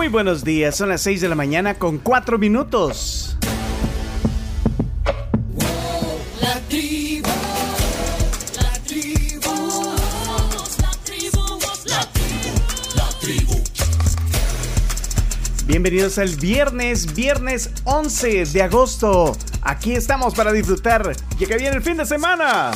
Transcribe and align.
Muy 0.00 0.08
buenos 0.08 0.44
días, 0.44 0.78
son 0.78 0.88
las 0.88 1.02
6 1.02 1.20
de 1.20 1.28
la 1.28 1.34
mañana 1.34 1.74
con 1.74 1.98
4 1.98 2.38
minutos. 2.38 3.36
La 6.40 6.58
tribu, 6.70 7.28
la 8.56 8.72
tribu, 8.86 9.84
la 10.80 10.90
tribu, 11.04 11.58
la 11.84 12.06
tribu, 12.14 12.50
la 12.96 13.08
tribu. 13.20 13.62
Bienvenidos 15.66 16.16
al 16.16 16.34
viernes, 16.34 17.14
viernes 17.14 17.70
11 17.84 18.46
de 18.46 18.62
agosto. 18.62 19.36
Aquí 19.60 19.92
estamos 19.92 20.34
para 20.34 20.50
disfrutar, 20.50 21.12
ya 21.38 21.46
que 21.46 21.58
viene 21.58 21.76
el 21.76 21.82
fin 21.82 21.98
de 21.98 22.06
semana. 22.06 22.70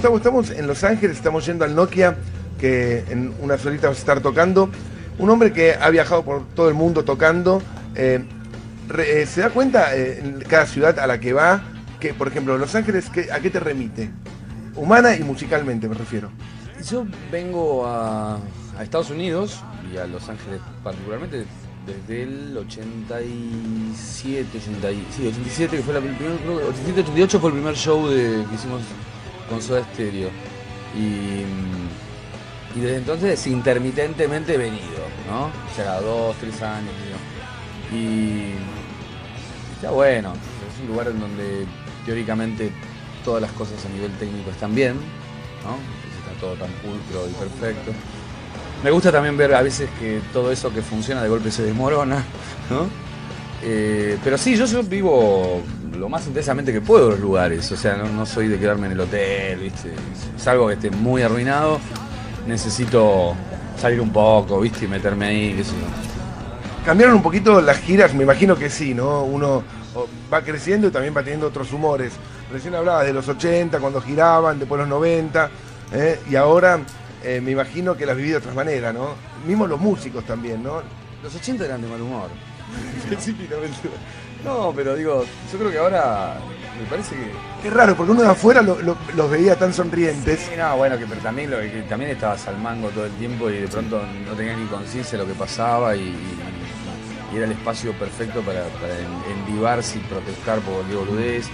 Gustavo, 0.00 0.16
estamos 0.16 0.50
en 0.50 0.66
Los 0.66 0.82
Ángeles, 0.82 1.16
estamos 1.18 1.44
yendo 1.44 1.64
al 1.64 1.74
Nokia, 1.74 2.16
que 2.58 3.04
en 3.10 3.34
unas 3.42 3.64
horitas 3.66 3.82
vamos 3.84 3.98
a 3.98 4.00
estar 4.00 4.20
tocando. 4.20 4.70
Un 5.18 5.28
hombre 5.28 5.52
que 5.52 5.74
ha 5.74 5.90
viajado 5.90 6.22
por 6.24 6.46
todo 6.54 6.68
el 6.68 6.74
mundo 6.74 7.04
tocando. 7.04 7.62
eh, 7.94 8.24
eh, 8.98 9.26
¿Se 9.26 9.42
da 9.42 9.50
cuenta 9.50 9.94
eh, 9.94 10.20
en 10.20 10.40
cada 10.40 10.64
ciudad 10.66 10.98
a 10.98 11.06
la 11.06 11.20
que 11.20 11.32
va 11.34 11.62
que, 12.00 12.14
por 12.14 12.28
ejemplo, 12.28 12.56
Los 12.56 12.74
Ángeles, 12.74 13.10
¿qué- 13.10 13.30
¿a 13.30 13.40
qué 13.40 13.50
te 13.50 13.60
remite? 13.60 14.10
Humana 14.74 15.14
y 15.14 15.20
musicalmente, 15.22 15.86
me 15.86 15.94
refiero. 15.94 16.30
Yo 16.88 17.04
vengo 17.30 17.86
a, 17.86 18.36
a 18.78 18.82
Estados 18.82 19.10
Unidos 19.10 19.60
y 19.92 19.98
a 19.98 20.06
Los 20.06 20.28
Ángeles 20.30 20.60
particularmente 20.82 21.44
desde 21.86 22.22
el 22.22 22.56
87, 22.56 24.46
80 24.58 24.90
y- 24.92 25.06
sí, 25.14 25.26
87, 25.28 25.76
que 25.76 25.82
fue 25.82 25.92
la, 25.92 26.00
el 26.00 26.14
primer, 26.16 26.36
creo 26.38 26.58
que 26.58 26.64
87, 26.64 27.00
88 27.02 27.38
fue 27.40 27.50
el 27.50 27.54
primer 27.56 27.74
show 27.74 28.08
de, 28.08 28.44
que 28.48 28.54
hicimos 28.54 28.80
con 29.50 29.60
Soda 29.60 29.84
Stereo. 29.92 30.30
Y, 30.96 31.44
y 32.78 32.80
desde 32.80 32.96
entonces 32.96 33.46
intermitentemente 33.46 34.54
he 34.54 34.58
venido, 34.58 35.04
¿no? 35.28 35.46
O 35.46 36.02
dos, 36.02 36.36
tres 36.40 36.62
años. 36.62 36.92
Y 37.92 38.52
está 39.74 39.90
bueno, 39.90 40.32
es 40.32 40.80
un 40.80 40.86
lugar 40.86 41.08
en 41.08 41.20
donde 41.20 41.66
teóricamente 42.06 42.72
todas 43.24 43.42
las 43.42 43.50
cosas 43.52 43.84
a 43.84 43.88
nivel 43.88 44.12
técnico 44.12 44.50
están 44.50 44.74
bien, 44.74 44.94
¿no? 45.64 45.76
Está 46.20 46.40
todo 46.40 46.54
tan 46.54 46.70
pulcro 46.74 47.28
y 47.28 47.32
perfecto. 47.32 47.92
Me 48.84 48.90
gusta 48.90 49.12
también 49.12 49.36
ver 49.36 49.54
a 49.54 49.62
veces 49.62 49.90
que 49.98 50.20
todo 50.32 50.50
eso 50.50 50.72
que 50.72 50.80
funciona 50.80 51.22
de 51.22 51.28
golpe 51.28 51.50
se 51.50 51.64
desmorona, 51.64 52.24
¿no? 52.70 52.88
Eh, 53.62 54.16
pero 54.24 54.38
sí, 54.38 54.56
yo 54.56 54.82
vivo 54.84 55.62
lo 55.96 56.08
más 56.08 56.26
intensamente 56.26 56.72
que 56.72 56.80
puedo 56.80 57.10
los 57.10 57.20
lugares, 57.20 57.70
o 57.72 57.76
sea, 57.76 57.96
no, 57.96 58.08
no 58.08 58.26
soy 58.26 58.48
de 58.48 58.58
quedarme 58.58 58.86
en 58.86 58.92
el 58.92 59.00
hotel, 59.00 59.60
¿viste? 59.60 59.92
Es 60.36 60.46
algo 60.46 60.68
que 60.68 60.74
esté 60.74 60.90
muy 60.90 61.22
arruinado, 61.22 61.78
necesito 62.46 63.34
salir 63.76 64.00
un 64.00 64.10
poco, 64.10 64.60
¿viste? 64.60 64.84
Y 64.84 64.88
meterme 64.88 65.26
ahí, 65.26 65.54
qué 65.54 65.64
sé 65.64 65.72
yo. 65.72 66.84
¿Cambiaron 66.84 67.16
un 67.16 67.22
poquito 67.22 67.60
las 67.60 67.78
giras? 67.78 68.14
Me 68.14 68.22
imagino 68.22 68.56
que 68.56 68.70
sí, 68.70 68.94
¿no? 68.94 69.24
Uno 69.24 69.62
va 70.32 70.42
creciendo 70.42 70.88
y 70.88 70.90
también 70.90 71.14
va 71.16 71.22
teniendo 71.22 71.46
otros 71.46 71.72
humores. 71.72 72.12
Recién 72.50 72.74
hablabas 72.74 73.06
de 73.06 73.12
los 73.12 73.28
80, 73.28 73.78
cuando 73.78 74.00
giraban, 74.00 74.58
después 74.58 74.80
los 74.80 74.88
90, 74.88 75.50
¿eh? 75.92 76.20
y 76.28 76.36
ahora 76.36 76.80
eh, 77.22 77.40
me 77.40 77.50
imagino 77.50 77.96
que 77.96 78.06
las 78.06 78.16
vivido 78.16 78.40
de 78.40 78.46
otra 78.46 78.54
manera, 78.54 78.92
¿no? 78.92 79.14
Mismo 79.46 79.66
los 79.66 79.80
músicos 79.80 80.24
también, 80.24 80.62
¿no? 80.62 80.82
Los 81.22 81.34
80 81.34 81.64
eran 81.64 81.82
de 81.82 81.88
mal 81.88 82.00
humor. 82.00 82.28
No, 84.44 84.72
pero 84.74 84.96
digo, 84.96 85.24
yo 85.52 85.58
creo 85.58 85.70
que 85.70 85.78
ahora 85.78 86.34
me 86.80 86.86
parece 86.88 87.14
que. 87.14 87.30
Qué 87.62 87.70
raro, 87.70 87.94
porque 87.94 88.12
uno 88.12 88.22
de 88.22 88.28
afuera 88.28 88.62
lo- 88.62 88.80
lo- 88.80 88.96
los 89.14 89.30
veía 89.30 89.56
tan 89.56 89.72
sonrientes. 89.74 90.40
Sí, 90.40 90.56
no, 90.56 90.76
bueno, 90.78 90.96
que 90.98 91.06
pero 91.06 91.20
también, 91.20 91.50
lo, 91.50 91.58
que 91.58 91.84
también 91.88 92.10
estabas 92.12 92.46
al 92.48 92.56
mango 92.58 92.88
todo 92.88 93.04
el 93.04 93.12
tiempo 93.12 93.50
y 93.50 93.58
de 93.58 93.68
pronto 93.68 94.02
no 94.26 94.32
tenías 94.34 94.56
ni 94.58 94.66
conciencia 94.66 95.18
de 95.18 95.24
lo 95.24 95.30
que 95.30 95.38
pasaba 95.38 95.94
y, 95.94 96.14
era 97.34 97.44
el 97.44 97.52
espacio 97.52 97.92
perfecto 97.92 98.40
para, 98.40 98.64
para 98.80 98.92
en- 98.98 99.38
envivarse 99.46 99.98
y 99.98 100.00
protestar 100.02 100.58
por 100.60 100.74
cualquier 100.74 100.98
boludez. 100.98 101.46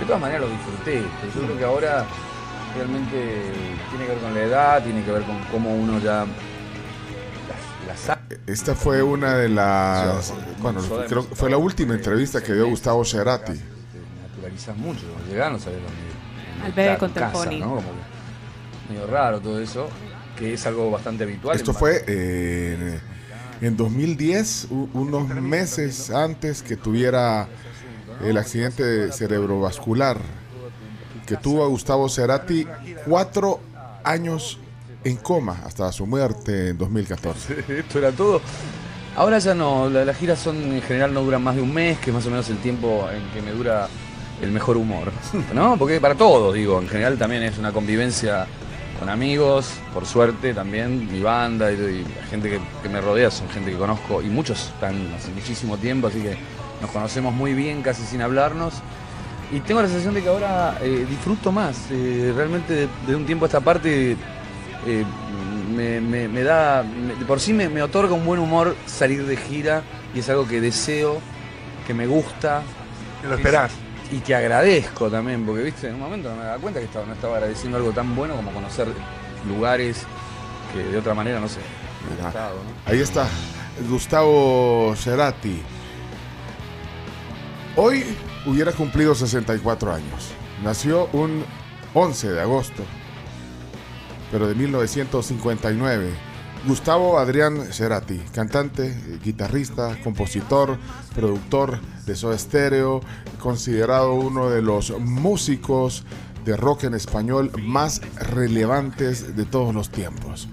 De 0.00 0.06
todas 0.06 0.20
maneras 0.20 0.42
lo 0.42 0.48
disfruté, 0.48 1.02
pero 1.20 1.32
yo 1.34 1.40
creo 1.46 1.58
que 1.58 1.64
ahora 1.64 2.04
realmente 2.76 3.42
tiene 3.90 4.06
que 4.06 4.10
ver 4.12 4.18
con 4.20 4.34
la 4.34 4.40
edad, 4.42 4.82
tiene 4.82 5.04
que 5.04 5.12
ver 5.12 5.22
con 5.22 5.38
cómo 5.52 5.72
uno 5.74 6.00
ya 6.00 6.24
Esta 8.46 8.74
fue 8.74 9.02
una 9.02 9.36
de 9.36 9.48
las. 9.48 10.32
Bueno, 10.60 10.80
creo 11.08 11.28
que 11.28 11.34
fue 11.34 11.50
la 11.50 11.56
última 11.56 11.94
entrevista 11.94 12.42
que 12.42 12.52
dio 12.52 12.66
Gustavo 12.68 13.04
Cerati. 13.04 13.52
Naturalizas 14.30 14.76
mucho, 14.76 15.00
cuando 15.12 15.30
llegás 15.30 15.52
no 15.52 15.58
sabes 15.58 15.78
dónde. 15.82 16.64
Al 16.64 16.72
bebé 16.72 16.92
estar, 16.92 16.98
con 16.98 17.08
tu 17.10 17.20
casa, 17.20 17.44
Telefoni. 17.44 17.60
¿no? 17.60 17.82
Medio 18.88 19.06
raro 19.06 19.40
todo 19.40 19.60
eso, 19.60 19.88
que 20.38 20.54
es 20.54 20.66
algo 20.66 20.90
bastante 20.90 21.24
habitual. 21.24 21.56
Esto 21.56 21.70
en 21.72 21.76
fue 21.76 22.04
eh, 22.06 23.00
en 23.60 23.76
2010, 23.76 24.68
u- 24.70 24.88
unos 24.94 25.28
meses 25.28 26.10
antes 26.10 26.62
que 26.62 26.76
tuviera 26.76 27.48
el 28.22 28.36
accidente 28.38 29.10
cerebrovascular 29.12 30.18
que 31.26 31.36
tuvo 31.38 31.66
Gustavo 31.68 32.08
Cerati, 32.10 32.66
cuatro 33.06 33.58
años 34.04 34.58
en 35.04 35.16
coma 35.16 35.60
hasta 35.64 35.90
su 35.92 36.06
muerte 36.06 36.70
en 36.70 36.78
2014. 36.78 37.64
Esto 37.80 37.98
era 37.98 38.10
todo. 38.12 38.40
Ahora 39.16 39.38
ya 39.38 39.54
no, 39.54 39.88
la- 39.88 40.04
las 40.04 40.16
giras 40.16 40.38
son 40.38 40.56
en 40.56 40.82
general 40.82 41.14
no 41.14 41.22
duran 41.22 41.42
más 41.42 41.54
de 41.56 41.62
un 41.62 41.72
mes, 41.72 41.98
que 41.98 42.10
es 42.10 42.14
más 42.14 42.26
o 42.26 42.30
menos 42.30 42.48
el 42.50 42.58
tiempo 42.58 43.06
en 43.12 43.22
que 43.32 43.42
me 43.42 43.52
dura 43.52 43.88
el 44.42 44.50
mejor 44.50 44.76
humor, 44.76 45.12
¿no? 45.54 45.76
Porque 45.76 46.00
para 46.00 46.14
todos, 46.14 46.54
digo, 46.54 46.80
en 46.80 46.88
general 46.88 47.16
también 47.16 47.42
es 47.44 47.58
una 47.58 47.72
convivencia 47.72 48.46
con 48.98 49.08
amigos, 49.08 49.70
por 49.92 50.06
suerte 50.06 50.54
también, 50.54 51.10
mi 51.12 51.20
banda 51.20 51.70
y, 51.70 52.04
la 52.04 52.26
gente 52.28 52.48
que, 52.50 52.60
que 52.82 52.88
me 52.88 53.00
rodea 53.00 53.30
son 53.30 53.48
gente 53.50 53.70
que 53.72 53.76
conozco 53.76 54.22
y 54.22 54.26
muchos 54.26 54.68
están 54.74 55.12
hace 55.14 55.30
muchísimo 55.32 55.76
tiempo, 55.76 56.06
así 56.08 56.20
que 56.20 56.36
nos 56.80 56.90
conocemos 56.90 57.32
muy 57.34 57.54
bien, 57.54 57.82
casi 57.82 58.02
sin 58.04 58.20
hablarnos. 58.22 58.74
Y 59.52 59.60
tengo 59.60 59.80
la 59.82 59.88
sensación 59.88 60.14
de 60.14 60.22
que 60.22 60.28
ahora 60.28 60.78
eh, 60.80 61.06
disfruto 61.08 61.52
más, 61.52 61.76
eh, 61.90 62.32
realmente 62.34 62.72
de, 62.74 62.88
de 63.06 63.14
un 63.16 63.26
tiempo 63.26 63.44
a 63.44 63.48
esta 63.48 63.60
parte 63.60 64.16
eh, 64.86 65.04
me, 65.74 66.00
me- 66.00 66.28
me 66.28 66.42
da, 66.42 66.82
me- 66.82 67.14
por 67.26 67.40
sí 67.40 67.52
me, 67.52 67.68
me 67.68 67.82
otorga 67.82 68.14
un 68.14 68.24
buen 68.24 68.40
humor 68.40 68.76
salir 68.86 69.24
de 69.26 69.36
gira 69.36 69.82
y 70.14 70.20
es 70.20 70.28
algo 70.28 70.46
que 70.46 70.60
deseo, 70.60 71.18
que 71.86 71.94
me 71.94 72.06
gusta. 72.06 72.62
Te 73.22 73.28
lo 73.28 73.34
esperás. 73.36 73.72
y 74.12 74.18
que 74.18 74.34
agradezco 74.34 75.10
también, 75.10 75.44
porque 75.46 75.62
viste, 75.62 75.88
en 75.88 75.94
un 75.94 76.00
momento 76.00 76.28
no 76.30 76.36
me 76.36 76.44
daba 76.44 76.58
cuenta 76.58 76.78
que 76.78 76.86
estaba, 76.86 77.06
no 77.06 77.14
estaba 77.14 77.36
agradeciendo 77.36 77.78
algo 77.78 77.90
tan 77.92 78.14
bueno 78.14 78.36
como 78.36 78.50
conocer 78.52 78.86
lugares 79.48 80.02
que 80.72 80.82
de 80.84 80.98
otra 80.98 81.14
manera 81.14 81.40
no 81.40 81.48
sé. 81.48 81.60
Mira, 82.10 82.30
¿no? 82.30 82.92
Ahí 82.92 83.00
está, 83.00 83.26
Gustavo 83.88 84.94
Cerati. 84.96 85.62
Hoy 87.76 88.04
hubiera 88.46 88.72
cumplido 88.72 89.14
64 89.14 89.92
años. 89.92 90.30
Nació 90.62 91.08
un 91.12 91.44
11 91.94 92.30
de 92.32 92.40
agosto, 92.40 92.82
pero 94.30 94.46
de 94.46 94.54
1959. 94.54 96.10
Gustavo 96.66 97.18
Adrián 97.18 97.72
Cerati, 97.72 98.18
cantante, 98.32 98.94
guitarrista, 99.22 99.98
compositor, 100.02 100.78
productor 101.14 101.78
de 102.06 102.16
Soda 102.16 102.38
Stereo, 102.38 103.02
considerado 103.38 104.14
uno 104.14 104.48
de 104.48 104.62
los 104.62 104.98
músicos 104.98 106.04
de 106.44 106.56
rock 106.56 106.84
en 106.84 106.94
español 106.94 107.50
más 107.62 108.00
relevantes 108.16 109.36
de 109.36 109.44
todos 109.44 109.74
los 109.74 109.90
tiempos. 109.90 110.48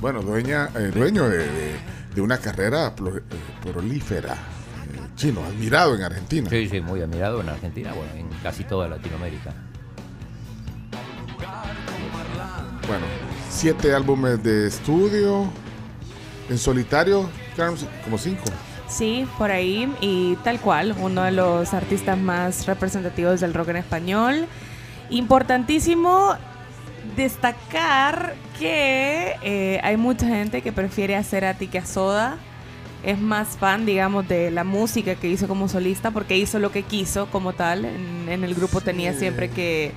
Bueno, 0.00 0.22
dueña, 0.22 0.70
eh, 0.76 0.92
dueño 0.94 1.28
de, 1.28 2.20
una 2.20 2.38
carrera 2.38 2.94
eh, 2.96 3.20
prolífera, 3.62 4.34
eh, 4.34 5.00
chino, 5.16 5.44
admirado 5.44 5.94
en 5.94 6.02
Argentina. 6.02 6.48
Sí, 6.48 6.68
sí, 6.68 6.80
muy 6.80 7.00
admirado 7.00 7.40
en 7.40 7.48
Argentina, 7.48 7.92
bueno, 7.92 8.12
en 8.14 8.28
casi 8.42 8.64
toda 8.64 8.88
Latinoamérica. 8.88 9.54
Bueno, 12.86 13.04
siete 13.50 13.92
álbumes 13.92 14.40
de 14.44 14.68
estudio, 14.68 15.50
en 16.48 16.56
solitario, 16.56 17.28
como 18.04 18.16
cinco. 18.16 18.44
Sí, 18.88 19.26
por 19.38 19.50
ahí 19.50 19.92
y 20.00 20.36
tal 20.44 20.60
cual, 20.60 20.94
uno 21.00 21.24
de 21.24 21.32
los 21.32 21.74
artistas 21.74 22.16
más 22.16 22.66
representativos 22.66 23.40
del 23.40 23.54
rock 23.54 23.70
en 23.70 23.76
español. 23.76 24.46
Importantísimo 25.10 26.36
destacar 27.16 28.34
que 28.58 29.34
eh, 29.42 29.80
hay 29.82 29.96
mucha 29.96 30.28
gente 30.28 30.62
que 30.62 30.72
prefiere 30.72 31.16
hacer 31.16 31.44
a 31.44 31.54
ti 31.54 31.66
que 31.66 31.78
a 31.78 31.86
Soda. 31.86 32.36
Es 33.02 33.18
más 33.18 33.56
fan, 33.58 33.84
digamos, 33.84 34.28
de 34.28 34.52
la 34.52 34.62
música 34.62 35.16
que 35.16 35.28
hizo 35.28 35.48
como 35.48 35.68
solista 35.68 36.12
porque 36.12 36.36
hizo 36.36 36.60
lo 36.60 36.70
que 36.70 36.84
quiso 36.84 37.26
como 37.26 37.52
tal. 37.52 37.84
En, 37.84 38.28
en 38.28 38.44
el 38.44 38.54
grupo 38.54 38.80
tenía 38.80 39.12
siempre 39.12 39.50
que, 39.50 39.92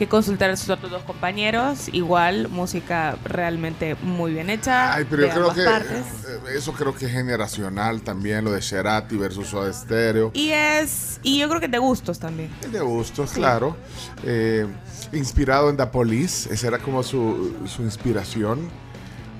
que 0.00 0.08
consultar 0.08 0.48
a 0.50 0.56
sus 0.56 0.70
otros 0.70 0.90
dos 0.90 1.02
compañeros. 1.02 1.88
Igual, 1.92 2.48
música 2.48 3.16
realmente 3.22 3.96
muy 4.02 4.32
bien 4.32 4.48
hecha. 4.48 4.94
Ay, 4.94 5.06
pero 5.08 5.22
de 5.22 5.28
yo 5.28 5.34
creo 5.34 5.50
ambas 5.50 5.58
que 5.58 5.70
partes. 5.70 6.06
eh, 6.26 6.56
eso 6.56 6.72
creo 6.72 6.94
que 6.94 7.04
es 7.04 7.12
generacional 7.12 8.00
también, 8.00 8.44
lo 8.44 8.50
de 8.50 8.62
Cerati 8.62 9.16
versus 9.16 9.48
Soda 9.48 9.70
Stereo. 9.72 10.30
Y 10.32 10.50
es. 10.50 11.20
Y 11.22 11.38
yo 11.38 11.48
creo 11.50 11.60
que 11.60 11.68
de 11.68 11.76
gustos 11.78 12.18
también. 12.18 12.50
De 12.72 12.80
gustos, 12.80 13.32
claro. 13.32 13.76
Eh, 14.24 14.66
inspirado 15.12 15.68
en 15.68 15.76
The 15.76 15.86
Police, 15.86 16.52
esa 16.52 16.68
era 16.68 16.78
como 16.78 17.02
su, 17.02 17.54
su 17.66 17.82
inspiración. 17.82 18.70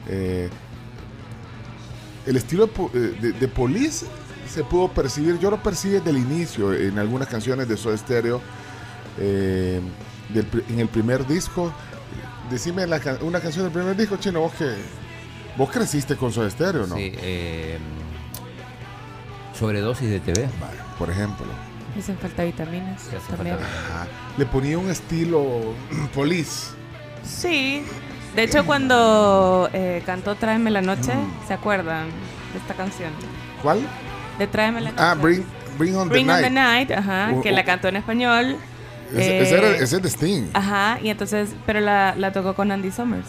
Eh, 0.09 0.51
el 2.27 2.37
estilo 2.37 2.67
de, 2.93 3.12
de- 3.12 3.33
de 3.33 3.49
Police 3.49 4.05
se 4.47 4.62
pudo 4.62 4.89
percibir, 4.93 5.39
yo 5.39 5.51
lo 5.51 5.62
percibí 5.62 5.95
desde 5.95 6.11
el 6.11 6.19
inicio 6.19 6.75
en 6.75 6.99
algunas 6.99 7.29
canciones 7.29 7.67
de 7.67 7.77
Soda 7.79 7.97
Stereo. 7.97 8.43
eh, 9.19 9.81
del 10.35 10.47
en 10.69 10.81
el 10.81 10.88
primer 10.88 11.27
disco, 11.27 11.73
decime 12.50 12.87
la 12.87 13.00
una 13.23 13.41
canción 13.41 13.65
del 13.65 13.73
primer 13.73 13.97
disco, 13.97 14.17
chino, 14.17 14.41
vos 14.41 14.53
que 14.55 14.75
vos 15.56 15.71
creciste 15.71 16.17
con 16.17 16.32
Soda 16.32 16.49
Stereo, 16.50 16.87
¿no? 16.87 16.97
Sí, 16.97 17.12
eh, 17.17 17.79
sobredosis 19.59 20.09
de 20.11 20.21
TV. 20.21 20.49
Vale, 20.61 20.79
por 20.99 21.11
ejemplo. 21.11 21.47
Hacen 21.99 22.17
falta 22.19 22.44
vitaminas 22.44 23.03
también. 23.29 23.56
falta 23.59 23.65
Ajá. 23.65 24.06
Le 24.37 24.47
ponía 24.47 24.79
un 24.79 24.91
estilo 24.91 25.75
Police. 26.15 26.69
Sí. 27.25 27.85
De 28.35 28.44
hecho, 28.44 28.65
cuando 28.65 29.69
eh, 29.73 30.03
cantó 30.06 30.37
Tráeme 30.37 30.71
la 30.71 30.81
noche, 30.83 31.12
Mm. 31.15 31.49
¿se 31.49 31.53
acuerdan 31.55 32.06
de 32.53 32.59
esta 32.59 32.75
canción? 32.75 33.11
¿Cuál? 33.61 33.81
De 34.38 34.47
Tráeme 34.47 34.81
la 34.81 34.91
noche. 34.93 35.03
Ah, 35.03 35.15
Bring, 35.21 35.44
Bring 35.76 35.97
on 35.97 36.09
Bring 36.09 36.26
the 36.29 36.33
on 36.33 36.41
Night. 36.41 36.44
the 36.44 36.50
Night, 36.50 36.91
ajá, 36.93 37.33
Uh, 37.35 37.43
que 37.43 37.50
uh. 37.50 37.55
la 37.55 37.65
cantó 37.65 37.88
en 37.88 37.97
español. 37.97 38.56
Ese, 39.12 39.41
ese 39.41 39.59
era- 39.59 39.71
Eh, 39.73 39.79
ese 39.83 39.97
es 39.97 40.03
de 40.03 40.09
Sting. 40.09 40.51
Ajá, 40.55 40.99
y 41.03 41.09
entonces, 41.11 41.51
pero 41.67 41.81
la, 41.81 42.15
la 42.17 42.33
tocó 42.33 42.55
con 42.55 42.71
Andy 42.71 42.91
Summers, 42.91 43.27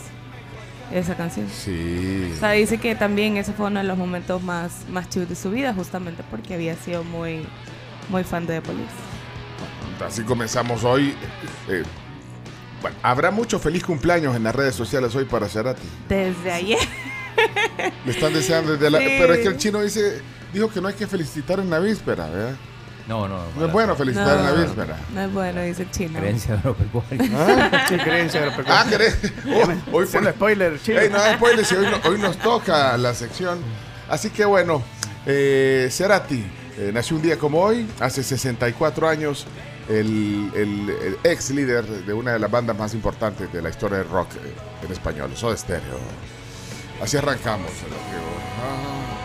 esa 0.94 1.16
canción. 1.16 1.48
Sí. 1.50 2.32
O 2.36 2.40
sea, 2.40 2.52
dice 2.52 2.78
que 2.78 2.96
también 2.96 3.38
ese 3.38 3.54
fue 3.54 3.68
uno 3.68 3.80
de 3.80 3.86
los 3.86 3.98
momentos 3.98 4.42
más, 4.44 4.88
más 4.90 5.10
chidos 5.10 5.30
de 5.30 5.36
su 5.36 5.50
vida, 5.52 5.74
justamente 5.74 6.24
porque 6.30 6.54
había 6.56 6.76
sido 6.76 7.04
muy, 7.04 7.46
muy 8.10 8.24
fan 8.24 8.46
de 8.48 8.56
The 8.60 8.62
Police. 8.62 8.90
Así 10.06 10.24
comenzamos 10.24 10.84
hoy. 10.84 11.14
Eh, 11.70 11.84
bueno, 12.82 12.98
habrá 13.04 13.30
mucho 13.30 13.60
feliz 13.60 13.84
cumpleaños 13.84 14.36
en 14.36 14.44
las 14.44 14.56
redes 14.56 14.74
sociales 14.74 15.14
hoy 15.16 15.26
para 15.26 15.48
Cerati. 15.48 15.84
Desde 16.10 16.52
ayer. 16.52 16.80
Le 18.06 18.12
están 18.12 18.34
deseando 18.34 18.74
desde 18.74 18.90
la. 18.90 18.98
Sí. 19.00 19.06
Pero 19.20 19.34
es 19.34 19.40
que 19.42 19.48
el 19.50 19.58
chino 19.58 19.82
dice, 19.82 20.22
dijo 20.52 20.70
que 20.70 20.82
no 20.82 20.88
hay 20.88 20.96
que 20.96 21.06
felicitar 21.08 21.60
en 21.60 21.70
la 21.70 21.78
víspera, 21.80 22.28
¿verdad? 22.28 22.56
No, 23.08 23.28
no. 23.28 23.40
No 23.58 23.66
es 23.66 23.72
bueno 23.72 23.96
felicitar 23.96 24.38
en 24.40 24.46
la 24.46 24.52
No. 24.52 24.62
víspera. 24.64 24.98
No 25.14 25.22
es 25.22 25.34
bueno, 25.34 25.62
dice 25.62 25.88
chino. 25.92 26.20
Creencia 26.20 26.54
agropecuaria. 26.56 27.30
¿Ah? 27.74 27.86
Sí, 27.90 27.98
creencia 27.98 28.42
de 28.42 28.52
Ah. 28.68 28.86
Oh, 29.48 29.92
hoy 29.98 30.04
Haciendo 30.06 30.30
por- 30.30 30.36
spoiler, 30.38 30.82
chino. 30.82 31.00
Ey, 31.00 31.10
no 31.10 31.18
hagas 31.18 31.36
spoilers, 31.36 31.68
si 31.68 31.76
hoy, 31.76 31.88
no- 31.88 32.10
hoy 32.10 32.20
nos 32.20 32.38
toca 32.38 32.98
la 32.98 33.14
sección. 33.14 33.60
Así 34.10 34.30
que 34.30 34.46
bueno, 34.46 34.82
eh, 35.26 35.88
Cerati 35.92 36.44
eh, 36.78 36.92
nació 36.94 37.16
un 37.18 37.22
día 37.24 37.38
como 37.38 37.60
hoy, 37.62 37.88
hace 38.00 38.24
64 38.24 39.08
años, 39.10 39.46
el, 39.90 40.52
el- 40.56 40.90
el 41.02 41.18
ex 41.24 41.50
líder 41.50 41.86
de 41.86 42.14
una 42.14 42.34
de 42.34 42.40
las 42.40 42.50
bandas 42.52 42.78
más 42.78 42.94
importantes 42.94 43.52
de 43.52 43.62
la 43.62 43.70
historia 43.70 43.98
del 43.98 44.10
rock 44.10 44.30
en 44.86 44.92
español, 44.92 45.32
Soda 45.36 45.58
Stereo. 45.58 46.00
Así 47.02 47.18
arrancamos. 47.18 47.72
Hoy 47.72 49.21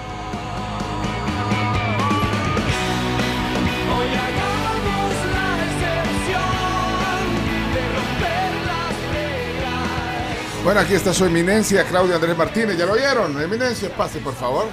Bueno, 10.66 10.80
aquí 10.80 10.94
está 10.94 11.14
su 11.14 11.24
eminencia, 11.24 11.84
Claudio 11.84 12.16
Andrés 12.16 12.36
Martínez. 12.36 12.76
¿Ya 12.76 12.86
lo 12.86 12.94
vieron? 12.94 13.40
Eminencia, 13.40 13.88
pase, 13.96 14.18
por 14.18 14.34
favor. 14.34 14.66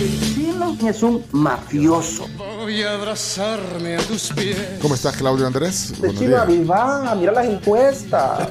El 0.00 0.34
chino 0.34 0.76
es 0.88 1.02
un 1.02 1.24
mafioso. 1.32 2.26
Voy 2.60 2.82
a 2.82 2.94
abrazarme 2.94 3.96
a 3.96 4.00
tus 4.00 4.32
pies. 4.32 4.56
¿Cómo 4.80 4.94
estás, 4.94 5.16
Claudio 5.16 5.46
Andrés? 5.46 5.90
El 5.92 5.98
Buenos 5.98 6.18
chino 6.18 6.46
días. 6.46 6.70
va, 6.70 7.14
mira 7.14 7.32
las 7.32 7.46
encuestas. 7.46 8.48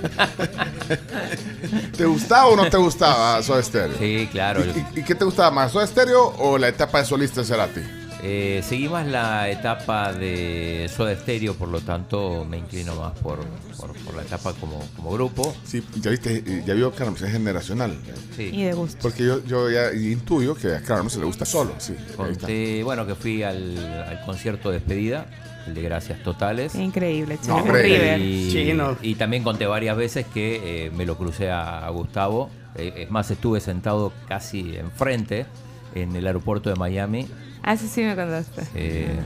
¿Te 1.98 2.06
gustaba 2.06 2.46
o 2.48 2.56
no 2.56 2.70
te 2.70 2.78
gustaba 2.78 3.42
Soda 3.44 3.62
Stereo? 3.62 3.98
Sí, 3.98 4.30
claro. 4.32 4.62
¿Y, 4.64 4.70
y- 4.96 5.00
y 5.00 5.04
qué 5.04 5.16
te 5.16 5.26
gustaba 5.26 5.52
más, 5.52 5.72
Soda 5.74 5.86
Stereo 5.88 6.36
o 6.38 6.58
la 6.58 6.70
etapa 6.70 7.00
de 7.00 7.06
solista 7.06 7.42
de 7.42 7.48
Cerati? 7.48 7.82
Eh, 8.24 8.62
seguí 8.64 8.88
más 8.88 9.08
la 9.08 9.50
etapa 9.50 10.14
de 10.14 10.88
Soda 10.96 11.16
Stereo, 11.16 11.56
por 11.56 11.70
lo 11.70 11.82
tanto 11.82 12.46
me 12.46 12.60
inclino 12.60 12.96
más 12.96 13.14
por, 13.20 13.40
por, 13.80 13.94
por 14.04 14.16
la 14.16 14.22
etapa 14.22 14.54
como, 14.54 14.80
como 14.96 15.12
grupo. 15.12 15.56
Sí, 15.64 15.84
ya 16.00 16.12
viste, 16.12 16.64
ya 16.66 16.74
vio 16.76 16.94
que 16.94 17.04
es 17.04 17.32
generacional. 17.32 17.98
Sí. 18.36 18.52
Y 18.54 18.64
de 18.64 18.74
gusto. 18.74 19.00
Porque 19.02 19.26
yo, 19.26 19.44
yo 19.46 19.72
ya 19.72 19.92
intuyo 19.94 20.54
que 20.54 20.76
a 20.76 20.82
Carlos 20.82 21.14
se 21.14 21.20
le 21.20 21.26
gusta 21.26 21.46
solo, 21.46 21.74
sí. 21.80 21.96
Conté, 22.16 22.84
bueno, 22.84 23.08
que 23.08 23.16
fui 23.16 23.42
al, 23.42 23.78
al 24.08 24.22
concierto 24.24 24.70
de 24.70 24.78
despedida, 24.78 25.26
el 25.66 25.74
de 25.74 25.82
Gracias 25.82 26.22
Totales. 26.22 26.76
Increíble, 26.76 27.40
chino. 27.42 27.66
No. 27.66 27.72
River. 27.72 28.20
Y, 28.22 28.52
Chino. 28.52 28.98
y 29.02 29.16
también 29.16 29.44
conté 29.44 29.66
varias 29.66 29.98
veces 29.98 30.28
que 30.32 30.86
eh, 30.86 30.92
me 30.92 31.08
lo 31.08 31.18
crucé 31.18 31.50
a, 31.50 31.88
a 31.88 31.90
Gustavo. 31.90 32.52
Eh, 32.76 32.94
es 32.98 33.12
más, 33.12 33.32
estuve 33.32 33.60
sentado 33.62 34.14
casi 34.28 34.76
enfrente 34.78 35.48
en 35.96 36.16
el 36.16 36.26
aeropuerto 36.28 36.70
de 36.70 36.76
Miami, 36.76 37.28
Ah, 37.64 37.78
sí, 37.78 37.88
sí 37.88 38.02
me 38.02 38.16
contaste. 38.16 38.64
eh, 38.76 39.20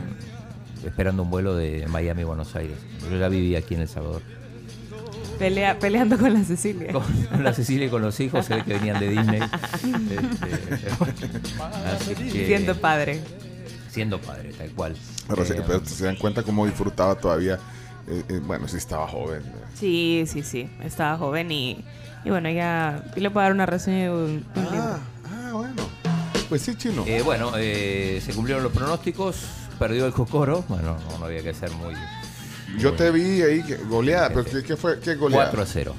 esperando 0.86 1.24
un 1.24 1.30
vuelo 1.30 1.56
de 1.56 1.86
Miami 1.88 2.22
a 2.24 2.25
Buenos 2.25 2.56
Aires. 2.56 2.77
Yo 3.10 3.18
ya 3.18 3.27
vivía 3.30 3.60
aquí 3.60 3.75
en 3.75 3.82
El 3.82 3.88
Salvador. 3.88 4.22
Pelea, 5.39 5.80
peleando 5.80 6.18
con 6.18 6.34
la 6.34 6.44
Cecilia. 6.44 6.94
Con 6.94 7.44
la 7.44 7.54
Cecilia 7.54 7.88
y 7.88 7.89
con 7.89 8.01
los 8.01 8.18
hijos, 8.22 8.46
se 8.46 8.56
ve 8.56 8.63
que 8.63 8.74
venían 8.75 9.00
de 9.00 9.10
Disney. 9.10 9.39
Este, 12.00 12.15
que- 12.15 12.46
Siendo 12.46 12.75
padre. 12.75 13.22
siendo 13.89 14.20
padre, 14.22 14.51
tal 14.54 14.70
cual. 14.72 14.96
Pero, 15.27 15.46
se, 15.46 15.58
Eh, 15.58 15.62
pero 15.65 15.86
se 15.86 16.06
dan 16.06 16.15
cuenta 16.18 16.44
cómo 16.44 16.65
disfrutaba 16.65 17.15
todavía. 17.15 17.60
eh, 18.08 18.24
eh, 18.30 18.39
bueno, 18.46 18.68
sí 18.68 18.77
estaba 18.77 19.08
joven. 19.08 19.42
Sí, 19.74 20.25
sí, 20.27 20.44
sí. 20.44 20.70
Estaba 20.84 21.18
joven 21.18 21.51
y, 21.51 21.84
y 22.24 22.30
bueno, 22.30 22.50
ya 22.51 23.04
y 23.15 23.20
le 23.20 23.30
puedo 23.32 23.44
dar 23.44 23.54
una 23.54 23.65
reseña 23.65 24.04
de 24.04 24.10
un, 24.12 24.46
un 24.56 24.63
libro. 24.63 24.80
Ah, 24.80 25.00
ah, 25.25 25.50
bueno. 25.54 25.84
Pues 26.50 26.62
sí, 26.62 26.75
chino. 26.75 27.04
Eh, 27.08 27.22
bueno, 27.24 27.52
eh, 27.58 28.22
se 28.24 28.34
cumplieron 28.34 28.64
los 28.64 28.72
pronósticos, 28.72 29.38
perdió 29.80 30.06
el 30.06 30.14
Cocoro, 30.14 30.64
bueno, 30.68 30.98
no, 31.10 31.18
no 31.20 31.25
había 31.25 31.42
que 31.42 31.54
ser 31.54 31.72
muy... 31.72 31.94
yo 32.78 32.94
te 32.94 33.10
vi 33.12 33.42
ahí 33.42 33.64
que- 33.64 33.78
goleada, 33.78 34.30
pero 34.30 34.46
¿qué, 34.46 34.64
qué 34.64 34.78
fue? 34.78 35.00
¿Qué 35.00 35.16
goleada? 35.16 35.46
4 35.46 35.62
a 35.64 35.66
0. 35.66 35.96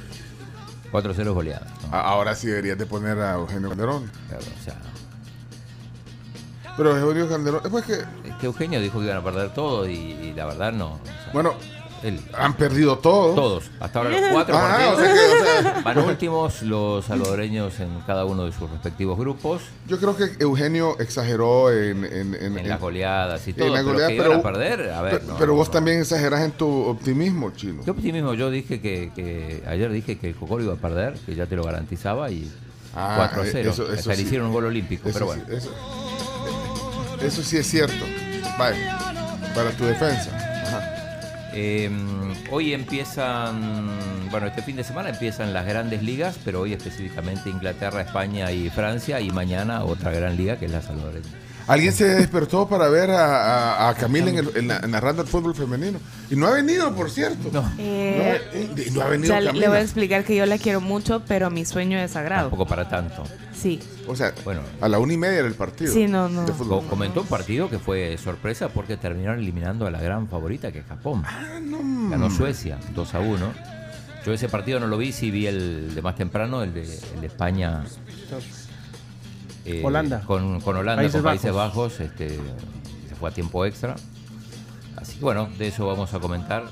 4 0.92 1.10
a 1.10 1.14
0 1.14 1.30
es 1.30 1.34
goleada. 1.34 1.66
A- 1.90 2.00
Ahora 2.00 2.34
sí 2.36 2.46
deberías 2.46 2.78
de 2.78 2.86
poner 2.86 3.18
a 3.18 3.34
Eugenio 3.34 3.68
Calderón. 3.70 4.10
Claro, 4.28 4.44
o 4.60 4.64
sea, 4.64 4.76
Pero 6.76 6.96
Eugenio 6.96 7.28
Calderón, 7.28 7.60
es 7.64 7.70
pues 7.70 7.84
que, 7.84 7.94
es 7.94 8.34
que 8.40 8.46
Eugenio 8.46 8.80
dijo 8.80 8.98
que 9.00 9.06
iban 9.06 9.16
a 9.18 9.24
perder 9.24 9.52
todo 9.52 9.88
y, 9.88 9.94
y 9.94 10.32
la 10.32 10.46
verdad 10.46 10.72
no. 10.72 10.92
o 10.94 11.00
sea, 11.04 11.30
bueno, 11.32 11.54
él, 12.02 12.20
han 12.34 12.54
perdido 12.54 12.98
todo. 12.98 13.34
todos, 13.34 13.70
hasta 13.80 13.98
ahora 13.98 14.10
los 14.10 14.20
cuatro 14.32 14.56
Ah, 14.56 14.68
partidos. 14.68 14.94
o 14.94 15.00
sea 15.00 15.12
que, 15.14 15.20
o 15.20 15.62
sea, 15.72 15.80
Van 15.84 15.98
últimos 15.98 16.62
los 16.62 17.04
salvadoreños 17.04 17.80
en 17.80 18.00
cada 18.06 18.24
uno 18.24 18.44
de 18.46 18.52
sus 18.52 18.70
respectivos 18.70 19.18
grupos, 19.18 19.62
yo 19.86 19.98
creo 19.98 20.16
que 20.16 20.24
Eugenio 20.38 20.98
exageró 20.98 21.72
en, 21.72 22.04
en, 22.04 22.34
en- 22.34 22.34
en 22.34 22.58
en- 22.58 22.68
las 22.68 22.80
goleadas 22.80 23.46
y 23.46 23.50
en 23.50 23.56
todo. 23.56 23.68
la 23.68 23.74
pero 23.80 23.86
goleada, 23.92 24.08
que 24.08 24.14
iban 24.16 24.26
pero- 24.28 24.38
a 24.38 24.42
perder, 24.42 24.90
a 24.92 25.02
ver. 25.02 25.12
pero, 25.20 25.26
no, 25.32 25.36
pero 25.38 25.52
no, 25.52 25.54
vos 25.58 25.68
no. 25.68 25.72
también 25.72 26.00
exagerás 26.00 26.42
en 26.42 26.52
tu 26.52 26.68
optimismo, 26.86 27.50
chino. 27.52 27.82
¿Qué 27.84 27.90
optimismo? 27.90 28.34
Yo 28.34 28.50
dije 28.50 28.80
que, 28.80 29.10
que 29.14 29.62
ayer 29.66 29.90
dije 29.90 30.18
que 30.18 30.28
el 30.28 30.34
Cocoro 30.36 30.62
iba 30.62 30.74
a 30.74 30.76
perder, 30.76 31.14
que 31.26 31.34
ya 31.34 31.46
te 31.46 31.56
lo 31.56 31.64
garantizaba 31.64 32.30
y 32.30 32.50
Ah, 32.98 33.14
4 33.16 33.42
a 33.42 33.44
0. 33.44 33.70
eso- 33.70 33.82
o 33.84 33.92
eso 33.92 34.02
sea, 34.04 34.12
le 34.12 34.16
sí. 34.18 34.22
hicieron 34.24 34.46
un 34.46 34.54
gol 34.54 34.64
olímpico, 34.64 35.08
Eso, 35.08 35.18
pero 35.18 35.32
sí, 35.34 35.40
bueno. 35.40 35.56
eso, 35.58 35.70
eso 37.22 37.42
sí 37.42 37.56
es 37.58 37.66
cierto. 37.66 38.04
Vaya, 38.58 38.98
para 39.54 39.70
tu 39.72 39.84
defensa. 39.84 40.45
Eh, 41.58 41.88
hoy 42.50 42.74
empiezan, 42.74 43.88
bueno, 44.30 44.46
este 44.46 44.60
fin 44.60 44.76
de 44.76 44.84
semana 44.84 45.08
empiezan 45.08 45.54
las 45.54 45.64
grandes 45.64 46.02
ligas, 46.02 46.38
pero 46.44 46.60
hoy 46.60 46.74
específicamente 46.74 47.48
Inglaterra, 47.48 48.02
España 48.02 48.52
y 48.52 48.68
Francia, 48.68 49.20
y 49.20 49.30
mañana 49.30 49.82
otra 49.82 50.10
gran 50.10 50.36
liga 50.36 50.58
que 50.58 50.66
es 50.66 50.70
la 50.70 50.82
salvadoreña. 50.82 51.45
Alguien 51.68 51.92
se 51.92 52.04
despertó 52.04 52.68
para 52.68 52.88
ver 52.88 53.10
a, 53.10 53.86
a- 53.86 53.88
a 53.90 53.94
Camila 53.94 54.30
en 54.30 54.38
el, 54.38 54.50
en 54.56 54.68
la- 54.68 54.78
narrando 54.80 55.22
el 55.22 55.28
fútbol 55.28 55.54
femenino. 55.54 55.98
Y 56.30 56.36
no 56.36 56.46
ha 56.46 56.52
venido, 56.52 56.94
por 56.94 57.10
cierto. 57.10 57.50
No. 57.52 57.68
Eh, 57.78 58.70
No, 58.76 58.82
y 58.82 58.90
no 58.90 59.00
ha 59.02 59.08
venido 59.08 59.34
ya 59.34 59.40
le 59.52 59.68
voy 59.68 59.78
a 59.78 59.80
explicar 59.80 60.22
que 60.24 60.36
yo 60.36 60.46
la 60.46 60.58
quiero 60.58 60.80
mucho, 60.80 61.22
pero 61.26 61.50
mi 61.50 61.64
sueño 61.64 61.98
es 61.98 62.12
sagrado. 62.12 62.50
Tampoco 62.50 62.66
para 62.66 62.88
tanto. 62.88 63.24
Sí. 63.52 63.80
O 64.06 64.14
sea, 64.14 64.32
Bueno. 64.44 64.60
a 64.80 64.88
la 64.88 64.98
una 65.00 65.12
y 65.14 65.16
media 65.16 65.38
era 65.40 65.48
el 65.48 65.54
partido. 65.54 65.92
Sí, 65.92 66.06
no, 66.06 66.28
no. 66.28 66.46
Co- 66.46 66.82
Comentó 66.88 67.22
un 67.22 67.26
partido 67.26 67.68
que 67.68 67.78
fue 67.80 68.16
sorpresa 68.16 68.68
porque 68.68 68.96
terminaron 68.96 69.40
eliminando 69.40 69.86
a 69.86 69.90
la 69.90 70.00
gran 70.00 70.28
favorita 70.28 70.70
que 70.70 70.80
es 70.80 70.86
Japón. 70.86 71.22
Ah, 71.26 71.58
Ganó 72.10 72.30
Suecia 72.30 72.78
2 72.94 73.14
a 73.14 73.18
1. 73.20 73.52
Yo 74.24 74.32
ese 74.32 74.48
partido 74.48 74.78
no 74.78 74.86
lo 74.86 74.98
vi, 74.98 75.12
sí 75.12 75.30
vi 75.32 75.46
el 75.46 75.94
de 75.94 76.02
más 76.02 76.14
temprano, 76.16 76.62
el 76.62 76.74
de, 76.74 76.82
el 76.82 77.20
de 77.20 77.26
España. 77.26 77.84
Eh, 79.66 79.82
Holanda. 79.84 80.22
Con, 80.26 80.60
con 80.60 80.76
Holanda, 80.76 81.02
Países 81.02 81.20
con 81.20 81.30
Países 81.30 81.52
Bajos, 81.52 82.00
este, 82.00 82.28
se 83.08 83.14
fue 83.18 83.30
a 83.30 83.32
tiempo 83.32 83.64
extra. 83.64 83.96
Así 84.96 85.18
que 85.18 85.24
bueno, 85.24 85.48
de 85.58 85.68
eso 85.68 85.86
vamos 85.86 86.12
a 86.14 86.20
comentar 86.20 86.64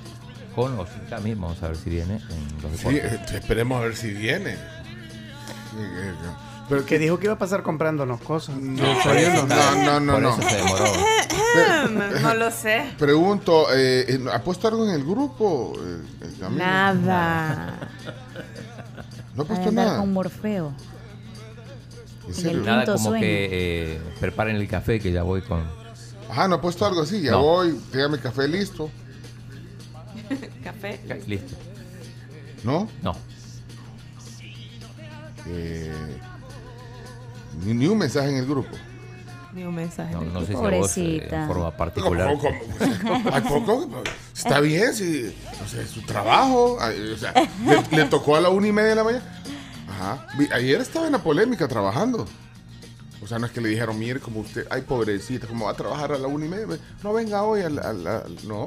con 0.55 0.79
o 0.79 0.87
sin 0.87 1.05
Cami, 1.11 1.35
vamos 1.35 1.63
a 1.63 1.69
ver 1.69 1.77
si 1.77 1.91
viene 1.91 2.15
en 2.31 2.63
los 2.71 2.81
Sí, 2.81 2.97
eh, 2.97 3.21
esperemos 3.35 3.79
a 3.79 3.85
ver 3.85 3.97
si 3.97 4.11
viene. 4.13 4.53
Eh, 4.53 4.57
eh. 5.77 6.13
Pero 6.69 6.87
Que 6.87 6.99
dijo 6.99 7.19
que 7.19 7.27
iba 7.27 7.35
a 7.35 7.39
pasar 7.39 7.63
comprándonos 7.63 8.21
cosas. 8.23 8.57
No, 8.57 8.83
no, 8.83 10.01
no, 10.01 10.01
no, 10.01 10.13
Por 10.15 10.23
no. 10.23 10.29
eso 10.31 10.49
se 10.49 10.57
demoró. 10.57 10.85
no 12.23 12.35
lo 12.35 12.51
sé. 12.51 12.85
Pregunto, 12.99 13.67
eh, 13.75 14.19
¿ha 14.33 14.39
puesto 14.43 14.69
algo 14.69 14.85
en 14.89 14.95
el 14.95 15.05
grupo? 15.05 15.75
eh? 15.79 16.49
Nada. 16.53 17.75
No 19.35 19.43
ha 19.43 19.47
puesto 19.47 19.69
andar 19.69 19.87
nada. 19.87 19.99
con 19.99 20.13
Morfeo. 20.13 20.73
¿En 22.25 22.29
el 22.31 22.35
serio? 22.35 22.63
Nada 22.63 22.85
como 22.87 22.99
sueño. 22.99 23.21
que 23.21 23.49
eh, 23.95 23.99
preparen 24.21 24.57
el 24.57 24.69
café 24.69 24.99
que 25.01 25.13
ya 25.13 25.23
voy 25.23 25.43
con... 25.43 25.63
Ajá, 26.31 26.49
no 26.49 26.57
ha 26.57 26.61
puesto 26.61 26.85
algo 26.87 27.03
así. 27.03 27.21
Ya 27.23 27.33
No. 27.33 27.43
voy, 27.43 27.79
tenga 27.93 28.09
mi 28.09 28.19
café 28.19 28.49
listo. 28.49 28.91
Café. 30.65 31.01
Listo. 31.27 31.55
¿No? 32.65 32.89
No. 33.03 33.15
Eh, 35.47 35.93
ni, 37.65 37.75
ni 37.75 37.87
un 37.87 37.99
mensaje 37.99 38.31
en 38.31 38.37
el 38.37 38.47
grupo. 38.47 38.71
Ni 39.53 39.63
un 39.65 39.75
mensaje. 39.75 40.13
No, 40.15 40.23
no 40.23 40.41
sé 40.41 40.47
si 40.49 40.53
a 40.55 40.57
vos 40.57 40.63
Pobrecita. 40.71 41.45
eh, 41.45 41.47
forma 41.47 41.65
¿Cómo, 41.67 41.77
particular. 41.77 42.37
cómo, 42.39 42.59
cómo? 43.03 43.31
Ay, 43.33 43.43
poco, 43.43 44.03
Está 44.35 44.61
bien, 44.61 44.93
sí. 44.95 45.33
O 45.65 45.69
sea, 45.69 45.83
es 45.83 45.91
su 45.91 46.01
trabajo. 46.03 46.75
O 46.81 47.17
sea, 47.19 47.33
le, 47.91 47.97
le 47.97 48.05
tocó 48.07 48.35
a 48.37 48.41
la 48.41 48.49
una 48.49 48.67
y 48.67 48.73
media 48.73 48.89
de 48.91 48.95
la 48.97 49.05
mañana. 49.05 49.43
Ajá. 49.95 50.27
Ayer 50.53 50.81
estaba 50.81 51.07
en 51.07 51.13
la 51.13 51.19
polémica 51.19 51.69
trabajando. 51.69 52.27
O 53.23 53.27
sea, 53.27 53.39
no 53.39 53.47
es 53.47 53.53
que 53.53 53.61
le 53.61 53.69
dijeron, 53.71 53.99
mire, 53.99 54.21
como 54.21 54.41
usted, 54.41 54.67
ay, 54.71 54.83
pobrecita, 54.83 55.47
como 55.47 55.65
va 55.67 55.71
a 55.71 55.75
trabajar 55.75 56.13
a 56.13 56.19
la 56.19 56.27
una 56.29 56.45
y 56.45 56.49
media. 56.49 56.79
No 57.03 57.13
venga 57.13 57.43
hoy 57.43 57.63
a 57.63 57.71
la. 57.71 57.83
a 57.83 57.93
la- 57.93 58.25
no. 58.45 58.67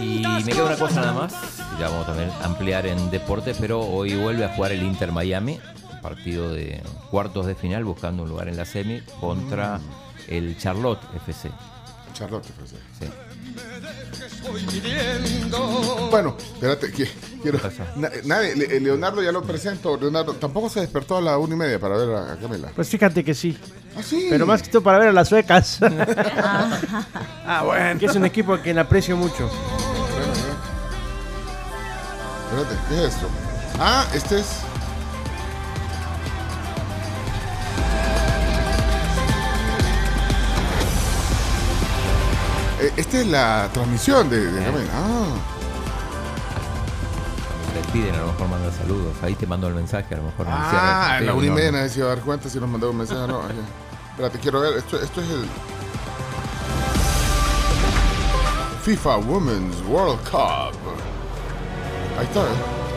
Y 0.00 0.22
me 0.44 0.44
queda 0.52 0.64
una 0.66 0.76
cosa 0.76 1.00
nada 1.00 1.12
más, 1.12 1.32
ya 1.78 1.88
vamos 1.88 2.06
también 2.06 2.28
a 2.30 2.44
ampliar 2.44 2.84
en 2.86 3.10
deporte, 3.10 3.54
pero 3.58 3.80
hoy 3.80 4.14
vuelve 4.16 4.44
a 4.44 4.48
jugar 4.54 4.72
el 4.72 4.82
Inter 4.82 5.12
Miami, 5.12 5.60
partido 6.02 6.52
de 6.52 6.82
cuartos 7.10 7.46
de 7.46 7.54
final 7.54 7.84
buscando 7.84 8.24
un 8.24 8.28
lugar 8.28 8.48
en 8.48 8.56
la 8.56 8.64
semi 8.64 9.00
contra 9.20 9.80
el 10.28 10.58
Charlotte 10.58 11.00
FC. 11.14 11.50
Charlotte, 12.12 12.44
eh. 12.46 12.78
Sí. 13.00 13.06
Bueno, 16.10 16.36
espérate, 16.38 16.92
que- 16.92 17.08
quiero. 17.42 17.58
na- 17.96 18.10
nadie, 18.24 18.54
Le- 18.56 18.80
Leonardo 18.80 19.22
ya 19.22 19.32
lo 19.32 19.42
presento. 19.42 19.96
Leonardo 19.96 20.34
tampoco 20.34 20.68
se 20.68 20.80
despertó 20.80 21.16
a 21.16 21.20
la 21.20 21.38
una 21.38 21.54
y 21.54 21.58
media 21.58 21.78
para 21.78 21.96
ver 21.96 22.10
a, 22.14 22.32
a 22.32 22.36
Camila. 22.36 22.70
Pues 22.74 22.88
fíjate 22.88 23.24
que 23.24 23.34
sí. 23.34 23.56
Ah, 23.96 24.02
sí. 24.02 24.26
Pero 24.30 24.46
más 24.46 24.62
que 24.62 24.70
todo 24.70 24.82
para 24.82 24.98
ver 24.98 25.08
a 25.08 25.12
las 25.12 25.28
suecas. 25.28 25.78
Ah, 27.46 27.62
bueno. 27.64 28.00
que 28.00 28.06
es 28.06 28.14
un 28.16 28.24
equipo 28.24 28.60
que 28.62 28.72
le 28.72 28.80
aprecio 28.80 29.16
mucho. 29.18 29.50
Espérate, 32.50 32.76
¿qué 32.88 32.94
es 33.06 33.14
esto? 33.14 33.28
Ah, 33.78 34.06
este 34.14 34.38
es. 34.40 34.46
Eh, 42.80 42.92
Esta 42.96 43.20
es 43.20 43.26
la 43.26 43.68
transmisión 43.72 44.28
de, 44.28 44.50
de 44.50 44.64
Camila. 44.64 44.90
Ah, 44.94 45.26
se 47.72 47.78
despiden, 47.78 48.14
a 48.14 48.18
lo 48.18 48.26
mejor 48.28 48.48
mandan 48.48 48.72
saludos. 48.72 49.14
Ahí 49.22 49.34
te 49.34 49.46
mando 49.46 49.68
el 49.68 49.74
mensaje, 49.74 50.14
a 50.14 50.18
lo 50.18 50.24
mejor. 50.24 50.46
ah 50.48 51.16
en 51.20 51.26
la 51.26 51.34
una 51.34 51.46
y 51.46 51.50
media 51.50 51.72
nadie 51.72 51.88
se 51.88 52.00
iba 52.00 52.08
a 52.12 52.14
dar 52.16 52.24
cuenta 52.24 52.48
si 52.48 52.58
nos 52.60 52.68
mandaba 52.68 52.90
un 52.92 52.98
mensaje 52.98 53.20
o 53.20 53.26
no. 53.26 53.40
Espérate, 54.10 54.38
quiero 54.38 54.60
ver. 54.60 54.76
Esto, 54.76 55.00
esto 55.00 55.20
es 55.20 55.30
el. 55.30 55.46
FIFA 58.82 59.16
Women's 59.18 59.76
World 59.88 60.20
Cup. 60.30 60.74
Ahí 62.18 62.24
está. 62.24 62.40
¿eh? 62.40 62.44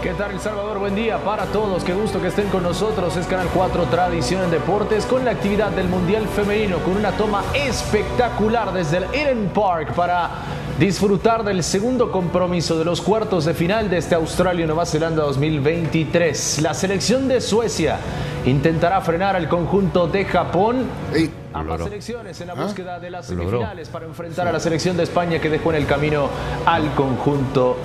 ¿Qué 0.04 0.14
tal 0.14 0.32
El 0.32 0.40
Salvador? 0.40 0.78
Buen 0.78 0.94
día 0.96 1.18
para 1.18 1.46
todos. 1.48 1.84
Qué 1.84 1.94
gusto 1.94 2.22
que 2.22 2.28
estén 2.28 2.48
con 2.50 2.62
nosotros. 2.64 3.18
Es 3.18 3.26
Canal 3.26 3.48
4 3.54 3.86
Tradición 3.86 4.44
en 4.44 4.52
Deportes 4.52 5.06
con 5.06 5.26
la 5.26 5.32
actividad 5.32 5.72
del 5.72 5.88
Mundial 5.88 6.28
Femenino 6.28 6.78
con 6.80 6.96
una 6.98 7.12
toma 7.14 7.44
espectacular 7.56 8.72
desde 8.74 8.98
el 8.98 9.04
Eden 9.14 9.50
Park 9.54 9.94
para 9.96 10.30
disfrutar 10.78 11.44
del 11.44 11.64
segundo 11.64 12.12
compromiso 12.12 12.78
de 12.78 12.86
los 12.86 13.02
cuartos 13.02 13.46
de 13.46 13.56
final 13.56 13.90
de 13.90 13.98
este 13.98 14.14
Australia-Nueva 14.14 14.86
Zelanda 14.86 15.24
2023. 15.24 16.62
La 16.62 16.76
selección 16.76 17.28
de 17.28 17.42
Suecia 17.42 17.98
intentará 18.46 19.02
frenar 19.02 19.36
al 19.36 19.50
conjunto 19.50 20.08
de 20.08 20.26
Japón. 20.26 20.86
Ey, 21.12 21.32
Ambas 21.54 21.80
logró. 21.80 21.86
selecciones 21.86 22.40
en 22.40 22.48
la 22.48 22.54
¿Ah? 22.54 22.64
búsqueda 22.64 23.00
de 23.00 23.10
las 23.10 23.26
semifinales 23.26 23.90
para 23.90 24.06
enfrentar 24.06 24.48
a 24.48 24.52
la 24.52 24.60
selección 24.60 24.96
de 24.96 25.04
España 25.04 25.40
que 25.40 25.50
dejó 25.50 25.72
en 25.72 25.78
el 25.78 25.88
camino 25.88 26.30
al 26.68 26.94
conjunto 26.94 27.78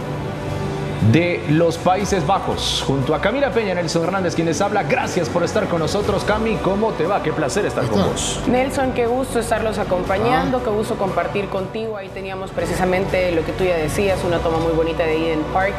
de 1.11 1.43
los 1.49 1.79
Países 1.79 2.27
Bajos. 2.27 2.85
Junto 2.87 3.15
a 3.15 3.21
Camila 3.21 3.51
Peña, 3.51 3.75
Nelson 3.75 4.05
Hernández, 4.05 4.35
quienes 4.35 4.61
habla. 4.61 4.85
Gracias 4.85 5.29
por 5.29 5.43
estar 5.43 5.67
con 5.67 5.81
nosotros, 5.81 6.23
Cami. 6.25 6.57
¿Cómo 6.57 6.93
te 6.93 7.07
va? 7.07 7.23
Qué 7.23 7.33
placer 7.33 7.67
estar 7.67 7.87
con 7.87 8.03
vos. 8.03 8.41
Nelson, 8.47 8.93
qué 8.93 9.07
gusto 9.07 9.41
estarlos 9.41 9.79
acompañando, 9.79 10.63
qué 10.63 10.71
gusto 10.71 10.97
compartir 10.97 11.49
contigo. 11.49 11.97
Ahí 11.97 12.09
teníamos 12.09 12.51
precisamente 12.51 13.33
lo 13.33 13.45
que 13.45 13.53
tú 13.53 13.65
ya 13.65 13.77
decías, 13.77 14.23
una 14.25 14.39
toma 14.39 14.59
muy 14.59 14.73
bonita 14.73 15.05
de 15.05 15.33
Eden 15.33 15.43
Park. 15.53 15.75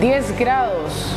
10 0.00 0.38
grados, 0.38 1.12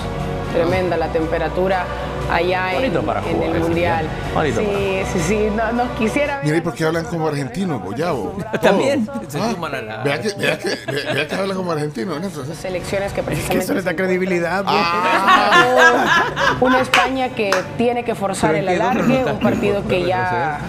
tremenda 0.53 0.97
la 0.97 1.07
temperatura 1.09 1.85
allá 2.31 2.69
en, 2.73 2.75
Bonito 2.93 3.01
para 3.03 3.19
en 3.21 3.25
jugar, 3.33 3.49
el 3.49 3.55
ese 3.55 3.59
Mundial. 3.65 4.05
Bonito 4.35 4.59
sí, 4.59 5.01
sí, 5.13 5.19
sí, 5.27 5.47
no, 5.55 5.71
no 5.71 5.95
quisiera 5.95 6.39
Mira, 6.43 6.47
¿y 6.49 6.51
ver 6.51 6.63
por 6.63 6.73
qué 6.75 6.85
hablan 6.85 7.05
como 7.05 7.27
argentinos, 7.27 7.81
Boyabo? 7.83 8.37
También 8.61 9.07
se 9.27 9.39
Ah, 9.39 9.51
suman 9.51 9.75
a 9.75 9.81
la... 9.81 10.03
Vea 10.03 10.21
que, 10.21 10.29
vea 10.33 10.57
que, 10.59 10.69
vea 11.13 11.27
que 11.27 11.35
hablan 11.35 11.57
como 11.57 11.71
argentinos. 11.71 12.21
¿no? 12.21 12.29
selecciones 12.55 13.11
que 13.13 13.17
Que 13.21 13.23
precisamente... 13.23 13.63
eso 13.63 13.73
les 13.73 13.83
da 13.85 13.95
credibilidad. 13.95 14.63
Ah. 14.67 16.57
Una 16.59 16.81
España 16.81 17.29
que 17.29 17.51
tiene 17.77 18.03
que 18.03 18.15
forzar 18.15 18.51
Pero 18.53 18.63
el 18.63 18.69
¿en 18.69 18.77
qué? 18.79 18.83
¿Dónde 18.99 19.13
alargue, 19.17 19.31
un 19.33 19.39
partido 19.39 19.87
que 19.87 20.05
ya 20.05 20.59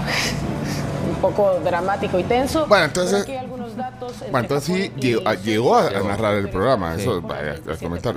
un 1.11 1.17
poco 1.17 1.59
dramático 1.63 2.19
y 2.19 2.23
tenso. 2.25 2.67
Bueno, 2.67 2.87
entonces- 2.87 3.13
Pero 3.13 3.23
aquí 3.25 3.33
hay 3.33 3.39
algunos 3.39 3.77
datos 3.77 4.13
entre 4.13 4.31
Bueno, 4.31 4.45
entonces 4.45 4.75
sí 4.77 4.93
llegó, 4.97 5.29
a, 5.29 5.35
llegó 5.35 5.77
a- 5.77 5.89
a 5.89 6.01
narrar 6.01 6.35
el 6.37 6.49
programa, 6.49 6.95
Sí. 6.95 7.03
eso, 7.03 7.21
vaya, 7.21 7.57
a 7.71 7.77
comentar. 7.77 8.15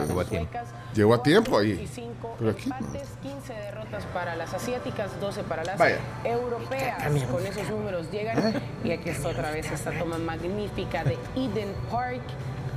Llegó 0.95 1.13
a 1.13 1.23
tiempo. 1.23 1.57
Ahí. 1.57 1.73
25 1.73 2.35
Pero 2.39 2.51
aquí 2.51 2.69
no. 2.69 2.75
empates, 2.77 3.09
15 3.21 3.53
derrotas 3.53 4.05
para 4.13 4.35
las 4.35 4.53
asiáticas, 4.53 5.19
12 5.19 5.43
para 5.43 5.63
las 5.63 5.77
Vaya. 5.77 5.97
europeas. 6.23 7.03
Con 7.31 7.45
esos 7.45 7.69
números 7.69 8.11
llegan 8.11 8.61
y 8.83 8.91
aquí 8.91 9.09
está 9.09 9.29
otra 9.29 9.51
vez 9.51 9.71
esta 9.71 9.91
toma 9.97 10.17
magnífica 10.17 11.03
de 11.03 11.17
Eden 11.35 11.73
Park. 11.91 12.21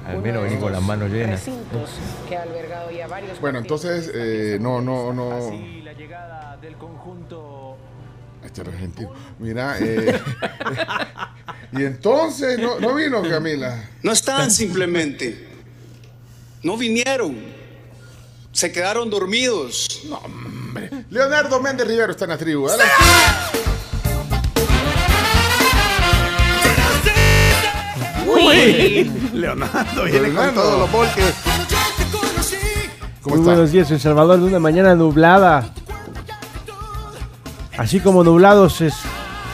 Al 0.06 0.22
menos 0.22 0.44
venir 0.44 0.60
con 0.60 0.70
las 0.72 0.82
manos 0.82 1.10
llenas. 1.10 1.44
que 2.28 2.36
ha 2.36 2.42
albergado 2.42 2.90
ya 2.92 3.08
varios 3.08 3.40
Bueno, 3.40 3.58
entonces, 3.58 4.10
eh, 4.14 4.56
no, 4.60 4.80
no, 4.80 5.12
no. 5.12 5.32
Así 5.32 5.82
la 5.82 5.92
llegada 5.94 6.56
del 6.58 6.76
conjunto 6.76 7.76
Este 8.44 8.60
era 8.60 8.70
argentino. 8.70 9.12
Mira, 9.40 9.76
eh, 9.80 10.20
y 11.72 11.84
entonces 11.84 12.58
no, 12.58 12.78
no 12.78 12.94
vino 12.94 13.20
Camila. 13.22 13.90
No 14.04 14.12
están 14.12 14.50
simplemente. 14.52 15.48
No 16.62 16.76
vinieron. 16.76 17.55
Se 18.56 18.72
quedaron 18.72 19.10
dormidos. 19.10 20.00
No, 20.08 20.16
hombre. 20.16 20.88
Leonardo 21.10 21.60
Méndez 21.60 21.86
Rivero 21.86 22.12
está 22.12 22.24
en 22.24 22.30
la 22.30 22.38
tribu. 22.38 22.66
Dale. 22.66 22.84
Uy, 28.26 29.10
Leonardo 29.34 30.04
viene 30.04 30.20
con 30.20 30.32
Leonardo. 30.32 30.62
todos 30.62 30.78
los 30.78 30.90
volques. 30.92 31.34
¿Cómo 33.20 33.36
Muy 33.36 33.42
está? 33.42 33.52
buenos 33.52 33.72
días, 33.72 33.90
El 33.90 34.00
Salvador, 34.00 34.38
de 34.40 34.46
una 34.46 34.58
mañana 34.58 34.94
nublada. 34.94 35.70
Así 37.76 38.00
como 38.00 38.24
nublado 38.24 38.70
se, 38.70 38.88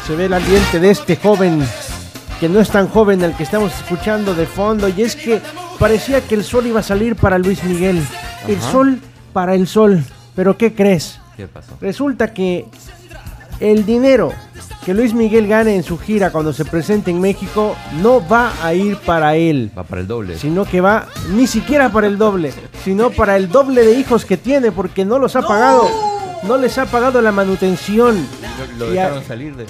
se 0.07 0.15
ve 0.17 0.27
el 0.27 0.35
ambiente 0.35 0.79
de 0.79 0.91
este 0.93 1.17
joven, 1.17 1.67
que 2.39 2.49
no 2.49 2.61
es 2.61 2.71
tan 2.71 2.87
joven 2.89 3.25
al 3.25 3.37
que 3.37 3.43
estamos 3.43 3.75
escuchando 3.75 4.33
de 4.33 4.47
fondo, 4.47 4.89
y 4.89 5.03
es 5.03 5.17
que 5.17 5.43
parecía 5.81 6.21
que 6.21 6.37
el 6.37 6.45
sol 6.45 6.69
iba 6.69 6.79
a 6.79 6.85
salir 6.85 7.17
para 7.17 7.37
Luis 7.39 7.65
Miguel. 7.65 8.01
El 8.49 8.61
sol 8.61 9.01
para 9.33 9.55
el 9.55 9.67
sol. 9.67 10.03
Pero 10.35 10.57
¿qué 10.57 10.75
crees? 10.75 11.19
¿Qué 11.37 11.47
pasó? 11.47 11.77
Resulta 11.81 12.33
que 12.35 12.67
el 13.61 13.85
dinero 13.87 14.33
que 14.85 14.93
Luis 14.95 15.15
Miguel 15.15 15.47
gane 15.47 15.77
en 15.77 15.83
su 15.85 15.97
gira 15.99 16.31
cuando 16.33 16.53
se 16.53 16.65
presente 16.65 17.11
en 17.11 17.21
México 17.21 17.77
no 18.03 18.27
va 18.27 18.53
a 18.63 18.75
ir 18.75 18.97
para 18.99 19.37
él 19.37 19.71
Va 19.77 19.85
para 19.85 20.01
el 20.01 20.07
doble. 20.09 20.37
sino 20.39 20.65
que 20.65 20.81
va 20.81 21.07
ni 21.31 21.47
siquiera 21.47 21.91
para 21.93 22.07
el 22.09 22.19
doble, 22.19 22.53
sino 22.85 23.11
para 23.11 23.37
el 23.37 23.49
doble 23.49 23.85
de 23.85 23.95
hijos 23.99 24.25
que 24.25 24.37
tiene 24.37 24.73
porque 24.73 25.05
no 25.05 25.19
los 25.21 25.37
ha 25.37 25.43
pagado, 25.43 25.89
no 26.43 26.57
les 26.57 26.77
ha 26.79 26.87
pagado 26.87 27.23
la 27.23 27.31
manutención, 27.31 28.27
Lo, 28.79 28.87
lo 28.87 28.95
Y 28.95 28.99
a- 28.99 29.05
dejaron 29.05 29.25
salir 29.25 29.55
de. 29.55 29.67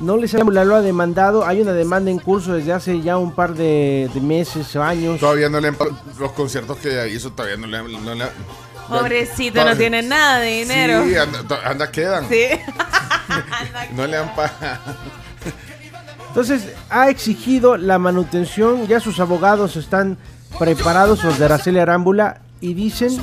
No 0.00 0.16
les 0.16 0.34
ha, 0.34 0.38
lo 0.38 0.74
ha 0.76 0.80
demandado, 0.82 1.46
hay 1.46 1.60
una 1.60 1.72
demanda 1.72 2.10
en 2.10 2.18
curso 2.18 2.54
desde 2.54 2.72
hace 2.72 3.00
ya 3.00 3.16
un 3.18 3.32
par 3.32 3.54
de, 3.54 4.10
de 4.12 4.20
meses 4.20 4.74
o 4.76 4.82
años. 4.82 5.20
Todavía 5.20 5.48
no 5.48 5.60
le 5.60 5.68
han 5.68 5.74
pagado 5.74 5.98
los 6.18 6.32
conciertos 6.32 6.78
que 6.78 7.08
hizo, 7.08 7.30
todavía 7.32 7.56
no 7.56 7.66
le 7.66 7.76
han. 7.76 8.04
no 8.04 8.14
le 8.14 8.24
han- 8.24 8.30
Pobrecito, 8.88 9.64
no 9.64 9.76
tiene 9.76 10.02
nada 10.02 10.40
de 10.40 10.48
dinero. 10.50 11.04
Sí, 11.04 11.14
anda, 11.14 11.44
anda 11.64 11.90
quedan. 11.92 12.28
Sí. 12.28 12.44
No 13.94 14.04
le 14.08 14.16
han 14.16 14.34
pagado. 14.34 14.80
Entonces 16.28 16.64
ha 16.90 17.08
exigido 17.10 17.76
la 17.76 17.98
manutención, 18.00 18.86
ya 18.88 18.98
sus 19.00 19.20
abogados 19.20 19.76
están 19.76 20.16
preparados, 20.58 21.22
los 21.22 21.38
de 21.38 21.44
Araceli 21.44 21.78
Arámbula, 21.78 22.40
y 22.60 22.74
dicen 22.74 23.16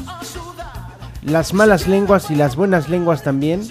las 1.24 1.53
malas 1.53 1.88
lenguas 1.88 2.31
y 2.31 2.36
las 2.36 2.55
buenas 2.55 2.88
lenguas 2.89 3.22
también, 3.24 3.67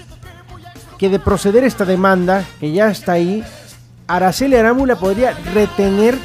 que 0.99 1.09
de 1.09 1.19
proceder 1.19 1.65
esta 1.65 1.85
demanda, 1.85 2.45
que 2.61 2.73
ya 2.73 2.89
está 2.89 3.13
ahí, 3.13 3.45
Araceli 4.07 4.57
Arámbula 4.57 4.97
podría 4.97 5.33
retener 5.55 6.17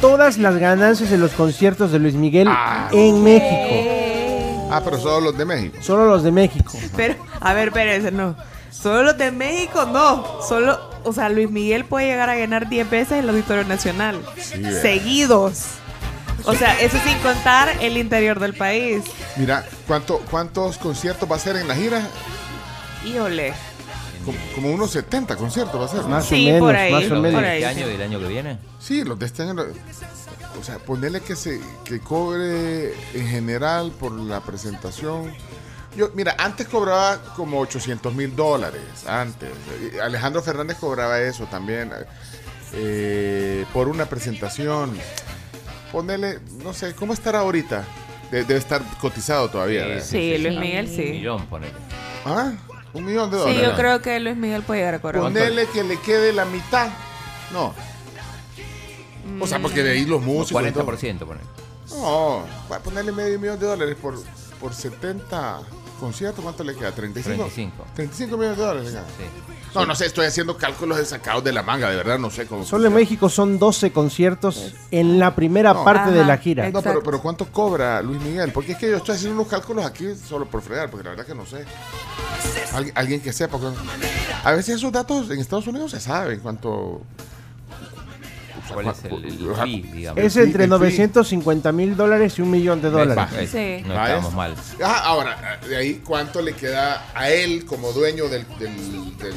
todas 0.00 0.38
las 0.38 0.56
ganancias 0.56 1.10
de 1.10 1.18
los 1.18 1.32
conciertos 1.32 1.92
de 1.92 1.98
Luis 1.98 2.14
Miguel 2.14 2.48
en 2.92 3.22
México, 3.22 4.68
Ah, 4.72 4.80
pero 4.84 4.98
solo 5.00 5.20
los 5.20 5.36
de 5.38 5.44
México. 5.44 5.76
solo 5.80 6.06
los 6.06 6.22
de 6.22 6.30
México. 6.30 6.72
Pero, 6.96 7.16
a 7.40 7.54
ver, 7.54 7.68
espérense, 7.68 8.12
no. 8.12 8.36
Solo 8.70 9.02
los 9.02 9.18
de 9.18 9.32
México, 9.32 9.84
no. 9.84 10.40
Solo, 10.48 10.78
o 11.02 11.12
sea, 11.12 11.28
Luis 11.28 11.50
Miguel 11.50 11.84
puede 11.84 12.06
llegar 12.06 12.30
a 12.30 12.36
ganar 12.36 12.68
10 12.68 12.88
veces 12.88 13.18
el 13.18 13.28
Auditorio 13.28 13.64
Nacional. 13.64 14.20
seguidos. 14.80 15.64
O 16.44 16.54
sea, 16.54 16.80
eso 16.80 16.96
sin 17.04 17.18
contar 17.18 17.68
el 17.80 17.96
interior 17.96 18.38
del 18.38 18.54
país. 18.54 19.02
Mira, 19.36 19.64
¿cuánto, 19.88 20.20
¿cuántos 20.30 20.78
conciertos 20.78 21.28
va 21.30 21.34
a 21.34 21.40
ser 21.40 21.56
en 21.56 21.66
la 21.66 21.74
gira? 21.74 22.02
Híjole. 23.04 23.52
Como, 24.24 24.38
como 24.54 24.70
unos 24.72 24.90
70 24.90 25.36
conciertos 25.36 25.80
va 25.80 25.84
a 25.86 25.88
ser. 25.88 26.02
¿no? 26.02 26.08
Más 26.08 26.24
Sí, 26.26 26.42
o 26.48 26.52
menos, 26.52 26.60
por 26.60 26.76
ahí, 26.76 26.92
más 26.92 27.04
o 27.04 27.08
por 27.08 27.18
menos. 27.20 27.42
ahí. 27.42 27.62
¿Este 27.62 27.66
año 27.66 27.86
y 27.88 27.92
del 27.92 28.02
año 28.02 28.18
que 28.20 28.26
viene? 28.28 28.58
Sí, 28.78 29.04
los 29.04 29.18
de 29.18 29.26
este 29.26 29.42
año. 29.42 29.54
O 30.60 30.62
sea, 30.64 30.78
ponerle 30.78 31.20
que 31.22 31.36
se 31.36 31.60
que 31.84 32.00
cobre 32.00 32.92
en 33.14 33.26
general 33.28 33.92
por 33.98 34.12
la 34.12 34.40
presentación. 34.40 35.32
Yo, 35.96 36.10
mira, 36.14 36.36
antes 36.38 36.68
cobraba 36.68 37.18
como 37.34 37.58
800 37.60 38.14
mil 38.14 38.36
dólares. 38.36 38.82
Antes. 39.08 39.50
Y 39.94 39.98
Alejandro 39.98 40.42
Fernández 40.42 40.76
cobraba 40.78 41.18
eso 41.20 41.46
también. 41.46 41.90
eh, 42.72 43.64
por 43.72 43.88
una 43.88 44.06
presentación. 44.06 44.92
Ponerle, 45.92 46.38
no 46.62 46.72
sé, 46.72 46.94
¿cómo 46.94 47.12
estará 47.12 47.40
ahorita? 47.40 47.84
De- 48.30 48.44
debe 48.44 48.60
estar 48.60 48.80
cotizado 49.00 49.48
todavía. 49.50 49.86
¿verdad? 49.86 50.04
Sí, 50.04 50.38
Luis 50.38 50.56
Miguel 50.58 50.86
Un 50.88 50.94
sí. 50.94 51.02
millón, 51.02 51.46
ponele. 51.46 51.72
¿Ah? 52.24 52.52
Un 52.92 53.04
millón 53.04 53.30
de 53.30 53.36
Sí, 53.38 53.42
dólares. 53.44 53.62
yo 53.70 53.76
creo 53.76 54.02
que 54.02 54.18
Luis 54.20 54.36
Miguel 54.36 54.62
puede 54.62 54.80
llegar 54.80 54.94
a 54.94 54.98
cobrar. 55.00 55.22
Ponerle 55.22 55.66
que 55.68 55.84
le 55.84 55.98
quede 56.00 56.32
la 56.32 56.44
mitad. 56.44 56.90
No. 57.52 57.74
O 59.40 59.46
sea, 59.46 59.60
porque 59.60 59.82
de 59.82 59.92
ahí 59.92 60.04
los 60.04 60.20
músicos. 60.22 60.62
y 60.66 60.72
todo. 60.72 60.86
40%, 60.86 61.18
ponele. 61.20 61.46
No, 61.90 62.44
va 62.70 62.76
a 62.76 62.80
ponerle 62.80 63.12
medio 63.12 63.38
millón 63.38 63.58
de 63.58 63.66
dólares 63.66 63.96
por, 64.00 64.20
por 64.60 64.74
70 64.74 65.60
conciertos. 65.98 66.42
¿Cuánto 66.42 66.64
le 66.64 66.74
queda? 66.74 66.90
¿35? 66.94 67.22
35. 67.22 67.84
35 67.94 68.36
millones 68.36 68.58
de 68.58 68.64
dólares. 68.64 68.84
le 68.92 68.98
queda. 68.98 69.04
Sí. 69.18 69.24
No, 69.74 69.86
no 69.86 69.94
sé, 69.94 70.06
estoy 70.06 70.26
haciendo 70.26 70.56
cálculos 70.56 70.98
de 70.98 71.06
sacados 71.06 71.44
de 71.44 71.52
la 71.52 71.62
manga, 71.62 71.88
de 71.90 71.96
verdad, 71.96 72.18
no 72.18 72.30
sé 72.30 72.46
cómo. 72.46 72.64
Solo 72.64 72.88
en. 72.88 72.94
México 72.94 73.28
son 73.28 73.58
12 73.58 73.92
conciertos 73.92 74.74
en 74.90 75.18
la 75.18 75.34
primera 75.36 75.72
No. 75.74 75.84
parte 75.84 76.10
de 76.10 76.24
la 76.24 76.38
gira. 76.38 76.68
No, 76.70 76.82
pero, 76.82 77.02
pero 77.02 77.20
¿cuánto 77.22 77.46
cobra 77.46 78.02
Luis 78.02 78.20
Miguel? 78.20 78.50
Porque 78.52 78.72
es 78.72 78.78
que 78.78 78.90
yo 78.90 78.96
estoy 78.96 79.14
haciendo 79.14 79.36
unos 79.40 79.48
cálculos 79.48 79.84
aquí 79.86 80.06
solo 80.16 80.46
por 80.46 80.60
fregar, 80.62 80.90
porque 80.90 81.04
la 81.04 81.10
verdad 81.10 81.26
que 81.26 81.34
no 81.34 81.46
sé. 81.46 81.64
Alguien, 82.72 82.96
alguien 82.98 83.20
que 83.20 83.32
sepa. 83.32 83.58
porque- 83.58 83.76
A 84.44 84.52
veces 84.52 84.76
esos 84.76 84.90
datos 84.92 85.30
en 85.30 85.38
Estados 85.40 85.66
Unidos 85.66 85.90
se 85.92 86.00
saben 86.00 86.40
cuánto. 86.40 87.02
¿Cuál 88.72 88.86
es 88.88 89.04
el, 89.04 89.24
el 89.42 89.52
Ajá. 89.52 89.62
fee, 89.64 89.82
digamos? 89.92 90.22
Es 90.24 90.36
El 90.36 90.42
fee- 90.42 90.46
entre 90.46 90.64
el 90.64 90.70
fee. 90.70 90.78
950 90.78 91.72
mil 91.72 91.96
dólares 91.96 92.38
y 92.38 92.42
un 92.42 92.50
millón 92.50 92.80
de 92.82 92.90
dólares. 92.90 93.50
Sí. 93.50 93.82
No 93.86 93.94
estamos 94.04 94.32
mal. 94.34 94.54
Ah, 94.84 95.02
ahora, 95.04 95.58
de 95.68 95.76
ahí 95.76 96.00
cuánto 96.04 96.40
le 96.42 96.52
queda 96.54 97.06
a 97.14 97.28
él 97.30 97.64
como 97.66 97.92
dueño 97.92 98.28
del, 98.28 98.46
del, 98.58 99.16
del- 99.18 99.34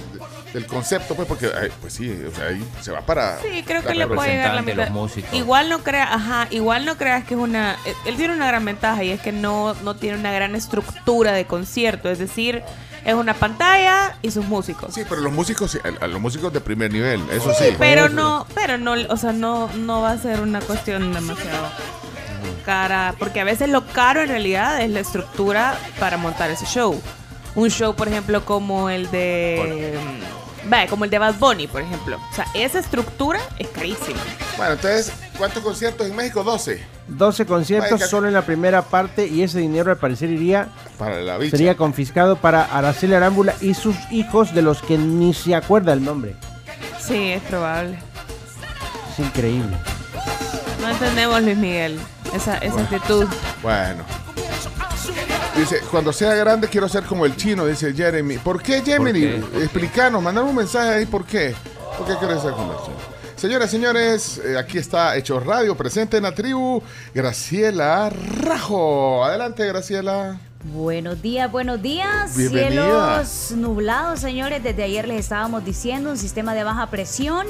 del 0.53 0.67
concepto, 0.67 1.15
pues, 1.15 1.27
porque, 1.27 1.49
pues 1.81 1.93
sí, 1.93 2.11
o 2.31 2.35
sea, 2.35 2.47
ahí 2.49 2.63
se 2.81 2.91
va 2.91 3.01
para. 3.01 3.39
Sí, 3.41 3.63
creo 3.65 3.81
que 3.83 3.95
le 3.95 4.05
puede 4.07 4.33
llegar 4.33 4.53
la 4.53 4.61
mitad. 4.61 4.77
los 4.83 4.89
músicos. 4.91 5.33
Igual 5.33 5.67
no 5.69 5.79
creas, 5.83 6.09
ajá, 6.11 6.47
igual 6.51 6.85
no 6.85 6.95
creas 6.95 7.23
que 7.23 7.33
es 7.33 7.39
una. 7.39 7.73
eh, 7.85 7.93
Él 8.05 8.15
tiene 8.17 8.35
una 8.35 8.45
gran 8.47 8.63
ventaja 8.63 9.03
y 9.03 9.09
es 9.09 9.19
que 9.19 9.31
no, 9.31 9.73
no 9.83 9.95
tiene 9.95 10.19
una 10.19 10.31
gran 10.31 10.55
estructura 10.55 11.31
de 11.31 11.45
concierto. 11.45 12.09
Es 12.11 12.19
decir, 12.19 12.61
es 13.05 13.13
una 13.13 13.33
pantalla 13.33 14.17
y 14.21 14.31
sus 14.31 14.45
músicos. 14.45 14.93
Sí, 14.93 15.03
pero 15.07 15.21
los 15.21 15.33
músicos, 15.33 15.77
a 15.99 16.07
los 16.07 16.21
músicos 16.21 16.53
de 16.53 16.61
primer 16.61 16.91
nivel, 16.91 17.21
eso 17.31 17.53
sí. 17.53 17.75
Pero 17.77 18.09
no, 18.09 18.47
pero 18.55 18.77
no, 18.77 18.93
o 19.09 19.17
sea, 19.17 19.33
no, 19.33 19.69
no 19.73 20.01
va 20.01 20.11
a 20.11 20.17
ser 20.17 20.39
una 20.41 20.61
cuestión 20.61 21.13
demasiado 21.13 21.69
cara, 22.65 23.13
porque 23.19 23.41
a 23.41 23.43
veces 23.43 23.69
lo 23.69 23.85
caro 23.87 24.21
en 24.21 24.29
realidad 24.29 24.81
es 24.81 24.89
la 24.89 25.01
estructura 25.01 25.77
para 25.99 26.17
montar 26.17 26.49
ese 26.49 26.65
show. 26.65 26.99
Un 27.55 27.69
show, 27.69 27.93
por 27.93 28.07
ejemplo, 28.07 28.45
como 28.45 28.89
el 28.89 29.11
de, 29.11 29.91
vaya, 30.69 30.87
como 30.89 31.05
el 31.05 31.09
de 31.11 31.19
Bad 31.19 31.35
Bunny, 31.35 31.67
por 31.67 31.81
ejemplo. 31.81 32.19
O 32.31 32.35
sea, 32.35 32.45
esa 32.53 32.79
estructura 32.79 33.39
es 33.59 33.67
carísima. 33.69 34.19
Bueno, 34.57 34.73
entonces, 34.73 35.11
¿cuántos 35.37 35.63
conciertos 35.63 36.07
en 36.07 36.15
México? 36.15 36.43
12. 36.43 36.83
12 37.07 37.45
conciertos 37.45 37.91
Vaya, 37.91 38.07
solo 38.07 38.27
en 38.27 38.33
la 38.33 38.43
primera 38.43 38.81
parte 38.81 39.27
y 39.27 39.43
ese 39.43 39.59
dinero 39.59 39.91
al 39.91 39.97
parecer 39.97 40.29
iría 40.29 40.69
Para 40.97 41.21
la 41.21 41.37
bicha. 41.37 41.51
sería 41.57 41.75
confiscado 41.75 42.37
para 42.37 42.63
Araceli 42.63 43.13
Arámbula 43.13 43.53
y 43.59 43.73
sus 43.73 43.95
hijos 44.09 44.53
de 44.53 44.61
los 44.61 44.81
que 44.81 44.97
ni 44.97 45.33
se 45.33 45.53
acuerda 45.55 45.91
el 45.93 46.03
nombre. 46.03 46.35
Sí, 46.99 47.31
es 47.33 47.41
probable. 47.43 47.99
Es 49.11 49.19
increíble. 49.19 49.75
No 50.81 50.89
entendemos, 50.89 51.41
Luis 51.43 51.57
Miguel, 51.57 51.99
esa, 52.33 52.57
esa 52.57 52.81
actitud. 52.81 53.27
Bueno. 53.61 54.03
Dice, 55.55 55.81
cuando 55.91 56.11
sea 56.11 56.33
grande 56.33 56.67
quiero 56.67 56.89
ser 56.89 57.03
como 57.03 57.25
el 57.25 57.35
chino, 57.35 57.65
dice 57.67 57.93
Jeremy. 57.93 58.39
¿Por 58.39 58.61
qué, 58.61 58.81
Jeremy? 58.81 59.39
¿Por 59.39 59.51
qué? 59.51 59.63
Explícanos, 59.63 60.21
mandame 60.21 60.49
un 60.49 60.55
mensaje 60.55 60.89
ahí, 60.89 61.05
¿por 61.05 61.25
qué? 61.25 61.53
¿Por 61.97 62.07
qué 62.07 62.15
quieres 62.17 62.41
ser 62.41 62.53
como 62.53 62.73
el 62.73 62.79
chino? 62.79 62.97
Señoras, 63.35 63.69
señores, 63.69 64.41
eh, 64.43 64.57
aquí 64.57 64.77
está 64.77 65.15
Hecho 65.15 65.39
Radio, 65.39 65.75
presente 65.75 66.17
en 66.17 66.23
la 66.23 66.33
tribu, 66.33 66.81
Graciela 67.13 68.09
Rajo. 68.09 69.23
Adelante, 69.23 69.67
Graciela. 69.67 70.39
Buenos 70.63 71.21
días, 71.21 71.51
buenos 71.51 71.81
días. 71.81 72.35
Bienvenida. 72.37 73.25
Cielos 73.25 73.51
nublados, 73.57 74.21
señores. 74.21 74.63
Desde 74.63 74.83
ayer 74.83 75.07
les 75.07 75.19
estábamos 75.19 75.65
diciendo 75.65 76.09
un 76.09 76.17
sistema 76.17 76.53
de 76.53 76.63
baja 76.63 76.87
presión. 76.89 77.45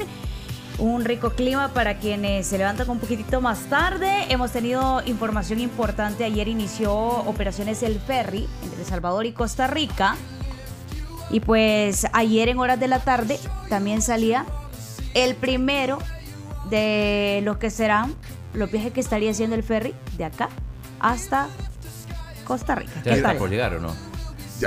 Un 0.78 1.04
rico 1.04 1.30
clima 1.30 1.72
para 1.72 1.98
quienes 1.98 2.46
se 2.46 2.58
levantan 2.58 2.90
un 2.90 2.98
poquitito 2.98 3.40
más 3.40 3.60
tarde. 3.70 4.26
Hemos 4.28 4.50
tenido 4.50 5.02
información 5.06 5.60
importante. 5.60 6.24
Ayer 6.24 6.48
inició 6.48 6.92
operaciones 6.92 7.82
El 7.82 8.00
Ferry 8.00 8.48
entre 8.62 8.80
El 8.80 8.86
Salvador 8.86 9.24
y 9.24 9.32
Costa 9.32 9.66
Rica. 9.68 10.16
Y 11.30 11.40
pues 11.40 12.06
ayer 12.12 12.48
en 12.48 12.58
horas 12.58 12.80
de 12.80 12.88
la 12.88 12.98
tarde 12.98 13.38
también 13.68 14.02
salía 14.02 14.46
el 15.14 15.36
primero 15.36 15.98
de 16.70 17.40
los 17.44 17.58
que 17.58 17.70
serán 17.70 18.14
los 18.52 18.70
viajes 18.70 18.92
que 18.92 19.00
estaría 19.00 19.30
haciendo 19.30 19.56
el 19.56 19.62
ferry 19.62 19.94
de 20.16 20.24
acá 20.24 20.48
hasta 21.00 21.48
Costa 22.44 22.74
Rica. 22.74 22.92
¿Ya 22.96 23.12
¿Qué 23.12 23.16
está 23.18 23.34
por 23.34 23.50
llegar 23.50 23.74
o 23.74 23.80
no? 23.80 24.13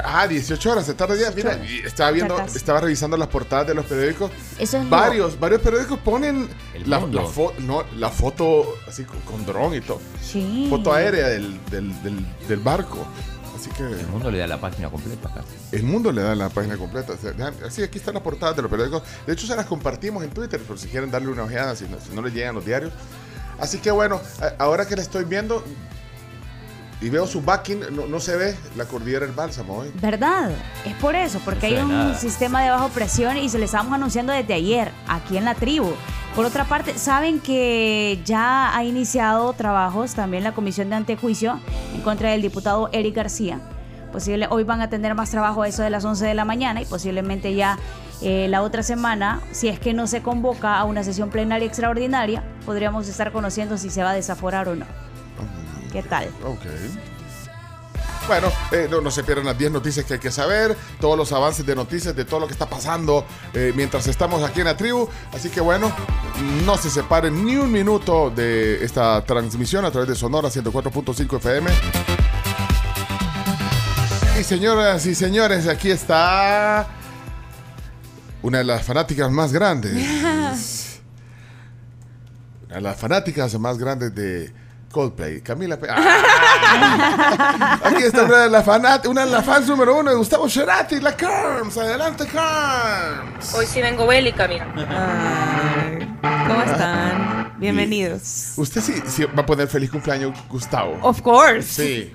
Ah, 0.03 0.27
18 0.27 0.71
horas, 0.71 0.85
se 0.85 0.93
tarda 0.93 1.15
ya. 1.15 1.31
Mira, 1.31 1.51
horas. 1.51 1.67
estaba 1.85 2.11
viendo, 2.11 2.37
estaba 2.39 2.81
revisando 2.81 3.17
las 3.17 3.27
portadas 3.27 3.67
de 3.67 3.73
los 3.73 3.85
periódicos. 3.85 4.31
Eso 4.59 4.77
es 4.77 4.83
lo- 4.83 4.89
varios, 4.89 5.39
varios 5.39 5.61
periódicos 5.61 5.99
ponen 5.99 6.49
la, 6.85 6.99
mundo. 6.99 7.21
la 7.21 7.27
fo- 7.27 7.53
no, 7.59 7.83
la 7.97 8.09
foto 8.09 8.75
así 8.87 9.03
con, 9.03 9.19
con 9.21 9.45
dron 9.45 9.73
y 9.75 9.81
todo. 9.81 9.99
Sí. 10.21 10.67
Foto 10.69 10.93
aérea 10.93 11.27
del, 11.29 11.59
del, 11.71 12.03
del, 12.03 12.25
del 12.47 12.59
barco. 12.59 13.05
Así 13.55 13.71
que 13.71 13.83
El 13.83 14.07
mundo 14.07 14.29
le 14.29 14.37
da 14.37 14.45
la 14.47 14.61
página 14.61 14.87
completa 14.89 15.29
casi. 15.33 15.47
el 15.75 15.81
mundo 15.83 16.11
le 16.11 16.21
da 16.21 16.35
la 16.35 16.49
página 16.49 16.77
completa. 16.77 17.13
O 17.13 17.17
sea, 17.17 17.33
así, 17.65 17.81
aquí 17.81 17.97
están 17.97 18.13
las 18.13 18.21
portadas 18.21 18.55
de 18.55 18.61
los 18.61 18.69
periódicos. 18.69 19.01
De 19.25 19.33
hecho, 19.33 19.47
se 19.47 19.55
las 19.55 19.65
compartimos 19.65 20.23
en 20.23 20.29
Twitter 20.29 20.61
por 20.61 20.77
si 20.77 20.87
quieren 20.87 21.09
darle 21.09 21.29
una 21.29 21.43
ojeada, 21.43 21.75
si 21.75 21.85
no, 21.85 21.97
si 21.99 22.13
no 22.15 22.21
les 22.21 22.33
llegan 22.35 22.53
los 22.53 22.63
diarios. 22.65 22.91
Así 23.59 23.79
que 23.79 23.89
bueno, 23.89 24.21
ahora 24.59 24.85
que 24.87 24.95
la 24.95 25.01
estoy 25.01 25.23
viendo 25.25 25.63
y 27.01 27.09
veo 27.09 27.27
su 27.27 27.41
backing, 27.41 27.81
no, 27.95 28.07
no 28.07 28.19
se 28.19 28.35
ve 28.35 28.55
la 28.75 28.85
cordillera 28.85 29.25
del 29.25 29.35
bálsamo 29.35 29.77
hoy. 29.77 29.91
¿Verdad? 30.01 30.49
Es 30.85 30.95
por 30.95 31.15
eso, 31.15 31.39
porque 31.45 31.69
No 31.71 31.75
hay 31.77 31.83
un 31.83 31.91
nada. 31.91 32.15
sistema 32.17 32.63
de 32.63 32.71
bajo 32.71 32.89
presión 32.89 33.37
y 33.37 33.49
se 33.49 33.59
le 33.59 33.65
estamos 33.65 33.93
anunciando 33.93 34.33
desde 34.33 34.53
ayer 34.53 34.91
aquí 35.07 35.37
en 35.37 35.45
la 35.45 35.53
tribu. 35.55 35.91
Por 36.35 36.45
otra 36.45 36.65
parte, 36.65 36.97
saben 36.97 37.39
que 37.39 38.19
ya 38.25 38.75
ha 38.75 38.83
iniciado 38.83 39.53
trabajos 39.53 40.13
también 40.13 40.43
la 40.43 40.53
comisión 40.53 40.89
de 40.89 40.95
antejuicio 40.95 41.59
en 41.95 42.01
contra 42.01 42.31
del 42.31 42.41
diputado 42.41 42.89
Eric 42.91 43.15
García. 43.15 43.59
Posible, 44.11 44.47
hoy 44.49 44.63
van 44.63 44.81
a 44.81 44.89
tener 44.89 45.13
más 45.15 45.29
trabajo 45.31 45.63
a 45.63 45.67
eso 45.67 45.83
de 45.83 45.89
las 45.89 46.05
11 46.05 46.25
de 46.25 46.33
la 46.33 46.45
mañana 46.45 46.81
y 46.81 46.85
posiblemente 46.85 47.53
ya 47.53 47.77
eh, 48.21 48.47
la 48.49 48.61
otra 48.63 48.81
semana, 48.81 49.41
si 49.51 49.67
es 49.67 49.79
que 49.79 49.93
no 49.93 50.07
se 50.07 50.21
convoca 50.23 50.77
a 50.77 50.83
una 50.85 51.03
sesión 51.03 51.29
plenaria 51.29 51.67
extraordinaria, 51.67 52.43
podríamos 52.65 53.07
estar 53.07 53.31
conociendo 53.31 53.77
si 53.77 53.89
se 53.89 54.01
va 54.03 54.11
a 54.11 54.13
desaforar 54.13 54.69
o 54.69 54.75
no. 54.75 54.85
¿Qué 55.97 56.03
tal? 56.03 56.29
Ok. 56.45 56.61
Bueno, 58.27 58.51
eh, 58.71 58.87
no, 58.87 59.01
no 59.01 59.09
se 59.09 59.23
pierdan 59.23 59.47
las 59.47 59.57
10 59.57 59.71
noticias 59.71 60.05
que 60.05 60.13
hay 60.13 60.19
que 60.19 60.29
saber, 60.29 60.77
todos 61.01 61.17
los 61.17 61.31
avances 61.31 61.65
de 61.65 61.75
noticias 61.75 62.15
de 62.15 62.23
todo 62.23 62.41
lo 62.41 62.45
que 62.45 62.53
está 62.53 62.69
pasando 62.69 63.25
eh, 63.51 63.73
mientras 63.75 64.05
estamos 64.05 64.43
aquí 64.43 64.59
en 64.59 64.67
la 64.67 64.77
tribu. 64.77 65.09
Así 65.33 65.49
que 65.49 65.59
bueno, 65.59 65.91
no 66.67 66.77
se 66.77 66.91
separen 66.91 67.43
ni 67.43 67.55
un 67.55 67.71
minuto 67.71 68.29
de 68.29 68.85
esta 68.85 69.25
transmisión 69.25 69.85
a 69.85 69.89
través 69.89 70.07
de 70.07 70.15
Sonora 70.15 70.49
104.5 70.49 71.37
FM. 71.37 71.71
Y 74.39 74.43
señoras 74.43 75.03
y 75.07 75.15
señores, 75.15 75.67
aquí 75.67 75.89
está 75.89 76.85
una 78.43 78.59
de 78.59 78.65
las 78.65 78.83
fanáticas 78.83 79.31
más 79.31 79.51
grandes. 79.51 81.01
Una 82.67 82.75
de 82.75 82.81
las 82.81 82.99
fanáticas 82.99 83.57
más 83.57 83.77
grandes 83.77 84.13
de 84.13 84.66
Coldplay, 84.91 85.41
Camila. 85.41 85.77
Pe- 85.77 85.87
¡Ah! 85.89 87.79
Aquí 87.83 88.03
está 88.03 88.23
una 88.23 88.37
de 88.43 88.49
las 88.49 88.65
fanat- 88.65 89.05
una 89.07 89.25
de 89.25 89.31
las 89.31 89.45
fans 89.45 89.67
número 89.67 89.95
uno 89.97 90.09
de 90.11 90.15
Gustavo 90.17 90.49
Cerati, 90.49 90.99
la 90.99 91.15
Carms. 91.15 91.77
Adelante, 91.77 92.25
Carms. 92.25 93.53
Hoy 93.53 93.65
sí 93.65 93.81
vengo 93.81 94.07
bélica, 94.07 94.47
mira. 94.47 94.67
¿Cómo 96.47 96.61
están? 96.63 97.53
Bienvenidos. 97.57 98.53
Usted 98.55 98.81
sí, 98.81 98.93
sí 99.07 99.25
va 99.25 99.41
a 99.41 99.45
poner 99.45 99.67
feliz 99.67 99.91
cumpleaños, 99.91 100.37
Gustavo. 100.49 100.97
Of 101.01 101.21
course. 101.21 101.63
Sí. 101.63 102.13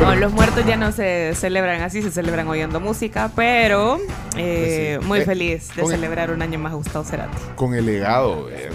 No, 0.00 0.14
los 0.14 0.32
muertos 0.32 0.64
ya 0.66 0.76
no 0.76 0.92
se 0.92 1.34
celebran 1.34 1.82
así, 1.82 2.00
se 2.02 2.10
celebran 2.10 2.46
oyendo 2.48 2.80
música, 2.80 3.30
pero 3.34 3.98
eh, 4.36 4.94
Pues 4.96 5.02
sí. 5.02 5.06
muy 5.08 5.18
Eh, 5.20 5.24
feliz 5.24 5.74
de 5.74 5.86
celebrar 5.86 6.30
un 6.30 6.42
año 6.42 6.58
más 6.58 6.72
a 6.72 6.76
Gustavo 6.76 7.04
Cerati. 7.04 7.36
Con 7.56 7.74
el 7.74 7.86
legado. 7.86 8.48
eh. 8.50 8.70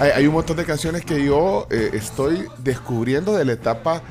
Hay, 0.00 0.10
hay 0.10 0.26
un 0.26 0.34
montón 0.34 0.56
de 0.56 0.64
canciones 0.64 1.04
que 1.04 1.24
yo 1.24 1.66
eh, 1.70 1.90
estoy 1.94 2.46
descubriendo 2.58 3.36
de 3.36 3.44
la 3.44 3.52
etapa 3.52 4.02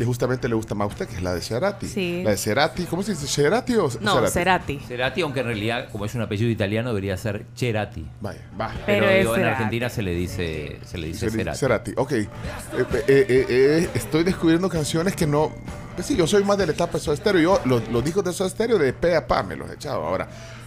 que 0.00 0.06
justamente 0.06 0.48
le 0.48 0.54
gusta 0.54 0.74
más 0.74 0.86
a 0.86 0.88
usted, 0.88 1.06
que 1.06 1.16
es 1.16 1.22
la 1.22 1.34
de 1.34 1.42
Cerati. 1.42 1.86
Sí. 1.86 2.22
La 2.24 2.30
de 2.30 2.38
Cerati, 2.38 2.84
¿cómo 2.84 3.02
se 3.02 3.12
dice? 3.12 3.26
¿Cerati 3.26 3.76
o 3.76 3.90
No, 4.00 4.26
Cerati. 4.28 4.78
Cerati, 4.78 5.20
aunque 5.20 5.40
en 5.40 5.46
realidad, 5.46 5.90
como 5.92 6.06
es 6.06 6.14
un 6.14 6.22
apellido 6.22 6.50
italiano, 6.50 6.88
debería 6.88 7.18
ser 7.18 7.44
Cerati. 7.54 8.06
Vaya, 8.18 8.40
va. 8.58 8.72
Pero, 8.86 9.04
Pero 9.06 9.18
digo, 9.18 9.34
en 9.34 9.40
Cerati. 9.42 9.54
Argentina 9.56 9.88
se 9.90 10.02
le 10.02 10.14
dice, 10.14 10.78
se 10.86 10.96
le 10.96 11.08
dice 11.08 11.30
Cerati. 11.30 11.58
Cerati, 11.58 11.92
ok. 11.96 12.12
Eh, 12.12 12.26
eh, 12.26 12.86
eh, 13.08 13.46
eh, 13.48 13.90
estoy 13.92 14.24
descubriendo 14.24 14.70
canciones 14.70 15.14
que 15.14 15.26
no. 15.26 15.52
Pues 15.94 16.06
sí, 16.06 16.16
yo 16.16 16.26
soy 16.26 16.44
más 16.44 16.56
de 16.56 16.64
la 16.64 16.72
etapa 16.72 16.94
de 16.94 17.00
Soda 17.00 17.16
Stereo. 17.18 17.42
Yo 17.42 17.60
los, 17.66 17.86
los 17.88 18.02
discos 18.02 18.24
de 18.24 18.32
Soda 18.32 18.48
Stereo 18.48 18.78
de 18.78 18.94
pe 18.94 19.14
a 19.14 19.26
pa 19.26 19.42
me 19.42 19.54
los 19.54 19.68
he 19.70 19.74
echado. 19.74 20.02
Ahora, 20.06 20.26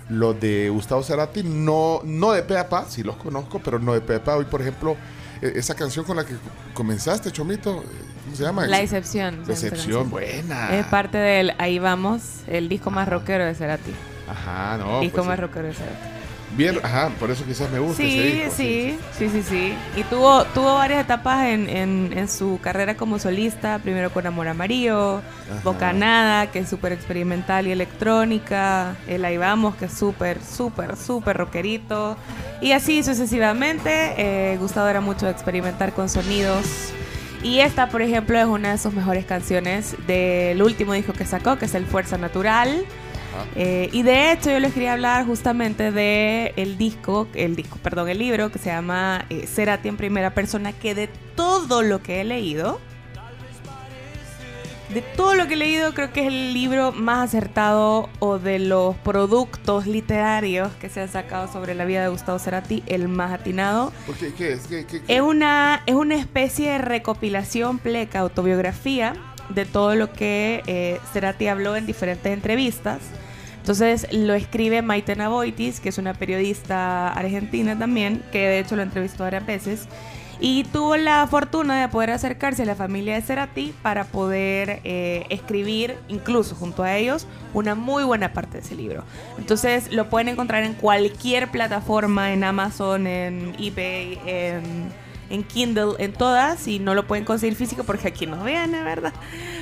los 0.10 0.40
de 0.40 0.70
Gustavo 0.70 1.04
Cerati, 1.04 1.44
no, 1.44 2.02
no 2.04 2.32
de 2.32 2.44
pe 2.44 2.58
a 2.58 2.70
pa, 2.70 2.86
sí 2.86 3.04
los 3.04 3.16
conozco, 3.16 3.60
pero 3.64 3.80
no 3.80 3.94
de 3.94 4.02
pe 4.02 4.16
a 4.16 4.24
pa. 4.24 4.36
Hoy, 4.36 4.46
por 4.46 4.62
ejemplo, 4.62 4.98
eh, 5.42 5.54
esa 5.56 5.76
canción 5.76 6.06
con 6.06 6.18
la 6.18 6.26
que 6.26 6.36
comenzaste, 6.74 7.32
Chomito, 7.32 7.84
eh, 7.84 7.86
¿cómo 8.24 8.36
se 8.36 8.44
llama? 8.44 8.68
La 8.68 8.82
excepción. 8.82 9.44
La 9.46 9.54
excepción, 9.54 10.10
buena. 10.10 10.76
Es 10.78 10.86
parte 10.88 11.18
del 11.18 11.54
Ahí 11.58 11.80
vamos, 11.80 12.42
el 12.48 12.70
disco 12.70 12.92
más 12.92 13.08
rockero 13.08 13.46
de 13.46 13.56
Cerati. 13.56 13.94
Ajá, 14.28 14.78
no. 14.78 15.02
disco 15.02 15.18
pues, 15.18 15.28
más 15.28 15.40
rockero 15.40 15.68
de 15.68 15.74
Cerati. 15.74 16.13
Bien, 16.56 16.80
ajá, 16.84 17.10
por 17.20 17.32
eso 17.32 17.44
quizás 17.46 17.70
me 17.72 17.80
gusta 17.80 18.04
ese 18.04 18.12
Sí, 18.12 18.32
disco, 18.32 18.54
sí, 18.56 18.98
sí, 19.18 19.30
sí, 19.30 19.44
sí. 19.44 19.74
Y 19.96 20.04
tuvo, 20.04 20.46
tuvo 20.46 20.76
varias 20.76 21.02
etapas 21.04 21.48
en, 21.48 21.68
en, 21.68 22.14
en 22.16 22.30
su 22.30 22.60
carrera 22.62 22.96
como 22.96 23.18
solista, 23.18 23.80
primero 23.80 24.12
con 24.12 24.28
Amor 24.28 24.48
Amarillo, 24.48 25.22
Bocanada, 25.64 26.52
que 26.52 26.60
es 26.60 26.70
súper 26.70 26.92
experimental 26.92 27.66
y 27.66 27.72
electrónica, 27.72 28.96
el 29.08 29.26
Ahí 29.26 29.38
Vamos, 29.38 29.76
que 29.76 29.86
es 29.86 29.94
súper, 29.94 30.44
súper, 30.44 30.96
súper 30.96 31.38
rockerito, 31.38 32.18
y 32.62 32.72
así 32.74 33.02
sucesivamente. 33.04 34.14
Eh, 34.18 34.58
Gustavo 34.60 34.88
era 34.88 35.02
mucho 35.02 35.26
de 35.26 35.32
experimentar 35.32 35.94
con 35.94 36.08
sonidos. 36.08 36.66
Y 37.42 37.60
esta, 37.60 37.90
por 37.90 38.02
ejemplo, 38.02 38.38
es 38.40 38.46
una 38.46 38.72
de 38.72 38.78
sus 38.78 38.94
mejores 38.94 39.26
canciones 39.26 39.96
del 40.08 40.62
último 40.62 40.94
disco 40.94 41.12
que 41.12 41.26
sacó, 41.26 41.58
que 41.58 41.66
es 41.66 41.76
el 41.76 41.86
Fuerza 41.86 42.18
Natural. 42.18 42.86
Eh, 43.56 43.90
y 43.92 44.04
de 44.04 44.32
hecho 44.32 44.50
yo 44.52 44.60
les 44.60 44.74
quería 44.74 44.94
hablar 44.94 45.26
justamente 45.26 45.92
de 45.92 46.54
el 46.56 46.78
disco, 46.78 47.28
el 47.34 47.56
disco, 47.56 47.78
perdón, 47.82 48.10
el 48.10 48.20
libro 48.20 48.52
que 48.52 48.60
se 48.60 48.70
llama 48.70 49.26
eh, 49.30 49.48
Cerati 49.48 49.88
en 49.90 49.98
primera 49.98 50.34
persona, 50.34 50.72
que 50.74 50.96
de 50.96 51.08
todo 51.36 51.82
lo 51.82 52.02
que 52.02 52.22
he 52.22 52.24
leído, 52.24 52.80
de 54.94 55.02
todo 55.02 55.34
lo 55.34 55.48
que 55.48 55.56
he 55.56 55.58
leído 55.58 55.94
creo 55.96 56.12
que 56.14 56.22
es 56.22 56.28
el 56.28 56.54
libro 56.54 56.92
más 56.92 57.30
acertado 57.30 58.10
o 58.20 58.38
de 58.38 58.60
los 58.60 58.96
productos 58.98 59.88
literarios 59.88 60.72
que 60.80 60.88
se 60.90 61.02
han 61.02 61.10
sacado 61.10 61.52
sobre 61.52 61.74
la 61.74 61.86
vida 61.86 62.04
de 62.04 62.10
Gustavo 62.10 62.38
Cerati, 62.38 62.84
el 62.86 63.08
más 63.08 63.32
atinado. 63.32 63.92
¿Por 64.06 64.16
qué? 64.16 64.34
¿Qué 64.34 64.52
es? 64.54 64.68
¿Qué- 64.68 64.86
qué- 64.86 65.02
qué? 65.02 65.16
Es 65.16 65.22
una, 65.22 65.82
es 65.88 65.96
una 65.96 66.16
especie 66.16 66.70
de 66.74 66.78
recopilación, 66.78 67.80
pleca, 67.80 68.20
autobiografía 68.20 69.16
de 69.50 69.66
todo 69.66 69.96
lo 69.96 70.14
que 70.14 70.62
eh, 70.68 71.00
Cerati 71.12 71.48
habló 71.48 71.76
en 71.76 71.88
diferentes 71.88 72.32
entrevistas. 72.32 73.00
Entonces 73.64 74.08
lo 74.12 74.34
escribe 74.34 74.82
Maite 74.82 75.16
Navoitis, 75.16 75.80
que 75.80 75.88
es 75.88 75.98
una 75.98 76.14
periodista 76.14 77.08
argentina 77.08 77.80
también, 77.80 78.22
que 78.30 78.40
de 78.40 78.60
hecho 78.60 78.76
lo 78.76 78.82
entrevistó 78.82 79.24
varias 79.24 79.46
veces. 79.46 79.88
Y 80.42 80.66
tuvo 80.66 80.98
la 80.98 81.26
fortuna 81.28 81.80
de 81.80 81.88
poder 81.88 82.12
acercarse 82.12 82.64
a 82.64 82.66
la 82.66 82.76
familia 82.76 83.16
de 83.16 83.22
Cerati 83.22 83.74
para 83.82 84.04
poder 84.04 84.82
eh, 84.84 85.26
escribir, 85.30 85.96
incluso 86.10 86.56
junto 86.56 86.84
a 86.84 86.98
ellos, 86.98 87.26
una 87.54 87.74
muy 87.74 88.04
buena 88.04 88.34
parte 88.34 88.58
de 88.58 88.66
ese 88.66 88.76
libro. 88.76 89.06
Entonces 89.38 89.94
lo 89.94 90.10
pueden 90.10 90.28
encontrar 90.28 90.66
en 90.66 90.74
cualquier 90.74 91.50
plataforma, 91.50 92.34
en 92.34 92.44
Amazon, 92.44 93.08
en 93.08 93.56
eBay, 93.58 94.20
en, 94.26 94.92
en 95.34 95.44
Kindle, 95.44 95.96
en 95.98 96.14
todas, 96.14 96.68
y 96.68 96.78
no 96.80 96.94
lo 96.94 97.08
pueden 97.08 97.26
conseguir 97.26 97.56
físico 97.56 97.84
porque 97.84 98.08
aquí 98.08 98.28
no 98.28 98.44
viene, 98.44 98.84
¿verdad? 98.84 99.12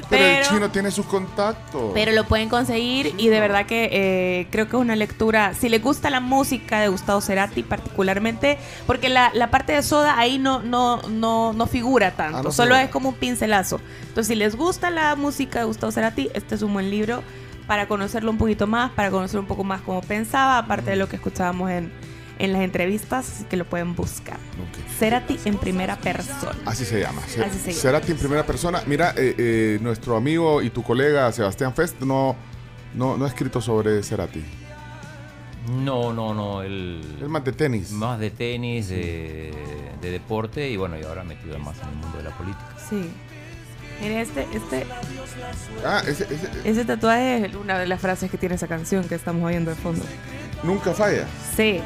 Pero, 0.10 0.26
el 0.26 0.44
chino 0.44 0.70
tiene 0.70 0.92
sus 0.92 1.06
contactos. 1.06 1.92
Pero 1.94 2.12
lo 2.12 2.26
pueden 2.26 2.50
conseguir 2.50 3.16
y 3.18 3.30
de 3.30 3.40
verdad 3.40 3.66
que 3.66 3.90
eh, 3.92 4.48
creo 4.52 4.68
que 4.68 4.76
es 4.76 4.82
una 4.82 4.98
lectura. 4.98 5.54
Si 5.54 5.70
les 5.70 5.82
gusta 5.82 6.10
la 6.10 6.20
música 6.20 6.82
de 6.82 6.90
Gustavo 6.90 7.22
Cerati, 7.22 7.64
particularmente, 7.64 8.58
porque 8.86 9.08
la, 9.08 9.32
la 9.34 9.50
parte 9.50 9.72
de 9.72 9.82
Soda 9.82 10.20
ahí 10.20 10.38
no, 10.38 10.62
no, 10.62 11.02
no, 11.04 11.54
no 11.54 11.66
figura 11.68 12.12
tanto, 12.12 12.38
Ah, 12.40 12.44
no 12.44 12.52
solo 12.52 12.72
figura. 12.72 12.84
es 12.84 12.90
como 12.90 13.10
un 13.10 13.16
pincelazo. 13.16 13.80
Entonces, 14.02 14.28
si 14.28 14.36
les 14.36 14.58
gusta 14.58 14.90
la 14.90 15.16
música 15.16 15.60
de 15.60 15.66
Gustavo 15.66 15.94
Cerati, 15.94 16.30
este 16.34 16.56
es 16.56 16.62
un 16.64 16.74
buen 16.74 16.90
libro 16.90 17.24
para 17.66 17.88
conocerlo 17.88 18.32
un 18.32 18.38
poquito 18.38 18.68
más, 18.68 18.92
para 18.92 19.10
conocer 19.10 19.40
un 19.40 19.46
poco 19.46 19.64
más 19.64 19.80
cómo 19.80 20.02
pensaba, 20.02 20.58
aparte 20.58 20.90
de 20.90 20.98
lo 20.98 21.08
que 21.08 21.16
escuchábamos 21.16 21.72
en, 21.72 21.94
en 22.40 22.52
las 22.52 22.64
entrevistas, 22.64 23.30
así 23.30 23.44
que 23.46 23.56
lo 23.56 23.64
pueden 23.64 23.96
buscar. 23.96 24.38
Cerati 25.02 25.40
en 25.46 25.58
primera 25.58 25.96
persona. 25.98 26.56
Así 26.64 26.86
se 26.86 27.00
llama. 27.00 27.24
Ce- 27.28 27.44
Así 27.44 27.58
se 27.58 27.72
llama. 27.72 27.82
Cerati 27.82 28.12
en 28.12 28.18
primera 28.20 28.46
persona. 28.46 28.84
Mira, 28.86 29.16
eh, 29.18 29.34
eh, 29.36 29.80
nuestro 29.82 30.16
amigo 30.16 30.62
y 30.62 30.70
tu 30.70 30.84
colega 30.84 31.32
Sebastián 31.32 31.74
Fest 31.74 32.00
no, 32.02 32.36
no, 32.94 33.18
no 33.18 33.26
ha 33.26 33.28
escrito 33.28 33.60
sobre 33.62 34.04
Cerati. 34.04 34.44
No, 35.84 36.14
no, 36.14 36.36
no. 36.36 36.62
El, 36.62 37.02
Es 37.20 37.28
más 37.28 37.44
de 37.44 37.52
tenis. 37.52 37.92
Más 37.92 38.20
de 38.20 38.30
tenis, 38.30 38.90
de, 38.90 39.52
de 40.02 40.12
deporte 40.12 40.70
y 40.70 40.78
bueno, 40.78 41.00
y 41.00 41.04
ahora 41.04 41.24
metido 41.24 41.58
más 41.58 41.80
en 41.82 41.90
el 41.90 41.96
mundo 41.96 42.18
de 42.20 42.24
la 42.24 42.38
política. 42.38 42.76
Sí. 42.88 43.10
Mire, 44.02 44.22
este, 44.22 44.48
este, 44.54 44.86
Ah, 45.84 46.02
ese, 46.08 46.26
ese- 46.26 46.50
ese 46.64 46.86
tatuaje 46.86 47.46
es 47.48 47.56
una 47.56 47.80
de 47.80 47.88
las 47.88 48.00
frases 48.00 48.30
que 48.30 48.38
tiene 48.38 48.54
esa 48.54 48.68
canción 48.68 49.04
que 49.08 49.16
estamos 49.16 49.44
oyendo 49.44 49.72
de 49.72 49.78
fondo. 49.78 50.04
Nunca 50.64 50.94
falla. 50.94 51.26
Sí, 51.56 51.80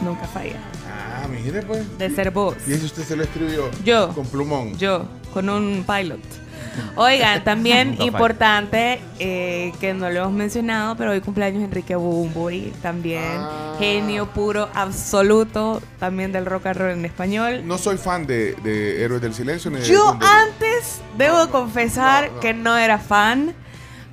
nunca 0.00 0.26
falla. 0.26 0.56
Ah, 0.88 1.26
mire 1.28 1.62
pues. 1.62 1.98
de 1.98 2.10
ser 2.10 2.30
voz. 2.30 2.56
Y 2.66 2.72
eso 2.72 2.86
usted 2.86 3.04
se 3.04 3.16
lo 3.16 3.22
escribió. 3.22 3.70
Yo. 3.84 4.08
Con 4.14 4.26
plumón. 4.26 4.76
Yo, 4.78 5.06
con 5.32 5.48
un 5.48 5.84
pilot. 5.86 6.20
Oigan, 6.96 7.44
también 7.44 7.96
No, 7.98 8.04
importante, 8.06 9.00
eh, 9.18 9.72
que 9.78 9.92
no 9.94 10.08
lo 10.10 10.20
hemos 10.20 10.32
mencionado, 10.32 10.96
pero 10.96 11.10
hoy 11.10 11.20
cumpleaños 11.20 11.62
Enrique 11.62 11.94
Bumburi, 11.96 12.72
también 12.82 13.22
Ah. 13.24 13.76
genio 13.78 14.26
puro, 14.30 14.68
absoluto, 14.74 15.82
también 15.98 16.32
del 16.32 16.46
rock 16.46 16.66
and 16.66 16.76
roll 16.78 16.90
en 16.92 17.04
español. 17.04 17.60
No 17.66 17.76
soy 17.78 17.98
fan 17.98 18.26
de, 18.26 18.54
de 18.62 19.04
Héroes 19.04 19.20
del 19.20 19.34
Silencio 19.34 19.70
ni 19.70 19.82
Yo 19.82 20.16
antes 20.20 21.00
debo 21.18 21.48
confesar 21.50 22.30
que 22.40 22.54
no 22.54 22.76
era 22.78 22.98
fan, 22.98 23.54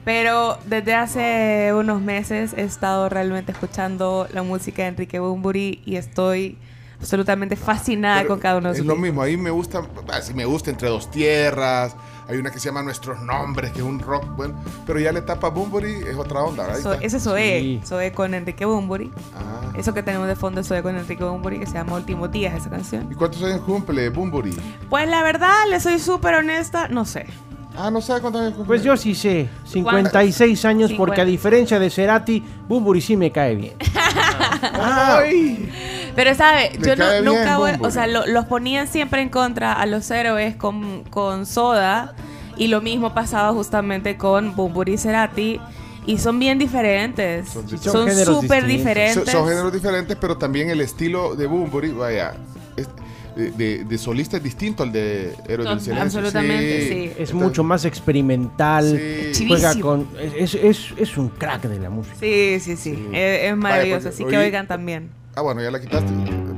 pero 0.06 0.58
desde 0.66 0.96
hace 0.96 1.72
unos 1.76 2.02
meses 2.02 2.54
he 2.58 2.64
estado 2.64 3.10
realmente 3.10 3.52
escuchando 3.52 4.28
la 4.34 4.44
música 4.44 4.84
de 4.84 4.88
Enrique 4.90 5.20
Bumburi 5.20 5.82
y 5.86 5.96
estoy 5.98 6.58
absolutamente 7.00 7.56
fascinada 7.56 8.18
Pero 8.18 8.30
con 8.30 8.40
cada 8.40 8.58
uno 8.58 8.68
de 8.70 8.74
Es 8.74 8.78
sus 8.80 8.86
lo 8.88 8.94
discos. 8.94 9.04
mismo, 9.08 9.22
ahí 9.22 9.38
me 9.38 9.52
gusta, 9.52 9.80
ah, 10.12 10.20
me 10.36 10.44
gusta 10.46 10.70
Entre 10.70 10.90
Dos 10.90 11.10
Tierras, 11.10 11.96
hay 12.28 12.38
una 12.38 12.52
que 12.52 12.60
se 12.60 12.66
llama 12.66 12.84
Nuestros 12.84 13.22
Nombres, 13.22 13.72
que 13.72 13.80
es 13.80 13.86
un 13.86 14.00
rock, 14.00 14.26
bueno, 14.36 14.62
pero 14.86 15.00
ya 15.00 15.12
la 15.14 15.20
etapa 15.20 15.50
Bunbury 15.50 15.94
es 16.10 16.16
otra 16.18 16.42
onda, 16.42 16.68
¿verdad? 16.68 16.82
So- 16.82 16.94
ese 17.02 17.18
es 17.18 17.24
Zoe, 17.24 17.80
Zoe 17.86 18.12
con 18.12 18.34
Enrique 18.34 18.66
Bumburi. 18.66 19.12
Ah. 19.36 19.72
Eso 19.78 19.94
que 19.94 20.04
tenemos 20.04 20.28
de 20.28 20.36
fondo 20.36 20.60
es 20.62 20.68
Zoe 20.68 20.82
con 20.84 20.98
Enrique 20.98 21.24
Bumburi, 21.24 21.60
que 21.60 21.66
se 21.68 21.74
llama 21.74 21.94
Últimos 21.96 22.32
Días, 22.32 22.54
esa 22.54 22.70
canción. 22.70 23.08
¿Y 23.12 23.16
cuántos 23.16 23.42
años 23.44 23.62
cumple 23.62 24.10
Bunbury? 24.10 24.56
Pues 24.90 25.08
la 25.08 25.24
verdad, 25.24 25.54
le 25.70 25.80
soy 25.80 26.00
súper 26.00 26.36
honesta, 26.36 26.88
no 26.90 27.06
sé. 27.06 27.26
Ah, 27.78 27.90
no 27.92 28.02
sabe 28.02 28.20
cuántos 28.22 28.42
años 28.42 28.54
cumple. 28.56 28.68
Pues 28.68 28.84
yo 28.84 28.98
sí 28.98 29.16
sé, 29.16 29.48
56 29.66 30.66
años, 30.66 30.92
porque 30.98 31.22
a 31.22 31.26
diferencia 31.26 31.80
de 31.80 31.90
Cerati, 31.90 32.44
Bumburi 32.68 33.00
sí 33.00 33.16
me 33.16 33.32
cae 33.32 33.56
bien. 33.56 33.74
Pero, 36.16 36.36
¿sabe? 36.36 36.72
Yo 36.82 36.96
no- 36.96 37.06
cae 37.06 37.22
bien 37.22 37.26
nunca 37.26 37.58
voy. 37.58 37.72
O 37.82 37.92
sea, 37.92 38.08
lo- 38.08 38.26
los 38.26 38.46
ponían 38.46 38.88
siempre 38.88 39.22
en 39.22 39.30
contra 39.30 39.74
a 39.74 39.86
los 39.86 40.10
héroes 40.12 40.56
con, 40.56 41.04
con 41.06 41.46
Soda. 41.46 42.14
Y 42.58 42.68
lo 42.68 42.82
mismo 42.82 43.14
pasaba 43.14 43.54
justamente 43.54 44.18
con 44.18 44.56
Bumburi 44.56 44.94
y 44.94 44.98
Cerati. 44.98 45.62
Y 46.06 46.18
son 46.18 46.40
bien 46.40 46.58
diferentes. 46.60 47.50
Son 47.50 47.68
súper 48.26 48.66
diferentes. 48.66 49.26
Son, 49.26 49.28
son 49.28 49.48
géneros 49.48 49.72
diferentes, 49.72 50.18
pero 50.20 50.38
también 50.38 50.70
el 50.70 50.82
estilo 50.82 51.36
de 51.36 51.46
Bunbury, 51.46 51.92
vaya, 51.92 52.34
de, 53.36 53.98
solista 53.98 54.38
es 54.38 54.44
distinto 54.44 54.84
al 54.84 54.92
de 54.92 55.34
Héroes 55.48 55.68
del 55.68 55.76
No, 55.76 55.80
Silencio. 55.80 56.02
absolutamente, 56.02 56.88
sí. 56.88 57.12
Es 57.18 57.34
mucho 57.34 57.64
más 57.64 57.86
experimental. 57.86 59.00
Sí. 59.34 59.48
Juega 59.48 59.80
con. 59.80 60.08
Es, 60.38 60.54
es- 60.56 60.94
es 60.98 61.18
un 61.18 61.30
crack 61.30 61.64
de 61.64 61.80
la 61.80 61.90
música. 61.90 62.16
Sí, 62.20 62.60
sí, 62.60 62.76
sí. 62.76 63.08
Es, 63.14 63.52
es 63.52 63.58
maravilloso. 63.58 64.10
Así 64.10 64.26
que 64.26 64.38
oigan 64.38 64.68
también. 64.68 65.10
Ah, 65.36 65.42
bueno, 65.42 65.62
ya 65.62 65.72
la 65.72 65.80
quitaste. 65.80 66.12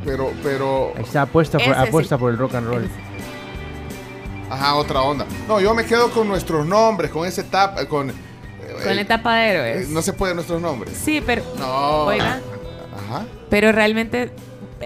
Pero, 0.06 0.32
pero. 0.44 0.94
Ahí 0.96 1.04
está, 1.04 1.24
apuesta 1.24 1.60
por, 1.60 1.74
apuesta 1.76 2.18
por 2.18 2.32
el 2.32 2.38
rock 2.38 2.56
and 2.56 2.68
roll. 2.68 2.90
Ajá, 4.50 4.76
otra 4.76 5.02
onda. 5.02 5.26
No, 5.48 5.62
yo 5.62 5.74
me 5.74 5.86
quedo 5.86 6.10
con 6.12 6.28
nuestros 6.28 6.66
nombres, 6.66 7.12
con 7.12 7.26
ese 7.28 7.44
tap, 7.44 7.80
eh, 7.80 7.88
con. 7.88 8.10
eh, 8.10 8.14
Con 8.84 8.96
la 8.96 9.02
etapa 9.02 9.36
de 9.38 9.50
héroes. 9.50 9.88
eh, 9.88 9.92
no 9.94 10.02
se 10.02 10.14
puede 10.14 10.34
nuestros 10.36 10.62
nombres. 10.62 10.98
Sí, 10.98 11.22
pero. 11.26 11.44
No. 11.58 12.06
Oiga. 12.06 12.40
Ajá. 13.08 13.26
Pero 13.50 13.72
realmente. 13.72 14.32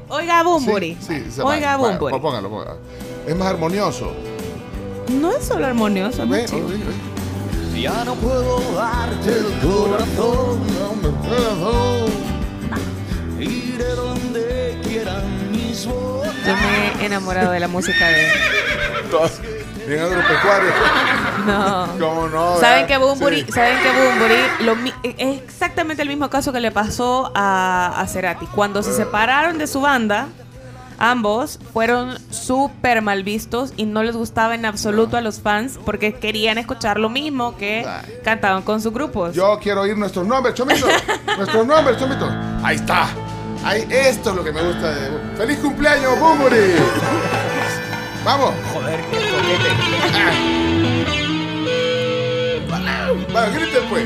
Oiga, 0.09 0.43
Bumburi. 0.43 0.97
Sí, 0.99 1.25
se 1.31 1.41
Oiga, 1.41 1.77
vale. 1.77 1.89
Bumburi. 1.93 2.11
Vale, 2.11 2.21
póngalo, 2.21 2.49
póngalo. 2.49 2.77
Es 3.27 3.35
más 3.35 3.47
armonioso. 3.47 4.11
No 5.09 5.31
es 5.31 5.43
solo 5.45 5.65
armonioso, 5.65 6.27
Ve, 6.27 6.41
¿no? 6.41 6.47
chico? 6.47 6.67
oye, 6.67 6.75
oye. 6.75 7.81
Ya 7.81 8.05
no 8.05 8.15
puedo 8.15 8.59
darte 8.73 9.29
el 9.29 9.45
corazón, 9.59 10.61
no 10.79 10.95
me 11.01 11.09
puedo 11.27 12.05
Iré 13.39 13.89
donde 13.95 14.79
quieran 14.83 15.51
mis 15.51 15.85
botas. 15.85 16.33
Yo 16.45 16.55
me 16.55 17.03
he 17.03 17.05
enamorado 17.05 17.51
de 17.51 17.59
la 17.59 17.67
música 17.67 18.07
de. 18.07 18.27
Bien 19.87 20.01
agropecuario. 20.01 20.69
No. 21.45 21.87
¿Cómo 21.99 22.27
no? 22.27 22.59
Saben 22.59 22.87
que 22.87 22.97
Bumburi, 22.97 23.41
Sí. 23.43 23.51
saben 23.51 23.77
que 23.79 23.89
Bumburi 23.91 24.65
lo 24.65 24.75
mi- 24.75 24.93
es 25.03 25.41
exactamente 25.43 26.01
el 26.01 26.07
mismo 26.07 26.29
caso 26.29 26.51
que 26.51 26.59
le 26.59 26.71
pasó 26.71 27.31
a, 27.35 27.93
a 27.99 28.07
Cerati. 28.07 28.47
Cuando 28.47 28.81
se 28.81 28.93
separaron 28.93 29.57
de 29.59 29.67
su 29.67 29.81
banda, 29.81 30.27
ambos 30.97 31.59
fueron 31.73 32.17
súper 32.31 33.01
mal 33.01 33.23
vistos 33.23 33.73
y 33.77 33.85
no 33.85 34.01
les 34.01 34.15
gustaba 34.15 34.55
en 34.55 34.65
absoluto 34.65 35.17
a 35.17 35.21
los 35.21 35.39
fans 35.41 35.77
porque 35.85 36.13
querían 36.13 36.57
escuchar 36.57 36.99
lo 36.99 37.09
mismo 37.09 37.55
que 37.57 37.85
cantaban 38.23 38.63
con 38.63 38.81
sus 38.81 38.91
grupos. 38.93 39.35
Yo 39.35 39.59
quiero 39.61 39.81
oír 39.81 39.95
nuestros 39.97 40.25
nombres, 40.25 40.55
Chomito. 40.55 40.87
nuestros 41.37 41.67
nombres, 41.67 41.97
Chomito. 41.99 42.27
Ahí 42.63 42.77
está. 42.77 43.07
Ahí, 43.63 43.85
esto 43.89 44.29
es 44.31 44.35
lo 44.35 44.43
que 44.43 44.51
me 44.51 44.61
gusta 44.61 44.89
de. 44.91 45.09
¡Feliz 45.37 45.57
cumpleaños, 45.59 46.19
Bumburi! 46.19 46.75
Vamos. 48.25 48.53
Joder, 48.73 48.99
qué 49.11 49.17
coquete. 49.31 49.69
Vamos, 52.67 53.53
griten 53.55 53.83
pues. 53.89 54.05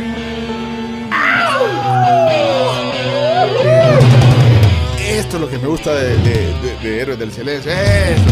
Esto 5.00 5.36
es 5.38 5.42
lo 5.42 5.50
que 5.50 5.58
me 5.58 5.68
gusta 5.68 5.94
de, 5.94 6.18
de- 6.18 6.54
de- 6.62 6.78
de 6.82 7.02
Héroes 7.02 7.20
del 7.20 7.32
Silencio. 7.32 7.72
Eso. 7.72 8.24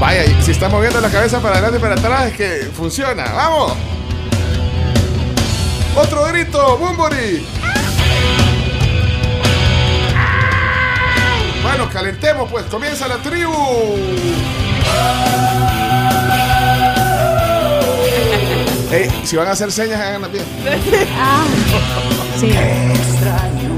Vaya, 0.00 0.24
si 0.42 0.50
está 0.50 0.68
moviendo 0.68 1.00
la 1.00 1.08
cabeza 1.10 1.40
para 1.40 1.54
adelante 1.54 1.78
y 1.78 1.80
para 1.80 1.94
atrás, 1.94 2.26
es 2.26 2.36
que 2.36 2.70
funciona. 2.72 3.24
¡Vamos! 3.32 3.72
¡Otro 5.96 6.24
grito! 6.26 6.76
¡Bumburi! 6.76 7.46
Bueno, 11.66 11.88
calentemos 11.92 12.50
pues, 12.50 12.64
comienza 12.66 13.08
la 13.08 13.16
tribu. 13.16 13.52
Ey, 18.92 19.10
si 19.24 19.36
van 19.36 19.48
a 19.48 19.50
hacer 19.50 19.72
señas, 19.72 20.00
háganlas 20.00 20.30
bien. 20.32 20.44
sí. 22.38 22.46
Extraño, 22.46 23.76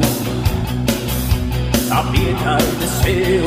también 1.88 2.36
hay 2.46 2.76
deseo 2.80 3.44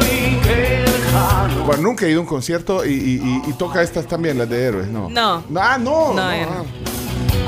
y 0.00 0.36
que 0.40 0.84
lejano. 0.86 1.64
Bueno, 1.66 1.82
nunca 1.82 2.06
he 2.06 2.10
ido 2.10 2.20
a 2.20 2.22
un 2.22 2.26
concierto 2.28 2.84
y, 2.86 2.92
y- 2.92 3.20
y- 3.46 3.50
y 3.50 3.52
toca 3.52 3.82
estas 3.82 4.06
también, 4.06 4.38
las 4.38 4.48
de 4.48 4.64
héroes, 4.66 4.88
¿no? 4.88 5.08
No. 5.10 5.44
Ah, 5.56 5.76
no. 5.78 6.14
No, 6.14 6.14
no, 6.14 6.34
yo 6.36 6.46
no. 6.46 6.64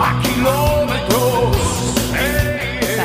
A 0.04 0.20
kilómetros. 0.22 1.56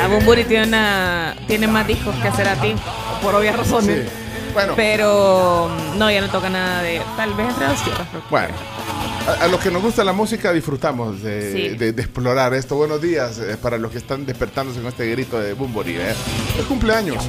Sea, 0.00 0.08
Bumburi 0.08 0.44
tiene, 0.44 0.66
una, 0.68 1.36
tiene 1.46 1.66
más 1.66 1.86
discos 1.86 2.14
que 2.16 2.30
Cerati, 2.32 2.74
por 3.22 3.34
obvias 3.34 3.56
razones. 3.56 4.06
Sí. 4.08 4.12
Bueno. 4.54 4.72
Pero 4.74 5.70
no, 5.96 6.10
ya 6.10 6.20
no 6.22 6.28
toca 6.28 6.48
nada 6.48 6.82
de. 6.82 7.00
Tal 7.16 7.34
vez 7.34 7.48
entre 7.50 7.66
dos 7.68 7.84
tierras. 7.84 8.06
Bueno, 8.30 8.48
a, 9.28 9.44
a 9.44 9.48
los 9.48 9.60
que 9.60 9.70
nos 9.70 9.80
gusta 9.82 10.02
la 10.02 10.12
música 10.12 10.52
disfrutamos 10.52 11.22
de, 11.22 11.52
Sí. 11.52 11.68
de- 11.76 11.92
de 11.92 12.02
explorar 12.02 12.52
esto. 12.54 12.74
Buenos 12.76 13.00
días 13.00 13.38
eh, 13.38 13.56
para 13.60 13.78
los 13.78 13.92
que 13.92 13.98
están 13.98 14.24
despertándose 14.26 14.80
con 14.80 14.88
este 14.88 15.06
grito 15.10 15.38
de 15.38 15.52
Bumburi. 15.52 15.96
¿eh? 15.98 16.14
Es 16.58 16.64
cumpleaños. 16.66 17.22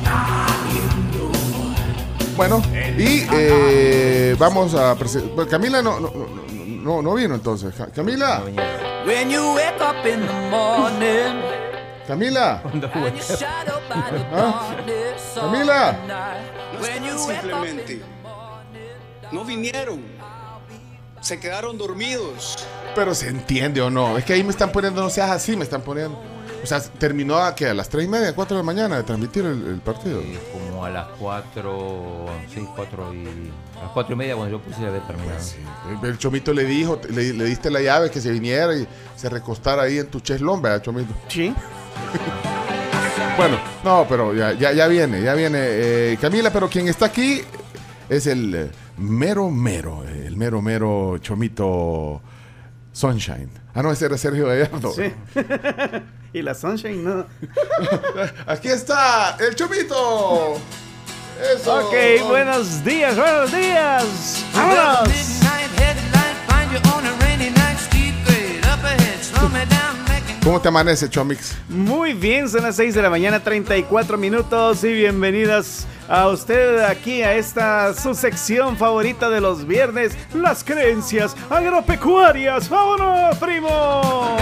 Bueno, 2.35 2.61
y 2.97 3.27
eh, 3.33 4.35
vamos 4.39 4.73
a 4.73 4.95
presentar. 4.95 5.45
Camila 5.47 5.81
no, 5.83 5.99
no, 5.99 6.09
no, 6.09 6.25
no- 6.83 7.01
no 7.03 7.13
vino 7.13 7.35
entonces. 7.35 7.75
Ca- 7.75 7.87
Camila, 7.93 8.41
When 9.05 9.29
you 9.29 9.53
wake 9.55 9.79
up 9.81 10.05
in 10.07 10.25
the 10.25 10.49
morning 10.49 11.41
Camila. 12.07 12.61
¿Ah? 14.33 14.75
Camila. 15.35 15.97
No 16.73 16.85
están 16.85 17.19
simplemente. 17.19 18.01
No 19.31 19.45
vinieron. 19.45 20.01
Se 21.21 21.39
quedaron 21.39 21.77
dormidos. 21.77 22.57
Pero 22.95 23.13
se 23.13 23.29
entiende 23.29 23.81
o 23.81 23.89
no. 23.89 24.17
Es 24.17 24.25
que 24.25 24.33
ahí 24.33 24.43
me 24.43 24.49
están 24.49 24.71
poniendo, 24.71 25.01
no 25.01 25.09
seas 25.09 25.29
así, 25.29 25.55
me 25.55 25.63
están 25.63 25.81
poniendo. 25.81 26.19
O 26.63 26.65
sea, 26.65 26.79
terminó 26.79 27.37
a, 27.37 27.55
¿qué? 27.55 27.67
a 27.67 27.73
las 27.73 27.89
3 27.89 28.05
y 28.05 28.07
media, 28.07 28.35
4 28.35 28.57
de 28.57 28.61
la 28.61 28.65
mañana 28.65 28.97
de 28.97 29.03
transmitir 29.03 29.45
el, 29.45 29.65
el 29.67 29.79
partido. 29.79 30.21
Como 30.51 30.85
a 30.85 30.89
las 30.89 31.07
4, 31.19 32.25
6, 32.53 32.67
4 32.75 33.13
y. 33.13 33.51
A 33.79 33.83
las 33.83 33.91
4 33.93 34.13
y 34.13 34.17
media 34.17 34.35
cuando 34.35 34.57
yo 34.57 34.63
puse 34.63 34.85
había 34.85 35.01
terminado. 35.01 35.39
El, 36.03 36.09
el 36.09 36.17
chomito 36.17 36.53
le 36.53 36.65
dijo, 36.65 36.99
le, 37.09 37.33
le 37.33 37.45
diste 37.45 37.71
la 37.71 37.81
llave 37.81 38.11
que 38.11 38.21
se 38.21 38.31
viniera 38.31 38.75
y 38.75 38.87
se 39.15 39.29
recostara 39.29 39.83
ahí 39.83 39.97
en 39.99 40.07
tu 40.07 40.19
cheslón, 40.19 40.61
¿verdad, 40.61 40.83
chomito? 40.83 41.13
Sí. 41.29 41.53
Bueno, 43.37 43.59
no, 43.83 44.05
pero 44.07 44.35
ya, 44.35 44.53
ya, 44.53 44.71
ya 44.71 44.87
viene, 44.87 45.21
ya 45.21 45.33
viene 45.33 45.59
eh, 45.61 46.17
Camila, 46.21 46.51
pero 46.51 46.69
quien 46.69 46.87
está 46.87 47.07
aquí 47.07 47.41
es 48.07 48.27
el 48.27 48.53
eh, 48.53 48.69
mero 48.97 49.49
mero, 49.49 50.03
eh, 50.07 50.25
el 50.27 50.37
mero 50.37 50.61
mero 50.61 51.17
chomito 51.17 52.21
Sunshine. 52.91 53.49
Ah, 53.73 53.81
no, 53.81 53.91
ese 53.91 54.05
era 54.05 54.17
Sergio 54.17 54.47
Gallardo. 54.47 54.91
Sí. 54.91 55.13
y 56.33 56.41
la 56.41 56.53
Sunshine, 56.53 57.03
no. 57.03 57.25
Aquí 58.45 58.67
está 58.67 59.37
el 59.39 59.55
chomito. 59.55 60.57
Eso. 61.55 61.87
Ok, 61.87 62.27
buenos 62.27 62.83
días, 62.83 63.15
buenos 63.15 63.51
días. 63.51 64.45
¡Vámonos! 64.53 65.41
¿Cómo 70.43 70.59
te 70.59 70.69
amanece, 70.69 71.07
Chomix? 71.07 71.53
Muy 71.69 72.13
bien, 72.13 72.49
son 72.49 72.63
las 72.63 72.75
6 72.75 72.95
de 72.95 73.01
la 73.03 73.11
mañana, 73.11 73.43
34 73.43 74.17
minutos 74.17 74.83
y 74.83 74.91
bienvenidas 74.91 75.85
a 76.09 76.27
usted 76.29 76.79
aquí 76.79 77.21
a 77.21 77.35
esta 77.35 77.93
su 77.93 78.15
sección 78.15 78.75
favorita 78.75 79.29
de 79.29 79.39
los 79.39 79.67
viernes, 79.67 80.13
las 80.33 80.63
creencias 80.63 81.35
agropecuarias. 81.47 82.67
¡Vámonos, 82.69 83.37
primo! 83.37 84.35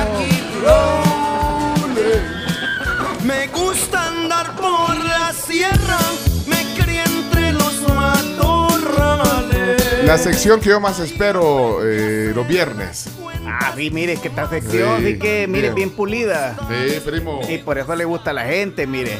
Me 3.25 3.47
gusta 3.47 4.07
andar 4.07 4.55
por 4.55 4.95
la 5.03 5.33
sierra, 5.33 5.99
me 6.47 6.63
crié 6.81 7.03
entre 7.03 7.51
los 7.51 7.81
matorrales. 7.93 10.05
La 10.05 10.17
sección 10.17 10.62
que 10.62 10.69
yo 10.69 10.79
más 10.79 10.99
espero 10.99 11.79
eh, 11.83 12.31
los 12.33 12.47
viernes. 12.47 13.09
Ah, 13.51 13.73
sí, 13.75 13.89
mire, 13.91 14.15
que 14.17 14.27
esta 14.27 14.47
sección, 14.49 14.99
Sí, 15.01 15.13
sí 15.13 15.19
que, 15.19 15.47
mire, 15.47 15.62
bien. 15.69 15.75
bien 15.75 15.89
pulida. 15.91 16.55
Sí, 16.69 16.99
primo. 17.05 17.41
Y 17.49 17.57
por 17.59 17.77
eso 17.77 17.95
le 17.95 18.05
gusta 18.05 18.31
a 18.31 18.33
la 18.33 18.43
gente, 18.45 18.85
mire. 18.88 19.17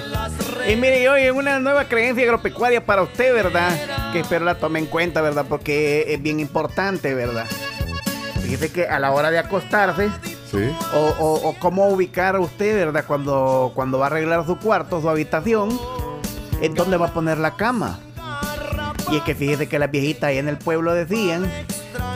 Y 0.70 0.76
mire, 0.76 1.02
y 1.04 1.08
hoy 1.08 1.30
una 1.30 1.60
nueva 1.60 1.86
creencia 1.86 2.24
agropecuaria 2.24 2.86
para 2.86 3.02
usted, 3.04 3.34
¿verdad? 3.34 4.12
Que 4.14 4.20
espero 4.20 4.46
la 4.46 4.56
tome 4.56 4.80
en 4.80 4.86
cuenta, 4.86 5.22
¿verdad? 5.22 5.46
Porque 5.50 6.06
es 6.10 6.22
bien 6.22 6.40
importante, 6.40 7.14
¿verdad? 7.14 7.46
Fíjese 8.44 8.72
que 8.72 8.86
a 8.88 9.00
la 9.00 9.12
hora 9.12 9.32
de 9.32 9.40
acostarse, 9.40 10.10
Sí. 10.52 10.58
o, 10.94 10.98
o- 11.20 11.50
o 11.50 11.54
cómo 11.60 11.88
ubicar 11.90 12.36
a 12.36 12.40
usted, 12.40 12.76
¿verdad? 12.86 13.06
Cuando, 13.08 13.72
cuando 13.76 14.00
va 14.00 14.06
a 14.06 14.08
arreglar 14.08 14.46
su 14.46 14.58
cuarto, 14.58 15.00
su 15.02 15.10
habitación, 15.10 15.80
es 16.62 16.74
donde 16.74 16.98
va 16.98 17.08
a 17.08 17.14
poner 17.14 17.38
la 17.38 17.56
cama. 17.56 18.00
Y 19.12 19.18
es 19.18 19.24
que 19.24 19.34
fíjese 19.36 19.68
que 19.68 19.80
las 19.80 19.90
viejitas 19.90 20.24
ahí 20.26 20.38
en 20.38 20.48
el 20.48 20.58
pueblo 20.58 20.94
decían 20.94 21.50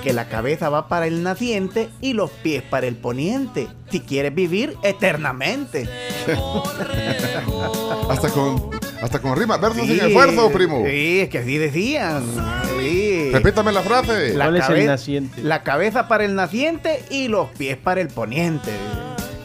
que 0.04 0.14
la 0.14 0.28
cabeza 0.28 0.70
va 0.70 0.88
para 0.88 1.08
el 1.08 1.24
naciente 1.24 1.90
y 2.02 2.14
los 2.14 2.30
pies 2.30 2.62
para 2.62 2.86
el 2.88 2.96
poniente. 2.96 3.68
Si 3.90 4.00
quieres 4.02 4.36
vivir 4.36 4.78
eternamente. 4.84 5.90
hasta 8.10 8.30
con 8.30 8.70
hasta 9.02 9.20
con 9.20 9.36
rima. 9.38 9.58
Verso 9.58 9.82
Sí, 9.82 9.88
sin 9.88 10.00
esfuerzo, 10.06 10.52
primo. 10.52 10.84
Sí, 10.86 11.22
es 11.22 11.30
que 11.30 11.40
así 11.40 11.58
decían. 11.58 12.24
Sí. 12.80 13.32
Repítame 13.34 13.72
la 13.72 13.82
frase. 13.82 14.34
La, 14.36 14.46
¿Cuál 14.46 14.58
es 14.58 14.70
el 14.70 14.86
naciente? 14.86 15.42
la 15.42 15.64
cabeza 15.64 16.08
para 16.08 16.26
el 16.26 16.36
naciente 16.36 17.04
y 17.10 17.28
los 17.28 17.50
pies 17.50 17.76
para 17.78 18.02
el 18.02 18.08
poniente. 18.08 18.72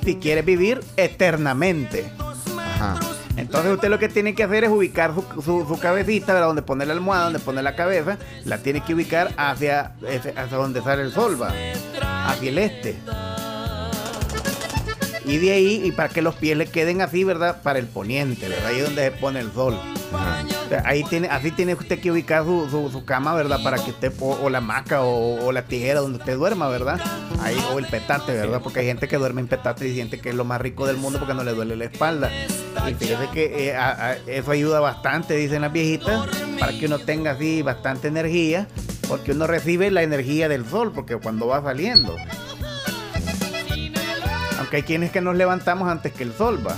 Si 0.05 0.17
quieres 0.17 0.45
vivir 0.45 0.81
eternamente. 0.97 2.11
Ajá. 2.59 3.01
Entonces 3.49 3.73
usted 3.73 3.89
lo 3.89 3.99
que 3.99 4.11
tiene 4.11 4.35
que 4.35 4.45
hacer 4.45 4.65
es 4.65 4.71
ubicar 4.71 5.15
su, 5.15 5.25
su- 5.43 5.65
su 5.67 5.79
cabecita, 5.81 6.35
¿verdad? 6.35 6.49
donde 6.49 6.61
pone 6.61 6.85
la 6.85 6.93
almohada, 6.93 7.25
donde 7.25 7.39
pone 7.39 7.63
la 7.63 7.75
cabeza, 7.75 8.19
la 8.45 8.59
tiene 8.59 8.83
que 8.83 8.93
ubicar 8.93 9.33
hacia, 9.39 9.93
hacia 10.37 10.57
donde 10.59 10.83
sale 10.83 11.01
el 11.03 11.13
sol, 11.13 11.41
va, 11.41 11.51
hacia 12.29 12.51
el 12.51 12.59
este. 12.59 12.97
Y 15.25 15.39
de 15.39 15.53
ahí, 15.53 15.83
y 15.85 15.93
para 15.93 16.11
que 16.11 16.21
los 16.21 16.35
pies 16.35 16.59
le 16.59 16.67
queden 16.67 17.01
así, 17.01 17.25
¿verdad? 17.25 17.63
Para 17.63 17.79
el 17.79 17.87
poniente, 17.87 18.49
¿verdad? 18.49 18.67
Ahí 18.67 18.79
es 18.81 18.85
donde 18.85 19.05
se 19.05 19.11
pone 19.13 19.41
el 19.41 19.51
sol. 19.53 19.79
Ahí 20.85 21.03
tiene, 21.05 21.29
así 21.29 21.51
tiene 21.51 21.75
usted 21.75 21.99
que 22.01 22.11
ubicar 22.13 22.45
su, 22.45 22.69
su- 22.71 22.91
su 22.91 23.05
cama, 23.05 23.35
¿verdad? 23.35 23.61
Para 23.63 23.77
que 23.83 23.91
usted, 23.91 24.13
o, 24.21 24.39
o 24.43 24.51
la 24.51 24.59
hamaca 24.59 25.03
o, 25.03 25.45
o 25.47 25.53
la 25.53 25.63
tijera 25.63 26.01
donde 26.01 26.19
usted 26.19 26.37
duerma, 26.37 26.69
¿verdad? 26.69 27.01
Ahí, 27.43 27.57
o 27.73 27.79
el 27.79 27.87
petate, 27.87 28.33
¿verdad? 28.33 28.61
Porque 28.63 28.81
hay 28.81 28.87
gente 28.87 29.09
que 29.09 29.17
duerme 29.17 29.41
en 29.41 29.49
petate 29.49 29.89
y 29.89 29.95
siente 29.95 30.21
que 30.21 30.29
es 30.31 30.35
lo 30.35 30.45
más 30.45 30.61
rico 30.61 30.87
del 30.87 30.97
mundo 30.97 31.19
porque 31.19 31.35
no 31.35 31.45
le 31.45 31.53
duele 31.55 31.77
la 31.77 31.85
espalda. 31.87 32.31
Y 32.89 32.95
fíjese 32.95 33.29
que 33.33 33.69
eh, 33.69 33.77
a- 33.77 34.09
a- 34.11 34.15
eso 34.27 34.51
ayuda 34.51 34.81
bastante, 34.81 35.35
dicen 35.35 35.63
las 35.63 35.73
viejitas, 35.73 36.27
para 36.59 36.73
que 36.73 36.87
uno 36.87 36.99
tenga 36.99 37.33
así 37.33 37.63
bastante 37.63 38.09
energía, 38.09 38.67
porque 39.09 39.33
uno 39.33 39.47
recibe 39.47 39.91
la 39.91 40.03
energía 40.03 40.49
del 40.49 40.67
sol, 40.69 40.93
porque 40.95 41.17
cuando 41.17 41.47
va 41.47 41.63
saliendo. 41.63 42.15
Aunque 44.59 44.77
hay 44.77 44.83
quienes 44.83 45.11
que 45.11 45.21
nos 45.21 45.37
levantamos 45.37 45.89
antes 45.89 46.13
que 46.13 46.25
el 46.25 46.33
sol 46.35 46.61
va. 46.67 46.75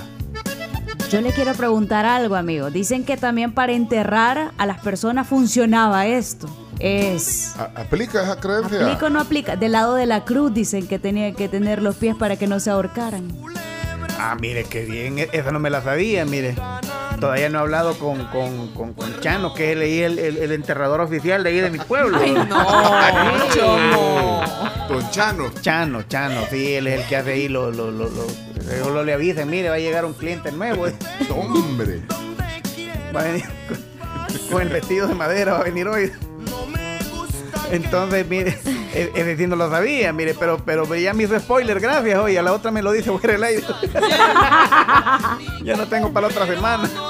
Yo 1.11 1.20
le 1.20 1.33
quiero 1.33 1.53
preguntar 1.55 2.07
algo, 2.07 2.37
amigo. 2.37 2.70
Dicen 2.70 3.05
que 3.05 3.16
también 3.16 3.53
para 3.53 3.73
enterrar 3.73 4.53
a 4.57 4.66
las 4.66 4.81
personas 4.81 5.27
funcionaba 5.27 6.07
esto. 6.07 6.49
Es... 6.79 7.57
¿Aplica 7.75 8.23
esa 8.23 8.38
creencia? 8.38 8.87
¿Aplica 8.87 9.07
o 9.07 9.11
no 9.11 9.20
aplica? 9.20 9.57
Del 9.57 9.73
lado 9.73 9.96
de 9.96 10.07
la 10.07 10.25
cruz 10.25 10.55
dicen 10.55 10.87
que 10.87 11.01
tenía 11.01 11.33
que 11.33 11.49
tener 11.49 11.83
los 11.83 11.96
pies 11.96 12.14
para 12.14 12.37
que 12.37 12.46
no 12.46 12.61
se 12.61 12.70
ahorcaran. 12.70 13.29
Ah, 14.20 14.37
mire, 14.40 14.62
qué 14.62 14.85
bien. 14.85 15.18
Esa 15.33 15.51
no 15.51 15.59
me 15.59 15.68
la 15.68 15.83
sabía, 15.83 16.25
mire. 16.25 16.55
Todavía 17.20 17.48
no 17.50 17.59
he 17.59 17.61
hablado 17.62 17.94
con, 17.98 18.24
con, 18.26 18.68
con, 18.74 18.94
con 18.94 19.20
Chano, 19.20 19.52
que 19.54 19.70
es 19.72 19.76
el, 19.76 19.83
el, 19.83 20.18
el- 20.18 20.37
el 20.38 20.52
enterrador 20.52 21.00
oficial 21.02 21.42
de 21.44 21.50
ahí 21.50 21.61
de 21.61 21.70
mi 21.70 21.78
pueblo. 21.78 22.18
Ay, 22.20 22.33
no. 22.33 22.44
Don 24.88 25.11
Chano. 25.11 25.50
Chano, 25.61 26.02
Chano, 26.09 26.40
sí, 26.50 26.74
él 26.74 26.87
es 26.87 27.00
el 27.02 27.06
que 27.09 27.16
hace 27.16 27.33
ahí 27.33 27.48
lo, 27.48 27.70
lo, 27.70 27.90
lo, 27.90 28.09
lo- 28.09 28.26
luego 28.83 29.02
le 29.04 29.12
avisen, 29.12 29.48
mire, 29.50 29.68
va 29.68 29.76
a 29.76 29.78
llegar 29.78 30.04
un 30.04 30.14
cliente 30.14 30.50
nuevo. 30.52 30.87
Hombre. 31.30 32.00
Va 33.14 33.20
a 33.20 33.24
venir 33.24 33.44
con, 33.68 33.78
con 34.50 34.62
el 34.62 34.68
vestido 34.68 35.06
de 35.06 35.14
madera, 35.14 35.52
va 35.54 35.61
a 35.61 35.64
venir 35.64 35.87
hoy. 35.88 36.11
Entonces, 37.70 38.26
mire, 38.28 38.59
es 38.94 39.09
es 39.14 39.26
decir, 39.26 39.48
no 39.48 39.56
lo 39.56 39.70
sabía, 39.70 40.12
mire, 40.12 40.35
pero, 40.35 40.59
pero 40.64 40.92
ya 40.96 41.14
me 41.14 41.24
hizo 41.24 41.38
spoiler, 41.38 41.80
gracias, 41.80 42.18
oye, 42.18 42.38
a 42.38 42.42
la 42.42 42.52
otra 42.52 42.70
me 42.70 42.83
lo 42.83 42.92
dice 42.92 43.11
fuera 43.18 43.35
el 43.37 43.44
aire. 43.44 43.62
ya 45.64 45.76
no 45.76 45.87
tengo 45.87 46.12
para 46.12 46.28
la 46.28 46.33
otra 46.33 46.46
semana. 46.46 46.88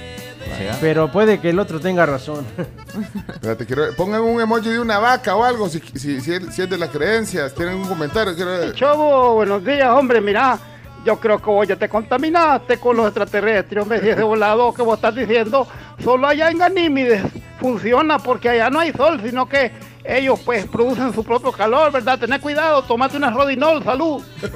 Pero 0.80 1.10
puede 1.10 1.40
que 1.40 1.50
el 1.50 1.58
otro 1.58 1.80
tenga 1.80 2.06
razón. 2.06 2.46
Espérate, 3.34 3.66
quiero, 3.66 3.92
pongan 3.96 4.20
un 4.22 4.40
emoji 4.40 4.70
de 4.70 4.78
una 4.78 4.98
vaca 4.98 5.34
o 5.34 5.42
algo, 5.42 5.68
si, 5.68 5.80
si, 5.80 6.20
si 6.20 6.34
es, 6.34 6.54
si 6.54 6.62
es 6.62 6.70
de 6.70 6.78
las 6.78 6.90
creencias. 6.90 7.52
Tienen 7.54 7.76
un 7.76 7.88
comentario. 7.88 8.34
Quiero 8.34 8.52
ver. 8.52 8.74
Chobo, 8.74 9.34
buenos 9.34 9.64
días, 9.64 9.88
hombre, 9.88 10.20
mira, 10.20 10.58
yo 11.04 11.18
creo 11.18 11.38
que 11.38 11.46
vos 11.46 11.66
ya 11.66 11.76
te 11.76 11.88
contaminaste 11.88 12.78
con 12.78 12.96
los 12.96 13.06
extraterrestres, 13.06 13.84
si 14.00 14.08
ese 14.08 14.22
volado 14.22 14.72
que 14.72 14.82
vos 14.82 14.96
estás 14.96 15.14
diciendo, 15.14 15.66
solo 16.02 16.28
allá 16.28 16.50
en 16.50 16.58
Ganímides 16.58 17.22
funciona 17.60 18.18
porque 18.18 18.50
allá 18.50 18.70
no 18.70 18.78
hay 18.78 18.92
sol, 18.92 19.20
sino 19.24 19.48
que 19.48 19.72
ellos 20.04 20.40
pues 20.44 20.66
producen 20.66 21.12
su 21.14 21.22
propio 21.24 21.52
calor, 21.52 21.92
¿verdad? 21.92 22.18
Tené 22.18 22.40
cuidado, 22.40 22.82
tomate 22.82 23.16
una 23.16 23.30
rodinol, 23.30 23.82
salud. 23.84 24.22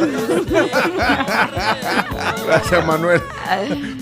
Gracias, 2.46 2.86
Manuel. 2.86 3.20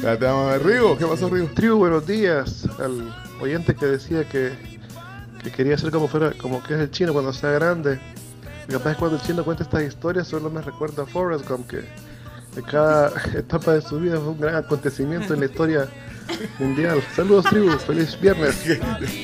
Gracias, 0.01 0.21
Manuel. 0.21 0.61
Rigo, 0.63 0.97
¿qué 0.97 1.07
pasó, 1.07 1.29
Rigo? 1.29 1.49
Tribu, 1.55 1.77
buenos 1.79 2.07
días. 2.07 2.67
Al 2.79 3.15
oyente 3.41 3.75
que 3.75 3.87
decía 3.87 4.25
que, 4.25 4.53
que 5.43 5.51
quería 5.51 5.77
ser 5.77 5.91
como 5.91 6.09
fuera, 6.09 6.33
como 6.33 6.63
que 6.63 6.75
es 6.75 6.81
el 6.81 6.91
chino 6.91 7.13
cuando 7.13 7.33
sea 7.33 7.51
grande. 7.51 8.01
Es 8.67 8.77
que 8.77 8.95
cuando 8.95 9.17
el 9.17 9.23
chino 9.23 9.45
cuenta 9.45 9.63
estas 9.63 9.83
historias 9.83 10.27
solo 10.27 10.49
me 10.49 10.63
recuerda 10.63 11.03
a 11.03 11.07
Forrest 11.07 11.47
Gump, 11.47 11.69
que 11.69 11.85
cada 12.71 13.13
etapa 13.35 13.75
de 13.75 13.83
su 13.83 14.01
vida 14.01 14.17
fue 14.17 14.29
un 14.29 14.41
gran 14.41 14.55
acontecimiento 14.55 15.35
en 15.35 15.41
la 15.41 15.47
historia 15.47 15.89
mundial. 16.59 17.03
Saludos, 17.15 17.47
tribu. 17.47 17.71
Feliz 17.79 18.19
viernes. 18.21 18.55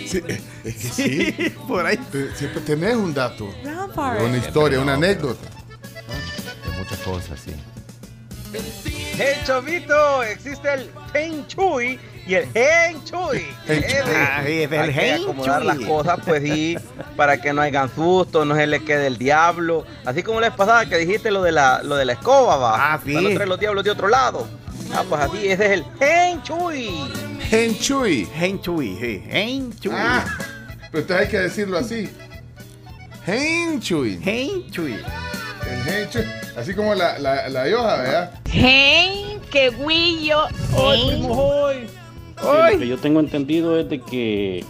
Sí, 0.07 0.23
es 0.65 0.75
que 0.75 0.89
sí. 0.89 1.55
Por 1.69 1.87
ahí. 1.87 1.99
Siempre 2.35 2.61
tenés 2.63 2.97
un 2.97 3.15
dato. 3.15 3.49
Una 3.95 4.37
historia, 4.37 4.81
una 4.81 4.95
anécdota. 4.95 5.49
De 6.65 6.79
muchas 6.79 6.99
cosas, 6.99 7.41
sí. 7.41 7.53
Hey, 8.53 9.37
Chovito, 9.47 10.23
existe 10.25 10.73
el 10.73 10.91
Feng 11.13 11.47
Shui 11.47 11.99
y 12.27 12.35
el 12.35 12.49
Heng 12.55 13.05
Shui. 13.05 13.47
Ah, 14.15 14.43
sí, 14.45 14.63
es 14.63 14.73
el 14.73 14.81
Hay 14.81 14.93
que 14.95 15.13
acomodar 15.13 15.65
las 15.65 15.79
cosas, 15.81 16.19
pues 16.25 16.43
sí, 16.43 16.77
para 17.17 17.41
que 17.41 17.53
no 17.53 17.63
hayan 17.63 17.95
susto, 17.95 18.45
no 18.45 18.57
se 18.57 18.67
le 18.67 18.83
quede 18.83 19.07
el 19.07 19.19
diablo. 19.19 19.85
Así 20.05 20.23
como 20.23 20.41
la 20.41 20.49
vez 20.49 20.57
pasada 20.57 20.87
que 20.87 20.97
dijiste 20.97 21.31
lo 21.31 21.43
de 21.43 21.53
la, 21.53 21.83
lo 21.83 21.97
de 21.97 22.05
la 22.05 22.15
escoba, 22.15 22.57
va. 22.57 22.95
Ah, 22.95 23.01
sí. 23.05 23.13
Para 23.13 23.29
no 23.29 23.35
traer 23.35 23.49
los 23.49 23.61
diablos 23.61 23.85
de 23.85 23.91
otro 23.91 24.09
lado. 24.09 24.47
Ah, 24.93 25.05
pues 25.09 25.21
así, 25.21 25.49
ese 25.49 25.65
es 25.67 25.71
el 25.73 25.85
Heng 26.01 26.43
Shui. 26.43 26.91
Hen 27.51 27.79
Chui. 27.79 28.29
Hen 28.35 28.61
Chui, 28.61 28.97
sí. 29.01 29.23
Hen 29.29 29.73
Chui. 29.81 29.93
Ah, 29.95 30.25
pero 30.91 31.03
entonces 31.03 31.17
hay 31.17 31.29
que 31.29 31.39
decirlo 31.39 31.79
así. 31.79 32.09
Hen 33.27 33.81
Chui. 33.81 34.21
Hen 34.25 34.71
Chui. 34.71 34.93
El 34.93 35.89
Hen 35.89 36.11
Chui. 36.11 36.25
Así 36.57 36.75
como 36.75 36.95
la, 36.95 37.19
la, 37.19 37.49
la 37.49 37.69
yoja, 37.69 37.97
¿verdad? 37.97 38.41
¡Hey! 38.47 39.39
¡Qué 39.51 39.71
guillo! 39.71 40.43
¡Hoy, 40.77 40.99
primo, 41.09 41.33
hoy! 41.33 41.87
lo 42.73 42.79
que 42.79 42.89
yo 42.89 42.99
tengo 42.99 43.21
entendido 43.21 43.79
es 43.79 43.89
de 43.89 44.01
que 44.01 44.65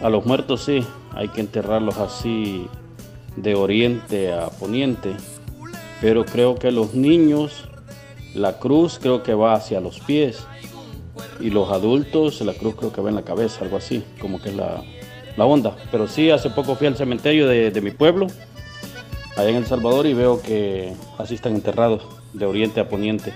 a 0.00 0.08
los 0.08 0.24
muertos 0.24 0.64
sí, 0.64 0.86
hay 1.14 1.28
que 1.28 1.40
enterrarlos 1.40 1.98
así 1.98 2.66
de 3.36 3.54
oriente 3.54 4.32
a 4.32 4.48
poniente. 4.48 5.14
Pero 6.00 6.24
creo 6.24 6.54
que 6.54 6.70
los 6.70 6.94
niños, 6.94 7.67
la 8.38 8.58
cruz 8.58 8.98
creo 9.00 9.22
que 9.22 9.34
va 9.34 9.54
hacia 9.54 9.80
los 9.80 10.00
pies. 10.00 10.38
Y 11.40 11.50
los 11.50 11.70
adultos, 11.70 12.40
la 12.40 12.54
cruz 12.54 12.76
creo 12.76 12.92
que 12.92 13.00
va 13.00 13.08
en 13.08 13.16
la 13.16 13.22
cabeza, 13.22 13.64
algo 13.64 13.76
así, 13.76 14.04
como 14.20 14.40
que 14.40 14.50
es 14.50 14.56
la, 14.56 14.82
la 15.36 15.44
onda. 15.44 15.76
Pero 15.90 16.06
sí, 16.06 16.30
hace 16.30 16.50
poco 16.50 16.74
fui 16.76 16.86
al 16.86 16.96
cementerio 16.96 17.48
de, 17.48 17.70
de 17.70 17.80
mi 17.80 17.90
pueblo, 17.90 18.28
allá 19.36 19.48
en 19.48 19.56
El 19.56 19.66
Salvador, 19.66 20.06
y 20.06 20.14
veo 20.14 20.40
que 20.42 20.94
así 21.18 21.34
están 21.34 21.54
enterrados, 21.54 22.02
de 22.32 22.46
oriente 22.46 22.80
a 22.80 22.88
poniente. 22.88 23.32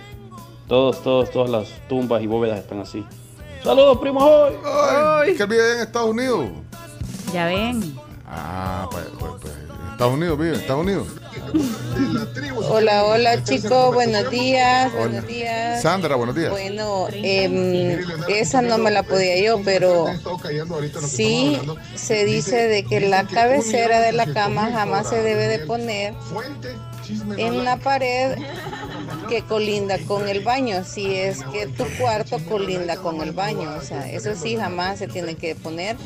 Todos, 0.69 1.03
todos, 1.03 1.31
todas 1.31 1.51
las 1.51 1.69
tumbas 1.89 2.23
y 2.23 2.27
bóvedas 2.27 2.59
están 2.59 2.81
así. 2.81 3.05
Saludos, 3.63 3.99
primo 3.99 4.25
hoy. 4.25 4.55
Ay, 4.65 5.37
que 5.37 5.45
vive 5.47 5.75
en 5.75 5.81
Estados 5.81 6.11
Unidos. 6.11 6.47
Ya 7.33 7.47
ven. 7.47 7.95
Ah, 8.27 8.89
pues, 8.91 9.05
pues, 9.19 9.33
pues, 9.41 9.53
Estados 9.93 10.15
Unidos 10.15 10.39
vive, 10.39 10.57
Estados 10.57 10.83
Unidos. 10.83 11.09
Hola, 12.69 13.05
hola 13.05 13.45
chicos, 13.45 13.95
buenos 13.95 14.31
días, 14.31 14.91
Hola. 14.93 15.01
buenos 15.01 15.27
días. 15.27 15.83
Sandra, 15.83 16.17
buenos 16.17 16.35
días. 16.35 16.51
Bueno, 16.51 17.09
em, 17.13 17.99
esa 18.29 18.63
no 18.63 18.79
me 18.79 18.91
la 18.91 19.03
podía 19.03 19.39
yo, 19.41 19.61
pero 19.63 20.07
sí 21.07 21.59
se 21.95 22.25
dice 22.25 22.69
de 22.69 22.85
que 22.85 23.01
la 23.01 23.27
cabecera 23.27 24.01
de 24.01 24.13
la 24.13 24.33
cama 24.33 24.71
jamás 24.73 25.09
se 25.09 25.23
debe 25.23 25.49
de 25.49 25.59
poner 25.67 26.15
en 27.37 27.55
una 27.55 27.79
pared 27.79 28.39
que 29.29 29.43
colinda 29.43 29.99
con 30.07 30.29
el 30.29 30.41
baño, 30.41 30.85
si 30.85 31.15
es 31.15 31.43
que 31.53 31.67
tu 31.67 31.85
cuarto 31.99 32.39
colinda 32.49 32.97
con 32.97 33.21
el 33.21 33.33
baño, 33.33 33.75
o 33.77 33.83
sea, 33.83 34.11
eso 34.11 34.35
sí 34.35 34.57
jamás 34.57 34.99
se 34.99 35.09
tiene 35.09 35.35
que 35.35 35.55
poner, 35.55 35.97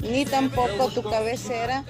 ni 0.00 0.24
tampoco 0.24 0.88
tu 0.88 1.02
cabecera 1.02 1.84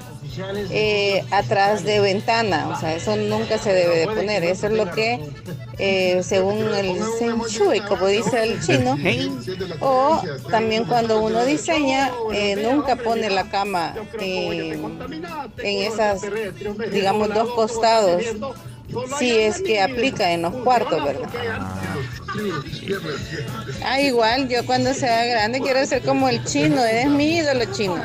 eh, 0.70 1.24
atrás 1.30 1.85
de 1.85 2.01
ventana, 2.01 2.68
o 2.68 2.78
sea, 2.78 2.95
eso 2.95 3.16
nunca 3.16 3.59
se 3.59 3.72
debe 3.72 3.99
de 3.99 4.07
poner, 4.07 4.45
eso 4.45 4.66
es 4.66 4.72
lo 4.72 4.91
que 4.91 5.20
eh, 5.78 6.22
según 6.22 6.59
el 6.59 6.97
Feng 7.18 7.43
Shui, 7.49 7.80
como 7.80 8.07
dice 8.07 8.43
el 8.43 8.61
chino, 8.61 8.97
o 9.80 10.22
también 10.51 10.85
cuando 10.85 11.20
uno 11.20 11.45
diseña, 11.45 12.12
eh, 12.32 12.57
nunca 12.57 12.97
pone 12.97 13.28
la 13.30 13.49
cama 13.49 13.95
eh, 14.20 14.78
en 15.59 15.93
esas, 15.93 16.22
digamos, 16.93 17.35
dos 17.35 17.51
costados, 17.55 18.22
si 19.18 19.30
es 19.30 19.61
que 19.62 19.80
aplica 19.80 20.30
en 20.32 20.43
los 20.43 20.55
cuartos, 20.55 21.05
¿verdad? 21.05 21.28
Ah, 23.85 24.01
igual, 24.01 24.49
yo 24.49 24.64
cuando 24.66 24.93
sea 24.95 25.24
grande 25.26 25.61
quiero 25.61 25.85
ser 25.87 26.03
como 26.03 26.28
el 26.28 26.43
chino, 26.45 26.85
eres 26.85 27.09
mi 27.09 27.37
ídolo 27.37 27.64
chino. 27.72 27.97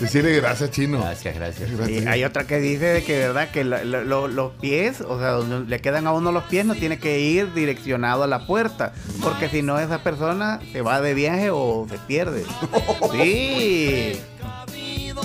Decirle 0.00 0.36
gracias, 0.36 0.70
chino. 0.70 0.98
Gracias, 1.00 1.34
gracias. 1.34 1.68
Y 1.90 2.06
hay 2.06 2.24
otra 2.24 2.44
que 2.44 2.58
dice 2.58 2.86
de 2.86 3.04
que 3.04 3.18
verdad 3.18 3.50
que 3.50 3.64
lo- 3.64 4.28
los 4.28 4.52
pies, 4.54 5.00
o 5.02 5.18
sea, 5.18 5.30
donde 5.32 5.68
le 5.68 5.80
quedan 5.80 6.06
a 6.06 6.12
uno 6.12 6.32
los 6.32 6.44
pies, 6.44 6.64
no 6.64 6.74
tiene 6.74 6.98
que 6.98 7.20
ir 7.20 7.52
direccionado 7.52 8.22
a 8.22 8.26
la 8.26 8.46
puerta, 8.46 8.92
porque 9.22 9.48
si 9.50 9.60
no 9.62 9.78
esa 9.78 10.02
persona 10.02 10.58
se 10.72 10.80
va 10.80 11.00
de 11.02 11.12
viaje 11.14 11.50
o 11.50 11.86
se 11.90 11.98
pierde. 11.98 12.44
Sí. 13.12 14.20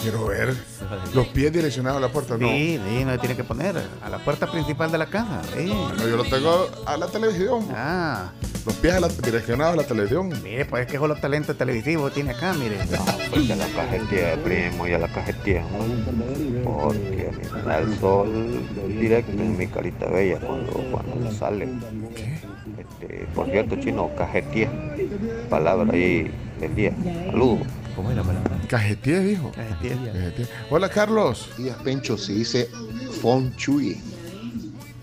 Quiero 0.01 0.25
ver. 0.27 0.55
Los 1.13 1.27
pies 1.27 1.51
direccionados 1.51 1.97
a 1.97 2.01
la 2.01 2.09
puerta, 2.09 2.37
no. 2.37 2.47
Sí, 2.47 2.79
sí, 2.87 3.05
no 3.05 3.17
tiene 3.19 3.35
que 3.35 3.43
poner 3.43 3.75
a 4.03 4.09
la 4.09 4.17
puerta 4.19 4.49
principal 4.51 4.91
de 4.91 4.97
la 4.97 5.05
casa. 5.07 5.41
Sí. 5.55 5.65
No, 5.67 6.07
yo 6.07 6.17
lo 6.17 6.23
tengo 6.23 6.67
a 6.85 6.97
la 6.97 7.07
televisión. 7.07 7.67
Ah. 7.73 8.31
Los 8.65 8.73
pies 8.75 8.95
a 8.95 8.99
la- 8.99 9.07
direccionados 9.09 9.73
a 9.73 9.77
la 9.77 9.83
televisión. 9.83 10.29
Mire, 10.43 10.65
pues 10.65 10.85
es 10.87 10.91
que 10.91 10.97
los 11.07 11.21
talentos 11.21 11.55
televisivos 11.57 12.11
tiene 12.13 12.31
acá, 12.31 12.53
mire. 12.53 12.77
Porque 13.29 13.53
a 13.53 13.55
la 13.55 13.67
cajetilla, 13.67 14.35
primo, 14.43 14.87
y 14.87 14.93
a 14.93 14.97
la 14.99 15.07
cajetilla, 15.07 15.61
¿no? 15.61 16.63
Porque 16.63 17.29
me 17.53 17.61
da 17.61 17.77
el 17.79 17.99
sol 17.99 18.63
directo 18.99 19.31
en 19.31 19.55
mi 19.57 19.67
carita 19.67 20.07
bella 20.07 20.39
cuando, 20.39 20.71
cuando 20.91 21.31
sale. 21.31 21.69
Este, 22.79 23.27
por 23.35 23.49
cierto, 23.51 23.75
chino, 23.75 24.09
cajetilla, 24.17 24.69
palabra 25.49 25.93
ahí 25.93 26.31
del 26.59 26.75
día. 26.75 26.91
Saludos. 27.27 27.67
¿Cómo 27.95 28.09
es 28.11 28.17
la 28.17 28.23
palabra? 28.23 28.57
Cajetíe, 28.67 29.19
dijo. 29.21 29.51
Cajetíe. 29.51 30.47
Hola, 30.69 30.89
Carlos. 30.89 31.49
Días, 31.57 31.77
Pencho, 31.83 32.17
se 32.17 32.33
dice. 32.33 32.69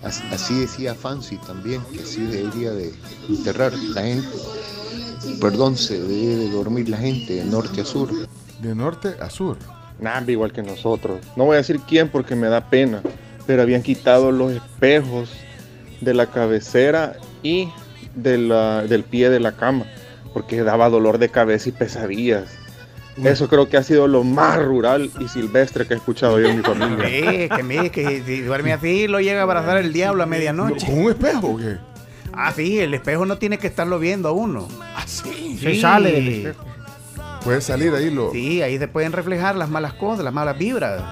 As- 0.03 0.22
Así 0.32 0.61
decía 0.61 0.95
Fancy 0.95 1.36
también, 1.38 1.80
que 1.93 2.03
así 2.03 2.22
debería 2.22 2.72
de 2.72 2.93
enterrar 3.28 3.72
la 3.72 4.03
gente. 4.03 4.28
Perdón, 5.40 5.76
se 5.76 5.95
debe 6.01 6.36
de 6.36 6.51
dormir 6.51 6.88
la 6.88 6.97
gente 6.99 7.34
de 7.34 7.45
norte 7.45 7.80
a 7.80 7.84
sur. 7.84 8.11
De 8.61 8.74
norte 8.74 9.14
a 9.20 9.30
sur. 9.30 9.57
Nada, 10.01 10.30
igual 10.30 10.53
que 10.53 10.62
nosotros. 10.62 11.20
No 11.36 11.45
voy 11.45 11.55
a 11.55 11.59
decir 11.59 11.80
quién 11.86 12.09
porque 12.09 12.34
me 12.34 12.49
da 12.49 12.68
pena, 12.68 13.01
pero 13.47 13.62
habían 13.62 13.82
quitado 13.82 14.32
los 14.32 14.53
espejos 14.53 15.30
de 16.01 16.14
la 16.14 16.26
cabecera 16.26 17.14
y 17.43 17.68
de 18.16 18.38
la- 18.38 18.82
del 18.82 19.05
pie 19.05 19.30
de 19.30 19.38
la 19.40 19.53
cama, 19.53 19.86
porque 20.34 20.62
daba 20.62 20.88
dolor 20.90 21.18
de 21.18 21.28
cabeza 21.28 21.68
y 21.68 21.72
pesadillas. 21.72 22.49
Eso 23.22 23.48
creo 23.48 23.68
que 23.68 23.76
ha 23.76 23.82
sido 23.82 24.08
lo 24.08 24.24
más 24.24 24.62
rural 24.64 25.10
y 25.20 25.28
silvestre 25.28 25.86
que 25.86 25.94
he 25.94 25.96
escuchado 25.96 26.40
yo 26.40 26.48
en 26.48 26.56
mi 26.58 26.62
familia. 26.64 27.06
Sí, 27.06 27.48
que 27.54 27.62
mire, 27.62 27.90
que 27.90 28.22
si 28.24 28.40
duerme 28.40 28.72
así 28.72 29.06
lo 29.08 29.20
llega 29.20 29.40
a 29.40 29.42
abrazar 29.42 29.76
el 29.76 29.92
diablo 29.92 30.22
a 30.22 30.26
medianoche. 30.26 30.86
¿Con 30.86 30.98
un 31.04 31.10
espejo 31.10 31.48
o 31.48 31.56
qué? 31.58 31.76
Ah, 32.32 32.52
sí, 32.56 32.78
el 32.78 32.94
espejo 32.94 33.26
no 33.26 33.36
tiene 33.36 33.58
que 33.58 33.66
estarlo 33.66 33.98
viendo 33.98 34.28
a 34.28 34.32
uno. 34.32 34.66
Ah, 34.96 35.04
sí. 35.06 35.58
Sí. 35.60 35.80
sale 35.80 36.12
del 36.12 36.28
espejo. 36.28 36.64
Puede 37.44 37.60
salir 37.60 37.92
ahí 37.92 38.10
lo. 38.10 38.32
Sí, 38.32 38.62
ahí 38.62 38.78
se 38.78 38.88
pueden 38.88 39.12
reflejar 39.12 39.56
las 39.56 39.68
malas 39.68 39.92
cosas, 39.94 40.24
las 40.24 40.32
malas 40.32 40.56
vibras. 40.56 41.02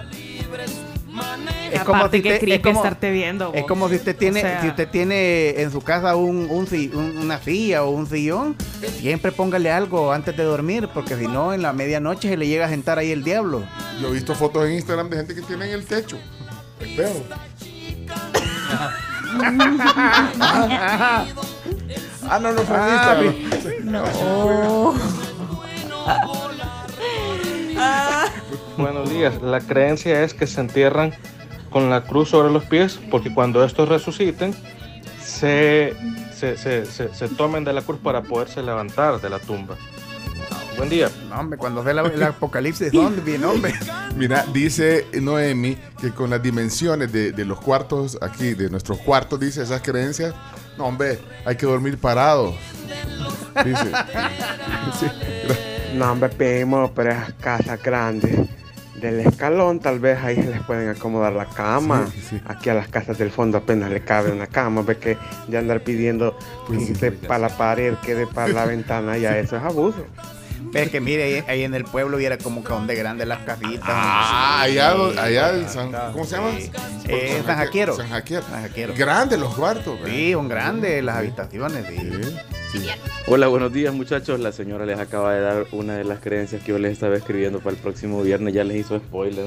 Es 1.72 1.80
Aparte, 1.80 2.20
qué 2.20 2.28
usted- 2.30 2.40
creepy 2.40 2.52
es 2.56 2.60
como- 2.62 2.80
estarte 2.84 3.10
viendo, 3.12 3.52
Es 3.54 3.64
como 3.64 3.88
si 3.88 3.94
usted 3.94 4.16
tiene, 4.16 4.40
O 4.40 4.42
sea- 4.42 4.60
si 4.62 4.68
usted 4.68 4.88
tiene 4.88 5.60
en 5.62 5.70
su 5.70 5.80
casa 5.82 6.16
un, 6.16 6.48
un 6.50 6.66
si- 6.66 6.90
un- 6.92 7.16
una 7.18 7.38
silla 7.40 7.84
o 7.84 7.90
un 7.90 8.08
sillón, 8.08 8.56
siempre 8.98 9.30
póngale 9.30 9.70
algo 9.70 10.12
antes 10.12 10.36
de 10.36 10.42
dormir, 10.42 10.88
porque 10.92 11.16
si 11.16 11.28
no 11.28 11.52
en 11.54 11.62
la 11.62 11.72
medianoche 11.72 12.28
se 12.28 12.36
le 12.36 12.48
llega 12.48 12.66
a 12.66 12.68
sentar 12.68 12.98
ahí 12.98 13.12
el 13.12 13.22
diablo. 13.22 13.62
Yo 14.02 14.08
he 14.08 14.12
visto 14.12 14.34
fotos 14.34 14.66
en 14.66 14.72
Instagram 14.74 15.08
de 15.10 15.16
gente 15.18 15.34
que 15.36 15.42
tiene 15.42 15.66
en 15.66 15.72
el 15.72 15.84
techo. 15.86 16.18
Espejo. 16.80 17.22
ah, 22.28 22.38
no, 22.40 22.52
no 22.52 22.62
fue 22.62 22.76
Ah. 22.76 23.16
No. 23.84 24.94
Buenos 28.76 29.10
días. 29.10 29.40
La 29.42 29.60
creencia 29.60 30.22
es 30.22 30.34
que 30.34 30.46
se 30.46 30.60
entierran 30.60 31.12
con 31.70 31.90
la 31.90 32.02
cruz 32.04 32.30
sobre 32.30 32.52
los 32.52 32.64
pies 32.64 32.98
porque 33.10 33.32
cuando 33.32 33.64
estos 33.64 33.88
resuciten 33.88 34.54
se, 35.22 35.94
se, 36.34 36.56
se, 36.56 36.86
se- 36.86 37.14
se 37.14 37.28
tomen 37.28 37.64
de 37.64 37.72
la 37.72 37.82
cruz 37.82 37.98
para 38.02 38.22
poderse 38.22 38.62
levantar 38.62 39.20
de 39.20 39.30
la 39.30 39.38
tumba. 39.38 39.76
Buen 40.76 40.88
día. 40.88 41.10
No, 41.28 41.38
hombre, 41.40 41.58
cuando 41.58 41.82
ve 41.82 41.92
la- 41.92 42.02
el 42.02 42.22
apocalipsis 42.22 42.90
zombie, 42.90 43.42
hombre. 43.44 43.74
Mira, 44.16 44.46
dice 44.52 45.06
Noemi 45.20 45.76
que 46.00 46.10
con 46.12 46.30
las 46.30 46.42
dimensiones 46.42 47.12
de, 47.12 47.32
de 47.32 47.44
los 47.44 47.60
cuartos 47.60 48.18
aquí, 48.22 48.54
de 48.54 48.70
nuestros 48.70 48.98
cuartos, 48.98 49.38
dice 49.38 49.62
esas 49.62 49.82
creencias. 49.82 50.34
No, 50.78 50.86
hombre, 50.86 51.18
hay 51.44 51.56
que 51.56 51.66
dormir 51.66 51.98
parados. 51.98 52.54
Dice. 53.64 53.92
Sí. 54.98 55.06
No, 55.94 56.12
hombre, 56.12 56.28
primo, 56.30 56.90
pero 56.94 57.10
esas 57.10 57.32
casas 57.34 57.80
grandes 57.82 58.38
del 59.01 59.20
escalón, 59.20 59.80
tal 59.80 59.98
vez 59.98 60.22
ahí 60.22 60.36
se 60.36 60.51
les 60.51 60.62
pueden 60.62 60.88
acomodar 60.88 61.32
la 61.32 61.46
cama. 61.46 62.07
Aquí 62.46 62.68
a 62.68 62.74
las 62.74 62.88
casas 62.88 63.18
del 63.18 63.30
fondo 63.30 63.59
apenas 63.59 63.90
le 63.90 64.01
cabe 64.03 64.30
una 64.30 64.46
cama, 64.46 64.82
ve 64.82 64.96
que 64.98 65.16
ya 65.48 65.59
andar 65.59 65.82
pidiendo 65.82 66.36
que 66.68 66.76
de 66.76 67.12
para 67.12 67.48
la 67.48 67.57
pared, 67.57 67.94
que 68.05 68.14
de 68.14 68.26
para 68.26 68.48
la 68.48 68.66
ventana, 68.66 69.16
ya 69.18 69.38
eso 69.38 69.57
es 69.57 69.62
abuso. 69.62 70.05
Pero 70.72 70.84
es 70.84 70.90
que 70.90 71.00
mire, 71.00 71.24
ahí, 71.24 71.44
ahí 71.48 71.64
en 71.64 71.74
el 71.74 71.84
pueblo 71.84 72.16
viera 72.16 72.38
como 72.38 72.62
que 72.62 72.68
donde 72.72 72.94
grandes 72.94 73.26
las 73.26 73.40
casitas. 73.40 73.82
Ah, 73.84 74.60
allá, 74.62 74.94
Sí, 74.94 75.18
allá 75.18 75.56
en 75.56 75.68
San. 75.68 75.92
¿cómo 76.12 76.24
se 76.24 76.36
llama? 76.36 76.50
Sí. 76.58 76.70
Eh, 77.08 77.42
San 77.44 77.56
Jaquiero. 77.56 77.96
San 77.96 78.08
Jaquiero. 78.08 78.42
San 78.46 78.62
Jaquiero. 78.62 78.94
Grandes 78.96 79.38
los 79.40 79.54
cuartos. 79.54 79.98
Sí, 80.06 80.34
un 80.34 80.48
grande 80.48 81.02
las 81.02 81.16
habitaciones, 81.16 81.84
sí. 81.88 82.86
Hola, 83.26 83.48
buenos 83.48 83.72
días 83.72 83.92
muchachos. 83.92 84.38
La 84.38 84.52
señora 84.52 84.86
les 84.86 84.98
acaba 85.00 85.34
de 85.34 85.40
dar 85.40 85.66
una 85.72 85.94
de 85.94 86.04
las 86.04 86.20
creencias 86.20 86.62
que 86.62 86.68
yo 86.70 86.78
les 86.78 86.92
estaba 86.92 87.16
escribiendo 87.16 87.58
para 87.58 87.74
el 87.74 87.82
próximo 87.82 88.22
viernes. 88.22 88.54
Ya 88.54 88.62
les 88.62 88.76
hizo 88.76 88.96
spoiler. 88.98 89.46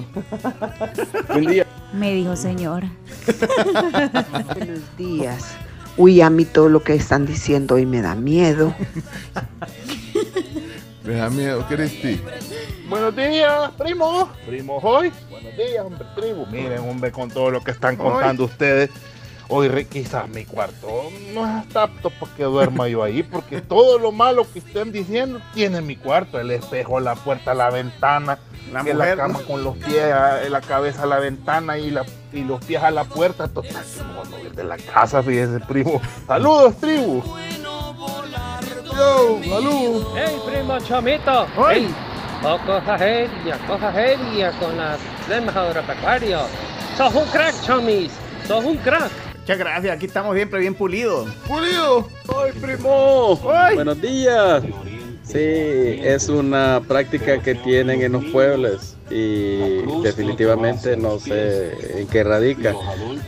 Buen 1.30 1.46
día. 1.46 1.66
Me 1.94 2.14
dijo 2.14 2.36
señora. 2.36 2.92
Buenos 4.56 4.98
días. 4.98 5.56
Uy, 5.96 6.20
a 6.22 6.30
mí 6.30 6.44
todo 6.44 6.68
lo 6.68 6.84
que 6.84 6.96
están 6.96 7.26
diciendo 7.26 7.76
hoy 7.76 7.86
me 7.86 8.02
da 8.02 8.16
miedo. 8.16 8.76
Me 11.04 11.16
da 11.16 11.30
miedo, 11.30 11.66
Cristi. 11.68 12.22
Buenos 12.88 13.16
días, 13.16 13.72
primo. 13.78 14.30
Primo 14.46 14.78
hoy. 14.78 15.12
Buenos 15.30 15.56
días, 15.58 15.84
hombre, 15.86 16.06
tribu. 16.16 16.46
Miren, 16.48 16.80
hombre, 16.90 17.12
con 17.12 17.30
todo 17.30 17.52
lo 17.52 17.62
que 17.62 17.72
están 17.72 17.96
contando 17.98 18.46
ustedes. 18.46 18.90
Hoy 19.50 19.86
quizás 19.86 20.30
mi 20.30 20.46
cuarto 20.46 20.88
no 21.34 21.46
es 21.46 21.76
apto 21.76 22.10
para 22.10 22.34
que 22.34 22.44
duerma 22.44 22.88
yo 22.88 23.04
ahí, 23.04 23.22
porque 23.22 23.60
todo 23.62 24.00
lo 24.00 24.12
malo 24.14 24.48
que 24.52 24.60
estén 24.60 24.92
diciendo 24.94 25.42
tiene 25.54 25.82
mi 25.82 25.98
cuarto. 25.98 26.40
El 26.40 26.50
espejo, 26.52 27.00
la 27.02 27.16
puerta, 27.16 27.54
la 27.54 27.70
ventana, 27.70 28.40
La 28.72 28.84
que 28.84 28.94
mujer, 28.94 29.18
la 29.18 29.24
cama 29.24 29.40
¿no? 29.42 29.46
con 29.46 29.64
los 29.64 29.76
pies, 29.78 30.04
a- 30.14 30.40
la 30.50 30.62
cabeza 30.62 31.04
a 31.04 31.06
la 31.08 31.20
ventana 31.20 31.78
y, 31.78 31.92
la, 31.92 32.06
y 32.32 32.44
los 32.44 32.64
pies 32.64 32.82
a 32.82 32.90
la 32.92 33.04
puerta. 33.04 33.50
Total, 33.50 33.84
no, 34.16 34.50
de 34.50 34.64
la 34.64 34.78
casa, 34.78 35.22
fíjese, 35.22 35.60
primo. 35.68 36.02
Saludos, 36.26 36.78
tribu. 36.78 37.22
Yo, 38.96 39.40
salud. 39.44 40.06
¡Hey, 40.16 40.40
primo 40.46 40.80
Chomito! 40.80 41.48
¡Hey! 41.70 41.94
Poco 42.42 42.82
seria, 42.98 43.58
cosa 43.68 43.94
seria 43.94 44.52
con 44.60 44.78
las 44.78 45.00
temas 45.28 45.56
agropecuarios. 45.56 46.44
¡Sos 46.98 47.16
un 47.16 47.26
crack, 47.26 47.56
Chomis! 47.62 48.12
¡Sos 48.48 48.64
un 48.64 48.78
crack! 48.78 49.10
Muchas 49.40 49.58
gracias, 49.58 49.96
aquí 49.96 50.06
estamos 50.06 50.36
siempre 50.36 50.60
bien 50.60 50.76
pulidos. 50.76 51.28
¡Pulido! 51.48 52.08
¡Ay, 52.36 52.52
primo! 52.62 53.36
Buenos 53.74 54.02
días. 54.02 54.64
Sí, 55.24 55.40
es 56.04 56.30
una 56.30 56.82
práctica 56.88 57.42
que 57.42 57.56
tienen 57.56 58.02
en 58.02 58.12
los 58.12 58.26
pueblos 58.26 58.96
y 59.16 60.02
definitivamente 60.02 60.98
no 60.98 61.20
sé 61.20 62.00
en 62.02 62.08
qué 62.08 62.24
radica. 62.24 62.74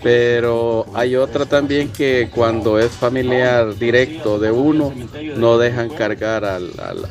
Pero 0.01 0.86
hay 0.93 1.15
otra 1.15 1.45
también 1.45 1.89
que 1.89 2.29
cuando 2.33 2.79
es 2.79 2.91
familiar 2.91 3.75
directo 3.77 4.39
de 4.39 4.51
uno, 4.51 4.93
no 5.36 5.57
dejan 5.57 5.89
cargar 5.89 6.43
al, 6.45 6.71
al- 6.79 7.05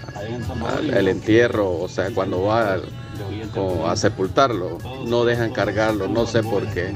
al- 0.66 0.90
el 0.94 1.08
entierro, 1.08 1.70
o 1.80 1.88
sea, 1.88 2.10
cuando 2.10 2.42
va 2.42 2.74
al- 2.74 2.88
como 3.54 3.86
a 3.88 3.94
sepultarlo, 3.96 4.78
no 5.06 5.24
dejan 5.24 5.52
cargarlo, 5.52 6.08
no 6.08 6.26
sé 6.26 6.42
por 6.42 6.66
qué. 6.72 6.92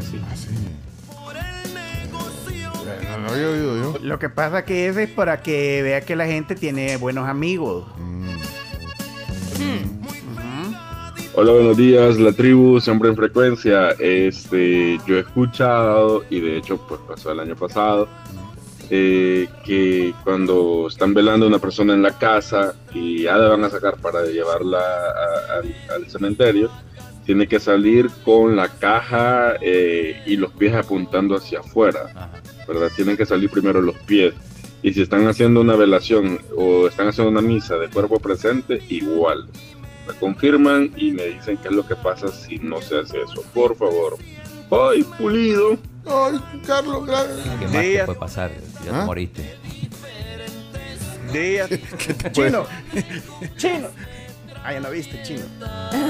No 3.10 3.18
lo 3.18 3.28
había 3.32 3.48
oído 3.48 3.76
yo. 3.76 3.98
Lo 4.02 4.18
que 4.18 4.28
pasa 4.28 4.64
que 4.64 4.88
ese 4.88 5.04
es 5.04 5.10
para 5.10 5.42
que 5.42 5.82
vea 5.82 6.00
que 6.00 6.16
la 6.16 6.26
gente 6.26 6.54
tiene 6.54 6.96
buenos 6.96 7.28
amigos. 7.28 7.84
Hola, 11.40 11.52
buenos 11.52 11.76
días, 11.76 12.18
la 12.18 12.32
tribu, 12.32 12.80
siempre 12.80 13.10
en 13.10 13.14
frecuencia. 13.14 13.90
Este, 14.00 14.98
yo 15.06 15.18
he 15.18 15.20
escuchado, 15.20 16.24
y 16.30 16.40
de 16.40 16.56
hecho, 16.56 16.78
pues 16.88 17.00
pasó 17.06 17.30
el 17.30 17.38
año 17.38 17.54
pasado, 17.54 18.08
eh, 18.90 19.46
que 19.64 20.12
cuando 20.24 20.88
están 20.88 21.14
velando 21.14 21.46
a 21.46 21.48
una 21.48 21.60
persona 21.60 21.94
en 21.94 22.02
la 22.02 22.18
casa 22.18 22.74
y 22.92 23.22
ya 23.22 23.36
la 23.36 23.50
van 23.50 23.62
a 23.62 23.70
sacar 23.70 23.98
para 23.98 24.24
llevarla 24.26 24.80
a- 24.80 25.94
al 25.94 26.10
cementerio, 26.10 26.72
tiene 27.24 27.46
que 27.46 27.60
salir 27.60 28.10
con 28.24 28.56
la 28.56 28.66
caja 28.66 29.54
eh, 29.60 30.20
y 30.26 30.36
los 30.38 30.50
pies 30.54 30.74
apuntando 30.74 31.36
hacia 31.36 31.60
afuera, 31.60 32.32
¿verdad? 32.66 32.90
Tienen 32.96 33.16
que 33.16 33.26
salir 33.26 33.48
primero 33.48 33.80
los 33.80 33.94
pies. 33.98 34.34
Y 34.82 34.92
si 34.92 35.02
están 35.02 35.24
haciendo 35.28 35.60
una 35.60 35.76
velación 35.76 36.40
o 36.56 36.88
están 36.88 37.06
haciendo 37.06 37.30
una 37.30 37.42
misa 37.42 37.76
de 37.76 37.88
cuerpo 37.88 38.18
presente, 38.18 38.82
igual 38.88 39.46
me 40.08 40.14
confirman 40.14 40.92
y 40.96 41.12
me 41.12 41.24
dicen 41.26 41.56
qué 41.58 41.68
es 41.68 41.74
lo 41.74 41.86
que 41.86 41.94
pasa 41.96 42.28
si 42.28 42.58
no 42.58 42.80
se 42.80 42.98
hace 42.98 43.20
eso. 43.22 43.42
Por 43.54 43.76
favor. 43.76 44.16
¡Ay, 44.70 45.02
pulido! 45.18 45.78
¡Ay, 46.06 46.40
Carlos! 46.66 47.08
¿Qué 47.58 47.66
más 47.66 47.72
te 47.72 48.04
puede 48.04 48.18
pasar? 48.18 48.50
Ya 48.84 48.90
¿Ah? 48.96 49.00
te 49.00 49.06
moriste. 49.06 49.56
Días. 51.32 51.68
Chino. 52.32 52.66
Chino. 53.56 53.88
Ah, 54.64 54.72
ya 54.72 54.80
no 54.80 54.90
viste, 54.90 55.22
chino. 55.22 55.44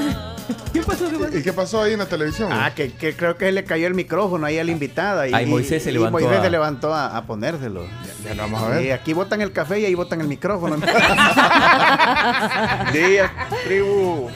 ¿Qué 0.73 0.81
pasó? 0.81 1.09
¿Qué 1.09 1.17
pasó? 1.17 1.37
¿Y 1.37 1.43
qué 1.43 1.53
pasó 1.53 1.81
ahí 1.83 1.93
en 1.93 1.99
la 1.99 2.05
televisión? 2.07 2.49
Ah, 2.51 2.73
que, 2.75 2.91
que 2.93 3.15
creo 3.15 3.37
que 3.37 3.51
le 3.51 3.63
cayó 3.63 3.87
el 3.87 3.93
micrófono 3.93 4.45
ahí 4.45 4.57
a 4.59 4.63
la 4.63 4.71
invitada. 4.71 5.27
Y, 5.27 5.33
Ay, 5.33 5.45
Moisés 5.45 5.83
se 5.83 5.89
y 5.89 5.93
levantó 5.93 6.19
Moisés 6.19 6.39
a- 6.39 6.43
se 6.43 6.49
levantó 6.49 6.93
a, 6.93 7.15
a 7.17 7.23
ponérselo. 7.25 7.85
Ya, 8.25 8.33
lo 8.33 8.43
vamos 8.43 8.63
a 8.63 8.69
ver. 8.69 8.85
Y 8.85 8.91
aquí 8.91 9.13
botan 9.13 9.41
el 9.41 9.51
café 9.51 9.79
y 9.79 9.85
ahí 9.85 9.95
botan 9.95 10.21
el 10.21 10.27
micrófono. 10.27 10.77
Días, 12.93 13.31
tribu. 13.65 14.29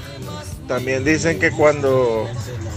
También 0.67 1.03
dicen 1.03 1.39
que 1.39 1.51
cuando 1.51 2.27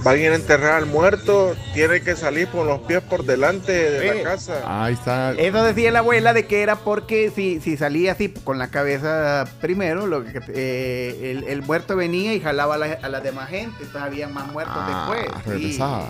alguien 0.09 0.33
a 0.33 0.37
enterrar 0.37 0.73
al 0.75 0.87
muerto, 0.87 1.55
tiene 1.75 2.01
que 2.01 2.17
salir 2.17 2.49
con 2.49 2.67
los 2.67 2.81
pies 2.81 3.01
por 3.03 3.25
delante 3.25 3.73
de 3.73 4.09
Eh. 4.09 4.15
la 4.17 4.23
casa. 4.31 4.63
Ahí 4.67 4.95
está. 4.95 5.33
Eso 5.33 5.63
decía 5.65 5.91
la 5.91 6.01
abuela 6.01 6.33
de 6.33 6.47
que 6.47 6.63
era 6.63 6.77
porque 6.77 7.31
si, 7.35 7.61
si 7.61 7.77
salía 7.77 8.13
así 8.13 8.29
con 8.29 8.59
la 8.59 8.69
cabeza 8.69 9.45
primero, 9.61 10.07
lo 10.07 10.25
que, 10.25 10.41
eh, 10.55 11.33
el, 11.33 11.45
el 11.45 11.63
muerto 11.63 11.97
venía 11.97 12.35
y 12.35 12.41
jalaba 12.41 12.75
a 12.77 12.79
la, 12.79 12.99
a 13.03 13.09
la 13.09 13.21
demás 13.21 13.49
gente. 13.49 13.75
Entonces 13.85 14.03
había 14.03 14.29
más 14.29 14.51
muertos 14.53 14.75
Ah, 14.77 15.09
después. 15.15 15.43
sí. 15.45 15.51
regresaba. 15.51 16.09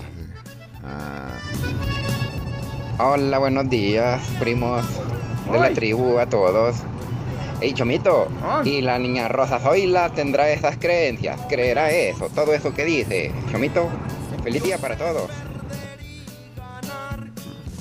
Ah. 0.85 1.31
Hola, 2.99 3.39
buenos 3.39 3.69
días, 3.69 4.21
primos 4.39 4.85
de 5.53 5.59
la 5.59 5.71
tribu, 5.71 6.19
a 6.19 6.27
todos. 6.27 6.77
Hey, 7.59 7.73
Chomito, 7.73 8.29
¿y 8.65 8.83
la 8.83 8.99
niña 8.99 9.29
Rosa 9.29 9.59
Zoila 9.59 10.11
tendrá 10.11 10.51
esas 10.51 10.77
creencias? 10.77 11.41
¿Creerá 11.49 11.91
eso? 11.91 12.29
Todo 12.35 12.53
eso 12.53 12.75
que 12.75 12.85
dice. 12.85 13.33
Chomito, 13.51 13.89
feliz 14.45 14.63
día 14.63 14.77
para 14.77 14.97
todos. 14.97 15.31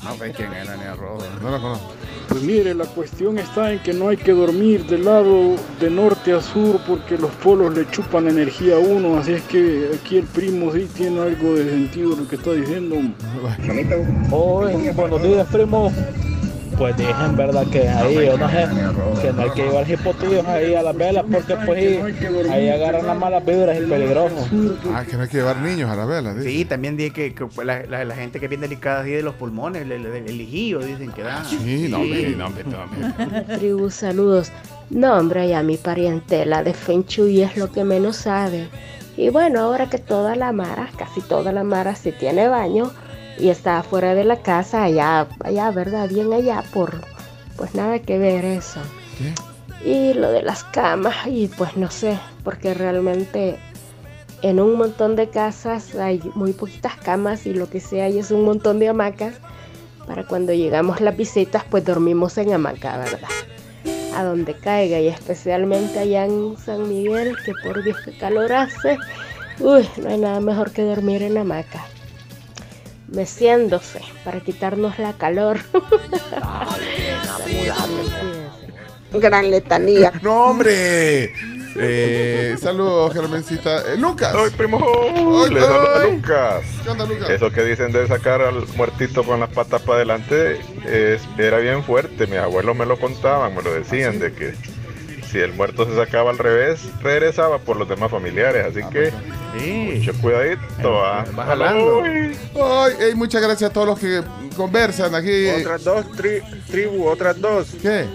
No 0.01 0.15
sé 0.15 0.31
quién 0.31 0.53
es 0.53 0.65
la 0.65 0.77
niña 0.77 0.95
roja. 0.95 1.25
No 1.41 1.51
la 1.51 1.59
conozco. 1.59 1.91
Pues 2.29 2.41
mire, 2.41 2.73
la 2.73 2.85
cuestión 2.85 3.37
está 3.37 3.73
en 3.73 3.79
que 3.79 3.93
no 3.93 4.07
hay 4.07 4.17
que 4.17 4.31
dormir 4.31 4.85
del 4.85 5.05
lado 5.05 5.55
de 5.79 5.89
norte 5.89 6.31
a 6.31 6.41
sur 6.41 6.79
porque 6.87 7.17
los 7.17 7.31
polos 7.31 7.77
le 7.77 7.89
chupan 7.91 8.25
la 8.25 8.31
energía 8.31 8.75
a 8.75 8.79
uno, 8.79 9.17
así 9.19 9.33
es 9.33 9.43
que 9.43 9.91
aquí 9.93 10.17
el 10.17 10.25
primo 10.25 10.71
sí 10.71 10.87
tiene 10.95 11.21
algo 11.21 11.53
de 11.53 11.69
sentido 11.69 12.15
lo 12.15 12.27
que 12.27 12.37
está 12.37 12.53
diciendo. 12.53 12.95
Hoy, 14.31 14.89
buenos 14.95 15.21
días, 15.21 15.47
primo. 15.51 15.91
Pues 16.77 16.97
dejen, 16.97 17.37
¿verdad? 17.37 17.65
Que 17.67 17.87
ahí, 17.87 18.15
yo 18.25 18.37
no 18.37 18.49
sé, 18.49 18.67
que 19.21 19.31
no 19.33 19.41
hay 19.43 19.49
que 19.51 19.63
llevar 19.63 19.89
hipotillos 19.89 20.45
ahí 20.45 20.75
a 20.75 20.81
las 20.83 20.95
velas 20.97 21.23
porque 21.31 21.55
pues 21.65 21.77
ahí, 21.77 22.49
ahí 22.51 22.69
agarran 22.69 23.07
las 23.07 23.17
malas 23.17 23.45
vibras 23.45 23.77
y 23.77 23.85
peligroso. 23.85 24.35
Ah, 24.93 25.03
que 25.09 25.15
no 25.15 25.23
hay 25.23 25.29
que 25.29 25.37
llevar 25.37 25.57
niños 25.61 25.89
a 25.89 25.95
la 25.95 26.05
vela. 26.05 26.33
dice. 26.33 26.49
Sí, 26.49 26.65
también 26.65 26.97
dije 26.97 27.13
que, 27.13 27.33
que 27.33 27.47
la, 27.63 27.83
la- 27.85 28.03
la 28.03 28.15
gente 28.15 28.39
que 28.39 28.47
es 28.47 28.49
bien 28.49 28.61
delicada 28.61 29.01
así 29.01 29.11
de 29.11 29.21
los 29.21 29.35
pulmones, 29.35 29.83
el, 29.83 29.91
el, 29.93 30.05
el 30.05 30.41
hijillo, 30.41 30.79
dicen 30.79 31.11
que 31.11 31.21
da. 31.23 31.45
Sí, 31.45 31.87
no, 31.89 31.97
hombre, 32.01 32.35
no, 32.35 32.45
hombre, 32.47 32.63
no, 32.65 32.77
hombre. 32.83 33.55
Tribu, 33.57 33.89
saludos. 33.89 34.51
No, 34.89 35.15
hombre, 35.17 35.47
ya 35.47 35.63
mi 35.63 35.77
parientela 35.77 36.61
de 36.61 36.73
Feng 36.73 37.05
Shui 37.05 37.41
es 37.41 37.55
lo 37.57 37.71
que 37.71 37.83
menos 37.85 38.17
sabe. 38.17 38.67
Y 39.17 39.29
bueno, 39.29 39.61
ahora 39.61 39.89
que 39.89 39.97
toda 39.97 40.35
la 40.35 40.51
Mara, 40.51 40.89
casi 40.97 41.21
toda 41.21 41.53
la 41.53 41.63
Mara 41.63 41.95
sí 41.95 42.11
tiene 42.11 42.49
baño 42.49 42.91
y 43.37 43.49
está 43.49 43.83
fuera 43.83 44.15
de 44.15 44.23
la 44.23 44.37
casa, 44.37 44.83
allá, 44.83 45.27
allá, 45.43 45.71
¿verdad? 45.71 46.09
Bien 46.09 46.31
allá, 46.33 46.63
por, 46.73 47.01
pues 47.57 47.75
nada 47.75 47.99
que 47.99 48.17
ver 48.17 48.45
eso. 48.45 48.79
Y 49.83 50.13
lo 50.13 50.31
de 50.31 50.41
las 50.41 50.63
camas, 50.63 51.15
y 51.27 51.47
pues 51.47 51.77
no 51.77 51.91
sé, 51.91 52.17
porque 52.43 52.73
realmente 52.73 53.59
en 54.41 54.59
un 54.59 54.75
montón 54.75 55.15
de 55.15 55.29
casas 55.29 55.95
hay 55.95 56.21
muy 56.35 56.53
poquitas 56.53 56.95
camas 56.97 57.45
y 57.45 57.53
lo 57.53 57.69
que 57.69 57.79
sea 57.79 58.05
hay 58.05 58.19
es 58.19 58.31
un 58.31 58.43
montón 58.43 58.79
de 58.79 58.89
hamacas. 58.89 59.35
Para 60.07 60.23
cuando 60.23 60.53
llegamos 60.53 61.01
las 61.01 61.17
visitas, 61.17 61.63
pues 61.69 61.83
dormimos 61.83 62.37
en 62.37 62.53
hamaca, 62.53 62.97
¿verdad? 62.97 63.29
A 64.15 64.23
donde 64.23 64.53
caiga 64.53 64.99
y 64.99 65.07
especialmente 65.07 65.97
allá 65.97 66.25
en 66.25 66.55
San 66.57 66.87
Miguel, 66.87 67.35
que 67.43 67.53
por 67.63 67.83
Dios 67.83 67.97
que 68.05 68.15
calor 68.17 68.53
hace. 68.53 68.99
Uy, 69.59 69.87
no 69.97 70.09
hay 70.09 70.19
nada 70.19 70.39
mejor 70.41 70.71
que 70.71 70.83
dormir 70.83 71.23
en 71.23 71.39
hamaca. 71.39 71.83
Meciéndose 73.07 74.01
para 74.23 74.39
quitarnos 74.39 74.97
la 74.99 75.13
calor. 75.13 75.59
Gran 79.11 79.49
letanía. 79.49 80.11
No, 80.21 80.47
hombre. 80.47 81.31
Eh, 81.77 82.55
saludos, 82.59 83.13
Germencita. 83.13 83.93
Eh, 83.93 83.97
Lucas. 83.97 84.33
Ay, 84.35 84.49
primo. 84.51 84.79
Le. 85.49 85.59
Lucas. 86.11 86.63
¿Qué 86.83 86.89
onda, 86.89 87.05
Lucas? 87.05 87.29
Eso 87.29 87.51
que 87.51 87.63
dicen 87.63 87.91
de 87.91 88.07
sacar 88.07 88.41
al 88.41 88.65
muertito 88.75 89.23
con 89.23 89.39
las 89.39 89.49
patas 89.49 89.81
para 89.81 89.97
adelante 89.97 90.59
es, 90.85 91.21
era 91.37 91.57
bien 91.59 91.83
fuerte. 91.83 92.27
Mis 92.27 92.39
abuelos 92.39 92.75
me 92.75 92.85
lo 92.85 92.97
contaban, 92.97 93.55
me 93.55 93.61
lo 93.61 93.73
decían, 93.73 94.19
de 94.19 94.33
que 94.33 94.53
si 95.35 95.41
el 95.41 95.51
muerto 95.53 95.85
se 95.85 95.95
sacaba 95.95 96.31
al 96.31 96.37
revés, 96.37 96.79
regresaba 97.03 97.57
por 97.59 97.75
los 97.75 97.89
demás 97.89 98.09
familiares. 98.09 98.65
Así 98.67 98.79
que 98.89 99.11
mucho 99.97 100.13
cuidadito. 100.21 101.03
ah. 101.05 101.25
jalando. 101.35 102.03
Ay. 102.03 103.13
Muchas 103.15 103.41
gracias 103.41 103.69
a 103.69 103.73
todos 103.73 103.87
los 103.87 103.99
que 103.99 104.21
conversan 104.55 105.13
aquí. 105.13 105.47
Otras 105.59 105.83
dos 105.83 106.05
tri- 106.17 106.41
tribu, 106.67 107.05
otras 107.07 107.39
dos. 107.41 107.67
¿Qué? 107.81 108.05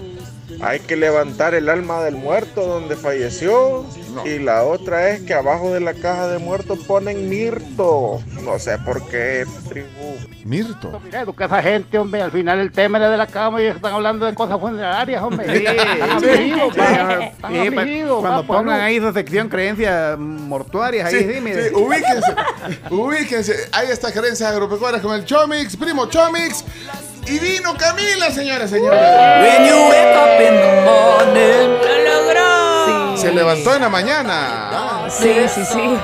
Hay 0.63 0.79
que 0.79 0.95
levantar 0.95 1.53
el 1.55 1.69
alma 1.69 2.03
del 2.03 2.15
muerto 2.15 2.65
donde 2.65 2.95
falleció. 2.95 3.85
Y 4.25 4.39
la 4.39 4.63
otra 4.63 5.09
es 5.09 5.21
que 5.21 5.33
abajo 5.33 5.71
de 5.73 5.79
la 5.79 5.93
caja 5.93 6.27
de 6.27 6.37
muertos 6.39 6.79
ponen 6.79 7.29
Mirto. 7.29 8.21
No 8.43 8.59
sé 8.59 8.77
por 8.79 9.07
qué, 9.07 9.45
tribu. 9.69 9.87
Mirto. 10.43 10.99
Mira, 11.03 11.21
educa 11.21 11.45
a 11.45 11.47
esa 11.47 11.61
gente, 11.63 11.97
hombre. 11.97 12.21
Al 12.21 12.31
final 12.31 12.59
el 12.59 12.71
tema 12.71 12.97
era 12.97 13.09
de 13.09 13.17
la 13.17 13.27
cama 13.27 13.61
y 13.61 13.67
están 13.67 13.93
hablando 13.93 14.25
de 14.25 14.33
cosas 14.33 14.59
funerarias, 14.59 15.21
hombre. 15.21 15.45
Sí, 15.51 15.65
sí, 15.65 16.01
afligidos, 16.01 16.73
sí, 16.73 18.01
Cuando 18.19 18.45
pongan 18.45 18.65
no. 18.77 18.83
ahí 18.83 18.99
su 18.99 19.11
sección 19.13 19.49
creencias 19.49 20.17
mortuarias, 20.17 21.05
ahí 21.13 21.19
Sí, 21.23 21.33
sí, 21.33 21.41
mire. 21.41 21.69
sí, 21.69 21.75
ubíquense, 21.75 22.35
ubíquense. 22.89 23.55
Hay 23.71 23.87
estas 23.89 24.11
creencias 24.11 24.51
agropecuarias 24.51 25.01
con 25.01 25.13
el 25.15 25.25
Chomix, 25.25 25.75
primo 25.77 26.07
Chomix. 26.07 26.65
Y 27.27 27.39
vino 27.39 27.73
Camila, 27.77 28.31
señores, 28.31 28.69
señores. 28.69 28.99
¡Lo 31.09 32.21
logró! 32.21 33.17
Se 33.17 33.31
levantó 33.31 33.75
en 33.75 33.81
la 33.81 33.89
mañana. 33.89 35.05
Sí, 35.09 35.33
sí, 35.53 35.63
sí. 35.65 35.97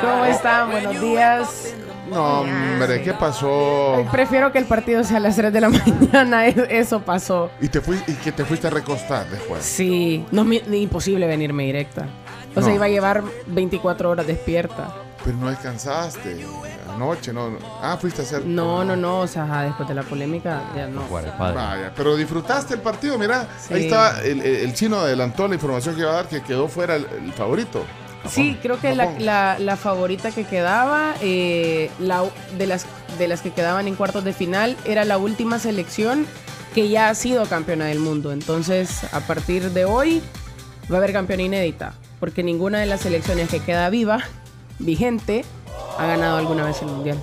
¿Cómo 0.00 0.24
están? 0.24 0.70
Buenos 0.70 1.00
días. 1.00 1.74
No, 2.10 2.40
hombre, 2.40 3.02
¿qué 3.02 3.12
pasó? 3.14 4.04
Prefiero 4.12 4.52
que 4.52 4.58
el 4.58 4.66
partido 4.66 5.02
sea 5.04 5.16
a 5.16 5.20
las 5.20 5.36
3 5.36 5.52
de 5.52 5.60
la 5.60 5.68
mañana. 5.70 6.46
e- 6.46 6.66
Eso 6.68 7.00
pasó. 7.00 7.50
Y 7.60 7.68
te 7.68 7.80
fui, 7.80 7.98
y 8.06 8.12
que 8.14 8.30
te 8.32 8.44
fuiste 8.44 8.66
a 8.66 8.70
recostar 8.70 9.26
después. 9.30 9.64
Sí, 9.64 10.24
no 10.30 10.42
es 10.42 10.46
mi- 10.68 10.80
imposible 10.82 11.26
venirme 11.26 11.64
directa. 11.64 12.06
O 12.54 12.60
sea, 12.60 12.68
No. 12.70 12.74
iba 12.76 12.84
a 12.86 12.88
llevar 12.88 13.22
24 13.46 14.10
horas 14.10 14.26
despierta. 14.26 14.92
Pero 15.24 15.36
no 15.38 15.48
alcanzaste. 15.48 16.44
Anoche, 16.94 17.32
no. 17.32 17.50
no. 17.50 17.58
Ah, 17.82 17.96
fuiste 18.00 18.22
a 18.22 18.24
hacer. 18.24 18.44
No, 18.46 18.84
no, 18.84 18.94
no. 18.96 19.20
O 19.20 19.26
sea, 19.26 19.44
ajá, 19.44 19.62
después 19.64 19.88
de 19.88 19.94
la 19.94 20.02
polémica, 20.02 20.62
ya 20.76 20.86
no. 20.86 21.02
Vaya, 21.08 21.92
pero 21.96 22.16
disfrutaste 22.16 22.74
el 22.74 22.80
partido, 22.80 23.18
mira. 23.18 23.48
Sí. 23.60 23.74
Ahí 23.74 23.84
estaba, 23.84 24.20
el, 24.22 24.40
el- 24.40 24.74
chino 24.74 24.98
adelantó 25.00 25.48
la 25.48 25.54
información 25.54 25.94
que 25.94 26.02
iba 26.02 26.10
a 26.10 26.14
dar 26.14 26.28
que 26.28 26.42
quedó 26.42 26.68
fuera 26.68 26.96
el, 26.96 27.06
el 27.22 27.32
favorito. 27.32 27.84
Sí, 28.28 28.58
creo 28.62 28.80
que 28.80 28.94
la, 28.94 29.10
la- 29.18 29.58
la 29.58 29.76
favorita 29.76 30.30
que 30.30 30.44
quedaba, 30.44 31.14
eh, 31.20 31.90
la, 31.98 32.24
de, 32.56 32.66
las, 32.66 32.86
de 33.18 33.28
las 33.28 33.42
que 33.42 33.50
quedaban 33.50 33.86
en 33.86 33.96
cuartos 33.96 34.24
de 34.24 34.32
final, 34.32 34.76
era 34.86 35.04
la 35.04 35.18
última 35.18 35.58
selección 35.58 36.26
que 36.74 36.88
ya 36.88 37.08
ha 37.10 37.14
sido 37.14 37.44
campeona 37.46 37.84
del 37.86 37.98
mundo. 37.98 38.32
Entonces, 38.32 39.04
a 39.12 39.20
partir 39.20 39.70
de 39.72 39.84
hoy, 39.84 40.22
va 40.90 40.96
a 40.96 40.98
haber 40.98 41.12
campeona 41.12 41.42
inédita, 41.42 41.92
porque 42.18 42.42
ninguna 42.42 42.78
de 42.80 42.86
las 42.86 43.00
selecciones 43.02 43.48
que 43.50 43.60
queda 43.60 43.90
viva, 43.90 44.20
vigente, 44.78 45.44
ha 45.98 46.06
ganado 46.06 46.36
alguna 46.38 46.64
vez 46.64 46.80
el 46.82 46.88
mundial. 46.88 47.18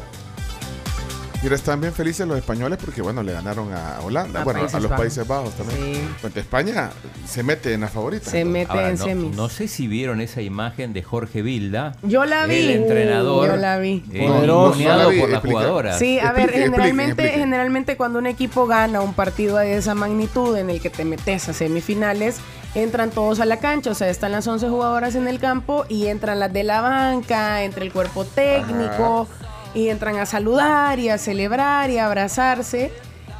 Mira, 1.43 1.55
están 1.55 1.81
bien 1.81 1.91
felices 1.91 2.27
los 2.27 2.37
españoles 2.37 2.77
porque, 2.79 3.01
bueno, 3.01 3.23
le 3.23 3.33
ganaron 3.33 3.73
a 3.73 3.99
Holanda. 4.03 4.41
A 4.41 4.43
bueno, 4.43 4.59
Países 4.59 4.75
a 4.75 4.79
los 4.79 4.91
Bajos. 4.91 5.01
Países 5.03 5.27
Bajos 5.27 5.53
también. 5.55 6.15
Bueno, 6.21 6.35
España 6.39 6.91
se 7.25 7.41
mete 7.41 7.73
en 7.73 7.81
la 7.81 7.87
favorita. 7.87 8.29
Se 8.29 8.45
mete 8.45 8.71
Ahora, 8.71 8.89
en 8.91 8.97
no, 8.99 9.03
semis. 9.05 9.35
no 9.35 9.49
sé 9.49 9.67
si 9.67 9.87
vieron 9.87 10.21
esa 10.21 10.43
imagen 10.43 10.93
de 10.93 11.01
Jorge 11.01 11.41
Vilda. 11.41 11.95
Yo 12.03 12.25
la 12.25 12.45
vi. 12.45 12.57
El 12.57 12.69
entrenador. 12.69 13.47
Yo 13.47 13.55
la 13.55 13.79
vi. 13.79 14.03
eh, 14.13 14.27
Poderoso. 14.27 14.79
No 14.79 14.97
la 14.97 15.07
vi, 15.07 15.19
por 15.19 15.29
las 15.29 15.37
explica. 15.39 15.57
jugadoras. 15.61 15.97
Sí, 15.97 16.19
a 16.19 16.31
ver, 16.31 16.41
explique, 16.43 16.63
generalmente, 16.65 17.11
explique. 17.23 17.39
generalmente 17.39 17.97
cuando 17.97 18.19
un 18.19 18.27
equipo 18.27 18.67
gana 18.67 19.01
un 19.01 19.15
partido 19.15 19.57
de 19.57 19.77
esa 19.77 19.95
magnitud 19.95 20.55
en 20.55 20.69
el 20.69 20.79
que 20.79 20.91
te 20.91 21.05
metes 21.05 21.49
a 21.49 21.53
semifinales, 21.53 22.37
entran 22.75 23.09
todos 23.11 23.39
a 23.39 23.45
la 23.45 23.57
cancha, 23.57 23.91
o 23.91 23.93
sea, 23.93 24.09
están 24.09 24.31
las 24.31 24.47
11 24.47 24.69
jugadoras 24.69 25.15
en 25.15 25.27
el 25.27 25.39
campo 25.39 25.85
y 25.89 26.07
entran 26.07 26.39
las 26.39 26.53
de 26.53 26.63
la 26.63 26.81
banca, 26.81 27.63
entra 27.63 27.83
el 27.83 27.91
cuerpo 27.91 28.23
técnico 28.25 29.27
y 29.73 29.89
entran 29.89 30.17
a 30.17 30.25
saludar 30.25 30.99
y 30.99 31.09
a 31.09 31.17
celebrar 31.17 31.89
y 31.89 31.97
a 31.97 32.05
abrazarse. 32.05 32.91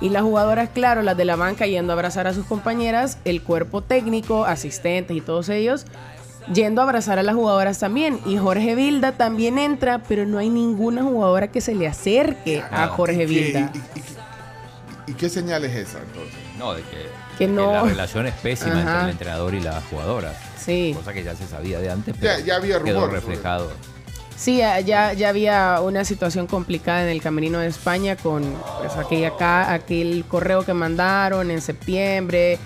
Y 0.02 0.10
las 0.10 0.24
jugadoras, 0.24 0.70
claro, 0.74 1.04
las 1.04 1.16
de 1.16 1.26
la 1.26 1.36
banca 1.36 1.68
yendo 1.68 1.94
a 1.94 1.96
abrazar 1.96 2.26
a 2.28 2.34
sus 2.34 2.46
compañeras, 2.46 3.20
el 3.24 3.44
cuerpo 3.44 3.82
técnico, 3.84 4.46
asistentes 4.46 5.16
y 5.16 5.22
todos 5.22 5.48
ellos 5.50 5.86
yendo 6.52 6.82
a 6.82 6.86
abrazar 6.86 7.20
a 7.20 7.24
las 7.24 7.36
jugadoras 7.36 7.78
también. 7.78 8.20
Y 8.26 8.36
Jorge 8.38 8.74
Vilda 8.74 9.12
también 9.12 9.60
entra, 9.60 10.00
pero 10.00 10.26
no 10.26 10.40
hay 10.40 10.50
ninguna 10.50 11.04
jugadora 11.04 11.50
que 11.52 11.62
se 11.62 11.76
le 11.76 11.88
acerque 11.88 12.64
a 12.72 12.88
Jorge 12.88 13.14
¿Y 13.14 13.18
qué- 13.18 13.26
Vilda. 13.26 13.72
y- 13.76 13.78
y- 14.00 15.12
¿Y 15.12 15.14
qué 15.14 15.30
señal 15.30 15.64
es 15.66 15.76
esa 15.76 16.00
entonces? 16.00 16.34
No, 16.58 16.74
de 16.74 16.82
que, 16.82 17.06
Que 17.42 17.48
no. 17.48 17.72
la 17.74 17.82
relación 17.84 18.28
es 18.28 18.34
pésima 18.36 18.80
entre 18.82 19.02
el 19.04 19.10
entrenador 19.10 19.54
y 19.56 19.62
las 19.62 19.84
jugadoras. 19.86 20.36
Sí. 20.64 20.94
Cosa 20.96 21.12
que 21.12 21.24
ya 21.24 21.36
se 21.36 21.48
sabía 21.48 21.80
de 21.80 21.90
antes, 21.90 22.16
pero 22.20 22.38
Ya- 22.38 22.46
ya 22.46 22.56
había 22.58 22.80
quedó 22.84 23.02
rumores 23.02 23.22
sobre- 23.24 23.36
reflejado. 23.36 23.72
Sí, 24.38 24.58
ya, 24.58 25.14
ya 25.14 25.30
había 25.30 25.82
una 25.82 26.04
situación 26.06 26.46
complicada 26.48 27.04
en 27.04 27.10
el 27.10 27.22
camerino 27.22 27.60
de 27.60 27.68
España 27.68 28.16
con 28.16 28.44
pues, 28.80 28.96
aquella 28.96 29.36
ca- 29.38 29.72
aquel 29.74 30.24
correo 30.28 30.64
que 30.66 30.74
mandaron 30.74 31.52
en 31.52 31.62
septiembre, 31.62 32.58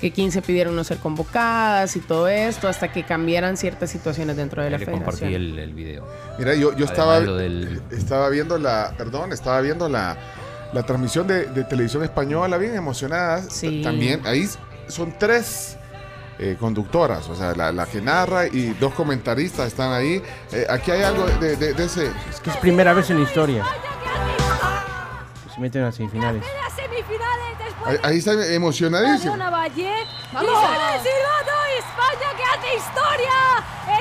que 0.00 0.12
15 0.12 0.42
pidieron 0.42 0.74
no 0.76 0.84
ser 0.84 0.98
convocadas 0.98 1.94
y 1.96 2.00
todo 2.00 2.28
esto, 2.28 2.68
hasta 2.68 2.92
que 2.92 3.04
cambiaran 3.04 3.56
ciertas 3.56 3.90
situaciones 3.90 4.36
dentro 4.36 4.62
de 4.62 4.70
la 4.70 4.78
Le 4.78 4.86
compartí 4.86 5.20
federación. 5.20 5.42
el, 5.52 5.58
el 5.60 5.74
video. 5.74 6.06
Mira, 6.38 6.54
yo, 6.54 6.60
yo 6.60 6.68
Además, 6.70 6.90
estaba, 6.90 7.20
lo 7.20 7.36
del- 7.36 7.82
estaba 7.90 8.28
viendo 8.30 8.58
la, 8.58 8.94
perdón, 8.98 9.32
estaba 9.32 9.60
viendo 9.60 9.88
la, 9.88 10.16
la 10.74 10.82
transmisión 10.82 11.26
de, 11.26 11.46
de 11.46 11.64
televisión 11.64 12.02
española, 12.02 12.58
bien 12.58 12.74
emocionadas. 12.74 13.46
Sí. 13.50 13.80
También, 13.82 14.20
ahí 14.26 14.46
son 14.88 15.14
tres 15.18 15.76
eh, 16.38 16.56
conductoras, 16.58 17.28
o 17.28 17.36
sea, 17.36 17.54
la, 17.54 17.70
la 17.72 17.86
que 17.86 18.00
narra 18.02 18.46
y 18.48 18.74
dos 18.80 18.92
comentaristas 18.92 19.68
están 19.68 19.92
ahí. 19.92 20.20
Eh, 20.52 20.66
aquí 20.68 20.90
hay 20.90 21.02
algo 21.02 21.24
de, 21.26 21.56
de- 21.56 21.72
de 21.74 21.84
ese... 21.84 22.06
Es 22.28 22.40
que 22.42 22.50
es 22.50 22.56
primera 22.56 22.92
vez 22.92 23.08
en 23.10 23.18
la 23.18 23.22
historia. 23.22 23.64
Se 25.54 25.60
meten 25.60 25.84
a 25.84 25.92
semifinales. 25.92 26.44
semifinales 26.74 27.58
después 27.58 27.88
Ahí, 27.90 27.98
ahí 28.02 28.18
está 28.18 28.32
emocionadísimo. 28.52 29.34
Una 29.34 29.50
Valle. 29.50 30.04
¡Vamos! 30.32 30.50
el 30.50 31.00
silbato! 31.00 31.54
¡España 31.78 32.28
que 32.36 32.42
hace 32.42 32.76
historia! 32.76 33.38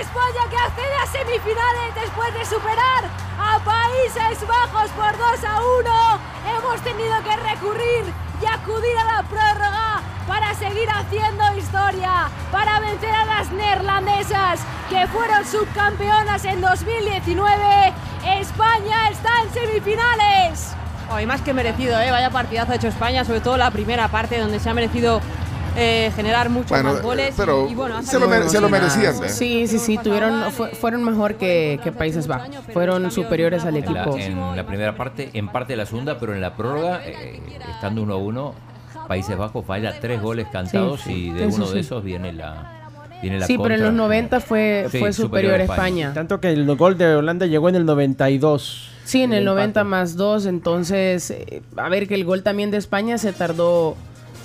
¡España 0.01 0.49
que 0.49 0.57
accede 0.57 0.95
a 0.95 1.05
semifinales 1.05 1.93
después 1.93 2.33
de 2.33 2.45
superar 2.45 3.03
a 3.37 3.59
Países 3.63 4.47
Bajos 4.47 4.89
por 4.91 5.15
2 5.15 5.43
a 5.43 5.61
1! 5.61 6.19
Hemos 6.57 6.81
tenido 6.81 7.13
que 7.23 7.35
recurrir 7.35 8.13
y 8.41 8.45
acudir 8.47 8.97
a 8.97 9.03
la 9.03 9.23
prórroga 9.29 10.01
para 10.27 10.55
seguir 10.55 10.89
haciendo 10.89 11.43
historia, 11.55 12.31
para 12.51 12.79
vencer 12.79 13.13
a 13.13 13.25
las 13.25 13.51
neerlandesas 13.51 14.59
que 14.89 15.05
fueron 15.07 15.45
subcampeonas 15.45 16.45
en 16.45 16.61
2019. 16.61 17.93
España 18.39 19.09
está 19.09 19.29
en 19.43 19.53
semifinales. 19.53 20.75
Hoy 21.11 21.25
más 21.25 21.41
que 21.41 21.53
merecido, 21.53 21.99
¿eh? 21.99 22.11
Vaya 22.11 22.29
partidazo 22.29 22.71
ha 22.71 22.75
hecho 22.75 22.87
España, 22.87 23.23
sobre 23.25 23.39
todo 23.41 23.57
la 23.57 23.71
primera 23.71 24.07
parte 24.07 24.39
donde 24.39 24.59
se 24.59 24.69
ha 24.69 24.73
merecido 24.73 25.21
eh, 25.75 26.11
generar 26.15 26.49
muchos 26.49 26.69
Bueno, 26.69 26.93
más 26.93 27.01
goles. 27.01 27.33
pero 27.37 27.67
y, 27.67 27.71
y 27.71 27.75
bueno, 27.75 28.01
se 28.03 28.19
lo, 28.19 28.49
se 28.49 28.61
lo 28.61 28.69
merecían. 28.69 29.15
¿eh? 29.23 29.29
Sí, 29.29 29.67
sí, 29.67 29.79
sí, 29.79 29.97
tuvieron, 29.97 30.51
fue- 30.51 30.69
fueron 30.69 31.03
mejor 31.03 31.35
que, 31.35 31.79
que 31.83 31.91
Países 31.91 32.27
Bajos. 32.27 32.49
Fueron 32.73 33.09
superiores 33.11 33.63
al 33.65 33.75
En 33.77 33.85
la, 33.93 34.01
equipo. 34.03 34.17
en 34.17 34.55
la 34.55 34.65
primera 34.65 34.95
parte, 34.95 35.29
en 35.33 35.47
parte 35.49 35.73
de 35.73 35.77
la 35.77 35.85
segunda, 35.85 36.17
pero 36.19 36.33
en 36.33 36.41
la 36.41 36.55
prórroga, 36.55 37.01
eh, 37.05 37.39
estando 37.75 38.01
1 38.03 38.13
a 38.13 38.17
1, 38.17 38.53
Países 39.07 39.37
Bajos 39.37 39.65
falla 39.65 39.99
tres 39.99 40.21
goles 40.21 40.47
cantados 40.51 41.01
Sí, 41.01 41.27
y 41.27 41.29
de 41.31 41.47
uno 41.47 41.65
sí. 41.67 41.73
de 41.73 41.79
esos 41.81 42.03
viene 42.03 42.31
la, 42.33 42.89
viene 43.21 43.37
la 43.39 43.45
Sí, 43.47 43.57
pero 43.57 43.75
en 43.75 43.81
contra. 43.81 43.87
los 43.87 43.93
90 43.95 44.39
fue, 44.39 44.87
Sí, 44.91 44.99
fue 44.99 45.11
superior 45.13 45.59
a 45.59 45.63
España. 45.63 46.11
Tanto 46.13 46.39
que 46.39 46.49
el 46.51 46.73
gol 46.75 46.97
de 46.97 47.15
Holanda 47.15 47.45
llegó 47.45 47.67
en 47.69 47.75
el 47.75 47.85
92. 47.85 48.89
Sí, 49.05 49.21
en 49.21 49.33
el 49.33 49.39
empate. 49.43 49.55
90 49.55 49.83
más 49.83 50.15
2, 50.15 50.45
entonces, 50.45 51.31
eh, 51.31 51.61
a 51.77 51.89
ver 51.89 52.07
que 52.07 52.15
el 52.15 52.23
gol 52.25 52.41
también 52.43 52.71
de 52.71 52.77
España 52.77 53.17
se 53.17 53.33
tardó 53.33 53.95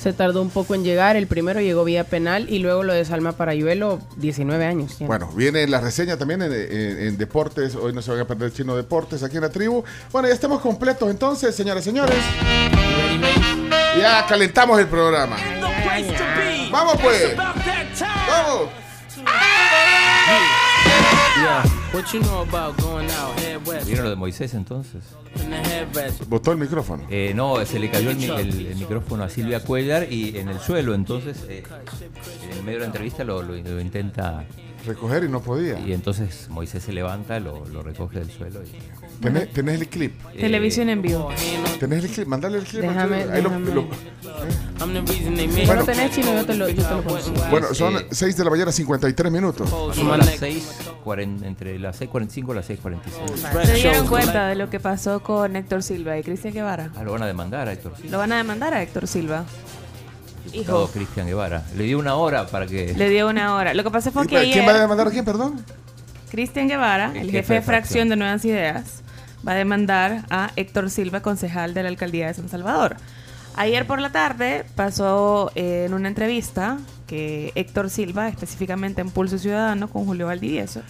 se 0.01 0.13
tardó 0.13 0.43
un 0.43 0.51
poco 0.51 0.77
en 0.77 0.85
llegar, 0.85 1.17
el 1.17 1.27
primero 1.27 1.61
llegó 1.61 1.83
vía 1.83 2.05
penal 2.05 2.47
y 2.49 2.61
luego 2.61 2.85
lo 2.85 2.93
de 2.93 3.05
Salma 3.05 3.33
Parayuelo, 3.33 3.99
19 4.19 4.65
años. 4.65 4.95
Bueno, 5.01 5.29
viene 5.35 5.67
la 5.67 5.81
reseña 5.81 6.17
también 6.17 6.41
en, 6.43 6.53
en- 6.53 6.99
en 7.09 7.19
Deportes. 7.19 7.75
Hoy 7.75 7.93
no 7.93 8.01
se 8.01 8.13
van 8.13 8.21
a 8.21 8.25
perder 8.25 8.53
Chino 8.53 8.77
Deportes 8.77 9.25
aquí 9.25 9.39
en 9.39 9.43
la 9.43 9.49
tribu. 9.51 9.83
Bueno, 10.13 10.29
ya 10.29 10.35
estamos 10.35 10.61
completos 10.61 11.11
entonces, 11.11 11.53
señoras 11.57 11.83
y 11.83 11.87
señores. 11.91 12.17
Ya 13.99 14.25
calentamos 14.29 14.79
el 14.79 14.87
programa. 14.87 15.35
Vamos 16.71 16.95
pues. 17.03 17.35
Vamos. 17.37 18.69
¿Vieron 23.87 24.05
lo 24.05 24.11
de 24.11 24.17
Moisés 24.17 24.53
entonces? 24.55 25.03
Botó 26.29 26.53
el 26.53 26.59
micrófono. 26.59 27.05
Eh, 27.09 27.33
no, 27.35 27.65
se 27.65 27.79
le 27.79 27.91
cayó 27.91 28.11
el, 28.11 28.19
el- 28.41 28.67
el 28.67 28.77
micrófono 28.77 29.25
a 29.25 29.29
Silvia 29.31 29.61
Cuellar 29.65 30.13
y 30.13 30.37
en 30.39 30.49
el 30.49 30.61
suelo, 30.61 30.95
entonces, 30.95 31.45
eh, 31.49 31.63
en 32.59 32.65
medio 32.65 32.79
de 32.79 32.81
la 32.81 32.87
entrevista 32.87 33.25
lo, 33.25 33.43
lo- 33.43 33.55
lo 33.57 33.81
intenta 33.81 34.45
recoger 34.87 35.25
y 35.25 35.29
no 35.29 35.41
podía. 35.41 35.79
Y 35.81 35.93
entonces 35.95 36.49
Moisés 36.51 36.83
se 36.83 36.93
levanta, 36.93 37.41
lo, 37.41 37.65
lo 37.67 37.83
recoge 37.83 38.19
del 38.19 38.31
suelo 38.31 38.61
y... 38.63 38.77
¿Tenés, 39.21 39.53
tenés 39.53 39.81
el 39.81 39.89
clip? 39.89 40.13
Televisión 40.39 40.89
en 40.89 41.03
vivo. 41.03 41.29
¿Tenés 41.81 42.05
el 42.05 42.11
clip? 42.11 42.27
Mándale 42.29 42.59
el 42.59 42.65
clip. 42.65 42.83
Déjame, 42.83 43.17
Ahí 43.17 43.43
lo- 43.43 43.51
déjame. 43.51 43.75
lo- 43.75 43.89
Si 44.79 45.67
no 45.67 45.75
lo 45.75 45.85
tenés 45.85 46.13
chino, 46.13 46.33
yo 46.35 46.47
te 46.47 46.55
lo, 46.55 46.69
yo 46.69 46.85
te 46.87 46.95
lo 46.95 47.03
consigo. 47.03 47.37
bueno, 47.51 47.75
son 47.75 48.05
6 48.11 48.37
de 48.37 48.45
la 48.45 48.51
mañana, 48.51 48.71
53 48.71 49.33
minutos. 49.33 49.69
Son 49.95 50.13
a 50.13 50.17
las 50.19 50.37
6, 50.37 50.69
entre 51.43 51.79
las 51.79 52.01
6.45 52.01 52.53
y 52.53 52.55
las 52.55 52.67
6.46. 52.67 53.67
Se 53.67 53.75
dieron 53.75 54.07
cuenta 54.07 54.47
de 54.47 54.55
lo 54.55 54.71
que 54.71 54.79
pasó 54.79 55.21
con 55.21 55.57
Héctor 55.57 55.83
Silva 55.83 56.17
y 56.19 56.23
Cristian 56.23 56.55
Guevara. 56.55 56.91
Ah, 56.97 57.03
lo 57.03 57.13
van 57.13 57.23
a 57.23 57.27
demandar 57.27 57.67
a 57.69 57.73
Héctor 57.73 57.97
Silva. 57.97 58.11
Lo 58.11 58.19
van 58.19 58.33
a 58.33 58.37
demandar 58.37 58.75
a 58.75 58.83
Héctor 58.83 59.07
Silva. 59.09 59.45
Hijo. 60.53 60.89
Cristian 60.93 61.27
Guevara. 61.27 61.65
Le 61.77 61.85
dio 61.85 61.99
una 61.99 62.15
hora 62.15 62.47
para 62.47 62.67
que... 62.67 62.95
Le 62.97 63.09
dio 63.11 63.29
una 63.29 63.55
hora. 63.55 63.75
Lo 63.75 63.85
que 63.85 63.91
pasa 63.91 64.11
fue 64.11 64.25
¿Y 64.25 64.29
que 64.29 64.51
¿Quién 64.53 64.65
va 64.65 64.69
a 64.69 64.71
ayer 64.71 64.83
demandar 64.83 65.09
a 65.09 65.11
quién, 65.11 65.25
perdón? 65.25 65.65
Cristian 66.31 66.69
Guevara, 66.69 67.13
el, 67.15 67.31
jefe, 67.31 67.55
de 67.55 67.63
fracción 67.63 68.09
de 68.09 68.17
Nuevas 68.17 68.45
Ideas, 68.45 69.03
va 69.47 69.53
a 69.53 69.57
demandar 69.57 70.25
a 70.31 70.51
Héctor 70.57 70.91
Silva, 70.91 71.21
concejal 71.21 71.75
de 71.75 71.83
la 71.83 71.89
alcaldía 71.89 72.27
de 72.27 72.35
San 72.35 72.49
Salvador. 72.49 72.97
Ayer 73.57 73.87
por 73.87 74.01
la 74.01 74.11
tarde 74.13 74.65
pasó 74.77 75.51
eh, 75.55 75.85
en 75.87 75.95
una 75.95 76.09
entrevista 76.09 76.79
que 77.07 77.51
Héctor 77.57 77.91
Silva, 77.91 78.29
específicamente 78.29 79.01
en 79.01 79.11
Pulso 79.11 79.39
Ciudadano, 79.39 79.89
con 79.89 80.05
Julio 80.05 80.27
Valdivieso, 80.27 80.81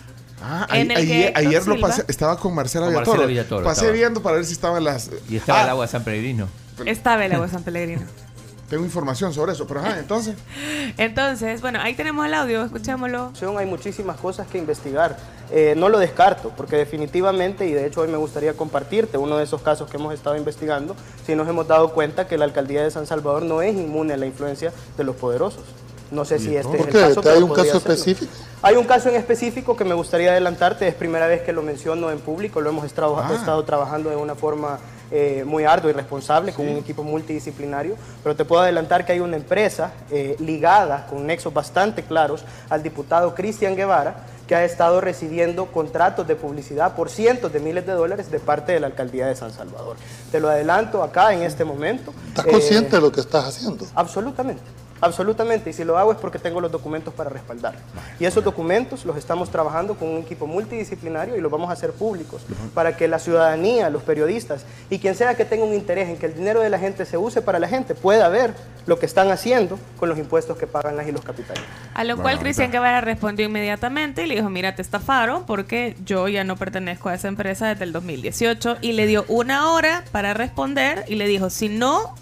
Ah, 0.40 0.68
En 0.72 0.92
ahí- 0.92 0.96
el 1.02 1.08
que 1.08 1.32
ayer, 1.34 1.66
lo 1.66 1.80
pasé, 1.80 2.04
estaba 2.06 2.38
con 2.38 2.54
Marcela 2.54 2.84
Con 2.84 2.94
Villatoro. 2.94 3.16
Marcela 3.16 3.26
Villatoro 3.26 3.64
Pasé 3.64 3.80
estaba. 3.80 3.92
viendo 3.96 4.22
para 4.22 4.36
ver 4.36 4.44
si 4.44 4.52
estaban 4.52 4.84
las. 4.84 5.10
Y 5.28 5.34
estaba 5.36 5.58
Ah, 5.60 5.64
el 5.64 5.68
agua 5.70 5.86
de 5.86 5.90
San 5.90 6.04
Pellegrino. 6.04 6.48
estaba 6.86 7.26
el 7.26 7.32
agua 7.32 7.46
de 7.46 7.52
San 7.52 7.62
Pellegrino. 7.64 8.02
Tengo 8.68 8.84
información 8.84 9.32
sobre 9.32 9.52
eso, 9.52 9.66
pero 9.66 9.80
ajá, 9.80 9.98
entonces. 9.98 10.36
Entonces, 10.98 11.62
bueno, 11.62 11.78
ahí 11.80 11.94
tenemos 11.94 12.26
el 12.26 12.34
audio, 12.34 12.64
escuchémoslo. 12.64 13.32
Hay 13.58 13.66
muchísimas 13.66 14.18
cosas 14.18 14.46
que 14.46 14.58
investigar. 14.58 15.16
Eh, 15.50 15.72
no 15.76 15.88
lo 15.88 15.98
descarto, 15.98 16.52
porque 16.54 16.76
definitivamente, 16.76 17.66
y 17.66 17.72
de 17.72 17.86
hecho 17.86 18.02
hoy 18.02 18.08
me 18.08 18.18
gustaría 18.18 18.52
compartirte 18.54 19.16
uno 19.16 19.38
de 19.38 19.44
esos 19.44 19.62
casos 19.62 19.88
que 19.90 19.96
hemos 19.96 20.12
estado 20.12 20.36
investigando, 20.36 20.94
si 21.24 21.34
nos 21.34 21.48
hemos 21.48 21.66
dado 21.66 21.92
cuenta 21.92 22.26
que 22.28 22.36
la 22.36 22.44
alcaldía 22.44 22.82
de 22.82 22.90
San 22.90 23.06
Salvador 23.06 23.42
no 23.42 23.62
es 23.62 23.74
inmune 23.74 24.12
a 24.12 24.16
la 24.18 24.26
influencia 24.26 24.70
de 24.98 25.04
los 25.04 25.16
poderosos. 25.16 25.62
No 26.10 26.24
sé 26.26 26.38
si 26.38 26.54
este 26.56 26.76
¿Por 26.76 26.88
es 26.88 26.94
qué? 26.94 26.98
el 27.04 27.08
caso. 27.14 27.20
¿Hay 27.20 27.34
pero 27.34 27.46
un 27.46 27.54
caso 27.54 27.76
específico? 27.78 28.32
Hay 28.60 28.76
un 28.76 28.84
caso 28.84 29.08
en 29.08 29.14
específico 29.16 29.76
que 29.76 29.84
me 29.84 29.94
gustaría 29.94 30.30
adelantarte, 30.32 30.88
es 30.88 30.94
primera 30.94 31.26
vez 31.26 31.42
que 31.42 31.52
lo 31.52 31.62
menciono 31.62 32.10
en 32.10 32.18
público, 32.18 32.60
lo 32.60 32.70
hemos 32.70 32.84
estado, 32.84 33.18
Ah. 33.18 33.30
estado 33.34 33.62
trabajando 33.64 34.10
de 34.10 34.16
una 34.16 34.34
forma 34.34 34.78
eh, 35.10 35.42
muy 35.46 35.64
ardua 35.64 35.90
y 35.90 35.94
responsable 35.94 36.52
con 36.52 36.68
un 36.68 36.76
equipo 36.76 37.02
multidisciplinario, 37.02 37.96
pero 38.22 38.36
te 38.36 38.44
puedo 38.44 38.62
adelantar 38.62 39.04
que 39.06 39.12
hay 39.12 39.20
una 39.20 39.36
empresa 39.36 39.92
eh, 40.10 40.36
ligada 40.38 41.06
con 41.08 41.26
nexos 41.26 41.52
bastante 41.52 42.02
claros 42.02 42.44
al 42.68 42.82
diputado 42.82 43.34
Cristian 43.34 43.74
Guevara 43.76 44.16
que 44.46 44.54
ha 44.54 44.64
estado 44.64 45.02
recibiendo 45.02 45.66
contratos 45.66 46.26
de 46.26 46.34
publicidad 46.34 46.94
por 46.94 47.10
cientos 47.10 47.52
de 47.52 47.60
miles 47.60 47.86
de 47.86 47.92
dólares 47.92 48.30
de 48.30 48.40
parte 48.40 48.72
de 48.72 48.80
la 48.80 48.86
alcaldía 48.86 49.26
de 49.26 49.36
San 49.36 49.52
Salvador. 49.52 49.96
Te 50.32 50.40
lo 50.40 50.48
adelanto 50.48 51.02
acá 51.02 51.34
en 51.34 51.42
este 51.42 51.64
momento. 51.66 52.14
¿Estás 52.28 52.46
Eh, 52.46 52.50
consciente 52.50 52.96
de 52.96 53.02
lo 53.02 53.12
que 53.12 53.20
estás 53.20 53.44
haciendo? 53.44 53.84
Absolutamente. 53.94 54.62
Absolutamente, 55.00 55.70
y 55.70 55.72
si 55.72 55.84
lo 55.84 55.98
hago 55.98 56.12
es 56.12 56.18
porque 56.18 56.38
tengo 56.38 56.60
los 56.60 56.70
documentos 56.70 57.14
para 57.14 57.30
respaldar. 57.30 57.74
Y 58.18 58.24
esos 58.24 58.42
documentos 58.42 59.04
los 59.04 59.16
estamos 59.16 59.50
trabajando 59.50 59.94
con 59.94 60.08
un 60.08 60.18
equipo 60.18 60.46
multidisciplinario 60.46 61.36
y 61.36 61.40
los 61.40 61.50
vamos 61.50 61.70
a 61.70 61.72
hacer 61.72 61.92
públicos 61.92 62.42
para 62.74 62.96
que 62.96 63.08
la 63.08 63.18
ciudadanía, 63.18 63.90
los 63.90 64.02
periodistas 64.02 64.64
y 64.90 64.98
quien 64.98 65.14
sea 65.14 65.34
que 65.36 65.44
tenga 65.44 65.64
un 65.64 65.74
interés 65.74 66.08
en 66.08 66.16
que 66.16 66.26
el 66.26 66.34
dinero 66.34 66.60
de 66.60 66.70
la 66.70 66.78
gente 66.78 67.04
se 67.04 67.16
use 67.16 67.42
para 67.42 67.58
la 67.58 67.68
gente 67.68 67.94
pueda 67.94 68.28
ver 68.28 68.54
lo 68.86 68.98
que 68.98 69.06
están 69.06 69.30
haciendo 69.30 69.78
con 69.98 70.08
los 70.08 70.18
impuestos 70.18 70.56
que 70.56 70.66
pagan 70.66 70.96
las 70.96 71.06
y 71.06 71.12
los 71.12 71.22
capitales. 71.22 71.62
A 71.94 72.04
lo 72.04 72.16
cual 72.16 72.38
Cristian 72.38 72.70
Guevara 72.70 73.00
respondió 73.00 73.46
inmediatamente 73.46 74.24
y 74.24 74.26
le 74.26 74.36
dijo, 74.36 74.50
mira, 74.50 74.74
te 74.74 74.82
estafaron 74.82 75.44
porque 75.44 75.96
yo 76.04 76.28
ya 76.28 76.44
no 76.44 76.56
pertenezco 76.56 77.08
a 77.08 77.14
esa 77.14 77.28
empresa 77.28 77.68
desde 77.68 77.84
el 77.84 77.92
2018 77.92 78.78
y 78.80 78.92
le 78.92 79.06
dio 79.06 79.24
una 79.28 79.72
hora 79.72 80.04
para 80.10 80.34
responder 80.34 81.04
y 81.08 81.16
le 81.16 81.26
dijo, 81.26 81.50
si 81.50 81.68
no, 81.68 82.14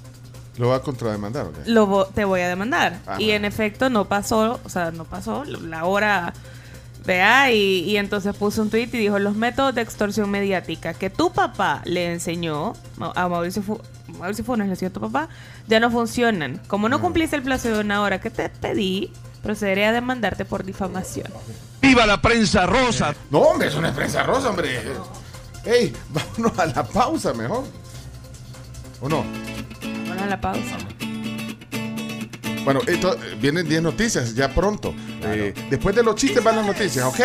¿Lo 0.58 0.68
va 0.68 0.76
a 0.76 0.80
contrademandar 0.80 1.46
o 1.46 1.52
qué? 1.52 1.60
lo 1.70 1.86
vo- 1.86 2.08
te 2.14 2.24
voy 2.24 2.40
a 2.40 2.48
demandar. 2.48 2.98
Ajá. 3.06 3.20
Y 3.20 3.30
en 3.32 3.44
efecto 3.44 3.90
no 3.90 4.06
pasó, 4.06 4.58
o 4.64 4.68
sea, 4.68 4.90
no 4.90 5.04
pasó 5.04 5.44
la 5.44 5.84
hora, 5.84 6.32
vea, 7.04 7.52
y, 7.52 7.80
y 7.84 7.96
entonces 7.98 8.34
puso 8.34 8.62
un 8.62 8.70
tweet 8.70 8.88
y 8.92 8.98
dijo, 8.98 9.18
los 9.18 9.34
métodos 9.36 9.74
de 9.74 9.82
extorsión 9.82 10.30
mediática 10.30 10.94
que 10.94 11.10
tu 11.10 11.32
papá 11.32 11.82
le 11.84 12.12
enseñó 12.12 12.72
a 13.14 13.28
Mauricio, 13.28 13.62
Fu- 13.62 13.80
Mauricio 14.18 14.44
Funes, 14.44 14.66
le 14.66 14.70
decía 14.70 14.90
tu 14.90 15.00
papá, 15.00 15.28
ya 15.68 15.78
no 15.78 15.90
funcionan. 15.90 16.60
Como 16.68 16.88
no 16.88 17.00
cumpliste 17.00 17.36
el 17.36 17.42
plazo 17.42 17.68
de 17.68 17.80
una 17.80 18.00
hora 18.02 18.20
que 18.20 18.30
te 18.30 18.48
pedí, 18.48 19.12
procederé 19.42 19.84
a 19.86 19.92
demandarte 19.92 20.44
por 20.44 20.64
difamación. 20.64 21.26
¡Viva 21.82 22.06
la 22.06 22.20
prensa 22.22 22.66
rosa! 22.66 23.14
No, 23.30 23.40
hombre, 23.40 23.68
es 23.68 23.74
una 23.74 23.92
prensa 23.94 24.22
rosa, 24.22 24.48
hombre. 24.50 24.80
Ey, 25.64 25.92
vámonos 26.08 26.58
a 26.58 26.66
la 26.66 26.82
pausa 26.82 27.32
mejor. 27.34 27.64
¿O 29.00 29.08
no? 29.08 29.24
Vamos 30.16 30.22
a 30.22 30.26
la 30.30 30.40
pausa. 30.40 30.76
Bueno, 32.64 32.80
esto, 32.86 33.14
eh, 33.14 33.36
vienen 33.40 33.68
10 33.68 33.82
noticias 33.82 34.34
ya 34.34 34.48
pronto. 34.52 34.94
Eh, 35.22 35.54
después 35.70 35.94
de 35.94 36.02
los 36.02 36.14
chistes 36.16 36.42
van 36.42 36.56
las 36.56 36.66
noticias, 36.66 37.04
¿ok? 37.04 37.20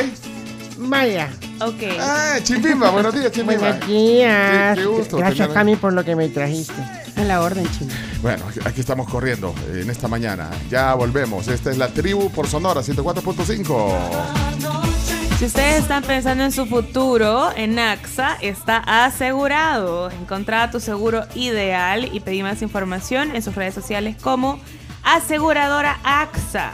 Vaya. 0.77 1.29
Ok. 1.61 1.83
Ah, 1.99 2.37
Chimbimba, 2.43 2.89
buenos 2.91 3.13
días, 3.13 3.31
Chimbimba. 3.31 3.69
Buenos 3.69 3.87
días. 3.87 4.75
Qué- 4.77 4.81
qué 4.81 4.87
gusto 4.87 5.17
Gracias, 5.17 5.37
tener- 5.47 5.53
Cami, 5.53 5.75
por 5.77 5.93
lo 5.93 6.03
que 6.03 6.15
me 6.15 6.27
trajiste. 6.29 6.73
En 7.15 7.27
la 7.27 7.41
orden, 7.41 7.65
chino. 7.77 7.93
Bueno, 8.21 8.45
aquí- 8.49 8.59
aquí 8.65 8.81
estamos 8.81 9.07
corriendo 9.09 9.53
eh, 9.69 9.81
en 9.83 9.89
esta 9.89 10.07
mañana. 10.07 10.49
Ya 10.69 10.93
volvemos. 10.95 11.47
Esta 11.47 11.71
es 11.71 11.77
la 11.77 11.87
tribu 11.89 12.29
por 12.31 12.47
Sonora 12.47 12.81
104.5. 12.83 13.95
Si 15.41 15.47
ustedes 15.47 15.81
están 15.81 16.03
pensando 16.03 16.43
en 16.43 16.51
su 16.51 16.67
futuro, 16.67 17.49
en 17.55 17.79
AXA 17.79 18.37
está 18.41 18.77
asegurado. 18.77 20.11
Encontrá 20.11 20.69
tu 20.69 20.79
seguro 20.79 21.23
ideal 21.33 22.07
y 22.13 22.19
pedí 22.19 22.43
más 22.43 22.61
información 22.61 23.35
en 23.35 23.41
sus 23.41 23.55
redes 23.55 23.73
sociales 23.73 24.15
como 24.21 24.59
Aseguradora 25.01 25.99
AXA. 26.03 26.73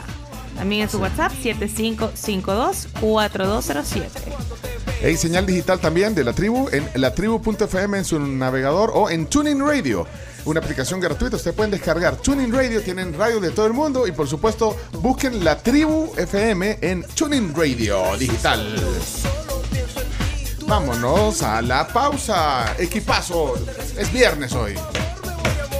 También 0.54 0.82
en 0.82 0.90
su 0.90 0.98
WhatsApp 0.98 1.32
7552-4207. 1.42 4.02
Hay 5.02 5.16
señal 5.16 5.46
digital 5.46 5.80
también 5.80 6.14
de 6.14 6.24
la 6.24 6.34
tribu 6.34 6.68
en 6.70 6.86
latribu.fm 6.94 7.96
en 7.96 8.04
su 8.04 8.20
navegador 8.20 8.90
o 8.92 9.08
en 9.08 9.28
Tuning 9.28 9.66
Radio. 9.66 10.06
Una 10.48 10.60
aplicación 10.60 10.98
gratuita, 10.98 11.36
ustedes 11.36 11.54
pueden 11.54 11.72
descargar 11.72 12.16
Tuning 12.16 12.50
Radio, 12.50 12.80
tienen 12.80 13.12
radio 13.12 13.38
de 13.38 13.50
todo 13.50 13.66
el 13.66 13.74
mundo 13.74 14.06
y 14.06 14.12
por 14.12 14.26
supuesto 14.26 14.74
busquen 14.94 15.44
la 15.44 15.58
tribu 15.58 16.10
FM 16.16 16.78
en 16.80 17.02
Tuning 17.02 17.54
Radio 17.54 18.16
digital. 18.16 18.74
Vámonos 20.66 21.42
a 21.42 21.60
la 21.60 21.86
pausa. 21.86 22.74
Equipazo, 22.78 23.56
es 23.98 24.10
viernes 24.10 24.54
hoy. 24.54 24.72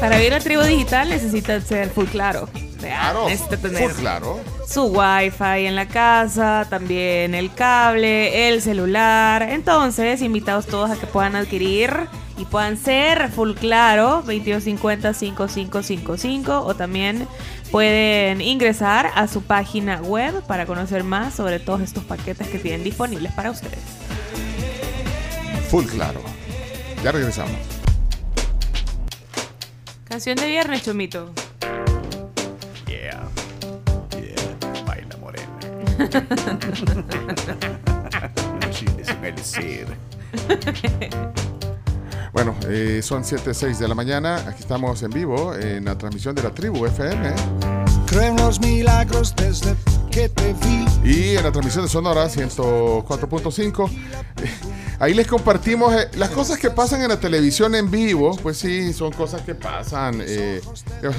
Para 0.00 0.18
vivir 0.18 0.32
la 0.32 0.40
tribu 0.40 0.60
digital 0.60 1.08
necesitas 1.08 1.64
ser 1.64 1.88
full 1.88 2.04
claro. 2.04 2.46
Claro, 2.78 3.26
necesita 3.26 3.56
tener 3.56 3.90
full 3.90 3.98
claro. 3.98 4.38
su 4.68 4.84
wifi 4.84 5.64
en 5.64 5.76
la 5.76 5.88
casa, 5.88 6.66
también 6.68 7.34
el 7.34 7.54
cable, 7.54 8.50
el 8.50 8.60
celular. 8.60 9.44
Entonces, 9.44 10.20
invitados 10.20 10.66
todos 10.66 10.90
a 10.90 10.96
que 10.96 11.06
puedan 11.06 11.36
adquirir 11.36 12.06
y 12.38 12.44
puedan 12.44 12.76
ser 12.76 13.30
full 13.30 13.54
claro 13.54 14.22
2250-5555 14.24 16.62
o 16.64 16.74
también 16.74 17.26
pueden 17.72 18.40
ingresar 18.40 19.10
a 19.14 19.26
su 19.26 19.42
página 19.42 20.00
web 20.00 20.42
para 20.46 20.64
conocer 20.64 21.02
más 21.04 21.34
sobre 21.34 21.58
todos 21.58 21.80
estos 21.80 22.04
paquetes 22.04 22.46
que 22.48 22.58
tienen 22.58 22.84
disponibles 22.84 23.32
para 23.32 23.50
ustedes. 23.50 23.80
Full 25.68 25.86
claro. 25.86 26.20
Ya 27.02 27.10
regresamos. 27.12 27.56
Canción 30.04 30.36
de 30.36 30.46
viernes, 30.46 30.84
Chomito. 30.84 31.32
Yeah. 32.86 33.28
Yeah. 34.12 34.56
Baila 34.86 35.16
morena. 35.18 35.58
Los 38.60 38.70
chiles 38.78 39.08
en 39.10 39.24
el. 39.24 39.34
Bueno, 42.38 42.54
eh, 42.68 43.00
son 43.02 43.24
7, 43.24 43.52
6 43.52 43.80
de 43.80 43.88
la 43.88 43.96
mañana. 43.96 44.36
Aquí 44.46 44.60
estamos 44.60 45.02
en 45.02 45.10
vivo 45.10 45.56
en 45.56 45.84
la 45.86 45.98
transmisión 45.98 46.36
de 46.36 46.44
la 46.44 46.50
tribu 46.50 46.86
FM. 46.86 47.32
Creo 48.06 48.22
en 48.22 48.36
los 48.36 48.60
milagros 48.60 49.34
desde 49.34 49.74
que 50.12 50.28
te 50.28 50.52
vi. 50.52 50.86
Y 51.02 51.36
en 51.36 51.42
la 51.42 51.50
transmisión 51.50 51.84
de 51.84 51.90
Sonora 51.90 52.28
104.5. 52.28 53.90
eh, 53.90 54.54
Ahí 55.00 55.14
les 55.14 55.26
compartimos 55.26 55.92
eh, 55.92 56.08
las 56.14 56.30
cosas 56.30 56.58
que 56.60 56.70
pasan 56.70 57.02
en 57.02 57.08
la 57.08 57.18
televisión 57.18 57.74
en 57.74 57.90
vivo. 57.90 58.36
Pues 58.36 58.56
sí, 58.58 58.92
son 58.92 59.10
cosas 59.10 59.42
que 59.42 59.56
pasan. 59.56 60.22
eh, 60.24 60.60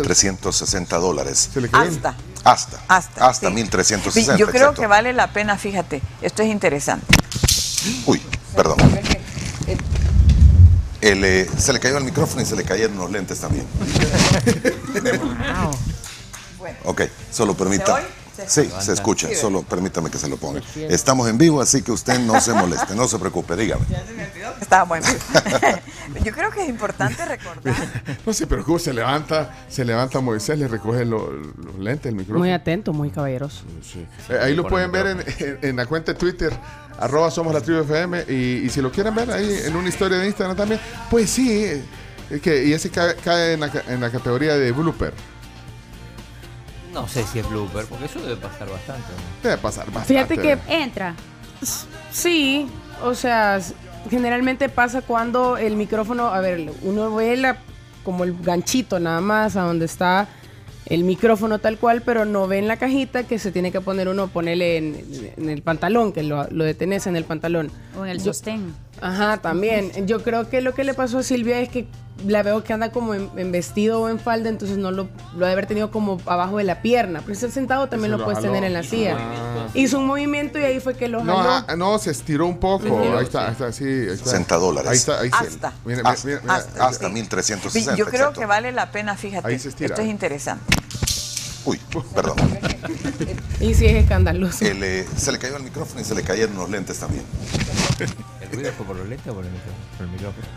360 0.02 0.98
dólares. 1.00 1.50
se 1.54 1.60
le 1.60 1.68
cayó 1.68 1.84
el- 1.84 1.90
Hasta. 1.98 2.16
Hasta. 2.46 2.80
Hasta, 2.88 3.28
Hasta 3.28 3.48
sí. 3.50 3.54
1360. 3.56 4.34
Sí, 4.36 4.40
yo 4.40 4.48
creo 4.48 4.62
exacto. 4.62 4.82
que 4.84 4.88
vale 4.88 5.12
la 5.12 5.34
pena, 5.34 5.58
fíjate, 5.58 6.02
esto 6.22 6.44
es 6.44 6.50
interesante. 6.50 7.06
Uy, 8.06 8.22
perdón. 8.56 8.78
El, 11.02 11.24
eh, 11.24 11.48
se 11.58 11.72
le 11.72 11.80
cayó 11.80 11.98
el 11.98 12.04
micrófono 12.04 12.42
y 12.42 12.46
se 12.46 12.56
le 12.56 12.64
cayeron 12.64 12.98
los 12.98 13.12
lentes 13.12 13.40
también. 13.40 13.66
Ok, 16.84 17.04
solo 17.32 17.56
permita. 17.56 18.04
¿Se 18.48 18.66
Sí, 18.66 18.72
se 18.80 18.94
escucha, 18.94 19.28
solo 19.36 19.64
permítame 19.64 20.10
que 20.10 20.18
se 20.18 20.28
lo 20.28 20.38
ponga. 20.38 20.62
Estamos 20.76 21.28
en 21.30 21.38
vivo, 21.38 21.62
así 21.62 21.82
que 21.82 21.92
usted 21.92 22.20
no 22.20 22.40
se 22.42 22.54
moleste, 22.54 22.96
no 22.96 23.08
se 23.08 23.18
preocupe, 23.20 23.56
dígame. 23.56 23.86
Estaba 24.62 24.98
en 24.98 25.04
vivo. 25.04 25.20
Yo 26.26 26.32
creo 26.34 26.52
que 26.52 26.64
es 26.64 26.70
importante 26.70 27.24
recordar. 27.26 27.76
No 28.26 28.34
sé, 28.34 28.48
pero 28.48 28.64
cómo 28.64 28.80
se 28.80 28.94
levanta, 28.94 29.66
se 29.70 29.84
levanta 29.86 30.20
Moisés, 30.20 30.58
le 30.60 30.68
recoge 30.68 31.06
lo- 31.06 31.32
los 31.32 31.76
lentes, 31.80 32.08
el 32.10 32.16
micrófono. 32.16 32.40
Muy 32.40 32.52
atento, 32.52 32.94
muy 32.94 33.10
caballeroso. 33.10 33.64
Sí. 33.82 34.06
Eh, 34.30 34.38
ahí 34.42 34.56
lo 34.56 34.68
pueden 34.68 34.92
ver 34.92 35.08
en, 35.08 35.20
en- 35.40 35.60
en 35.62 35.76
la 35.76 35.86
cuenta 35.86 36.14
de 36.14 36.20
Twitter, 36.20 36.52
arroba 37.00 37.32
somos 37.32 37.54
la 37.54 37.62
tribu 37.62 37.82
FM. 37.82 38.26
Y, 38.30 38.34
y 38.66 38.70
si 38.70 38.82
lo 38.82 38.92
quieren 38.92 39.16
ver 39.16 39.32
ahí 39.32 39.60
en 39.66 39.76
una 39.76 39.90
historia 39.90 40.18
de 40.18 40.28
Instagram 40.28 40.56
también, 40.58 40.80
pues 41.10 41.30
sí. 41.30 41.64
eh, 41.64 41.84
es 42.30 42.42
que, 42.42 42.64
y 42.66 42.74
ese 42.74 42.90
cae, 42.92 43.16
cae 43.16 43.54
en, 43.54 43.62
la, 43.62 43.72
en 43.88 44.00
la 44.02 44.12
categoría 44.12 44.56
de 44.56 44.72
blooper. 44.72 45.14
No 46.94 47.08
sé 47.08 47.24
si 47.24 47.40
es 47.40 47.50
blooper, 47.50 47.86
porque 47.86 48.06
eso 48.06 48.20
debe 48.22 48.36
pasar 48.36 48.70
bastante. 48.70 49.08
¿no? 49.08 49.44
Debe 49.50 49.58
pasar 49.58 49.86
bastante. 49.92 50.08
Fíjate 50.08 50.38
que 50.38 50.58
Entra. 50.74 51.16
sí, 52.12 52.68
o 53.04 53.14
sea, 53.14 53.60
generalmente 54.10 54.70
pasa 54.70 55.02
cuando 55.02 55.58
el 55.58 55.76
micrófono, 55.76 56.28
a 56.28 56.40
ver, 56.42 56.72
uno 56.82 57.14
ve 57.14 57.38
la, 57.38 57.58
como 58.04 58.24
el 58.24 58.36
ganchito 58.42 59.00
nada 59.00 59.22
más 59.22 59.56
a 59.56 59.62
donde 59.62 59.86
está 59.86 60.28
el 60.86 61.04
micrófono 61.04 61.60
tal 61.60 61.78
cual, 61.78 62.02
pero 62.02 62.26
no 62.26 62.48
ve 62.48 62.58
en 62.58 62.68
la 62.68 62.78
cajita 62.78 63.24
que 63.24 63.38
se 63.38 63.52
tiene 63.52 63.72
que 63.72 63.80
poner 63.80 64.08
uno, 64.08 64.28
ponerle 64.28 64.78
en, 64.78 65.34
en 65.38 65.50
el 65.50 65.62
pantalón, 65.62 66.12
que 66.12 66.24
lo, 66.24 66.48
lo 66.50 66.64
detenés 66.64 67.06
en 67.06 67.16
el 67.16 67.26
pantalón. 67.26 67.70
O 67.96 68.04
en 68.06 68.12
el 68.12 68.20
sostén. 68.22 68.74
Ajá, 69.00 69.38
también. 69.38 69.92
Yo 70.08 70.24
creo 70.24 70.50
que 70.50 70.62
lo 70.62 70.74
que 70.74 70.84
le 70.84 70.96
pasó 70.96 71.20
a 71.20 71.24
Silvia 71.24 71.60
es 71.60 71.70
que 71.70 71.86
la 72.28 72.44
veo 72.44 72.64
que 72.64 72.74
anda 72.74 72.92
como 72.92 73.14
en, 73.14 73.30
en 73.38 73.52
vestido 73.52 74.02
o 74.02 74.10
en 74.10 74.20
falda, 74.20 74.50
entonces 74.50 74.78
no 74.78 74.92
lo, 74.92 75.08
lo 75.36 75.46
ha 75.46 75.48
de 75.48 75.54
haber 75.54 75.66
tenido 75.66 75.92
como 75.92 76.20
abajo 76.26 76.58
de 76.58 76.64
la 76.64 76.82
pierna. 76.82 77.22
Pero 77.26 77.36
si 77.38 77.46
está 77.46 77.54
sentado 77.54 77.88
también 77.90 78.12
lo, 78.12 78.18
lo 78.18 78.24
puedes 78.26 78.40
jaló. 78.40 78.52
tener 78.52 78.66
en 78.66 78.74
la 78.74 78.84
silla. 78.84 79.18
Ah. 79.20 79.68
Hizo 79.74 80.00
un 80.00 80.08
movimiento 80.08 80.60
y 80.60 80.64
ahí 80.64 80.80
fue 80.80 80.96
que 80.96 81.08
lo 81.08 81.24
No, 81.24 81.38
jaló. 81.38 81.66
ah, 81.68 81.76
no, 81.76 81.98
se 82.00 82.12
estiró 82.12 82.46
un 82.46 82.58
poco. 82.58 82.86
Estiró, 82.86 83.18
ahí 83.18 83.24
está, 83.26 83.46
ahí 83.48 83.52
está, 83.54 83.72
sí. 83.72 83.84
Ahí 83.86 84.08
está. 84.14 84.26
60 84.32 84.56
dólares. 84.58 84.90
Ahí 84.92 84.98
está, 84.98 85.20
ahí 85.20 85.30
Hasta. 85.32 85.74
Mira, 85.86 85.98
mira, 86.00 86.10
Hasta, 86.10 86.28
mira, 86.28 86.40
mira, 86.42 86.56
hasta. 86.56 86.86
hasta 86.88 87.08
Sí, 87.08 87.14
1360. 87.14 87.96
yo 87.96 88.06
creo 88.06 88.20
exacto. 88.22 88.40
que 88.42 88.46
vale 88.46 88.72
la 88.72 88.92
pena, 88.92 89.16
fíjate. 89.16 89.48
Ahí 89.48 89.60
se 89.60 89.70
estira. 89.70 89.90
Esto 89.96 90.02
es 90.02 90.08
interesante. 90.10 90.66
Uy, 91.66 91.80
perdón. 92.16 92.38
Y 93.62 93.74
sí 93.74 93.86
es 93.88 93.96
escandaloso. 93.96 94.64
El, 94.64 94.82
eh, 94.82 95.06
se 95.18 95.34
le 95.34 95.38
cayó 95.38 95.58
el 95.58 95.64
micrófono 95.64 96.00
y 96.00 96.06
se 96.06 96.16
le 96.16 96.24
cayeron 96.24 96.56
los 96.56 96.70
lentes 96.70 96.98
también. 96.98 97.24
¿El 98.42 98.50
ruido 98.56 98.72
fue 98.72 98.86
por 98.86 98.96
los 98.96 99.06
lentes 99.08 99.28
o 99.28 99.36
por 99.36 99.44
el 99.46 99.52
micrófono? 99.52 99.78
Por 99.98 100.06
el 100.06 100.12
micrófono. 100.14 100.48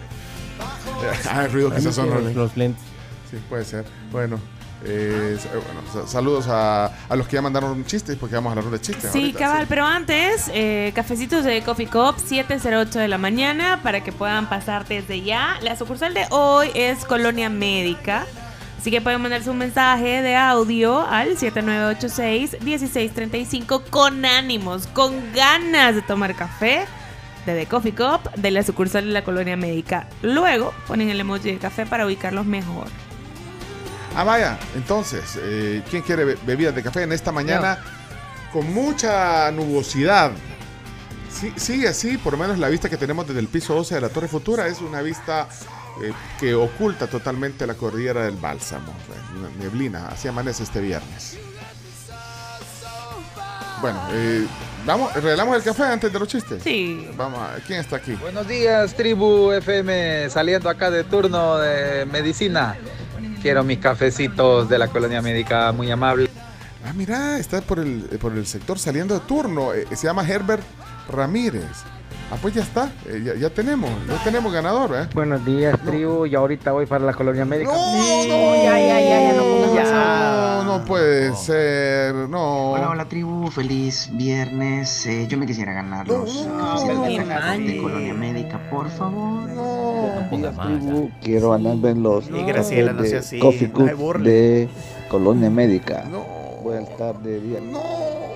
Ah, 1.31 1.45
el 1.47 1.53
ruido 1.53 1.75
quizás 1.75 1.95
son 1.95 2.11
los, 2.11 2.23
los 2.23 2.35
los 2.35 2.57
lentes. 2.57 2.83
Sí, 3.31 3.39
puede 3.49 3.65
ser. 3.65 3.85
Bueno, 4.11 4.39
eh, 4.85 5.39
bueno, 5.53 5.81
sa- 5.93 6.07
saludos 6.07 6.47
a, 6.49 6.87
a 7.09 7.17
los 7.17 7.27
que 7.27 7.35
ya 7.37 7.43
mandaron 7.43 7.85
chistes, 7.87 8.17
porque 8.19 8.35
vamos 8.35 8.55
a 8.55 8.59
hablar 8.59 8.71
de 8.73 8.81
chistes. 8.81 9.11
Sí, 9.13 9.19
ahorita, 9.21 9.39
cabal, 9.39 9.67
pero 9.69 9.87
antes, 9.87 10.51
eh, 10.55 10.93
cafecitos 10.95 11.45
de 11.45 11.63
Coffee 11.63 11.87
Cup, 11.87 12.17
7.08 12.17 12.91
de 12.91 13.09
la 13.09 13.19
mañana, 13.19 13.81
para 13.83 14.03
que 14.05 14.13
puedan 14.13 14.49
pasar 14.49 14.87
desde 14.87 15.23
ya. 15.23 15.57
La 15.63 15.77
sucursal 15.77 16.15
de 16.15 16.27
hoy 16.31 16.71
es 16.75 17.05
Colonia 17.05 17.49
Médica, 17.49 18.27
así 18.79 18.91
que 18.91 19.01
pueden 19.01 19.21
mandarse 19.23 19.51
un 19.51 19.59
mensaje 19.59 20.21
de 20.23 20.35
audio 20.37 21.01
al 21.07 21.37
7986-1635 21.39 23.83
con 23.91 24.25
ánimos, 24.25 24.87
con 24.89 25.15
ganas 25.33 25.95
de 25.95 26.03
tomar 26.03 26.35
café 26.35 26.85
de 27.47 27.55
The 27.59 27.67
Coffee 27.67 27.95
Cup 27.95 28.31
de 28.37 28.51
la 28.51 28.63
sucursal 28.63 29.05
de 29.07 29.13
la 29.13 29.25
Colonia 29.25 29.57
Médica. 29.57 30.09
Luego 30.23 30.73
ponen 30.87 31.09
el 31.11 31.21
emoji 31.21 31.53
de 31.53 31.59
café 31.59 31.87
para 31.87 32.07
ubicarlos 32.07 32.47
mejor. 32.47 32.87
Ah, 34.17 34.25
vaya, 34.25 34.59
entonces, 34.75 35.39
eh, 35.43 35.83
¿quién 35.91 36.03
quiere 36.03 36.25
be- 36.25 36.39
bebidas 36.47 36.75
de 36.75 36.83
café 36.83 37.03
en 37.03 37.13
esta 37.13 37.33
mañana 37.33 37.79
con 38.53 38.73
mucha 38.73 39.51
nubosidad? 39.53 40.33
Sí, 41.31 41.51
sigue 41.57 41.89
así, 41.89 42.19
por 42.19 42.35
lo 42.35 42.39
menos 42.39 42.59
la 42.59 42.69
vista 42.69 42.91
que 42.91 42.99
tenemos 42.99 43.27
desde 43.27 43.41
el 43.41 43.49
piso 43.49 43.75
12 43.75 43.95
de 43.95 44.01
la 44.03 44.11
Torre 44.11 44.29
Futura 44.29 44.67
es 44.67 44.83
una 44.83 45.01
vista 45.01 45.49
eh, 46.03 46.13
que 46.39 46.55
oculta 46.55 47.07
totalmente 47.07 47.67
la 47.67 47.73
cordillera 47.75 48.25
del 48.25 48.37
Bálsamo. 48.37 48.93
Una 49.39 49.49
neblina, 49.59 50.09
así 50.09 50.29
amanece 50.29 50.63
este 50.63 50.81
viernes. 50.83 51.39
Bueno, 53.83 54.01
eh, 54.13 54.47
vamos, 54.87 55.13
regalamos 55.15 55.57
el 55.57 55.63
café 55.63 55.83
antes 55.83 56.11
de 56.13 56.19
los 56.19 56.29
chistes. 56.29 56.63
Sí. 56.63 57.09
Vamos 57.17 57.41
a 57.41 57.57
¿quién 57.67 57.81
está 57.81 57.97
aquí? 57.97 58.13
Buenos 58.15 58.47
días, 58.49 58.95
tribu 58.95 59.51
FM, 59.53 60.31
saliendo 60.31 60.71
acá 60.71 60.91
de 60.91 61.05
turno 61.05 61.59
de 61.59 62.07
medicina. 62.07 62.77
Quiero 63.43 63.65
mis 63.65 63.79
cafecitos 63.79 64.69
de 64.69 64.79
la 64.79 64.87
colonia 64.87 65.21
médica, 65.21 65.73
muy 65.73 65.91
amable. 65.91 66.31
Ah, 66.87 66.93
mira, 66.95 67.39
está 67.39 67.61
por 67.61 67.81
el, 67.81 68.03
por 68.21 68.33
el 68.33 68.47
sector 68.47 68.79
saliendo 68.79 69.15
de 69.15 69.21
turno. 69.27 69.75
eh, 69.75 69.87
se 69.95 70.07
llama 70.07 70.27
Herbert 70.27 70.63
Ramírez. 71.11 71.67
Ah, 72.33 72.39
pues 72.41 72.55
ya 72.55 72.63
está, 72.63 72.91
eh, 73.07 73.21
ya, 73.23 73.35
ya 73.35 73.51
tenemos, 73.51 73.91
ya 74.09 74.17
tenemos 74.25 74.51
ganador, 74.51 74.91
¿eh? 74.97 75.07
Buenos 75.13 75.45
días, 75.45 75.79
tribu. 75.85 76.25
Y 76.25 76.35
ahorita 76.35 76.73
voy 76.73 76.87
para 76.87 77.05
la 77.05 77.13
colonia 77.13 77.45
médica. 77.45 77.71
No, 77.71 78.57
ya, 78.57 78.79
ya, 78.79 79.01
ya, 79.01 79.21
ya, 79.21 79.33
no 79.35 79.43
pongas 79.43 79.93
más 79.93 80.65
No, 80.65 80.79
no 80.79 80.85
puede 80.87 81.37
ser, 81.37 82.15
no. 82.15 82.71
Hola, 82.73 82.89
hola 82.89 83.05
tribu, 83.05 83.51
feliz 83.51 84.09
viernes. 84.15 85.05
Eh, 85.05 85.27
yo 85.29 85.37
me 85.37 85.47
quisiera 85.47 85.75
ganar 85.75 86.09
los 86.09 86.47
de, 86.47 87.79
Colonia 87.83 88.15
Médica, 88.15 88.59
por 88.71 88.89
favor. 88.89 89.47
No 89.51 90.27
pongas 90.31 90.57
más. 90.57 90.69
tribu, 90.69 91.11
quiero 91.21 91.51
ganarme 91.51 91.91
en 91.91 92.03
los 92.03 92.31
Y 92.31 92.43
Graciela, 92.45 92.95
no 92.95 93.03
de 93.03 93.11
sea 93.11 93.19
así, 93.19 93.39
Coffee 93.41 93.69
no 93.69 93.75
Cup 93.75 94.21
de 94.23 94.71
Colonia 95.11 95.51
Médica. 95.51 96.05
No. 96.11 96.42
Voy 96.63 96.77
a 96.77 96.81
estar 96.81 97.19
de 97.19 97.41
día. 97.41 97.61
No, 97.61 97.81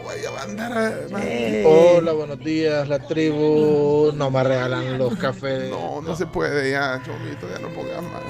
vaya 0.05 0.31
a 0.39 0.43
andar. 0.43 1.09
Eh. 1.23 1.63
Hola, 1.65 2.13
buenos 2.13 2.39
días, 2.41 2.89
la 2.89 2.99
tribu. 2.99 4.11
No 4.15 4.31
me 4.31 4.43
regalan 4.43 4.99
los 4.99 5.15
cafés. 5.19 5.71
No, 5.71 6.01
no 6.03 6.17
se 6.17 6.27
puede 6.27 6.71
ya, 6.73 7.01
Chomito, 7.05 7.47
ya 7.49 7.59
no 7.61 7.69
pongas 7.69 8.03
más. 8.03 8.23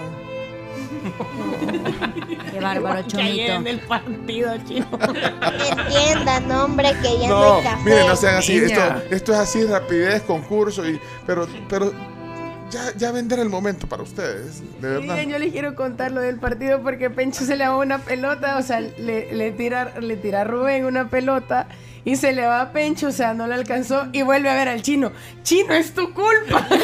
Qué 2.53 2.61
bárbaro, 2.61 3.07
Que 3.07 3.23
ayer 3.23 3.51
en 3.51 3.57
Chomito. 3.65 3.71
el 3.71 3.81
partido, 3.89 4.55
chino. 4.67 4.87
Entiendan, 5.71 6.51
hombre, 6.53 6.93
que 7.03 7.19
ya 7.19 7.29
no, 7.29 7.39
No, 7.41 7.55
hay 7.57 7.63
café. 7.63 7.85
miren, 7.85 8.07
no 8.07 8.17
sean 8.17 8.35
así. 8.37 8.57
Esto, 8.59 8.81
esto 9.11 9.33
es 9.33 9.39
así, 9.39 9.65
rapidez, 9.65 10.23
concurso, 10.23 10.87
y, 10.89 11.01
pero, 11.27 11.47
pero 11.69 11.93
ya, 12.71 12.93
ya 12.97 13.13
vendrá 13.13 13.43
el 13.43 13.49
momento 13.49 13.87
para 13.87 14.03
ustedes, 14.03 14.63
de 14.81 14.89
verdad. 14.89 15.01
Miren, 15.15 15.31
yo 15.31 15.39
les 15.39 15.53
quiero 15.53 15.75
contar 15.75 16.13
lo 16.13 16.21
del 16.21 16.39
partido 16.39 16.83
porque 16.83 17.11
Pencho 17.11 17.45
se 17.45 17.57
le 17.57 17.67
va 17.67 17.77
una 17.77 17.99
pelota, 17.99 18.57
o 18.59 18.63
sea, 18.63 18.81
le, 18.81 19.33
le 19.33 19.53
tira, 19.53 19.99
le 20.01 20.17
tira 20.17 20.43
a 20.43 20.45
Rubén 20.45 20.85
una 20.85 21.09
pelota 21.09 21.69
y 22.07 22.17
se 22.17 22.33
le 22.33 22.47
va 22.47 22.63
a 22.63 22.73
Pencho, 22.73 23.09
o 23.09 23.13
sea, 23.13 23.35
no 23.35 23.47
le 23.47 23.55
alcanzó 23.55 24.07
y 24.13 24.23
vuelve 24.23 24.49
a 24.49 24.55
ver 24.55 24.69
al 24.69 24.81
chino. 24.81 25.13
Chino, 25.43 25.75
es 25.75 25.93
tu 25.93 26.15
culpa. 26.15 26.67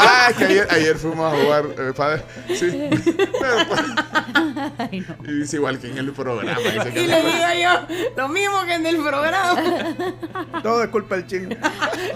Ah, 0.00 0.30
que 0.36 0.44
ayer, 0.44 0.68
ayer 0.70 0.96
fuimos 0.96 1.32
a 1.32 1.36
jugar, 1.36 1.64
eh, 1.78 1.92
padre. 1.96 2.22
Sí. 2.54 2.88
Pero, 3.40 3.56
pues, 3.68 3.80
Y 5.26 5.32
dice 5.40 5.56
igual 5.56 5.78
que 5.78 5.90
en 5.90 5.98
el 5.98 6.12
programa. 6.12 6.58
dice 6.58 6.90
que 6.92 7.02
y 7.02 7.06
no 7.06 7.16
le 7.18 7.22
digo 7.22 7.46
yo, 7.62 7.96
lo 8.16 8.28
mismo 8.28 8.62
que 8.64 8.74
en 8.74 8.86
el 8.86 8.96
programa. 8.98 9.62
Todo 10.62 10.84
es 10.84 10.90
culpa 10.90 11.16
del 11.16 11.26
chino. 11.26 11.56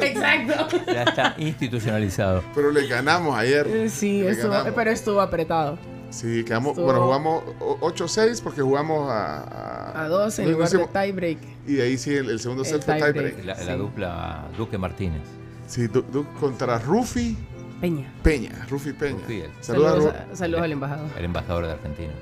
Exacto. 0.01 0.69
Ya 0.87 1.03
está 1.03 1.35
institucionalizado. 1.39 2.45
Pero 2.55 2.71
le 2.71 2.87
ganamos 2.87 3.37
ayer. 3.39 3.67
Eh, 3.69 3.89
Sí, 3.91 4.25
estuvo- 4.27 4.73
pero 4.75 4.91
estuvo 4.91 5.21
apretado. 5.21 5.79
Sí, 6.13 6.45
quedamos, 6.45 6.73
Estuvo- 6.73 6.85
bueno, 6.85 7.03
jugamos 7.05 7.43
o- 7.61 7.79
8-6 7.81 8.41
porque 8.43 8.61
jugamos 8.63 9.11
a... 9.11 10.05
A 10.05 10.09
dos 10.09 10.39
en 10.39 10.45
no 10.47 10.51
lugar 10.53 10.69
de 10.71 10.87
tiebreak. 10.87 11.39
Y 11.67 11.73
de 11.75 11.83
ahí 11.83 11.97
sí, 11.99 12.15
el, 12.15 12.29
el 12.31 12.39
segundo 12.39 12.65
set 12.65 12.85
fue 12.85 12.97
tiebreak. 12.97 13.45
La, 13.45 13.55
la 13.65 13.77
dupla 13.77 14.45
Duque 14.57 14.77
Martínez. 14.79 15.23
Sí, 15.67 15.87
Du- 15.87 16.03
Du- 16.03 16.27
contra 16.39 16.79
Rufi 16.79 17.37
Peña. 17.81 18.13
Peña. 18.23 18.67
Rufi 18.69 18.93
Peña. 18.93 19.19
Rufi, 19.23 19.41
el- 19.41 19.51
Saludos 19.61 19.93
Saludos, 19.93 20.15
a- 20.33 20.37
saludos 20.37 20.63
al 20.65 20.73
embajador. 20.73 21.07
El 21.19 21.25
embajador 21.25 21.67
de 21.67 21.73
Argentina. 21.73 22.13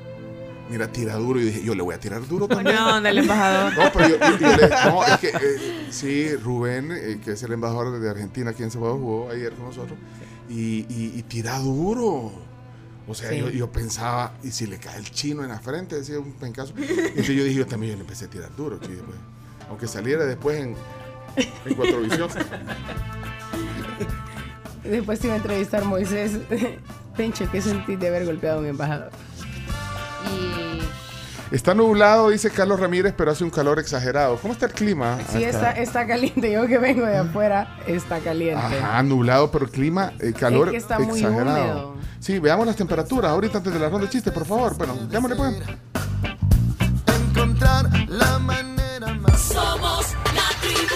Mira, 0.70 0.86
tira 0.86 1.16
duro. 1.16 1.40
Y 1.40 1.44
dije, 1.46 1.64
yo 1.64 1.74
le 1.74 1.82
voy 1.82 1.96
a 1.96 1.98
tirar 1.98 2.24
duro 2.28 2.46
también. 2.46 2.76
Buena 2.76 2.96
onda 2.96 3.10
el 3.10 3.18
embajador. 3.18 3.76
No, 3.76 3.90
pero 3.92 4.08
yo, 4.08 4.16
yo- 4.18 4.38
yo 4.38 4.56
le- 4.56 4.68
no, 4.86 5.04
es 5.04 5.18
que 5.18 5.28
eh, 5.30 5.86
sí, 5.90 6.36
Rubén, 6.36 6.92
eh, 6.92 7.20
que 7.24 7.32
es 7.32 7.42
el 7.42 7.52
embajador 7.52 7.98
de 7.98 8.08
Argentina 8.08 8.50
aquí 8.50 8.62
en 8.62 8.70
Ceballos, 8.70 8.98
jugó 9.00 9.30
ayer 9.30 9.52
con 9.54 9.66
nosotros 9.66 9.98
y, 10.48 10.86
y, 10.88 11.12
y 11.16 11.22
tira 11.24 11.58
duro. 11.58 12.30
O 13.10 13.14
sea, 13.14 13.30
Sí. 13.30 13.38
yo, 13.38 13.50
yo 13.50 13.70
pensaba, 13.72 14.32
y 14.42 14.50
si 14.52 14.66
le 14.66 14.78
cae 14.78 14.96
el 14.98 15.10
chino 15.10 15.42
en 15.42 15.48
la 15.48 15.58
frente, 15.58 15.96
decía 15.96 16.18
un 16.18 16.32
pencazo. 16.32 16.72
Entonces 16.76 17.26
yo 17.34 17.44
dije, 17.44 17.54
yo 17.58 17.66
también 17.66 17.92
yo 17.92 17.96
le 17.96 18.02
empecé 18.02 18.26
a 18.26 18.28
tirar 18.30 18.54
duro, 18.56 18.78
chi, 18.78 18.88
pues. 18.88 19.18
aunque 19.68 19.86
saliera 19.88 20.24
después 20.26 20.58
en, 20.60 20.74
en 21.66 21.74
Cuatro 21.74 22.00
Visión. 22.00 22.28
Después 24.84 25.20
te 25.20 25.26
iba 25.26 25.34
a 25.34 25.36
entrevistar 25.38 25.84
Moisés. 25.84 26.32
Pencho, 27.16 27.48
¿qué 27.50 27.60
sentís 27.60 27.98
de 28.00 28.08
haber 28.08 28.24
golpeado 28.24 28.58
a 28.58 28.60
un 28.60 28.66
embajador? 28.66 29.10
Está 31.50 31.74
nublado, 31.74 32.30
dice 32.30 32.48
Carlos 32.50 32.78
Ramírez, 32.78 33.12
pero 33.16 33.32
hace 33.32 33.42
un 33.42 33.50
calor 33.50 33.80
exagerado. 33.80 34.36
¿Cómo 34.36 34.52
está 34.52 34.66
el 34.66 34.72
clima? 34.72 35.18
Sí, 35.32 35.42
está, 35.42 35.72
está 35.72 36.06
caliente. 36.06 36.52
Yo 36.52 36.66
que 36.68 36.78
vengo 36.78 37.04
de 37.04 37.16
afuera, 37.18 37.76
está 37.88 38.20
caliente. 38.20 38.56
Ajá, 38.78 39.02
nublado, 39.02 39.50
pero 39.50 39.64
el 39.64 39.70
clima, 39.72 40.12
el 40.20 40.32
calor 40.32 40.68
Es 40.68 40.72
que 40.72 40.76
está 40.78 40.98
muy 41.00 41.18
exagerado. 41.20 41.88
húmedo. 41.90 41.94
Sí, 42.20 42.38
veamos 42.38 42.66
las 42.66 42.76
temperaturas 42.76 43.32
ahorita 43.32 43.58
antes 43.58 43.72
de 43.72 43.80
la 43.80 43.88
ronda 43.88 44.06
de 44.06 44.12
chistes, 44.12 44.32
por 44.32 44.46
favor. 44.46 44.76
Bueno, 44.76 44.94
démosle 45.10 45.34
pues. 45.36 45.56
Encontrar 47.30 47.90
la 48.08 48.38
manera 48.38 49.12
más. 49.14 49.40
Somos 49.40 50.06
la 50.34 50.60
tribu. 50.60 50.94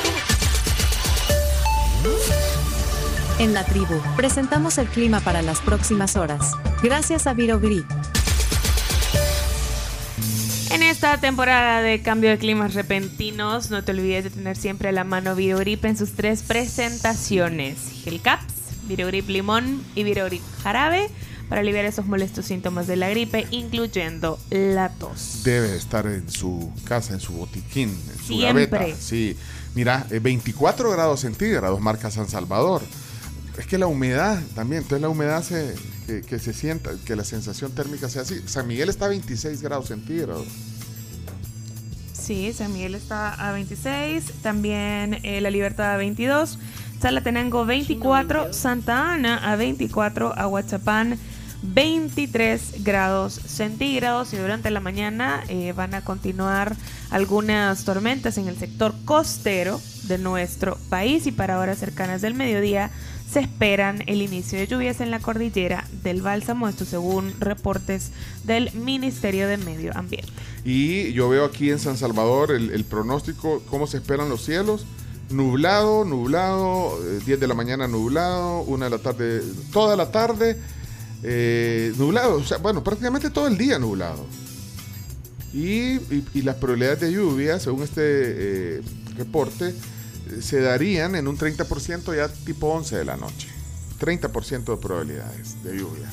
En 3.40 3.54
la 3.54 3.64
tribu, 3.64 4.00
presentamos 4.16 4.78
el 4.78 4.86
clima 4.86 5.18
para 5.18 5.42
las 5.42 5.58
próximas 5.60 6.14
horas. 6.14 6.52
Gracias 6.80 7.26
a 7.26 7.34
Viro 7.34 7.58
Grip. 7.58 7.84
En 10.74 10.82
esta 10.82 11.18
temporada 11.18 11.82
de 11.82 12.02
cambio 12.02 12.30
de 12.30 12.38
climas 12.38 12.74
repentinos, 12.74 13.70
no 13.70 13.84
te 13.84 13.92
olvides 13.92 14.24
de 14.24 14.30
tener 14.30 14.56
siempre 14.56 14.88
a 14.88 14.92
la 14.92 15.04
mano 15.04 15.36
Virogrip 15.36 15.84
en 15.84 15.96
sus 15.96 16.14
tres 16.14 16.42
presentaciones: 16.42 17.76
Gel 18.02 18.20
Caps, 18.20 18.52
Virogrip 18.88 19.28
Limón 19.28 19.84
y 19.94 20.02
Virogrip 20.02 20.42
Jarabe 20.64 21.10
para 21.48 21.60
aliviar 21.60 21.84
esos 21.84 22.06
molestos 22.06 22.46
síntomas 22.46 22.88
de 22.88 22.96
la 22.96 23.08
gripe, 23.08 23.46
incluyendo 23.52 24.36
la 24.50 24.88
tos. 24.88 25.42
Debe 25.44 25.76
estar 25.76 26.08
en 26.08 26.28
su 26.28 26.72
casa, 26.82 27.14
en 27.14 27.20
su 27.20 27.34
botiquín, 27.34 27.90
en 27.90 28.18
su 28.18 28.36
Siempre. 28.36 28.66
gaveta. 28.66 28.96
Sí, 28.98 29.36
mira, 29.76 30.08
eh, 30.10 30.18
24 30.18 30.90
grados 30.90 31.20
centígrados 31.20 31.80
marca 31.80 32.10
San 32.10 32.28
Salvador. 32.28 32.82
Es 33.58 33.66
que 33.66 33.78
la 33.78 33.86
humedad 33.86 34.40
también, 34.54 34.82
entonces 34.82 35.02
la 35.02 35.08
humedad 35.08 35.44
que, 36.06 36.22
que 36.22 36.38
se 36.38 36.52
sienta, 36.52 36.90
que 37.04 37.14
la 37.14 37.24
sensación 37.24 37.72
térmica 37.72 38.08
sea 38.08 38.22
así. 38.22 38.42
San 38.46 38.66
Miguel 38.66 38.88
está 38.88 39.06
a 39.06 39.08
26 39.08 39.62
grados 39.62 39.88
centígrados. 39.88 40.46
Sí, 42.24 42.54
San 42.54 42.72
Miguel 42.72 42.94
está 42.94 43.34
a 43.34 43.52
26, 43.52 44.24
también 44.42 45.20
eh, 45.24 45.42
La 45.42 45.50
Libertad 45.50 45.92
a 45.92 45.96
22, 45.98 46.58
Salatenango 46.98 47.66
24, 47.66 48.54
Santa 48.54 49.12
Ana 49.12 49.52
a 49.52 49.56
24, 49.56 50.32
Aguachapán 50.34 51.18
23 51.62 52.82
grados 52.82 53.34
centígrados 53.34 54.32
y 54.32 54.38
durante 54.38 54.70
la 54.70 54.80
mañana 54.80 55.44
eh, 55.48 55.74
van 55.76 55.92
a 55.92 56.02
continuar 56.02 56.76
algunas 57.10 57.84
tormentas 57.84 58.38
en 58.38 58.48
el 58.48 58.56
sector 58.56 58.94
costero 59.04 59.78
de 60.04 60.16
nuestro 60.16 60.78
país 60.88 61.26
y 61.26 61.32
para 61.32 61.58
horas 61.58 61.78
cercanas 61.78 62.22
del 62.22 62.32
mediodía 62.32 62.90
se 63.34 63.40
esperan 63.40 64.04
el 64.06 64.22
inicio 64.22 64.60
de 64.60 64.68
lluvias 64.68 65.00
en 65.00 65.10
la 65.10 65.18
cordillera 65.18 65.84
del 66.04 66.22
Bálsamo, 66.22 66.68
esto 66.68 66.84
según 66.84 67.34
reportes 67.40 68.12
del 68.44 68.72
Ministerio 68.74 69.48
de 69.48 69.56
Medio 69.56 69.90
Ambiente. 69.96 70.30
Y 70.64 71.12
yo 71.14 71.28
veo 71.28 71.44
aquí 71.44 71.68
en 71.70 71.80
San 71.80 71.96
Salvador 71.96 72.52
el, 72.52 72.84
pronóstico, 72.84 73.60
cómo 73.68 73.88
se 73.88 73.96
esperan 73.96 74.28
los 74.28 74.44
cielos. 74.44 74.86
Nublado, 75.30 76.04
nublado, 76.04 76.96
eh, 77.04 77.18
10 77.26 77.40
de 77.40 77.48
la 77.48 77.54
mañana 77.54 77.88
nublado, 77.88 78.60
1 78.60 78.84
de 78.84 78.90
la 78.90 78.98
tarde, 78.98 79.42
toda 79.72 79.96
la 79.96 80.12
tarde 80.12 80.56
eh, 81.24 81.92
nublado, 81.96 82.36
o 82.36 82.44
sea, 82.44 82.58
bueno, 82.58 82.84
prácticamente 82.84 83.30
todo 83.30 83.48
el 83.48 83.58
día 83.58 83.80
nublado. 83.80 84.24
Y, 85.52 85.98
las 86.40 86.54
probabilidades 86.54 87.00
de 87.00 87.12
lluvia, 87.12 87.58
según 87.58 87.82
este 87.82 88.02
eh, 88.04 88.82
reporte, 89.16 89.70
eh, 89.70 89.74
se 90.40 90.60
darían 90.60 91.14
en 91.14 91.28
un 91.28 91.38
30% 91.38 92.16
ya 92.16 92.28
tipo 92.28 92.68
11 92.68 92.96
de 92.96 93.04
la 93.04 93.16
noche. 93.16 93.48
30% 94.00 94.64
de 94.64 94.76
probabilidades 94.76 95.62
de 95.62 95.78
lluvia. 95.78 96.12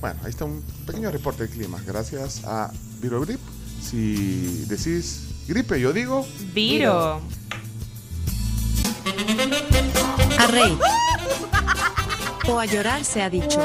Bueno, 0.00 0.20
ahí 0.24 0.30
está 0.30 0.44
un 0.44 0.62
pequeño 0.86 1.10
reporte 1.10 1.44
de 1.44 1.50
clima. 1.50 1.80
Gracias 1.86 2.42
a 2.44 2.72
Virogrip. 3.00 3.40
Si 3.82 4.64
decís 4.68 5.28
gripe, 5.46 5.80
yo 5.80 5.92
digo. 5.92 6.26
Viro. 6.54 7.20
A 10.38 10.46
reír. 10.46 10.78
O 12.48 12.58
a 12.58 12.64
llorar 12.64 13.04
se 13.04 13.22
ha 13.22 13.30
dicho. 13.30 13.60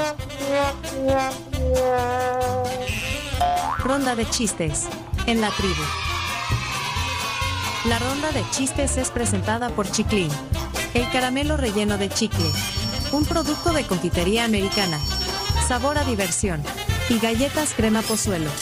Ronda 3.79 4.15
de 4.15 4.29
chistes. 4.29 4.87
En 5.25 5.39
la 5.39 5.49
tribu. 5.51 5.81
La 7.85 7.99
ronda 7.99 8.31
de 8.31 8.43
chistes 8.49 8.95
es 8.95 9.11
presentada 9.11 9.69
por 9.69 9.91
Chiclin. 9.91 10.29
El 10.93 11.09
caramelo 11.11 11.57
relleno 11.57 11.97
de 11.97 12.07
chicle. 12.07 12.45
Un 13.11 13.25
producto 13.25 13.73
de 13.73 13.83
confitería 13.83 14.45
americana. 14.45 14.97
Sabor 15.67 15.97
a 15.97 16.05
diversión. 16.05 16.63
Y 17.09 17.19
galletas 17.19 17.73
crema 17.75 18.01
pozuelo. 18.01 18.49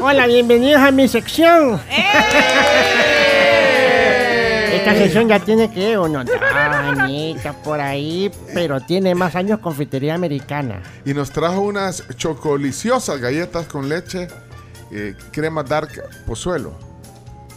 Hola, 0.00 0.26
bienvenidos 0.26 0.82
a 0.82 0.90
mi 0.90 1.06
sección. 1.06 1.80
Esta 4.72 4.94
sección 4.94 5.28
ya 5.28 5.38
tiene 5.38 5.70
que 5.70 5.96
unos 5.96 6.26
dos 6.26 6.42
añitos 6.42 7.54
por 7.62 7.80
ahí, 7.80 8.28
pero 8.52 8.80
tiene 8.80 9.14
más 9.14 9.36
años 9.36 9.60
confitería 9.60 10.16
americana. 10.16 10.82
Y 11.04 11.14
nos 11.14 11.30
trajo 11.30 11.60
unas 11.60 12.02
chocoliciosas 12.16 13.20
galletas 13.20 13.66
con 13.66 13.88
leche, 13.88 14.26
eh, 14.90 15.14
crema 15.32 15.62
dark 15.62 15.90
pozuelo. 16.26 16.72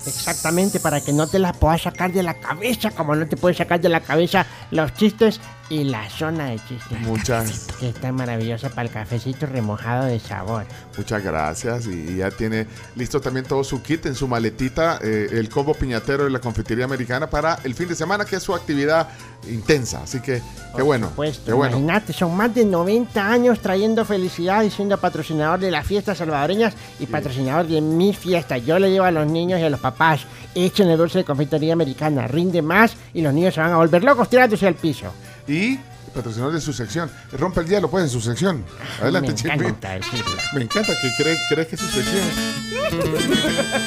Exactamente, 0.05 0.79
para 0.79 0.99
que 0.99 1.13
no 1.13 1.27
te 1.27 1.39
las 1.39 1.55
puedas 1.55 1.83
sacar 1.83 2.11
de 2.11 2.23
la 2.23 2.33
cabeza, 2.33 2.91
como 2.91 3.15
no 3.15 3.27
te 3.27 3.37
puedes 3.37 3.57
sacar 3.57 3.79
de 3.79 3.89
la 3.89 4.01
cabeza 4.01 4.45
los 4.71 4.93
chistes 4.93 5.39
y 5.69 5.83
la 5.85 6.09
zona 6.09 6.47
de 6.47 6.59
chistes. 6.67 6.99
Muchas, 7.01 7.67
Que 7.79 7.89
está 7.89 8.11
maravillosa 8.11 8.69
para 8.69 8.87
el 8.87 8.93
cafecito 8.93 9.45
remojado 9.45 10.05
de 10.05 10.19
sabor. 10.19 10.65
muchas 10.97 11.23
gracias. 11.23 11.87
Y, 11.87 12.17
ya 12.17 12.31
tiene 12.31 12.67
listo 12.95 13.19
también 13.21 13.45
todo 13.45 13.63
su 13.63 13.81
kit 13.81 14.05
en 14.05 14.15
su 14.15 14.27
maletita, 14.27 14.99
eh, 15.01 15.29
el 15.31 15.49
combo 15.49 15.73
piñatero 15.73 16.25
de 16.25 16.29
la 16.29 16.39
confitería 16.39 16.85
americana 16.85 17.29
para 17.29 17.59
el 17.63 17.73
fin 17.75 17.87
de 17.87 17.95
semana, 17.95 18.25
que 18.25 18.35
es 18.35 18.43
su 18.43 18.53
actividad 18.53 19.07
intensa. 19.49 20.03
Así 20.03 20.19
que, 20.19 20.41
qué 20.75 20.81
bueno. 20.81 21.11
Pues 21.15 21.39
Qué 21.39 21.53
bueno. 21.53 21.77
imagínate, 21.77 22.13
son 22.13 22.35
más 22.35 22.53
de 22.53 22.65
90 22.65 23.25
años 23.25 23.59
trayendo 23.59 24.05
felicidad 24.05 24.63
y 24.63 24.69
siendo 24.69 24.97
patrocinador 24.97 25.59
de 25.59 25.71
las 25.71 25.85
fiestas 25.85 26.17
salvadoreñas 26.17 26.75
y 26.99 27.05
patrocinador 27.05 27.67
de 27.67 27.81
mis 27.81 28.17
fiestas. 28.17 28.65
Yo 28.65 28.79
le 28.79 28.89
digo 28.89 29.03
a 29.03 29.11
los 29.11 29.27
niños 29.27 29.59
y 29.59 29.63
a 29.63 29.69
los 29.69 29.79
papás, 29.79 30.25
echen 30.55 30.89
el 30.89 30.97
dulce 30.97 31.19
de 31.19 31.25
confitería 31.25 31.73
americana, 31.73 32.27
rinde 32.27 32.61
más 32.61 32.95
y 33.13 33.21
los 33.21 33.33
niños 33.33 33.53
se 33.53 33.61
van 33.61 33.71
a 33.71 33.77
volver 33.77 34.03
locos 34.03 34.29
tirándose 34.29 34.67
al 34.67 34.75
piso. 34.75 35.11
Y 35.47 35.77
patrocinador 36.13 36.53
de 36.53 36.61
su 36.61 36.73
sección. 36.73 37.09
Rompe 37.31 37.61
el 37.61 37.67
hielo, 37.67 37.89
pues, 37.89 38.03
en 38.03 38.09
su 38.09 38.21
sección. 38.21 38.63
Adelante, 39.01 39.33
Me 39.43 39.53
encanta 39.53 39.93
decirlo. 39.93 40.31
Me 40.53 40.61
encanta 40.61 40.93
que 41.01 41.09
cree- 41.23 41.37
crees 41.49 41.67
que 41.67 41.75
es 41.75 41.81
su 41.81 41.87
sección. 41.87 42.23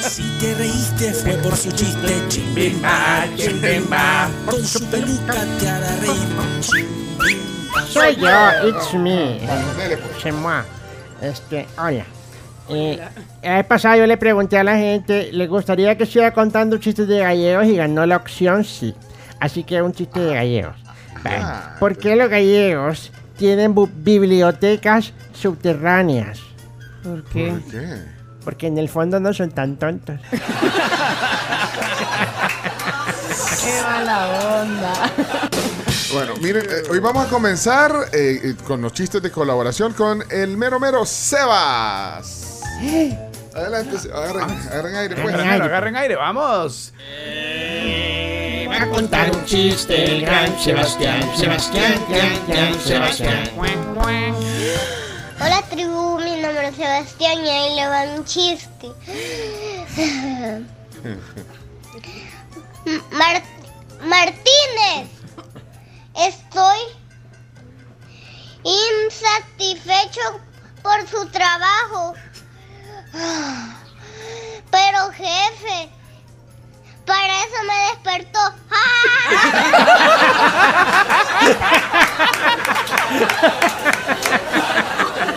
Si 0.01 0.23
te 0.39 0.53
reíste 0.55 1.13
fue 1.13 1.33
por 1.37 1.55
su 1.55 1.71
chiste, 1.71 2.21
chimbimba, 2.27 3.25
chimbimba. 3.37 4.29
Con 4.45 4.63
su 4.65 4.83
peluca 4.85 5.33
te 5.59 5.69
hará 5.69 5.95
reír. 5.97 6.87
Soy 7.89 8.15
yo, 8.17 8.67
it's 8.69 8.93
me. 8.93 9.39
Dale, 9.77 9.97
pues. 9.97 10.21
C'est 10.21 10.33
moi. 10.33 10.63
Este, 11.21 11.65
hola. 11.77 12.05
Eh, 12.69 12.99
la 13.41 13.55
vez 13.55 13.65
pasada 13.65 13.95
yo 13.97 14.05
le 14.05 14.17
pregunté 14.17 14.57
a 14.57 14.63
la 14.63 14.75
gente, 14.75 15.31
¿le 15.31 15.47
gustaría 15.47 15.97
que 15.97 16.05
siga 16.05 16.31
contando 16.33 16.77
chistes 16.77 17.07
de 17.07 17.19
gallegos? 17.19 17.65
Y 17.67 17.77
ganó 17.77 18.05
la 18.05 18.17
opción 18.17 18.65
sí. 18.65 18.93
Así 19.39 19.63
que 19.63 19.81
un 19.81 19.93
chiste 19.93 20.19
de 20.19 20.33
gallegos. 20.33 20.75
Vale. 21.23 21.45
¿Por 21.79 21.97
qué 21.97 22.15
los 22.15 22.29
gallegos 22.29 23.11
tienen 23.37 23.75
bibliotecas 24.03 25.13
subterráneas? 25.33 26.39
¿Por 27.03 27.23
qué? 27.25 27.49
¿Por 27.51 27.71
qué? 27.71 28.17
Porque 28.43 28.67
en 28.67 28.77
el 28.77 28.89
fondo 28.89 29.19
no 29.19 29.33
son 29.33 29.51
tan 29.51 29.77
tontos. 29.77 30.19
Qué 33.61 33.81
mala 33.83 34.61
onda. 34.61 34.93
Bueno, 36.13 36.35
miren, 36.41 36.65
eh, 36.65 36.83
hoy 36.89 36.99
vamos 36.99 37.27
a 37.27 37.29
comenzar 37.29 37.91
eh, 38.13 38.39
eh, 38.43 38.55
con 38.65 38.81
los 38.81 38.93
chistes 38.93 39.21
de 39.21 39.29
colaboración 39.29 39.93
con 39.93 40.23
el 40.31 40.57
mero 40.57 40.79
mero 40.79 41.05
Sebas. 41.05 42.61
Adelante, 43.53 43.97
agarren, 44.13 44.43
agarren 44.43 44.95
aire. 44.95 45.15
Pues. 45.15 45.27
Agarren 45.33 45.49
aire, 45.49 45.65
agarren 45.65 45.95
aire, 45.97 46.15
vamos. 46.15 46.93
Va 46.95 48.06
a 48.81 48.89
contar 48.89 49.31
un 49.31 49.43
chiste 49.45 50.03
el 50.03 50.21
gran 50.21 50.57
Sebastián, 50.59 51.21
Sebastián, 51.35 51.93
Tian, 52.07 52.45
Tian, 52.45 52.79
Sebastián. 52.79 53.49
Hola 55.39 55.61
tribu, 55.69 56.19
mi 56.19 56.39
nombre 56.41 56.67
es 56.69 56.75
Sebastián 56.75 57.43
y 57.45 57.49
ahí 57.49 57.75
le 57.75 57.87
va 57.87 58.03
un 58.15 58.25
chiste. 58.25 58.87
Mar- 63.11 63.43
Martínez, 64.03 65.09
estoy 66.15 66.79
insatisfecho 68.63 70.21
por 70.83 71.07
su 71.07 71.25
trabajo. 71.29 72.13
Pero 74.71 75.09
jefe, 75.13 75.89
para 77.07 77.43
eso 77.43 77.63
me 77.65 77.73
despertó. 77.89 78.39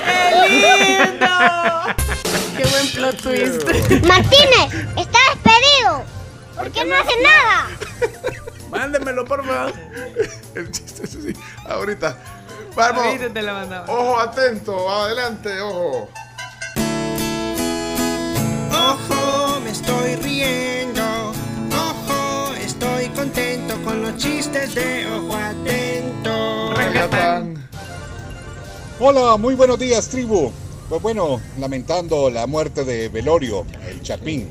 ¡Qué 0.05 0.99
lindo! 1.09 1.27
¡Qué 2.57 2.65
buen 2.65 2.89
plot 2.93 3.17
twist! 3.23 3.63
Martínez, 4.07 4.75
está 4.97 5.19
despedido. 5.33 6.05
¿Por 6.57 6.71
qué 6.73 6.85
no 6.85 6.95
hace 6.97 7.23
nada? 7.23 7.69
Mándemelo, 8.71 9.25
por 9.25 9.45
favor. 9.47 9.73
El 10.55 10.71
chiste 10.71 11.05
es 11.05 11.15
así. 11.17 11.33
Ahorita. 11.69 12.17
Vamos. 12.75 13.05
Ahorita 13.05 13.33
te 13.33 13.43
la 13.43 13.53
mandaba. 13.55 13.87
Ojo 13.89 14.21
atento, 14.21 14.91
adelante, 14.91 15.61
ojo. 15.61 16.09
Ojo, 18.73 19.61
me 19.61 19.71
estoy 19.71 20.17
riendo. 20.17 21.03
Chistes 24.17 24.75
de 24.75 25.07
ojo 25.07 25.35
atento. 25.35 26.75
Hola, 28.99 29.37
muy 29.37 29.55
buenos 29.55 29.79
días, 29.79 30.09
tribu. 30.09 30.51
Pues 30.89 31.01
bueno, 31.01 31.41
lamentando 31.59 32.31
la 32.31 32.47
muerte 32.47 32.85
de 32.85 33.09
Velorio, 33.09 33.65
el 33.89 34.03
Chapín. 34.03 34.49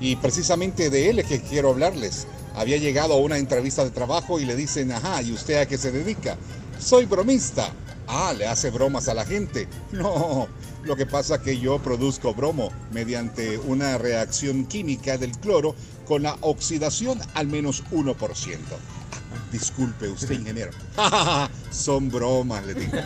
Y 0.00 0.16
precisamente 0.16 0.90
de 0.90 1.10
él 1.10 1.18
es 1.18 1.26
que 1.26 1.40
quiero 1.40 1.70
hablarles. 1.70 2.26
había 2.54 2.76
llegado 2.78 3.14
a 3.14 3.18
una 3.18 3.38
entrevista 3.38 3.84
de 3.84 3.90
trabajo 3.90 4.40
y 4.40 4.44
le 4.44 4.56
dicen, 4.56 4.92
ajá, 4.92 5.22
¿y 5.22 5.32
usted 5.32 5.60
a 5.60 5.66
qué 5.66 5.78
se 5.78 5.92
dedica? 5.92 6.36
Soy 6.78 7.06
bromista. 7.06 7.72
Ah, 8.06 8.34
le 8.36 8.46
hace 8.46 8.70
bromas 8.70 9.08
a 9.08 9.14
la 9.14 9.24
gente. 9.24 9.68
No, 9.92 10.48
lo 10.82 10.96
que 10.96 11.06
pasa 11.06 11.42
que 11.42 11.58
yo 11.58 11.78
produzco 11.78 12.34
bromo 12.34 12.70
mediante 12.90 13.58
una 13.58 13.98
reacción 13.98 14.64
química 14.66 15.18
del 15.18 15.32
cloro 15.32 15.74
con 16.10 16.24
la 16.24 16.36
oxidación 16.40 17.20
al 17.34 17.46
menos 17.46 17.84
1%. 17.92 18.16
Ah, 18.16 19.36
Disculpe 19.52 20.08
usted, 20.08 20.32
ingeniero. 20.32 20.72
Son 21.70 22.10
bromas, 22.10 22.66
le 22.66 22.74
digo. 22.74 22.98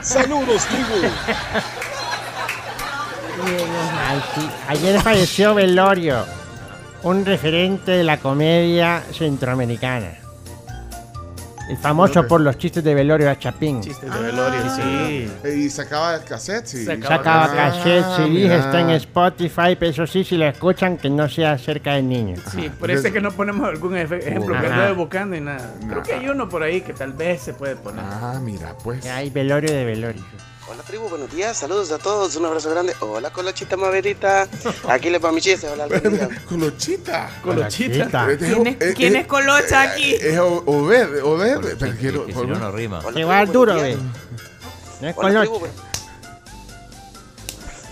Saludos, 0.00 0.64
tribu. 0.66 1.08
Ay, 3.98 4.22
sí. 4.36 4.48
Ayer 4.68 5.02
falleció 5.02 5.56
Velorio, 5.56 6.24
un 7.02 7.24
referente 7.24 7.90
de 7.90 8.04
la 8.04 8.18
comedia 8.20 9.02
centroamericana. 9.12 10.25
El 11.68 11.76
famoso 11.76 12.26
por 12.28 12.40
los 12.40 12.56
chistes 12.58 12.84
de 12.84 12.94
Velorio 12.94 13.28
a 13.28 13.36
Chapín. 13.38 13.80
Chistes 13.80 14.08
de 14.12 14.20
velorio, 14.20 14.60
sí. 14.76 15.28
Y 15.64 15.68
sacaba 15.68 16.20
cassettes. 16.20 16.74
Y... 16.74 16.84
Sacaba 16.84 17.52
cassette, 17.52 18.04
Ah, 18.06 18.16
CDs, 18.18 18.28
mira. 18.30 18.56
está 18.56 18.80
en 18.80 18.90
Spotify, 18.90 19.76
pero 19.78 19.90
eso 19.90 20.06
sí, 20.06 20.22
si 20.22 20.36
lo 20.36 20.46
escuchan, 20.46 20.96
que 20.96 21.10
no 21.10 21.28
sea 21.28 21.58
cerca 21.58 21.94
de 21.94 22.02
niños. 22.02 22.40
Sí, 22.52 22.70
por 22.78 22.90
eso 22.90 23.08
es 23.08 23.12
que 23.12 23.20
no 23.20 23.32
ponemos 23.32 23.68
algún 23.68 23.96
ejemplo 23.96 24.52
que 24.60 24.66
Ajá. 24.66 24.74
anda 24.74 24.88
evocando 24.90 25.34
y 25.36 25.40
nada. 25.40 25.74
Creo 25.88 26.02
que 26.04 26.12
hay 26.14 26.28
uno 26.28 26.48
por 26.48 26.62
ahí 26.62 26.82
que 26.82 26.92
tal 26.92 27.12
vez 27.12 27.42
se 27.42 27.52
puede 27.52 27.74
poner. 27.74 28.04
Ah, 28.06 28.38
mira, 28.40 28.74
pues. 28.84 29.04
Hay 29.06 29.30
Velorio 29.30 29.72
de 29.72 29.84
Velorio. 29.84 30.22
Hola 30.68 30.82
tribu, 30.82 31.08
buenos 31.08 31.30
días, 31.32 31.56
saludos 31.56 31.92
a 31.92 31.98
todos, 31.98 32.34
un 32.34 32.44
abrazo 32.44 32.70
grande. 32.70 32.92
Hola 33.00 33.30
Colochita 33.32 33.76
Maverita, 33.76 34.48
aquí 34.88 35.10
le 35.10 35.20
pa 35.20 35.30
mi 35.30 35.40
chiste, 35.40 35.68
hola 35.68 35.84
algún 35.84 36.12
día. 36.14 36.28
Colochita. 36.48 37.30
Colochita. 37.42 38.26
¿Quién 38.36 38.66
es, 38.66 38.94
quién 38.96 39.16
es 39.16 39.26
Colocha 39.28 39.82
aquí? 39.82 40.14
Es 40.14 40.36
O- 40.40 40.64
Obed, 40.66 41.22
Obed. 41.24 41.76
pero 41.78 41.94
quiero- 41.98 42.26
si 42.26 42.32
no, 42.32 42.58
no 42.58 42.72
rima. 42.72 43.00
Hola, 43.04 43.26
va 43.26 43.46
duro, 43.46 43.74
ve. 43.76 43.96
No 45.00 45.08
es 45.08 45.14
Hola 45.16 45.40
tribu, 45.40 45.54
colocha. 45.60 45.72
bu- 45.76 45.82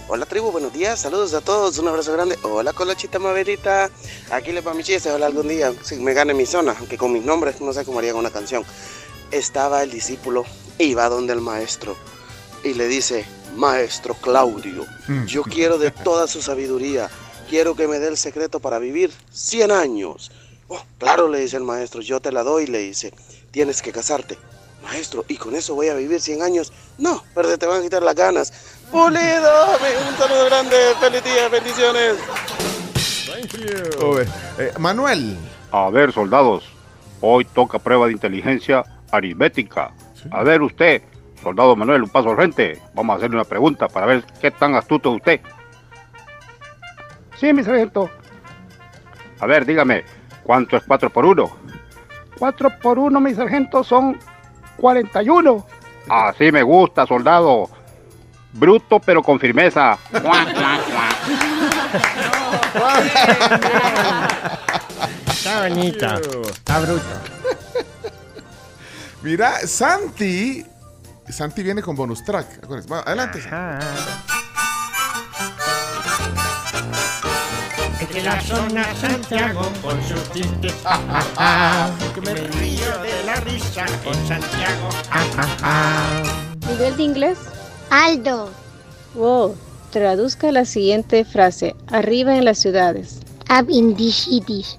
Hola 0.09 0.27
tribu, 0.27 0.51
buenos 0.53 0.72
días, 0.72 1.01
saludos 1.01 1.33
a 1.35 1.41
todos, 1.41 1.79
un 1.79 1.87
abrazo 1.89 2.12
grande. 2.12 2.37
Hola 2.43 2.72
Colochita 2.72 3.20
Maverita, 3.20 3.89
aquí 4.33 4.51
le 4.51 4.62
pa 4.62 4.75
mi 4.75 4.83
chiste, 4.83 5.11
ojalá 5.11 5.27
algún 5.27 5.47
día 5.47 5.72
si 5.83 5.95
me 5.97 6.12
gane 6.12 6.35
mi 6.35 6.45
zona, 6.45 6.75
aunque 6.77 6.99
con 6.99 7.12
mis 7.12 7.22
nombres 7.25 7.61
no 7.61 7.72
sé 7.72 7.85
cómo 7.85 8.01
haría 8.01 8.11
con 8.12 8.20
una 8.20 8.31
canción. 8.31 8.64
Estaba 9.31 9.83
el 9.85 9.91
discípulo, 9.93 10.45
iba 10.79 11.09
donde 11.09 11.33
el 11.33 11.41
maestro 11.41 11.97
y 12.65 12.75
le 12.75 12.89
dice, 12.89 13.25
maestro 13.57 14.15
Claudio, 14.15 14.87
yo 15.27 15.43
quiero 15.43 15.79
de 15.79 15.91
toda 15.91 16.27
su 16.27 16.43
sabiduría, 16.43 17.11
quiero 17.49 17.77
que 17.77 17.87
me 17.87 17.99
dé 17.99 18.09
el 18.09 18.17
secreto 18.17 18.59
para 18.59 18.79
vivir 18.79 19.12
100 19.31 19.71
años. 19.71 20.33
Oh, 20.69 20.83
claro, 20.99 21.29
le 21.29 21.41
dice 21.41 21.59
el 21.59 21.62
maestro, 21.62 22.01
yo 22.01 22.21
te 22.21 22.33
la 22.33 22.43
doy, 22.43 22.67
le 22.67 22.79
dice, 22.79 23.12
tienes 23.51 23.83
que 23.83 23.93
casarte. 23.93 24.39
Maestro, 24.83 25.25
¿y 25.29 25.37
con 25.37 25.55
eso 25.55 25.75
voy 25.75 25.89
a 25.89 25.95
vivir 25.95 26.21
100 26.21 26.43
años? 26.43 26.73
No, 26.99 27.23
pero 27.35 27.49
se 27.49 27.59
te 27.59 27.67
van 27.67 27.81
a 27.81 27.83
quitar 27.83 28.03
las 28.03 28.15
ganas. 28.15 28.53
Pulido, 28.91 29.77
un 30.11 30.17
saludo 30.17 30.45
grande, 30.47 30.77
feliz 31.01 31.25
día, 31.25 31.49
bendiciones. 31.49 32.17
Obed. 34.03 34.29
Eh, 34.59 34.73
Manuel. 34.79 35.37
A 35.71 35.91
ver, 35.91 36.12
soldados, 36.12 36.65
hoy 37.21 37.45
toca 37.45 37.79
prueba 37.79 38.07
de 38.07 38.12
inteligencia 38.12 38.85
aritmética. 39.11 39.93
A 40.31 40.43
ver 40.45 40.62
usted, 40.62 41.03
soldado 41.45 41.76
Manuel, 41.76 42.03
un 42.03 42.09
paso 42.09 42.30
al 42.30 42.36
frente. 42.36 42.82
Vamos 42.95 43.14
a 43.14 43.16
hacerle 43.18 43.36
una 43.36 43.45
pregunta 43.45 43.86
para 43.88 44.07
ver 44.07 44.24
qué 44.40 44.51
tan 44.51 44.74
astuto 44.74 45.11
es 45.11 45.16
usted. 45.16 45.40
Sí, 47.38 47.53
mi 47.53 47.62
sargento. 47.62 48.11
A 49.38 49.47
ver, 49.47 49.64
dígame, 49.66 50.05
¿cuánto 50.42 50.76
es 50.76 50.82
4 50.86 51.11
por 51.11 51.24
1? 51.26 51.57
4 52.38 52.78
por 52.80 52.99
1, 52.99 53.20
mi 53.20 53.34
sargento, 53.34 53.84
son 53.84 54.18
41. 54.78 55.66
Así 56.09 56.51
me 56.51 56.62
gusta, 56.62 57.07
soldado. 57.07 57.68
Bruto, 58.53 59.01
pero 59.01 59.22
con 59.22 59.38
firmeza. 59.38 59.99
Está 65.26 65.68
bonito. 65.68 66.07
Está 66.07 66.80
bruto. 66.80 67.03
Mira, 69.22 69.66
Santi. 69.66 70.64
Santi 71.29 71.62
viene 71.62 71.83
con 71.83 71.97
bonus 71.97 72.22
track. 72.25 72.64
acuérdense. 72.64 72.89
Va, 72.93 73.01
adelante. 73.01 73.39
Es 78.01 78.09
que 78.09 78.22
la 78.22 78.41
zona 78.43 78.95
Santiago 78.95 79.62
con 79.83 80.03
sus 80.03 80.33
chistes. 80.33 80.75
que 82.14 82.20
me 82.20 82.35
río 82.35 82.99
de 83.03 83.25
la 83.25 83.37
risa 83.37 83.87
con 84.05 84.14
Santiago. 84.27 84.89
¿Nivel 86.68 86.97
de 86.97 87.03
inglés? 87.03 87.39
Aldo. 87.91 88.51
Wow. 89.14 89.57
Traduzca 89.91 90.53
la 90.53 90.64
siguiente 90.64 91.25
frase. 91.25 91.75
Arriba 91.89 92.37
en 92.37 92.45
las 92.45 92.59
ciudades. 92.59 93.20
Up 93.51 93.70
in 93.70 93.97
the 93.97 94.11
cities. 94.11 94.79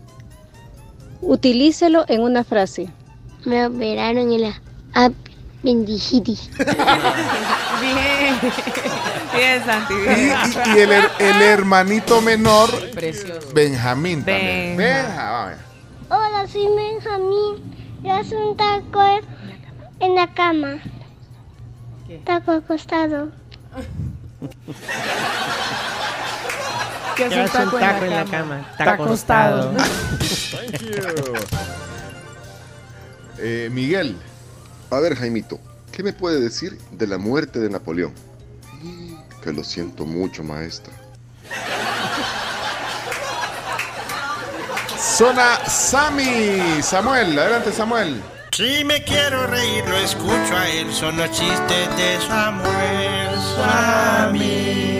Utilícelo 1.21 2.05
en 2.07 2.21
una 2.21 2.43
frase. 2.43 2.89
Me 3.45 3.65
operaron 3.65 4.31
en 4.31 4.41
la 4.41 4.61
Up 4.95 5.15
cities. 5.99 6.49
Bien. 7.81 8.39
Bien, 9.33 9.63
Santi. 9.65 9.93
Y, 9.93 9.97
bien. 9.97 10.37
y- 10.45 10.77
y 10.77 10.79
el, 10.79 10.91
her- 10.91 11.11
el 11.19 11.41
hermanito 11.41 12.21
menor, 12.21 12.69
Precioso. 12.91 13.47
Benjamín 13.53 14.23
también. 14.23 14.77
Benja. 14.77 15.45
Benja. 15.47 15.57
Hola, 16.09 16.47
soy 16.47 16.67
Benjamín. 16.75 17.73
Yo 18.03 18.13
hago 18.13 18.49
un 18.51 18.57
taco 18.57 19.01
en 19.99 20.15
la 20.15 20.33
cama. 20.33 20.77
Taco 22.23 22.51
acostado. 22.51 23.29
¿Qué 27.15 27.25
hace 27.25 27.41
un 27.41 27.49
taco 27.49 27.79
en 27.79 28.09
la 28.11 28.25
cama. 28.25 28.67
Está 28.71 28.93
acostado. 28.93 29.73
Eh, 33.37 33.67
Miguel. 33.69 34.15
A 34.91 34.99
ver, 34.99 35.15
Jaimito, 35.15 35.59
¿qué 35.91 36.03
me 36.03 36.13
puede 36.13 36.39
decir 36.39 36.77
de 36.91 37.07
la 37.07 37.17
muerte 37.17 37.59
de 37.59 37.69
Napoleón? 37.69 38.13
Que 39.43 39.51
lo 39.51 39.63
siento 39.63 40.05
mucho, 40.05 40.43
maestra. 40.43 40.93
Zona 44.97 45.65
Sami. 45.65 46.81
Samuel, 46.81 47.37
adelante, 47.37 47.71
Samuel. 47.71 48.21
Si 48.51 48.83
me 48.83 49.03
quiero 49.03 49.47
reír, 49.47 49.87
lo 49.87 49.97
escucho 49.97 50.55
a 50.55 50.69
él. 50.69 50.91
Son 50.93 51.17
los 51.17 51.29
chistes 51.31 51.97
de 51.97 52.19
Samuel 52.27 53.39
Sammy. 53.55 54.95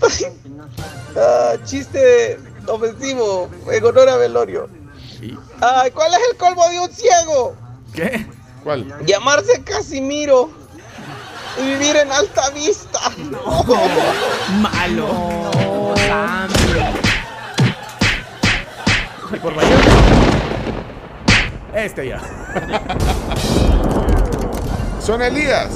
Ah, 1.16 1.54
chiste 1.64 2.40
ofensivo 2.66 3.48
en 3.70 3.84
honor 3.84 4.08
a 4.08 4.16
Velorio. 4.16 4.68
Ay, 5.60 5.92
¿cuál 5.92 6.12
es 6.12 6.18
el 6.28 6.36
colmo 6.36 6.68
de 6.68 6.80
un 6.80 6.90
ciego? 6.90 7.54
¿Qué? 7.94 8.26
¿Cuál? 8.64 8.86
Llamarse 9.04 9.62
Casimiro 9.62 10.50
y 11.58 11.66
vivir 11.66 11.96
en 11.96 12.10
alta 12.10 12.48
vista. 12.50 12.98
Malo. 14.60 15.94
Y 19.32 19.36
por 19.36 19.54
mayor. 19.54 19.78
Este 21.74 22.08
ya. 22.08 22.20
Son 25.00 25.20
Elías. 25.20 25.70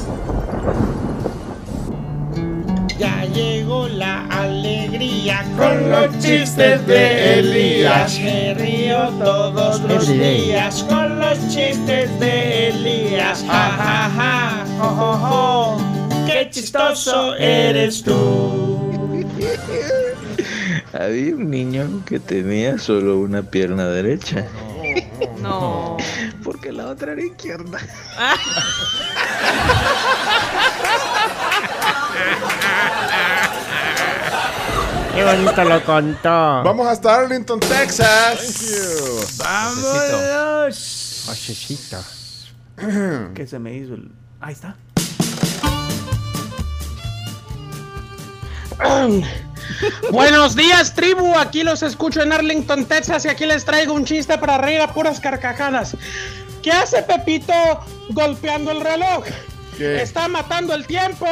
Ya 2.99 3.25
llegó 3.27 3.87
la 3.89 4.27
alegría 4.27 5.45
con 5.57 5.89
los 5.89 6.19
chistes 6.19 6.85
de 6.87 7.39
Elías. 7.39 8.19
Me 8.19 8.55
río 8.55 9.09
todos 9.23 9.81
los 9.83 10.09
días 10.09 10.85
con 10.89 11.21
los 11.21 11.39
chistes 11.49 12.19
de 12.19 12.69
Elías. 12.71 13.45
Ja, 13.47 13.71
ja, 13.71 14.11
ja, 14.17 14.67
jo, 14.79 14.89
jo, 14.89 15.13
jo. 15.17 15.79
Qué 16.27 16.51
chistoso 16.51 17.37
eres 17.37 18.03
tú. 18.03 18.91
Había 20.93 21.37
un 21.37 21.51
niño 21.51 22.03
que 22.05 22.19
tenía 22.19 22.79
solo 22.79 23.21
una 23.21 23.43
pierna 23.43 23.87
derecha. 23.87 24.45
No. 25.41 25.97
Porque 26.59 26.73
la 26.73 26.89
otra 26.89 27.13
era 27.13 27.23
izquierda. 27.23 27.79
Qué 35.15 35.25
bonito 35.25 35.65
lo 35.65 35.85
contó. 35.85 36.63
Vamos 36.63 36.87
hasta 36.87 37.15
Arlington, 37.17 37.59
Texas. 37.61 39.37
¡Vámonos! 39.39 41.27
Ochecito. 41.29 41.99
¿Qué 43.35 43.47
se 43.47 43.59
me 43.59 43.75
hizo? 43.75 43.95
el- 43.95 44.13
Ahí 44.41 44.53
está. 44.53 44.77
Buenos 50.13 50.55
días, 50.55 50.95
tribu. 50.95 51.35
Aquí 51.37 51.65
los 51.65 51.83
escucho 51.83 52.23
en 52.23 52.33
Arlington, 52.33 52.85
Texas, 52.85 53.25
y 53.25 53.29
aquí 53.29 53.47
les 53.47 53.65
traigo 53.65 53.95
un 53.95 54.05
chiste 54.05 54.39
para 54.39 54.59
reír 54.59 54.81
a 54.81 54.95
puras 54.95 55.19
carcajadas. 55.19 55.97
¿Qué 56.69 56.75
hace 56.75 57.03
Pepito 57.03 57.55
golpeando 58.11 58.71
el 58.73 58.83
reloj? 58.83 59.25
¿Qué? 59.79 60.03
Está 60.03 60.29
matando 60.29 60.75
el 60.75 60.87
tiempo. 60.87 61.25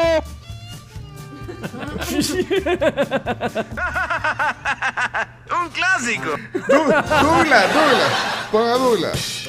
Un 5.61 5.69
clásico. 5.75 6.31
Douglas, 6.67 7.11
Douglas. 7.21 8.13
Ponga 8.51 8.79
Douglas. 8.79 9.47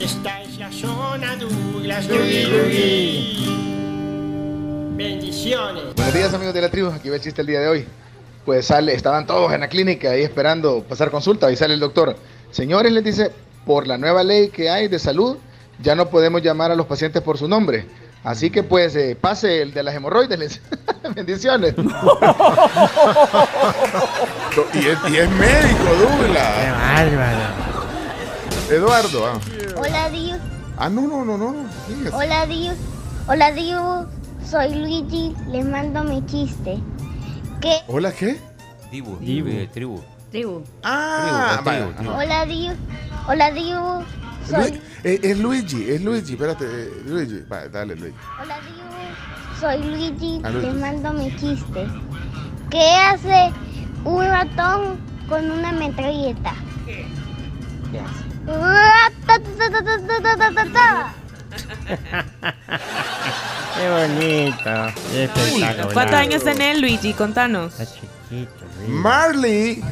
Esta 0.00 0.42
es 0.42 0.58
la 0.58 0.72
zona 0.72 1.36
Douglas. 1.36 2.08
Bendiciones. 4.96 5.94
Buenos 5.94 6.14
días 6.14 6.34
amigos 6.34 6.52
de 6.52 6.62
la 6.62 6.68
tribu, 6.68 6.88
aquí 6.90 7.08
va 7.10 7.14
el 7.14 7.22
chiste 7.22 7.42
el 7.42 7.46
día 7.46 7.60
de 7.60 7.68
hoy. 7.68 7.86
Pues 8.44 8.66
sale, 8.66 8.92
estaban 8.92 9.24
todos 9.24 9.52
en 9.52 9.60
la 9.60 9.68
clínica 9.68 10.10
ahí 10.10 10.22
esperando 10.22 10.82
pasar 10.82 11.12
consulta 11.12 11.48
y 11.52 11.54
sale 11.54 11.74
el 11.74 11.80
doctor. 11.80 12.16
Señores, 12.50 12.90
les 12.90 13.04
dice, 13.04 13.30
por 13.66 13.86
la 13.86 13.98
nueva 13.98 14.22
ley 14.22 14.48
que 14.48 14.68
hay 14.70 14.88
de 14.88 14.98
salud, 14.98 15.36
ya 15.82 15.94
no 15.94 16.08
podemos 16.10 16.42
llamar 16.42 16.70
a 16.70 16.74
los 16.76 16.86
pacientes 16.86 17.22
por 17.22 17.38
su 17.38 17.48
nombre. 17.48 17.86
Así 18.24 18.50
que 18.50 18.62
pues 18.62 18.94
eh, 18.94 19.16
pase 19.20 19.62
el 19.62 19.72
de 19.74 19.82
las 19.82 19.94
hemorroides. 19.96 20.38
les- 20.38 20.60
Bendiciones. 21.14 21.74
y, 24.74 24.78
es, 24.78 24.98
y 25.10 25.16
es 25.16 25.30
médico, 25.30 25.84
Douglas. 25.98 26.52
Qué 26.56 26.70
bárbaro. 27.16 27.62
Eduardo. 28.70 29.26
Ah, 29.26 29.38
Hola, 29.76 30.08
Dios. 30.10 30.38
Ah, 30.78 30.88
no, 30.88 31.02
no, 31.02 31.24
no, 31.24 31.36
no. 31.36 31.54
Hola, 32.12 32.46
Dios. 32.46 32.76
Hola, 33.26 33.50
Dios. 33.52 34.06
Soy 34.48 34.74
Luigi. 34.74 35.34
Les 35.48 35.64
mando 35.66 36.04
mi 36.04 36.24
chiste. 36.26 36.78
¿Qué? 37.60 37.78
Hola, 37.88 38.12
¿qué? 38.12 38.38
Tribu, 38.90 39.16
tribu. 39.16 39.66
tribu. 39.72 40.00
Tribu. 40.32 40.64
Ah, 40.82 41.60
tribu, 41.62 42.10
Hola, 42.10 42.46
Dios. 42.46 42.74
Hola, 43.28 43.50
Dios. 43.50 44.02
Soy... 44.48 44.80
Eh, 45.04 45.20
es, 45.22 45.38
Luigi, 45.38 45.90
es 45.90 46.00
Luigi, 46.00 46.32
espérate, 46.32 46.64
eh, 46.64 46.90
Luigi. 47.04 47.44
Vale, 47.48 47.68
dale, 47.68 47.94
Luigi. 47.96 48.16
Hola, 48.40 48.58
Dios. 48.60 48.78
Soy 49.60 49.74
ah, 49.74 49.86
Luigi, 49.86 50.40
te 50.40 50.72
mando 50.72 51.12
mi 51.12 51.36
chiste. 51.36 51.86
¿Qué 52.70 52.94
hace 52.94 53.52
un 54.04 54.24
ratón 54.24 54.98
con 55.28 55.50
una 55.50 55.70
metralleta? 55.72 56.54
¿Qué? 56.86 57.04
¿Qué 57.92 58.00
hace? 58.00 58.24
Qué 63.76 63.88
bonito. 63.88 64.92
¿Cuántos 65.92 66.16
años 66.16 66.42
tenés, 66.42 66.80
Luigi? 66.80 67.12
Contanos. 67.12 67.78
Está 67.78 67.94
chiquito. 67.94 68.64
Marley 68.88 69.82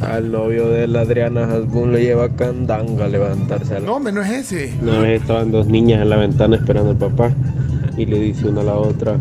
al 0.00 0.30
novio 0.30 0.68
de 0.68 0.86
la 0.86 1.00
Adriana 1.00 1.44
Hasbun 1.44 1.92
le 1.92 2.02
lleva 2.02 2.28
candanga 2.28 3.06
a 3.06 3.08
levantarse 3.08 3.76
a 3.76 3.80
la... 3.80 3.86
No, 3.86 3.96
hombre, 3.96 4.12
no 4.12 4.22
es 4.22 4.30
ese. 4.30 4.74
Una 4.82 5.00
vez 5.00 5.22
estaban 5.22 5.50
dos 5.50 5.66
niñas 5.66 6.02
en 6.02 6.10
la 6.10 6.16
ventana 6.16 6.56
esperando 6.56 6.90
al 6.90 6.96
papá 6.96 7.32
y 7.96 8.04
le 8.04 8.20
dice 8.20 8.48
una 8.48 8.60
a 8.60 8.64
la 8.64 8.74
otra, 8.74 9.16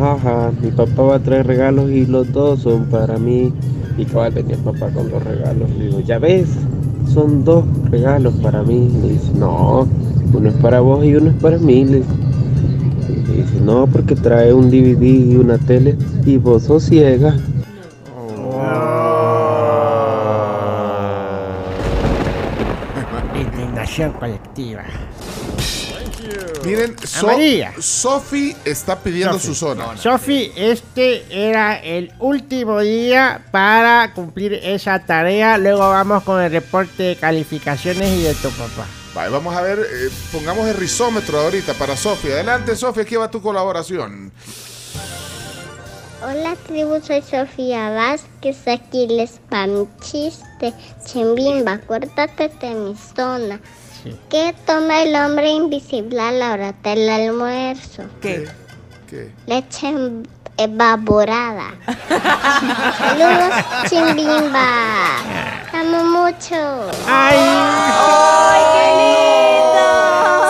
ajá, 0.00 0.52
mi 0.62 0.70
papá 0.70 1.02
va 1.02 1.14
a 1.16 1.18
traer 1.18 1.46
regalos 1.46 1.90
y 1.90 2.06
los 2.06 2.32
dos 2.32 2.60
son 2.60 2.86
para 2.86 3.18
mí. 3.18 3.52
Y 3.98 4.04
cabal 4.04 4.32
venía 4.32 4.56
el 4.56 4.62
papá 4.62 4.90
con 4.90 5.10
dos 5.10 5.22
regalos. 5.22 5.70
Le 5.78 5.86
digo, 5.86 6.00
ya 6.00 6.18
ves, 6.18 6.48
son 7.12 7.44
dos 7.44 7.64
regalos 7.90 8.34
para 8.42 8.62
mí. 8.62 8.90
Le 9.02 9.12
dice, 9.14 9.32
no, 9.34 9.86
uno 10.32 10.48
es 10.48 10.54
para 10.56 10.80
vos 10.80 11.04
y 11.04 11.14
uno 11.14 11.30
es 11.30 11.36
para 11.36 11.58
mí. 11.58 11.84
Le, 11.84 11.98
y 11.98 13.26
le 13.26 13.36
dice, 13.42 13.60
no, 13.62 13.86
porque 13.86 14.14
trae 14.14 14.52
un 14.52 14.70
DVD 14.70 15.02
y 15.02 15.36
una 15.36 15.58
tele 15.58 15.96
y 16.24 16.36
vos 16.38 16.64
sos 16.64 16.84
ciega. 16.84 17.36
Colectiva. 23.96 24.84
Miren, 26.64 26.96
So- 26.98 27.28
Amarilla. 27.28 27.72
Sofi 27.80 28.54
está 28.64 28.98
pidiendo 28.98 29.34
Sofi. 29.34 29.46
su 29.46 29.54
zona. 29.54 29.96
Sofi, 29.96 30.52
este 30.54 31.24
era 31.30 31.76
el 31.78 32.12
último 32.18 32.80
día 32.80 33.42
para 33.50 34.12
cumplir 34.12 34.52
esa 34.54 34.98
tarea. 34.98 35.56
Luego 35.56 35.78
vamos 35.88 36.24
con 36.24 36.42
el 36.42 36.50
reporte 36.52 37.02
de 37.04 37.16
calificaciones 37.16 38.08
y 38.18 38.22
de 38.22 38.34
tu 38.34 38.50
papá. 38.50 38.86
Vale, 39.14 39.30
vamos 39.30 39.56
a 39.56 39.62
ver, 39.62 39.78
eh, 39.78 40.10
pongamos 40.30 40.66
el 40.68 40.74
rizómetro 40.76 41.38
ahorita 41.40 41.72
para 41.74 41.96
Sofi. 41.96 42.28
Adelante, 42.30 42.76
Sofi, 42.76 43.00
aquí 43.00 43.16
va 43.16 43.30
tu 43.30 43.40
colaboración. 43.40 44.30
Hola 46.22 46.56
tribu, 46.66 47.00
soy 47.06 47.22
Sofía 47.22 47.90
Vázquez, 47.90 48.66
aquí 48.66 49.06
les 49.06 49.38
va 49.52 49.66
mi 49.66 49.86
chiste. 50.00 50.72
Chimbimba, 51.06 51.74
acuérdate 51.74 52.48
de 52.60 52.74
mi 52.74 52.96
zona. 53.14 53.60
¿Qué 54.30 54.54
toma 54.66 55.02
el 55.02 55.14
hombre 55.14 55.50
invisible 55.50 56.20
a 56.20 56.32
la 56.32 56.52
hora 56.52 56.74
del 56.82 57.08
almuerzo? 57.08 58.04
¿Qué? 58.20 58.48
¿Qué? 59.08 59.30
Leche 59.46 59.92
evaporada. 60.56 61.74
Saludos, 62.98 63.52
Chimbimba. 63.88 64.68
Te 65.70 65.76
amo 65.76 66.04
mucho. 66.04 66.90
¡Ay! 67.06 67.36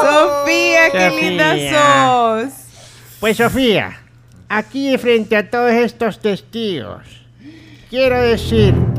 Sofía, 0.03 0.91
qué 0.93 1.11
linda 1.21 1.55
sos. 1.71 2.53
Pues 3.21 3.37
Sofía, 3.37 3.99
aquí 4.49 4.97
frente 4.99 5.37
a 5.37 5.51
todos 5.51 5.73
estos 5.73 6.21
testigos, 6.21 7.03
quiero 7.91 8.21
decirte 8.21 8.96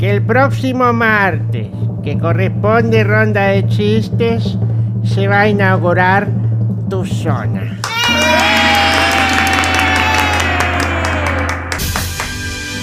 que 0.00 0.10
el 0.10 0.22
próximo 0.22 0.94
martes, 0.94 1.68
que 2.02 2.16
corresponde 2.18 3.04
ronda 3.04 3.48
de 3.48 3.66
chistes, 3.68 4.56
se 5.04 5.28
va 5.28 5.42
a 5.42 5.48
inaugurar 5.48 6.26
tu 6.88 7.04
zona. 7.04 7.78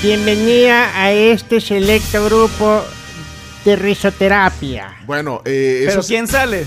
Bienvenida 0.04 0.92
a 0.96 1.12
este 1.12 1.60
selecto 1.60 2.24
grupo 2.26 2.84
de 3.66 3.76
risoterapia. 3.76 4.96
Bueno, 5.06 5.42
eh, 5.44 5.86
¿Pero 5.88 6.00
eso- 6.02 6.08
quién 6.08 6.28
sale? 6.28 6.66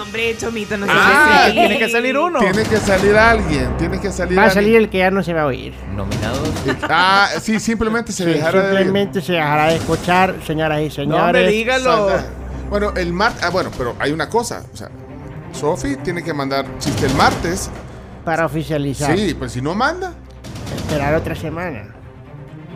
Hombre, 0.00 0.36
Chomito, 0.38 0.76
no 0.76 0.86
sé 0.86 0.92
Ah, 0.94 1.44
qué 1.46 1.52
tiene 1.52 1.78
que 1.78 1.88
salir 1.88 2.16
uno. 2.18 2.38
Tiene 2.38 2.62
que 2.62 2.76
salir 2.76 3.16
alguien, 3.16 3.76
tiene 3.78 4.00
que 4.00 4.12
salir 4.12 4.38
Va 4.38 4.42
a 4.42 4.44
alguien. 4.46 4.64
salir 4.64 4.76
el 4.76 4.88
que 4.90 4.98
ya 4.98 5.10
no 5.10 5.22
se 5.22 5.32
va 5.32 5.42
a 5.42 5.46
oír. 5.46 5.74
Nominados. 5.94 6.48
Ah, 6.88 7.28
sí, 7.40 7.58
simplemente 7.58 8.12
se 8.12 8.24
Sí, 8.24 8.30
dejará 8.30 8.62
de 8.62 8.76
simplemente 8.76 9.20
se 9.20 9.32
dejará 9.32 9.66
de 9.66 9.76
escuchar, 9.76 10.36
señoras 10.46 10.80
y 10.82 10.90
señores. 10.90 11.66
Saldrá. 11.82 12.24
Bueno, 12.70 12.92
el 12.96 13.12
martes, 13.12 13.42
ah, 13.42 13.50
bueno, 13.50 13.70
pero 13.76 13.96
hay 13.98 14.12
una 14.12 14.28
cosa, 14.28 14.62
o 14.72 14.76
sea, 14.76 14.88
Sofi 15.52 15.96
tiene 15.96 16.22
que 16.22 16.32
mandar 16.34 16.66
chiste 16.78 17.06
el 17.06 17.14
martes. 17.14 17.70
Para 18.24 18.44
oficializar. 18.46 19.16
Sí, 19.16 19.34
pues 19.34 19.52
si 19.52 19.62
no 19.62 19.74
manda, 19.74 20.12
Esperar 20.76 21.14
otra 21.14 21.34
semana. 21.34 21.86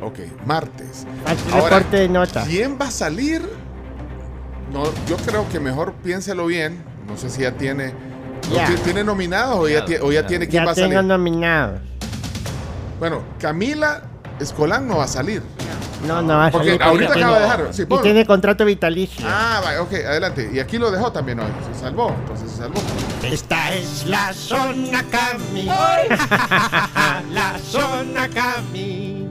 ok, 0.01 0.19
martes. 0.47 1.07
Ahora, 1.53 1.77
reporte 1.79 1.97
de 1.99 2.09
nota. 2.09 2.45
¿quién 2.47 2.79
va 2.81 2.87
a 2.87 2.91
salir? 2.91 3.43
No, 4.73 4.85
yo 5.07 5.17
creo 5.27 5.47
que 5.51 5.61
mejor 5.61 5.93
piénselo 6.03 6.47
bien. 6.47 6.83
No 7.13 7.19
sé 7.19 7.29
si 7.31 7.43
ya 7.43 7.53
tiene. 7.53 7.93
¿no 8.49 8.57
Ya. 8.57 8.75
¿Tiene 8.83 9.05
nominados 9.05 9.57
o 9.59 9.69
ya, 9.69 9.85
o 10.03 10.11
ya 10.11 10.27
tiene 10.27 10.49
quién 10.49 10.63
Ya 10.63 10.67
va 10.67 10.73
a 10.73 10.75
tengo 10.75 10.89
salir? 10.95 11.05
nominados. 11.05 11.81
Bueno, 12.99 13.23
Camila 13.39 14.03
Escolán 14.41 14.89
no 14.89 14.97
va 14.99 15.05
a 15.05 15.09
salir. 15.09 15.43
No, 16.07 16.21
no 16.23 16.37
va 16.37 16.47
a 16.47 16.51
Porque 16.51 16.69
salir. 16.71 16.83
ahorita 16.83 17.13
tiene- 17.13 17.23
acaba 17.29 17.39
de 17.39 17.45
dejar. 17.45 17.75
Sí, 17.75 17.83
y 17.83 17.87
ponlo. 17.87 18.03
tiene 18.03 18.27
contrato 18.27 18.65
vitalicio. 18.65 19.25
Ah, 19.29 19.61
vaya, 19.63 19.83
ok, 19.83 19.93
adelante. 19.93 20.51
Y 20.53 20.59
aquí 20.59 20.79
lo 20.79 20.91
dejó 20.91 21.13
también 21.13 21.39
hoy. 21.39 21.47
Se 21.73 21.81
salvó, 21.81 22.09
entonces 22.19 22.51
se 22.51 22.57
salvó. 22.57 22.81
Esta 23.23 23.73
es 23.75 24.07
la 24.07 24.33
zona 24.33 25.05
Cami. 25.11 25.65
la 27.33 27.59
zona 27.63 28.29
Cami. 28.29 29.29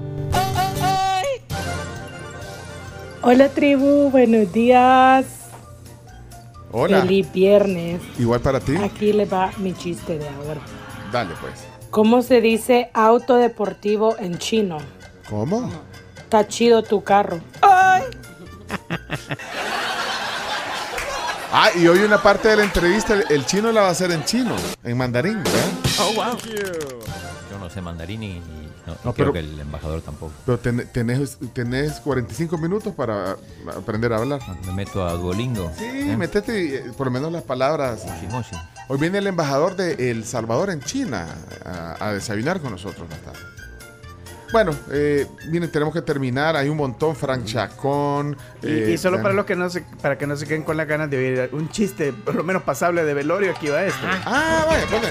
Hola 3.23 3.49
tribu, 3.49 4.09
buenos 4.09 4.51
días. 4.53 5.25
Hola. 6.71 7.01
Feliz 7.01 7.31
viernes. 7.31 8.01
Igual 8.17 8.39
para 8.39 8.59
ti. 8.59 8.75
Aquí 8.77 9.13
le 9.13 9.25
va 9.25 9.51
mi 9.57 9.73
chiste 9.73 10.17
de 10.17 10.27
ahora. 10.29 10.61
Dale, 11.11 11.33
pues. 11.41 11.65
¿Cómo 11.89 12.21
se 12.21 12.39
dice 12.39 12.89
auto 12.93 13.35
deportivo 13.35 14.15
en 14.17 14.37
chino? 14.37 14.77
¿Cómo? 15.29 15.69
Está 16.17 16.47
chido 16.47 16.83
tu 16.83 17.03
carro. 17.03 17.41
Ah, 21.53 21.69
y 21.75 21.85
hoy 21.85 21.99
una 21.99 22.21
parte 22.23 22.47
de 22.47 22.55
la 22.55 22.63
entrevista, 22.63 23.13
el, 23.13 23.25
el 23.29 23.45
chino 23.45 23.73
la 23.73 23.81
va 23.81 23.87
a 23.89 23.91
hacer 23.91 24.09
en 24.11 24.23
chino, 24.23 24.55
en 24.85 24.97
mandarín, 24.97 25.43
¿verdad? 25.43 25.67
Oh, 25.99 26.13
wow. 26.13 26.37
Yo 27.51 27.59
no 27.59 27.69
sé 27.69 27.81
mandarín 27.81 28.23
y, 28.23 28.27
y 28.37 28.70
no, 28.87 28.93
No, 28.93 29.13
creo 29.13 29.13
pero- 29.15 29.33
que 29.33 29.39
el 29.39 29.59
embajador 29.59 30.01
tampoco. 30.01 30.33
Pero 30.45 30.59
ten- 30.59 30.87
tenés, 30.91 31.37
tenés 31.53 31.99
45 31.99 32.57
minutos 32.57 32.93
para 32.95 33.37
aprender 33.77 34.11
a 34.13 34.17
hablar. 34.17 34.41
Me 34.65 34.73
meto 34.73 35.05
a 35.05 35.13
Duolingo. 35.13 35.71
Sí, 35.77 36.15
metete 36.17 36.75
eh, 36.77 36.91
por 36.97 37.07
lo 37.07 37.11
menos 37.11 37.31
las 37.31 37.43
palabras. 37.43 38.05
Hoy 38.87 38.97
viene 38.99 39.19
el 39.19 39.27
embajador 39.27 39.75
de 39.75 40.11
El 40.11 40.25
Salvador 40.25 40.69
en 40.69 40.81
China 40.81 41.27
a, 41.65 42.07
a 42.07 42.13
desayunar 42.13 42.59
con 42.59 42.71
nosotros 42.71 43.09
más 43.09 43.19
tarde. 43.19 43.39
Bueno, 44.51 44.75
eh, 44.91 45.27
miren, 45.47 45.71
tenemos 45.71 45.93
que 45.93 46.01
terminar. 46.01 46.55
Hay 46.57 46.67
un 46.67 46.75
montón, 46.77 47.15
Frank 47.15 47.45
Chacón. 47.45 48.35
Y, 48.61 48.67
eh, 48.67 48.91
y 48.93 48.97
solo 48.97 49.17
ya- 49.17 49.23
para 49.23 49.33
los 49.33 49.45
que 49.45 49.55
no 49.55 49.69
se, 49.69 49.81
para 49.81 50.17
que 50.17 50.27
no 50.27 50.35
se 50.35 50.45
queden 50.45 50.63
con 50.63 50.75
las 50.77 50.87
ganas 50.87 51.09
de 51.09 51.17
oír 51.17 51.49
un 51.53 51.69
chiste, 51.69 52.11
por 52.11 52.35
lo 52.35 52.43
menos 52.43 52.63
pasable 52.63 53.03
de 53.05 53.13
velorio, 53.13 53.51
aquí 53.51 53.69
va 53.69 53.83
este. 53.83 54.05
Ah, 54.25 54.65
vaya, 54.67 54.85
ponle. 54.87 55.09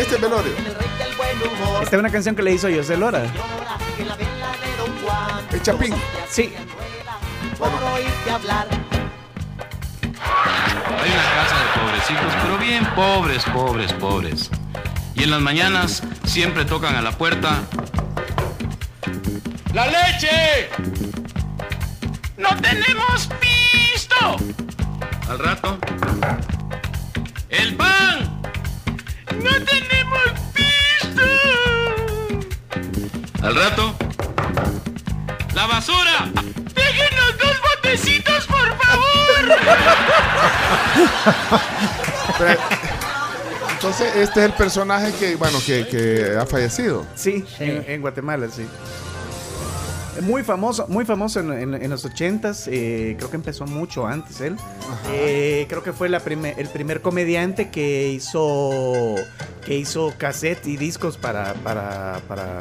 Este 0.00 0.14
es 0.14 0.20
velorio. 0.20 0.52
Esta 1.82 1.96
es 1.96 2.00
una 2.00 2.10
canción 2.10 2.34
que 2.34 2.42
le 2.42 2.52
hizo 2.54 2.68
José 2.74 2.96
Lora. 2.96 3.22
El 5.52 5.62
Chapín. 5.62 5.94
Sí. 6.30 6.52
Hay 11.00 11.10
una 11.10 11.34
casa 11.34 11.56
de 11.58 11.80
pobrecitos, 11.80 12.32
pero 12.42 12.58
bien 12.58 12.86
pobres, 12.94 13.44
pobres, 13.52 13.92
pobres. 13.94 14.50
Y 15.14 15.24
en 15.24 15.30
las 15.30 15.40
mañanas 15.40 16.02
siempre 16.24 16.64
tocan 16.64 16.94
a 16.96 17.02
la 17.02 17.12
puerta. 17.12 17.62
¡La 19.78 19.86
leche! 19.86 20.68
¡No 22.36 22.48
tenemos 22.60 23.28
pisto! 23.38 24.36
Al 25.30 25.38
rato. 25.38 25.78
¡El 27.48 27.76
pan! 27.76 28.42
¡No 29.40 29.50
tenemos 29.64 30.32
pisto! 30.52 31.22
Al 33.40 33.54
rato. 33.54 33.94
¡La 35.54 35.66
basura! 35.66 36.28
¡Déjenos 36.74 37.38
dos 37.38 37.56
botecitos, 37.76 38.46
por 38.48 38.76
favor! 38.78 39.58
Entonces, 43.70 44.16
este 44.16 44.40
es 44.40 44.46
el 44.46 44.52
personaje 44.54 45.12
que, 45.20 45.36
bueno, 45.36 45.60
que, 45.64 45.86
que 45.86 46.36
ha 46.36 46.44
fallecido. 46.46 47.06
Sí, 47.14 47.44
En, 47.60 47.84
en 47.86 48.00
Guatemala, 48.00 48.48
sí. 48.50 48.66
Muy 50.22 50.42
famoso, 50.42 50.86
muy 50.88 51.04
famoso 51.04 51.40
en, 51.40 51.52
en- 51.52 51.74
en 51.82 51.90
los 51.90 52.04
ochentas, 52.04 52.66
eh, 52.68 53.14
creo 53.18 53.30
que 53.30 53.36
empezó 53.36 53.66
mucho 53.66 54.06
antes 54.06 54.40
él. 54.40 54.56
Eh, 55.12 55.66
creo 55.68 55.82
que 55.82 55.92
fue 55.92 56.08
la 56.08 56.20
prime- 56.20 56.54
el 56.58 56.68
primer 56.68 57.00
comediante 57.02 57.70
que 57.70 58.08
hizo 58.10 59.14
que 59.64 59.76
hizo 59.76 60.14
cassette 60.16 60.66
y 60.66 60.76
discos 60.76 61.16
para 61.18 61.52
para, 61.54 62.20
para, 62.26 62.58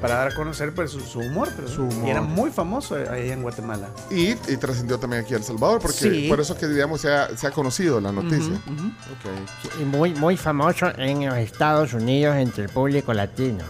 para 0.00 0.14
dar 0.14 0.32
a 0.32 0.34
conocer 0.34 0.72
pues, 0.74 0.90
su, 0.92 1.00
su 1.00 1.18
humor, 1.18 1.50
pero 1.54 1.68
Su 1.68 1.82
humor. 1.82 2.06
Y 2.06 2.10
era 2.10 2.22
muy 2.22 2.50
famoso 2.50 2.94
allá 2.94 3.34
en 3.34 3.42
Guatemala. 3.42 3.88
Y, 4.10 4.30
y 4.30 4.56
trascendió 4.58 4.98
también 4.98 5.22
aquí 5.24 5.34
a 5.34 5.36
El 5.36 5.44
Salvador, 5.44 5.78
porque 5.80 5.98
Sí. 5.98 6.26
por 6.28 6.40
eso 6.40 6.54
es 6.54 6.58
que, 6.58 6.68
digamos, 6.68 7.02
se 7.02 7.12
ha, 7.12 7.36
se 7.36 7.46
ha 7.46 7.50
conocido 7.50 8.00
la 8.00 8.10
noticia. 8.12 8.54
Ok. 8.54 9.80
Y 9.80 9.84
muy, 9.84 10.14
muy 10.14 10.38
famoso 10.38 10.86
en 10.96 11.26
los 11.26 11.36
Estados 11.36 11.92
Unidos 11.92 12.34
entre 12.36 12.64
el 12.64 12.70
público 12.70 13.12
latino. 13.12 13.62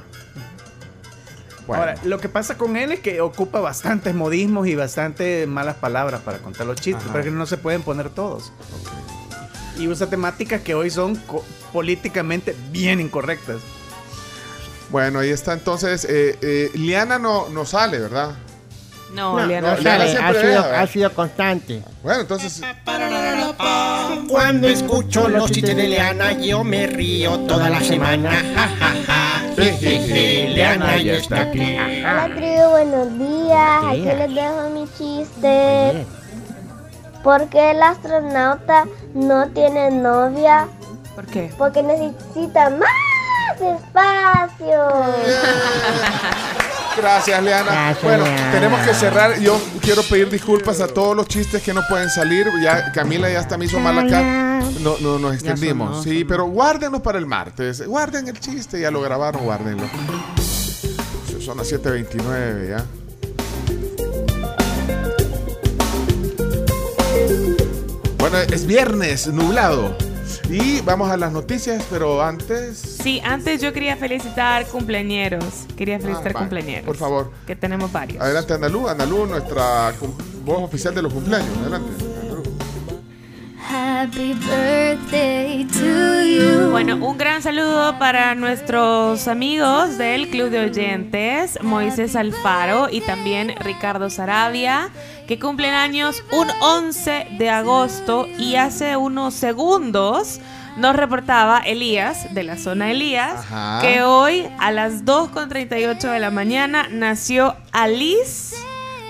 Ahora, 1.79 1.95
lo 2.05 2.19
que 2.21 2.29
pasa 2.29 2.57
con 2.59 2.77
él 2.77 2.93
es 2.93 3.01
que 3.01 3.21
ocupa 3.21 3.61
bastantes 3.61 4.15
modismos 4.15 4.67
y 4.67 4.75
bastantes 4.75 5.47
malas 5.47 5.77
palabras 5.77 6.21
para 6.23 6.39
contar 6.39 6.67
los 6.67 6.77
chistes, 6.81 7.05
Ajá. 7.05 7.13
porque 7.13 7.31
no 7.31 7.47
se 7.47 7.57
pueden 7.57 7.83
poner 7.83 8.11
todos. 8.11 8.53
Y 9.79 9.89
usa 9.89 10.09
temáticas 10.09 10.61
que 10.63 10.75
hoy 10.75 10.91
son 10.91 11.21
políticamente 11.73 12.55
bien 12.71 13.01
incorrectas. 13.01 13.59
Bueno, 14.91 15.21
ahí 15.21 15.31
está 15.31 15.53
entonces. 15.53 16.05
eh, 16.05 16.37
eh, 16.43 16.71
Liana 16.75 17.19
no, 17.19 17.49
no 17.49 17.65
sale, 17.65 17.99
¿verdad? 17.99 18.35
No, 19.15 19.39
No, 19.39 19.47
Liana, 19.47 19.75
no 19.77 19.83
sale, 19.83 20.09
siempre 20.11 20.39
ha 20.39 20.43
sido, 20.43 20.65
ha 20.77 20.87
sido 20.87 21.13
constante. 21.15 21.83
Bueno, 22.03 22.21
entonces. 22.23 22.61
Cuando 24.29 24.69
escucho 24.69 25.29
los 25.29 25.51
chistes 25.51 25.77
de 25.77 25.89
Leana, 25.89 26.33
yo 26.33 26.63
me 26.63 26.87
río 26.87 27.39
toda 27.41 27.69
la 27.71 27.81
semana. 27.81 28.31
Ja, 28.31 28.69
ja, 28.79 28.95
ja. 29.07 29.43
Leana 29.61 30.97
ya 31.03 31.13
está 31.15 31.43
aquí. 31.43 31.77
Hola 32.01 32.31
tribu, 32.35 32.71
buenos 32.71 33.19
días. 33.19 33.85
Aquí 33.85 34.01
les 34.01 34.35
dejo 34.35 34.71
mi 34.71 34.89
chiste. 34.97 36.07
¿Por 37.23 37.47
qué 37.51 37.73
el 37.73 37.83
astronauta 37.83 38.87
no 39.13 39.49
tiene 39.49 39.91
novia? 39.91 40.67
¿Por 41.15 41.27
qué? 41.27 41.53
Porque 41.59 41.83
necesita 41.83 42.71
más 42.71 42.89
espacio. 43.61 44.81
Gracias, 46.97 47.43
Leana. 47.43 47.71
Gracias, 47.71 48.03
bueno, 48.03 48.25
Leana. 48.25 48.53
tenemos 48.53 48.81
que 48.81 48.95
cerrar. 48.95 49.39
Yo 49.41 49.61
quiero 49.81 50.03
pedir 50.03 50.29
disculpas 50.29 50.81
a 50.81 50.89
todos 50.89 51.17
los 51.17 51.27
chistes 51.29 51.63
que 51.63 51.73
no 51.73 51.83
pueden 51.89 52.11
salir. 52.11 52.47
Ya 52.63 52.91
Camila 52.93 53.31
ya 53.31 53.41
hasta 53.41 53.57
me 53.57 53.67
hizo 53.67 53.79
mal 53.79 53.99
acá. 53.99 54.61
No, 54.81 54.97
no 55.01 55.19
nos 55.19 55.35
extendimos. 55.35 56.03
sí, 56.03 56.25
pero 56.25 56.47
guárdenlo 56.47 57.03
para 57.03 57.19
el 57.19 57.27
martes. 57.27 57.87
Guarden 57.87 58.29
el 58.29 58.39
chiste, 58.41 58.81
ya 58.81 58.91
lo 58.91 59.01
grabaron, 59.01 59.45
guárdenlo. 59.45 59.89
Son 61.41 61.57
las 61.57 61.73
7:29 61.73 62.69
ya. 62.69 62.85
Bueno, 68.19 68.39
es 68.39 68.67
viernes, 68.67 69.27
nublado. 69.29 69.97
Y 70.51 70.81
vamos 70.81 71.09
a 71.11 71.17
las 71.17 71.31
noticias, 71.33 71.85
pero 71.89 72.21
antes. 72.23 72.77
Sí, 72.79 73.21
antes 73.25 73.63
yo 73.63 73.73
quería 73.73 73.97
felicitar 73.97 74.67
cumpleañeros. 74.67 75.45
Quería 75.77 76.01
felicitar 76.01 76.33
Ah, 76.35 76.39
cumpleañeros. 76.41 76.85
Por 76.87 76.97
favor. 76.97 77.31
Que 77.47 77.55
tenemos 77.55 77.93
varios. 77.93 78.21
Adelante, 78.21 78.55
Andalú. 78.55 78.89
Andalú, 78.89 79.27
nuestra 79.27 79.93
voz 80.45 80.63
oficial 80.63 80.93
de 80.95 81.03
los 81.03 81.13
cumpleaños. 81.13 81.57
Adelante. 81.59 82.10
Happy 83.73 84.35
birthday 84.35 85.65
to 85.65 86.23
you. 86.25 86.71
Bueno, 86.71 86.97
un 86.97 87.17
gran 87.17 87.41
saludo 87.41 87.97
para 88.01 88.35
nuestros 88.35 89.29
amigos 89.29 89.97
del 89.97 90.29
Club 90.29 90.51
de 90.51 90.61
Oyentes, 90.65 91.57
Moisés 91.63 92.17
Alfaro 92.17 92.89
y 92.91 93.01
también 93.01 93.55
Ricardo 93.61 94.11
Sarabia, 94.11 94.89
que 95.29 95.39
cumplen 95.39 95.73
años 95.75 96.25
un 96.33 96.49
11 96.61 97.29
de 97.39 97.49
agosto 97.49 98.27
y 98.39 98.57
hace 98.57 98.97
unos 98.97 99.35
segundos 99.35 100.41
nos 100.77 100.97
reportaba 100.97 101.59
Elías, 101.61 102.35
de 102.35 102.43
la 102.43 102.57
zona 102.57 102.91
Elías, 102.91 103.35
Ajá. 103.35 103.81
que 103.83 104.03
hoy 104.03 104.49
a 104.59 104.73
las 104.73 105.05
2.38 105.05 106.11
de 106.11 106.19
la 106.19 106.31
mañana 106.31 106.89
nació 106.91 107.55
Alice. 107.71 108.57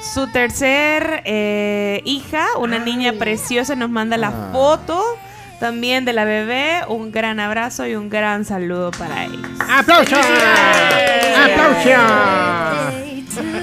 Su 0.03 0.27
tercer 0.29 1.23
eh, 1.25 2.01
hija, 2.05 2.47
una 2.59 2.79
niña 2.79 3.13
preciosa, 3.15 3.75
nos 3.77 3.91
manda 3.91 4.17
la 4.17 4.29
Ah. 4.29 4.51
foto 4.53 5.03
también 5.59 6.05
de 6.05 6.13
la 6.15 6.25
bebé. 6.25 6.81
Un 6.89 7.13
gran 7.13 7.39
abrazo 7.39 7.87
y 7.87 7.95
un 7.95 8.09
gran 8.09 8.45
saludo 8.45 8.91
para 8.93 9.25
ellos. 9.27 9.41
¡Aplausos! 9.69 10.19
¡Aplausos! 11.37 12.95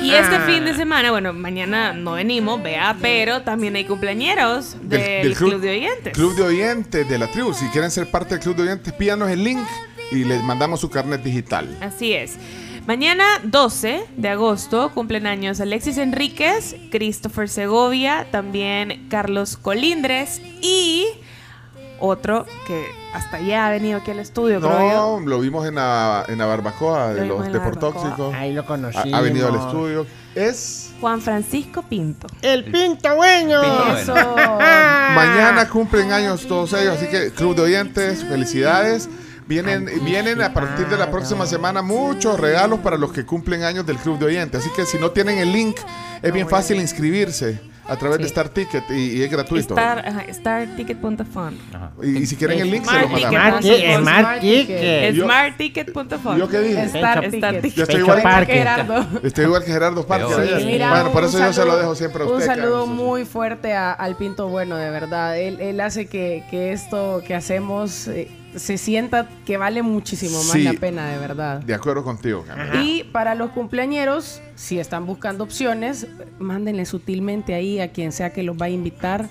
Y 0.01 0.13
este 0.13 0.39
fin 0.41 0.63
de 0.63 0.73
semana, 0.75 1.11
bueno, 1.11 1.33
mañana 1.33 1.91
no 1.93 2.13
venimos, 2.13 2.61
vea, 2.63 2.95
pero 3.01 3.41
también 3.41 3.75
hay 3.75 3.83
cumpleañeros 3.83 4.77
del, 4.81 5.33
club, 5.35 5.59
de 5.59 5.71
Oyentes. 5.71 6.13
Club 6.13 6.35
de 6.35 6.43
Oyentes 6.43 7.09
de 7.09 7.17
la 7.17 7.27
tribu. 7.27 7.53
Si 7.53 7.65
quieren 7.69 7.91
ser 7.91 8.09
parte 8.09 8.35
del 8.35 8.43
Club 8.43 8.55
de 8.55 8.63
Oyentes, 8.63 8.93
pídanos 8.93 9.29
el 9.29 9.43
link 9.43 9.59
y 10.11 10.23
les 10.23 10.41
mandamos 10.43 10.79
su 10.79 10.89
carnet 10.89 11.21
digital. 11.21 11.67
Así 11.81 12.13
es. 12.13 12.35
Mañana 12.87 13.25
12 13.43 14.05
de 14.15 14.29
agosto 14.29 14.91
cumplen 14.93 15.27
años 15.27 15.59
Alexis 15.59 15.97
Enríquez, 15.97 16.73
Christopher 16.89 17.49
Segovia, 17.49 18.27
también 18.31 19.07
Carlos 19.09 19.57
Colindres 19.57 20.41
y 20.61 21.05
otro 21.99 22.45
que 22.65 22.85
hasta 23.13 23.41
ya 23.41 23.67
ha 23.67 23.71
venido 23.71 23.97
aquí 23.99 24.11
al 24.11 24.19
estudio, 24.19 24.61
creo 24.61 24.79
yo. 24.79 25.19
No, 25.19 25.25
lo 25.27 25.39
vimos 25.41 25.67
en 25.67 25.75
la, 25.75 26.23
en 26.29 26.37
la 26.37 26.45
barbacoa 26.45 27.13
de 27.13 27.25
Lo 27.25 27.39
los 27.39 27.51
deportóxicos. 27.51 28.33
Ahí 28.33 28.53
lo 28.53 28.61
Ha, 28.61 28.65
conocí. 28.65 29.11
ha 29.13 29.19
venido 29.19 29.49
al 29.49 29.55
estudio. 29.55 30.07
Es 30.33 30.93
Juan 31.01 31.19
Francisco 31.19 31.81
Pinto. 31.81 32.27
El 32.41 32.63
Pinto 32.71 33.15
Bueno. 33.17 33.63
Eso. 33.97 34.13
mañana 34.15 35.67
cumplen 35.69 36.11
años 36.13 36.47
todos 36.47 36.71
ellos, 36.73 36.95
así 36.97 37.07
que 37.07 37.31
Club 37.31 37.53
de 37.55 37.63
Oyentes, 37.63 38.23
felicidades. 38.23 39.09
Vienen, 39.47 39.89
vienen 40.03 40.41
a 40.41 40.53
partir 40.53 40.87
de 40.87 40.97
la 40.97 41.09
próxima 41.09 41.45
semana 41.45 41.81
muchos 41.81 42.39
regalos 42.39 42.79
para 42.79 42.97
los 42.97 43.13
que 43.13 43.25
cumplen 43.25 43.63
años 43.63 43.85
del 43.85 43.97
Club 43.97 44.19
de 44.19 44.25
Oyentes. 44.25 44.61
Así 44.61 44.69
que 44.75 44.85
si 44.85 44.97
no 44.97 45.11
tienen 45.11 45.37
el 45.39 45.51
link, 45.51 45.77
es 46.21 46.33
bien 46.33 46.49
fácil 46.49 46.77
inscribirse 46.81 47.59
a 47.87 47.95
través 47.95 48.17
de. 48.19 48.25
Star 48.25 48.49
Ticket 48.49 48.83
y, 48.91 49.17
y 49.19 49.23
es 49.23 49.31
gratuito. 49.31 49.73
Star, 49.73 50.03
starticket.fun. 50.33 51.57
Y, 52.03 52.17
y 52.17 52.25
si 52.25 52.35
quieren 52.35 52.59
el 52.59 52.69
link, 52.71 52.83
se 52.85 52.99
lo 52.99 53.07
mandamos. 53.07 53.65
Smart 54.01 54.39
Ticket, 54.41 55.15
Smartticket.fun. 55.15 56.37
¿Yo 56.37 56.49
qué 56.49 56.59
dije? 56.59 56.83
Star, 56.83 57.23
Star 57.25 57.61
Yo 57.61 57.83
estoy 57.83 57.99
igual, 58.01 58.21
parque. 58.21 58.53
Gerardo. 58.53 59.07
estoy 59.23 59.45
igual 59.45 59.63
que 59.63 59.71
Gerardo. 59.71 60.05
Sí, 60.05 60.65
Mira, 60.65 60.89
bueno, 60.89 61.11
por 61.11 61.23
un 61.23 61.29
eso 61.29 61.37
yo 61.39 61.43
se 61.45 61.47
lo 61.47 61.53
saludo- 61.53 61.77
dejo 61.77 61.95
siempre 61.95 62.23
a 62.23 62.25
Un 62.27 62.33
usted. 62.33 62.45
saludo 62.45 62.79
Carlos. 62.81 62.87
muy 62.89 63.23
fuerte 63.25 63.73
a- 63.73 63.93
al 63.93 64.17
Pinto 64.17 64.49
Bueno, 64.49 64.75
de 64.75 64.89
verdad. 64.89 65.37
Él, 65.39 65.59
él 65.61 65.79
hace 65.79 66.07
que, 66.07 66.43
que 66.51 66.73
esto 66.73 67.21
que 67.25 67.35
hacemos 67.35 68.07
eh, 68.09 68.27
se 68.57 68.77
sienta 68.77 69.27
que 69.45 69.57
vale 69.57 69.81
muchísimo 69.81 70.37
más 70.37 70.51
Sí. 70.51 70.63
la 70.63 70.73
pena, 70.73 71.09
de 71.09 71.17
verdad. 71.19 71.59
De 71.61 71.73
acuerdo 71.73 72.03
contigo. 72.03 72.45
Y 72.83 73.03
para 73.05 73.35
los 73.35 73.51
cumpleañeros, 73.51 74.41
si 74.55 74.79
están 74.79 75.05
buscando 75.05 75.43
opciones, 75.43 76.07
mándenle 76.39 76.85
sutilmente 76.85 77.53
ahí 77.53 77.79
a 77.79 77.91
quien 77.91 78.11
sea 78.11 78.33
que 78.33 78.43
los 78.43 78.57
va 78.59 78.65
a 78.65 78.69
invitar 78.69 79.27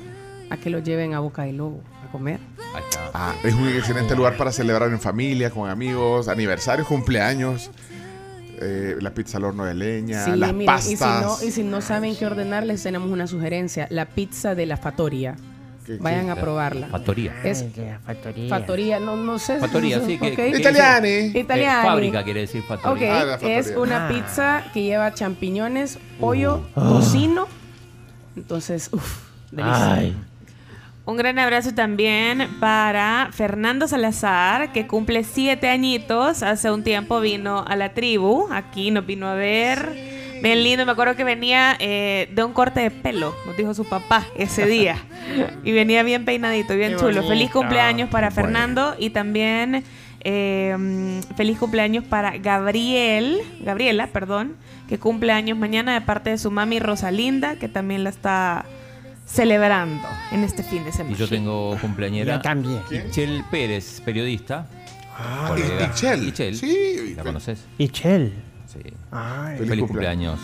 a 0.51 0.57
que 0.57 0.71
los 0.71 0.83
lleven 0.85 1.15
a 1.15 1.21
Boca 1.21 1.43
del 1.43 1.57
Lobo 1.57 1.81
a 2.07 2.11
comer. 2.13 2.39
Ahí 2.75 2.83
está. 2.89 3.11
Ah, 3.15 3.35
es 3.43 3.55
un 3.55 3.69
excelente 3.69 4.15
lugar 4.15 4.37
para 4.37 4.53
celebrar 4.53 4.91
en 4.91 5.01
familia, 5.01 5.51
con 5.51 5.69
amigos, 5.69 6.29
aniversarios, 6.29 6.87
cumpleaños. 6.87 7.71
eh, 8.59 8.97
la 9.03 9.11
pizza 9.13 9.37
al 9.37 9.45
horno 9.45 9.67
de 9.67 9.75
leña, 9.75 10.25
Sí, 10.25 10.31
las 10.35 10.51
miren, 10.55 10.65
pastas. 10.67 10.91
y 10.93 10.97
si, 10.97 11.05
no, 11.05 11.49
y 11.49 11.51
si 11.51 11.63
no 11.63 11.81
saben 11.83 12.17
qué 12.17 12.25
ordenar, 12.25 12.65
les 12.65 12.83
tenemos 12.83 13.11
una 13.11 13.27
sugerencia. 13.27 13.87
La 13.91 14.07
pizza 14.07 14.55
de 14.55 14.65
la 14.65 14.79
Fattoria. 14.79 15.37
¿Qué- 15.87 15.99
Vayan 15.99 16.25
qué? 16.27 16.31
a 16.33 16.35
probarla. 16.37 16.89
Fattoria. 16.89 17.33
Es 17.45 17.65
Ay. 18.05 18.49
Fattoria, 18.49 18.99
no, 19.01 19.17
no 19.17 19.39
sé. 19.39 19.59
Fattoria, 19.61 20.01
sí, 20.01 20.19
que, 20.19 20.31
ok. 20.31 20.37
que- 20.37 20.51
que 20.53 20.59
Italiani. 20.59 21.09
eh, 21.09 21.83
fábrica 21.85 22.25
quiere 22.25 22.41
decir 22.41 22.63
Ok. 22.63 22.69
Ah, 23.09 23.27
Fattoria. 23.31 23.59
es 23.59 23.73
una 23.77 24.07
Ah. 24.07 24.09
pizza 24.09 24.65
que 24.75 24.83
lleva 24.83 25.15
champiñones, 25.15 25.99
pollo, 26.21 26.67
Uh. 26.75 26.81
tocino. 26.81 27.47
Entonces, 28.37 28.89
uff, 28.93 29.29
delicioso. 29.51 30.19
Un 31.05 31.17
gran 31.17 31.39
abrazo 31.39 31.73
también 31.73 32.49
para 32.59 33.29
Fernando 33.31 33.87
Salazar, 33.87 34.73
que 34.73 34.89
cumple 34.89 35.23
siete 35.23 35.69
añitos. 35.69 36.43
Hace 36.43 36.69
un 36.73 36.83
tiempo 36.83 37.21
vino 37.21 37.65
a 37.65 37.77
la 37.77 37.95
tribu, 37.95 38.49
aquí 38.51 38.91
nos 38.91 39.07
vino 39.07 39.29
a 39.29 39.35
ver. 39.35 40.16
Bien 40.47 40.63
lindo, 40.63 40.87
me 40.87 40.93
acuerdo 40.93 41.17
que 41.17 41.25
venía 41.25 41.77
eh, 41.81 42.31
de 42.33 42.45
un 42.45 42.53
corte 42.53 42.79
de 42.79 42.93
pelo, 42.93 43.35
nos 43.47 43.57
dijo 43.57 43.75
su 43.75 43.85
papá 43.85 44.25
ese 44.37 44.65
día. 44.65 44.97
y 45.65 45.73
venía 45.73 46.05
bien 46.05 46.25
peinadito, 46.25 46.77
bien 46.77 46.93
Qué 46.93 46.99
chulo. 46.99 47.27
Feliz 47.27 47.51
cumpleaños 47.51 48.09
para 48.11 48.31
Bueno. 48.31 48.43
Fernando 48.43 48.95
y 48.97 49.11
también 49.11 49.83
eh, 50.21 50.77
mm, 50.79 51.35
feliz 51.35 51.59
cumpleaños 51.59 52.05
para 52.05 52.39
Gabriel, 52.39 53.41
Gabriela, 53.61 54.07
perdón, 54.07 54.55
que 54.89 55.01
cumple 55.01 55.33
años 55.33 55.59
mañana 55.59 55.95
de 55.95 56.01
parte 56.03 56.31
de 56.31 56.39
su 56.39 56.53
mami 56.53 56.79
Rosalinda, 56.79 57.57
que 57.57 57.69
también 57.69 58.05
la 58.05 58.11
está 58.11 58.67
celebrando 59.27 60.07
en 60.31 60.45
este 60.45 60.63
fin 60.63 60.85
de 60.85 60.93
semana. 60.93 61.17
Y 61.17 61.19
yo 61.19 61.29
tengo 61.29 61.77
cumpleañera. 61.81 62.37
Yo 62.37 62.43
también. 62.43 62.83
Ichel 62.93 63.43
Pérez, 63.51 64.01
periodista. 64.01 64.69
Ah. 65.19 65.57
Ichel. 65.93 66.29
Ichel. 66.29 66.57
Sí. 66.57 67.15
¿La 67.17 67.25
conoces? 67.25 67.65
Y 67.79 67.89
Chel. 67.89 68.33
Sí. 68.33 68.46
Ay. 69.17 69.57
Feliz, 69.57 69.71
Feliz 69.71 69.85
cumpleaños. 69.87 70.39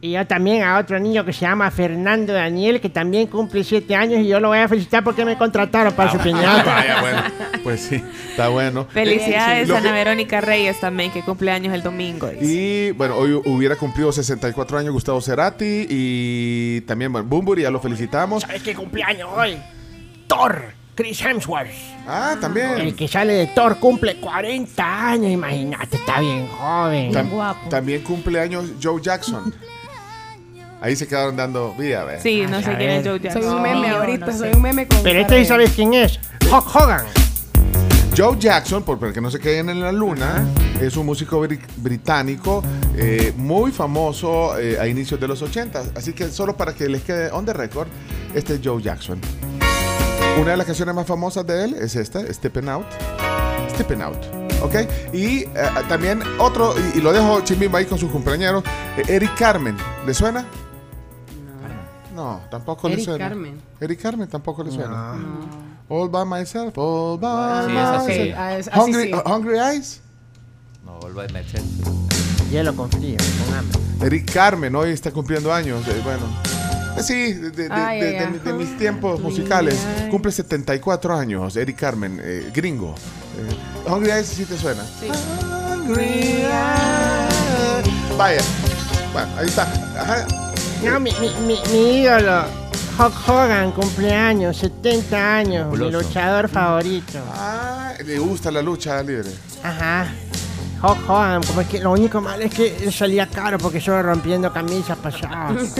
Y 0.00 0.12
yo 0.12 0.24
también 0.28 0.62
a 0.62 0.78
otro 0.78 1.00
niño 1.00 1.24
que 1.24 1.32
se 1.32 1.40
llama 1.40 1.68
Fernando 1.72 2.32
Daniel, 2.32 2.80
que 2.80 2.88
también 2.88 3.26
cumple 3.26 3.64
siete 3.64 3.96
años, 3.96 4.20
y 4.20 4.28
yo 4.28 4.38
lo 4.38 4.46
voy 4.48 4.58
a 4.58 4.68
felicitar 4.68 5.02
porque 5.02 5.24
me 5.24 5.36
contrataron 5.36 5.92
para 5.92 6.12
su 6.12 6.18
Ah, 6.18 6.22
piñata. 6.22 6.62
vaya, 6.64 7.00
bueno. 7.00 7.22
Pues 7.64 7.80
sí, 7.80 8.00
está 8.30 8.48
bueno. 8.48 8.86
Felicidades 8.88 9.68
a 9.70 9.78
Ana 9.78 9.90
Verónica 9.90 10.40
Reyes 10.40 10.78
también, 10.78 11.10
que 11.10 11.22
cumple 11.22 11.50
años 11.50 11.74
el 11.74 11.82
domingo. 11.82 12.28
dice. 12.28 12.44
Y 12.44 12.90
bueno, 12.92 13.16
hoy 13.16 13.32
hubiera 13.44 13.74
cumplido 13.74 14.12
64 14.12 14.78
años 14.78 14.92
Gustavo 14.92 15.20
Cerati 15.20 15.86
y 15.90 16.80
también, 16.82 17.10
bueno, 17.12 17.26
Bumburi, 17.28 17.62
ya 17.62 17.70
lo 17.72 17.80
felicitamos. 17.80 18.42
¿Sabes 18.44 18.62
qué 18.62 18.74
cumpleaños 18.76 19.28
hoy? 19.36 19.56
Thor, 20.28 20.62
Chris 20.98 21.20
Hemsworth. 21.22 21.70
Ah, 22.08 22.34
también. 22.40 22.72
El 22.72 22.96
que 22.96 23.06
sale 23.06 23.32
de 23.32 23.46
Thor 23.46 23.78
cumple 23.78 24.16
40 24.18 25.08
años, 25.10 25.30
imagínate, 25.30 25.96
está 25.96 26.18
bien 26.18 26.48
joven. 26.48 27.12
Tam- 27.12 27.68
También 27.70 28.02
cumpleaños 28.02 28.72
Joe 28.82 29.00
Jackson. 29.00 29.54
Ahí 30.80 30.96
se 30.96 31.06
quedaron 31.06 31.36
dando 31.36 31.72
vida, 31.74 32.02
¿ves? 32.02 32.20
Sí, 32.20 32.44
no 32.50 32.60
sé 32.60 32.74
quién 32.76 32.90
es. 32.90 33.06
Joe 33.06 33.20
Jackson. 33.20 33.42
Soy 33.44 33.52
un 33.54 33.62
meme 33.62 33.88
No, 33.90 33.96
ahorita, 33.98 34.26
no 34.26 34.32
sé. 34.32 34.38
soy 34.38 34.50
un 34.56 34.60
meme 34.62 34.88
con. 34.88 34.98
Pero 35.04 35.10
cara 35.10 35.20
este 35.20 35.34
sí 35.34 35.40
de- 35.42 35.46
sabes 35.46 35.70
quién 35.76 35.94
es. 35.94 36.18
Hulk 36.50 36.74
Hogan. 36.74 37.04
Joe 38.16 38.36
Jackson, 38.36 38.82
por 38.82 38.98
para 38.98 39.12
que 39.12 39.20
no 39.20 39.30
se 39.30 39.38
queden 39.38 39.70
en 39.70 39.80
la 39.80 39.92
luna, 39.92 40.44
es 40.80 40.96
un 40.96 41.06
músico 41.06 41.40
bri- 41.46 41.60
británico 41.76 42.64
eh, 42.96 43.32
muy 43.36 43.70
famoso 43.70 44.58
eh, 44.58 44.76
a 44.80 44.88
inicios 44.88 45.20
de 45.20 45.28
los 45.28 45.40
80. 45.42 45.80
Así 45.94 46.12
que 46.12 46.26
solo 46.28 46.56
para 46.56 46.74
que 46.74 46.88
les 46.88 47.02
quede 47.02 47.30
on 47.30 47.44
the 47.46 47.52
record, 47.52 47.86
este 48.34 48.54
es 48.54 48.60
Joe 48.64 48.82
Jackson. 48.82 49.20
Una 50.40 50.52
de 50.52 50.56
las 50.56 50.66
canciones 50.66 50.94
más 50.94 51.06
famosas 51.06 51.46
de 51.46 51.64
él 51.64 51.74
es 51.74 51.96
esta, 51.96 52.20
Stepping 52.32 52.68
Out. 52.68 52.86
Stepping 53.74 54.02
Out. 54.02 54.16
¿Ok? 54.62 54.74
Y 55.12 55.40
eh, 55.42 55.48
también 55.88 56.20
otro, 56.38 56.74
y, 56.94 56.98
y 56.98 57.00
lo 57.00 57.12
dejo 57.12 57.40
Chimbimba 57.42 57.78
ahí 57.80 57.86
con 57.86 57.98
sus 57.98 58.10
compañeros, 58.10 58.62
eh, 58.96 59.02
Eric 59.08 59.36
Carmen. 59.36 59.76
¿Le 60.06 60.14
suena? 60.14 60.44
No, 62.14 62.40
tampoco 62.50 62.88
le 62.88 62.94
Eric 62.94 63.04
suena. 63.04 63.28
Carmen. 63.28 63.60
Eric 63.80 64.00
Carmen 64.02 64.28
tampoco 64.28 64.62
le 64.64 64.70
suena. 64.72 65.14
All 65.88 66.08
by 66.08 66.24
myself, 66.26 66.76
all 66.76 67.18
by 67.18 67.66
Sí, 67.66 67.72
myself. 67.72 68.34
Ah, 68.36 68.56
es- 68.58 68.68
así 68.68 68.80
Hungry, 68.80 69.02
sí. 69.04 69.14
uh, 69.14 69.22
Hungry 69.32 69.58
Eyes. 69.58 70.00
No, 70.84 70.98
vuelvo 71.00 71.20
a 71.20 71.26
meter. 71.28 71.62
Hielo 72.50 72.74
con 72.74 72.90
frío, 72.90 73.16
con 73.46 73.56
hambre. 73.58 73.78
Eric 74.02 74.32
Carmen 74.32 74.74
hoy 74.74 74.90
está 74.90 75.10
cumpliendo 75.12 75.52
años. 75.52 75.86
eh, 75.88 76.00
bueno, 76.04 76.22
sí, 77.02 77.32
de, 77.34 77.50
de- 77.50 77.68
de- 77.68 77.74
Ay, 77.74 78.00
de- 78.00 78.06
ay, 78.06 78.12
de- 78.12 78.18
ay. 78.24 78.40
de 78.44 78.52
mis 78.52 78.76
tiempos 78.78 79.20
musicales. 79.20 79.76
Cumple 80.10 80.32
74 80.32 81.14
años. 81.16 81.56
Eric 81.56 81.76
Carmen, 81.78 82.20
eh, 82.22 82.50
gringo. 82.54 82.94
Eh, 83.38 83.90
Hungry 83.90 84.10
Eyes 84.10 84.26
sí 84.26 84.44
te 84.44 84.56
suena. 84.56 84.82
Hungry 85.02 86.02
Eyes. 86.02 88.16
Vaya. 88.16 88.40
Bueno, 89.12 89.28
ahí 89.38 89.46
está. 89.46 89.62
Ajá. 89.98 90.26
No, 90.84 91.00
mi, 91.00 91.12
mi, 91.20 91.30
mi, 91.46 91.58
mi 91.72 92.00
ídolo. 92.02 92.44
Hulk 92.98 93.28
Hogan, 93.28 93.70
cumpleaños, 93.72 94.56
70 94.56 95.36
años, 95.36 95.66
mi 95.70 95.78
Fabuloso. 95.78 96.08
luchador 96.08 96.48
favorito. 96.48 97.20
Ah, 97.32 97.92
le 98.04 98.18
gusta 98.18 98.50
la 98.50 98.60
lucha 98.60 99.00
libre. 99.04 99.30
Ajá. 99.62 100.08
Hulk 100.82 101.08
Hogan, 101.08 101.42
como 101.44 101.60
es 101.60 101.68
que 101.68 101.78
lo 101.80 101.92
único 101.92 102.20
malo 102.20 102.42
es 102.42 102.52
que 102.52 102.76
él 102.84 102.92
salía 102.92 103.28
caro 103.28 103.56
porque 103.58 103.78
yo 103.78 104.02
rompiendo 104.02 104.52
camisas 104.52 104.98
pasadas. 104.98 105.62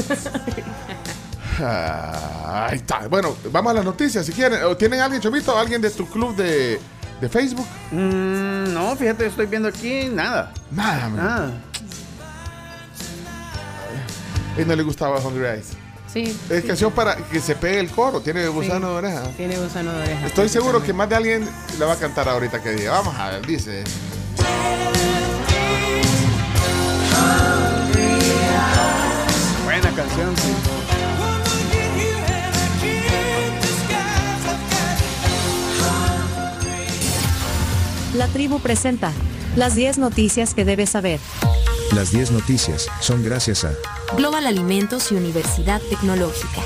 Ah, 1.61 2.69
ahí 2.71 2.77
está. 2.77 3.07
Bueno, 3.09 3.37
vamos 3.51 3.71
a 3.73 3.75
las 3.75 3.85
noticias 3.85 4.25
si 4.25 4.33
quieren. 4.33 4.63
¿O 4.65 4.77
¿Tienen 4.77 5.01
alguien, 5.01 5.21
Chomito? 5.21 5.57
¿Alguien 5.57 5.81
de 5.81 5.91
tu 5.91 6.07
club 6.07 6.37
de, 6.37 6.81
de 7.21 7.29
Facebook? 7.29 7.67
Mm, 7.91 8.73
no, 8.73 8.95
fíjate, 8.97 9.27
estoy 9.27 9.47
viendo 9.47 9.69
aquí 9.69 10.09
nada. 10.13 10.53
Nada, 10.71 11.09
man. 11.09 11.17
Nada. 11.17 11.51
Y 14.57 14.65
no 14.65 14.75
le 14.75 14.83
gustaba 14.83 15.19
Hungry 15.21 15.47
Eyes. 15.47 15.69
Sí. 16.13 16.37
Es 16.49 16.65
canción 16.65 16.91
para 16.93 17.17
que 17.17 17.39
se 17.39 17.55
pegue 17.55 17.81
el 17.81 17.91
coro. 17.91 18.21
Tiene 18.21 18.49
gusano 18.49 18.91
de 18.91 18.95
oreja. 18.97 19.23
Tiene 19.37 19.59
gusano 19.59 19.93
de 19.93 20.03
oreja. 20.03 20.27
Estoy 20.27 20.49
seguro 20.49 20.83
que 20.83 20.93
más 20.93 21.09
de 21.09 21.17
alguien 21.17 21.49
la 21.79 21.87
va 21.87 21.93
a 21.93 21.97
cantar 21.97 22.29
ahorita 22.29 22.63
que 22.63 22.71
diga. 22.71 22.93
Vamos 22.93 23.15
a 23.17 23.29
ver, 23.31 23.47
dice. 23.47 23.85
Buena 29.65 29.91
canción, 29.95 30.37
sí. 30.37 30.78
La 38.15 38.27
tribu 38.27 38.59
presenta 38.59 39.13
las 39.55 39.75
10 39.75 39.99
noticias 39.99 40.55
que 40.55 40.65
debes 40.65 40.91
saber. 40.91 41.21
Las 41.95 42.11
10 42.11 42.31
noticias 42.33 42.89
son 43.01 43.23
gracias 43.23 43.65
a 43.65 43.73
Global 44.17 44.47
Alimentos 44.47 45.13
y 45.13 45.17
Universidad 45.17 45.81
Tecnológica. 45.91 46.63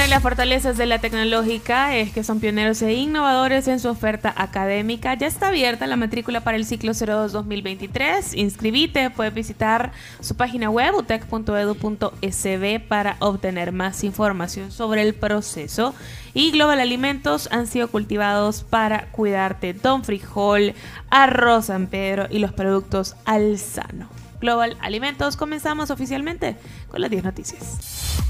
Una 0.00 0.06
de 0.06 0.14
las 0.14 0.22
fortalezas 0.22 0.78
de 0.78 0.86
la 0.86 0.98
tecnológica 0.98 1.94
es 1.94 2.10
que 2.10 2.24
son 2.24 2.40
pioneros 2.40 2.80
e 2.80 2.94
innovadores 2.94 3.68
en 3.68 3.78
su 3.78 3.90
oferta 3.90 4.32
académica. 4.34 5.12
Ya 5.12 5.26
está 5.26 5.48
abierta 5.48 5.86
la 5.86 5.96
matrícula 5.96 6.40
para 6.40 6.56
el 6.56 6.64
ciclo 6.64 6.92
02-2023. 6.92 8.34
Inscribite, 8.38 9.10
puedes 9.10 9.34
visitar 9.34 9.92
su 10.20 10.36
página 10.36 10.70
web 10.70 10.94
utec.edu.sb 10.94 12.80
para 12.88 13.16
obtener 13.18 13.72
más 13.72 14.02
información 14.02 14.72
sobre 14.72 15.02
el 15.02 15.12
proceso. 15.12 15.94
Y 16.32 16.50
Global 16.50 16.80
Alimentos 16.80 17.50
han 17.52 17.66
sido 17.66 17.88
cultivados 17.88 18.62
para 18.62 19.08
cuidarte. 19.08 19.74
Don 19.74 20.02
Frijol, 20.02 20.72
arroz 21.10 21.66
San 21.66 21.88
Pedro 21.88 22.26
y 22.30 22.38
los 22.38 22.54
productos 22.54 23.16
Alzano. 23.26 24.08
Global 24.40 24.78
Alimentos, 24.80 25.36
comenzamos 25.36 25.90
oficialmente 25.90 26.56
con 26.88 27.02
las 27.02 27.10
10 27.10 27.22
noticias. 27.22 28.20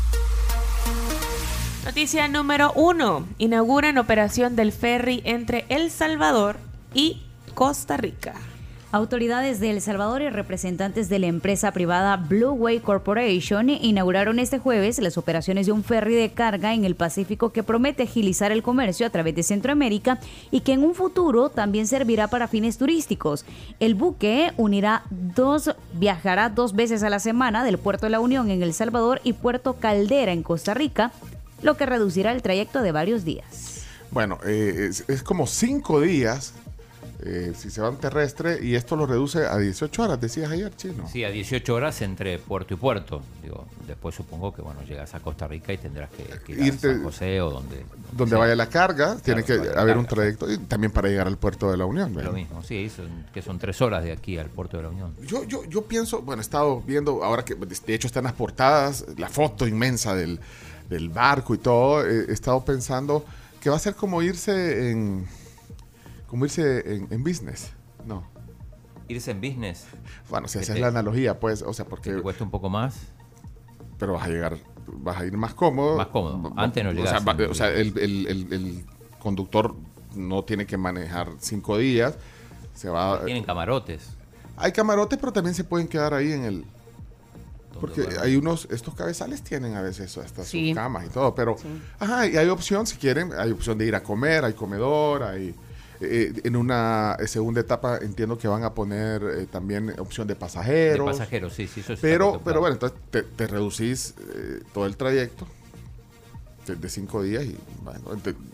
Noticia 1.90 2.28
número 2.28 2.72
uno. 2.76 3.26
Inauguran 3.38 3.98
operación 3.98 4.54
del 4.54 4.70
ferry 4.70 5.22
entre 5.24 5.64
El 5.68 5.90
Salvador 5.90 6.54
y 6.94 7.20
Costa 7.54 7.96
Rica. 7.96 8.34
Autoridades 8.92 9.58
de 9.58 9.72
El 9.72 9.80
Salvador 9.80 10.22
y 10.22 10.30
representantes 10.30 11.08
de 11.08 11.18
la 11.18 11.26
empresa 11.26 11.72
privada 11.72 12.16
Blue 12.16 12.52
Way 12.52 12.78
Corporation 12.78 13.68
inauguraron 13.70 14.38
este 14.38 14.60
jueves 14.60 15.00
las 15.00 15.18
operaciones 15.18 15.66
de 15.66 15.72
un 15.72 15.82
ferry 15.82 16.14
de 16.14 16.30
carga 16.30 16.74
en 16.74 16.84
el 16.84 16.94
Pacífico 16.94 17.50
que 17.50 17.64
promete 17.64 18.04
agilizar 18.04 18.52
el 18.52 18.62
comercio 18.62 19.04
a 19.04 19.10
través 19.10 19.34
de 19.34 19.42
Centroamérica 19.42 20.20
y 20.52 20.60
que 20.60 20.74
en 20.74 20.84
un 20.84 20.94
futuro 20.94 21.48
también 21.48 21.88
servirá 21.88 22.28
para 22.28 22.46
fines 22.46 22.78
turísticos. 22.78 23.44
El 23.80 23.96
buque 23.96 24.52
unirá 24.56 25.02
dos, 25.10 25.74
viajará 25.94 26.50
dos 26.50 26.72
veces 26.72 27.02
a 27.02 27.10
la 27.10 27.18
semana 27.18 27.64
del 27.64 27.78
Puerto 27.78 28.06
de 28.06 28.10
la 28.10 28.20
Unión 28.20 28.48
en 28.48 28.62
El 28.62 28.74
Salvador 28.74 29.20
y 29.24 29.32
Puerto 29.32 29.74
Caldera 29.74 30.30
en 30.30 30.44
Costa 30.44 30.72
Rica, 30.72 31.10
lo 31.62 31.76
que 31.76 31.86
reducirá 31.86 32.32
el 32.32 32.42
trayecto 32.42 32.82
de 32.82 32.92
varios 32.92 33.24
días. 33.24 33.84
Bueno, 34.10 34.38
eh, 34.44 34.88
es, 34.90 35.04
es 35.08 35.22
como 35.22 35.46
cinco 35.46 36.00
días 36.00 36.52
eh, 37.22 37.52
si 37.54 37.68
se 37.68 37.82
van 37.82 37.98
terrestre, 37.98 38.60
y 38.62 38.76
esto 38.76 38.96
lo 38.96 39.04
reduce 39.04 39.44
a 39.46 39.58
18 39.58 40.02
horas, 40.04 40.18
decías 40.22 40.50
ayer, 40.50 40.74
chino. 40.74 41.06
Sí, 41.06 41.22
a 41.22 41.28
18 41.30 41.74
horas 41.74 42.00
entre 42.00 42.38
puerto 42.38 42.72
y 42.72 42.78
puerto. 42.78 43.20
Digo, 43.42 43.66
después 43.86 44.14
supongo 44.14 44.54
que 44.54 44.62
bueno 44.62 44.80
llegas 44.88 45.12
a 45.14 45.20
Costa 45.20 45.46
Rica 45.46 45.70
y 45.74 45.76
tendrás 45.76 46.08
que, 46.08 46.24
que 46.46 46.52
ir 46.52 46.58
Irte- 46.72 46.88
a 46.88 46.94
San 46.94 47.02
José 47.02 47.40
o 47.42 47.50
donde. 47.50 47.84
Vaya 48.16 48.56
la 48.56 48.70
carga, 48.70 49.16
tiene 49.22 49.44
que 49.44 49.52
haber 49.76 49.98
un 49.98 50.06
trayecto, 50.06 50.50
y 50.50 50.56
también 50.60 50.92
para 50.92 51.08
llegar 51.10 51.26
al 51.26 51.36
puerto 51.36 51.70
de 51.70 51.76
la 51.76 51.84
Unión. 51.84 52.14
Lo 52.14 52.32
mismo, 52.32 52.62
sí, 52.62 52.88
son- 52.88 53.26
que 53.34 53.42
son 53.42 53.58
tres 53.58 53.82
horas 53.82 54.02
de 54.02 54.12
aquí 54.12 54.38
al 54.38 54.48
puerto 54.48 54.78
de 54.78 54.84
la 54.84 54.88
Unión. 54.88 55.14
Yo, 55.26 55.44
yo, 55.44 55.62
yo 55.66 55.82
pienso, 55.82 56.22
bueno, 56.22 56.40
he 56.40 56.42
estado 56.44 56.80
viendo, 56.80 57.22
ahora 57.22 57.44
que 57.44 57.54
de 57.54 57.94
hecho 57.94 58.06
están 58.06 58.24
las 58.24 58.32
portadas, 58.32 59.04
la 59.18 59.28
foto 59.28 59.66
inmensa 59.68 60.14
del, 60.14 60.40
del 60.90 61.08
barco 61.08 61.54
y 61.54 61.58
todo, 61.58 62.04
eh, 62.06 62.26
he 62.28 62.32
estado 62.32 62.62
pensando 62.64 63.24
que 63.62 63.70
va 63.70 63.76
a 63.76 63.78
ser 63.78 63.94
como 63.94 64.20
irse 64.22 64.90
en, 64.90 65.26
como 66.26 66.44
irse 66.44 66.94
en, 66.96 67.06
en 67.10 67.24
business, 67.24 67.70
¿no? 68.06 68.24
Irse 69.08 69.30
en 69.30 69.40
business. 69.40 69.86
Bueno, 70.28 70.48
si 70.48 70.58
haces 70.58 70.74
te- 70.74 70.80
la 70.80 70.88
analogía, 70.88 71.40
pues, 71.40 71.62
o 71.62 71.72
sea, 71.72 71.84
porque... 71.86 72.12
te 72.12 72.20
cuesta 72.22 72.44
un 72.44 72.50
poco 72.50 72.68
más. 72.68 72.96
Pero 73.98 74.14
vas 74.14 74.24
a 74.24 74.28
llegar, 74.28 74.58
vas 74.86 75.18
a 75.20 75.24
ir 75.26 75.36
más 75.36 75.54
cómodo. 75.54 75.96
Más 75.96 76.08
cómodo. 76.08 76.52
Antes 76.56 76.84
no 76.84 76.90
O 76.90 76.92
sea, 76.92 77.02
llegabas 77.04 77.26
va- 77.28 77.44
en- 77.44 77.50
o 77.50 77.54
sea, 77.54 77.68
el, 77.70 77.96
el- 77.98 78.26
el- 78.26 78.52
el 78.52 78.84
conductor 79.18 79.74
no 80.14 80.42
tiene 80.44 80.66
que 80.66 80.76
manejar 80.76 81.28
cinco 81.38 81.78
días, 81.78 82.16
se 82.74 82.88
va... 82.88 83.24
Tienen 83.24 83.44
camarotes. 83.44 84.10
Hay 84.56 84.72
camarotes, 84.72 85.18
pero 85.18 85.32
también 85.32 85.54
se 85.54 85.64
pueden 85.64 85.86
quedar 85.88 86.14
ahí 86.14 86.32
en 86.32 86.44
el... 86.44 86.64
Porque 87.80 88.06
hay 88.20 88.36
unos, 88.36 88.68
estos 88.70 88.94
cabezales 88.94 89.42
tienen 89.42 89.74
a 89.74 89.82
veces 89.82 90.16
hasta 90.18 90.44
Sí. 90.44 90.68
sus 90.68 90.74
camas 90.76 91.06
y 91.06 91.08
todo, 91.08 91.34
pero, 91.34 91.56
ajá, 91.98 92.26
y 92.26 92.36
hay 92.36 92.48
opción, 92.48 92.86
si 92.86 92.96
quieren, 92.96 93.32
hay 93.36 93.50
opción 93.52 93.78
de 93.78 93.86
ir 93.86 93.94
a 93.94 94.02
comer, 94.02 94.44
hay 94.44 94.52
comedor, 94.52 95.22
hay, 95.22 95.54
eh, 96.02 96.32
en 96.44 96.56
una 96.56 97.16
eh, 97.18 97.26
segunda 97.28 97.60
etapa 97.60 97.98
entiendo 98.00 98.38
que 98.38 98.48
van 98.48 98.64
a 98.64 98.72
poner 98.72 99.22
eh, 99.22 99.46
también 99.50 99.94
opción 99.98 100.26
de 100.26 100.34
De 100.34 100.40
pasajeros. 100.40 101.06
pasajeros, 101.10 101.52
sí, 101.54 101.66
sí, 101.66 101.80
eso 101.80 101.92
está 101.94 102.06
Pero, 102.06 102.40
pero 102.44 102.60
bueno, 102.60 102.74
entonces 102.74 102.98
te, 103.10 103.22
te 103.22 103.46
reducís 103.46 104.14
eh, 104.34 104.62
todo 104.72 104.86
el 104.86 104.96
trayecto 104.96 105.46
de, 106.66 106.76
de 106.76 106.88
cinco 106.88 107.22
días 107.22 107.44
y 107.44 107.56
bueno, 107.82 108.00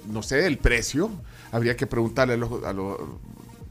no 0.09 0.23
sé, 0.23 0.47
el 0.47 0.59
precio, 0.59 1.11
habría 1.53 1.77
que 1.77 1.87
preguntarle 1.87 2.35
a 2.35 2.37
los, 2.37 2.65
a 2.65 2.73
los, 2.73 2.99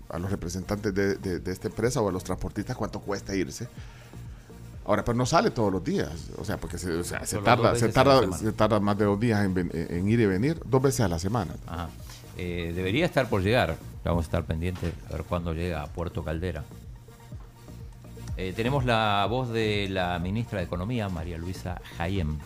a 0.10 0.20
los 0.20 0.32
representantes 0.32 0.94
de, 0.94 1.16
de- 1.16 1.40
de 1.40 1.52
esta 1.52 1.68
empresa 1.68 2.00
o 2.02 2.10
a 2.10 2.12
los 2.12 2.24
transportistas 2.24 2.76
cuánto 2.78 3.00
cuesta 3.00 3.36
irse. 3.36 3.68
Ahora, 4.86 5.04
pero 5.04 5.18
no 5.18 5.26
sale 5.26 5.50
todos 5.50 5.72
los 5.72 5.84
días, 5.84 6.30
o 6.38 6.46
sea, 6.46 6.58
porque 6.58 6.78
se, 6.78 6.94
o 6.94 7.04
sea, 7.04 7.22
se 7.22 7.38
Solo 7.38 7.44
tarda, 7.44 7.76
se, 7.76 7.92
se 7.92 8.80
más 8.80 8.98
de 8.98 9.06
dos 9.06 9.20
días 9.20 9.44
en, 9.44 9.72
en 9.74 10.08
ir 10.10 10.20
y 10.20 10.26
venir, 10.28 10.62
dos 10.64 10.82
veces 10.82 11.02
a 11.02 11.08
la 11.08 11.18
semana. 11.18 11.56
Ajá. 11.66 11.90
Eh, 12.38 12.74
debería 12.76 13.06
estar 13.06 13.30
por 13.30 13.42
llegar. 13.42 13.78
Vamos 14.04 14.24
a 14.24 14.26
estar 14.26 14.44
pendientes 14.44 14.94
a 15.10 15.14
ver 15.14 15.24
cuándo 15.24 15.54
llega 15.54 15.82
a 15.82 15.88
Puerto 15.88 16.24
Caldera. 16.24 16.64
Eh, 18.38 18.54
tenemos 18.56 18.86
la 18.86 19.26
voz 19.30 19.50
de 19.50 19.88
la 19.90 20.20
ministra 20.20 20.60
de 20.60 20.66
Economía, 20.66 21.10
María 21.10 21.38
Luisa 21.38 21.82
Jaiem. 21.98 22.38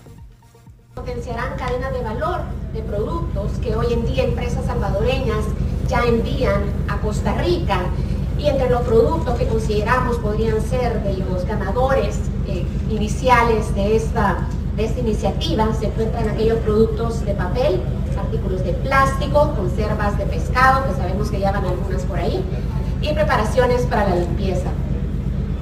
Potenciarán 0.94 1.58
cadenas 1.58 1.92
de 1.94 2.02
valor 2.02 2.42
de 2.74 2.82
productos 2.82 3.54
que 3.60 3.76
hoy 3.76 3.94
en 3.94 4.06
día 4.06 4.24
empresas 4.24 4.66
salvadoreñas 4.66 5.46
ya 5.88 6.04
envían 6.04 6.62
a 6.88 7.00
Costa 7.02 7.34
Rica 7.42 7.82
y 8.40 8.48
entre 8.48 8.70
los 8.70 8.82
productos 8.82 9.38
que 9.38 9.48
consideramos 9.48 10.18
podrían 10.18 10.62
ser 10.62 11.04
de 11.04 11.18
los 11.18 11.46
ganadores 11.46 12.18
eh, 12.48 12.66
iniciales 12.90 13.74
de 13.76 13.98
esta, 13.98 14.48
esta 14.78 15.00
iniciativa 15.00 15.68
se 15.78 15.88
encuentran 15.88 16.30
aquellos 16.30 16.60
productos 16.60 17.26
de 17.26 17.34
papel, 17.34 17.82
artículos 18.18 18.64
de 18.64 18.74
plástico, 18.74 19.54
conservas 19.56 20.18
de 20.18 20.26
pescado, 20.26 20.86
que 20.88 20.94
sabemos 20.96 21.30
que 21.30 21.40
ya 21.40 21.52
van 21.52 21.66
algunas 21.66 22.04
por 22.04 22.20
ahí, 22.20 22.44
y 23.02 23.14
preparaciones 23.14 23.82
para 23.84 24.10
la 24.10 24.16
limpieza. 24.16 24.70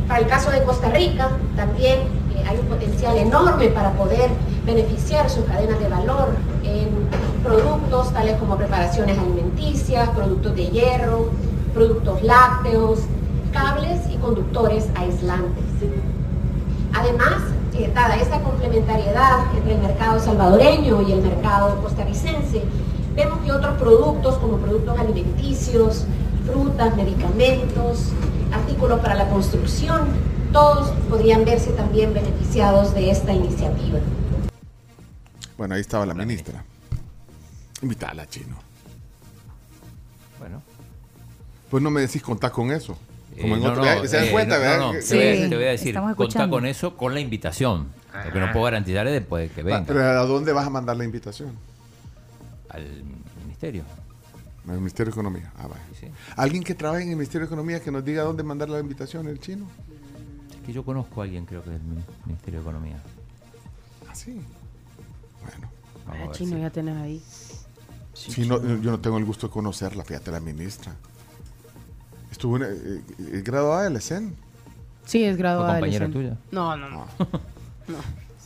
Para 0.08 0.20
el 0.22 0.28
caso 0.28 0.52
de 0.52 0.64
Costa 0.64 0.90
Rica, 0.90 1.30
también 1.56 2.00
eh, 2.36 2.44
hay 2.48 2.58
un 2.58 2.68
potencial 2.68 3.18
enorme 3.18 3.68
para 3.70 3.92
poder 3.94 4.30
beneficiar 4.66 5.30
sus 5.30 5.46
cadenas 5.46 5.80
de 5.80 5.88
valor 5.88 6.30
en 6.64 6.90
productos 7.44 8.14
tales 8.14 8.38
como 8.38 8.58
preparaciones 8.58 9.18
alimenticias, 9.18 10.10
productos 10.10 10.56
de 10.56 10.68
hierro, 10.68 11.30
productos 11.78 12.24
lácteos, 12.24 13.02
cables 13.54 14.02
y 14.12 14.18
conductores 14.18 14.88
aislantes. 14.96 15.64
Además, 16.92 17.36
eh, 17.76 17.92
dada 17.94 18.16
esta 18.16 18.42
complementariedad 18.42 19.56
entre 19.56 19.76
el 19.76 19.82
mercado 19.82 20.20
salvadoreño 20.20 21.04
y 21.04 21.12
el 21.12 21.22
mercado 21.22 21.80
costarricense, 21.84 22.64
vemos 23.16 23.40
que 23.46 23.52
otros 23.52 23.78
productos 23.78 24.38
como 24.40 24.58
productos 24.58 25.00
alimenticios, 25.00 26.06
frutas, 26.48 26.96
medicamentos, 26.96 28.12
artículos 28.52 29.00
para 29.00 29.14
la 29.14 29.30
construcción, 29.30 30.08
todos 30.52 30.90
podrían 31.10 31.46
verse 31.46 31.72
también 31.74 32.12
beneficiados 32.12 32.96
de 32.96 33.12
esta 33.12 33.34
iniciativa. 33.34 34.00
Bueno, 35.60 35.76
ahí 35.76 35.82
estaba 35.82 36.08
la 36.08 36.16
ministra. 36.16 36.64
Invítala, 37.84 38.28
chino. 38.28 38.56
Bueno. 40.40 40.67
Pues 41.70 41.84
no 41.84 41.90
me 41.92 42.02
decís 42.02 42.22
contar 42.22 42.52
con 42.52 42.72
eso. 42.72 42.98
Como 43.42 43.54
Eh, 43.56 43.58
en 43.58 43.64
no, 43.64 43.70
otro- 43.72 43.86
no, 43.86 44.06
¿Se 44.08 44.18
dan 44.18 44.26
eh, 44.28 44.32
cuenta, 44.32 44.56
no, 44.56 44.62
verdad? 44.62 44.80
no, 44.80 44.92
Que- 44.94 45.00
te, 45.02 45.16
voy 45.16 45.26
a, 45.28 45.36
Sí, 45.44 45.50
te 45.50 45.56
voy 45.56 45.66
a 45.66 45.70
decir, 45.70 46.00
contá 46.16 46.50
con 46.50 46.66
eso, 46.66 46.98
con 46.98 47.14
la 47.14 47.20
invitación. 47.20 47.88
Lo 48.26 48.34
que 48.34 48.40
no 48.40 48.52
puedo 48.52 48.66
garantizar 48.66 49.06
es 49.08 49.14
después 49.14 49.48
de 49.50 49.54
que 49.56 49.62
Ah, 49.62 49.64
venga 49.64 49.84
Pero 49.86 50.02
¿a 50.04 50.26
dónde 50.26 50.52
vas 50.54 50.66
a 50.66 50.70
mandar 50.70 50.98
la 50.98 51.04
invitación? 51.04 51.52
al 52.70 52.84
ministerio. 53.44 53.84
Al 54.68 54.76
Ministerio 54.78 55.06
de 55.06 55.12
Economía. 55.12 55.52
Ah, 55.58 55.68
vale. 55.68 55.82
Sí. 56.00 56.08
Alguien 56.36 56.62
que 56.64 56.76
trabaje 56.76 57.04
en 57.04 57.10
el 57.12 57.16
Ministerio 57.16 57.42
de 57.42 57.46
Economía 57.54 57.80
que 57.82 57.90
nos 57.92 58.04
diga 58.04 58.24
dónde 58.24 58.44
mandar 58.44 58.70
la 58.70 58.80
invitación, 58.80 59.28
el 59.28 59.40
chino. 59.40 59.66
Es 60.60 60.66
que 60.66 60.74
yo 60.74 60.84
conozco 60.84 61.22
a 61.22 61.24
alguien, 61.24 61.46
creo 61.46 61.64
que 61.64 61.70
del 61.70 61.82
Min- 61.82 62.04
Ministerio 62.26 62.60
de 62.60 62.64
Economía. 62.64 62.98
Ah, 64.10 64.14
sí. 64.16 64.42
Bueno. 65.42 65.70
Vamos 66.06 66.20
a 66.22 66.24
Ah, 66.24 66.28
ver 66.28 66.36
chino, 66.36 66.56
si- 66.58 66.62
ya 66.62 66.70
tenés 66.70 66.98
ahí. 66.98 67.22
Sí, 68.14 68.46
no, 68.48 68.60
yo 68.82 68.92
no 68.92 69.00
tengo 69.00 69.18
el 69.20 69.26
gusto 69.26 69.48
de 69.48 69.54
conocerla, 69.54 70.04
fíjate, 70.04 70.32
la 70.32 70.40
ministra. 70.42 70.94
Estuvo 72.38 72.58
en, 72.58 72.64
eh, 72.66 73.02
eh, 73.18 73.42
graduada 73.44 73.86
del 73.86 73.96
ESEN. 73.96 74.36
Sí, 75.06 75.24
es 75.24 75.38
graduada 75.38 75.74
del 75.74 75.82
compañera 75.82 76.06
ESEN. 76.06 76.14
tuya? 76.14 76.38
No, 76.52 76.78
no, 76.78 76.88
no. 76.88 77.08
no. 77.88 77.98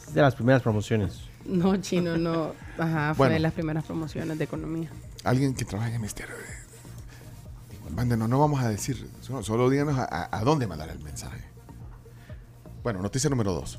Es 0.07 0.13
de 0.13 0.21
las 0.21 0.33
primeras 0.33 0.61
promociones. 0.61 1.19
No, 1.43 1.75
chino, 1.75 2.15
no. 2.17 2.53
Ajá, 2.77 3.13
fue 3.13 3.17
Bueno. 3.25 3.33
de 3.33 3.39
las 3.41 3.51
primeras 3.51 3.83
promociones 3.83 4.37
de 4.37 4.45
economía. 4.45 4.89
Alguien 5.25 5.53
que 5.53 5.65
trabaje 5.65 5.89
en 5.89 5.95
el 5.95 5.99
Ministerio 5.99 6.33
de... 6.35 7.91
Mándenos, 7.93 8.29
no 8.29 8.39
vamos 8.39 8.61
a 8.63 8.69
decir, 8.69 9.09
solo, 9.19 9.43
solo 9.43 9.69
díganos 9.69 9.97
a, 9.99 10.05
a- 10.05 10.37
a 10.37 10.43
dónde 10.45 10.65
mandar 10.67 10.87
el 10.87 10.99
mensaje. 10.99 11.43
Bueno, 12.83 13.01
noticia 13.01 13.29
número 13.29 13.51
dos. 13.51 13.77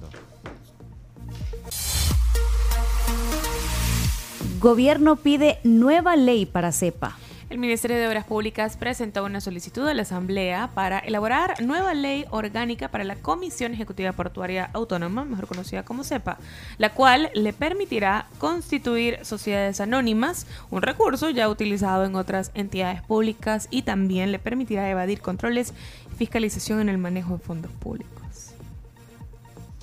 Gobierno 4.60 5.16
pide 5.16 5.59
nueva 5.64 6.16
ley 6.16 6.44
para 6.44 6.70
CEPA. 6.70 7.16
El 7.53 7.59
Ministerio 7.59 7.99
de 7.99 8.09
Obras 8.09 8.24
Públicas 8.24 8.79
presentó 8.79 9.23
una 9.27 9.43
solicitud 9.43 9.87
a 9.87 9.93
la 9.93 10.01
Asamblea 10.03 10.70
para 10.73 11.01
elaborar 11.01 11.62
nueva 11.62 11.93
ley 11.93 12.24
orgánica 12.31 12.89
para 12.89 13.05
la 13.05 13.16
Comisión 13.16 13.74
Ejecutiva 13.74 14.12
Portuaria 14.12 14.70
Autónoma, 14.73 15.27
mejor 15.27 15.47
conocida 15.47 15.83
como 15.83 16.03
CEPA, 16.03 16.39
la 16.79 16.95
cual 16.95 17.31
le 17.35 17.53
permitirá 17.53 18.24
constituir 18.39 19.19
sociedades 19.23 19.83
anónimas, 19.83 20.47
un 20.70 20.81
recurso 20.81 21.29
ya 21.29 21.51
utilizado 21.51 22.07
en 22.07 22.15
otras 22.15 22.53
entidades 22.55 23.03
públicas 23.03 23.69
y 23.70 23.83
también 23.83 24.33
le 24.33 24.39
permitirá 24.39 24.89
evadir 24.89 25.20
controles 25.20 25.74
y 26.11 26.16
fiscalización 26.16 26.81
en 26.81 26.89
el 26.89 26.97
manejo 26.97 27.37
de 27.37 27.45
fondos 27.45 27.73
públicos. 27.73 28.55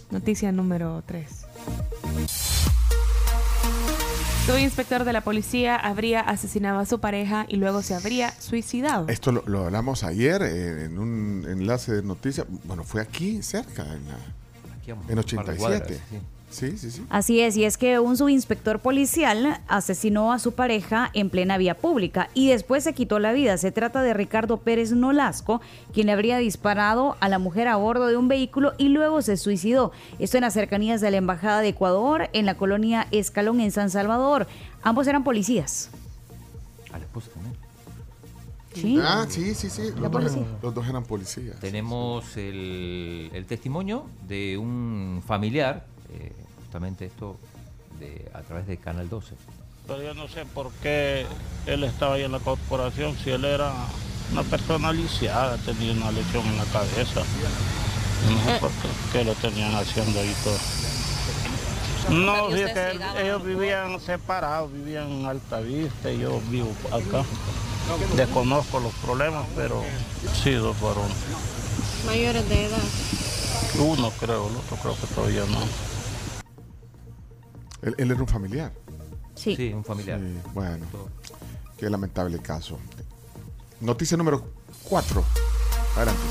Noticia 0.10 0.52
número 0.52 1.04
3. 1.06 1.46
Subinspector 4.50 5.04
de 5.04 5.14
la 5.14 5.22
policía 5.22 5.76
habría 5.76 6.22
asesinado 6.22 6.80
a 6.80 6.86
su 6.88 7.00
pareja 7.00 7.46
y 7.48 7.58
luego 7.58 7.84
se 7.84 7.94
habría 7.94 8.32
suicidado. 8.42 9.08
Esto 9.08 9.32
lo, 9.32 9.44
lo 9.46 9.66
hablamos 9.66 10.04
ayer 10.04 10.42
eh, 10.42 10.86
en 10.86 10.98
un 10.98 11.46
enlace 11.48 11.92
de 11.94 12.02
noticias. 12.02 12.48
Bueno, 12.64 12.84
fue 12.84 13.00
aquí 13.00 13.44
cerca, 13.44 13.84
en, 13.84 14.08
la- 14.08 14.74
Aquí 14.82 14.90
en 14.90 14.98
par 14.98 15.06
de 15.06 15.20
87. 15.20 15.56
cuadras, 15.60 15.88
sí. 16.10 16.18
Sí, 16.50 16.76
sí, 16.78 16.90
sí. 16.90 17.04
Así 17.12 17.42
es, 17.42 17.56
y 17.58 17.64
es 17.64 17.78
que 17.78 18.00
un 18.00 18.18
subinspector 18.18 18.80
policial 18.80 19.62
asesinó 19.68 20.34
a 20.34 20.40
su 20.40 20.54
pareja 20.54 21.12
en 21.14 21.30
plena 21.30 21.58
vía 21.60 21.78
pública 21.78 22.30
y 22.34 22.50
después 22.50 22.84
se 22.84 22.94
quitó 22.94 23.20
la 23.20 23.32
vida. 23.34 23.58
Se 23.60 23.72
trata 23.72 24.02
de 24.02 24.16
Ricardo 24.16 24.58
Pérez 24.58 24.92
Nolasco, 24.92 25.62
quien 25.94 26.08
le 26.08 26.14
habría 26.14 26.40
disparado 26.40 27.18
a 27.20 27.30
la 27.30 27.38
mujer 27.38 27.68
a 27.68 27.76
bordo 27.76 28.08
de 28.08 28.18
un 28.18 28.28
vehículo 28.28 28.74
y 28.80 28.90
luego 28.90 29.22
se 29.22 29.38
suicidó. 29.38 29.92
Esto 30.18 30.38
en 30.38 30.42
las 30.42 30.54
cercanías 30.56 31.02
de 31.02 31.12
la 31.12 31.18
Embajada 31.18 31.62
de 31.62 31.68
Ecuador, 31.68 32.30
en 32.34 32.48
la 32.48 32.56
colonia 32.56 33.08
Escalón, 33.12 33.60
en 33.60 33.72
San 33.72 33.92
Salvador. 33.92 34.48
Ambos 34.82 35.06
eran 35.08 35.24
policías. 35.24 35.92
A 36.92 36.98
la 36.98 37.06
esposa 37.06 37.30
también. 37.32 37.56
Sí. 38.74 39.00
Ah, 39.02 39.26
sí, 39.28 39.56
sí, 39.56 39.68
sí. 39.70 39.82
Los, 40.00 40.12
dos, 40.12 40.22
eran- 40.36 40.46
los 40.62 40.74
dos 40.76 40.88
eran 40.88 41.04
policías. 41.04 41.60
Tenemos 41.60 42.38
el, 42.38 43.30
el 43.34 43.46
testimonio 43.46 44.06
de 44.28 44.58
un 44.60 45.24
familiar, 45.26 45.86
justamente 46.70 47.06
esto 47.06 47.36
de, 48.00 48.30
a 48.32 48.41
través 48.41 48.68
de 48.68 48.78
Canal 48.78 49.10
12. 49.10 49.34
Pero 49.88 50.04
yo 50.04 50.14
no 50.14 50.28
sé 50.28 50.46
por 50.46 50.72
qué 50.84 51.26
él 51.66 51.84
estaba 51.84 52.14
ahí 52.14 52.22
en 52.22 52.32
la 52.32 52.38
corporación, 52.38 53.18
si 53.24 53.32
él 53.32 53.44
era 53.44 53.74
Una 54.32 54.44
persona 54.44 54.94
lisiada, 54.94 55.58
tenía 55.58 55.94
una 55.94 56.12
lesión 56.12 56.46
en 56.46 56.58
la 56.58 56.66
cabeza. 56.66 57.22
No 58.30 58.46
sé 58.46 58.60
por 58.60 58.70
qué 59.12 59.24
lo 59.24 59.34
tenían 59.34 59.74
haciendo 59.74 60.20
ahí 60.20 60.32
todo. 60.44 60.60
No, 62.16 62.34
Pero 62.34 62.50
¿y 62.50 62.54
fíjate, 62.54 62.66
ustedes 62.66 62.94
llegaban 62.94 63.26
ellos 63.26 63.44
vivían 63.44 64.00
separados, 64.00 64.72
vivían 64.72 65.12
en 65.12 65.26
Altavista 65.26 66.12
y 66.12 66.20
yo 66.20 66.40
vivo 66.52 66.72
acá. 66.91 67.26
Desconozco 68.16 68.80
los 68.80 68.94
problemas, 68.94 69.48
pero 69.56 69.84
sí, 70.44 70.52
dos 70.52 70.80
varones. 70.80 71.18
Mayores 72.06 72.48
de 72.48 72.66
edad. 72.66 72.78
Uno 73.80 74.12
creo, 74.20 74.50
el 74.50 74.56
otro 74.56 74.78
creo 74.78 74.96
que 74.96 75.08
todavía 75.08 75.46
no. 75.50 75.89
Él, 77.81 77.95
él 77.97 78.11
era 78.11 78.22
un 78.22 78.27
familiar. 78.27 78.72
Sí. 79.35 79.56
Sí, 79.56 79.73
un 79.73 79.84
familiar. 79.84 80.19
Sí, 80.19 80.49
bueno, 80.53 80.85
qué 81.77 81.89
lamentable 81.89 82.39
caso. 82.39 82.77
Noticia 83.80 84.18
número 84.18 84.51
4. 84.84 85.23
Adelante. 85.95 86.22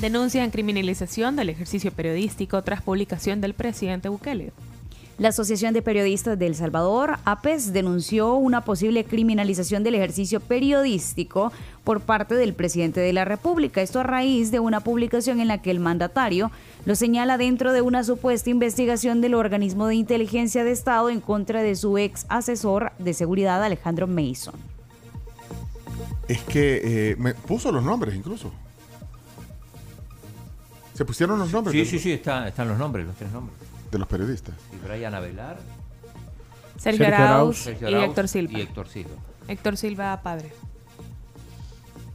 Denuncian 0.00 0.50
criminalización 0.50 1.36
del 1.36 1.50
ejercicio 1.50 1.92
periodístico 1.92 2.62
tras 2.62 2.82
publicación 2.82 3.40
del 3.40 3.54
presidente 3.54 4.08
Bukele. 4.08 4.52
La 5.18 5.28
Asociación 5.28 5.74
de 5.74 5.82
Periodistas 5.82 6.38
de 6.38 6.46
El 6.46 6.54
Salvador, 6.54 7.18
APES, 7.24 7.72
denunció 7.72 8.34
una 8.34 8.64
posible 8.64 9.04
criminalización 9.04 9.84
del 9.84 9.94
ejercicio 9.94 10.40
periodístico 10.40 11.52
por 11.84 12.00
parte 12.00 12.34
del 12.36 12.54
presidente 12.54 13.00
de 13.00 13.12
la 13.12 13.24
República. 13.24 13.82
Esto 13.82 14.00
a 14.00 14.02
raíz 14.04 14.50
de 14.50 14.60
una 14.60 14.80
publicación 14.80 15.40
en 15.40 15.48
la 15.48 15.60
que 15.62 15.70
el 15.70 15.80
mandatario 15.80 16.50
lo 16.84 16.94
señala 16.94 17.38
dentro 17.38 17.72
de 17.72 17.80
una 17.80 18.04
supuesta 18.04 18.50
investigación 18.50 19.20
del 19.20 19.34
organismo 19.34 19.86
de 19.86 19.96
inteligencia 19.96 20.62
de 20.64 20.70
Estado 20.72 21.10
en 21.10 21.20
contra 21.20 21.62
de 21.62 21.74
su 21.74 21.98
ex 21.98 22.24
asesor 22.28 22.92
de 22.98 23.14
seguridad, 23.14 23.62
Alejandro 23.64 24.06
Mason. 24.06 24.54
Es 26.28 26.40
que 26.42 26.80
eh, 27.10 27.16
me 27.18 27.34
puso 27.34 27.72
los 27.72 27.82
nombres 27.82 28.14
incluso. 28.14 28.52
Se 30.94 31.04
pusieron 31.04 31.38
los 31.38 31.50
nombres 31.52 31.74
Sí, 31.74 31.84
sí, 31.84 31.98
sí, 31.98 32.12
está- 32.12 32.46
están 32.48 32.68
los 32.68 32.78
nombres, 32.78 33.06
los 33.06 33.16
tres 33.16 33.32
nombres. 33.32 33.56
de 33.90 33.98
los 33.98 34.06
periodistas. 34.08 34.54
Y 34.72 34.86
Brian 34.86 35.14
Avelar. 35.14 35.58
Sergio 36.78 37.06
Arauz 37.06 37.58
Sergio 37.58 37.90
y 37.90 37.94
Arauz 37.94 38.08
Héctor 38.08 38.28
Silva. 38.28 38.58
Y 38.58 38.62
Héctor 38.62 38.88
Silva. 38.88 39.10
Héctor 39.48 39.76
Silva, 39.76 40.20
padre. 40.22 40.52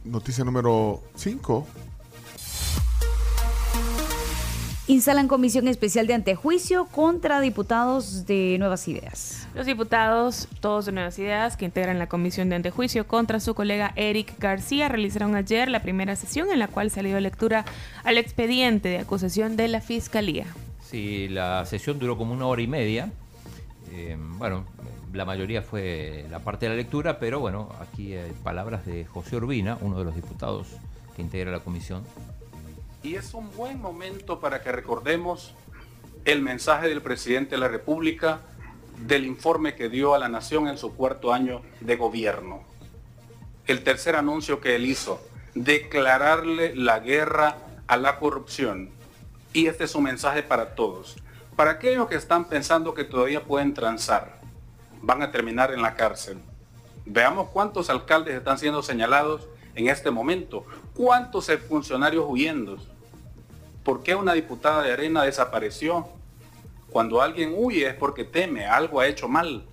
Noticia 0.08 0.42
número 0.42 1.02
5. 1.16 1.66
Instalan 4.86 5.28
comisión 5.28 5.68
especial 5.68 6.06
de 6.06 6.14
antejuicio 6.14 6.86
contra 6.86 7.42
diputados 7.42 8.24
de 8.24 8.56
Nuevas 8.58 8.88
Ideas. 8.88 9.46
Los 9.54 9.66
diputados, 9.66 10.48
todos 10.60 10.86
de 10.86 10.92
Nuevas 10.92 11.18
Ideas, 11.18 11.58
que 11.58 11.66
integran 11.66 11.98
la 11.98 12.08
comisión 12.08 12.48
de 12.48 12.56
antejuicio 12.56 13.06
contra 13.06 13.38
su 13.38 13.54
colega 13.54 13.92
Eric 13.96 14.38
García, 14.38 14.88
realizaron 14.88 15.34
ayer 15.34 15.68
la 15.68 15.82
primera 15.82 16.16
sesión 16.16 16.50
en 16.50 16.58
la 16.58 16.68
cual 16.68 16.90
se 16.90 17.02
le 17.02 17.10
dio 17.10 17.20
lectura 17.20 17.66
al 18.02 18.16
expediente 18.16 18.88
de 18.88 19.00
acusación 19.00 19.56
de 19.56 19.68
la 19.68 19.82
Fiscalía. 19.82 20.46
Sí, 20.82 21.28
la 21.28 21.66
sesión 21.66 21.98
duró 21.98 22.16
como 22.16 22.32
una 22.32 22.46
hora 22.46 22.62
y 22.62 22.66
media. 22.66 23.12
Eh, 23.92 24.16
bueno, 24.18 24.64
la 25.12 25.24
mayoría 25.24 25.62
fue 25.62 26.26
la 26.30 26.40
parte 26.40 26.66
de 26.66 26.70
la 26.70 26.76
lectura, 26.76 27.18
pero 27.18 27.40
bueno, 27.40 27.68
aquí 27.80 28.14
hay 28.14 28.32
palabras 28.42 28.84
de 28.86 29.04
José 29.04 29.36
Urbina, 29.36 29.78
uno 29.80 29.98
de 29.98 30.04
los 30.04 30.14
diputados 30.14 30.68
que 31.16 31.22
integra 31.22 31.50
la 31.50 31.60
comisión. 31.60 32.04
Y 33.02 33.14
es 33.14 33.34
un 33.34 33.50
buen 33.56 33.80
momento 33.80 34.40
para 34.40 34.62
que 34.62 34.72
recordemos 34.72 35.54
el 36.24 36.42
mensaje 36.42 36.88
del 36.88 37.00
presidente 37.00 37.52
de 37.52 37.58
la 37.58 37.68
República 37.68 38.40
del 39.06 39.24
informe 39.24 39.74
que 39.74 39.88
dio 39.88 40.14
a 40.14 40.18
la 40.18 40.28
nación 40.28 40.68
en 40.68 40.76
su 40.76 40.94
cuarto 40.94 41.32
año 41.32 41.62
de 41.80 41.96
gobierno. 41.96 42.62
El 43.66 43.84
tercer 43.84 44.16
anuncio 44.16 44.60
que 44.60 44.74
él 44.74 44.86
hizo, 44.86 45.20
declararle 45.54 46.74
la 46.74 46.98
guerra 46.98 47.58
a 47.86 47.96
la 47.96 48.18
corrupción. 48.18 48.90
Y 49.52 49.66
este 49.66 49.84
es 49.84 49.94
un 49.94 50.04
mensaje 50.04 50.42
para 50.42 50.74
todos. 50.74 51.16
Para 51.56 51.72
aquellos 51.72 52.08
que 52.08 52.16
están 52.16 52.48
pensando 52.48 52.94
que 52.94 53.04
todavía 53.04 53.44
pueden 53.44 53.74
transar, 53.74 54.37
van 55.02 55.22
a 55.22 55.30
terminar 55.30 55.72
en 55.72 55.82
la 55.82 55.94
cárcel. 55.94 56.38
Veamos 57.04 57.48
cuántos 57.50 57.90
alcaldes 57.90 58.34
están 58.34 58.58
siendo 58.58 58.82
señalados 58.82 59.48
en 59.74 59.88
este 59.88 60.10
momento. 60.10 60.64
¿Cuántos 60.94 61.50
funcionarios 61.68 62.24
huyendo? 62.28 62.76
¿Por 63.84 64.02
qué 64.02 64.14
una 64.14 64.34
diputada 64.34 64.82
de 64.82 64.92
Arena 64.92 65.22
desapareció? 65.22 66.08
Cuando 66.90 67.22
alguien 67.22 67.54
huye 67.56 67.86
es 67.86 67.94
porque 67.94 68.24
teme, 68.24 68.66
algo 68.66 69.00
ha 69.00 69.06
hecho 69.06 69.28
mal. 69.28 69.64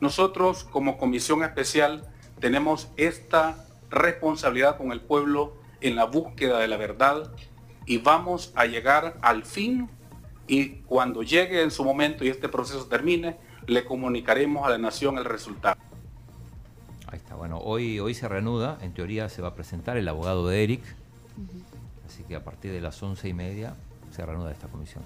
Nosotros 0.00 0.64
como 0.64 0.98
comisión 0.98 1.42
especial 1.42 2.06
tenemos 2.40 2.88
esta 2.96 3.66
responsabilidad 3.90 4.76
con 4.76 4.92
el 4.92 5.00
pueblo 5.00 5.54
en 5.80 5.96
la 5.96 6.04
búsqueda 6.04 6.58
de 6.58 6.68
la 6.68 6.76
verdad 6.76 7.30
y 7.86 7.98
vamos 7.98 8.52
a 8.54 8.66
llegar 8.66 9.18
al 9.20 9.44
fin 9.44 9.88
y 10.46 10.80
cuando 10.82 11.22
llegue 11.22 11.62
en 11.62 11.70
su 11.70 11.84
momento 11.84 12.24
y 12.24 12.28
este 12.28 12.48
proceso 12.48 12.86
termine, 12.86 13.36
le 13.66 13.84
comunicaremos 13.84 14.66
a 14.66 14.70
la 14.70 14.78
nación 14.78 15.18
el 15.18 15.24
resultado. 15.24 15.76
Ahí 17.06 17.18
está, 17.18 17.34
bueno, 17.34 17.58
hoy, 17.58 18.00
hoy 18.00 18.14
se 18.14 18.28
reanuda, 18.28 18.78
en 18.80 18.92
teoría 18.92 19.28
se 19.28 19.42
va 19.42 19.48
a 19.48 19.54
presentar 19.54 19.96
el 19.96 20.08
abogado 20.08 20.46
de 20.48 20.64
Eric, 20.64 20.82
así 22.06 22.22
que 22.24 22.34
a 22.36 22.44
partir 22.44 22.72
de 22.72 22.80
las 22.80 23.02
once 23.02 23.28
y 23.28 23.34
media 23.34 23.74
se 24.10 24.24
reanuda 24.24 24.50
esta 24.50 24.68
comisión. 24.68 25.04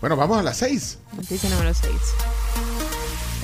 Bueno, 0.00 0.16
vamos 0.16 0.38
a 0.38 0.42
las 0.42 0.56
6. 0.56 0.98
Noticia 1.16 1.48
número 1.50 1.72
6. 1.72 1.94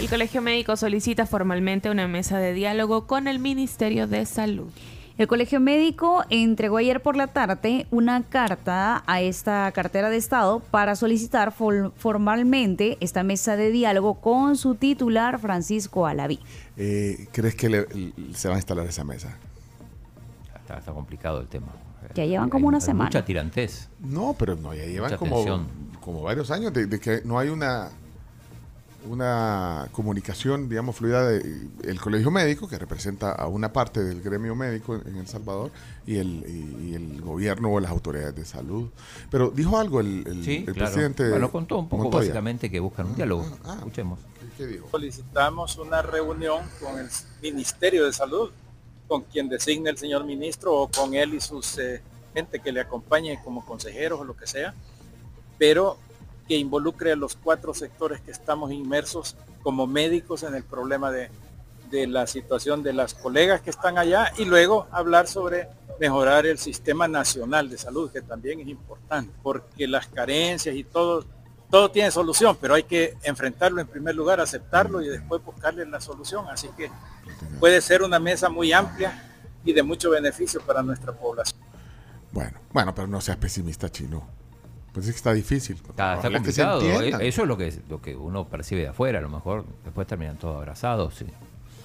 El 0.00 0.08
Colegio 0.08 0.42
Médico 0.42 0.76
solicita 0.76 1.24
formalmente 1.24 1.88
una 1.88 2.08
mesa 2.08 2.38
de 2.38 2.52
diálogo 2.52 3.06
con 3.06 3.28
el 3.28 3.38
Ministerio 3.38 4.06
de 4.06 4.26
Salud. 4.26 4.70
El 5.18 5.26
Colegio 5.26 5.58
Médico 5.58 6.22
entregó 6.30 6.76
ayer 6.76 7.02
por 7.02 7.16
la 7.16 7.26
tarde 7.26 7.88
una 7.90 8.22
carta 8.22 9.02
a 9.04 9.20
esta 9.20 9.70
cartera 9.72 10.10
de 10.10 10.16
Estado 10.16 10.60
para 10.60 10.94
solicitar 10.94 11.50
for- 11.50 11.92
formalmente 11.96 12.96
esta 13.00 13.24
mesa 13.24 13.56
de 13.56 13.72
diálogo 13.72 14.20
con 14.20 14.56
su 14.56 14.76
titular 14.76 15.40
Francisco 15.40 16.06
Alaví. 16.06 16.38
Eh, 16.76 17.26
¿Crees 17.32 17.56
que 17.56 17.68
le- 17.68 17.86
se 18.34 18.48
va 18.48 18.54
a 18.54 18.58
instalar 18.58 18.86
esa 18.86 19.02
mesa? 19.02 19.36
Está, 20.60 20.78
está 20.78 20.92
complicado 20.92 21.40
el 21.40 21.48
tema. 21.48 21.66
Ya 22.14 22.24
llevan 22.24 22.48
como 22.48 22.68
una 22.68 22.76
Hay 22.78 22.82
semana. 22.82 23.08
Mucha 23.08 23.24
tirantez. 23.24 23.88
No, 23.98 24.36
pero 24.38 24.54
no, 24.54 24.72
ya 24.72 24.84
llevan 24.86 25.16
como 26.00 26.22
varios 26.22 26.50
años 26.52 26.72
de, 26.72 26.86
de 26.86 27.00
que 27.00 27.22
no 27.24 27.40
hay 27.40 27.48
una 27.48 27.88
una 29.08 29.88
comunicación, 29.92 30.68
digamos, 30.68 30.96
fluida 30.96 31.26
del 31.28 31.70
el 31.84 32.00
colegio 32.00 32.30
médico, 32.30 32.68
que 32.68 32.78
representa 32.78 33.32
a 33.32 33.46
una 33.48 33.72
parte 33.72 34.02
del 34.04 34.20
gremio 34.22 34.54
médico 34.54 34.94
en 34.94 35.16
El 35.16 35.26
Salvador, 35.26 35.70
y 36.06 36.16
el, 36.18 36.44
y, 36.46 36.90
y 36.90 36.94
el 36.94 37.20
gobierno 37.20 37.70
o 37.72 37.80
las 37.80 37.90
autoridades 37.90 38.34
de 38.34 38.44
salud. 38.44 38.88
Pero 39.30 39.50
dijo 39.50 39.78
algo 39.78 40.00
el, 40.00 40.24
el- 40.26 40.44
Sí, 40.44 40.64
el 40.66 40.74
claro. 40.74 40.90
presidente. 40.90 41.28
Bueno, 41.30 41.50
contó 41.50 41.78
un 41.78 41.88
poco 41.88 42.04
Montoya. 42.04 42.20
básicamente 42.28 42.70
que 42.70 42.80
buscan 42.80 43.06
un 43.06 43.16
diálogo. 43.16 43.46
Ah, 43.64 43.74
Escuchemos. 43.78 44.18
¿Qué 44.56 44.66
dijo? 44.66 44.88
Solicitamos 44.90 45.76
una 45.78 46.02
reunión 46.02 46.62
con 46.80 46.98
el 46.98 47.08
Ministerio 47.42 48.04
de 48.06 48.12
Salud, 48.12 48.50
con 49.06 49.22
quien 49.22 49.48
designe 49.48 49.90
el 49.90 49.98
señor 49.98 50.24
ministro 50.24 50.74
o 50.74 50.88
con 50.88 51.14
él 51.14 51.34
y 51.34 51.40
sus 51.40 51.78
eh, 51.78 52.02
gente 52.34 52.60
que 52.60 52.72
le 52.72 52.80
acompañe 52.80 53.40
como 53.44 53.64
consejeros 53.64 54.20
o 54.20 54.24
lo 54.24 54.36
que 54.36 54.46
sea, 54.46 54.74
pero 55.58 55.96
que 56.48 56.56
involucre 56.56 57.12
a 57.12 57.16
los 57.16 57.36
cuatro 57.36 57.74
sectores 57.74 58.20
que 58.20 58.30
estamos 58.30 58.72
inmersos 58.72 59.36
como 59.62 59.86
médicos 59.86 60.42
en 60.42 60.54
el 60.54 60.64
problema 60.64 61.10
de, 61.12 61.30
de 61.90 62.06
la 62.06 62.26
situación 62.26 62.82
de 62.82 62.92
las 62.92 63.14
colegas 63.14 63.60
que 63.60 63.70
están 63.70 63.98
allá 63.98 64.32
y 64.38 64.44
luego 64.44 64.86
hablar 64.90 65.28
sobre 65.28 65.68
mejorar 66.00 66.46
el 66.46 66.58
sistema 66.58 67.08
nacional 67.08 67.68
de 67.68 67.76
salud, 67.76 68.10
que 68.10 68.22
también 68.22 68.60
es 68.60 68.68
importante, 68.68 69.32
porque 69.42 69.86
las 69.86 70.06
carencias 70.06 70.74
y 70.74 70.84
todo, 70.84 71.24
todo 71.70 71.90
tiene 71.90 72.10
solución, 72.10 72.56
pero 72.60 72.74
hay 72.74 72.84
que 72.84 73.16
enfrentarlo 73.22 73.80
en 73.80 73.86
primer 73.86 74.14
lugar, 74.14 74.40
aceptarlo 74.40 75.02
y 75.02 75.08
después 75.08 75.44
buscarle 75.44 75.84
la 75.86 76.00
solución. 76.00 76.46
Así 76.48 76.68
que 76.76 76.90
puede 77.58 77.80
ser 77.80 78.02
una 78.02 78.18
mesa 78.18 78.48
muy 78.48 78.72
amplia 78.72 79.24
y 79.64 79.72
de 79.72 79.82
mucho 79.82 80.10
beneficio 80.10 80.60
para 80.60 80.82
nuestra 80.82 81.12
población. 81.12 81.60
Bueno, 82.30 82.58
bueno, 82.72 82.94
pero 82.94 83.08
no 83.08 83.20
seas 83.20 83.38
pesimista, 83.38 83.90
chino. 83.90 84.37
Pues 84.98 85.06
es 85.08 85.14
que 85.14 85.18
está 85.18 85.32
difícil. 85.32 85.76
Está, 85.76 86.16
está 86.16 86.28
que 86.28 86.34
complicado. 86.34 86.82
eh, 86.82 87.28
Eso 87.28 87.42
es 87.42 87.48
lo 87.48 87.56
que, 87.56 87.72
lo 87.88 88.02
que 88.02 88.16
uno 88.16 88.48
percibe 88.48 88.80
de 88.82 88.88
afuera. 88.88 89.20
A 89.20 89.22
lo 89.22 89.28
mejor 89.28 89.64
después 89.84 90.06
terminan 90.08 90.36
todos 90.36 90.56
abrazados. 90.56 91.14
sí. 91.14 91.26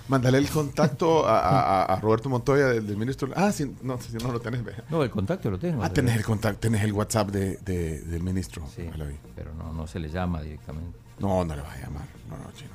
Mándale 0.07 0.37
el 0.39 0.49
contacto 0.49 1.25
a, 1.27 1.39
a- 1.39 1.85
a 1.85 1.99
Roberto 2.01 2.27
Montoya 2.27 2.65
del, 2.67 2.85
del 2.87 2.97
ministro. 2.97 3.29
Ah, 3.35 3.51
si 3.53 3.73
no, 3.83 4.01
si 4.01 4.17
no 4.17 4.31
lo 4.33 4.39
tenés. 4.41 4.63
ve. 4.63 4.73
No, 4.89 5.01
el 5.03 5.09
contacto 5.11 5.49
lo 5.51 5.57
tengo. 5.59 5.77
Ah, 5.81 5.83
pero- 5.83 5.93
tenés 5.93 6.15
el 6.17 6.25
contacto, 6.25 6.59
tenés 6.59 6.83
el 6.83 6.91
WhatsApp 6.91 7.29
de, 7.29 7.57
de- 7.57 8.01
del 8.01 8.21
ministro. 8.23 8.63
Sí, 8.75 8.89
pero 9.35 9.53
no, 9.53 9.71
no 9.71 9.85
se 9.87 9.99
le 9.99 10.09
llama 10.09 10.41
directamente. 10.41 10.97
No, 11.19 11.45
no 11.45 11.55
le 11.55 11.61
vas 11.61 11.77
a 11.77 11.81
llamar. 11.81 12.05
No, 12.29 12.37
no, 12.37 12.51
chino. 12.53 12.71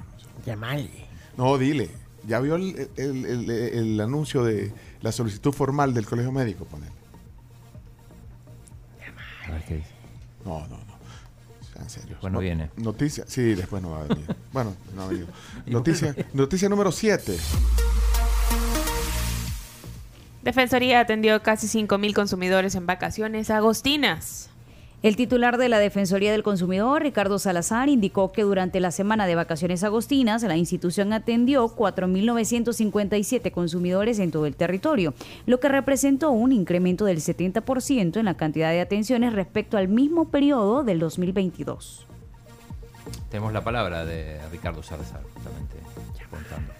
Llamarle. 0.46 1.06
No, 1.36 1.58
dile. 1.58 1.90
¿Ya 2.26 2.40
vio 2.40 2.54
el, 2.56 2.88
el- 2.96 3.26
el- 3.26 3.50
el 3.50 4.00
anuncio 4.00 4.42
de 4.44 4.72
la 5.02 5.10
solicitud 5.12 5.52
formal 5.52 5.92
del 5.92 6.06
colegio 6.06 6.30
médico? 6.32 6.64
Ponele. 6.64 6.92
A 9.46 9.50
ver 9.52 9.64
qué 9.64 9.74
dice. 9.76 9.88
No, 10.44 10.60
no, 10.60 10.76
no. 10.76 10.98
Sean 11.72 11.88
serios. 11.90 12.20
Bueno, 12.20 12.34
No- 12.36 12.40
viene. 12.40 12.70
Noticia, 12.76 13.24
sí, 13.26 13.54
después 13.54 13.82
no 13.82 13.90
va 13.92 14.00
a 14.00 14.04
venir. 14.04 14.26
bueno, 14.52 14.74
no 14.94 15.02
ha 15.02 15.06
venido. 15.08 15.26
Noticia, 15.66 16.14
noticia 16.32 16.68
número 16.68 16.90
7. 16.92 17.36
Defensoría 20.42 21.00
atendió 21.00 21.42
casi 21.42 21.66
5.000 21.66 22.14
consumidores 22.14 22.74
en 22.74 22.86
vacaciones 22.86 23.50
agostinas. 23.50 24.50
El 25.00 25.14
titular 25.14 25.58
de 25.58 25.68
la 25.68 25.78
Defensoría 25.78 26.32
del 26.32 26.42
Consumidor, 26.42 27.02
Ricardo 27.02 27.38
Salazar, 27.38 27.88
indicó 27.88 28.32
que 28.32 28.42
durante 28.42 28.80
la 28.80 28.90
semana 28.90 29.28
de 29.28 29.36
vacaciones 29.36 29.84
agostinas 29.84 30.42
la 30.42 30.56
institución 30.56 31.12
atendió 31.12 31.68
4.957 31.68 33.52
consumidores 33.52 34.18
en 34.18 34.32
todo 34.32 34.46
el 34.46 34.56
territorio, 34.56 35.14
lo 35.46 35.60
que 35.60 35.68
representó 35.68 36.32
un 36.32 36.50
incremento 36.50 37.04
del 37.04 37.18
70% 37.18 38.16
en 38.16 38.24
la 38.24 38.36
cantidad 38.36 38.72
de 38.72 38.80
atenciones 38.80 39.34
respecto 39.34 39.76
al 39.76 39.86
mismo 39.86 40.30
periodo 40.30 40.82
del 40.82 40.98
2022. 40.98 42.04
Tenemos 43.30 43.52
la 43.52 43.62
palabra 43.62 44.04
de 44.04 44.40
Ricardo 44.50 44.82
Salazar, 44.82 45.22
justamente, 45.32 45.76
contando. 46.28 46.72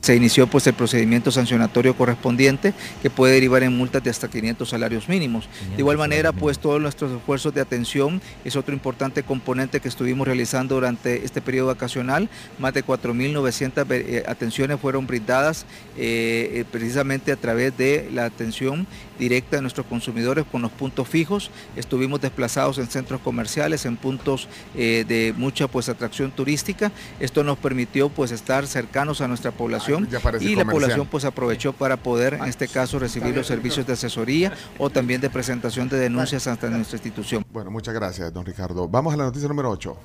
Se 0.00 0.14
inició 0.14 0.46
pues 0.46 0.66
el 0.66 0.74
procedimiento 0.74 1.30
sancionatorio 1.30 1.96
correspondiente 1.96 2.72
que 3.02 3.10
puede 3.10 3.34
derivar 3.34 3.62
en 3.62 3.76
multas 3.76 4.02
de 4.02 4.10
hasta 4.10 4.28
500 4.28 4.68
salarios 4.68 5.08
mínimos. 5.08 5.48
De 5.74 5.78
igual 5.78 5.98
manera, 5.98 6.32
pues 6.32 6.58
todos 6.58 6.80
nuestros 6.80 7.12
esfuerzos 7.12 7.52
de 7.54 7.60
atención 7.60 8.20
es 8.44 8.56
otro 8.56 8.74
importante 8.74 9.22
componente 9.22 9.80
que 9.80 9.88
estuvimos 9.88 10.26
realizando 10.26 10.76
durante 10.76 11.24
este 11.24 11.40
periodo 11.40 11.68
vacacional. 11.68 12.28
Más 12.58 12.74
de 12.74 12.84
4.900 12.84 13.86
eh, 13.90 14.24
atenciones 14.26 14.80
fueron 14.80 15.06
brindadas 15.06 15.66
eh, 15.96 16.50
eh, 16.54 16.64
precisamente 16.70 17.32
a 17.32 17.36
través 17.36 17.76
de 17.76 18.08
la 18.12 18.24
atención 18.24 18.86
directa 19.18 19.56
de 19.56 19.62
nuestros 19.62 19.86
consumidores 19.86 20.44
con 20.50 20.62
los 20.62 20.70
puntos 20.70 21.08
fijos. 21.08 21.50
Estuvimos 21.76 22.20
desplazados 22.20 22.78
en 22.78 22.86
centros 22.86 23.20
comerciales, 23.20 23.84
en 23.86 23.96
puntos 23.96 24.48
eh, 24.74 25.04
de 25.06 25.34
mucha 25.36 25.68
pues 25.68 25.88
atracción 25.88 26.30
turística. 26.30 26.92
Esto 27.20 27.44
nos 27.44 27.58
permitió 27.58 28.08
pues 28.08 28.30
estar 28.30 28.66
cercanos 28.66 29.20
a 29.20 29.28
nuestra 29.28 29.50
población 29.50 30.08
parece 30.22 30.44
y 30.44 30.56
la 30.56 30.64
población 30.64 31.06
pues 31.06 31.24
aprovechó 31.24 31.72
para 31.72 31.96
poder 31.96 32.34
en 32.34 32.44
este 32.44 32.68
caso 32.68 32.98
recibir 32.98 33.34
los 33.34 33.46
servicios 33.46 33.86
de 33.86 33.92
asesoría 33.94 34.52
o 34.78 34.90
también 34.90 35.20
de 35.20 35.30
presentación 35.30 35.88
de 35.88 35.98
denuncias 35.98 36.46
ante 36.46 36.68
nuestra 36.70 36.96
institución. 36.96 37.44
Bueno, 37.52 37.70
muchas 37.70 37.94
gracias, 37.94 38.32
don 38.32 38.44
Ricardo. 38.44 38.88
Vamos 38.88 39.14
a 39.14 39.16
la 39.16 39.24
noticia 39.24 39.48
número 39.48 39.70
8. 39.70 39.96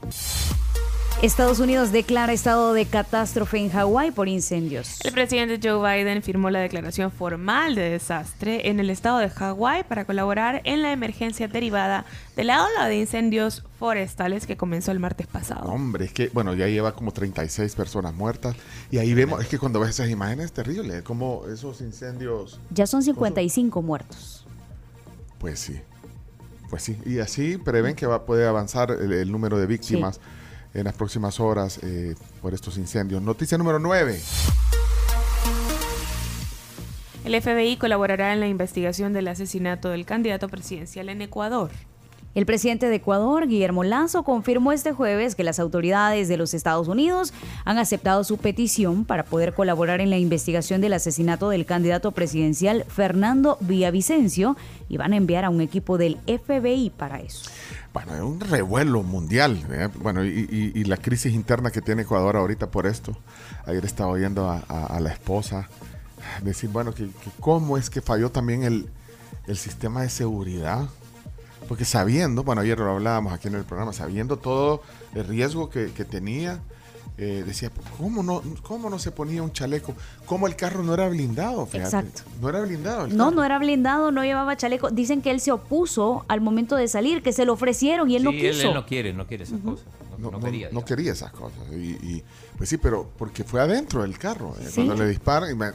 Estados 1.22 1.60
Unidos 1.60 1.92
declara 1.94 2.34
estado 2.34 2.74
de 2.74 2.86
catástrofe 2.86 3.58
en 3.58 3.70
Hawái 3.70 4.12
por 4.12 4.28
incendios. 4.28 5.00
El 5.06 5.14
presidente 5.14 5.60
Joe 5.62 5.80
Biden 5.80 6.22
firmó 6.22 6.50
la 6.50 6.60
declaración 6.60 7.12
formal 7.12 7.76
de 7.76 7.92
desastre 7.92 8.70
en 8.70 8.80
el 8.82 8.90
estado 8.90 9.20
de 9.20 9.30
Hawái 9.30 9.84
para 9.84 10.04
colaborar 10.04 10.62
en 10.66 10.82
la 10.82 10.92
emergencia 10.92 11.48
derivada 11.48 12.06
de 12.36 12.44
la 12.44 12.66
ola 12.66 12.88
de 12.88 12.98
incendios 12.98 13.64
forestales 13.80 14.46
que 14.46 14.58
comenzó 14.58 14.92
el 14.92 15.00
martes 15.00 15.28
pasado. 15.28 15.70
Hombre, 15.70 16.06
es 16.06 16.14
que, 16.14 16.30
bueno, 16.34 16.56
ya 16.56 16.68
lleva 16.68 16.94
como 16.94 17.12
36 17.12 17.74
personas 17.76 18.14
muertas. 18.14 18.56
Y 18.92 18.98
ahí 18.98 19.14
vemos, 19.14 19.42
es 19.42 19.48
que 19.48 19.58
cuando 19.58 19.80
ves 19.80 19.92
esas 19.92 20.10
imágenes 20.10 20.48
es 20.48 20.54
terrible, 20.54 21.04
como 21.04 21.44
esos 21.48 21.80
incendios. 21.80 22.60
Ya 22.70 22.86
son 22.86 23.02
55 23.02 23.82
muertos. 23.82 24.46
Pues 25.40 25.60
sí, 25.60 25.80
pues 26.70 26.84
sí. 26.84 26.98
Y 27.06 27.20
así 27.20 27.58
prevén 27.58 27.96
que 27.96 28.08
va, 28.08 28.26
puede 28.26 28.46
avanzar 28.46 28.92
el, 28.92 29.14
el 29.14 29.32
número 29.32 29.58
de 29.58 29.68
víctimas 29.68 30.20
en 30.74 30.86
las 30.86 30.96
próximas 30.96 31.40
horas 31.40 31.80
eh, 31.84 32.16
por 32.42 32.54
estos 32.54 32.78
incendios. 32.78 33.22
Noticia 33.22 33.58
número 33.58 33.80
9. 33.80 34.20
El 37.26 37.42
FBI 37.42 37.78
colaborará 37.78 38.34
en 38.34 38.42
la 38.42 38.48
investigación 38.48 39.14
del 39.14 39.30
asesinato 39.30 39.90
del 39.90 40.06
candidato 40.06 40.50
presidencial 40.50 41.08
en 41.10 41.22
Ecuador. 41.22 41.72
El 42.36 42.48
presidente 42.48 42.90
de 42.90 42.96
Ecuador, 42.96 43.48
Guillermo 43.48 43.84
Lazo, 43.84 44.24
confirmó 44.24 44.72
este 44.72 44.92
jueves 44.92 45.36
que 45.36 45.44
las 45.44 45.60
autoridades 45.60 46.28
de 46.28 46.38
los 46.38 46.56
Estados 46.56 46.88
Unidos 46.88 47.32
han 47.64 47.78
aceptado 47.78 48.24
su 48.24 48.38
petición 48.38 49.06
para 49.06 49.24
poder 49.24 49.54
colaborar 49.54 50.02
en 50.02 50.10
la 50.10 50.18
investigación 50.18 50.82
del 50.82 50.94
asesinato 50.94 51.50
del 51.50 51.68
candidato 51.68 52.12
presidencial 52.12 52.86
Fernando 52.88 53.58
Villavicencio 53.62 54.58
y 54.90 54.98
van 54.98 55.14
a 55.14 55.18
enviar 55.18 55.46
a 55.46 55.52
un 55.52 55.62
equipo 55.62 56.00
del 56.00 56.18
FBI 56.26 56.90
para 56.98 57.20
eso. 57.20 57.52
Bueno, 57.94 58.16
es 58.16 58.22
un 58.22 58.40
revuelo 58.40 59.04
mundial. 59.04 59.64
¿eh? 59.70 59.90
Bueno, 60.02 60.26
y, 60.26 60.84
la 60.86 60.98
crisis 60.98 61.34
interna 61.34 61.70
que 61.70 61.82
tiene 61.82 62.02
Ecuador 62.02 62.36
ahorita 62.36 62.72
por 62.72 62.88
esto. 62.88 63.16
Ayer 63.68 63.86
estaba 63.86 64.10
oyendo 64.10 64.50
a 64.50 65.00
la 65.00 65.12
esposa 65.12 65.70
decir, 66.42 66.70
bueno, 66.70 66.94
que, 66.94 67.06
que 67.06 67.30
cómo 67.40 67.78
es 67.78 67.90
que 67.90 68.02
falló 68.02 68.32
también 68.32 68.64
el, 68.64 68.90
el 69.48 69.58
sistema 69.58 70.02
de 70.02 70.10
seguridad. 70.10 70.90
Porque 71.68 71.86
sabiendo, 71.86 72.44
bueno, 72.44 72.62
ayer 72.62 72.78
lo 72.78 72.92
hablábamos 72.92 73.34
aquí 73.34 73.48
en 73.48 73.56
el 73.56 73.64
programa, 73.64 73.94
sabiendo 73.94 74.38
todo 74.38 74.82
el 75.16 75.26
riesgo 75.28 75.70
que, 75.70 75.92
que 75.92 76.06
tenía, 76.06 76.60
eh, 77.18 77.44
decía, 77.46 77.72
¿cómo 77.98 78.24
no, 78.24 78.42
¿cómo 78.64 78.90
no 78.90 78.98
se 79.00 79.12
ponía 79.12 79.44
un 79.44 79.52
chaleco? 79.52 79.94
¿Cómo 80.26 80.48
el 80.48 80.56
carro 80.56 80.82
no 80.84 80.94
era 80.94 81.08
blindado? 81.10 81.66
Fíjate. 81.66 81.86
Exacto. 82.08 82.24
No 82.42 82.50
era 82.50 82.62
blindado. 82.62 83.06
el 83.06 83.16
No, 83.16 83.26
carro. 83.26 83.36
no 83.36 83.44
era 83.44 83.60
blindado, 83.60 84.12
no 84.12 84.24
llevaba 84.24 84.58
chaleco. 84.58 84.90
Dicen 84.90 85.22
que 85.22 85.30
él 85.32 85.40
se 85.40 85.52
opuso 85.52 86.26
al 86.28 86.42
momento 86.42 86.76
de 86.76 86.88
salir, 86.88 87.22
que 87.22 87.32
se 87.32 87.46
lo 87.46 87.54
ofrecieron 87.54 88.10
y 88.10 88.16
él 88.16 88.24
no 88.24 88.32
Sí, 88.32 88.46
él, 88.46 88.56
quiso. 88.56 88.68
él 88.70 88.74
no 88.74 88.86
quiere, 88.86 89.14
no 89.14 89.28
quiere 89.28 89.44
esas 89.44 89.60
cosas. 89.62 89.86
No, 90.32 90.40
no 90.40 90.46
quería. 90.46 90.70
no 90.72 90.84
quería 90.86 91.12
esas 91.12 91.32
cosas. 91.32 91.60
Y, 91.72 91.92
y, 92.02 92.24
pues 92.58 92.70
sí, 92.70 92.78
pero 92.78 93.10
porque 93.18 93.44
fue 93.44 93.62
adentro 93.62 94.02
del 94.02 94.18
carro. 94.18 94.56
eh, 94.60 94.66
Sí. 94.68 94.76
Cuando 94.86 94.96
le 95.04 95.10
disparan, 95.10 95.52
y 95.52 95.56
me- 95.56 95.72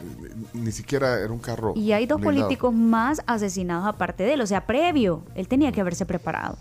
ni 0.54 0.72
siquiera 0.72 1.18
era 1.20 1.32
un 1.32 1.38
carro. 1.38 1.74
Y 1.76 1.92
hay 1.92 2.06
dos 2.06 2.18
blindado. 2.20 2.46
políticos 2.46 2.74
más 2.74 3.22
asesinados 3.26 3.86
aparte 3.86 4.22
de 4.24 4.34
él, 4.34 4.40
o 4.40 4.46
sea, 4.46 4.66
previo. 4.66 5.22
Él 5.34 5.48
tenía 5.48 5.70
que 5.72 5.80
haberse 5.80 6.06
preparado. 6.06 6.56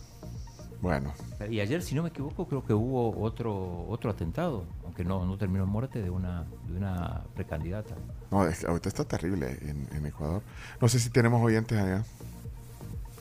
Bueno. 0.82 1.12
Y 1.50 1.60
ayer, 1.60 1.82
si 1.82 1.96
no 1.96 2.04
me 2.04 2.10
equivoco, 2.10 2.48
creo 2.48 2.64
que 2.64 2.74
hubo 2.74 3.20
otro 3.24 3.86
otro 3.90 4.12
atentado, 4.12 4.64
aunque 4.84 5.04
no, 5.04 5.26
no 5.26 5.38
terminó 5.38 5.64
en 5.64 5.70
muerte, 5.70 6.02
de 6.04 6.10
una, 6.10 6.46
de 6.68 6.78
una 6.78 7.24
precandidata. 7.36 7.96
No, 8.32 8.46
es 8.46 8.64
ahorita 8.64 8.90
está 8.90 9.04
terrible 9.04 9.58
en, 9.62 9.88
en 9.96 10.06
Ecuador. 10.06 10.42
No 10.82 10.88
sé 10.88 11.00
si 11.00 11.10
tenemos 11.10 11.44
oyentes 11.44 11.78
allá 11.80 12.04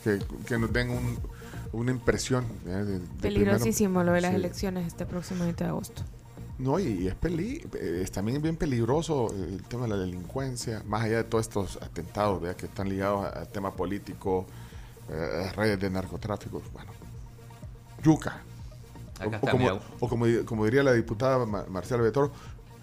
que, 0.05 0.19
que 0.47 0.59
nos 0.59 0.73
den 0.73 0.91
un- 0.91 1.19
una 1.73 1.91
impresión. 1.91 2.45
de- 2.65 2.85
de 2.85 3.01
Peligrosísimo 3.21 4.03
lo 4.05 4.13
de 4.13 4.21
las 4.21 4.31
Sí. 4.31 4.37
elecciones 4.37 4.87
este 4.87 5.07
próximo 5.07 5.45
20 5.45 5.65
de 5.65 5.71
agosto. 5.71 6.03
No, 6.59 6.79
y, 6.79 6.85
y 7.03 7.07
es, 7.09 7.15
peli 7.15 7.63
eh, 7.75 8.01
es 8.03 8.11
también 8.11 8.41
bien 8.41 8.57
peligroso 8.57 9.29
el 9.35 9.63
tema 9.65 9.83
de 9.83 9.89
la 9.91 9.97
delincuencia, 9.97 10.83
más 10.87 11.05
allá 11.05 11.19
de 11.19 11.25
todos 11.25 11.47
estos 11.47 11.77
atentados 11.83 12.41
¿verdad? 12.41 12.57
que 12.57 12.67
están 12.67 12.89
ligados 12.89 13.27
a- 13.27 13.41
al 13.41 13.49
tema 13.49 13.75
político, 13.77 14.47
eh, 15.11 15.49
a 15.51 15.53
redes 15.53 15.79
de 15.81 15.91
narcotráfico. 15.91 16.63
Bueno, 16.73 16.91
yuca. 18.03 18.41
O, 19.25 19.31
como, 19.51 19.81
o 20.01 20.09
como 20.09 20.27
di- 20.27 20.45
como 20.45 20.65
diría 20.67 20.83
la 20.83 20.93
diputada 20.93 21.45
Ma- 21.47 21.65
Marcial 21.69 22.01
Betoro, 22.03 22.33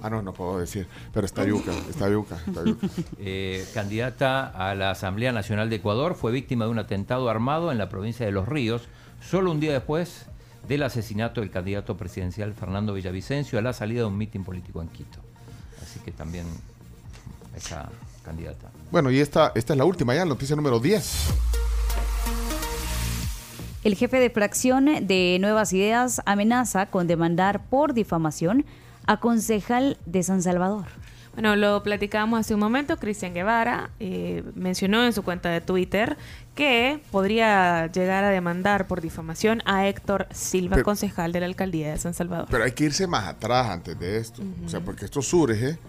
ah, 0.03 0.09
no, 0.09 0.21
no 0.21 0.33
puedo 0.33 0.59
decir, 0.59 0.87
pero 1.13 1.25
está 1.25 1.45
yuca, 1.45 1.71
está 1.89 2.09
yuca, 2.09 2.37
está 2.45 2.63
yuca. 2.63 2.87
Eh, 3.19 3.65
candidata 3.73 4.47
a 4.47 4.75
la 4.75 4.91
Asamblea 4.91 5.31
Nacional 5.31 5.69
de 5.69 5.77
Ecuador, 5.77 6.15
fue 6.15 6.31
víctima 6.31 6.65
de 6.65 6.71
un 6.71 6.79
atentado 6.79 7.29
armado 7.29 7.71
en 7.71 7.77
la 7.77 7.89
provincia 7.89 8.25
de 8.25 8.31
Los 8.31 8.47
Ríos, 8.47 8.83
solo 9.21 9.51
un 9.51 9.59
día 9.59 9.71
después 9.71 10.25
del 10.67 10.83
asesinato 10.83 11.41
del 11.41 11.51
candidato 11.51 11.97
presidencial 11.97 12.53
Fernando 12.53 12.93
Villavicencio 12.93 13.57
a 13.59 13.61
la 13.61 13.73
salida 13.73 14.01
de 14.01 14.07
un 14.07 14.17
mitin 14.17 14.43
político 14.43 14.81
en 14.81 14.89
Quito. 14.89 15.19
Así 15.81 15.99
que 15.99 16.11
también 16.11 16.45
esa 17.55 17.89
candidata. 18.23 18.71
Bueno, 18.91 19.11
y 19.11 19.19
esta, 19.19 19.51
esta 19.55 19.73
es 19.73 19.77
la 19.77 19.85
última 19.85 20.15
ya, 20.15 20.25
noticia 20.25 20.55
número 20.55 20.79
10. 20.79 21.33
El 23.83 23.95
jefe 23.95 24.17
de 24.19 24.29
fracción 24.29 24.85
de 24.85 25.37
Nuevas 25.41 25.73
Ideas 25.73 26.21
amenaza 26.25 26.85
con 26.85 27.05
demandar 27.05 27.65
por 27.65 27.93
difamación 27.93 28.65
a 29.05 29.17
concejal 29.19 29.97
de 30.05 30.23
San 30.23 30.41
Salvador. 30.41 30.85
Bueno, 31.33 31.55
lo 31.55 31.81
platicábamos 31.81 32.41
hace 32.41 32.53
un 32.53 32.59
momento. 32.59 32.97
Cristian 32.97 33.33
Guevara 33.33 33.89
eh, 33.99 34.43
mencionó 34.53 35.03
en 35.03 35.13
su 35.13 35.23
cuenta 35.23 35.49
de 35.49 35.61
Twitter 35.61 36.15
que 36.53 36.99
podría 37.11 37.87
llegar 37.87 38.23
a 38.23 38.29
demandar 38.29 38.85
por 38.85 39.01
difamación 39.01 39.63
a 39.65 39.87
Héctor 39.87 40.27
Silva, 40.31 40.75
Pero- 40.75 40.85
concejal 40.85 41.31
de 41.31 41.39
la 41.39 41.47
alcaldía 41.47 41.91
de 41.91 41.97
San 41.97 42.13
Salvador. 42.13 42.47
Pero 42.51 42.63
hay 42.63 42.73
que 42.73 42.83
irse 42.85 43.07
más 43.07 43.27
atrás 43.27 43.67
antes 43.67 43.97
de 43.99 44.17
esto. 44.17 44.43
O 44.63 44.69
sea, 44.69 44.81
porque 44.81 45.05
esto 45.05 45.23
surge 45.23 45.79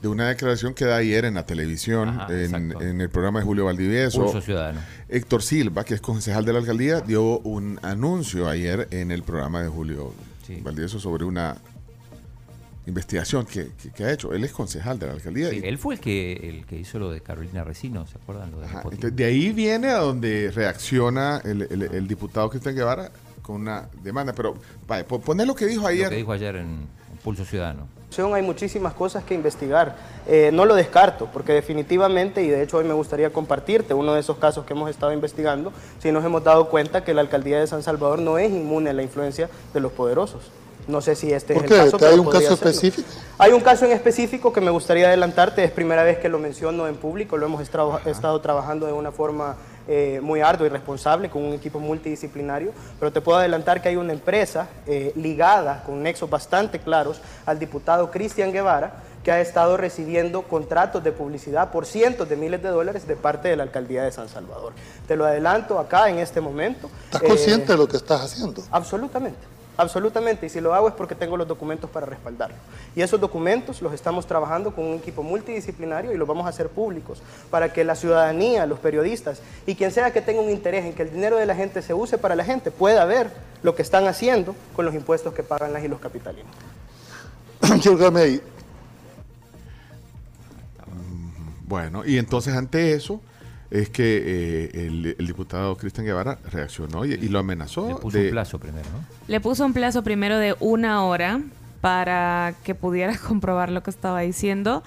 de 0.00 0.08
una 0.08 0.28
declaración 0.28 0.72
que 0.72 0.84
da 0.84 0.96
ayer 0.96 1.24
en 1.24 1.34
la 1.34 1.46
televisión, 1.46 2.08
Ajá, 2.08 2.26
en, 2.32 3.00
el 3.00 3.10
programa 3.10 3.40
de 3.40 3.44
Julio 3.44 3.64
Valdivieso. 3.64 4.40
Ciudadano. 4.40 4.80
Héctor 5.08 5.42
Silva, 5.42 5.84
que 5.84 5.94
es 5.94 6.00
concejal 6.00 6.44
de 6.44 6.52
la 6.52 6.60
alcaldía, 6.60 7.00
dio 7.00 7.40
un 7.40 7.80
anuncio 7.82 8.48
ayer 8.48 8.86
en 8.92 9.10
el 9.10 9.24
programa 9.24 9.62
de 9.62 9.68
Julio 9.68 10.12
Valdivieso 10.62 11.00
sobre 11.00 11.24
una 11.24 11.56
investigación 12.86 13.46
que, 13.46 13.68
que- 13.80 13.90
que 13.90 14.04
ha 14.04 14.12
hecho. 14.12 14.32
Él 14.32 14.42
es 14.44 14.52
concejal 14.52 14.98
de 14.98 15.06
la 15.06 15.12
alcaldía. 15.12 15.50
Sí, 15.50 15.60
y- 15.62 15.66
él 15.66 15.78
fue 15.78 15.94
el 15.94 16.00
que, 16.00 16.32
el 16.32 16.66
que 16.66 16.76
hizo 16.78 16.98
lo 16.98 17.10
de 17.10 17.20
Carolina 17.20 17.62
Recino, 17.64 18.06
¿se 18.06 18.18
acuerdan? 18.18 18.50
Lo 18.50 18.58
de 18.60 18.66
Ajá, 18.66 18.82
entonces, 18.84 19.14
de 19.14 19.24
ahí 19.24 19.52
viene 19.52 19.88
a 19.88 19.98
donde 19.98 20.50
reacciona 20.50 21.40
el, 21.44 21.62
el- 21.70 21.82
el 21.82 22.08
diputado 22.08 22.50
Cristian 22.50 22.74
Guevara 22.74 23.10
con 23.42 23.60
una 23.60 23.88
demanda. 24.02 24.32
Pero 24.32 24.56
vaya, 24.88 25.06
po- 25.06 25.20
poné 25.20 25.46
lo 25.46 25.54
que 25.54 25.66
dijo 25.66 25.86
ayer. 25.86 26.04
Lo 26.04 26.10
que 26.10 26.16
dijo 26.16 26.32
ayer 26.32 26.56
en, 26.56 26.66
en 26.66 27.18
Pulso 27.22 27.44
Ciudadano. 27.44 27.86
Hay 28.34 28.42
muchísimas 28.42 28.92
cosas 28.92 29.24
que 29.24 29.32
investigar. 29.34 29.96
Eh, 30.28 30.50
no 30.52 30.66
lo 30.66 30.74
descarto, 30.74 31.30
porque 31.32 31.54
definitivamente, 31.54 32.42
y 32.42 32.48
de 32.48 32.62
hecho 32.62 32.76
hoy 32.76 32.84
me 32.84 32.92
gustaría 32.92 33.30
compartirte 33.32 33.94
uno 33.94 34.12
de 34.12 34.20
esos 34.20 34.36
casos 34.36 34.66
que 34.66 34.74
hemos 34.74 34.90
estado 34.90 35.14
investigando, 35.14 35.72
si 35.98 36.12
nos 36.12 36.22
hemos 36.22 36.44
dado 36.44 36.68
cuenta 36.68 37.04
que 37.04 37.14
la 37.14 37.22
alcaldía 37.22 37.58
de 37.58 37.66
San 37.66 37.82
Salvador 37.82 38.18
no 38.18 38.36
es 38.36 38.50
inmune 38.50 38.90
a 38.90 38.92
la 38.92 39.02
influencia 39.02 39.48
de 39.72 39.80
los 39.80 39.92
poderosos. 39.92 40.42
No 40.88 41.00
sé 41.00 41.14
si 41.14 41.32
este 41.32 41.54
¿Por 41.54 41.64
es 41.64 41.68
qué? 41.70 41.78
el 41.80 41.84
caso. 41.90 41.96
¿Hay 41.96 42.10
pero 42.10 42.22
un 42.22 42.30
caso 42.30 42.54
específico? 42.54 43.08
Hay 43.38 43.52
un 43.52 43.60
caso 43.60 43.84
en 43.86 43.92
específico 43.92 44.52
que 44.52 44.60
me 44.60 44.70
gustaría 44.70 45.06
adelantarte, 45.08 45.62
es 45.64 45.70
primera 45.70 46.02
vez 46.02 46.18
que 46.18 46.28
lo 46.28 46.38
menciono 46.38 46.86
en 46.88 46.96
público, 46.96 47.36
lo 47.36 47.46
hemos 47.46 47.60
estado 47.62 48.40
trabajando 48.40 48.86
de 48.86 48.92
una 48.92 49.10
forma 49.12 49.56
eh, 49.88 50.20
muy 50.22 50.40
ardua 50.40 50.66
y 50.66 50.70
responsable 50.70 51.28
con 51.30 51.44
un 51.44 51.52
equipo 51.52 51.80
multidisciplinario, 51.80 52.72
pero 53.00 53.10
te 53.12 53.20
puedo 53.20 53.38
adelantar 53.38 53.80
que 53.82 53.88
hay 53.88 53.96
una 53.96 54.12
empresa 54.12 54.68
eh, 54.86 55.12
ligada 55.16 55.82
con 55.84 56.02
nexos 56.02 56.30
bastante 56.30 56.78
claros 56.78 57.20
al 57.46 57.58
diputado 57.58 58.10
Cristian 58.10 58.52
Guevara 58.52 58.92
que 59.24 59.30
ha 59.30 59.40
estado 59.40 59.76
recibiendo 59.76 60.42
contratos 60.42 61.02
de 61.04 61.12
publicidad 61.12 61.70
por 61.70 61.86
cientos 61.86 62.28
de 62.28 62.34
miles 62.36 62.60
de 62.60 62.68
dólares 62.70 63.06
de 63.06 63.14
parte 63.14 63.48
de 63.48 63.56
la 63.56 63.62
alcaldía 63.62 64.02
de 64.02 64.10
San 64.10 64.28
Salvador. 64.28 64.72
Te 65.06 65.14
lo 65.16 65.24
adelanto 65.24 65.78
acá 65.78 66.10
en 66.10 66.18
este 66.18 66.40
momento. 66.40 66.90
¿Estás 67.04 67.22
Eh, 67.22 67.26
consciente 67.28 67.72
de 67.72 67.78
lo 67.78 67.86
que 67.86 67.96
estás 67.98 68.20
haciendo? 68.20 68.62
Absolutamente, 68.72 69.38
absolutamente. 69.76 70.46
Y 70.46 70.48
si 70.48 70.60
lo 70.60 70.74
hago 70.74 70.88
es 70.88 70.94
porque 70.94 71.14
tengo 71.14 71.36
los 71.36 71.48
documentos 71.48 71.90
para 71.90 72.06
respaldarlo. 72.06 72.56
Y 72.94 73.02
esos 73.02 73.20
documentos 73.20 73.82
los 73.82 73.92
estamos 73.92 74.26
trabajando 74.26 74.74
con 74.74 74.84
un 74.84 74.94
equipo 74.94 75.22
multidisciplinario 75.22 76.12
y 76.12 76.16
los 76.16 76.28
vamos 76.28 76.46
a 76.46 76.50
hacer 76.50 76.68
públicos 76.68 77.22
para 77.50 77.72
que 77.72 77.84
la 77.84 77.94
ciudadanía, 77.94 78.66
los 78.66 78.78
periodistas 78.78 79.40
y 79.66 79.74
quien 79.74 79.90
sea 79.90 80.12
que 80.12 80.20
tenga 80.20 80.40
un 80.40 80.50
interés 80.50 80.84
en 80.84 80.94
que 80.94 81.02
el 81.02 81.12
dinero 81.12 81.36
de 81.36 81.46
la 81.46 81.54
gente 81.54 81.82
se 81.82 81.94
use 81.94 82.18
para 82.18 82.34
la 82.34 82.44
gente 82.44 82.70
pueda 82.70 83.04
ver 83.04 83.30
lo 83.62 83.74
que 83.74 83.82
están 83.82 84.06
haciendo 84.06 84.54
con 84.74 84.84
los 84.84 84.94
impuestos 84.94 85.34
que 85.34 85.42
pagan 85.42 85.72
las 85.72 85.84
y 85.84 85.88
los 85.88 86.00
capitalinos. 86.00 86.50
Quiero 87.82 87.96
quedarme 87.96 88.20
ahí. 88.20 88.42
Bueno, 91.66 92.04
y 92.04 92.18
entonces 92.18 92.54
ante 92.54 92.92
eso 92.92 93.20
es 93.72 93.88
que 93.88 94.22
eh, 94.24 94.86
el, 94.86 95.16
el 95.18 95.26
diputado 95.26 95.76
Cristian 95.76 96.04
Guevara 96.06 96.38
reaccionó 96.50 97.04
y, 97.04 97.12
y 97.14 97.28
lo 97.28 97.38
amenazó. 97.38 97.88
Le 97.88 97.94
puso 97.96 98.18
de- 98.18 98.24
un 98.26 98.30
plazo 98.32 98.58
primero, 98.58 98.86
¿no? 98.92 99.04
Le 99.28 99.40
puso 99.40 99.64
un 99.64 99.72
plazo 99.72 100.02
primero 100.04 100.38
de 100.38 100.54
una 100.60 101.04
hora 101.04 101.40
para 101.80 102.54
que 102.64 102.74
pudiera 102.74 103.16
comprobar 103.28 103.70
lo 103.70 103.82
que 103.82 103.90
estaba 103.90 104.20
diciendo. 104.20 104.82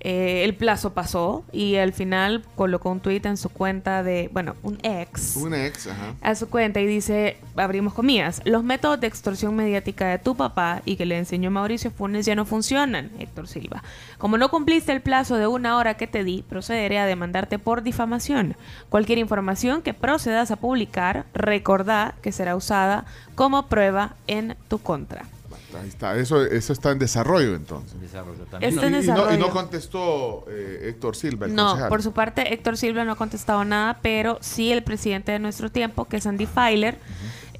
Eh, 0.00 0.44
el 0.44 0.54
plazo 0.54 0.94
pasó 0.94 1.44
y 1.52 1.76
al 1.76 1.92
final 1.92 2.44
colocó 2.54 2.90
un 2.90 3.00
tweet 3.00 3.22
en 3.24 3.36
su 3.36 3.48
cuenta 3.48 4.02
de, 4.02 4.30
bueno, 4.32 4.54
un 4.62 4.78
ex. 4.82 5.36
Un 5.36 5.54
ex, 5.54 5.88
ajá. 5.88 6.14
a 6.20 6.34
su 6.34 6.48
cuenta 6.48 6.80
y 6.80 6.86
dice, 6.86 7.36
abrimos 7.56 7.94
comillas, 7.94 8.40
los 8.44 8.62
métodos 8.62 9.00
de 9.00 9.08
extorsión 9.08 9.56
mediática 9.56 10.08
de 10.08 10.18
tu 10.18 10.36
papá 10.36 10.82
y 10.84 10.96
que 10.96 11.06
le 11.06 11.18
enseñó 11.18 11.50
Mauricio 11.50 11.90
Funes 11.90 12.26
ya 12.26 12.34
no 12.34 12.44
funcionan, 12.44 13.10
Héctor 13.18 13.48
Silva. 13.48 13.82
Como 14.18 14.38
no 14.38 14.50
cumpliste 14.50 14.92
el 14.92 15.00
plazo 15.00 15.36
de 15.36 15.46
una 15.46 15.76
hora 15.76 15.96
que 15.96 16.06
te 16.06 16.22
di, 16.22 16.44
procederé 16.48 16.98
a 16.98 17.06
demandarte 17.06 17.58
por 17.58 17.82
difamación. 17.82 18.56
Cualquier 18.88 19.18
información 19.18 19.82
que 19.82 19.94
procedas 19.94 20.50
a 20.50 20.56
publicar, 20.56 21.26
recordá 21.34 22.14
que 22.22 22.32
será 22.32 22.54
usada 22.54 23.04
como 23.34 23.66
prueba 23.66 24.14
en 24.26 24.56
tu 24.68 24.78
contra. 24.78 25.24
Ahí 25.74 25.88
está, 25.88 26.16
eso, 26.16 26.42
eso 26.44 26.72
está 26.72 26.90
en 26.92 26.98
desarrollo 26.98 27.54
entonces. 27.54 28.00
Desarrollo 28.00 28.44
también. 28.44 28.72
Y, 28.72 28.74
Está 28.76 28.86
en 28.86 28.92
y 28.92 28.96
no, 28.96 29.02
y 29.02 29.06
desarrollo. 29.06 29.38
no 29.38 29.50
contestó 29.50 30.46
eh, 30.48 30.86
Héctor 30.88 31.14
Silva, 31.14 31.46
el 31.46 31.54
No, 31.54 31.66
concejal. 31.66 31.88
por 31.90 32.02
su 32.02 32.12
parte, 32.12 32.54
Héctor 32.54 32.76
Silva 32.78 33.04
no 33.04 33.12
ha 33.12 33.16
contestado 33.16 33.64
nada, 33.64 33.98
pero 34.00 34.38
sí 34.40 34.72
el 34.72 34.82
presidente 34.82 35.32
de 35.32 35.38
nuestro 35.38 35.70
tiempo, 35.70 36.06
que 36.06 36.16
es 36.18 36.26
Andy 36.26 36.46
Filer, 36.46 36.98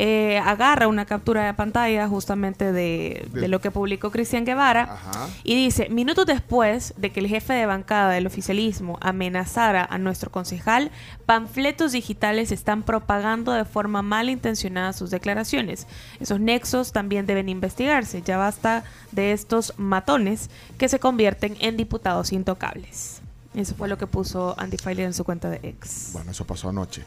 eh, 0.01 0.39
agarra 0.39 0.87
una 0.87 1.05
captura 1.07 1.45
de 1.45 1.55
pantalla 1.55 2.07
justamente 2.09 2.73
de, 2.73 3.27
de 3.33 3.41
De- 3.41 3.49
lo 3.49 3.61
que 3.61 3.71
publicó 3.73 4.11
Cristian 4.13 4.45
Guevara 4.45 4.83
Ajá. 4.83 5.29
y 5.43 5.57
dice, 5.57 5.89
minutos 5.89 6.25
después 6.27 6.95
de 6.97 7.11
que 7.11 7.19
el 7.21 7.27
jefe 7.27 7.53
de 7.55 7.67
bancada 7.67 8.11
del 8.13 8.27
oficialismo 8.27 8.99
amenazara 9.01 9.85
a 9.85 9.99
nuestro 9.99 10.31
concejal, 10.31 10.91
panfletos 11.27 11.93
digitales 11.93 12.53
están 12.53 12.83
propagando 12.85 13.53
de 13.53 13.65
forma 13.65 14.03
malintencionada 14.03 14.93
sus 14.93 15.11
declaraciones. 15.11 15.87
Esos 16.21 16.39
nexos 16.41 16.93
también 16.93 17.27
deben 17.27 17.49
investigarse. 17.49 18.23
Ya 18.23 18.37
basta 18.37 18.85
de 19.13 19.33
estos 19.33 19.75
matones 19.79 20.49
que 20.79 20.89
se 20.89 20.99
convierten 21.01 21.57
en 21.61 21.77
diputados 21.77 22.33
intocables. 22.33 23.21
Eso 23.55 23.75
fue 23.75 23.89
lo 23.89 23.99
que 23.99 24.07
puso 24.07 24.55
Andy 24.59 24.77
Filer 24.77 25.07
en 25.07 25.15
su 25.15 25.25
cuenta 25.25 25.51
de 25.51 25.59
ex. 25.63 26.11
Bueno, 26.13 26.31
eso 26.31 26.47
pasó 26.47 26.69
anoche. 26.69 27.05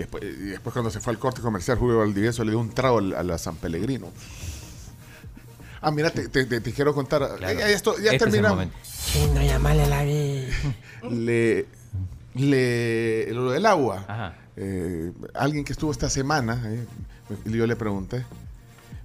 Y 0.00 0.02
después, 0.02 0.22
y 0.24 0.26
después 0.48 0.72
cuando 0.72 0.90
se 0.90 0.98
fue 0.98 1.12
al 1.12 1.18
corte 1.18 1.42
comercial, 1.42 1.76
Julio 1.76 1.98
Valdivieso 1.98 2.42
le 2.42 2.52
dio 2.52 2.58
un 2.58 2.70
trago 2.70 2.98
a 2.98 3.22
la 3.22 3.36
San 3.36 3.56
Pellegrino. 3.56 4.08
Ah, 5.82 5.90
mira, 5.90 6.08
te, 6.10 6.28
te- 6.28 6.46
te- 6.46 6.60
te 6.62 6.72
quiero 6.72 6.94
contar. 6.94 7.22
Eh, 7.22 7.56
ya, 7.58 7.68
esto, 7.68 7.96
ya 7.98 8.12
Este 8.12 8.18
terminamos. 8.20 8.66
llamale 9.46 9.82
a 9.82 9.86
la 9.88 10.02
vida. 10.04 10.48
le, 11.10 11.66
le, 12.34 13.30
lo 13.34 13.50
del 13.50 13.66
agua. 13.66 14.06
Ajá. 14.08 14.34
eh, 14.56 15.12
alguien 15.34 15.64
que 15.64 15.72
estuvo 15.74 15.90
esta 15.92 16.08
semana, 16.08 16.62
eh, 16.66 16.86
yo 17.44 17.66
le 17.66 17.76
pregunté, 17.76 18.24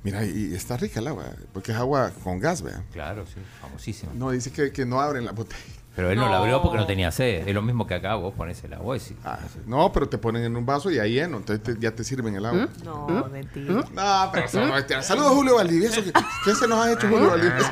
mira, 0.03 0.25
y, 0.25 0.51
y 0.51 0.55
está 0.55 0.77
rica 0.77 1.01
el 1.01 1.07
agua, 1.07 1.25
porque 1.53 1.73
es 1.73 1.77
agua 1.77 2.11
con 2.23 2.39
gas, 2.39 2.61
vea. 2.61 2.83
Claro, 2.93 3.25
sí, 3.25 3.35
famosísimo. 3.59 4.13
No, 4.15 4.31
dice 4.31 4.49
que, 4.51 4.71
que 4.71 4.85
no 4.85 5.01
abren 5.01 5.25
la 5.25 5.33
botella. 5.33 5.61
Pero 5.95 6.11
él 6.11 6.19
no, 6.19 6.29
la 6.29 6.39
abrió 6.39 6.61
porque 6.61 6.77
no 6.77 6.85
tenía 6.85 7.09
sed. 7.11 7.47
Es 7.47 7.53
lo 7.55 7.61
mismo 7.61 7.87
que 7.87 7.93
acá, 7.93 8.15
vos 8.15 8.33
pones 8.33 8.61
el 8.65 8.73
agua 8.73 8.97
y 8.97 8.99
sí. 8.99 9.15
Ah, 9.23 9.39
No, 9.65 9.91
pero 9.93 10.09
te 10.09 10.17
ponen 10.17 10.43
en 10.43 10.55
un 10.57 10.65
vaso 10.65 10.91
y 10.91 10.99
ahí 10.99 11.13
lleno, 11.13 11.37
entonces 11.37 11.63
te- 11.63 11.79
ya 11.79 11.91
te 11.91 12.03
sirven 12.03 12.35
el 12.35 12.45
agua. 12.45 12.67
No, 12.83 13.07
¿Mm? 13.07 13.31
mentira. 13.31 13.73
No, 13.93 14.29
pero 14.33 14.45
eso 14.45 14.65
no 14.65 14.77
es. 14.77 15.05
Saludos, 15.05 15.31
Julio 15.33 15.55
Valdivieso. 15.55 16.03
¿Qué, 16.03 16.11
qué 16.43 16.53
se 16.55 16.67
nos 16.67 16.85
ha 16.85 16.91
hecho 16.91 17.07
Julio 17.07 17.29
Valdivieso? 17.29 17.71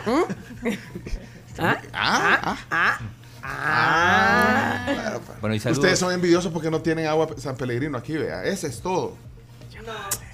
¿Ah? 1.60 1.78
Ah, 1.94 2.58
ah. 2.72 3.00
Ah. 3.46 4.86
Claro, 4.94 5.20
pa. 5.20 5.34
Bueno, 5.42 5.56
y 5.56 5.60
saludos. 5.60 5.80
Ustedes 5.80 6.00
son 6.00 6.14
envidiosos 6.14 6.52
porque 6.52 6.72
no 6.72 6.82
tienen 6.82 7.08
agua 7.08 7.28
San 7.38 7.56
Pellegrino 7.58 7.98
aquí, 7.98 8.14
vea. 8.18 8.44
Ese 8.46 8.68
es 8.68 8.80
todo. 8.82 9.18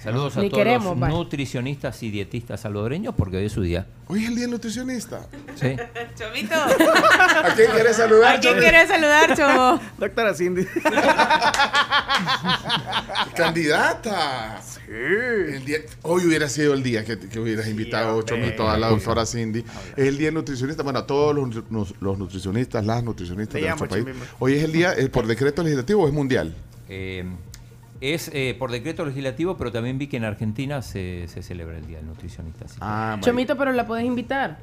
Saludos 0.02 0.36
a 0.36 0.40
Ni 0.40 0.48
todos 0.48 0.58
queremos, 0.64 0.98
los 0.98 1.08
nutricionistas 1.10 2.02
y 2.02 2.10
dietistas 2.10 2.60
salvadoreños 2.60 3.14
porque 3.14 3.36
hoy 3.36 3.46
es 3.46 3.52
su 3.52 3.60
día. 3.62 3.86
Hoy 4.06 4.22
es 4.22 4.28
el 4.28 4.34
día 4.34 4.42
del 4.44 4.52
nutricionista. 4.52 5.26
Sí. 5.56 5.76
Chomito. 6.18 6.54
¿A 6.54 7.54
quién 7.54 7.70
quieres 7.72 7.96
saludar? 7.96 8.36
¿A 8.36 8.40
quién 8.40 8.58
quieres 8.58 8.88
saludar, 8.88 9.36
Chomo? 9.36 9.80
Doctora 9.98 10.34
Cindy. 10.34 10.64
Candidata. 13.36 14.60
Sí. 14.62 14.80
El 14.90 15.64
día, 15.64 15.78
hoy 16.02 16.26
hubiera 16.26 16.48
sido 16.48 16.74
el 16.74 16.82
día 16.82 17.04
que, 17.04 17.18
que 17.18 17.38
hubieras 17.38 17.68
invitado 17.68 18.20
Chomito 18.22 18.68
a 18.68 18.76
la 18.78 18.88
doctora 18.88 19.24
Cindy. 19.26 19.60
Es 19.96 20.06
el 20.08 20.16
día 20.18 20.28
del 20.28 20.34
nutricionista. 20.34 20.82
Bueno, 20.82 21.00
a 21.00 21.06
todos 21.06 21.34
los, 21.34 21.70
nu- 21.70 21.86
los 22.00 22.18
nutricionistas, 22.18 22.84
las 22.84 23.02
nutricionistas 23.04 23.60
de 23.60 23.68
nuestro 23.68 23.88
país. 23.88 24.06
Hoy 24.38 24.54
es 24.54 24.64
el 24.64 24.72
día, 24.72 24.92
eh, 24.94 25.08
por 25.08 25.26
decreto 25.26 25.62
legislativo, 25.62 26.04
o 26.04 26.08
es 26.08 26.14
mundial. 26.14 26.54
Eh, 26.88 27.24
es 28.00 28.30
eh, 28.32 28.56
por 28.58 28.70
decreto 28.70 29.04
legislativo, 29.04 29.56
pero 29.56 29.70
también 29.70 29.98
vi 29.98 30.06
que 30.06 30.16
en 30.16 30.24
Argentina 30.24 30.80
se, 30.82 31.26
se 31.28 31.42
celebra 31.42 31.76
el 31.78 31.86
Día 31.86 31.98
del 31.98 32.06
Nutricionista. 32.06 32.64
así 32.64 32.74
que- 32.76 32.80
Ah, 32.82 33.18
Chomito, 33.20 33.56
pero 33.56 33.72
la 33.72 33.86
puedes 33.86 34.04
invitar. 34.04 34.58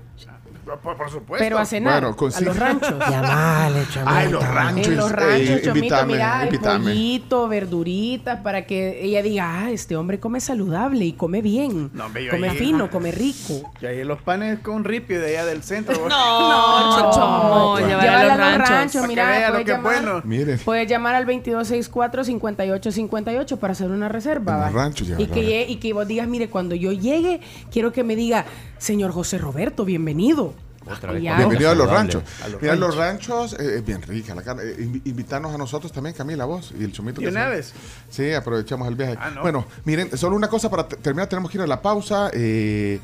Por, 0.75 1.09
supuesto. 1.09 1.43
Pero 1.43 1.57
a 1.57 1.65
cenar, 1.65 2.01
Bueno, 2.01 2.15
con- 2.17 2.33
a 2.33 2.41
los 2.41 2.57
ranchos. 2.57 2.93
Llamale, 3.09 3.85
Chomito. 3.91 4.11
Ay, 4.11 4.29
los 4.29 4.47
ranchos. 4.47 4.87
En 4.87 4.97
los 4.97 5.11
ranchos, 5.11 5.49
eh, 5.49 5.61
Chomito, 5.63 5.77
invítame, 5.77 6.13
mira, 6.13 6.43
invítame. 6.45 6.85
pollito, 6.85 7.47
verduritas, 7.47 8.39
para 8.41 8.65
que 8.65 9.03
ella 9.03 9.21
diga, 9.21 9.61
ah, 9.65 9.71
este 9.71 9.95
hombre 9.95 10.19
come 10.19 10.39
saludable 10.41 11.05
y 11.05 11.13
come 11.13 11.41
bien. 11.41 11.89
No, 11.93 12.05
hombre, 12.07 12.25
yo 12.25 12.31
come 12.31 12.49
ahí- 12.49 12.57
fino, 12.57 12.89
come 12.89 13.11
rico. 13.11 13.71
Y 13.81 13.85
ahí 13.85 14.03
los 14.03 14.21
panes 14.21 14.59
con 14.59 14.83
ripio 14.83 15.21
de 15.21 15.27
allá 15.37 15.45
del 15.45 15.63
centro. 15.63 15.95
No, 16.07 16.99
Chocho, 16.99 17.77
llévala 17.87 18.03
Llévala 18.03 18.33
a 18.33 18.37
los 18.37 18.45
a 18.45 18.57
los 18.57 18.69
ranchos. 18.69 19.07
mira, 19.07 19.29
vea 19.29 19.47
lo 19.49 19.53
puedes 19.53 19.65
que 19.65 19.71
llamar, 19.71 20.01
bueno. 20.03 20.21
Miren. 20.25 20.59
puedes 20.65 20.89
llamar 20.89 21.15
al 21.15 21.25
2264-5858 21.25 23.57
para 23.57 23.71
hacer 23.73 23.89
una 23.89 24.09
reserva. 24.09 24.65
Los 24.65 24.73
ranchos, 24.73 25.07
y, 25.07 25.11
llévala. 25.11 25.33
que, 25.33 25.65
y 25.69 25.75
que 25.77 25.93
vos 25.93 26.07
digas, 26.07 26.27
mire, 26.27 26.49
cuando 26.49 26.75
yo 26.75 26.91
llegue, 26.91 27.39
quiero 27.71 27.91
que 27.91 28.03
me 28.03 28.15
diga, 28.15 28.45
señor 28.77 29.11
José 29.11 29.37
Roberto, 29.37 29.85
bienvenido. 29.85 30.53
Otra 30.95 31.11
vez. 31.13 31.23
Ya. 31.23 31.31
comida 31.33 31.37
Bienvenido 31.47 31.71
a 31.71 31.75
los 31.75 31.89
ranchos. 31.89 32.23
A 32.43 32.47
los 32.49 32.61
Mira, 32.61 32.73
ranchos. 32.73 32.87
los 32.89 32.97
ranchos 32.97 33.53
eh, 33.59 33.75
es 33.77 33.85
bien 33.85 34.01
rica 34.01 34.33
la 34.35 34.41
carne. 34.43 34.63
Eh, 34.63 34.75
invi- 34.79 35.01
invitarnos 35.05 35.53
a 35.53 35.57
nosotros 35.57 35.91
también, 35.91 36.15
Camila, 36.15 36.45
vos 36.45 36.73
y 36.79 36.83
el 36.83 36.91
chomito. 36.91 37.21
¿Y 37.21 37.25
que 37.25 37.29
una 37.31 37.47
vez? 37.47 37.73
Sí, 38.09 38.33
aprovechamos 38.33 38.87
el 38.87 38.95
viaje. 38.95 39.15
Ah, 39.19 39.29
no. 39.31 39.41
Bueno, 39.41 39.65
miren, 39.85 40.17
solo 40.17 40.35
una 40.35 40.47
cosa 40.47 40.69
para 40.69 40.87
te- 40.87 40.97
terminar, 40.97 41.27
tenemos 41.27 41.51
que 41.51 41.57
ir 41.57 41.61
a 41.63 41.67
la 41.67 41.81
pausa. 41.81 42.29
Eh, 42.33 42.99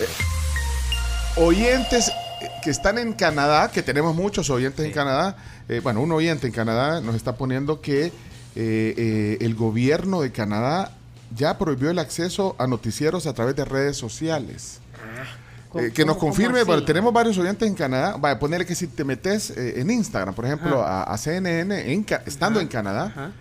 eh, 0.00 0.06
oyentes 1.36 2.08
eh, 2.08 2.48
que 2.62 2.70
están 2.70 2.98
en 2.98 3.12
Canadá, 3.12 3.70
que 3.70 3.82
tenemos 3.82 4.14
muchos 4.14 4.50
oyentes 4.50 4.84
en 4.84 4.92
Canadá. 4.92 5.36
eh, 5.68 5.80
bueno, 5.82 6.00
un 6.00 6.12
oyente 6.12 6.46
en 6.46 6.52
Canadá 6.52 7.00
nos 7.00 7.14
está 7.14 7.36
poniendo 7.36 7.80
que 7.80 8.06
eh, 8.06 8.12
eh, 8.56 9.38
el 9.40 9.54
gobierno 9.54 10.20
de 10.20 10.30
Canadá 10.30 10.92
ya 11.34 11.58
prohibió 11.58 11.90
el 11.90 11.98
acceso 11.98 12.54
a 12.58 12.66
noticieros 12.66 13.26
a 13.26 13.32
través 13.32 13.56
de 13.56 13.64
redes 13.64 13.96
sociales. 13.96 14.78
Eh, 15.76 15.90
que 15.92 16.04
nos 16.04 16.16
¿Cómo- 16.16 16.20
cómo 16.32 16.32
confirme, 16.32 16.62
bueno, 16.64 16.84
tenemos 16.84 17.12
varios 17.12 17.36
oyentes 17.38 17.66
en 17.68 17.74
Canadá. 17.74 18.16
Vaya, 18.18 18.38
ponerle 18.38 18.64
que 18.66 18.74
si 18.74 18.86
te 18.86 19.04
metes 19.04 19.50
eh, 19.50 19.80
en 19.80 19.90
Instagram, 19.90 20.34
por 20.34 20.44
ejemplo, 20.44 20.82
a, 20.82 21.02
a 21.04 21.18
CNN, 21.18 21.92
en 21.92 22.06
estando 22.26 22.60
en 22.60 22.68
Canadá, 22.68 23.32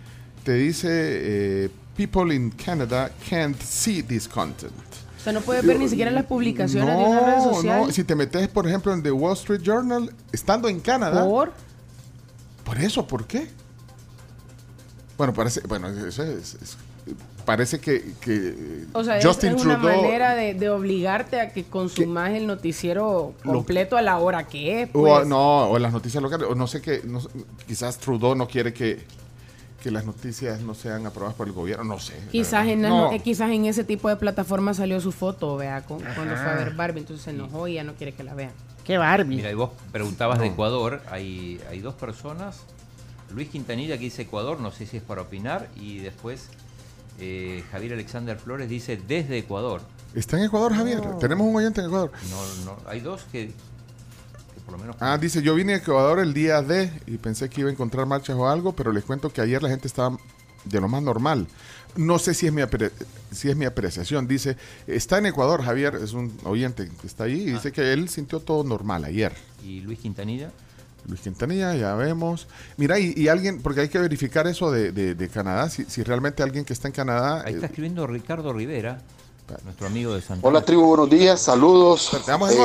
te 0.43 0.53
dice: 0.53 0.87
eh, 0.91 1.69
People 1.95 2.33
in 2.33 2.49
Canada 2.51 3.11
can't 3.29 3.59
see 3.61 4.01
this 4.01 4.27
content. 4.27 4.71
O 5.19 5.23
sea, 5.23 5.31
no 5.31 5.41
puedes 5.41 5.65
ver 5.65 5.79
ni 5.79 5.87
siquiera 5.87 6.11
las 6.11 6.25
publicaciones 6.25 6.97
de 6.97 7.03
una 7.03 7.19
red 7.21 7.43
social. 7.43 7.81
No, 7.87 7.91
si 7.91 8.03
te 8.03 8.15
metes, 8.15 8.47
por 8.49 8.67
ejemplo, 8.67 8.91
en 8.93 9.01
The 9.03 9.11
Wall 9.11 9.33
Street 9.33 9.61
Journal, 9.61 10.11
estando 10.31 10.67
en 10.67 10.79
Canadá. 10.81 11.23
¿Por? 11.23 11.53
Por 12.65 12.77
eso, 12.79 13.05
¿por 13.07 13.25
qué? 13.27 13.47
Bueno, 15.17 15.33
parece, 15.33 15.61
bueno, 15.67 15.87
eso 15.89 16.23
es, 16.23 16.55
es- 16.55 16.77
parece 17.45 17.79
que, 17.79 18.13
que 18.21 18.85
O 18.93 19.03
sea, 19.03 19.17
es- 19.17 19.25
Justin 19.25 19.55
es, 19.55 19.63
una 19.63 19.79
Trudeau 19.79 20.01
manera 20.01 20.35
de, 20.35 20.53
de 20.53 20.69
obligarte 20.69 21.39
a 21.39 21.51
que 21.53 21.63
consumas 21.63 22.31
el 22.31 22.47
noticiero 22.47 23.33
Lo- 23.43 23.53
completo 23.53 23.97
a 23.97 24.01
la 24.01 24.17
hora 24.19 24.45
que 24.47 24.83
es. 24.83 24.89
o, 24.93 25.01
Pues. 25.03 25.27
no, 25.27 25.69
o 25.69 25.79
las 25.79 25.93
noticias 25.93 26.21
locales, 26.23 26.47
o 26.49 26.55
no 26.55 26.67
sé 26.67 26.81
qué, 26.81 27.01
no 27.05 27.19
quizás 27.67 27.97
Trudeau 27.97 28.35
no 28.35 28.47
quiere 28.47 28.73
que, 28.73 29.05
que 29.81 29.91
las 29.91 30.05
noticias 30.05 30.61
no 30.61 30.73
sean 30.73 31.05
aprobadas 31.05 31.35
por 31.35 31.47
el 31.47 31.53
gobierno, 31.53 31.83
no 31.83 31.99
sé. 31.99 32.13
Quizás 32.31 32.67
en, 32.67 32.81
las 32.81 32.91
No. 32.91 32.97
no- 33.09 33.11
eh, 33.11 33.19
quizás 33.19 33.51
en 33.51 33.65
ese 33.65 33.83
tipo 33.83 34.09
de 34.09 34.15
plataforma 34.15 34.73
salió 34.73 34.99
su 35.01 35.11
foto, 35.11 35.57
vea, 35.57 35.81
con- 35.81 35.99
cuando 36.01 36.35
fue 36.35 36.45
a 36.51 36.55
ver 36.55 36.71
Barbie, 36.73 36.99
entonces 37.01 37.23
se 37.25 37.31
enojó 37.31 37.67
y 37.67 37.73
ya 37.75 37.83
no 37.83 37.93
quiere 37.95 38.13
que 38.13 38.23
la 38.23 38.33
vean. 38.33 38.51
Qué 38.83 38.97
Barbie. 38.97 39.37
Mira, 39.37 39.49
y 39.51 39.53
vos 39.55 39.69
preguntabas 39.91 40.39
de. 40.39 40.47
Ecuador, 40.47 41.01
hay, 41.09 41.59
hay 41.69 41.79
dos 41.79 41.93
personas. 41.93 42.61
Luis 43.33 43.49
Quintanilla 43.49 43.97
que 43.97 44.03
dice 44.03 44.23
Ecuador, 44.23 44.59
no 44.59 44.71
sé 44.71 44.85
si 44.85 44.97
es 44.97 45.03
para 45.03 45.21
opinar, 45.23 45.67
y 45.75 45.99
después 45.99 46.49
eh, 47.19 47.63
Javier 47.71 47.93
Alexander 47.93 48.37
Flores 48.37 48.69
dice 48.69 48.97
desde 49.07 49.37
Ecuador. 49.37 49.81
¿Está 50.15 50.37
en 50.37 50.45
Ecuador, 50.45 50.73
Javier? 50.73 51.01
Tenemos 51.19 51.47
un 51.47 51.55
oyente 51.55 51.81
en 51.81 51.87
Ecuador. 51.87 52.11
No, 52.29 52.65
no, 52.65 52.77
hay 52.87 52.99
dos 52.99 53.23
que, 53.31 53.47
que 53.47 54.61
por 54.65 54.73
lo 54.73 54.77
menos... 54.79 54.95
Ah, 54.99 55.17
dice, 55.17 55.41
yo 55.41 55.55
vine 55.55 55.73
a 55.73 55.77
Ecuador 55.77 56.19
el 56.19 56.33
día 56.33 56.61
de 56.61 56.91
y 57.07 57.17
pensé 57.17 57.49
que 57.49 57.61
iba 57.61 57.69
a 57.69 57.73
encontrar 57.73 58.05
marchas 58.05 58.35
o 58.37 58.47
algo, 58.47 58.73
pero 58.73 58.91
les 58.91 59.03
cuento 59.03 59.31
que 59.31 59.41
ayer 59.41 59.63
la 59.63 59.69
gente 59.69 59.87
estaba 59.87 60.17
de 60.65 60.79
lo 60.81 60.87
más 60.87 61.01
normal. 61.01 61.47
No 61.95 62.17
sé 62.17 62.33
si 62.33 62.47
es 62.47 62.53
mi, 62.53 62.61
apre- 62.61 62.91
si 63.31 63.49
es 63.49 63.55
mi 63.55 63.65
apreciación. 63.65 64.27
Dice, 64.27 64.57
está 64.87 65.17
en 65.19 65.27
Ecuador, 65.27 65.63
Javier, 65.63 65.95
es 65.95 66.13
un 66.13 66.35
oyente 66.43 66.89
que 67.01 67.07
está 67.07 67.25
ahí, 67.25 67.41
y 67.41 67.51
dice 67.51 67.71
que 67.71 67.93
él 67.93 68.09
sintió 68.09 68.39
todo 68.39 68.63
normal 68.63 69.05
ayer. 69.05 69.33
¿Y 69.63 69.81
Luis 69.81 69.99
Quintanilla? 69.99 70.51
Luis 71.07 71.21
Quintanilla, 71.21 71.75
ya 71.75 71.95
vemos. 71.95 72.47
Mira, 72.77 72.97
y, 72.99 73.13
y 73.15 73.27
alguien, 73.27 73.61
porque 73.61 73.81
hay 73.81 73.89
que 73.89 73.99
verificar 73.99 74.47
eso 74.47 74.71
de, 74.71 74.91
de- 74.91 75.15
de 75.15 75.29
Canadá, 75.29 75.69
si, 75.69 75.85
si 75.85 76.03
realmente 76.03 76.43
alguien 76.43 76.63
que 76.65 76.73
está 76.73 76.87
en 76.87 76.93
Canadá... 76.93 77.43
Ahí 77.45 77.53
está 77.55 77.65
eh, 77.65 77.69
escribiendo 77.69 78.07
Ricardo 78.07 78.53
Rivera, 78.53 79.01
nuestro 79.65 79.87
amigo 79.87 80.15
de 80.15 80.21
Santa 80.21 80.47
Hola 80.47 80.61
tribu, 80.61 80.85
buenos 80.87 81.09
días, 81.09 81.41
saludos. 81.41 82.09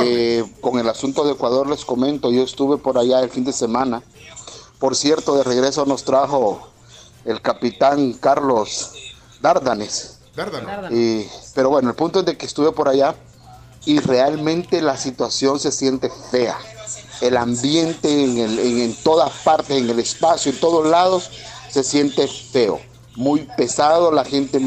Eh, 0.03 0.43
con 0.61 0.79
el 0.79 0.87
asunto 0.87 1.25
de 1.25 1.33
Ecuador 1.33 1.69
les 1.69 1.83
comento, 1.85 2.31
yo 2.31 2.43
estuve 2.43 2.77
por 2.77 2.97
allá 2.97 3.19
el 3.19 3.29
fin 3.29 3.43
de 3.43 3.51
semana. 3.53 4.01
Por 4.79 4.95
cierto, 4.95 5.35
de 5.35 5.43
regreso 5.43 5.85
nos 5.85 6.05
trajo 6.05 6.69
el 7.25 7.41
capitán 7.41 8.13
Carlos 8.13 8.93
Dárdanes. 9.41 10.19
Dárdano. 10.35 10.95
Y- 10.95 11.27
pero 11.53 11.69
bueno, 11.69 11.89
el 11.89 11.95
punto 11.95 12.19
es 12.21 12.25
de 12.25 12.37
que 12.37 12.45
estuve 12.45 12.71
por 12.71 12.87
allá 12.87 13.13
y 13.85 13.99
realmente 13.99 14.81
la 14.81 14.95
situación 14.95 15.59
se 15.59 15.71
siente 15.73 16.09
fea. 16.31 16.57
El 17.21 17.37
ambiente 17.37 18.09
en, 18.09 18.95
todas 19.03 19.31
partes, 19.43 19.77
en 19.77 19.89
el 19.89 19.99
espacio, 19.99 20.51
en 20.51 20.59
todos 20.59 20.87
lados, 20.87 21.29
se 21.69 21.83
siente 21.83 22.27
feo. 22.27 22.79
Muy 23.15 23.47
pesado, 23.57 24.11
la 24.11 24.23
gente 24.23 24.61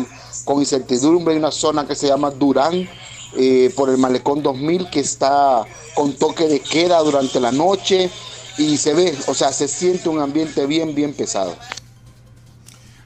con 0.45 0.59
incertidumbre. 0.61 1.35
Hay 1.35 1.39
una 1.39 1.51
zona 1.51 1.87
que 1.87 1.95
se 1.95 2.09
llama 2.09 2.31
Durán, 2.31 2.89
eh, 3.37 3.73
por 3.75 3.89
el 3.89 3.97
Malecón 3.97 4.43
2000, 4.43 4.91
que 4.91 5.01
está 5.01 5.65
con 5.95 6.13
toque 6.15 6.47
de 6.47 6.61
queda 6.61 6.99
durante 7.01 7.41
la 7.41 7.53
noche. 7.53 8.11
Y 8.59 8.77
se 8.77 8.93
ve, 8.93 9.17
o 9.27 9.35
sea, 9.35 9.51
se 9.53 9.67
siente 9.67 10.11
un 10.11 10.21
ambiente 10.21 10.67
bien, 10.67 10.95
bien 10.95 11.15
pesado. 11.15 11.57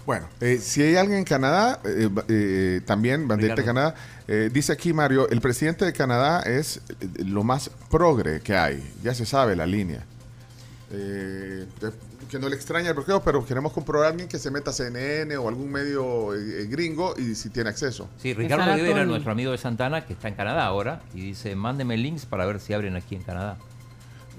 Bueno, 0.06 0.28
eh, 0.40 0.58
si 0.62 0.82
hay 0.82 0.94
alguien 0.94 1.18
en 1.18 1.24
Canadá, 1.24 1.80
eh, 1.84 2.08
eh, 2.28 2.80
también, 2.86 3.26
banderita 3.26 3.60
de 3.60 3.64
Canadá, 3.64 3.94
eh, 4.28 4.50
dice 4.52 4.72
aquí 4.72 4.92
Mario, 4.92 5.28
el 5.28 5.40
presidente 5.40 5.84
de 5.84 5.92
Canadá 5.92 6.42
es 6.42 6.80
eh, 6.88 7.24
lo 7.24 7.42
más 7.42 7.70
progre 7.90 8.40
que 8.40 8.56
hay, 8.56 8.88
ya 9.02 9.14
se 9.14 9.26
sabe 9.26 9.56
la 9.56 9.66
línea. 9.66 10.04
Eh, 10.92 11.66
que 12.30 12.38
no 12.38 12.48
le 12.48 12.54
extraña 12.54 12.88
el 12.88 12.94
bloqueo, 12.94 13.20
pero 13.22 13.44
queremos 13.44 13.72
comprobar 13.72 14.06
a 14.06 14.10
alguien 14.10 14.28
que 14.28 14.38
se 14.38 14.50
meta 14.52 14.70
a 14.70 14.72
CNN 14.72 15.36
o 15.36 15.48
algún 15.48 15.70
medio 15.70 16.28
gringo 16.68 17.14
y 17.16 17.34
si 17.34 17.50
tiene 17.50 17.70
acceso. 17.70 18.08
Sí, 18.18 18.32
Ricardo 18.32 18.74
Rivera, 18.74 19.04
nuestro 19.04 19.32
amigo 19.32 19.50
de 19.50 19.58
Santana, 19.58 20.06
que 20.06 20.12
está 20.12 20.28
en 20.28 20.34
Canadá 20.34 20.66
ahora, 20.66 21.02
y 21.14 21.20
dice, 21.20 21.54
mándeme 21.56 21.96
links 21.96 22.26
para 22.26 22.46
ver 22.46 22.60
si 22.60 22.72
abren 22.72 22.96
aquí 22.96 23.14
en 23.16 23.22
Canadá. 23.22 23.58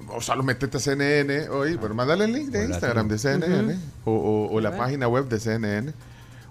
O 0.10 0.22
sea, 0.22 0.36
lo 0.36 0.44
metete 0.44 0.78
a 0.78 0.80
CNN 0.80 1.50
hoy, 1.50 1.78
pero 1.82 1.94
mándale 1.94 2.26
el 2.26 2.34
link 2.34 2.50
de 2.50 2.60
Hola, 2.66 2.70
Instagram 2.70 3.08
de. 3.08 3.18
CNN 3.18 3.78
o, 4.06 4.12
o- 4.12 4.54
o 4.56 4.62
la 4.62 4.70
ver. 4.70 4.80
página 4.80 5.08
web 5.08 5.28
de 5.28 5.40
CNN 5.40 5.94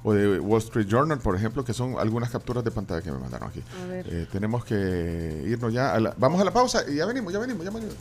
o 0.05 0.13
de 0.13 0.39
Wall 0.39 0.61
Street 0.61 0.87
Journal, 0.87 1.19
por 1.19 1.35
ejemplo, 1.37 1.65
que 1.65 1.73
son 1.73 1.97
algunas 1.99 2.31
capturas 2.31 2.63
de 2.63 2.71
pantalla 2.71 3.01
que 3.03 3.11
me 3.11 3.19
mandaron 3.19 3.49
aquí. 3.49 3.63
A 3.83 3.87
ver. 3.87 4.07
Eh, 4.09 4.27
tenemos 4.31 4.65
que 4.65 5.43
irnos 5.47 5.73
ya. 5.73 5.93
A 5.95 6.01
la- 6.01 6.15
vamos 6.17 6.41
a 6.41 6.45
la 6.45 6.53
pausa 6.53 6.83
y 6.89 6.97
ya 6.97 7.07
venimos, 7.07 7.33
ya 7.33 7.39
venimos, 7.39 7.65
ya 7.65 7.71
venimos. 7.71 7.95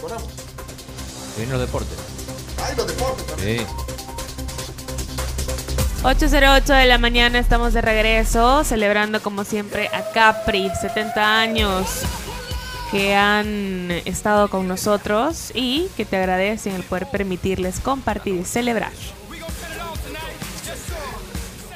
Corramos. 0.00 0.28
Vienen 1.36 1.52
los 1.58 1.66
deportes. 1.66 1.96
¡Ay, 2.64 2.76
los 2.76 2.86
deportes! 2.86 3.24
Sí. 3.38 3.66
8.08 6.04 6.64
de 6.66 6.84
la 6.86 6.98
mañana 6.98 7.38
estamos 7.38 7.72
de 7.72 7.80
regreso, 7.80 8.62
celebrando 8.64 9.22
como 9.22 9.42
siempre 9.44 9.88
a 9.88 10.10
Capri, 10.12 10.70
70 10.80 11.40
años 11.40 11.86
que 12.94 13.12
han 13.12 13.90
estado 14.04 14.46
con 14.48 14.68
nosotros 14.68 15.50
y 15.52 15.88
que 15.96 16.04
te 16.04 16.16
agradecen 16.16 16.76
el 16.76 16.84
poder 16.84 17.08
permitirles 17.10 17.80
compartir 17.80 18.36
y 18.36 18.44
celebrar. 18.44 18.92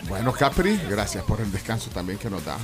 Bueno, 0.09 0.33
Capri, 0.33 0.81
gracias 0.89 1.25
por 1.25 1.41
el 1.41 1.51
descanso 1.51 1.91
también 1.91 2.21
que 2.21 2.31
nos 2.31 2.45
da. 2.45 2.57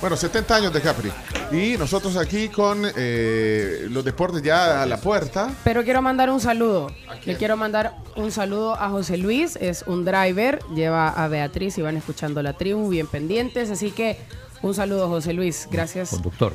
Bueno, 0.00 0.16
70 0.16 0.56
años 0.56 0.72
de 0.72 0.80
Capri. 0.80 1.12
Y 1.52 1.76
nosotros 1.78 2.16
aquí 2.16 2.48
con 2.48 2.82
eh, 2.96 3.86
los 3.88 4.04
deportes 4.04 4.42
ya 4.42 4.82
a 4.82 4.86
la 4.86 5.00
puerta. 5.00 5.48
Pero 5.62 5.84
quiero 5.84 6.02
mandar 6.02 6.30
un 6.30 6.40
saludo. 6.40 6.92
Le 7.26 7.36
quiero 7.36 7.56
mandar 7.56 7.94
un 8.16 8.32
saludo 8.32 8.74
a 8.74 8.88
José 8.88 9.18
Luis, 9.18 9.54
es 9.54 9.84
un 9.86 10.04
driver, 10.04 10.58
lleva 10.74 11.10
a 11.10 11.28
Beatriz 11.28 11.78
y 11.78 11.82
van 11.82 11.96
escuchando 11.96 12.42
la 12.42 12.54
tribu, 12.54 12.88
bien 12.88 13.06
pendientes. 13.06 13.70
Así 13.70 13.92
que 13.92 14.18
un 14.62 14.74
saludo, 14.74 15.08
José 15.08 15.32
Luis. 15.32 15.68
Gracias. 15.70 16.10
Conductor. 16.10 16.54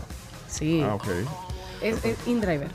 Sí. 0.53 0.81
Ah, 0.81 0.95
ok. 0.95 1.07
Es, 1.81 2.03
es 2.05 2.17
InDriver. 2.27 2.69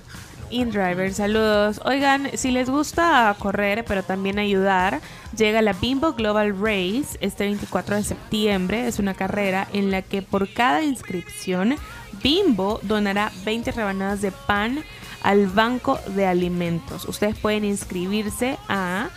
InDriver, 0.50 1.14
saludos. 1.14 1.80
Oigan, 1.84 2.30
si 2.34 2.50
les 2.50 2.70
gusta 2.70 3.36
correr, 3.38 3.84
pero 3.86 4.02
también 4.02 4.38
ayudar, 4.38 5.02
llega 5.36 5.60
la 5.62 5.74
Bimbo 5.74 6.14
Global 6.14 6.58
Race 6.58 7.18
este 7.20 7.44
24 7.44 7.96
de 7.96 8.02
septiembre. 8.02 8.86
Es 8.86 8.98
una 8.98 9.12
carrera 9.14 9.68
en 9.72 9.90
la 9.90 10.02
que 10.02 10.20
por 10.22 10.52
cada 10.52 10.82
inscripción, 10.82 11.76
Bimbo 12.22 12.80
donará 12.82 13.30
20 13.44 13.72
rebanadas 13.72 14.22
de 14.22 14.32
pan 14.32 14.82
al 15.22 15.46
Banco 15.46 15.98
de 16.08 16.26
Alimentos. 16.26 17.06
Ustedes 17.06 17.38
pueden 17.38 17.64
inscribirse 17.64 18.58
a 18.68 19.10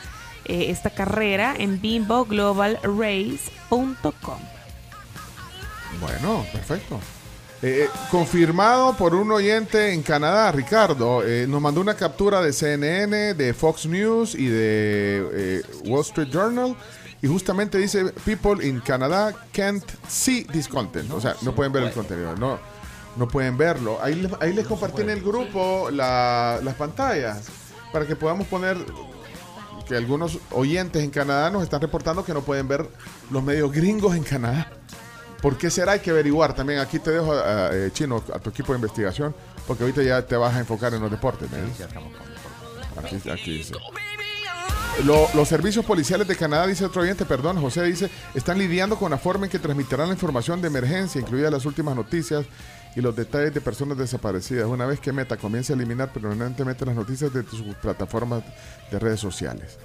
eh, 0.45 0.65
esta 0.69 0.89
carrera 0.89 1.53
en 1.57 1.79
bimboglobalrace.com. 1.79 4.39
Bueno, 5.99 6.45
perfecto. 6.51 6.99
Eh, 7.63 7.83
eh, 7.85 7.89
confirmado 8.09 8.95
por 8.97 9.13
un 9.13 9.31
oyente 9.31 9.93
en 9.93 10.01
Canadá, 10.01 10.51
Ricardo, 10.51 11.23
eh, 11.23 11.45
nos 11.47 11.61
mandó 11.61 11.79
una 11.81 11.93
captura 11.95 12.41
de 12.41 12.53
CNN, 12.53 13.35
de 13.35 13.53
Fox 13.53 13.85
News 13.85 14.33
y 14.33 14.47
de 14.47 15.29
eh, 15.33 15.61
Wall 15.85 16.01
Street 16.01 16.29
Journal. 16.31 16.75
Y 17.21 17.27
justamente 17.27 17.77
dice, 17.77 18.05
people 18.25 18.67
in 18.67 18.79
Canada 18.79 19.31
can't 19.53 19.83
see 20.07 20.43
this 20.45 20.67
content. 20.67 21.11
O 21.11 21.21
sea, 21.21 21.35
no 21.43 21.53
pueden 21.53 21.71
ver 21.71 21.83
el 21.83 21.91
contenido. 21.91 22.35
No, 22.35 22.57
no 23.15 23.27
pueden 23.27 23.55
verlo. 23.57 23.99
Ahí, 24.01 24.15
les- 24.15 24.31
ahí 24.39 24.53
les 24.53 24.65
compartí 24.65 25.03
en 25.03 25.11
el 25.11 25.21
grupo 25.21 25.89
la- 25.91 26.59
las 26.63 26.73
pantallas 26.73 27.43
para 27.93 28.07
que 28.07 28.15
podamos 28.15 28.47
poner 28.47 28.75
que 29.87 29.95
algunos 29.95 30.39
oyentes 30.49 31.03
en 31.03 31.11
Canadá 31.11 31.51
nos 31.51 31.61
están 31.61 31.81
reportando 31.81 32.25
que 32.25 32.33
no 32.33 32.41
pueden 32.41 32.67
ver 32.67 32.89
los 33.29 33.43
medios 33.43 33.71
gringos 33.71 34.15
en 34.15 34.23
Canadá. 34.23 34.71
¿Por 35.41 35.57
qué 35.57 35.69
será? 35.69 35.93
Hay 35.93 35.99
que 35.99 36.11
averiguar 36.11 36.53
también. 36.53 36.79
Aquí 36.79 36.99
te 36.99 37.11
dejo, 37.11 37.33
a- 37.33 37.67
a, 37.67 37.75
eh, 37.75 37.89
Chino, 37.91 38.23
a 38.33 38.39
tu 38.39 38.49
equipo 38.51 38.73
de 38.73 38.77
investigación, 38.77 39.33
porque 39.67 39.83
ahorita 39.83 40.03
ya 40.03 40.21
te 40.25 40.35
vas 40.35 40.53
a 40.55 40.59
enfocar 40.59 40.93
en 40.93 41.01
los 41.01 41.09
deportes. 41.11 41.49
Aquí, 43.03 43.29
aquí 43.29 43.57
dice. 43.57 43.73
Lo- 45.05 45.27
los 45.33 45.47
servicios 45.47 45.83
policiales 45.85 46.27
de 46.27 46.35
Canadá, 46.35 46.67
dice 46.67 46.85
otro 46.85 47.01
oyente, 47.01 47.25
perdón, 47.25 47.59
José 47.59 47.81
dice, 47.83 48.09
están 48.35 48.59
lidiando 48.59 48.97
con 48.97 49.09
la 49.09 49.17
forma 49.17 49.45
en 49.45 49.51
que 49.51 49.57
transmitirán 49.57 50.07
la 50.07 50.13
información 50.13 50.61
de 50.61 50.67
emergencia, 50.67 51.19
incluidas 51.21 51.51
las 51.51 51.65
últimas 51.65 51.95
noticias 51.95 52.45
y 52.95 53.01
los 53.01 53.15
detalles 53.15 53.53
de 53.53 53.61
personas 53.61 53.97
desaparecidas. 53.97 54.65
Una 54.67 54.85
vez 54.85 54.99
que 54.99 55.13
Meta 55.13 55.37
comience 55.37 55.71
a 55.73 55.75
eliminar 55.77 56.11
permanentemente 56.11 56.85
las 56.85 56.93
noticias 56.95 57.33
de 57.33 57.41
sus 57.43 57.61
plataformas 57.81 58.43
de 58.91 58.99
redes 58.99 59.19
sociales. 59.21 59.77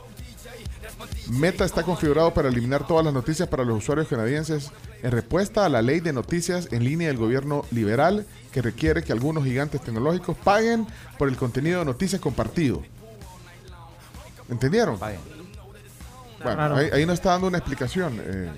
Meta 1.30 1.64
está 1.64 1.82
configurado 1.82 2.32
para 2.32 2.48
eliminar 2.48 2.86
todas 2.86 3.04
las 3.04 3.12
noticias 3.12 3.48
para 3.48 3.64
los 3.64 3.78
usuarios 3.78 4.08
canadienses 4.08 4.70
en 5.02 5.10
respuesta 5.10 5.64
a 5.64 5.68
la 5.68 5.82
ley 5.82 6.00
de 6.00 6.12
noticias 6.12 6.68
en 6.72 6.84
línea 6.84 7.08
del 7.08 7.16
gobierno 7.16 7.64
liberal 7.70 8.24
que 8.52 8.62
requiere 8.62 9.02
que 9.02 9.12
algunos 9.12 9.44
gigantes 9.44 9.80
tecnológicos 9.82 10.36
paguen 10.36 10.86
por 11.18 11.28
el 11.28 11.36
contenido 11.36 11.80
de 11.80 11.84
noticias 11.84 12.20
compartido. 12.20 12.82
¿Entendieron? 14.48 14.98
Bueno, 16.42 16.76
ahí, 16.76 16.88
ahí 16.92 17.06
nos 17.06 17.14
está 17.14 17.30
dando 17.30 17.48
una 17.48 17.58
explicación. 17.58 18.20
eh. 18.24 18.50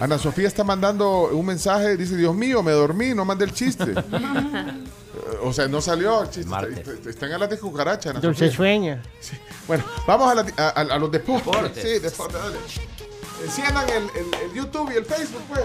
Ana 0.00 0.16
Sofía 0.18 0.46
está 0.46 0.62
mandando 0.62 1.22
un 1.32 1.44
mensaje, 1.44 1.96
dice, 1.96 2.16
Dios 2.16 2.34
mío, 2.34 2.62
me 2.62 2.70
dormí, 2.72 3.14
no 3.14 3.24
mandé 3.24 3.44
el 3.46 3.52
chiste. 3.52 3.94
o 5.42 5.52
sea, 5.52 5.66
no 5.66 5.80
salió 5.80 6.22
el 6.22 6.30
chiste. 6.30 6.50
Está- 6.72 7.10
Están 7.10 7.32
a 7.32 7.38
las 7.38 7.50
de 7.50 7.58
cucaracha, 7.58 8.10
Ana 8.10 8.20
Dulce 8.20 8.46
Sofía. 8.46 8.56
sueña. 8.56 9.02
Bueno, 9.66 9.84
vamos 10.06 10.30
a, 10.30 10.34
la- 10.36 10.46
a- 10.56 10.68
a- 10.68 10.94
a 10.94 10.98
los 10.98 11.10
deportes. 11.10 11.46
Deportes. 11.46 11.82
Sí, 11.82 11.98
deportes, 11.98 12.40
dale. 12.40 12.56
Enciendan 13.44 13.88
el, 13.90 14.02
el- 14.04 14.48
el 14.50 14.54
YouTube 14.54 14.90
y 14.92 14.96
el 14.98 15.04
Facebook, 15.04 15.42
pues. 15.48 15.64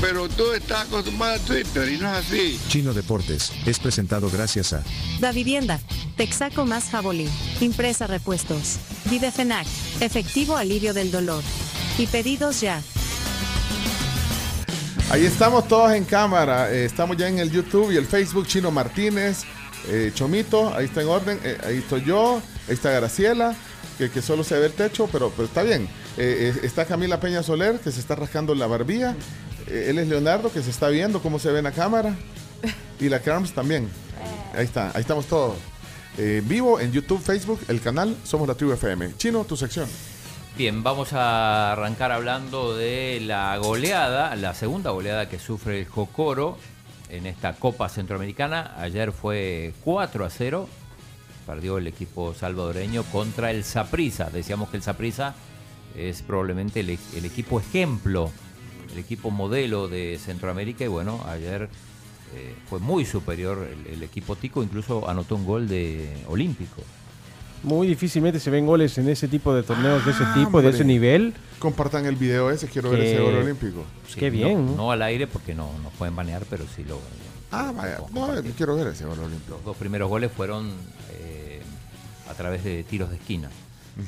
Pero 0.00 0.28
tú 0.28 0.52
estás 0.52 0.86
acostumbrado 0.86 1.34
a 1.36 1.38
Twitter 1.38 1.88
y 1.88 1.98
no 1.98 2.06
es 2.10 2.26
así. 2.26 2.60
Chino 2.68 2.92
Deportes 2.92 3.50
es 3.64 3.78
presentado 3.78 4.30
gracias 4.30 4.72
a 4.72 4.82
Da 5.20 5.32
Vivienda, 5.32 5.80
Texaco 6.16 6.66
más 6.66 6.90
Jabolí, 6.90 7.28
Impresa 7.60 8.06
Repuestos, 8.06 8.76
Videfenac, 9.10 9.66
Efectivo 10.00 10.56
Alivio 10.56 10.92
del 10.92 11.10
Dolor. 11.10 11.42
Y 11.98 12.06
pedidos 12.06 12.60
ya. 12.60 12.82
Ahí 15.10 15.24
estamos 15.24 15.66
todos 15.66 15.92
en 15.92 16.04
cámara. 16.04 16.70
eh, 16.70 16.84
estamos 16.84 17.16
ya 17.16 17.28
en 17.28 17.38
el 17.38 17.50
YouTube 17.50 17.90
y 17.92 17.96
el 17.96 18.06
Facebook. 18.06 18.46
Chino 18.46 18.70
Martínez, 18.70 19.44
eh, 19.88 20.10
Chomito, 20.14 20.74
ahí 20.74 20.86
está 20.86 21.00
en 21.02 21.08
orden. 21.08 21.40
eh, 21.42 21.56
ahí 21.64 21.76
estoy 21.78 22.04
yo, 22.04 22.42
ahí 22.68 22.74
está 22.74 22.90
Graciela, 22.90 23.54
que, 23.98 24.10
que 24.10 24.20
solo 24.20 24.44
se 24.44 24.58
ve 24.58 24.66
el 24.66 24.72
techo, 24.72 25.08
pero, 25.10 25.30
pero 25.30 25.46
está 25.48 25.62
bien. 25.62 25.84
Eh, 26.18 26.52
eh, 26.54 26.60
está 26.64 26.84
Camila 26.84 27.20
Peña 27.20 27.42
Soler, 27.42 27.78
que 27.80 27.90
se 27.92 28.00
está 28.00 28.14
rascando 28.14 28.54
la 28.54 28.66
barbilla. 28.66 29.14
Eh, 29.68 29.86
él 29.88 29.98
es 29.98 30.08
Leonardo, 30.08 30.52
que 30.52 30.62
se 30.62 30.70
está 30.70 30.88
viendo 30.88 31.20
cómo 31.20 31.38
se 31.38 31.50
ve 31.50 31.58
en 31.58 31.64
la 31.64 31.72
cámara. 31.72 32.14
Y 32.98 33.10
la 33.10 33.20
Carms 33.20 33.52
también. 33.52 33.90
Ahí 34.54 34.64
está, 34.64 34.90
ahí 34.94 35.02
estamos 35.02 35.26
todos. 35.26 35.58
Eh, 36.16 36.42
vivo 36.42 36.80
en 36.80 36.92
YouTube, 36.92 37.20
Facebook, 37.20 37.60
el 37.68 37.82
canal 37.82 38.16
Somos 38.24 38.48
la 38.48 38.54
Tribu 38.54 38.72
FM. 38.72 39.16
Chino, 39.18 39.44
tu 39.44 39.54
sección. 39.54 39.86
Bien, 40.56 40.82
vamos 40.82 41.12
a 41.12 41.72
arrancar 41.72 42.12
hablando 42.12 42.74
de 42.74 43.20
la 43.20 43.54
goleada, 43.58 44.34
la 44.36 44.54
segunda 44.54 44.92
goleada 44.92 45.28
que 45.28 45.38
sufre 45.38 45.80
el 45.80 45.86
Jocoro 45.86 46.56
en 47.10 47.26
esta 47.26 47.52
Copa 47.52 47.90
Centroamericana. 47.90 48.74
Ayer 48.78 49.12
fue 49.12 49.74
4 49.84 50.24
a 50.24 50.30
0, 50.30 50.66
perdió 51.46 51.76
el 51.76 51.86
equipo 51.86 52.32
salvadoreño 52.32 53.02
contra 53.04 53.50
el 53.50 53.64
Saprissa. 53.64 54.30
Decíamos 54.30 54.70
que 54.70 54.78
el 54.78 54.82
Saprissa 54.82 55.34
es 55.94 56.22
probablemente 56.22 56.80
el, 56.80 56.98
el 57.14 57.24
equipo 57.26 57.60
ejemplo, 57.60 58.32
el 58.92 58.98
equipo 58.98 59.30
modelo 59.30 59.88
de 59.88 60.18
Centroamérica 60.22 60.84
y 60.84 60.88
bueno, 60.88 61.20
ayer 61.28 61.68
eh, 62.34 62.54
fue 62.68 62.78
muy 62.80 63.04
superior 63.04 63.66
el, 63.86 63.94
el 63.94 64.02
equipo 64.02 64.36
Tico, 64.36 64.62
incluso 64.62 65.08
anotó 65.08 65.36
un 65.36 65.46
gol 65.46 65.68
de 65.68 66.16
olímpico. 66.28 66.82
Muy 67.62 67.88
difícilmente 67.88 68.38
se 68.38 68.50
ven 68.50 68.66
goles 68.66 68.96
en 68.98 69.08
ese 69.08 69.26
tipo 69.28 69.52
de 69.54 69.62
torneos 69.62 70.04
de 70.04 70.12
ese 70.12 70.22
Ah, 70.24 70.34
tipo, 70.34 70.62
de 70.62 70.68
ese 70.70 70.84
nivel. 70.84 71.34
Compartan 71.58 72.06
el 72.06 72.14
video 72.14 72.50
ese, 72.50 72.68
quiero 72.68 72.90
ver 72.90 73.00
ese 73.00 73.20
gol 73.20 73.34
olímpico. 73.34 73.84
Sí, 74.06 74.20
Qué 74.20 74.30
bien. 74.30 74.76
No, 74.76 74.92
al 74.92 75.02
aire 75.02 75.26
porque 75.26 75.54
no 75.54 75.70
nos 75.82 75.92
pueden 75.94 76.14
banear, 76.14 76.44
pero 76.48 76.64
sí 76.74 76.84
lo. 76.84 77.00
Ah, 77.50 77.72
vaya. 77.74 77.98
No, 78.12 78.28
quiero 78.56 78.76
ver 78.76 78.88
ese 78.88 79.04
gol 79.06 79.18
olímpico. 79.18 79.56
Los 79.56 79.64
dos 79.64 79.76
primeros 79.76 80.08
goles 80.08 80.30
fueron 80.30 80.70
eh, 81.18 81.60
a 82.30 82.34
través 82.34 82.62
de 82.62 82.84
tiros 82.84 83.10
de 83.10 83.16
esquina. 83.16 83.50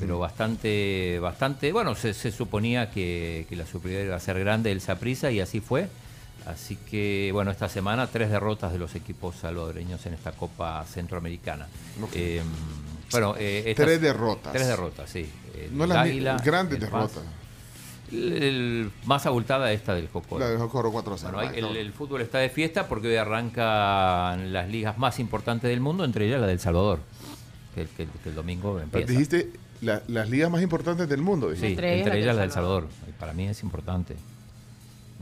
Pero 0.01 0.19
bastante, 0.19 1.19
bastante, 1.21 1.73
bueno, 1.73 1.95
se, 1.95 2.13
se 2.13 2.31
suponía 2.31 2.91
que, 2.91 3.47
que 3.49 3.57
la 3.57 3.65
superioridad 3.67 4.07
iba 4.09 4.17
a 4.17 4.21
ser 4.21 4.39
grande 4.39 4.69
del 4.69 4.81
Saprissa 4.83 5.31
y 5.31 5.41
así 5.41 5.61
fue. 5.61 5.89
Así 6.47 6.77
que, 6.77 7.31
bueno, 7.33 7.51
esta 7.51 7.69
semana 7.69 8.07
tres 8.07 8.31
derrotas 8.31 8.73
de 8.73 8.79
los 8.79 8.95
equipos 8.95 9.37
salvadoreños 9.37 10.05
en 10.07 10.15
esta 10.15 10.33
Copa 10.33 10.85
Centroamericana. 10.87 11.67
Ok. 12.03 12.11
Eh, 12.15 12.43
bueno, 13.13 13.35
eh, 13.39 13.65
estas- 13.67 13.87
Tres 13.87 14.01
derrotas. 14.01 14.53
Tres 14.53 14.67
derrotas, 14.67 15.09
sí. 15.11 15.27
El 15.55 15.77
No 15.77 15.87
las 15.87 16.45
grandes 16.45 16.75
el 16.77 16.81
derrotas. 16.81 17.23
El, 18.13 18.43
el 18.43 18.91
más 19.05 19.27
abultada 19.27 19.73
esta 19.73 19.95
del 19.95 20.09
Jocoro. 20.09 20.41
La 20.45 20.49
del 20.51 20.59
Jocoro 20.59 20.91
4 20.93 21.15
a 21.15 21.19
0. 21.19 21.33
Bueno, 21.35 21.53
el, 21.71 21.77
el 21.77 21.93
fútbol 21.93 22.21
está 22.23 22.39
de 22.39 22.49
fiesta 22.51 22.87
porque 22.89 23.09
hoy 23.09 23.17
arrancan 23.17 24.53
las 24.53 24.69
ligas 24.69 24.97
más 24.99 25.19
importantes 25.19 25.69
del 25.69 25.81
mundo, 25.81 26.05
entre 26.05 26.27
ellas 26.27 26.41
la 26.41 26.47
del 26.47 26.61
Salvador, 26.61 27.01
que, 27.75 27.87
que- 27.97 28.07
que 28.23 28.29
el 28.29 28.35
domingo 28.35 28.75
Pero 28.75 28.85
empieza. 28.85 29.13
Dijiste 29.13 29.51
la- 29.81 30.03
las 30.09 30.29
ligas 30.31 30.51
más 30.51 30.63
importantes 30.63 31.09
del 31.09 31.21
mundo. 31.23 31.49
Sí, 31.55 31.61
dijiste. 31.63 31.99
entre, 32.01 32.19
ellas 32.21 32.35
la 32.37 32.43
del 32.43 32.51
Salvador. 32.53 32.87
Y 33.09 33.13
Para 33.13 33.33
mí 33.33 33.47
es 33.47 33.63
importante. 33.63 34.17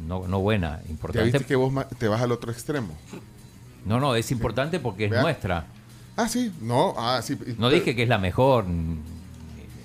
No, 0.07 0.27
no 0.29 0.41
buena, 0.41 0.81
Ya 0.85 0.91
importante. 0.91 1.31
viste 1.31 1.45
que 1.47 1.57
vos 1.57 1.73
ma- 1.73 1.89
te 1.89 2.07
vas 2.09 2.21
al 2.21 2.31
otro 2.33 2.53
extremo. 2.53 2.95
No, 3.87 3.99
no, 4.01 4.15
es 4.15 4.31
importante 4.31 4.79
porque 4.81 5.07
es 5.07 5.11
nuestra. 5.11 5.67
Ah, 6.17 6.29
sí. 6.29 6.53
No, 6.61 6.95
ah, 6.99 7.21
sí. 7.23 7.39
No 7.59 7.71
dije 7.71 7.95
que 7.95 8.03
es 8.03 8.09
la 8.09 8.19
mejor, 8.19 8.67
ni 8.67 8.99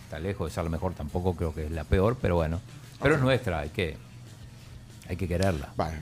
está 0.03 0.19
lejos 0.19 0.49
de 0.49 0.55
ser 0.55 0.63
la 0.63 0.69
mejor, 0.69 0.93
tampoco 0.93 1.35
creo 1.35 1.53
que 1.53 1.65
es 1.65 1.71
la 1.71 1.83
peor, 1.83 2.17
pero 2.21 2.35
bueno. 2.35 2.59
Pero 3.01 3.15
es 3.15 3.21
nuestra, 3.21 3.59
hay 3.59 3.69
que, 3.69 3.97
hay 5.07 5.15
que 5.15 5.27
quererla. 5.27 5.69
Vale, 5.77 5.97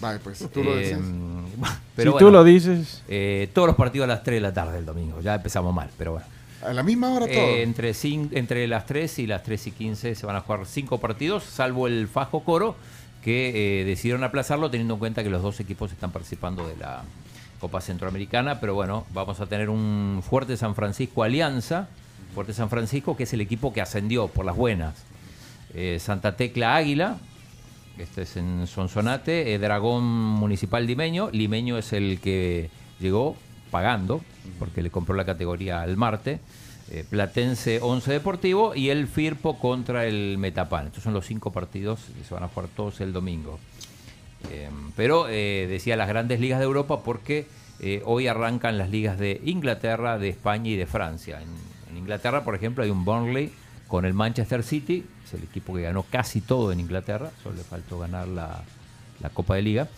vale, 0.00 0.18
pues 0.20 0.46
tú 0.52 0.62
lo 0.64 0.74
Eh, 0.76 0.88
decís. 0.88 0.98
pero 1.96 2.12
Si 2.12 2.18
tú 2.18 2.30
lo 2.30 2.44
dices. 2.44 3.02
eh, 3.08 3.50
todos 3.54 3.66
los 3.68 3.76
partidos 3.76 4.04
a 4.04 4.08
las 4.08 4.22
3 4.22 4.36
de 4.36 4.40
la 4.40 4.52
tarde 4.54 4.78
el 4.78 4.86
domingo. 4.86 5.20
Ya 5.20 5.34
empezamos 5.34 5.74
mal, 5.74 5.90
pero 5.98 6.12
bueno. 6.12 6.26
A 6.64 6.72
la 6.72 6.82
misma 6.82 7.12
hora 7.12 7.26
todo. 7.26 7.36
Eh, 7.36 7.62
entre, 7.62 7.92
entre 8.02 8.68
las 8.68 8.86
3 8.86 9.18
y 9.20 9.26
las 9.26 9.42
3 9.42 9.66
y 9.66 9.70
15 9.72 10.14
se 10.14 10.26
van 10.26 10.36
a 10.36 10.40
jugar 10.40 10.64
5 10.64 10.98
partidos, 10.98 11.42
salvo 11.42 11.88
el 11.88 12.06
Fajo 12.06 12.44
Coro, 12.44 12.76
que 13.22 13.80
eh, 13.80 13.84
decidieron 13.84 14.22
aplazarlo 14.22 14.70
teniendo 14.70 14.94
en 14.94 15.00
cuenta 15.00 15.24
que 15.24 15.30
los 15.30 15.42
dos 15.42 15.58
equipos 15.60 15.90
están 15.90 16.12
participando 16.12 16.66
de 16.66 16.76
la 16.76 17.02
Copa 17.60 17.80
Centroamericana. 17.80 18.60
Pero 18.60 18.74
bueno, 18.74 19.06
vamos 19.12 19.40
a 19.40 19.46
tener 19.46 19.70
un 19.70 20.22
fuerte 20.28 20.56
San 20.56 20.74
Francisco 20.74 21.22
Alianza. 21.24 21.88
Fuerte 22.34 22.54
San 22.54 22.70
Francisco, 22.70 23.16
que 23.16 23.24
es 23.24 23.32
el 23.32 23.40
equipo 23.40 23.72
que 23.72 23.80
ascendió 23.80 24.28
por 24.28 24.44
las 24.44 24.56
buenas. 24.56 24.94
Eh, 25.74 25.98
Santa 26.00 26.36
Tecla 26.36 26.76
Águila, 26.76 27.18
este 27.98 28.22
es 28.22 28.36
en 28.36 28.66
Sonsonate, 28.66 29.58
Dragón 29.58 30.04
Municipal 30.04 30.86
Limeño. 30.86 31.30
Limeño 31.30 31.76
es 31.76 31.92
el 31.92 32.20
que 32.20 32.70
llegó 33.00 33.36
pagando, 33.72 34.20
porque 34.60 34.82
le 34.82 34.90
compró 34.90 35.16
la 35.16 35.24
categoría 35.24 35.82
al 35.82 35.96
Marte. 35.96 36.38
Eh, 36.90 37.04
Platense 37.08 37.80
11 37.80 38.12
Deportivo 38.12 38.74
y 38.74 38.90
el 38.90 39.08
Firpo 39.08 39.58
contra 39.58 40.04
el 40.04 40.36
Metapan. 40.38 40.88
Estos 40.88 41.02
son 41.02 41.14
los 41.14 41.26
cinco 41.26 41.50
partidos 41.50 42.00
que 42.16 42.22
se 42.22 42.34
van 42.34 42.44
a 42.44 42.48
jugar 42.48 42.68
todos 42.76 43.00
el 43.00 43.12
domingo. 43.12 43.58
Eh, 44.50 44.68
pero 44.94 45.26
eh, 45.28 45.66
decía 45.68 45.96
las 45.96 46.08
grandes 46.08 46.40
ligas 46.40 46.58
de 46.58 46.64
Europa 46.64 47.02
porque 47.02 47.46
eh, 47.80 48.02
hoy 48.04 48.26
arrancan 48.26 48.78
las 48.78 48.90
ligas 48.90 49.18
de 49.18 49.40
Inglaterra, 49.44 50.18
de 50.18 50.28
España 50.28 50.70
y 50.70 50.76
de 50.76 50.86
Francia. 50.86 51.40
En, 51.40 51.48
en 51.90 51.96
Inglaterra, 51.96 52.44
por 52.44 52.54
ejemplo, 52.54 52.84
hay 52.84 52.90
un 52.90 53.04
Burnley 53.04 53.50
con 53.88 54.04
el 54.04 54.14
Manchester 54.14 54.62
City, 54.62 55.04
es 55.24 55.34
el 55.34 55.44
equipo 55.44 55.74
que 55.74 55.82
ganó 55.82 56.04
casi 56.04 56.40
todo 56.40 56.72
en 56.72 56.80
Inglaterra, 56.80 57.30
solo 57.42 57.56
le 57.56 57.62
faltó 57.62 57.98
ganar 57.98 58.28
la, 58.28 58.62
la 59.20 59.28
Copa 59.30 59.54
de 59.56 59.62
Liga. 59.62 59.88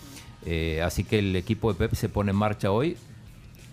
Así 0.85 1.05
que 1.05 1.21
el 1.21 1.35
equipo 1.37 1.73
de 1.73 1.79
Pep 1.79 1.95
se 1.95 2.11
pone 2.11 2.33
en 2.33 2.37
marcha 2.37 2.71
hoy 2.71 2.99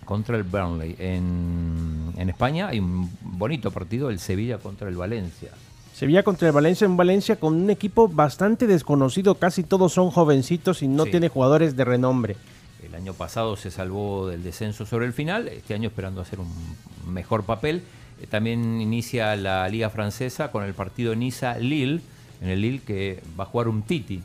contra 0.04 0.36
el 0.36 0.42
Burnley. 0.42 0.96
En, 0.98 2.12
en 2.16 2.28
España 2.28 2.68
hay 2.68 2.80
un 2.80 3.10
bonito 3.22 3.70
partido, 3.70 4.10
el 4.10 4.18
Sevilla 4.18 4.58
contra 4.58 4.88
el 4.88 4.96
Valencia. 4.96 5.50
Sevilla 5.94 6.22
contra 6.22 6.48
el 6.48 6.54
Valencia 6.54 6.84
en 6.86 6.96
Valencia 6.96 7.36
con 7.36 7.54
un 7.54 7.70
equipo 7.70 8.08
bastante 8.08 8.66
desconocido, 8.66 9.34
casi 9.36 9.62
todos 9.62 9.92
son 9.92 10.10
jovencitos 10.10 10.82
y 10.82 10.88
no 10.88 11.04
Sí. 11.04 11.10
tiene 11.12 11.28
jugadores 11.28 11.76
de 11.76 11.84
renombre. 11.84 12.36
El 12.82 12.94
año 12.94 13.14
pasado 13.14 13.56
se 13.56 13.70
salvó 13.70 14.26
del 14.26 14.42
descenso 14.42 14.86
sobre 14.86 15.06
el 15.06 15.12
final, 15.12 15.48
este 15.48 15.74
año 15.74 15.88
esperando 15.88 16.20
hacer 16.20 16.40
un 16.40 16.48
mejor 17.12 17.44
papel. 17.44 17.82
Eh, 18.20 18.26
También 18.28 18.80
inicia 18.80 19.36
la 19.36 19.68
Liga 19.68 19.88
Francesa 19.90 20.50
con 20.50 20.64
el 20.64 20.74
partido 20.74 21.14
Niza-Lille, 21.14 22.00
en 22.40 22.48
el 22.48 22.60
Lille 22.60 22.80
que 22.84 23.22
va 23.38 23.44
a 23.44 23.46
jugar 23.46 23.68
un 23.68 23.82
Titi, 23.82 24.22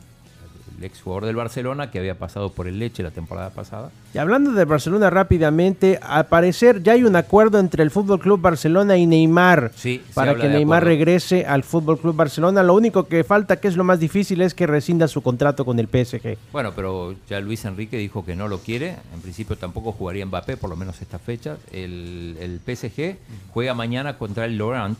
el 0.76 0.84
ex 0.84 1.00
jugador 1.00 1.26
del 1.26 1.36
Barcelona 1.36 1.90
que 1.90 1.98
había 1.98 2.16
pasado 2.18 2.50
por 2.52 2.66
el 2.68 2.78
Leche 2.78 3.02
la 3.02 3.10
temporada 3.10 3.50
pasada. 3.50 3.90
Y 4.14 4.18
hablando 4.18 4.52
de 4.52 4.64
Barcelona 4.64 5.10
rápidamente, 5.10 5.98
al 6.02 6.26
parecer 6.26 6.82
ya 6.82 6.92
hay 6.92 7.04
un 7.04 7.16
acuerdo 7.16 7.58
entre 7.58 7.82
el 7.82 7.90
Fútbol 7.90 8.18
Club 8.20 8.40
Barcelona 8.40 8.96
y 8.96 9.06
Neymar 9.06 9.70
Sí, 9.74 10.02
para 10.14 10.34
que 10.34 10.48
Neymar 10.48 10.78
acuerdo. 10.82 10.86
regrese 10.98 11.46
al 11.46 11.62
Fútbol 11.62 11.98
Club 11.98 12.16
Barcelona. 12.16 12.62
Lo 12.62 12.74
único 12.74 13.06
que 13.08 13.24
falta, 13.24 13.56
que 13.56 13.68
es 13.68 13.76
lo 13.76 13.84
más 13.84 14.00
difícil, 14.00 14.40
es 14.40 14.54
que 14.54 14.66
rescinda 14.66 15.08
su 15.08 15.22
contrato 15.22 15.64
con 15.64 15.78
el 15.78 15.86
PSG. 15.88 16.36
Bueno, 16.52 16.72
pero 16.74 17.14
ya 17.28 17.40
Luis 17.40 17.64
Enrique 17.64 17.96
dijo 17.96 18.24
que 18.24 18.36
no 18.36 18.48
lo 18.48 18.58
quiere. 18.58 18.96
En 19.14 19.20
principio 19.20 19.56
tampoco 19.56 19.92
jugaría 19.92 20.24
Mbappé, 20.26 20.56
por 20.56 20.70
lo 20.70 20.76
menos 20.76 21.00
esta 21.02 21.18
fecha. 21.18 21.56
El, 21.72 22.36
el 22.40 22.60
PSG 22.64 23.16
juega 23.52 23.74
mañana 23.74 24.16
contra 24.18 24.44
el 24.44 24.58
Laurent. 24.58 24.98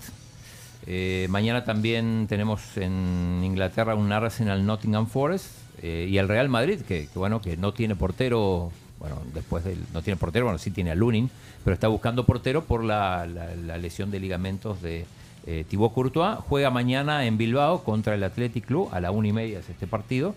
Eh, 0.87 1.27
mañana 1.31 1.65
también 1.65 2.27
tenemos 2.29 2.77
en 2.77 3.41
Inglaterra 3.45 3.95
un 3.95 4.11
Arsenal 4.13 4.65
Nottingham 4.65 5.07
Forest 5.07 5.47
eh, 5.83 6.07
y 6.11 6.19
el 6.19 6.29
Real 6.29 6.49
Madrid, 6.49 6.81
que, 6.81 7.09
que, 7.13 7.19
bueno, 7.19 7.41
que 7.43 7.57
no 7.57 7.73
tiene 7.73 7.95
portero, 7.95 8.71
bueno, 8.99 9.17
después 9.35 9.65
del, 9.65 9.79
no 9.93 10.03
tiene 10.03 10.17
portero, 10.17 10.47
bueno, 10.47 10.59
sí 10.59 10.71
tiene 10.71 10.91
a 10.91 10.95
Lunin, 10.95 11.31
pero 11.65 11.75
está 11.75 11.89
buscando 11.89 12.25
portero 12.25 12.65
por 12.65 12.83
la, 12.85 13.27
la- 13.27 13.55
la 13.55 13.77
lesión 13.77 14.11
de 14.11 14.21
ligamentos 14.21 14.81
de 14.81 15.05
eh, 15.47 15.65
Thibaut 15.69 15.93
Courtois. 15.93 16.39
Juega 16.49 16.71
mañana 16.71 17.27
en 17.27 17.37
Bilbao 17.39 17.85
contra 17.85 18.15
el 18.15 18.25
Athletic 18.25 18.65
Club, 18.67 18.89
a 18.93 19.01
la 19.01 19.11
una 19.11 19.29
y 19.29 19.33
media 19.33 19.59
es 19.59 19.69
este 19.69 19.87
partido. 19.87 20.35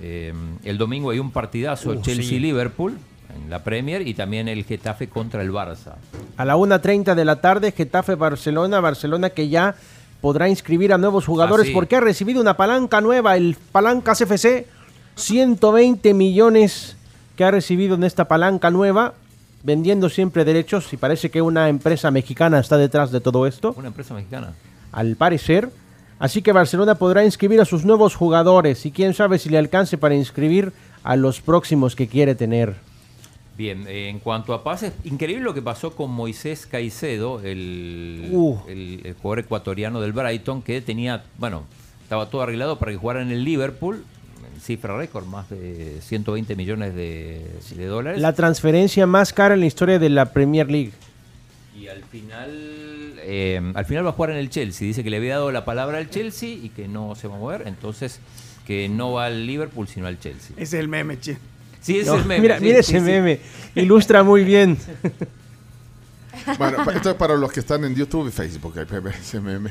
Eh, 0.00 0.32
el 0.64 0.78
domingo 0.78 1.10
hay 1.10 1.18
un 1.20 1.30
partidazo 1.30 1.90
Uh, 1.90 2.02
Chelsea-Liverpool 2.02 2.98
en 3.34 3.50
la 3.50 3.62
Premier 3.64 4.06
y 4.06 4.14
también 4.14 4.48
el 4.48 4.64
Getafe 4.64 5.08
contra 5.08 5.42
el 5.42 5.50
Barça. 5.52 5.94
A 6.36 6.44
la 6.44 6.56
1.30 6.56 7.14
de 7.14 7.24
la 7.24 7.40
tarde, 7.40 7.72
Getafe-Barcelona. 7.72 8.80
Barcelona 8.80 9.30
que 9.30 9.48
ya 9.48 9.74
podrá 10.20 10.48
inscribir 10.48 10.92
a 10.92 10.98
nuevos 10.98 11.26
jugadores 11.26 11.66
Ah, 11.66 11.68
sí. 11.68 11.74
porque 11.74 11.96
ha 11.96 12.00
recibido 12.00 12.40
una 12.40 12.56
palanca 12.56 13.00
nueva, 13.00 13.36
el 13.36 13.56
Palancas 13.72 14.20
FC. 14.20 14.66
120 15.16 16.14
millones 16.14 16.96
que 17.36 17.44
ha 17.44 17.50
recibido 17.50 17.94
en 17.94 18.04
esta 18.04 18.26
palanca 18.28 18.70
nueva, 18.70 19.14
vendiendo 19.62 20.08
siempre 20.08 20.44
derechos. 20.44 20.92
Y 20.92 20.96
parece 20.96 21.30
que 21.30 21.42
una 21.42 21.68
empresa 21.68 22.10
mexicana 22.10 22.58
está 22.60 22.76
detrás 22.76 23.10
de 23.12 23.20
todo 23.20 23.46
esto. 23.46 23.74
Una 23.76 23.88
empresa 23.88 24.14
mexicana. 24.14 24.52
al 24.92 25.16
parecer. 25.16 25.70
Así 26.18 26.40
que 26.40 26.52
Barcelona 26.52 26.94
podrá 26.94 27.24
inscribir 27.24 27.60
a 27.60 27.66
sus 27.66 27.84
nuevos 27.84 28.14
jugadores 28.14 28.86
y 28.86 28.90
quién 28.90 29.12
sabe 29.12 29.38
si 29.38 29.50
le 29.50 29.58
alcance 29.58 29.98
para 29.98 30.14
inscribir 30.14 30.72
a 31.04 31.14
los 31.16 31.42
próximos 31.42 31.94
que 31.94 32.08
quiere 32.08 32.34
tener. 32.34 32.74
Bien, 33.56 33.86
eh, 33.88 34.08
en 34.10 34.18
cuanto 34.18 34.52
a 34.52 34.62
pases, 34.62 34.92
increíble 35.04 35.42
lo 35.44 35.54
que 35.54 35.62
pasó 35.62 35.96
con 35.96 36.10
Moisés 36.10 36.66
Caicedo, 36.66 37.40
el, 37.42 38.28
Uh. 38.30 38.58
el- 38.68 39.00
el 39.04 39.14
jugador 39.14 39.38
ecuatoriano 39.40 40.00
del 40.00 40.12
Brighton, 40.12 40.60
que 40.62 40.80
tenía, 40.82 41.24
bueno, 41.38 41.64
estaba 42.02 42.28
todo 42.28 42.42
arreglado 42.42 42.78
para 42.78 42.92
que 42.92 42.98
jugara 42.98 43.22
en 43.22 43.30
el 43.30 43.44
Liverpool, 43.44 44.04
en 44.54 44.60
cifra 44.60 44.96
récord, 44.98 45.24
más 45.24 45.48
de 45.48 45.98
120 46.02 46.54
millones 46.54 46.94
de, 46.94 47.46
de 47.74 47.86
dólares. 47.86 48.20
La 48.20 48.34
transferencia 48.34 49.06
más 49.06 49.32
cara 49.32 49.54
en 49.54 49.60
la 49.60 49.66
historia 49.66 49.98
de 49.98 50.10
la 50.10 50.32
Premier 50.32 50.70
League. 50.70 50.92
Y 51.78 51.88
al 51.88 52.02
final, 52.04 52.50
eh, 53.22 53.60
al 53.74 53.84
final 53.86 54.04
va 54.04 54.10
a 54.10 54.12
jugar 54.12 54.30
en 54.30 54.36
el 54.38 54.50
Chelsea. 54.50 54.86
Dice 54.86 55.02
que 55.02 55.10
le 55.10 55.16
había 55.18 55.34
dado 55.34 55.50
la 55.52 55.64
palabra 55.64 55.98
al 55.98 56.10
Chelsea 56.10 56.50
y 56.50 56.70
que 56.70 56.88
no 56.88 57.14
se 57.14 57.26
va 57.28 57.36
a 57.36 57.38
mover, 57.38 57.62
entonces 57.66 58.20
que 58.66 58.88
no 58.88 59.12
va 59.12 59.26
al 59.26 59.46
Liverpool 59.46 59.86
sino 59.88 60.06
al 60.06 60.18
Chelsea. 60.18 60.52
Ese 60.56 60.62
es 60.76 60.80
el 60.80 60.88
meme, 60.88 61.18
che. 61.20 61.36
Sí, 61.86 62.00
ese 62.00 62.10
No, 62.10 62.16
es 62.16 62.22
el 62.22 62.28
meme. 62.28 62.40
Mira, 62.42 62.58
sí, 62.58 62.64
mira 62.64 62.82
sí, 62.82 62.96
ese 62.96 62.98
sí. 63.04 63.10
meme. 63.12 63.40
Ilustra 63.74 64.22
muy 64.22 64.44
bien. 64.44 64.76
Bueno, 66.58 66.88
esto 66.90 67.10
es 67.10 67.16
para 67.16 67.34
los 67.34 67.50
que 67.50 67.60
están 67.60 67.84
en 67.84 67.94
YouTube 67.94 68.28
y 68.28 68.30
Facebook. 68.30 68.74
Ese 69.18 69.40
meme. 69.40 69.70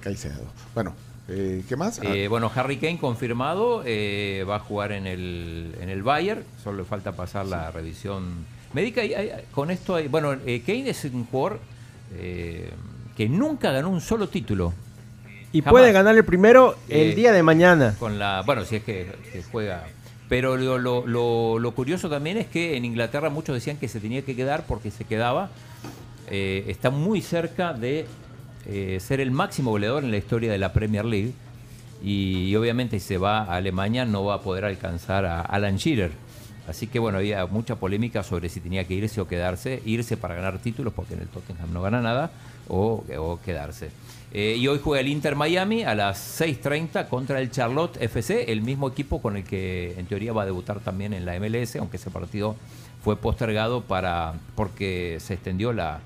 Caicedo. 0.00 0.42
Bueno, 0.74 0.94
eh, 1.28 1.62
¿qué 1.68 1.76
más? 1.76 1.98
Ah, 2.00 2.02
Eh, 2.04 2.28
bueno, 2.28 2.50
Harry 2.54 2.76
Kane 2.78 2.98
confirmado, 2.98 3.82
eh, 3.86 4.44
va 4.48 4.56
a 4.56 4.58
jugar 4.58 4.92
en 4.92 5.06
el, 5.06 5.74
en 5.80 5.88
el 5.88 6.02
Bayern, 6.02 6.42
solo 6.62 6.78
le 6.78 6.84
falta 6.84 7.12
pasar 7.12 7.46
la 7.46 7.70
revisión 7.70 8.44
médica. 8.74 9.02
Y, 9.04 9.14
hay- 9.14 9.30
con 9.52 9.70
esto, 9.70 9.94
hay- 9.94 10.08
bueno, 10.08 10.34
eh, 10.44 10.62
Kane 10.66 10.90
es 10.90 11.04
un 11.04 11.24
jugador 11.26 11.60
eh, 12.16 12.70
que 13.16 13.28
nunca 13.28 13.70
ganó 13.72 13.88
un 13.88 14.00
solo 14.00 14.28
título. 14.28 14.74
Y 15.52 15.60
Jamás. 15.60 15.70
puede 15.72 15.92
ganar 15.92 16.16
el 16.16 16.24
primero 16.24 16.76
el 16.88 17.12
Eh, 17.12 17.14
día 17.14 17.32
de 17.32 17.42
mañana. 17.42 17.94
Con 17.98 18.18
la, 18.18 18.42
bueno, 18.44 18.64
si 18.64 18.76
es 18.76 18.82
que, 18.82 19.10
que 19.32 19.42
juega. 19.44 19.84
Pero 20.34 20.56
lo, 20.56 20.78
lo- 20.78 21.06
lo- 21.06 21.60
lo 21.60 21.70
curioso 21.76 22.10
también 22.10 22.36
es 22.38 22.48
que 22.48 22.76
en 22.76 22.84
Inglaterra 22.84 23.30
muchos 23.30 23.54
decían 23.54 23.76
que 23.76 23.86
se 23.86 24.00
tenía 24.00 24.22
que 24.22 24.34
quedar 24.34 24.64
porque 24.66 24.90
se 24.90 25.04
quedaba. 25.04 25.48
Eh, 26.28 26.64
está 26.66 26.90
muy 26.90 27.20
cerca 27.22 27.72
de 27.72 28.06
eh, 28.66 28.98
ser 29.00 29.20
el 29.20 29.30
máximo 29.30 29.70
goleador 29.70 30.02
en 30.02 30.10
la 30.10 30.16
historia 30.16 30.50
de 30.50 30.58
la 30.58 30.72
Premier 30.72 31.04
League. 31.04 31.30
Y, 32.02 32.48
y 32.48 32.56
obviamente 32.56 32.98
si 32.98 33.06
se 33.06 33.16
va 33.18 33.44
a 33.44 33.54
Alemania 33.54 34.06
no 34.06 34.24
va 34.24 34.34
a 34.34 34.40
poder 34.40 34.64
alcanzar 34.64 35.24
a 35.24 35.40
Alan 35.40 35.76
Shearer. 35.76 36.10
Así 36.66 36.88
que 36.88 36.98
bueno, 36.98 37.18
había 37.18 37.46
mucha 37.46 37.76
polémica 37.76 38.24
sobre 38.24 38.48
si 38.48 38.58
tenía 38.58 38.82
que 38.88 38.94
irse 38.94 39.20
o 39.20 39.28
quedarse. 39.28 39.82
Irse 39.84 40.16
para 40.16 40.34
ganar 40.34 40.58
títulos 40.58 40.92
porque 40.94 41.14
en 41.14 41.20
el 41.20 41.28
Tottenham 41.28 41.72
no 41.72 41.80
gana 41.80 42.00
nada 42.00 42.32
o, 42.66 43.04
o 43.18 43.38
quedarse. 43.40 43.90
Eh, 44.36 44.56
y 44.58 44.66
hoy 44.66 44.80
juega 44.82 45.00
el 45.00 45.06
Inter 45.08 45.36
Miami 45.36 45.84
a 45.84 45.94
las 45.94 46.40
6.30 46.40 47.08
contra 47.08 47.40
el 47.40 47.52
Charlotte 47.52 47.96
FC, 48.02 48.50
el 48.50 48.62
mismo 48.62 48.88
equipo 48.88 49.22
con 49.22 49.36
el 49.36 49.44
que 49.44 49.94
en 49.96 50.06
teoría 50.06 50.32
va 50.32 50.42
a 50.42 50.46
debutar 50.46 50.80
también 50.80 51.12
en 51.12 51.24
la 51.24 51.38
MLS, 51.38 51.76
aunque 51.76 51.98
ese 51.98 52.10
partido 52.10 52.56
fue 53.04 53.16
postergado 53.16 53.82
para 53.82 54.34
porque 54.56 55.18
se 55.20 55.34
extendió 55.34 55.72
la, 55.72 56.00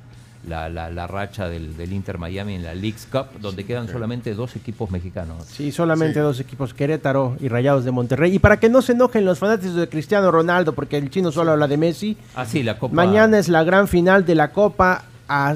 la, 0.47 0.69
la- 0.69 0.91
la 0.91 1.07
racha 1.07 1.49
del, 1.49 1.75
del 1.77 1.93
Inter 1.95 2.19
Miami 2.19 2.57
en 2.57 2.65
la 2.65 2.75
Leagues 2.75 3.07
Cup, 3.11 3.41
donde 3.41 3.65
quedan 3.65 3.89
solamente 3.89 4.35
dos 4.35 4.57
equipos 4.57 4.91
mexicanos. 4.91 5.47
Sí, 5.47 5.73
solamente 5.73 6.21
dos 6.21 6.39
equipos, 6.39 6.75
Querétaro 6.75 7.35
y 7.41 7.49
Rayados 7.49 7.87
de 7.87 7.93
Monterrey. 7.93 8.35
Y 8.35 8.39
para 8.41 8.61
que 8.61 8.69
no 8.69 8.83
se 8.83 8.93
enojen 8.93 9.25
los 9.25 9.39
fanáticos 9.39 9.75
de 9.77 9.89
Cristiano 9.89 10.31
Ronaldo, 10.31 10.75
porque 10.75 10.99
el 10.99 11.09
chino 11.09 11.33
solo 11.33 11.53
habla 11.53 11.67
de 11.67 11.79
Messi, 11.79 12.15
Ah, 12.35 12.45
sí, 12.45 12.63
la 12.63 12.79
Copa. 12.79 12.95
mañana 12.95 13.39
es 13.39 13.49
la 13.49 13.65
gran 13.65 13.89
final 13.89 14.27
de 14.27 14.35
la 14.35 14.51
Copa 14.53 15.05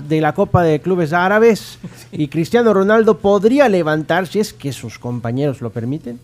de 0.02 0.20
la 0.20 0.34
Copa 0.34 0.62
de 0.62 0.80
Clubes 0.80 1.12
Árabes 1.12 1.78
y 2.12 2.28
Cristiano 2.28 2.74
Ronaldo 2.74 3.18
podría 3.18 3.68
levantar, 3.68 4.26
si 4.26 4.40
es 4.40 4.52
que 4.52 4.72
sus 4.72 4.98
compañeros 4.98 5.60
lo 5.60 5.70
permiten, 5.70 6.20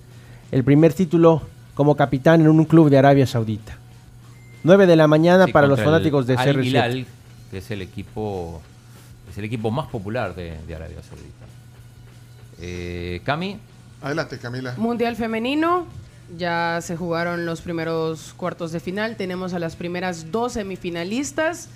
el 0.53 0.65
primer 0.65 0.93
título 0.93 1.43
como 1.75 1.97
capitán 1.97 2.41
en 2.41 2.49
un 2.49 2.65
club 2.65 2.91
de 2.91 2.99
Arabia 2.99 3.27
Saudita. 3.27 3.79
9 4.65 4.87
de 4.87 4.97
la 4.97 5.07
mañana 5.07 5.47
Sí, 5.47 5.53
para 5.53 5.67
los 5.67 5.81
fanáticos 5.81 6.27
de 6.27 6.35
Al 6.37 6.57
CR7. 6.57 6.65
Hilal, 6.65 7.07
que 7.51 7.59
es 7.59 7.71
el 7.71 7.83
equipo 7.83 8.61
es 9.31 9.39
el 9.39 9.45
equipo 9.45 9.71
más 9.71 9.87
popular 9.89 10.35
de, 10.35 10.57
de 10.67 10.75
Arabia 10.75 11.03
Saudita. 11.03 11.47
Eh, 12.61 13.21
Cami, 13.25 13.59
Adelante, 14.03 14.39
Camila. 14.39 14.75
Mundial 14.77 15.17
femenino, 15.17 15.87
ya 16.37 16.79
se 16.83 16.97
jugaron 16.97 17.47
los 17.47 17.61
primeros 17.61 18.33
cuartos 18.37 18.73
de 18.73 18.81
final, 18.81 19.17
tenemos 19.17 19.55
a 19.55 19.59
las 19.59 19.77
primeras 19.77 20.31
dos 20.31 20.53
semifinalistas, 20.53 21.69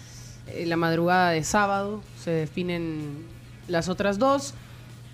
Eh, 0.48 0.66
la 0.66 0.77
madrugada 0.77 1.31
de 1.31 1.44
sábado 1.44 2.02
se 2.23 2.31
definen 2.31 3.27
las 3.69 3.89
otras 3.89 4.19
dos. 4.19 4.55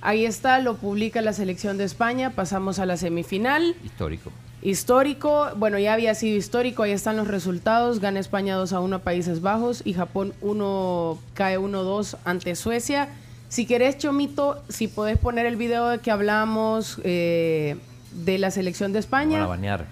Ahí 0.00 0.24
está, 0.24 0.60
lo 0.60 0.76
publica 0.76 1.20
la 1.22 1.32
selección 1.32 1.76
de 1.76 1.84
España, 1.84 2.30
pasamos 2.30 2.78
a 2.78 2.86
la 2.86 2.96
semifinal. 2.96 3.74
histórico. 3.84 4.30
Histórico, 4.60 5.50
bueno, 5.56 5.78
ya 5.78 5.92
había 5.92 6.14
sido 6.14 6.36
histórico, 6.36 6.82
ahí 6.82 6.90
están 6.90 7.16
los 7.16 7.28
resultados. 7.28 8.00
Gana 8.00 8.18
España 8.18 8.56
2 8.56 8.72
a 8.72 8.80
1 8.80 8.96
a 8.96 8.98
Países 9.00 9.40
Bajos 9.40 9.82
y 9.84 9.94
Japón 9.94 10.34
1 10.40 11.18
cae 11.34 11.59
1-2 11.59 12.16
ante 12.24 12.56
Suecia. 12.56 13.09
Si 13.48 13.66
querés, 13.66 13.98
Chomito, 13.98 14.62
si 14.68 14.88
podés 14.88 15.16
poner 15.18 15.46
el 15.46 15.56
video 15.56 15.88
de 15.88 15.98
que 15.98 16.10
hablamos 16.10 17.00
eh, 17.05 17.76
de 18.12 18.38
la 18.38 18.50
selección 18.50 18.92
de 18.92 18.98
Van 18.98 18.98
a 18.98 19.00
España, 19.00 19.46
banear. 19.46 19.86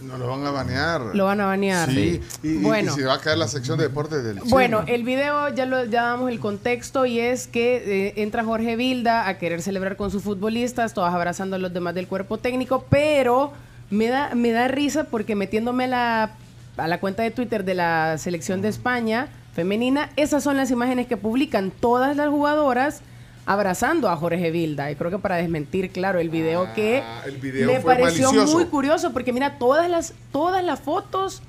No 0.00 0.16
lo 0.18 0.28
van 0.28 0.46
a 0.46 0.50
banear. 0.50 1.00
lo 1.14 1.24
van 1.26 1.40
a 1.40 1.46
banear. 1.46 1.90
Sí, 1.90 2.20
y, 2.42 2.56
Bueno. 2.58 2.92
y 2.92 2.94
se 2.94 3.04
va 3.04 3.14
a 3.14 3.20
caer 3.20 3.38
la 3.38 3.48
sección 3.48 3.78
de 3.78 3.84
deportes 3.84 4.24
del. 4.24 4.40
Bueno, 4.46 4.82
el 4.86 5.04
video 5.04 5.48
ya 5.54 5.66
lo 5.66 5.84
ya 5.84 6.02
damos 6.04 6.30
el 6.30 6.40
contexto 6.40 7.06
y 7.06 7.20
es 7.20 7.46
que 7.46 8.08
eh, 8.08 8.22
entra 8.22 8.44
Jorge 8.44 8.76
Vilda 8.76 9.28
a 9.28 9.38
querer 9.38 9.62
celebrar 9.62 9.96
con 9.96 10.10
sus 10.10 10.22
futbolistas, 10.22 10.94
todas 10.94 11.12
abrazando 11.14 11.56
a 11.56 11.58
los 11.58 11.72
demás 11.72 11.94
del 11.94 12.06
cuerpo 12.06 12.38
técnico, 12.38 12.84
pero 12.88 13.52
me 13.90 14.08
da 14.08 14.34
me 14.34 14.52
da 14.52 14.68
risa 14.68 15.04
porque 15.04 15.34
metiéndome 15.34 15.84
a 15.84 15.88
la 15.88 16.30
a 16.76 16.88
la 16.88 16.98
cuenta 17.00 17.22
de 17.22 17.30
Twitter 17.30 17.64
de 17.64 17.74
la 17.74 18.16
selección 18.18 18.62
de 18.62 18.68
España 18.68 19.28
femenina, 19.54 20.10
esas 20.16 20.42
son 20.44 20.56
las 20.56 20.70
imágenes 20.70 21.06
que 21.06 21.16
publican 21.16 21.70
todas 21.70 22.16
las 22.16 22.28
jugadoras 22.28 23.02
abrazando 23.46 24.08
a 24.08 24.16
Jorge 24.16 24.50
Vilda. 24.50 24.90
Y 24.90 24.96
creo 24.96 25.10
que 25.10 25.18
para 25.18 25.36
desmentir, 25.36 25.90
claro, 25.90 26.18
el 26.20 26.28
video 26.30 26.72
que 26.74 27.02
Ah, 27.04 27.22
el 27.26 27.36
video 27.38 27.66
le 27.66 27.80
fue 27.80 27.96
pareció 27.96 28.26
malicioso. 28.28 28.52
muy 28.56 28.66
curioso 28.66 29.12
porque 29.12 29.32
mira, 29.32 29.58
todas 29.58 29.88
las 29.90 30.14
todas 30.32 30.64
las 30.64 30.80
fotos 30.80 31.42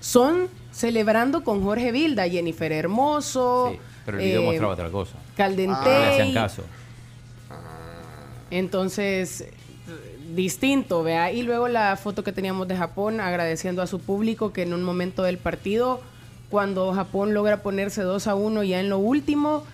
son 0.00 0.48
celebrando 0.72 1.42
con 1.44 1.62
Jorge 1.64 1.90
Vilda, 1.92 2.28
Jennifer 2.28 2.70
Hermoso, 2.70 3.76
Pero 4.06 4.18
el 4.18 4.24
video 4.24 4.42
eh, 4.42 4.44
mostraba 4.46 4.72
otra 4.74 4.90
cosa. 4.90 5.12
Caldentey. 5.36 5.92
No 5.92 5.98
le 6.00 6.06
hacían 6.08 6.34
caso. 6.34 6.62
Entonces, 8.50 9.42
eh, 9.42 9.48
distinto, 10.34 11.02
vea. 11.02 11.32
Y 11.32 11.42
luego 11.42 11.68
la 11.68 11.96
foto 11.96 12.24
que 12.24 12.32
teníamos 12.32 12.68
de 12.68 12.76
Japón 12.76 13.20
agradeciendo 13.20 13.82
a 13.82 13.86
su 13.86 14.00
público 14.00 14.52
que 14.52 14.62
en 14.62 14.72
un 14.72 14.82
momento 14.82 15.22
del 15.22 15.38
partido, 15.38 16.00
cuando 16.50 16.92
Japón 16.94 17.34
logra 17.34 17.62
ponerse 17.62 18.02
2 18.02 18.26
a 18.26 18.34
1 18.34 18.62
ya 18.62 18.80
en 18.80 18.88
lo 18.88 18.98
último, 18.98 19.64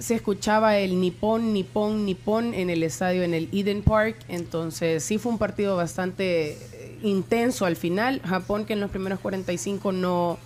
se 0.00 0.14
escuchaba 0.16 0.78
el 0.78 0.98
nipón, 1.00 1.52
nipón, 1.52 2.04
nipón 2.04 2.54
en 2.54 2.70
el 2.70 2.82
estadio, 2.82 3.22
en 3.22 3.34
el 3.34 3.48
Eden 3.52 3.82
Park. 3.82 4.16
Entonces, 4.28 5.04
sí 5.04 5.18
fue 5.18 5.30
un 5.30 5.38
partido 5.38 5.76
bastante 5.76 6.52
eh, 6.72 6.98
intenso 7.04 7.66
al 7.66 7.76
final. 7.76 8.20
Japón 8.24 8.64
que 8.64 8.72
en 8.72 8.80
los 8.80 8.90
primeros 8.90 9.20
45 9.20 9.92
no, 9.92 10.38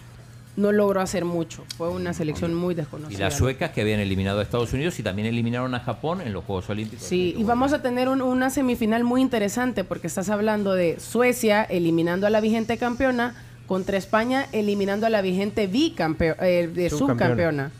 no 0.57 0.73
logró 0.73 1.01
hacer 1.01 1.25
mucho. 1.25 1.65
Fue 1.79 1.89
una 1.89 2.13
selección 2.13 2.53
muy 2.55 2.73
Y 2.75 2.77
desconocida. 2.77 3.19
las 3.21 3.37
suecas 3.39 3.71
que 3.71 3.81
habían 3.81 4.01
eliminado 4.01 4.41
a 4.41 4.43
Estados 4.43 4.73
Unidos 4.73 4.99
y 4.99 5.03
también 5.03 5.27
eliminaron 5.29 5.75
a 5.75 5.81
Japón 5.81 6.21
en 6.21 6.33
los 6.33 6.45
Juegos 6.45 6.69
Olímpicos. 6.71 7.07
Sí, 7.07 7.35
y 7.39 7.45
vamos 7.45 7.73
a 7.73 7.81
tener 7.81 8.09
un- 8.09 8.23
una 8.23 8.51
semifinal 8.51 9.05
muy 9.05 9.21
interesante 9.23 9.85
porque 9.85 10.09
estás 10.09 10.31
hablando 10.31 10.75
de 10.75 10.99
Suecia 11.01 11.63
eliminando 11.63 12.27
a 12.27 12.31
la 12.31 12.41
vigente 12.41 12.77
campeona 12.77 13.35
contra 13.69 13.97
España 13.97 14.47
eliminando 14.53 15.07
a 15.07 15.11
la 15.11 15.23
vigente 15.23 15.67
bicampeona, 15.69 16.43
de 16.43 16.91
Subcampeona. 16.91 16.91
subcampeona. 16.91 17.71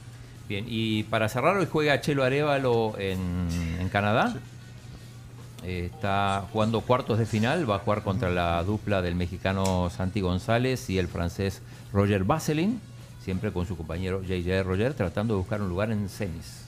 Bien, 0.49 0.67
y 0.69 1.05
para 1.05 1.29
cerrar, 1.29 1.57
hoy 1.57 1.67
juega 1.71 2.01
Chelo 2.01 2.23
Arevalo 2.23 2.95
en, 2.99 3.49
en 3.81 3.89
Canadá. 3.89 4.35
Eh, 5.65 5.89
está 5.91 6.45
jugando 6.53 6.83
cuartos 6.83 7.19
de 7.19 7.25
final, 7.25 7.69
va 7.69 7.77
a 7.77 7.79
jugar 7.79 8.03
contra 8.03 8.29
la 8.29 8.63
dupla 8.63 9.01
del 9.01 9.15
mexicano 9.15 9.89
Santi 9.89 10.21
González 10.21 10.91
y 10.91 10.99
el 10.99 11.09
francés 11.09 11.63
Roger 11.91 12.25
Vaseline, 12.25 12.79
siempre 13.25 13.51
con 13.51 13.65
su 13.65 13.75
compañero 13.75 14.23
JJ 14.23 14.63
Roger, 14.63 14.93
tratando 14.93 15.33
de 15.35 15.39
buscar 15.39 15.63
un 15.63 15.71
lugar 15.71 15.91
en 15.91 16.11
semis. 16.11 16.65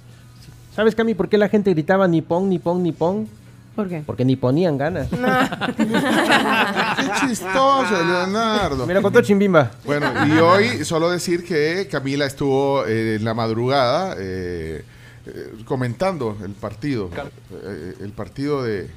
¿Sabes, 0.75 0.95
Cami, 0.95 1.15
por 1.15 1.29
qué 1.29 1.37
la 1.37 1.51
gente 1.51 1.73
gritaba 1.73 2.09
ni 2.09 2.23
pon, 2.23 2.49
ni 2.49 2.59
pon, 2.59 2.83
ni 2.83 2.93
pon? 2.93 3.29
¿Por 3.77 3.89
qué? 3.89 4.03
Porque 4.07 4.25
ni 4.25 4.37
ponían 4.37 4.79
ganas. 4.79 5.09
Qué 5.77 7.11
chistoso, 7.21 8.03
Leonardo. 8.05 8.87
Me 8.87 8.95
lo 8.95 9.03
contó 9.03 9.21
Chimbimba. 9.21 9.71
Bueno, 9.85 10.11
y 10.27 10.33
hoy 10.39 10.85
solo 10.85 11.11
decir 11.11 11.45
que 11.45 11.87
Camila 11.91 12.25
estuvo 12.27 12.87
eh, 12.87 13.17
en 13.17 13.25
la 13.25 13.35
madrugada 13.35 14.15
eh, 14.19 14.83
eh, 15.27 15.53
comentando 15.67 16.37
el 16.43 16.53
partido. 16.53 17.11
eh, 17.53 17.95
el 18.01 18.13
partido 18.13 18.63
de. 18.65 18.89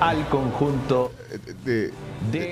Al 0.00 0.28
conjunto 0.28 1.12
de, 1.64 1.92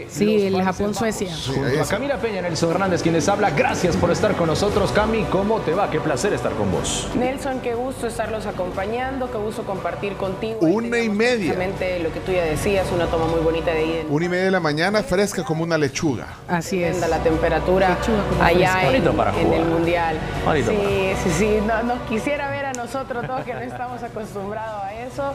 Sí, 0.08 0.46
el 0.46 0.62
Japón-Suecia. 0.62 1.28
Junto 1.46 1.82
a 1.82 1.86
Camila 1.86 2.16
Peña, 2.18 2.40
Nelson 2.40 2.70
Hernández, 2.70 3.02
quienes 3.02 3.28
habla. 3.28 3.50
Gracias 3.50 3.96
por 3.96 4.10
estar 4.10 4.34
con 4.36 4.46
nosotros. 4.46 4.92
Cami, 4.92 5.24
¿cómo 5.24 5.60
te 5.60 5.74
va? 5.74 5.90
Qué 5.90 6.00
placer 6.00 6.32
estar 6.32 6.52
con 6.52 6.70
vos. 6.70 7.08
Nelson, 7.18 7.60
qué 7.60 7.74
gusto 7.74 8.06
estarlos 8.06 8.46
acompañando, 8.46 9.30
qué 9.30 9.38
gusto 9.38 9.64
compartir 9.64 10.14
contigo. 10.14 10.60
Una 10.60 11.00
y 11.00 11.08
media. 11.08 11.52
Precisamente 11.54 11.98
lo 11.98 12.12
que 12.12 12.20
tú 12.20 12.32
ya 12.32 12.44
decías, 12.44 12.86
una 12.92 13.06
toma 13.06 13.26
muy 13.26 13.40
bonita 13.40 13.72
de 13.72 13.78
ahí. 13.78 14.06
Una 14.08 14.24
y 14.24 14.28
media 14.28 14.44
de 14.44 14.50
la 14.52 14.60
mañana, 14.60 15.02
fresca 15.02 15.42
como 15.42 15.64
una 15.64 15.76
lechuga. 15.76 16.28
Así 16.48 16.82
es. 16.82 17.00
La 17.00 17.22
temperatura 17.22 17.98
allá 18.40 18.94
en, 18.94 19.04
en 19.04 19.52
el 19.52 19.64
Mundial. 19.66 20.16
Bonito 20.44 20.70
sí, 20.70 20.76
para 20.76 21.22
sí, 21.22 21.30
sí. 21.38 21.58
No, 21.66 21.82
nos 21.82 22.00
quisiera 22.08 22.50
ver 22.50 22.66
a 22.66 22.72
nosotros 22.72 23.26
todos 23.26 23.44
que 23.44 23.54
no 23.54 23.60
estamos 23.60 24.02
acostumbrados 24.02 24.84
a 24.84 24.94
eso. 24.94 25.34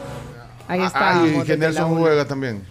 Ahí 0.68 0.80
Ah, 0.82 0.86
está. 0.86 1.26
y 1.26 1.44
que 1.44 1.56
Nelson 1.56 1.98
juega 1.98 2.26
también. 2.26 2.62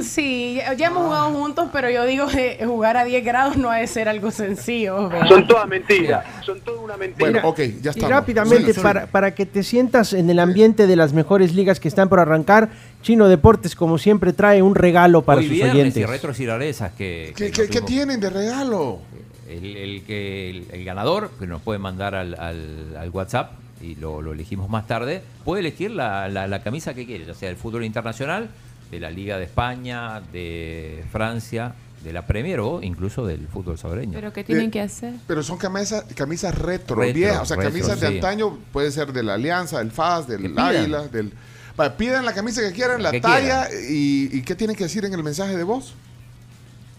Sí, 0.00 0.54
ya, 0.56 0.72
ya 0.74 0.86
hemos 0.86 1.04
jugado 1.04 1.30
juntos, 1.32 1.68
pero 1.72 1.90
yo 1.90 2.04
digo 2.06 2.28
que 2.28 2.60
jugar 2.64 2.96
a 2.96 3.04
10 3.04 3.24
grados 3.24 3.56
no 3.56 3.70
ha 3.70 3.78
de 3.78 3.86
ser 3.88 4.08
algo 4.08 4.30
sencillo. 4.30 5.08
¿verdad? 5.08 5.28
Son 5.28 5.46
todas 5.46 5.66
mentiras. 5.68 6.24
Son 6.44 6.60
todas 6.60 6.80
una 6.82 6.96
mentira. 6.96 7.30
Bueno, 7.30 7.48
ok, 7.48 7.58
ya 7.58 7.64
Y 7.66 7.88
estamos. 7.88 8.10
rápidamente, 8.10 8.72
Sí, 8.72 8.80
para, 8.80 9.06
para 9.06 9.34
que 9.34 9.44
te 9.44 9.62
sientas 9.64 10.12
en 10.12 10.30
el 10.30 10.38
ambiente 10.38 10.86
de 10.86 10.94
las 10.96 11.12
mejores 11.12 11.52
ligas 11.54 11.80
que 11.80 11.88
están 11.88 12.08
por 12.08 12.20
arrancar, 12.20 12.68
Chino 13.02 13.28
Deportes, 13.28 13.74
como 13.74 13.98
siempre, 13.98 14.32
trae 14.32 14.62
un 14.62 14.74
regalo 14.76 15.22
para 15.22 15.40
Hoy 15.40 15.46
sus 15.48 15.54
viernes 15.54 15.74
oyentes. 15.74 15.96
y 16.02 16.06
retros 16.06 16.40
y 16.40 16.46
rarezas 16.46 16.92
que, 16.92 17.32
¿Qué, 17.36 17.50
que 17.50 17.68
qué- 17.68 17.80
tienen 17.82 18.20
de 18.20 18.30
regalo? 18.30 19.00
El, 19.48 19.76
el 19.76 20.02
que, 20.04 20.50
el, 20.50 20.66
el 20.72 20.84
ganador, 20.84 21.30
que 21.40 21.46
nos 21.46 21.60
puede 21.62 21.78
mandar 21.80 22.14
al, 22.14 22.34
al- 22.38 22.96
al 22.98 23.10
WhatsApp 23.10 23.52
y 23.82 23.94
lo, 23.96 24.22
lo 24.22 24.32
elegimos 24.32 24.68
más 24.68 24.86
tarde, 24.86 25.22
puede 25.44 25.60
elegir 25.60 25.90
la, 25.90 26.28
la- 26.28 26.46
la 26.46 26.62
camisa 26.62 26.94
que 26.94 27.06
quiere, 27.06 27.24
ya 27.26 27.34
sea 27.34 27.48
del 27.48 27.56
fútbol 27.56 27.84
internacional, 27.84 28.48
de 28.90 29.00
la 29.00 29.10
Liga 29.10 29.36
de 29.38 29.44
España, 29.44 30.20
de 30.32 31.04
Francia, 31.12 31.74
de 32.02 32.12
la 32.12 32.26
Premier 32.26 32.60
o 32.60 32.80
incluso 32.82 33.26
del 33.26 33.48
fútbol 33.48 33.76
salvadoreño. 33.76 34.12
¿Pero 34.14 34.32
qué 34.32 34.44
tienen 34.44 34.68
Eh, 34.68 34.70
que 34.70 34.80
hacer? 34.80 35.14
Pero 35.26 35.42
son 35.42 35.58
camisas, 35.58 36.04
camisas 36.14 36.54
retro, 36.56 36.96
Retro, 36.96 37.14
viejas, 37.14 37.42
o 37.42 37.44
sea, 37.46 37.56
retro, 37.56 37.72
camisas 37.72 38.00
de 38.00 38.08
sí. 38.08 38.14
antaño, 38.14 38.56
puede 38.72 38.90
ser 38.92 39.12
de 39.12 39.22
la 39.24 39.34
Alianza, 39.34 39.78
del 39.78 39.90
FAS, 39.90 40.26
del. 40.28 40.56
Águila, 40.58 41.08
del... 41.08 41.32
Pidan 41.96 42.24
la 42.24 42.32
camisa 42.34 42.60
que 42.60 42.72
quieran, 42.72 43.02
la 43.02 43.12
que 43.12 43.20
talla, 43.20 43.68
y, 43.88 44.36
y 44.36 44.42
qué 44.42 44.56
tienen 44.56 44.74
que 44.74 44.84
decir 44.84 45.04
en 45.04 45.12
el 45.14 45.22
mensaje 45.22 45.56
de 45.56 45.62
voz? 45.62 45.94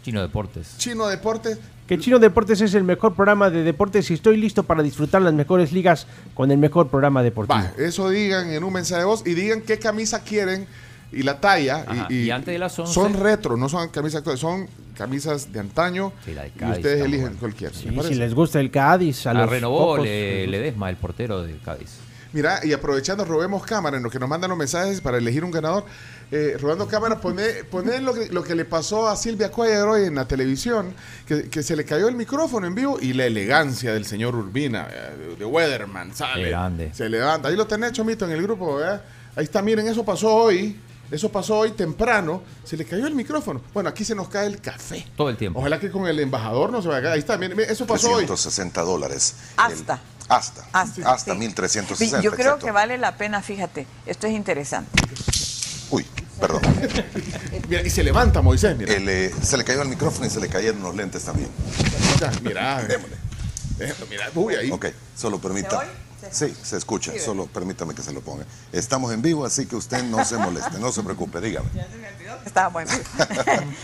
Chino 0.03 0.21
Deportes. 0.21 0.75
Chino 0.77 1.07
Deportes, 1.07 1.59
Que 1.87 1.97
Chino 1.97 2.19
Deportes 2.19 2.61
es 2.61 2.73
el 2.73 2.83
mejor 2.83 3.15
programa 3.15 3.49
de 3.49 3.63
deportes 3.63 4.09
y 4.11 4.13
estoy 4.13 4.37
listo 4.37 4.63
para 4.63 4.81
disfrutar 4.83 5.21
las 5.21 5.33
mejores 5.33 5.71
ligas 5.71 6.07
con 6.33 6.51
el 6.51 6.57
mejor 6.57 6.87
programa 6.89 7.21
deportivo. 7.23 7.57
va, 7.59 7.71
eso 7.83 8.09
digan 8.09 8.49
en 8.51 8.63
un 8.63 8.71
mensaje 8.73 9.01
de 9.01 9.05
voz 9.05 9.23
y 9.25 9.33
digan 9.33 9.61
qué 9.61 9.77
camisa 9.79 10.23
quieren 10.23 10.67
y 11.11 11.23
la 11.23 11.39
talla. 11.41 11.83
Ajá, 11.87 12.07
y, 12.09 12.15
y 12.25 12.31
antes 12.31 12.53
de 12.53 12.59
las 12.59 12.77
11. 12.77 12.93
Son 12.93 13.13
retro, 13.15 13.57
no 13.57 13.67
son 13.67 13.89
camisas 13.89 14.19
actuales, 14.19 14.39
son 14.39 14.67
camisas 14.95 15.51
de 15.51 15.59
antaño 15.59 16.13
Sí, 16.25 16.33
la 16.33 16.43
de 16.43 16.51
y 16.59 16.71
ustedes 16.71 17.01
eligen 17.05 17.21
buena. 17.25 17.39
cualquiera. 17.39 17.73
Si 17.73 17.89
les 18.15 18.33
gusta 18.35 18.59
el 18.59 18.69
Cádiz, 18.69 19.25
a 19.27 19.33
La 19.33 19.41
los 19.41 19.49
renovó 19.49 19.79
pocos, 19.79 20.05
Le- 20.05 20.45
Ledesma, 20.47 20.89
el 20.89 20.97
portero 20.97 21.41
de 21.41 21.57
Cádiz. 21.57 21.97
Mira, 22.31 22.59
y 22.63 22.73
aprovechando, 22.73 23.25
robemos 23.25 23.63
cámara 23.65 23.97
en 23.97 24.03
lo 24.03 24.11
que 24.11 24.19
nos 24.19 24.29
mandan 24.29 24.51
los 24.51 24.59
mensajes 24.59 25.01
para 25.01 25.17
elegir 25.17 25.43
un 25.43 25.49
ganador. 25.49 25.83
Eh, 26.31 26.57
robando 26.59 26.87
cámara, 26.87 27.19
poné, 27.19 27.63
poné 27.63 27.99
lo, 28.01 28.13
que, 28.13 28.27
lo 28.27 28.43
que 28.43 28.53
le 28.53 28.63
pasó 28.65 29.07
a 29.07 29.15
Silvia 29.15 29.49
Cuellar 29.51 29.87
hoy 29.87 30.03
en 30.05 30.15
la 30.15 30.27
televisión, 30.27 30.93
que, 31.27 31.49
que 31.49 31.63
se 31.63 31.75
le 31.75 31.85
cayó 31.85 32.07
el 32.07 32.15
micrófono 32.15 32.67
en 32.67 32.75
vivo 32.75 32.99
y 33.01 33.13
la 33.13 33.25
elegancia 33.25 33.93
del 33.93 34.05
señor 34.05 34.35
Urbina, 34.35 34.87
eh, 34.91 35.35
de 35.39 35.45
Weatherman, 35.45 36.13
sale. 36.15 36.49
Grande. 36.49 36.91
Se 36.93 37.09
levanta. 37.09 37.47
Ahí 37.47 37.55
lo 37.55 37.65
tenés, 37.65 37.93
Chomito, 37.93 38.25
en 38.25 38.31
el 38.31 38.43
grupo, 38.43 38.75
¿verdad? 38.75 39.01
Ahí 39.35 39.45
está, 39.45 39.61
miren, 39.63 39.87
eso 39.87 40.05
pasó 40.05 40.33
hoy. 40.35 40.79
Eso 41.09 41.31
pasó 41.31 41.57
hoy 41.57 41.71
temprano. 41.71 42.43
Se 42.63 42.77
le 42.77 42.85
cayó 42.85 43.07
el 43.07 43.15
micrófono. 43.15 43.61
Bueno, 43.73 43.89
aquí 43.89 44.05
se 44.05 44.13
nos 44.13 44.29
cae 44.29 44.45
el 44.45 44.61
café. 44.61 45.07
Todo 45.17 45.31
el 45.31 45.37
tiempo. 45.37 45.59
Ojalá 45.59 45.79
que 45.79 45.89
con 45.89 46.05
el 46.05 46.19
embajador 46.19 46.71
no 46.71 46.83
se 46.83 46.87
vaya 46.87 46.99
a 46.99 47.01
caer. 47.01 47.13
Ahí 47.13 47.19
está, 47.21 47.35
miren, 47.39 47.57
miren, 47.57 47.71
eso 47.71 47.87
pasó 47.87 48.09
hoy. 48.11 48.25
360 48.27 48.81
dólares. 48.83 49.33
Hasta. 49.57 49.73
El- 49.95 49.99
hasta. 50.29 50.63
Hasta, 50.73 51.11
Hasta, 51.11 51.33
sí. 51.33 51.39
1360. 51.39 52.21
Yo 52.21 52.29
creo 52.33 52.45
exacto. 52.45 52.65
que 52.67 52.71
vale 52.71 52.99
la 52.99 53.17
pena, 53.17 53.41
fíjate, 53.41 53.87
esto 54.05 54.27
es 54.27 54.33
interesante. 54.33 54.91
Uy, 55.91 56.05
perdón. 56.39 56.61
Mira, 57.69 57.81
y 57.81 57.89
se 57.89 58.03
levanta 58.03 58.41
Moisés, 58.41 58.75
mira. 58.77 58.93
El, 58.93 59.07
eh, 59.09 59.31
se 59.41 59.57
le 59.57 59.63
cayó 59.63 59.81
el 59.83 59.89
micrófono 59.89 60.25
y 60.25 60.29
se 60.29 60.39
le 60.39 60.47
cayeron 60.49 60.81
los 60.81 60.95
lentes 60.95 61.23
también. 61.23 61.49
Mira, 62.43 62.81
Démosle. 62.83 63.15
mira, 64.09 64.29
uy, 64.35 64.55
ahí. 64.55 64.71
Ok, 64.71 64.87
solo 65.15 65.39
permita. 65.39 65.83
Sí, 66.31 66.53
se 66.63 66.75
escucha, 66.77 67.13
solo 67.17 67.45
permítame 67.47 67.95
que 67.95 68.01
se 68.01 68.11
lo 68.11 68.19
ponga. 68.21 68.43
Estamos 68.73 69.13
en 69.13 69.21
vivo, 69.21 69.45
así 69.45 69.65
que 69.65 69.77
usted 69.77 70.03
no 70.03 70.25
se 70.25 70.35
moleste, 70.37 70.77
no 70.77 70.91
se 70.91 71.01
preocupe, 71.01 71.39
dígame. 71.39 71.69
Estábamos 72.45 72.83
en 72.83 72.89
vivo. 72.89 73.03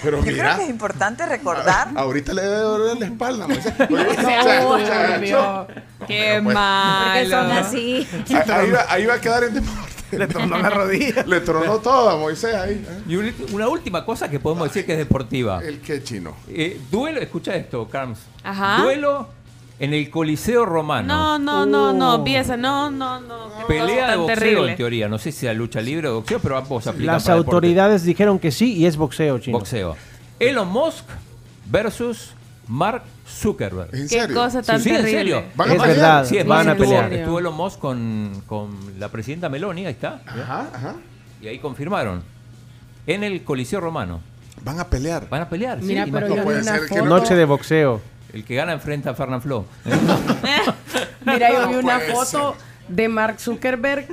Pero 0.03 0.17
Yo 0.17 0.23
creo 0.33 0.57
que 0.57 0.63
es 0.63 0.69
importante 0.69 1.25
recordar. 1.25 1.91
Ahorita 1.95 2.33
le 2.33 2.41
debe 2.41 2.57
doler 2.57 2.97
la 2.97 3.05
espalda, 3.05 3.47
Moisés. 3.47 3.73
Qué 6.07 6.41
mal. 6.41 7.13
Porque 7.13 7.29
son 7.29 7.51
así. 7.51 8.07
Ahí, 8.29 8.51
ahí 8.51 8.71
va, 8.71 8.85
ahí 8.89 9.05
va 9.05 9.13
a 9.13 9.21
quedar 9.21 9.45
en 9.45 9.53
deporte. 9.55 9.94
Le 10.17 10.27
tronó 10.27 10.57
la 10.57 10.69
rodilla. 10.69 11.23
Le 11.25 11.39
tronó 11.41 11.77
todo 11.79 12.09
a 12.09 12.17
Moisés 12.17 12.53
ahí. 12.55 12.73
¿eh? 12.87 13.01
Y 13.07 13.15
un- 13.15 13.33
una 13.53 13.67
última 13.67 14.05
cosa 14.05 14.29
que 14.29 14.39
podemos 14.39 14.67
decir 14.67 14.85
que 14.85 14.93
es 14.93 14.97
deportiva. 14.99 15.61
El 15.63 15.79
que 15.81 16.03
chino. 16.03 16.35
Eh, 16.49 16.79
duelo, 16.91 17.19
escucha 17.19 17.55
esto, 17.55 17.87
Carms. 17.89 18.19
Ajá. 18.43 18.83
Duelo 18.83 19.27
en 19.79 19.93
el 19.93 20.09
Coliseo 20.09 20.65
Romano. 20.65 21.07
No, 21.07 21.39
no, 21.39 21.65
no, 21.65 21.91
no, 21.91 22.23
pieza, 22.23 22.55
no, 22.55 22.89
no, 22.91 23.19
no. 23.19 23.49
qué 23.59 23.65
Pelea 23.73 24.11
de 24.11 24.17
boxeo 24.17 24.35
terrible. 24.39 24.71
en 24.71 24.77
teoría. 24.77 25.07
No 25.09 25.17
sé 25.17 25.31
si 25.31 25.45
la 25.47 25.53
lucha 25.53 25.81
libre 25.81 26.07
o 26.07 26.15
boxeo, 26.15 26.39
pero 26.39 26.57
ambos 26.57 26.87
aplican 26.87 27.15
Las 27.15 27.23
para 27.23 27.35
deporte. 27.37 27.55
autoridades 27.57 28.03
dijeron 28.03 28.39
que 28.39 28.51
sí 28.51 28.73
y 28.73 28.85
es 28.85 28.95
boxeo, 28.95 29.39
Chino. 29.39 29.57
Boxeo. 29.57 29.97
Elon 30.39 30.69
Musk 30.69 31.05
versus 31.69 32.34
Mark 32.67 33.03
Zuckerberg. 33.27 33.93
¿En 33.93 34.01
Qué 34.07 34.21
serio? 34.21 34.35
cosa 34.35 34.61
tan 34.63 34.79
Sí, 34.81 34.89
sí, 34.89 34.95
en 34.95 35.03
serio. 35.03 35.43
¿Van 35.55 35.69
a 35.69 35.73
Es 35.73 35.79
pelear? 35.81 35.97
verdad, 35.97 36.25
Sí, 36.25 36.37
es 36.37 36.45
van 36.47 36.67
a 36.67 36.71
estuvo- 36.71 36.85
pelear. 36.87 37.13
Estuvo 37.13 37.39
Elon 37.39 37.55
Musk 37.55 37.79
con, 37.79 38.43
con 38.47 38.99
la 38.99 39.09
presidenta 39.09 39.49
Meloni, 39.49 39.85
ahí 39.85 39.91
está. 39.93 40.21
Ajá, 40.25 40.69
ajá. 40.73 40.95
Y 41.41 41.47
ahí 41.47 41.59
confirmaron. 41.59 42.23
En 43.07 43.23
el 43.23 43.43
Coliseo 43.43 43.79
Romano. 43.81 44.21
Van 44.63 44.79
a 44.79 44.87
pelear. 44.87 45.29
Van 45.29 45.41
a 45.43 45.49
pelear. 45.49 45.79
sí, 45.79 45.85
Mira, 45.85 46.07
pero 46.11 46.43
puede 46.43 46.63
ser 46.63 46.87
que. 46.87 47.01
Noche 47.03 47.35
de 47.35 47.45
boxeo. 47.45 48.01
El 48.33 48.43
que 48.43 48.55
gana 48.55 48.73
enfrenta 48.73 49.11
a 49.11 49.13
Fernand 49.13 49.43
Flo. 49.43 49.65
Mira, 51.25 51.51
yo 51.51 51.69
vi 51.69 51.75
una 51.75 51.99
foto 51.99 52.55
de 52.87 53.07
Mark 53.07 53.39
Zuckerberg 53.39 54.07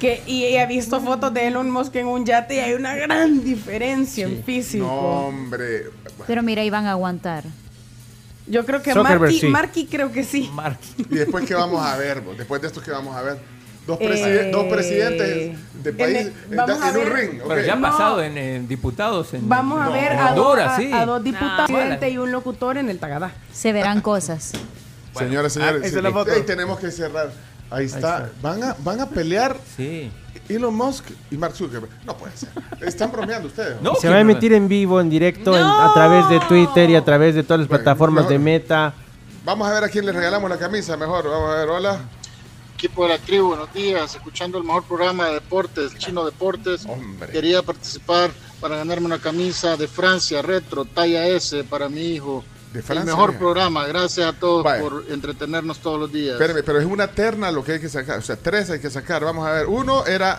que, 0.00 0.22
y 0.26 0.44
he 0.44 0.66
visto 0.66 1.00
fotos 1.00 1.32
de 1.34 1.46
Elon 1.48 1.70
Musk 1.70 1.94
en 1.96 2.06
un 2.06 2.24
yate 2.24 2.56
y 2.56 2.58
hay 2.58 2.72
una 2.74 2.94
gran 2.94 3.42
diferencia 3.44 4.26
en 4.26 4.42
físico. 4.42 4.84
No, 4.86 4.92
hombre. 5.28 5.84
Pero 6.26 6.42
mira, 6.42 6.62
ahí 6.62 6.70
van 6.70 6.86
a 6.86 6.92
aguantar. 6.92 7.44
Yo 8.50 8.66
creo 8.66 8.82
que 8.82 8.92
Zuckerberg, 8.92 9.20
Marky, 9.20 9.38
sí. 9.40 9.46
Marky 9.48 9.86
creo 9.86 10.12
que 10.12 10.24
sí. 10.24 10.50
Mark. 10.52 10.78
¿Y 10.98 11.04
después 11.14 11.44
qué 11.46 11.54
vamos 11.54 11.84
a 11.86 11.96
ver? 11.96 12.20
vos? 12.20 12.36
Después 12.36 12.60
de 12.60 12.66
esto, 12.68 12.82
¿qué 12.82 12.90
vamos 12.90 13.16
a 13.16 13.22
ver? 13.22 13.38
Dos, 13.86 13.98
Eh, 14.00 14.50
dos 14.52 14.66
presidentes 14.66 15.56
de 15.82 15.92
país 15.92 16.18
en, 16.50 16.56
vamos 16.56 16.82
a 16.82 16.90
en 16.90 16.96
un 16.96 17.04
ver- 17.04 17.12
ring. 17.12 17.42
Bueno, 17.44 17.62
ya 17.62 17.72
han 17.72 17.80
No. 17.80 17.90
pasado 17.90 18.22
en, 18.22 18.36
en 18.36 18.68
diputados 18.68 19.32
en 19.34 19.48
Vamos 19.48 19.80
a 19.80 19.84
no, 19.86 19.92
ver 19.92 20.12
a, 20.12 20.34
dos- 20.34 20.58
a- 20.58 20.76
sí. 20.76 20.92
a 20.92 21.06
dos 21.06 21.24
diputados 21.24 21.70
No. 21.70 21.76
presidente 21.76 22.10
y 22.10 22.18
un 22.18 22.30
locutor 22.30 22.76
en 22.76 22.90
el 22.90 22.98
Tagadá. 22.98 23.32
Se 23.52 23.72
verán 23.72 24.00
cosas. 24.00 24.52
Señores, 25.16 25.56
Ah, 25.56 25.70
esa 25.70 25.88
sí, 25.88 25.96
es 25.96 26.02
la 26.02 26.10
foto. 26.12 26.30
ey, 26.32 26.42
tenemos 26.42 26.78
que 26.78 26.90
cerrar. 26.90 27.32
Ahí 27.70 27.86
está. 27.86 28.30
Van, 28.42 28.62
a, 28.62 28.76
van 28.80 29.00
a 29.00 29.08
pelear 29.08 29.56
Sí. 29.76 30.10
Elon 30.48 30.74
Musk 30.74 31.04
y 31.30 31.36
Mark 31.36 31.54
Zuckerberg. 31.54 31.92
No 32.04 32.16
puede 32.16 32.36
ser. 32.36 32.48
Están 32.80 33.12
bromeando 33.12 33.48
ustedes. 33.48 33.80
No, 33.80 33.94
Se 33.94 34.08
va 34.08 34.16
a 34.16 34.20
emitir 34.20 34.52
en 34.52 34.66
vivo, 34.68 35.00
en 35.00 35.08
directo, 35.08 35.56
en- 35.56 35.62
a 35.62 35.90
través 35.94 36.28
de 36.28 36.40
Twitter 36.40 36.90
y 36.90 36.96
a 36.96 37.04
través 37.04 37.34
de 37.36 37.42
todas 37.44 37.60
las 37.60 37.68
Bueno, 37.68 37.84
plataformas 37.84 38.28
de 38.28 38.38
Meta. 38.38 38.94
Vamos 39.44 39.68
a 39.68 39.72
ver 39.74 39.84
a 39.84 39.88
quién 39.88 40.04
le 40.06 40.12
regalamos 40.12 40.50
la 40.50 40.58
camisa 40.58 40.96
mejor. 40.96 41.28
Vamos 41.28 41.50
a 41.50 41.54
ver, 41.54 41.68
hola. 41.68 42.00
Equipo 42.74 43.04
de 43.04 43.10
la 43.10 43.18
tribu, 43.18 43.48
buenos 43.48 43.72
días. 43.72 44.14
Escuchando 44.14 44.58
el 44.58 44.64
mejor 44.64 44.84
programa 44.84 45.26
de 45.28 45.34
deportes, 45.34 45.96
Chino 45.98 46.24
Deportes. 46.24 46.84
Hombre. 46.86 47.30
Quería 47.30 47.62
participar 47.62 48.30
para 48.60 48.76
ganarme 48.76 49.06
una 49.06 49.18
camisa 49.18 49.76
de 49.76 49.86
Francia 49.86 50.42
retro, 50.42 50.84
talla 50.84 51.26
S, 51.26 51.62
para 51.64 51.88
mi 51.88 52.00
hijo 52.14 52.42
De 52.72 52.84
El 52.88 53.04
mejor 53.04 53.36
programa. 53.36 53.84
Gracias 53.86 54.26
a 54.26 54.32
todos 54.32 54.62
Vaya. 54.62 54.82
por 54.82 55.04
entretenernos 55.08 55.80
todos 55.80 55.98
los 55.98 56.12
días. 56.12 56.40
Espérame, 56.40 56.62
pero 56.64 56.78
es 56.78 56.86
una 56.86 57.08
terna 57.08 57.50
lo 57.50 57.64
que 57.64 57.72
hay 57.72 57.80
que 57.80 57.88
sacar. 57.88 58.20
O 58.20 58.22
sea, 58.22 58.36
tres 58.36 58.70
hay 58.70 58.78
que 58.78 58.90
sacar. 58.90 59.24
Vamos 59.24 59.44
a 59.46 59.52
ver. 59.52 59.66
Uno 59.66 60.06
era. 60.06 60.38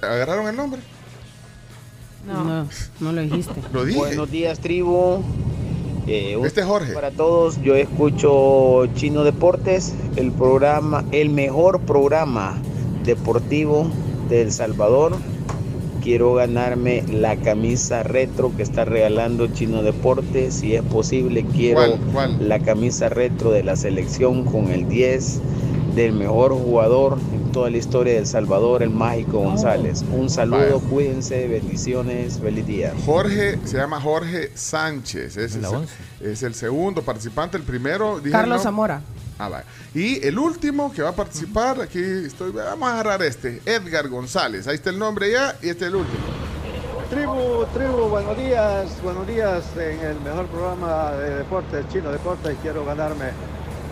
¿Agarraron 0.00 0.46
el 0.46 0.56
nombre? 0.56 0.80
No, 2.26 2.68
no 3.00 3.12
lo 3.12 3.20
dijiste. 3.20 3.54
Lo 3.72 3.84
dije. 3.84 3.98
Buenos 3.98 4.30
días, 4.30 4.58
tribu. 4.60 5.22
Eh, 6.06 6.36
un 6.36 6.46
Este 6.46 6.60
es 6.60 6.66
Jorge. 6.66 6.92
Para 6.92 7.10
todos, 7.10 7.60
yo 7.62 7.74
escucho 7.74 8.86
Chino 8.94 9.24
Deportes, 9.24 9.94
el 10.16 10.32
programa, 10.32 11.04
el 11.12 11.30
mejor 11.30 11.80
programa 11.80 12.56
deportivo 13.04 13.90
de 14.28 14.42
El 14.42 14.52
Salvador. 14.52 15.16
Quiero 16.04 16.34
ganarme 16.34 17.02
la 17.10 17.34
camisa 17.36 18.02
retro 18.02 18.54
que 18.54 18.62
está 18.62 18.84
regalando 18.84 19.46
Chino 19.46 19.82
Deportes. 19.82 20.52
Si 20.52 20.74
es 20.74 20.82
posible, 20.82 21.46
quiero 21.50 21.80
¿Cuál? 21.80 22.00
¿Cuál? 22.12 22.48
la 22.48 22.58
camisa 22.58 23.08
retro 23.08 23.50
de 23.52 23.64
la 23.64 23.74
selección 23.74 24.44
con 24.44 24.70
el 24.70 24.86
10 24.86 25.40
del 25.94 26.12
mejor 26.12 26.52
jugador 26.52 27.18
en 27.32 27.52
toda 27.52 27.70
la 27.70 27.78
historia 27.78 28.12
de 28.12 28.18
El 28.18 28.26
Salvador, 28.26 28.82
el 28.82 28.90
Mágico 28.90 29.38
González. 29.38 30.04
Un 30.12 30.28
saludo, 30.28 30.78
Vaya. 30.78 30.90
cuídense, 30.90 31.48
bendiciones, 31.48 32.38
feliz 32.38 32.66
día. 32.66 32.92
Jorge, 33.06 33.58
se 33.64 33.78
llama 33.78 33.98
Jorge 33.98 34.50
Sánchez. 34.54 35.38
Es, 35.38 36.42
el 36.42 36.54
segundo 36.54 37.00
participante. 37.00 37.56
El 37.56 37.62
primero. 37.62 38.18
dije 38.18 38.32
Carlos 38.32 38.62
no. 38.62 39.00
Ah, 39.38 39.48
vaya. 39.48 39.64
Y 39.94 40.24
el 40.26 40.38
último 40.38 40.92
que 40.92 41.02
va 41.02 41.10
a 41.10 41.14
participar, 41.14 41.80
aquí 41.80 42.00
estoy, 42.00 42.52
vamos 42.52 42.88
a 42.88 42.92
agarrar 42.94 43.22
este, 43.22 43.60
Edgar 43.66 44.08
González. 44.08 44.66
Ahí 44.68 44.76
está 44.76 44.90
el 44.90 44.98
nombre 44.98 45.30
ya 45.30 45.56
y 45.60 45.68
este 45.68 45.86
es 45.86 45.90
el 45.90 45.96
último. 45.96 46.22
Tribu, 47.10 47.64
tribu, 47.74 48.08
buenos 48.08 48.36
días, 48.36 49.02
buenos 49.02 49.26
días 49.26 49.64
en 49.76 50.00
el 50.00 50.20
mejor 50.20 50.46
programa 50.46 51.12
de 51.12 51.36
deportes, 51.36 51.86
Chino 51.88 52.10
Deportes. 52.10 52.56
Quiero 52.62 52.84
ganarme 52.84 53.30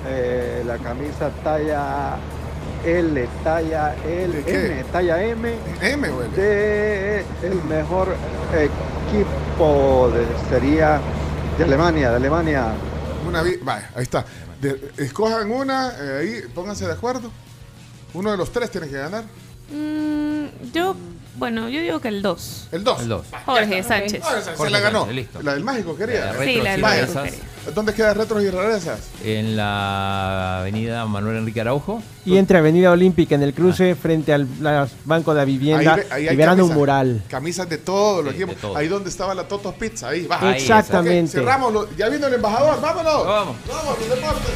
eh, 0.08 0.64
la 0.66 0.78
camisa 0.78 1.30
talla 1.44 2.16
L, 2.84 3.28
talla 3.44 3.94
L? 4.04 4.44
M, 4.46 4.84
talla 4.90 5.22
M, 5.22 5.54
M, 5.80 6.08
güey. 6.08 6.30
de 6.30 7.24
el 7.42 7.62
mejor 7.68 8.08
equipo 8.52 10.10
de, 10.12 10.26
sería 10.48 11.00
de 11.58 11.64
Alemania, 11.64 12.10
de 12.10 12.16
Alemania. 12.16 12.72
Una 13.28 13.42
vaya, 13.62 13.90
ahí 13.94 14.02
está. 14.02 14.24
De- 14.62 14.92
escojan 14.96 15.50
una, 15.50 15.90
eh, 15.98 16.18
ahí, 16.20 16.42
pónganse 16.54 16.86
de 16.86 16.92
acuerdo. 16.92 17.30
Uno 18.14 18.30
de 18.30 18.36
los 18.38 18.50
tres 18.52 18.70
tiene 18.70 18.88
que 18.88 18.96
ganar. 18.96 19.24
Mm, 19.70 20.70
yo, 20.72 20.94
bueno, 21.36 21.68
yo 21.68 21.80
digo 21.80 22.00
que 22.00 22.08
el 22.08 22.22
2. 22.22 22.68
El 22.72 22.84
2. 22.84 23.00
El 23.02 23.08
2. 23.08 23.26
Jorge 23.44 23.82
Sánchez. 23.82 24.22
Ah, 24.24 24.36
esa- 24.38 24.50
se 24.52 24.56
Jorge 24.56 24.72
la 24.72 24.80
ganó. 24.80 25.00
Sánchez, 25.00 25.16
listo. 25.16 25.42
La 25.42 25.54
del 25.54 25.64
mágico 25.64 25.96
quería. 25.96 26.32
La 26.32 26.44
Sí, 26.44 26.60
la 26.62 26.70
del. 26.72 26.80
Mágico 26.80 27.22
quería. 27.24 27.38
¿Dónde 27.74 27.94
queda 27.94 28.12
Retros 28.12 28.42
y 28.42 28.50
Rarezas? 28.50 28.98
En 29.24 29.56
la 29.56 30.60
avenida 30.60 31.06
Manuel 31.06 31.36
Enrique 31.38 31.60
Araujo. 31.60 32.02
Y 32.24 32.36
entre 32.36 32.58
Avenida 32.58 32.90
Olímpica 32.90 33.34
en 33.36 33.42
el 33.42 33.54
cruce 33.54 33.94
frente 33.94 34.32
al 34.34 34.48
la- 34.60 34.88
Banco 35.04 35.32
de 35.32 35.40
la 35.40 35.44
Vivienda 35.44 35.96
ahí 36.10 36.28
y 36.28 36.34
verán 36.36 36.54
un 36.54 36.68
camisas. 36.68 36.76
mural. 36.76 37.22
Camisas 37.28 37.68
de 37.68 37.78
todos 37.78 38.24
los 38.24 38.34
Sí, 38.34 38.42
equipos. 38.42 38.60
todo. 38.60 38.76
Ahí 38.76 38.88
donde 38.88 39.10
estaba 39.10 39.34
la 39.34 39.44
Totos 39.46 39.74
Pizza. 39.74 40.08
Ahí, 40.08 40.26
va. 40.26 40.56
Exactamente. 40.56 41.38
Ok, 41.38 41.44
cerramos. 41.44 41.72
lo- 41.72 41.96
ya 41.96 42.08
vino 42.08 42.26
el 42.26 42.34
embajador. 42.34 42.80
Vámonos. 42.80 43.26
Vamos. 43.26 43.56
Vamos, 43.68 43.98
los 44.00 44.08
deportes. 44.08 44.52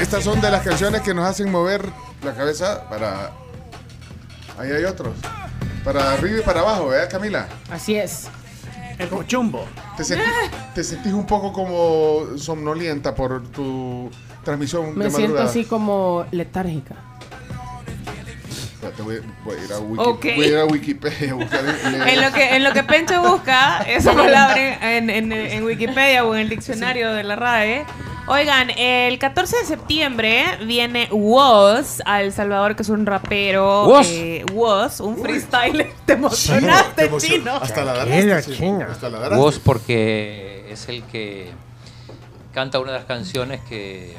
Estas 0.00 0.24
son 0.24 0.40
de 0.40 0.50
las 0.50 0.62
canciones 0.62 1.00
que 1.02 1.14
nos 1.14 1.24
hacen 1.26 1.50
mover 1.50 1.88
la 2.22 2.34
cabeza 2.34 2.88
para. 2.88 3.30
Ahí 4.58 4.70
hay 4.70 4.84
otros. 4.84 5.14
Para 5.84 6.12
arriba 6.12 6.38
y 6.38 6.42
para 6.42 6.60
abajo, 6.60 6.88
¿verdad, 6.88 7.08
Camila? 7.10 7.46
Así 7.70 7.94
es. 7.96 8.26
El 8.98 9.08
cochumbo. 9.08 9.66
¿Te, 9.96 10.02
sentí- 10.04 10.24
te 10.74 10.82
sentís 10.84 11.12
un 11.12 11.26
poco 11.26 11.52
como 11.52 12.36
somnolienta 12.36 13.14
por 13.14 13.42
tu 13.48 14.10
transmisión 14.42 14.96
Me 14.98 15.04
de 15.04 15.10
siento 15.10 15.28
madrugada? 15.34 15.50
así 15.50 15.64
como 15.64 16.26
letárgica. 16.32 16.96
Espérate, 18.74 19.02
voy, 19.02 19.20
voy 19.44 19.56
a 19.56 19.64
ir 19.64 19.72
a, 19.72 19.78
Wiki- 19.78 19.98
Ok. 19.98 20.24
voy 20.36 20.44
a 20.44 20.48
ir 20.48 20.56
a 20.58 20.64
Wikipedia 20.66 21.30
a 21.32 21.34
buscar 21.34 21.64
el- 21.64 21.94
En 22.08 22.20
lo 22.22 22.32
que, 22.32 22.56
en 22.56 22.64
lo 22.64 22.72
que 22.72 22.82
Pencho 22.82 23.22
busca 23.22 23.82
esa 23.82 24.12
palabra 24.14 24.96
en, 24.96 25.08
en- 25.10 25.32
en 25.32 25.64
Wikipedia 25.64 26.24
o 26.24 26.34
en 26.34 26.40
el 26.42 26.48
diccionario 26.48 27.12
de 27.14 27.22
la 27.22 27.36
RAE. 27.36 27.84
Oigan, 28.26 28.70
el 28.70 29.18
14 29.18 29.58
de 29.58 29.64
septiembre 29.66 30.44
viene 30.64 31.08
Woz 31.10 32.00
a 32.06 32.22
El 32.22 32.32
Salvador, 32.32 32.74
que 32.74 32.82
es 32.82 32.88
un 32.88 33.04
rapero. 33.04 33.86
Woz. 33.86 34.06
eh, 34.10 34.44
Woz, 34.52 35.00
un 35.00 35.18
freestyler. 35.18 35.92
Te 36.06 36.14
emocionaste, 36.14 37.02
Te 37.02 37.04
emociona. 37.08 37.36
chino. 37.38 37.56
Hasta 37.56 37.84
la 37.84 38.42
sí. 38.42 38.52
chinga. 38.56 38.86
Hasta 38.90 39.10
la. 39.10 39.28
Vos 39.36 39.58
porque 39.58 40.66
es 40.70 40.88
el 40.88 41.02
que 41.04 41.50
canta 42.54 42.78
una 42.80 42.92
de 42.92 42.98
las 42.98 43.06
canciones 43.06 43.60
que, 43.68 44.14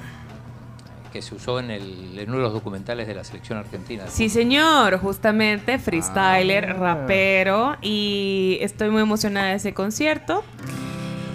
que 1.11 1.23
se 1.23 1.33
usó 1.33 1.59
en, 1.59 1.71
el, 1.71 2.19
en 2.19 2.29
uno 2.29 2.37
de 2.37 2.43
los 2.43 2.53
documentales 2.53 3.07
de 3.07 3.15
la 3.15 3.23
selección 3.23 3.57
argentina. 3.57 4.03
Sí, 4.07 4.29
señor, 4.29 4.99
justamente, 4.99 5.79
freestyler, 5.79 6.77
rapero, 6.77 7.75
y 7.81 8.59
estoy 8.61 8.91
muy 8.91 9.01
emocionada 9.01 9.47
de 9.47 9.55
ese 9.55 9.73
concierto. 9.73 10.43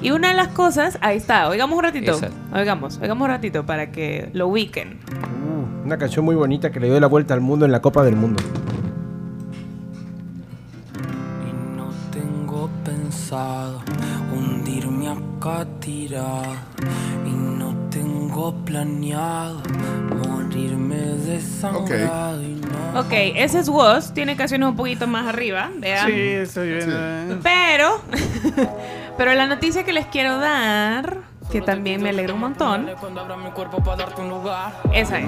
Y 0.03 0.11
una 0.13 0.29
de 0.29 0.35
las 0.35 0.49
cosas, 0.49 0.97
ahí 1.03 1.19
está, 1.19 1.49
oigamos 1.49 1.77
un 1.77 1.85
ratito, 1.85 2.13
Esa. 2.13 2.31
oigamos, 2.55 2.99
oigamos 3.03 3.27
un 3.27 3.31
ratito 3.31 3.67
para 3.67 3.93
que 3.93 4.31
lo 4.33 4.49
ubiquen. 4.49 4.99
Uh, 5.45 5.85
una 5.87 5.99
canción 5.99 6.25
muy 6.25 6.35
bonita 6.35 6.71
que 6.71 6.81
le 6.81 6.89
dio 6.89 6.99
la 6.99 7.07
vuelta 7.07 7.35
al 7.35 7.43
mundo 7.43 7.67
en 7.67 7.73
la 7.73 7.83
Copa 7.83 8.03
del 8.03 8.17
Mundo. 8.17 8.43
Y 11.47 11.77
no 11.77 11.91
tengo 12.11 12.71
pensado 12.83 13.83
hundirme 14.35 15.09
acá 15.09 15.67
tirado. 15.81 16.55
Y 17.27 17.31
no 17.31 17.75
tengo 17.91 18.55
planeado 18.65 19.61
morirme 20.25 20.90
no 21.63 23.01
Ok, 23.01 23.13
ese 23.13 23.61
es 23.61 23.69
Woz, 23.69 24.13
tiene 24.13 24.37
canciones 24.37 24.69
un 24.69 24.77
poquito 24.77 25.07
más 25.07 25.27
arriba, 25.27 25.71
vean. 25.77 26.07
Sí, 26.07 26.13
estoy 26.13 26.73
viendo. 26.73 27.41
Pero, 27.43 28.01
pero 29.17 29.35
la 29.35 29.47
noticia 29.47 29.85
que 29.85 29.93
les 29.93 30.07
quiero 30.07 30.39
dar, 30.39 31.19
que 31.51 31.61
también 31.61 32.03
me 32.03 32.11
alegra 32.11 32.35
un 32.35 32.41
montón, 32.41 32.89
esa 34.93 35.19
es. 35.19 35.27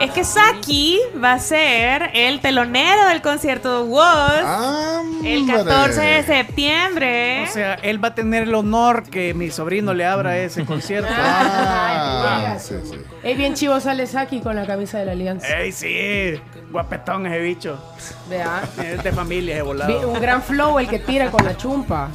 Es 0.00 0.10
que 0.12 0.24
Saki 0.24 1.00
va 1.22 1.32
a 1.34 1.38
ser 1.38 2.10
el 2.14 2.40
telonero 2.40 3.08
del 3.08 3.22
concierto 3.22 3.82
de 3.82 3.88
Woz 3.88 5.24
el 5.24 5.46
14 5.46 6.00
de 6.00 6.22
septiembre. 6.22 7.44
O 7.44 7.52
sea, 7.52 7.74
él 7.74 8.02
va 8.02 8.08
a 8.08 8.14
tener 8.14 8.44
el 8.44 8.54
honor 8.54 9.04
que 9.04 9.34
mi 9.34 9.50
sobrino 9.50 9.94
le 9.94 10.04
abra 10.04 10.36
ese 10.38 10.64
concierto. 10.64 11.10
Ah, 11.12 12.56
sí, 12.58 12.74
sí. 12.84 12.96
Es 13.22 13.36
bien 13.36 13.54
chivo 13.54 13.80
sale 13.80 14.06
Saki 14.06 14.40
con 14.40 14.56
la 14.56 14.66
camisa 14.66 14.98
de 14.98 15.06
la 15.06 15.12
Alianza. 15.12 15.46
¡Ey, 15.58 15.72
sí! 15.72 16.40
Guapetón 16.70 17.26
ese 17.26 17.38
bicho. 17.40 17.78
Vea. 18.28 18.62
Es 18.82 19.02
de 19.02 19.12
familia, 19.12 19.54
ese 19.54 19.62
volado. 19.62 20.10
Un 20.10 20.20
gran 20.20 20.42
flow 20.42 20.78
el 20.78 20.88
que 20.88 20.98
tira 20.98 21.30
con 21.30 21.44
la 21.44 21.56
chumpa. 21.56 22.08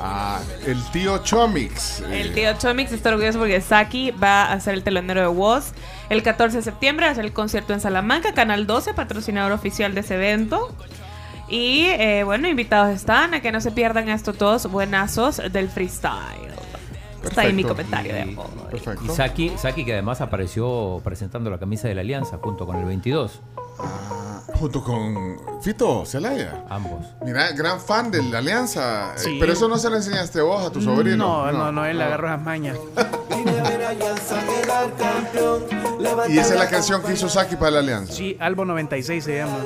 Ah, 0.00 0.40
el 0.66 0.82
tío 0.90 1.18
Chomix. 1.18 2.00
El 2.00 2.34
tío 2.34 2.52
Chomix 2.58 2.92
está 2.92 3.10
orgulloso 3.10 3.38
porque 3.38 3.60
Saki 3.60 4.10
va 4.12 4.52
a 4.52 4.60
ser 4.60 4.74
el 4.74 4.82
telonero 4.82 5.20
de 5.20 5.28
Woz 5.28 5.72
el 6.10 6.22
14 6.22 6.58
de 6.58 6.62
septiembre, 6.62 7.06
va 7.06 7.10
a 7.10 7.12
hacer 7.12 7.24
el 7.24 7.32
concierto 7.32 7.72
en 7.72 7.80
Salamanca, 7.80 8.34
Canal 8.34 8.66
12, 8.66 8.94
patrocinador 8.94 9.52
oficial 9.52 9.94
de 9.94 10.00
ese 10.00 10.14
evento. 10.14 10.74
Y 11.48 11.84
eh, 11.86 12.22
bueno, 12.24 12.48
invitados 12.48 12.94
están 12.94 13.34
a 13.34 13.40
que 13.40 13.52
no 13.52 13.60
se 13.60 13.72
pierdan 13.72 14.08
estos 14.08 14.38
dos 14.38 14.70
buenazos 14.70 15.40
del 15.52 15.68
freestyle. 15.68 16.52
Está 17.22 17.42
ahí 17.42 17.52
mi 17.52 17.62
comentario 17.62 18.12
de 18.14 18.20
Y, 18.20 18.22
amor. 18.22 18.46
Perfecto. 18.70 19.04
y 19.04 19.08
Saki, 19.08 19.52
Saki, 19.56 19.84
que 19.84 19.92
además 19.92 20.20
apareció 20.20 21.00
presentando 21.04 21.50
la 21.50 21.58
camisa 21.58 21.88
de 21.88 21.94
la 21.94 22.00
Alianza 22.00 22.38
junto 22.38 22.66
con 22.66 22.76
el 22.76 22.84
22. 22.84 23.40
Ah, 23.78 24.40
junto 24.54 24.82
con 24.82 25.38
Fito 25.62 26.04
Celaya. 26.06 26.64
Ambos. 26.68 27.04
Mira, 27.24 27.50
gran 27.52 27.80
fan 27.80 28.10
de 28.10 28.22
la 28.22 28.38
Alianza. 28.38 29.14
Eh, 29.14 29.18
Sí. 29.18 29.36
Pero 29.40 29.52
eso 29.52 29.68
no 29.68 29.78
se 29.78 29.88
lo 29.90 29.96
enseñaste 29.96 30.40
vos 30.40 30.64
a 30.64 30.70
tu 30.70 30.80
sobrino. 30.80 31.16
No, 31.16 31.52
no, 31.52 31.72
no, 31.72 31.84
él 31.86 31.98
le 31.98 32.04
agarró 32.04 32.28
esas 32.28 32.42
mañas. 32.42 32.76
Y 36.28 36.38
esa 36.38 36.54
es 36.54 36.58
la 36.60 36.68
canción 36.68 37.02
que 37.02 37.12
hizo 37.12 37.28
Saki 37.28 37.56
para 37.56 37.72
la 37.72 37.78
Alianza. 37.80 38.12
Sí, 38.12 38.36
Albo 38.40 38.64
96 38.64 39.24
se 39.24 39.36
llama. 39.38 39.58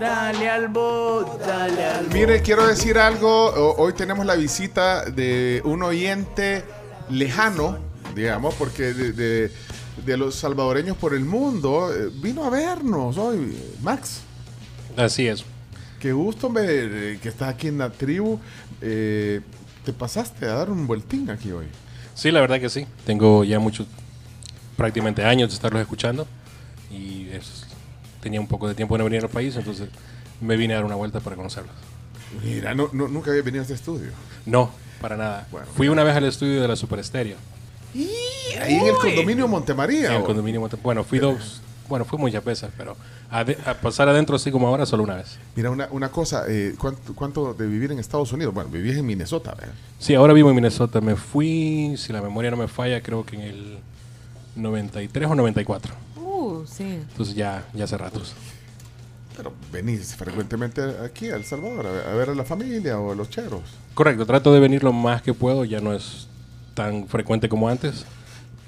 Dale 0.00 0.48
Albo, 0.50 1.38
dale 1.46 1.84
Albo. 1.84 2.12
Mire, 2.12 2.42
quiero 2.42 2.66
decir 2.66 2.98
algo. 2.98 3.74
Hoy 3.78 3.92
tenemos 3.94 4.24
la 4.26 4.34
visita 4.36 5.04
de 5.04 5.60
un 5.64 5.82
oyente 5.82 6.64
lejano, 7.10 7.78
digamos, 8.14 8.54
porque 8.54 8.92
de, 8.94 9.12
de- 9.12 9.52
de 10.04 10.16
los 10.16 10.34
salvadoreños 10.34 10.96
por 10.96 11.14
el 11.14 11.24
mundo 11.24 11.90
eh, 11.94 12.10
vino 12.22 12.44
a 12.44 12.50
vernos 12.50 13.16
hoy, 13.18 13.56
Max. 13.82 14.20
Así 14.96 15.26
es. 15.28 15.44
Qué 16.00 16.12
gusto 16.12 16.50
ver 16.50 16.90
eh, 16.92 17.18
que 17.22 17.28
estás 17.28 17.48
aquí 17.54 17.68
en 17.68 17.78
la 17.78 17.90
tribu. 17.90 18.38
Eh, 18.80 19.40
te 19.84 19.92
pasaste 19.92 20.46
a 20.46 20.54
dar 20.54 20.70
un 20.70 20.86
vueltín 20.86 21.30
aquí 21.30 21.50
hoy. 21.50 21.66
Sí, 22.14 22.30
la 22.30 22.40
verdad 22.40 22.60
que 22.60 22.68
sí. 22.68 22.86
Tengo 23.06 23.44
ya 23.44 23.58
muchos, 23.58 23.86
prácticamente 24.76 25.24
años 25.24 25.48
de 25.50 25.54
estarlos 25.54 25.80
escuchando 25.82 26.26
y 26.90 27.28
es- 27.30 27.66
tenía 28.20 28.40
un 28.40 28.46
poco 28.48 28.68
de 28.68 28.74
tiempo 28.74 28.94
de 28.94 28.98
no 28.98 29.04
venir 29.04 29.22
al 29.22 29.28
país, 29.30 29.54
entonces 29.56 29.88
me 30.40 30.56
vine 30.56 30.74
a 30.74 30.76
dar 30.78 30.84
una 30.84 30.94
vuelta 30.96 31.20
para 31.20 31.36
conocerlos. 31.36 31.74
Mira, 32.44 32.74
no, 32.74 32.90
no- 32.92 33.08
nunca 33.08 33.30
había 33.30 33.42
venido 33.42 33.62
a 33.62 33.62
este 33.62 33.74
estudio. 33.74 34.10
No, 34.46 34.70
para 35.00 35.16
nada. 35.16 35.46
Fui 35.76 35.88
una 35.88 36.04
vez 36.04 36.14
al 36.16 36.24
estudio 36.24 36.60
de 36.62 36.68
la 36.68 36.76
Super 36.76 36.98
Estéreo. 36.98 37.36
Ahí 37.94 38.74
en 38.74 38.86
el 38.86 38.94
condominio 38.96 39.48
Montemaría. 39.48 40.08
En 40.08 40.12
el 40.16 40.22
¿o? 40.22 40.24
condominio 40.24 40.60
Monte- 40.60 40.76
Bueno, 40.82 41.04
fui 41.04 41.18
dos. 41.18 41.62
Bueno, 41.88 42.04
fui 42.04 42.18
muchas 42.18 42.44
veces, 42.44 42.68
pero 42.76 42.96
a, 43.30 43.44
de- 43.44 43.56
a 43.64 43.72
pasar 43.72 44.10
adentro 44.10 44.36
así 44.36 44.50
como 44.50 44.68
ahora 44.68 44.84
solo 44.84 45.04
una 45.04 45.14
vez. 45.16 45.38
Mira, 45.56 45.70
una, 45.70 45.88
una 45.90 46.10
cosa, 46.10 46.44
eh, 46.46 46.74
¿cuánto, 46.78 47.14
¿cuánto 47.14 47.54
de 47.54 47.66
vivir 47.66 47.90
en 47.92 47.98
Estados 47.98 48.30
Unidos? 48.32 48.52
Bueno, 48.52 48.68
vivías 48.68 48.98
en 48.98 49.06
Minnesota, 49.06 49.54
¿verdad? 49.54 49.72
Sí, 49.98 50.14
ahora 50.14 50.34
vivo 50.34 50.50
en 50.50 50.56
Minnesota. 50.56 51.00
Me 51.00 51.16
fui, 51.16 51.94
si 51.96 52.12
la 52.12 52.20
memoria 52.20 52.50
no 52.50 52.58
me 52.58 52.68
falla, 52.68 53.00
creo 53.02 53.24
que 53.24 53.36
en 53.36 53.42
el 53.42 53.78
93 54.56 55.30
o 55.30 55.34
94. 55.34 55.94
Uh, 56.16 56.64
sí. 56.66 56.82
Entonces 56.84 57.34
ya, 57.34 57.64
ya 57.72 57.84
hace 57.84 57.96
ratos. 57.96 58.34
Pero 59.34 59.52
venís 59.72 60.14
frecuentemente 60.14 60.82
aquí 61.02 61.30
a 61.30 61.36
El 61.36 61.44
Salvador 61.44 61.86
a 61.86 61.90
ver, 61.92 62.06
a 62.06 62.12
ver 62.14 62.30
a 62.30 62.34
la 62.34 62.44
familia 62.44 62.98
o 62.98 63.12
a 63.12 63.14
los 63.14 63.30
cheros. 63.30 63.62
Correcto, 63.94 64.26
trato 64.26 64.52
de 64.52 64.60
venir 64.60 64.84
lo 64.84 64.92
más 64.92 65.22
que 65.22 65.32
puedo. 65.32 65.64
Ya 65.64 65.80
no 65.80 65.94
es 65.94 66.27
tan 66.78 67.08
frecuente 67.08 67.48
como 67.48 67.68
antes, 67.68 68.04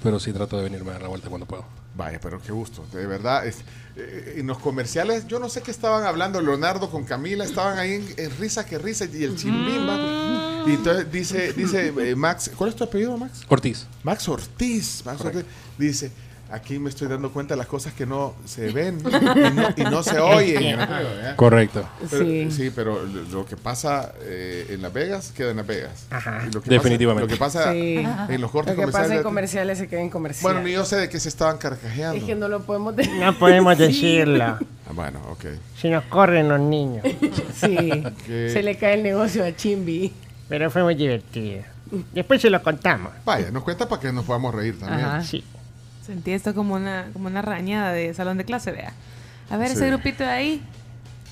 pero 0.03 0.19
sí 0.19 0.33
trato 0.33 0.57
de 0.57 0.63
venirme 0.63 0.89
a 0.89 0.93
dar 0.93 1.03
la 1.03 1.07
vuelta 1.07 1.29
cuando 1.29 1.45
puedo. 1.45 1.63
Vaya, 1.95 2.19
pero 2.21 2.41
qué 2.41 2.51
gusto. 2.51 2.85
De 2.91 3.07
verdad, 3.07 3.47
es, 3.47 3.59
eh, 3.95 4.35
en 4.35 4.47
los 4.47 4.59
comerciales, 4.59 5.27
yo 5.27 5.39
no 5.39 5.47
sé 5.47 5.61
qué 5.61 5.71
estaban 5.71 6.03
hablando 6.03 6.41
Leonardo 6.41 6.89
con 6.91 7.05
Camila, 7.05 7.45
estaban 7.45 7.79
ahí 7.79 7.93
en, 7.93 8.13
en 8.17 8.37
risa 8.37 8.65
que 8.65 8.77
risa 8.77 9.05
y 9.05 9.23
el 9.23 9.37
chimbimba. 9.37 10.65
Y 10.67 10.71
entonces 10.71 11.09
dice, 11.09 11.53
dice 11.53 11.93
eh, 11.97 12.13
Max, 12.13 12.51
¿cuál 12.53 12.71
es 12.71 12.75
tu 12.75 12.83
apellido, 12.83 13.17
Max? 13.17 13.45
Ortiz. 13.47 13.87
Max 14.03 14.27
Ortiz. 14.27 15.03
Max 15.05 15.21
Ortiz. 15.21 15.45
Dice, 15.77 16.11
aquí 16.51 16.79
me 16.79 16.89
estoy 16.89 17.07
dando 17.07 17.31
cuenta 17.31 17.53
de 17.53 17.57
las 17.57 17.67
cosas 17.67 17.93
que 17.93 18.05
no 18.05 18.33
se 18.45 18.71
ven 18.73 18.99
y 18.99 19.51
no, 19.55 19.69
y 19.77 19.83
no 19.83 20.03
se 20.03 20.19
oyen. 20.19 20.77
No 20.77 20.83
¿eh? 20.83 21.33
Correcto. 21.35 21.87
Pero- 22.09 22.23
Sí. 22.25 22.51
sí. 22.51 22.71
pero 22.75 23.03
lo 23.03 23.45
que 23.45 23.57
pasa 23.57 24.11
eh, 24.21 24.67
en 24.69 24.81
Las 24.81 24.93
Vegas 24.93 25.31
queda 25.35 25.51
en 25.51 25.57
Las 25.57 25.67
Vegas. 25.67 26.05
Ajá. 26.09 26.43
Y 26.47 26.51
lo 26.53 26.61
que 26.61 26.69
Definitivamente. 26.69 27.35
Pasa, 27.37 27.67
lo 27.67 27.73
que 27.73 28.03
pasa 28.03 28.25
Sí. 28.27 28.33
en 28.33 28.41
los 28.41 28.51
cortes 28.51 28.75
Lo 28.77 28.85
que 28.85 28.91
pasa 28.91 29.15
en 29.15 29.23
comerciales. 29.23 29.77
se 29.77 29.87
queda 29.87 30.01
en 30.01 30.09
comerciales. 30.09 30.43
Bueno, 30.43 30.61
ni 30.67 30.73
yo 30.73 30.85
sé 30.85 30.97
de 30.97 31.09
qué 31.09 31.19
se 31.19 31.29
estaban 31.29 31.57
carcajeando. 31.57 32.17
Es 32.17 32.23
que 32.23 32.35
no 32.35 32.47
lo 32.47 32.61
podemos 32.63 32.95
decir. 32.95 33.13
No 33.15 33.37
podemos 33.37 33.77
decirlo. 33.77 34.43
Ah, 34.43 34.59
bueno, 34.93 35.19
ok. 35.31 35.45
Si 35.79 35.89
nos 35.89 36.03
corren 36.05 36.49
los 36.49 36.59
niños. 36.59 37.03
Sí. 37.55 38.03
Que- 38.25 38.49
Se 38.51 38.61
le 38.63 38.75
cae 38.77 38.95
el 38.95 39.03
negocio 39.03 39.43
a 39.45 39.55
Chimbi. 39.55 40.13
Pero 40.49 40.69
fue 40.69 40.83
muy 40.83 40.95
divertido. 40.95 41.63
Después 42.13 42.41
se 42.41 42.49
lo 42.49 42.61
contamos. 42.61 43.11
Vaya, 43.25 43.51
nos 43.51 43.63
cuenta 43.63 43.87
para 43.87 44.01
que 44.01 44.11
nos 44.11 44.25
podamos 44.25 44.53
reír 44.53 44.77
también. 44.79 45.01
Ajá. 45.05 45.23
Sí. 45.23 45.43
Sentí 46.11 46.31
esto 46.31 46.53
como 46.53 46.75
una, 46.75 47.07
como 47.13 47.27
una 47.27 47.41
rañada 47.41 47.93
de 47.93 48.13
salón 48.13 48.37
de 48.37 48.43
clase, 48.43 48.71
vea. 48.73 48.91
A 49.49 49.55
ver, 49.55 49.69
Sí. 49.69 49.75
ese 49.75 49.87
grupito 49.87 50.25
de 50.25 50.29
ahí. 50.29 50.61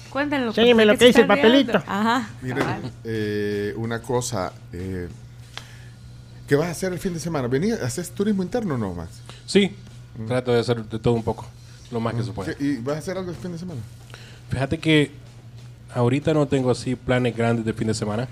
Cuéntenlo. 0.10 0.48
Enséñeme 0.52 0.86
lo 0.86 0.94
¿por 0.94 1.00
que 1.00 1.06
dice 1.08 1.18
se 1.18 1.22
el 1.24 1.28
riendo? 1.30 1.74
papelito. 1.74 1.78
Ajá. 1.86 2.30
Miren, 2.42 2.66
eh, 3.04 3.74
una 3.76 4.02
cosa. 4.02 4.54
Eh, 4.72 5.10
¿Qué 6.48 6.56
vas 6.56 6.68
a 6.68 6.72
hacer 6.72 6.94
el 6.94 7.00
fin 7.00 7.14
de 7.14 7.20
semana? 7.20 7.50
¿Venís, 7.50 7.74
¿Haces 7.74 8.10
turismo 8.12 8.42
interno 8.42 8.76
o 8.76 8.78
no, 8.78 8.94
Max? 8.94 9.10
Sí, 9.46 9.76
trato 10.30 10.54
de 10.54 10.62
hacer 10.62 10.82
de 10.86 10.98
todo 10.98 11.14
un 11.14 11.24
poco, 11.24 11.46
lo 11.92 12.00
más 12.00 12.14
que 12.16 12.24
se 12.24 12.32
puede. 12.32 12.56
¿Qué- 12.56 12.64
¿Y 12.64 12.78
vas 12.78 12.96
a 12.96 13.00
hacer 13.00 13.18
algo 13.18 13.30
el 13.32 13.36
fin 13.38 13.52
de 13.52 13.58
semana? 13.60 13.82
Fíjate 14.50 14.78
que 14.80 15.12
ahorita 15.94 16.34
no 16.34 16.48
tengo 16.48 16.72
así 16.72 16.96
planes 16.96 17.36
grandes 17.36 17.66
de 17.66 17.74
fin 17.74 17.88
de 17.90 17.94
semana. 17.94 18.30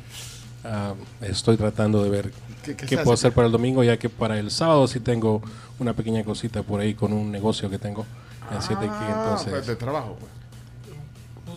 Ah, 0.70 0.94
estoy 1.22 1.56
tratando 1.56 2.04
de 2.04 2.10
ver 2.10 2.32
¿Qué- 2.64 2.76
qué, 2.76 2.86
qué 2.86 2.96
puedo 2.98 3.14
hace? 3.14 3.28
hacer 3.28 3.32
para 3.34 3.46
el 3.46 3.52
domingo, 3.54 3.84
ya 3.84 3.96
que 3.98 4.10
para 4.10 4.38
el 4.38 4.52
sábado 4.52 4.86
sí 4.88 5.00
tengo 5.00 5.42
una 5.80 5.94
pequeña 5.94 6.24
cosita 6.26 6.62
por 6.64 6.82
ahí 6.82 6.94
con 6.94 7.14
un 7.14 7.32
negocio 7.32 7.70
que 7.70 7.78
tengo. 7.80 8.06
Así 8.50 8.74
de 8.76 8.82
que 8.82 8.88
Ah, 8.90 9.22
entonces. 9.24 9.50
pues 9.50 9.68
de 9.68 9.76
trabajo, 9.78 10.18
pues. 10.20 10.32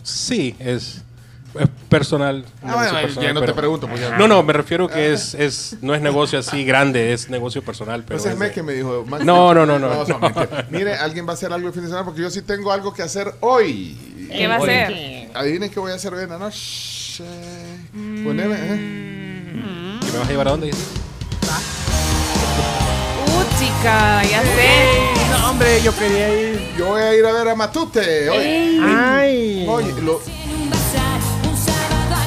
Sí, 0.03 0.55
es, 0.59 1.01
es 1.59 1.67
personal. 1.89 2.45
Ah, 2.63 2.75
bueno, 2.75 2.93
ya 2.93 3.01
personal, 3.01 3.33
no 3.33 3.39
te 3.41 3.45
pero- 3.47 3.55
pregunto, 3.57 3.87
pues 3.87 3.99
ya- 4.01 4.17
No, 4.17 4.27
no, 4.27 4.41
me 4.43 4.53
refiero 4.53 4.87
que 4.87 5.11
es, 5.13 5.33
es 5.35 5.77
no 5.81 5.93
es 5.93 6.01
negocio 6.01 6.39
así 6.39 6.63
grande, 6.65 7.11
es 7.13 7.29
negocio 7.29 7.61
personal. 7.61 8.03
Pero 8.05 8.17
Ese 8.17 8.29
es 8.29 8.33
es 8.33 8.39
de- 8.39 8.45
Meg 8.45 8.53
que 8.53 8.63
me 8.63 8.73
dijo. 8.73 9.03
Max, 9.07 9.25
No, 9.25 9.53
no, 9.53 9.65
no, 9.65 9.77
no. 9.79 10.05
son 10.05 10.21
mentiras. 10.21 10.69
Mire, 10.71 10.95
alguien 10.95 11.25
va 11.27 11.31
a 11.31 11.33
hacer 11.33 11.51
algo 11.53 11.67
el 11.67 11.73
fin 11.73 11.83
de 11.83 11.89
semana 11.89 12.05
porque 12.05 12.21
yo 12.21 12.29
sí 12.29 12.41
tengo 12.41 12.71
algo 12.71 12.93
que 12.93 13.03
hacer 13.03 13.33
hoy. 13.41 13.97
¿Qué 14.31 14.47
va 14.47 14.55
a 14.55 14.57
hacer? 14.57 15.29
Adivinen 15.33 15.69
qué 15.69 15.79
voy 15.79 15.91
a 15.91 15.95
hacer 15.95 16.13
hoy 16.13 16.23
en 16.23 16.29
la 16.29 16.37
noche. 16.37 17.00
Poneme, 18.23 18.55
¿eh? 18.55 19.99
¿Que 20.05 20.11
me 20.11 20.17
vas 20.19 20.27
a 20.27 20.31
llevar 20.31 20.47
a 20.47 20.51
dónde? 20.51 20.67
dices? 20.67 20.87
Uh, 23.27 23.59
chica, 23.59 24.23
ya 24.23 24.41
sé. 24.41 25.29
No, 25.31 25.49
hombre, 25.49 25.81
yo 25.83 25.93
quería 25.95 26.33
ir. 26.33 26.73
Yo 26.77 26.87
voy 26.87 27.01
a 27.01 27.13
ir 27.15 27.25
a 27.25 27.31
ver 27.33 27.49
a 27.49 27.55
Matute. 27.55 28.29
Oye, 28.29 28.79
Ay. 28.81 29.65
Oye, 29.67 29.93
lo- 30.01 30.21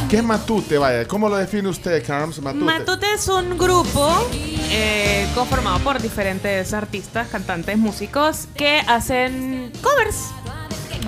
¿Qué 0.09 0.19
es 0.19 0.23
Matute? 0.25 0.79
Vaya, 0.79 1.09
¿cómo 1.09 1.29
lo 1.29 1.37
define 1.37 1.69
usted, 1.69 2.05
Carms? 2.07 2.41
Matute. 2.41 2.65
Matute 2.65 3.07
es 3.15 3.27
un 3.27 3.57
grupo 3.59 4.29
eh, 4.71 5.27
conformado 5.35 5.79
por 5.81 6.01
diferentes 6.01 6.73
artistas, 6.73 7.29
cantantes, 7.29 7.77
músicos 7.79 8.47
que 8.55 8.81
hacen 8.87 9.73
covers 9.83 10.27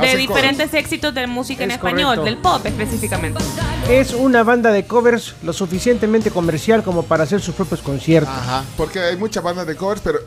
de 0.00 0.16
diferentes 0.16 0.72
éxitos 0.74 1.14
de 1.14 1.26
música 1.26 1.64
en 1.64 1.70
Es 1.70 1.76
español, 1.76 2.16
correcto. 2.16 2.24
del 2.24 2.36
pop 2.38 2.66
específicamente. 2.66 3.42
Es 3.88 4.12
una 4.12 4.42
banda 4.42 4.70
de 4.70 4.86
covers 4.86 5.34
lo 5.42 5.52
suficientemente 5.52 6.30
comercial 6.30 6.82
como 6.82 7.02
para 7.02 7.24
hacer 7.24 7.40
sus 7.40 7.54
propios 7.54 7.80
conciertos. 7.80 8.34
Ajá, 8.34 8.64
porque 8.76 9.00
hay 9.00 9.16
muchas 9.16 9.42
bandas 9.42 9.66
de 9.66 9.76
covers, 9.76 10.00
pero 10.02 10.18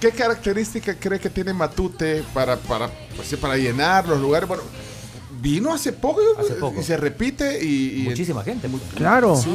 ¿qué 0.00 0.10
característica 0.10 0.94
cree 0.94 1.18
que 1.18 1.30
tiene 1.30 1.52
Matute 1.52 2.24
para, 2.32 2.56
para, 2.56 2.88
pues, 3.16 3.34
para 3.36 3.56
llenar 3.56 4.06
los 4.08 4.20
lugares? 4.20 4.48
Bueno, 4.48 4.62
vino 5.40 5.72
hace 5.72 5.92
poco, 5.92 6.20
y 6.78 6.82
se 6.82 6.96
repite 6.96 7.62
y... 7.64 8.00
y- 8.00 8.08
Muchísima 8.08 8.42
gente. 8.42 8.68
Claro. 8.94 9.36
Sí. 9.36 9.48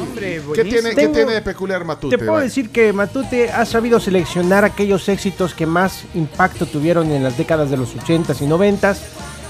¿Qué, 0.54 0.64
tiene, 0.64 0.90
¿Qué 0.90 0.94
Tengo- 0.96 1.14
tiene 1.14 1.32
de 1.32 1.42
peculiar 1.42 1.84
Matute? 1.84 2.16
Te 2.16 2.18
puedo 2.18 2.32
Vaya? 2.34 2.44
decir 2.44 2.70
que 2.70 2.92
Matute 2.92 3.50
ha 3.50 3.64
sabido 3.66 4.00
seleccionar 4.00 4.64
aquellos 4.64 5.08
éxitos 5.08 5.54
que 5.54 5.66
más 5.66 6.04
impacto 6.14 6.66
tuvieron 6.66 7.10
en 7.10 7.22
las 7.22 7.36
décadas 7.36 7.70
de 7.70 7.76
los 7.76 7.94
80s 7.96 8.40
y 8.40 8.46
90s 8.46 8.96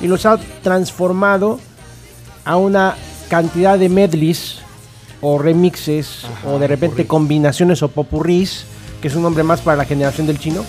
y 0.01 0.09
los 0.09 0.27
ha 0.27 0.39
transformado 0.63 1.61
a 2.45 2.57
una 2.57 2.97
cantidad 3.29 3.79
de 3.79 3.89
medleys 3.89 4.59
o 5.21 5.39
remixes 5.39 6.23
o 6.47 6.59
de 6.59 6.67
repente 6.67 7.07
combinaciones 7.07 7.83
o 7.83 7.89
popurrís, 7.89 8.65
que 9.01 9.09
es 9.09 9.15
un 9.15 9.23
nombre 9.23 9.43
más 9.43 9.61
para 9.61 9.77
la 9.77 9.85
generación 9.85 10.27
del 10.27 10.39
chino. 10.39 10.65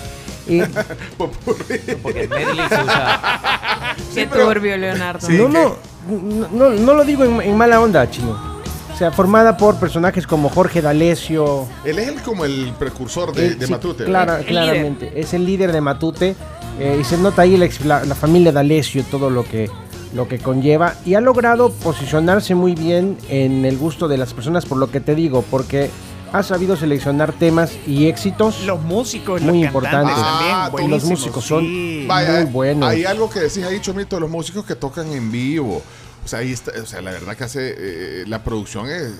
Y 0.47 0.61
Porque 1.17 2.27
medley 2.27 2.67
se 2.69 2.83
usa. 2.83 3.95
Qué 4.13 4.27
turbio, 4.27 4.77
Leonardo. 4.77 5.27
no, 5.29 5.47
no, 5.47 5.75
no, 6.09 6.47
no, 6.51 6.69
no 6.69 6.93
lo 6.93 7.03
digo 7.03 7.23
en, 7.23 7.41
en 7.41 7.57
mala 7.57 7.79
onda, 7.81 8.09
chino. 8.09 8.55
O 8.93 8.97
sea, 8.97 9.11
formada 9.11 9.57
por 9.57 9.75
personajes 9.77 10.25
como 10.25 10.47
Jorge 10.49 10.81
D'Alessio, 10.81 11.67
Él 11.83 11.99
es 11.99 12.07
el, 12.07 12.21
como 12.21 12.45
el 12.45 12.71
precursor 12.79 13.33
de, 13.33 13.55
de 13.55 13.65
sí, 13.65 13.71
Matute. 13.71 14.05
clara- 14.05 14.39
claramente. 14.39 15.11
Es 15.19 15.33
el 15.33 15.45
líder 15.45 15.71
de 15.73 15.81
Matute. 15.81 16.35
eh, 16.79 16.97
y 17.01 17.03
se 17.03 17.17
nota 17.17 17.41
ahí 17.41 17.57
la, 17.57 17.67
la- 17.83 18.05
la 18.05 18.15
familia 18.15 18.51
D'Alessio, 18.53 19.03
todo 19.11 19.29
lo 19.29 19.43
que, 19.43 19.69
lo 20.13 20.29
que 20.29 20.39
conlleva. 20.39 20.93
Y 21.05 21.15
ha 21.15 21.21
logrado 21.21 21.71
posicionarse 21.71 22.55
muy 22.55 22.73
bien 22.75 23.17
en 23.29 23.65
el 23.65 23.77
gusto 23.77 24.07
de 24.07 24.17
las 24.17 24.33
personas, 24.33 24.65
por 24.65 24.77
lo 24.77 24.89
que 24.89 25.01
te 25.01 25.13
digo, 25.13 25.43
porque 25.51 25.89
ha 26.37 26.43
sabido 26.43 26.75
seleccionar 26.75 27.31
temas 27.31 27.77
y 27.87 28.07
éxitos. 28.07 28.65
Los 28.65 28.81
músicos, 28.81 29.41
muy 29.41 29.59
los 29.59 29.67
importantes. 29.67 30.15
también, 30.15 30.85
y 30.85 30.91
los 30.91 31.05
músicos 31.05 31.45
son 31.45 31.63
sí. 31.63 32.05
Vaya, 32.07 32.41
muy 32.41 32.51
buenos. 32.51 32.89
Hay 32.89 33.05
algo 33.05 33.29
que 33.29 33.39
decís 33.39 33.63
ahí, 33.63 33.79
Chomito, 33.79 34.19
los 34.19 34.29
músicos 34.29 34.65
que 34.65 34.75
tocan 34.75 35.11
en 35.13 35.31
vivo. 35.31 35.81
O 36.23 36.27
sea, 36.27 36.39
ahí 36.39 36.51
está, 36.51 36.71
o 36.81 36.85
sea, 36.85 37.01
la 37.01 37.11
verdad 37.11 37.37
que 37.37 37.43
hace, 37.45 37.75
eh, 37.77 38.23
la 38.27 38.43
producción 38.43 38.89
es... 38.89 39.13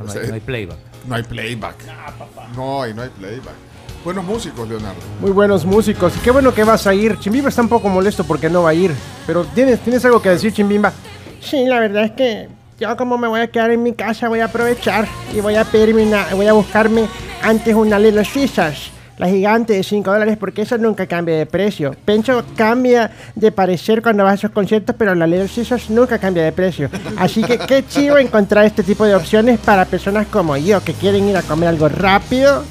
o 0.00 0.04
No 0.04 0.12
hay, 0.12 0.28
no 0.28 0.34
hay 0.34 0.40
playback. 0.40 0.78
no 1.06 1.14
hay 1.14 1.22
playback. 1.22 1.76
No, 2.56 2.88
y 2.88 2.94
no 2.94 3.02
hay 3.02 3.10
playback. 3.10 3.54
Buenos 4.04 4.24
músicos, 4.24 4.68
Leonardo. 4.68 5.00
Muy 5.20 5.30
buenos 5.30 5.64
músicos. 5.64 6.12
Qué 6.24 6.32
bueno 6.32 6.52
que 6.52 6.64
vas 6.64 6.88
a 6.88 6.94
ir. 6.94 7.20
Chimbimba 7.20 7.50
está 7.50 7.62
un 7.62 7.68
poco 7.68 7.88
molesto 7.88 8.24
porque 8.24 8.50
no 8.50 8.64
va 8.64 8.70
a 8.70 8.74
ir. 8.74 8.92
Pero 9.28 9.44
¿tienes, 9.44 9.78
¿tienes 9.78 10.04
algo 10.04 10.20
que 10.20 10.30
decir, 10.30 10.52
Chimbimba? 10.52 10.92
Sí, 11.40 11.66
la 11.66 11.78
verdad 11.78 12.06
es 12.06 12.12
que 12.12 12.48
yo 12.82 12.96
como 12.96 13.16
me 13.16 13.28
voy 13.28 13.40
a 13.40 13.46
quedar 13.46 13.70
en 13.70 13.80
mi 13.80 13.92
casa 13.92 14.28
voy 14.28 14.40
a 14.40 14.46
aprovechar 14.46 15.06
y 15.32 15.40
voy 15.40 15.54
a 15.54 15.64
pedirme 15.64 16.02
una, 16.04 16.26
voy 16.34 16.48
a 16.48 16.52
buscarme 16.52 17.06
antes 17.40 17.74
una 17.76 17.96
Little 17.96 18.24
Caesars. 18.24 18.90
La 19.18 19.28
gigante 19.28 19.74
de 19.74 19.84
5 19.84 20.10
dólares 20.10 20.36
porque 20.36 20.62
esa 20.62 20.78
nunca 20.78 21.06
cambia 21.06 21.36
de 21.36 21.46
precio. 21.46 21.94
Pencho 22.04 22.44
cambia 22.56 23.12
de 23.36 23.52
parecer 23.52 24.02
cuando 24.02 24.24
vas 24.24 24.32
a 24.32 24.34
esos 24.34 24.50
conciertos, 24.50 24.96
pero 24.98 25.14
la 25.14 25.28
Little 25.28 25.48
Caesars 25.54 25.90
nunca 25.90 26.18
cambia 26.18 26.42
de 26.42 26.50
precio. 26.50 26.90
Así 27.16 27.44
que 27.44 27.56
qué 27.56 27.86
chivo 27.86 28.18
encontrar 28.18 28.64
este 28.64 28.82
tipo 28.82 29.04
de 29.04 29.14
opciones 29.14 29.60
para 29.60 29.84
personas 29.84 30.26
como 30.26 30.56
yo 30.56 30.82
que 30.82 30.92
quieren 30.94 31.28
ir 31.28 31.36
a 31.36 31.42
comer 31.42 31.68
algo 31.68 31.88
rápido 31.88 32.64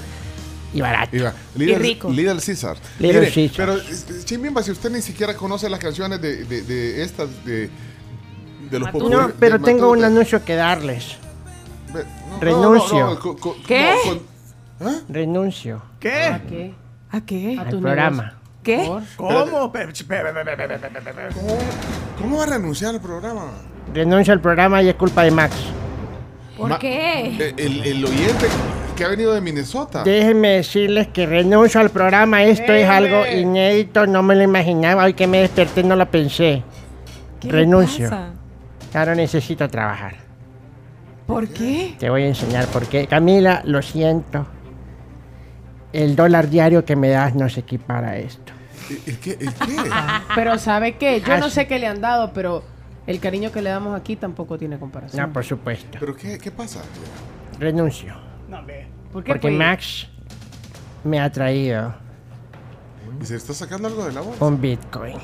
y 0.74 0.82
barato. 0.82 1.16
Iba, 1.16 1.34
Little, 1.56 1.80
rico. 1.80 2.10
Little 2.10 2.42
Caesar. 2.46 2.76
Little 3.00 3.22
Mire, 3.22 3.32
Caesar. 3.32 3.56
Pero, 3.56 3.78
eh, 3.78 4.24
Chimbimba, 4.26 4.62
si 4.62 4.72
usted 4.72 4.90
ni 4.90 5.02
siquiera 5.02 5.38
conoce 5.38 5.70
las 5.70 5.80
canciones 5.80 6.22
de, 6.22 6.44
de, 6.44 6.64
de 6.64 7.02
estas, 7.02 7.30
de, 7.46 7.70
no, 8.80 9.32
pero 9.40 9.60
tengo 9.60 9.92
un 9.92 10.04
anuncio 10.04 10.44
que 10.44 10.56
darles. 10.56 11.18
Renuncio. 12.40 13.20
¿Qué? 13.68 13.96
Renuncio. 15.10 15.82
¿Qué? 16.00 16.24
¿A 16.26 16.42
qué? 16.42 16.74
¿A 17.12 17.22
qué? 17.22 17.58
Al 17.60 17.70
tu 17.70 17.82
programa. 17.82 18.38
¿Qué? 18.64 18.86
¿Cómo? 19.18 19.72
¿Cómo? 22.18 22.38
Va 22.38 22.44
a 22.44 22.46
renunciar 22.46 22.94
al 22.94 23.02
programa? 23.02 23.52
Renuncio 23.94 24.34
al 24.34 24.40
programa 24.40 24.82
y 24.82 24.90
es 24.90 24.96
culpa 24.96 25.24
de 25.24 25.32
Max. 25.32 25.56
¿Por 26.58 26.78
qué? 26.78 27.36
Eh, 27.40 27.56
el, 27.58 28.06
oyente 28.06 28.46
que 28.96 29.04
ha 29.04 29.08
venido 29.08 29.34
de 29.34 29.42
Minnesota. 29.42 30.04
Déjenme 30.04 30.50
decirles 30.50 31.08
que 31.08 31.26
renuncio 31.26 31.82
al 31.82 31.90
programa. 31.90 32.44
Esto 32.44 32.72
es 32.74 32.88
algo 32.88 33.26
inédito, 33.26 34.06
no 34.06 34.22
me 34.22 34.36
lo 34.36 34.44
imaginaba. 34.44 35.06
Hoy 35.06 35.16
que 35.16 35.26
me 35.28 35.40
desperté 35.40 35.84
no 35.84 35.96
lo 35.96 36.10
pensé. 36.10 36.64
Renuncio. 37.42 38.12
Ahora 38.94 39.16
necesito 39.16 39.68
trabajar. 39.70 40.16
¿Por 41.28 41.48
qué? 41.48 41.96
Te 41.98 42.10
voy 42.10 42.24
a 42.24 42.28
enseñar 42.28 42.68
por 42.68 42.88
qué. 42.88 43.08
Camila, 43.08 43.62
lo 43.66 43.82
siento. 43.82 44.46
El 45.94 46.16
dólar 46.16 46.50
diario 46.50 46.84
que 46.86 46.96
me 46.96 47.10
das 47.10 47.36
no 47.36 47.48
se 47.50 47.62
equipara 47.62 48.10
a 48.12 48.18
esto. 48.18 48.54
¿El 49.06 49.18
qué? 49.20 49.32
¿El 49.40 49.54
qué? 49.54 49.76
Pero 50.36 50.58
¿sabe 50.58 50.98
qué? 50.98 51.22
Yo 51.22 51.34
Ah, 51.34 51.38
no 51.38 51.46
sí. 51.50 51.56
sé 51.56 51.68
qué 51.68 51.80
le 51.80 51.88
han 51.88 52.02
dado, 52.02 52.34
pero 52.34 52.64
el 53.08 53.20
cariño 53.20 53.52
que 53.52 53.62
le 53.62 53.70
damos 53.70 53.98
aquí 53.98 54.16
tampoco 54.18 54.58
tiene 54.58 54.78
comparación. 54.80 55.22
No, 55.28 55.32
por 55.34 55.44
supuesto. 55.46 55.98
¿Pero 56.00 56.16
qué, 56.16 56.38
qué 56.38 56.52
pasa? 56.52 56.82
Renuncio. 57.60 58.14
¿Por 58.50 59.24
qué, 59.24 59.32
Porque 59.32 59.48
pues? 59.48 59.54
Max 59.54 60.08
me 61.04 61.20
ha 61.20 61.32
traído 61.32 61.94
¿Y 63.22 63.26
se 63.26 63.36
está 63.36 63.54
sacando 63.54 63.88
algo 63.88 64.06
de 64.06 64.14
la 64.14 64.22
bolsa? 64.22 64.44
un 64.46 64.60
Bitcoin. 64.62 65.18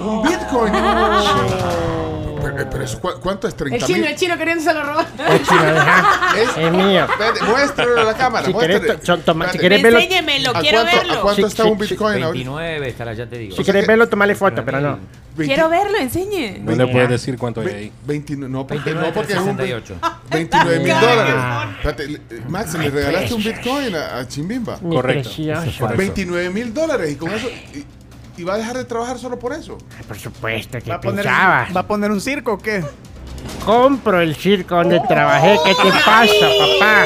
¿Un 0.00 0.22
Bitcoin? 0.22 0.72
Pero, 2.42 2.70
pero 2.70 2.84
eso, 2.84 2.98
¿cu- 3.00 3.20
¿cuánto 3.22 3.46
es? 3.46 3.54
El 3.54 3.60
¿30 3.70 3.84
chino, 3.86 3.98
mil? 3.98 4.06
el 4.08 4.16
chino 4.16 4.38
queriéndose 4.38 4.72
lo 4.74 4.82
robar. 4.82 5.06
El 5.28 5.42
chino, 5.46 5.62
deja. 5.62 6.32
Es- 6.38 6.56
Es 6.56 6.72
mío. 6.72 7.06
Muéstralo 7.46 8.00
a 8.00 8.04
la 8.04 8.14
cámara. 8.14 8.46
Si 8.46 8.52
muéstrale. 8.52 8.80
querés, 8.80 9.00
to- 9.00 9.06
son- 9.06 9.20
toma- 9.22 9.44
si 9.50 9.56
Espérate. 9.58 9.62
querés 9.68 9.82
verlo, 9.82 9.98
Enséñemelo, 9.98 10.50
¿A 10.56 10.60
quiero 10.60 10.78
cuánto, 10.80 10.96
verlo. 10.96 11.12
¿A 11.12 11.20
cuánto 11.22 11.46
está 11.46 11.64
un. 11.64 11.78
Bitcoin 11.78 12.22
ahorita? 12.22 12.50
29 12.50 12.88
estará, 12.88 13.12
ya 13.12 13.26
te 13.26 13.38
digo. 13.38 13.56
si 13.56 13.62
querés 13.62 13.86
verlo, 13.86 14.08
tomale 14.08 14.34
foto, 14.34 14.62
pero 14.64 14.80
no. 14.80 14.98
20 15.36 15.54
Quiero 15.54 15.68
verlo, 15.68 15.98
enseñe. 15.98 16.58
No 16.60 16.72
le 16.72 16.86
puedes 16.86 17.08
decir 17.10 17.36
cuánto 17.38 17.60
hay 17.60 17.68
ahí. 17.68 17.92
29, 18.06 18.50
no, 18.50 18.66
porque, 18.66 18.74
29, 18.90 19.06
no, 19.08 19.14
porque 19.14 19.32
es 19.34 19.38
un 19.38 19.56
68. 19.58 19.94
29 20.30 20.78
mil 20.80 20.92
Ah. 20.92 21.00
dólares. 21.00 21.34
Espérate, 21.76 22.08
le- 22.08 22.18
eh, 22.38 22.42
Max, 22.48 22.74
le 22.74 22.90
regalaste 22.90 23.34
un 23.34 23.44
Bitcoin 23.44 23.94
a, 23.94 24.18
a 24.18 24.26
Chimbimba. 24.28 24.78
Correcto. 24.78 25.28
precioso. 25.28 25.60
Eso 25.62 25.70
es 25.70 25.76
correcto. 25.76 25.98
29 25.98 26.50
mil 26.50 26.72
dólares 26.74 27.12
y 27.12 27.16
con 27.16 27.30
eso. 27.32 27.48
Y, 27.74 27.84
y 28.40 28.44
va 28.44 28.54
a 28.54 28.58
dejar 28.58 28.76
de 28.78 28.84
trabajar 28.84 29.18
solo 29.18 29.38
por 29.38 29.52
eso. 29.52 29.76
Por 30.08 30.18
supuesto, 30.18 30.78
que 30.80 30.90
¿Va 30.90 31.00
poner? 31.00 31.26
¿Va 31.26 31.66
a 31.80 31.86
poner 31.86 32.10
un 32.10 32.20
circo 32.20 32.54
o 32.54 32.58
qué? 32.58 32.82
Compro 33.64 34.20
el 34.20 34.34
circo 34.34 34.76
donde 34.76 34.98
trabajé. 35.06 35.58
¿Qué 35.64 35.74
te 35.74 35.90
pasa, 36.04 36.48
papá? 36.58 37.04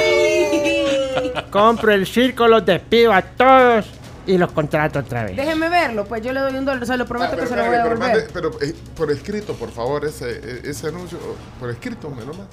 Compro 1.51 1.93
el 1.93 2.07
circo, 2.07 2.47
los 2.47 2.65
despido 2.65 3.13
a 3.13 3.23
todos 3.23 3.87
y 4.27 4.39
los 4.39 4.53
contrato 4.53 5.01
otra 5.01 5.25
vez. 5.25 5.37
Déjeme 5.37 5.69
verlo, 5.69 6.05
pues 6.05 6.23
yo 6.23 6.33
le 6.33 6.41
doy 6.41 6.55
un 6.55 6.65
dólar, 6.65 6.87
se 6.87 6.97
lo 6.97 7.05
prometo 7.07 7.33
Ah, 7.33 7.37
que 7.37 7.43
pero, 7.43 7.49
se 7.49 7.57
lo 7.57 7.65
voy 7.67 7.75
a 7.75 7.83
devolver. 7.85 8.29
pero, 8.33 8.51
eh, 8.63 8.75
por 8.97 9.11
escrito, 9.11 9.55
por 9.55 9.71
favor, 9.71 10.05
ese, 10.05 10.31
eh, 10.31 10.61
ese 10.65 10.89
anuncio. 10.89 11.19
Por 11.59 11.71
escrito, 11.71 12.09
me 12.11 12.23
lo 12.25 12.29
manda. 12.33 12.47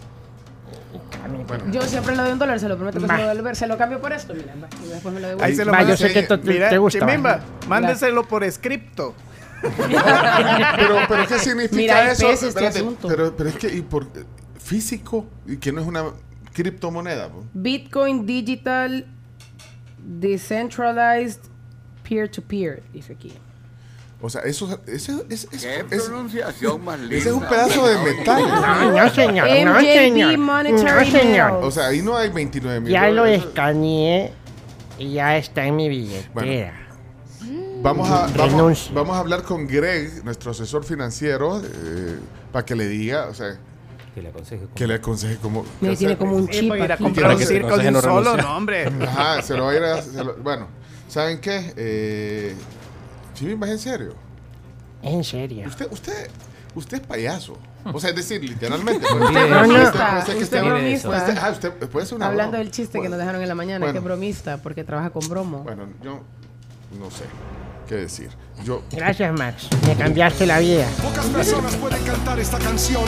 Bueno, 1.47 1.65
Yo 1.71 1.81
siempre 1.83 2.15
le 2.15 2.21
doy 2.23 2.31
un 2.33 2.39
dólar, 2.39 2.59
se 2.59 2.67
lo 2.69 2.75
prometo 2.77 2.99
que 2.99 3.07
se 3.07 3.13
lo 3.17 3.27
devolver. 3.27 3.55
Se 3.55 3.67
lo 3.67 3.77
cambio 3.77 3.99
por 4.01 4.11
esto, 4.13 4.33
mira, 4.33 4.53
y 4.85 4.87
después 4.89 5.13
me 5.13 5.19
lo 5.19 5.27
devuelve. 5.27 5.45
Ahí 5.51 5.55
se 5.55 5.65
lo 5.65 5.87
yo 5.87 5.97
sé 5.97 6.13
que 6.13 6.19
esto 6.19 6.39
te- 6.39 6.47
Mira, 6.51 6.69
te 6.69 6.77
gusta, 6.77 6.99
Chimimba, 6.99 7.41
mándeselo 7.67 8.27
por 8.27 8.43
escrito. 8.43 9.13
pero, 9.61 10.95
pero 11.07 11.27
¿qué 11.27 11.37
significa 11.39 11.75
Mira, 11.77 12.11
eso? 12.11 12.29
este 12.29 12.47
Espérate, 12.47 12.83
pero, 13.07 13.35
pero 13.35 13.49
es 13.49 13.55
que 13.55 13.67
y 13.75 13.81
por, 13.81 14.07
físico 14.59 15.27
y 15.45 15.57
que 15.57 15.71
no 15.71 15.81
es 15.81 15.87
una 15.87 16.05
criptomoneda. 16.53 17.29
po. 17.29 17.43
Bitcoin 17.53 18.25
Digital 18.25 19.05
Decentralized 20.03 21.41
Peer-to-Peer, 22.07 22.81
dice 22.93 23.13
aquí. 23.13 23.33
O 24.23 24.29
sea, 24.29 24.41
eso, 24.41 24.79
eso, 24.87 25.23
es- 25.29 25.47
es- 25.51 25.61
Qué 25.63 25.95
es- 25.95 26.03
pronunciación 26.03 26.83
más 26.85 26.99
linda. 26.99 27.15
ese 27.17 27.29
es 27.29 27.35
un 27.35 27.41
pedazo 27.41 27.87
de 27.87 27.97
metal. 27.97 28.43
No, 28.47 28.91
no, 28.91 29.09
señor. 29.09 29.47
No, 29.65 29.79
señor. 29.81 30.37
Monetary 30.37 31.05
No, 31.05 31.11
señor. 31.19 31.51
O 31.63 31.71
sea, 31.71 31.87
ahí 31.87 32.01
no 32.01 32.15
hay 32.15 32.29
29 32.29 32.79
mil 32.81 32.91
Ya 32.91 33.09
lo 33.09 33.25
escaneé 33.25 34.31
y 34.99 35.13
ya 35.13 35.37
está 35.37 35.65
en 35.65 35.75
mi 35.75 35.89
billetera. 35.89 36.77
Vamos 37.81 38.07
a, 38.11 38.27
vamos, 38.37 38.91
vamos 38.93 39.15
a 39.15 39.19
hablar 39.19 39.41
con 39.41 39.65
Greg, 39.65 40.23
nuestro 40.23 40.51
asesor 40.51 40.83
financiero, 40.83 41.59
eh, 41.65 42.19
para 42.51 42.63
que 42.63 42.75
le 42.75 42.87
diga, 42.87 43.25
o 43.27 43.33
sea, 43.33 43.57
Que 44.13 44.21
le 44.21 44.29
aconseje. 44.29 44.61
cómo- 44.65 44.75
que 44.75 44.85
le 44.87 44.93
aconseje 44.93 45.37
cómo. 45.41 45.63
Qué 45.63 45.95
tiene 45.95 46.13
hacer. 46.13 46.17
como 46.19 46.35
un 46.35 46.45
Sí, 46.47 46.59
chip 46.59 46.69
para 46.69 46.85
ir 46.85 46.91
a 46.91 46.93
aquí. 46.93 47.03
comprar 47.03 47.35
un 47.35 47.41
circo 47.41 47.77
de 47.79 47.87
un 47.89 48.01
solo, 48.01 48.37
no, 48.37 48.55
hombre. 48.57 48.85
Ajá, 49.01 49.41
se 49.41 49.55
lo 49.57 49.65
va 49.65 49.71
a 49.71 49.75
ir 49.75 49.83
a. 49.83 50.23
lo- 50.23 50.35
bueno, 50.35 50.67
¿saben 51.07 51.39
qué? 51.41 51.73
Eh, 51.75 52.55
Chimimba, 53.33 53.67
¿es 53.67 53.73
en 53.73 53.79
serio? 53.79 54.15
En 55.03 55.23
serio. 55.23 55.67
Usted, 55.67 55.87
usted, 55.91 56.29
usted 56.75 57.01
es 57.01 57.07
payaso. 57.07 57.57
O 57.91 57.99
sea, 57.99 58.11
es 58.11 58.15
decir, 58.15 58.43
literalmente. 58.43 59.05
Usted 59.11 59.19
Usted- 59.25 59.49
bromista, 59.49 59.89
usted- 59.89 60.17
usted 60.19 60.33
que 60.37 60.43
usted 60.43 60.57
esté- 60.57 60.69
bromista. 60.69 61.09
usted- 61.09 61.37
ah, 61.41 61.49
usted 61.51 61.71
puede 61.89 62.05
ser 62.05 62.15
una 62.17 62.27
Hablando 62.27 62.51
broma. 62.51 62.63
del 62.63 62.71
chiste 62.71 62.91
que 62.93 62.97
Bueno, 62.99 63.09
nos 63.11 63.19
dejaron 63.19 63.41
en 63.41 63.47
la 63.47 63.55
mañana, 63.55 63.85
Bueno. 63.85 63.99
que 63.99 64.05
bromista, 64.05 64.57
porque 64.57 64.83
trabaja 64.83 65.09
con 65.09 65.27
bromo. 65.27 65.59
Bueno, 65.63 65.87
yo 66.03 66.21
no 66.99 67.09
sé 67.09 67.23
qué 67.87 67.95
decir. 67.95 68.29
Yo. 68.63 68.83
Gracias, 68.91 69.33
Max. 69.33 69.67
Me 69.87 69.95
cambiaste 69.95 70.45
la 70.45 70.59
vida. 70.59 70.85
Pocas 71.01 71.25
personas 71.27 71.75
pueden 71.77 72.03
cantar 72.03 72.39
esta 72.39 72.59
canción 72.59 73.03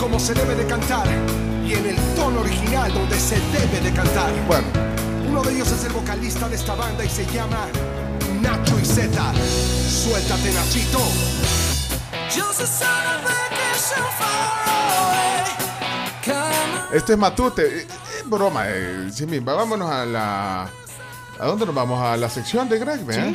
como 0.00 0.18
se 0.18 0.34
debe 0.34 0.56
de 0.56 0.66
cantar 0.66 1.06
y 1.64 1.72
en 1.74 1.86
el 1.86 1.96
tono 2.16 2.40
original 2.40 2.92
donde 2.92 3.16
se 3.20 3.36
debe 3.52 3.80
de 3.88 3.92
cantar. 3.94 4.32
Bueno, 4.48 4.66
Uno 5.30 5.42
de 5.42 5.52
ellos 5.54 5.70
es 5.70 5.84
el 5.84 5.92
vocalista 5.92 6.48
de 6.48 6.56
esta 6.56 6.74
banda 6.74 7.04
y 7.04 7.08
se 7.08 7.24
llama 7.26 7.66
Nacho 8.48 8.78
y 8.80 8.84
Z. 8.84 9.32
Suéltate, 9.90 10.52
Nachito. 10.52 11.00
este 16.94 17.12
es 17.12 17.18
Matute. 17.18 17.62
Eh, 17.62 17.82
eh, 17.82 18.22
broma, 18.24 18.64
eh. 18.68 19.10
Vámonos 19.44 19.90
a 19.90 20.06
la. 20.06 20.62
¿A 21.38 21.46
dónde 21.46 21.66
nos 21.66 21.74
vamos? 21.74 22.00
A 22.00 22.16
la 22.16 22.30
sección 22.30 22.70
de 22.70 22.78
Greg, 22.78 23.04
¿verdad? 23.04 23.34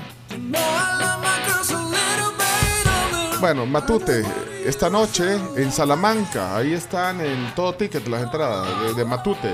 Bueno, 3.40 3.68
Matute, 3.68 4.26
esta 4.66 4.90
noche 4.90 5.38
en 5.56 5.72
Salamanca, 5.72 6.58
ahí 6.58 6.74
están 6.74 7.22
en 7.22 7.54
todo 7.54 7.76
ticket 7.76 8.08
las 8.08 8.24
entradas 8.24 8.68
de, 8.82 8.94
de 8.96 9.06
Matute. 9.06 9.54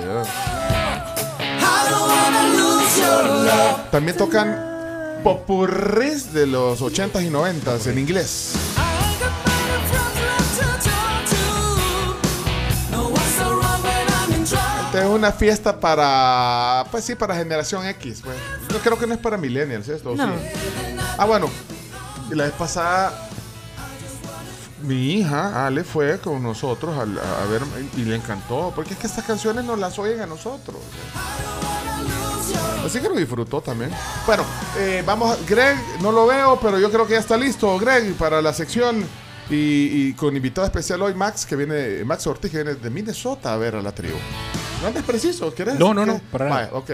También 3.92 4.16
tocan 4.16 4.79
popurris 5.24 6.34
de 6.34 6.48
los 6.48 6.82
80s 6.82 7.26
y 7.26 7.30
90s 7.30 7.88
en 7.88 8.00
inglés. 8.00 8.54
Esta 14.86 15.04
es 15.04 15.10
una 15.10 15.32
fiesta 15.32 15.80
para, 15.80 16.86
pues 16.90 17.04
sí, 17.04 17.14
para 17.14 17.36
generación 17.36 17.86
X. 17.86 18.22
Pues. 18.24 18.36
Yo 18.70 18.80
creo 18.80 18.98
que 18.98 19.06
no 19.06 19.14
es 19.14 19.20
para 19.20 19.38
millennials 19.38 19.88
esto. 19.88 20.12
¿o 20.12 20.16
No. 20.16 20.26
sí? 20.26 20.58
Ah, 21.18 21.26
bueno, 21.26 21.48
la 22.32 22.46
vez 22.46 22.54
pasada 22.54 23.30
mi 24.82 25.14
hija 25.16 25.68
Ale 25.68 25.84
fue 25.84 26.20
con 26.20 26.42
nosotros 26.42 26.98
a, 26.98 27.02
a 27.02 27.46
ver 27.46 27.62
y 27.98 28.06
le 28.06 28.16
encantó, 28.16 28.72
porque 28.76 28.94
es 28.94 29.00
que 29.00 29.08
estas 29.08 29.26
canciones 29.26 29.66
nos 29.66 29.78
las 29.78 30.00
oyen 30.00 30.22
a 30.22 30.26
nosotros. 30.26 30.78
Así 32.86 33.00
que 33.00 33.10
lo 33.10 33.16
disfrutó 33.16 33.62
también. 33.62 33.92
Bueno, 34.26 34.44
eh, 34.78 35.04
vamos, 35.06 35.38
Greg, 35.48 35.78
no 36.02 36.12
lo 36.12 36.26
veo, 36.28 36.60
pero 36.62 36.80
yo 36.80 36.92
creo 36.92 37.06
que 37.06 37.14
ya 37.14 37.20
está 37.20 37.38
listo, 37.38 37.78
Greg, 37.78 38.14
para 38.16 38.42
la 38.42 38.54
sección. 38.54 39.06
Y, 39.50 39.56
y 40.10 40.14
con 40.14 40.36
invitado 40.36 40.66
especial 40.68 41.02
hoy, 41.02 41.16
Max, 41.16 41.46
que 41.46 41.56
viene, 41.56 42.04
Max 42.06 42.28
Ortiz, 42.28 42.52
que 42.52 42.58
viene 42.64 42.76
de 42.76 42.90
Minnesota 42.90 43.54
a 43.54 43.58
ver 43.58 43.76
a 43.76 43.82
la 43.82 43.92
tribu. 43.92 44.18
¿No 44.82 44.88
andas 44.88 45.04
preciso? 45.04 45.54
¿Quieres? 45.54 45.78
No, 45.78 45.94
no, 45.94 46.06
¿Qué? 46.06 46.12
no, 46.12 46.22
para 46.32 46.46
nada. 46.50 46.62
Vaya, 46.62 46.74
ok. 46.74 46.92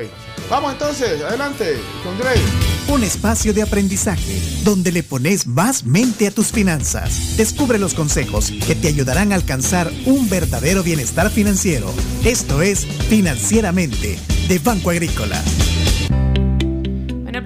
Vamos 0.49 0.73
entonces, 0.73 1.21
adelante, 1.21 1.77
con 2.03 2.17
Greg. 2.17 2.39
Un 2.87 3.03
espacio 3.03 3.53
de 3.53 3.61
aprendizaje 3.61 4.41
donde 4.63 4.91
le 4.91 5.03
pones 5.03 5.47
más 5.47 5.85
mente 5.85 6.27
a 6.27 6.31
tus 6.31 6.51
finanzas. 6.51 7.37
Descubre 7.37 7.77
los 7.77 7.93
consejos 7.93 8.51
que 8.65 8.75
te 8.75 8.87
ayudarán 8.87 9.31
a 9.31 9.35
alcanzar 9.35 9.91
un 10.05 10.29
verdadero 10.29 10.83
bienestar 10.83 11.29
financiero. 11.29 11.93
Esto 12.23 12.61
es 12.61 12.85
Financieramente 12.85 14.17
de 14.47 14.59
Banco 14.59 14.89
Agrícola. 14.89 15.41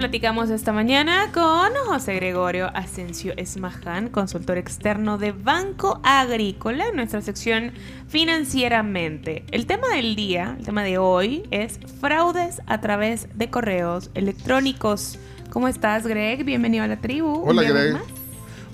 Platicamos 0.00 0.48
esta 0.48 0.72
mañana 0.72 1.30
con 1.30 1.74
José 1.86 2.14
Gregorio 2.14 2.70
Asensio 2.74 3.34
Esmaján, 3.36 4.08
consultor 4.08 4.56
externo 4.56 5.18
de 5.18 5.32
Banco 5.32 6.00
Agrícola, 6.02 6.88
en 6.88 6.96
nuestra 6.96 7.20
sección 7.20 7.72
Financieramente. 8.08 9.44
El 9.50 9.66
tema 9.66 9.88
del 9.88 10.16
día, 10.16 10.56
el 10.58 10.64
tema 10.64 10.84
de 10.84 10.96
hoy, 10.96 11.42
es 11.50 11.78
fraudes 12.00 12.62
a 12.66 12.80
través 12.80 13.28
de 13.36 13.50
correos 13.50 14.10
electrónicos. 14.14 15.18
¿Cómo 15.50 15.68
estás, 15.68 16.06
Greg? 16.06 16.44
Bienvenido 16.46 16.82
a 16.82 16.86
la 16.86 16.96
tribu. 16.96 17.42
Hola, 17.46 17.62
Greg. 17.62 17.92
más. 17.92 18.02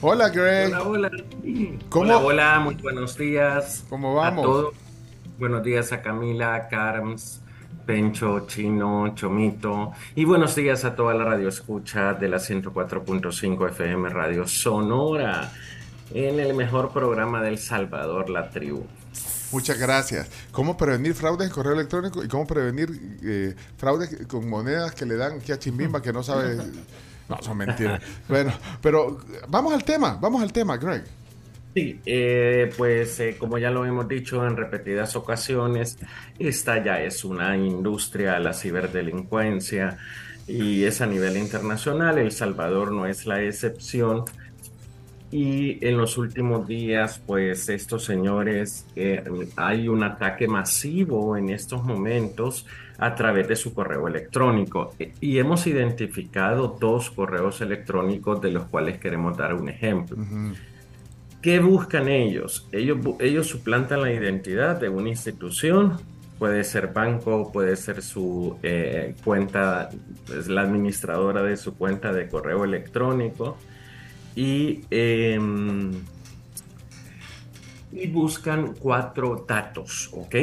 Hola, 0.02 0.28
Greg. 0.28 0.68
Hola, 0.68 0.82
hola. 0.84 1.10
¿Cómo- 1.88 2.04
Hola, 2.04 2.18
hola, 2.18 2.60
muy 2.60 2.76
buenos 2.76 3.18
días. 3.18 3.84
¿Cómo 3.90 4.14
vamos? 4.14 4.44
A 4.44 4.46
todos. 4.46 4.74
Buenos 5.40 5.64
días 5.64 5.90
a 5.92 6.02
Camila, 6.02 6.68
Carms, 6.70 7.42
Pencho, 7.86 8.46
Chino, 8.48 9.14
Chomito. 9.14 9.92
Y 10.16 10.24
buenos 10.24 10.56
días 10.56 10.84
a 10.84 10.96
toda 10.96 11.14
la 11.14 11.24
radio 11.24 11.48
escucha 11.48 12.14
de 12.14 12.28
la 12.28 12.38
104.5 12.38 13.70
FM 13.70 14.08
Radio 14.08 14.46
Sonora. 14.46 15.52
en 16.12 16.40
el 16.40 16.54
mejor 16.54 16.92
programa 16.92 17.40
del 17.42 17.58
Salvador, 17.58 18.28
La 18.28 18.50
Tribu. 18.50 18.84
Muchas 19.52 19.78
gracias. 19.78 20.28
¿Cómo 20.50 20.76
prevenir 20.76 21.14
fraudes 21.14 21.48
en 21.48 21.54
correo 21.54 21.72
electrónico 21.74 22.24
y 22.24 22.28
cómo 22.28 22.46
prevenir 22.46 23.18
eh, 23.22 23.54
fraudes 23.76 24.26
con 24.26 24.48
monedas 24.48 24.92
que 24.92 25.06
le 25.06 25.16
dan 25.16 25.40
que 25.40 25.52
a 25.52 25.58
Chimbimba 25.58 26.02
que 26.02 26.12
no 26.12 26.22
sabe? 26.22 26.58
No, 27.28 27.42
son 27.42 27.56
mentiras. 27.56 28.00
bueno, 28.28 28.52
pero 28.80 29.18
vamos 29.48 29.74
al 29.74 29.82
tema, 29.82 30.16
vamos 30.20 30.40
al 30.40 30.52
tema, 30.52 30.76
Greg. 30.76 31.02
Sí, 31.76 32.00
eh, 32.06 32.72
pues 32.74 33.20
eh, 33.20 33.36
como 33.38 33.58
ya 33.58 33.70
lo 33.70 33.84
hemos 33.84 34.08
dicho 34.08 34.46
en 34.46 34.56
repetidas 34.56 35.14
ocasiones, 35.14 35.98
esta 36.38 36.82
ya 36.82 37.02
es 37.02 37.22
una 37.22 37.54
industria, 37.54 38.38
la 38.38 38.54
ciberdelincuencia, 38.54 39.98
y 40.46 40.84
es 40.84 41.02
a 41.02 41.06
nivel 41.06 41.36
internacional. 41.36 42.16
El 42.16 42.32
Salvador 42.32 42.92
no 42.92 43.04
es 43.04 43.26
la 43.26 43.42
excepción. 43.42 44.24
Y 45.30 45.84
en 45.86 45.98
los 45.98 46.16
últimos 46.16 46.66
días, 46.66 47.20
pues 47.26 47.68
estos 47.68 48.06
señores, 48.06 48.86
eh, 48.96 49.22
hay 49.56 49.88
un 49.88 50.02
ataque 50.02 50.48
masivo 50.48 51.36
en 51.36 51.50
estos 51.50 51.84
momentos 51.84 52.64
a 52.96 53.14
través 53.14 53.48
de 53.48 53.56
su 53.56 53.74
correo 53.74 54.08
electrónico. 54.08 54.94
Y 55.20 55.36
hemos 55.36 55.66
identificado 55.66 56.78
dos 56.80 57.10
correos 57.10 57.60
electrónicos 57.60 58.40
de 58.40 58.50
los 58.50 58.64
cuales 58.64 58.96
queremos 58.96 59.36
dar 59.36 59.52
un 59.52 59.68
ejemplo. 59.68 60.16
¿Qué 61.42 61.60
buscan 61.60 62.08
ellos? 62.08 62.68
ellos? 62.72 62.98
Ellos 63.20 63.46
suplantan 63.46 64.02
la 64.02 64.12
identidad 64.12 64.80
de 64.80 64.88
una 64.88 65.10
institución, 65.10 65.98
puede 66.38 66.64
ser 66.64 66.92
banco, 66.92 67.52
puede 67.52 67.76
ser 67.76 68.02
su 68.02 68.58
eh, 68.62 69.14
cuenta, 69.24 69.88
es 70.36 70.48
la 70.48 70.62
administradora 70.62 71.42
de 71.42 71.56
su 71.56 71.76
cuenta 71.76 72.12
de 72.12 72.28
correo 72.28 72.64
electrónico 72.64 73.56
y, 74.34 74.84
em, 74.90 75.92
y 77.92 78.06
buscan 78.08 78.74
cuatro 78.78 79.44
datos, 79.48 80.10
¿ok? 80.12 80.34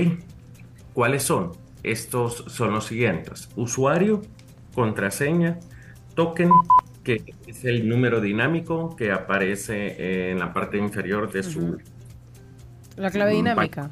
¿Cuáles 0.93 1.23
son? 1.23 1.51
Estos 1.83 2.45
son 2.47 2.71
los 2.71 2.85
siguientes. 2.85 3.49
Usuario, 3.55 4.21
contraseña, 4.73 5.59
token, 6.15 6.49
que 7.03 7.35
es 7.45 7.65
el 7.65 7.87
número 7.87 8.21
dinámico 8.21 8.95
que 8.95 9.11
aparece 9.11 10.31
en 10.31 10.39
la 10.39 10.53
parte 10.53 10.77
inferior 10.77 11.31
de 11.31 11.43
su... 11.43 11.77
La 12.95 13.11
clave 13.11 13.33
dinámica. 13.33 13.91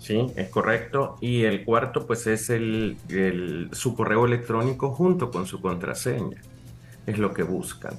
Sí, 0.00 0.26
es 0.36 0.48
correcto. 0.48 1.16
Y 1.20 1.44
el 1.44 1.64
cuarto, 1.64 2.06
pues 2.06 2.26
es 2.26 2.50
el, 2.50 2.96
su 3.72 3.94
correo 3.94 4.26
electrónico 4.26 4.90
junto 4.90 5.30
con 5.30 5.46
su 5.46 5.60
contraseña. 5.60 6.40
Es 7.06 7.18
lo 7.18 7.32
que 7.32 7.42
buscan. 7.42 7.98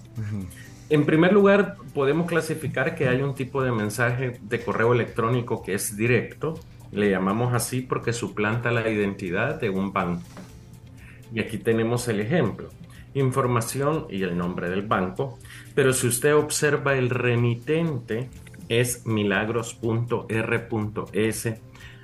En 0.90 1.06
primer 1.06 1.34
lugar, 1.34 1.76
podemos 1.94 2.28
clasificar 2.28 2.96
que 2.96 3.08
hay 3.08 3.22
un 3.22 3.36
tipo 3.36 3.64
de 3.64 3.72
mensaje 3.72 4.40
de 4.42 4.60
correo 4.60 4.94
electrónico 4.94 5.62
que 5.64 5.74
es 5.74 5.96
directo. 5.96 6.60
Le 6.92 7.10
llamamos 7.10 7.54
así 7.54 7.82
porque 7.82 8.14
suplanta 8.14 8.72
la 8.72 8.90
identidad 8.90 9.60
de 9.60 9.70
un 9.70 9.94
banco. 9.94 10.24
Y 11.34 11.42
aquí 11.42 11.58
tenemos 11.58 12.08
el 12.08 12.22
ejemplo 12.22 12.70
información 13.20 14.08
y 14.10 14.24
el 14.24 14.38
nombre 14.38 14.70
del 14.70 14.82
banco, 14.84 15.40
pero 15.76 15.94
si 15.94 16.08
usted 16.08 16.36
observa 16.36 16.96
el 16.96 17.10
remitente 17.10 18.30
es 18.70 19.06
milagros.r.s 19.06 19.78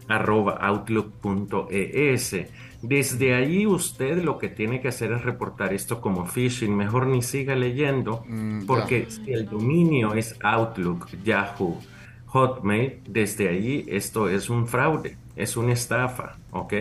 arroba 0.08 0.54
outlook.es. 0.54 2.36
Desde 2.82 3.34
ahí 3.34 3.66
usted 3.66 4.22
lo 4.22 4.38
que 4.38 4.50
tiene 4.50 4.82
que 4.82 4.90
hacer 4.90 5.14
es 5.14 5.24
reportar 5.24 5.74
esto 5.74 6.02
como 6.02 6.26
phishing. 6.26 6.76
Mejor 6.76 7.08
ni 7.08 7.22
siga 7.22 7.56
leyendo 7.56 8.26
porque 8.68 9.08
si 9.10 9.32
el 9.32 9.46
dominio 9.46 10.14
es 10.14 10.36
Outlook, 10.44 11.08
Yahoo, 11.24 11.80
Hotmail, 12.28 13.00
desde 13.08 13.48
ahí 13.48 13.86
esto 13.88 14.28
es 14.28 14.50
un 14.50 14.68
fraude, 14.68 15.18
es 15.36 15.56
una 15.56 15.74
estafa, 15.74 16.38
¿ok? 16.52 16.74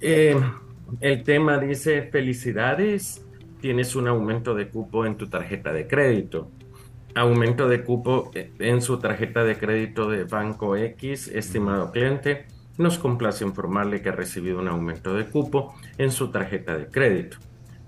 Eh, 0.00 0.40
el 1.00 1.22
tema 1.22 1.58
dice, 1.58 2.02
felicidades, 2.02 3.24
tienes 3.60 3.94
un 3.94 4.08
aumento 4.08 4.54
de 4.54 4.68
cupo 4.68 5.04
en 5.06 5.16
tu 5.16 5.28
tarjeta 5.28 5.72
de 5.72 5.86
crédito. 5.86 6.50
Aumento 7.14 7.68
de 7.68 7.82
cupo 7.82 8.30
en 8.34 8.82
su 8.82 8.98
tarjeta 8.98 9.44
de 9.44 9.58
crédito 9.58 10.08
de 10.08 10.24
Banco 10.24 10.76
X, 10.76 11.28
estimado 11.28 11.90
cliente. 11.90 12.46
Nos 12.76 12.98
complace 12.98 13.44
informarle 13.44 14.02
que 14.02 14.10
ha 14.10 14.12
recibido 14.12 14.60
un 14.60 14.68
aumento 14.68 15.14
de 15.14 15.26
cupo 15.26 15.74
en 15.98 16.10
su 16.10 16.30
tarjeta 16.30 16.76
de 16.76 16.86
crédito. 16.86 17.38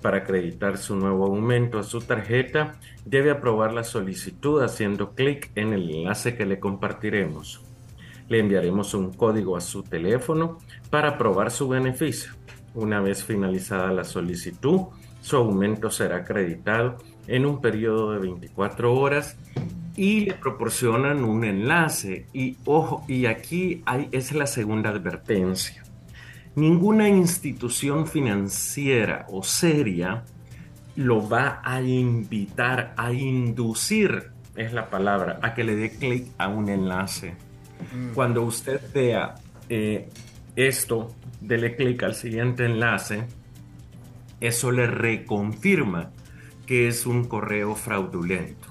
Para 0.03 0.19
acreditar 0.19 0.79
su 0.79 0.97
nuevo 0.97 1.27
aumento 1.27 1.79
a 1.79 1.85
su 1.85 2.01
tarjeta, 2.01 2.77
debe 3.05 3.31
aprobar 3.31 3.73
la 3.73 3.85
solicitud 3.85 4.63
haciendo 4.63 5.15
clic 5.15 5.51
en 5.55 5.73
el 5.73 5.91
enlace 5.91 6.37
que 6.37 6.47
le 6.47 6.59
compartiremos. 6.59 7.63
Le 8.29 8.39
enviaremos 8.39 8.95
un 8.95 9.13
código 9.13 9.57
a 9.57 9.61
su 9.61 9.83
teléfono 9.83 10.59
para 10.91 11.11
aprobar 11.11 11.51
su 11.51 11.69
beneficio. 11.69 12.33
Una 12.75 13.01
vez 13.01 13.25
finalizada 13.25 13.91
la 13.93 14.05
solicitud, 14.05 14.83
su 15.21 15.37
aumento 15.37 15.91
será 15.91 16.19
acreditado 16.19 16.99
en 17.27 17.47
un 17.47 17.61
periodo 17.61 18.13
de 18.13 18.21
24 18.21 18.95
horas 18.95 19.37
y 19.97 20.21
le 20.21 20.35
proporcionan 20.35 21.25
un 21.25 21.45
enlace. 21.45 22.27
Y 22.33 22.57
ojo, 22.65 23.05
y 23.09 23.27
aquí 23.27 23.83
hay, 23.87 24.09
es 24.13 24.33
la 24.33 24.47
segunda 24.47 24.91
advertencia. 24.91 25.83
Ninguna 26.55 27.09
institución 27.09 28.07
financiera 28.07 29.27
o 29.31 29.43
seria 29.43 30.25
lo 30.97 31.29
va 31.29 31.61
a 31.65 31.81
invitar, 31.81 32.95
a 32.97 33.13
inducir, 33.13 34.31
es 34.57 34.73
la 34.73 34.91
palabra, 34.91 35.39
a 35.43 35.55
que 35.55 35.65
le 35.65 35.77
dé 35.77 35.91
clic 35.91 36.27
a 36.39 36.49
un 36.49 36.69
enlace. 36.69 37.35
Mm. 37.95 38.13
Cuando 38.15 38.43
usted 38.43 38.81
vea 38.93 39.35
eh, 39.69 40.09
esto 40.69 41.15
dele 41.41 41.77
clic 41.77 42.03
al 42.03 42.15
siguiente 42.15 42.65
enlace, 42.65 43.25
eso 44.41 44.73
le 44.73 44.87
reconfirma 44.87 46.11
que 46.67 46.89
es 46.89 47.07
un 47.07 47.25
correo 47.25 47.75
fraudulento. 47.75 48.69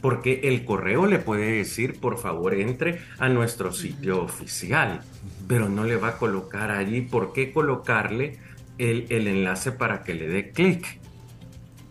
Porque 0.00 0.40
el 0.44 0.64
correo 0.64 1.06
le 1.06 1.18
puede 1.18 1.52
decir, 1.52 2.00
por 2.00 2.18
favor, 2.18 2.54
entre 2.54 3.00
a 3.18 3.28
nuestro 3.28 3.72
sitio 3.72 4.22
oficial, 4.22 5.00
pero 5.46 5.68
no 5.68 5.84
le 5.84 5.96
va 5.96 6.08
a 6.08 6.18
colocar 6.18 6.72
allí 6.72 7.02
por 7.02 7.32
qué 7.32 7.52
colocarle 7.52 8.38
el, 8.78 9.06
el 9.10 9.28
enlace 9.28 9.70
para 9.70 10.02
que 10.02 10.14
le 10.14 10.28
dé 10.28 10.50
clic. 10.50 10.98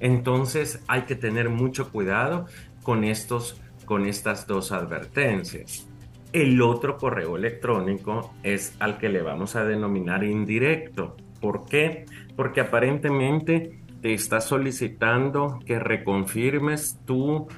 Entonces 0.01 0.83
hay 0.87 1.03
que 1.03 1.15
tener 1.15 1.49
mucho 1.49 1.91
cuidado 1.91 2.47
con, 2.83 3.03
estos, 3.03 3.61
con 3.85 4.05
estas 4.05 4.47
dos 4.47 4.71
advertencias. 4.71 5.87
El 6.33 6.61
otro 6.61 6.97
correo 6.97 7.35
electrónico 7.35 8.33
es 8.41 8.73
al 8.79 8.97
que 8.97 9.09
le 9.09 9.21
vamos 9.21 9.57
a 9.57 9.65
denominar 9.65 10.23
indirecto. 10.23 11.17
¿Por 11.41 11.65
qué? 11.65 12.05
Porque 12.37 12.61
aparentemente 12.61 13.81
te 14.01 14.13
está 14.13 14.39
solicitando 14.39 15.59
que 15.65 15.77
reconfirmes 15.77 17.01
tu 17.05 17.49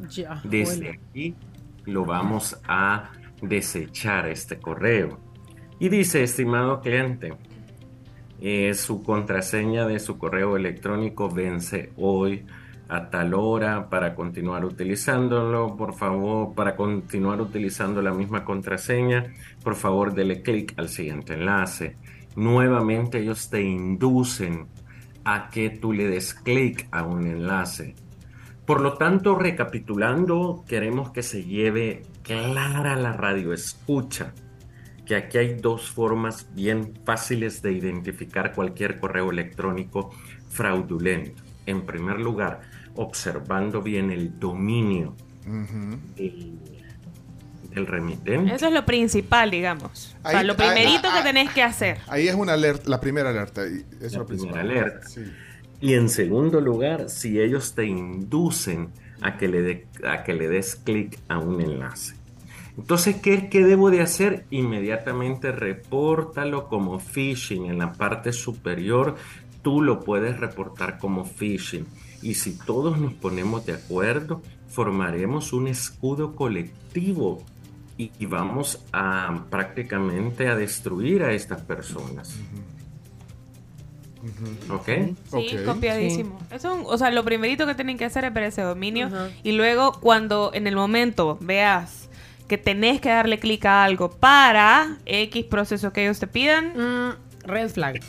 Desde 0.44 0.90
aquí 0.90 1.36
lo 1.86 2.06
vamos 2.06 2.60
a 2.68 3.12
desechar 3.42 4.30
este 4.30 4.60
correo. 4.60 5.20
Y 5.80 5.90
dice, 5.90 6.24
estimado 6.24 6.82
cliente, 6.82 7.34
eh, 8.40 8.74
su 8.74 9.04
contraseña 9.04 9.86
de 9.88 10.00
su 10.00 10.18
correo 10.18 10.56
electrónico 10.56 11.30
vence 11.30 11.92
hoy 11.98 12.46
a 12.90 13.10
tal 13.10 13.34
hora 13.34 13.90
para 13.90 14.16
continuar 14.16 14.66
utilizándolo. 14.66 15.76
Por 15.76 15.94
favor, 15.94 16.54
para 16.54 16.76
continuar 16.76 17.42
utilizando 17.42 18.02
la 18.02 18.14
misma 18.14 18.46
contraseña, 18.46 19.34
por 19.64 19.76
favor, 19.76 20.14
dele 20.14 20.42
clic 20.42 20.74
al 20.78 20.90
siguiente 20.90 21.34
enlace. 21.34 21.98
Nuevamente 22.36 23.20
ellos 23.20 23.50
te 23.50 23.62
inducen 23.62 24.68
a 25.26 25.50
que 25.50 25.70
tú 25.70 25.94
le 25.94 26.08
des 26.08 26.34
clic 26.34 26.88
a 26.92 27.04
un 27.04 27.28
enlace. 27.28 27.96
Por 28.66 28.82
lo 28.82 28.94
tanto, 28.94 29.36
recapitulando, 29.36 30.64
queremos 30.68 31.12
que 31.12 31.24
se 31.24 31.44
lleve 31.44 32.04
clara 32.22 32.96
la 32.96 33.14
radio 33.14 33.54
escucha, 33.54 34.34
que 35.06 35.16
aquí 35.16 35.38
hay 35.38 35.56
dos 35.56 35.92
formas 35.92 36.48
bien 36.54 36.94
fáciles 37.06 37.62
de 37.62 37.74
identificar 37.74 38.54
cualquier 38.54 39.00
correo 39.00 39.32
electrónico 39.32 40.12
fraudulento. 40.50 41.44
En 41.66 41.86
primer 41.86 42.20
lugar, 42.20 42.62
observando 42.96 43.82
bien 43.82 44.12
el 44.12 44.40
dominio 44.40 45.16
el 47.76 47.88
remitente. 47.88 48.54
Eso 48.56 48.68
es 48.68 48.74
lo 48.74 48.86
principal, 48.86 49.52
digamos. 49.52 50.16
o 50.24 50.30
sea, 50.30 50.40
Ahí- 50.40 50.46
lo 50.48 50.56
primerito 50.56 51.08
ah, 51.08 51.14
que 51.14 51.20
ah. 51.20 51.24
tenés 51.24 51.50
que 51.52 51.64
hacer. 51.64 51.98
Ahí 52.08 52.28
es 52.28 52.36
una 52.36 52.54
alerta, 52.54 52.90
la 52.90 53.00
primera 53.00 53.30
alerta. 53.30 53.64
es 53.66 54.14
lo 54.14 54.20
La 54.22 54.26
primera 54.26 54.26
principal. 54.26 54.60
alerta. 54.60 55.08
Sí. 55.08 55.22
Y 55.82 55.94
en 55.96 56.10
segundo 56.10 56.62
lugar, 56.62 57.10
si 57.10 57.40
ellos 57.40 57.74
te 57.76 57.86
inducen 57.86 58.90
a 59.22 59.38
que 59.38 59.48
le, 59.48 59.62
de- 59.62 59.88
a 60.08 60.24
que 60.24 60.34
le 60.34 60.48
des 60.48 60.76
clic 60.76 61.20
a 61.28 61.40
un 61.40 61.60
enlace. 61.62 62.16
Entonces, 62.78 63.18
¿qué, 63.18 63.50
¿qué 63.50 63.64
debo 63.64 63.92
de 63.92 64.02
hacer? 64.02 64.46
Inmediatamente 64.50 65.52
repórtalo 65.52 66.68
como 66.68 67.00
phishing 67.00 67.66
en 67.66 67.78
la 67.78 67.94
parte 67.94 68.34
superior. 68.34 69.16
Tú 69.62 69.82
lo 69.82 70.00
puedes 70.00 70.40
reportar 70.40 70.98
como 70.98 71.24
phishing. 71.26 71.86
Y 72.22 72.34
si 72.36 72.58
todos 72.58 72.98
nos 73.00 73.14
ponemos 73.14 73.66
de 73.66 73.74
acuerdo, 73.74 74.42
formaremos 74.70 75.54
un 75.54 75.68
escudo 75.68 76.36
colectivo 76.36 77.44
y, 77.98 78.12
y 78.20 78.26
vamos 78.26 78.80
a 78.92 79.44
prácticamente 79.50 80.48
a 80.48 80.56
destruir 80.56 81.24
a 81.24 81.32
estas 81.32 81.62
personas. 81.62 82.36
¿Ok? 84.70 84.88
Sí, 85.32 85.48
copiadísimo. 85.66 86.40
Es 86.50 86.64
un- 86.64 86.84
o 86.86 86.98
sea, 86.98 87.12
lo 87.12 87.24
primerito 87.26 87.66
que 87.68 87.76
tienen 87.76 87.98
que 87.98 88.06
hacer 88.06 88.24
es 88.26 88.34
ver 88.34 88.44
ese 88.46 88.62
dominio 88.62 89.10
y 89.44 89.52
luego 89.52 89.92
cuando 90.00 90.52
en 90.54 90.66
el 90.68 90.76
momento 90.76 91.38
veas 91.42 92.10
que 92.48 92.58
tenés 92.58 93.02
que 93.02 93.10
darle 93.10 93.40
clic 93.40 93.66
a 93.66 93.84
algo 93.84 94.10
para 94.12 94.98
X 95.06 95.46
proceso 95.46 95.92
que 95.92 96.04
ellos 96.04 96.20
te 96.20 96.28
pidan, 96.28 96.74
red 97.46 97.70
flag. 97.70 98.00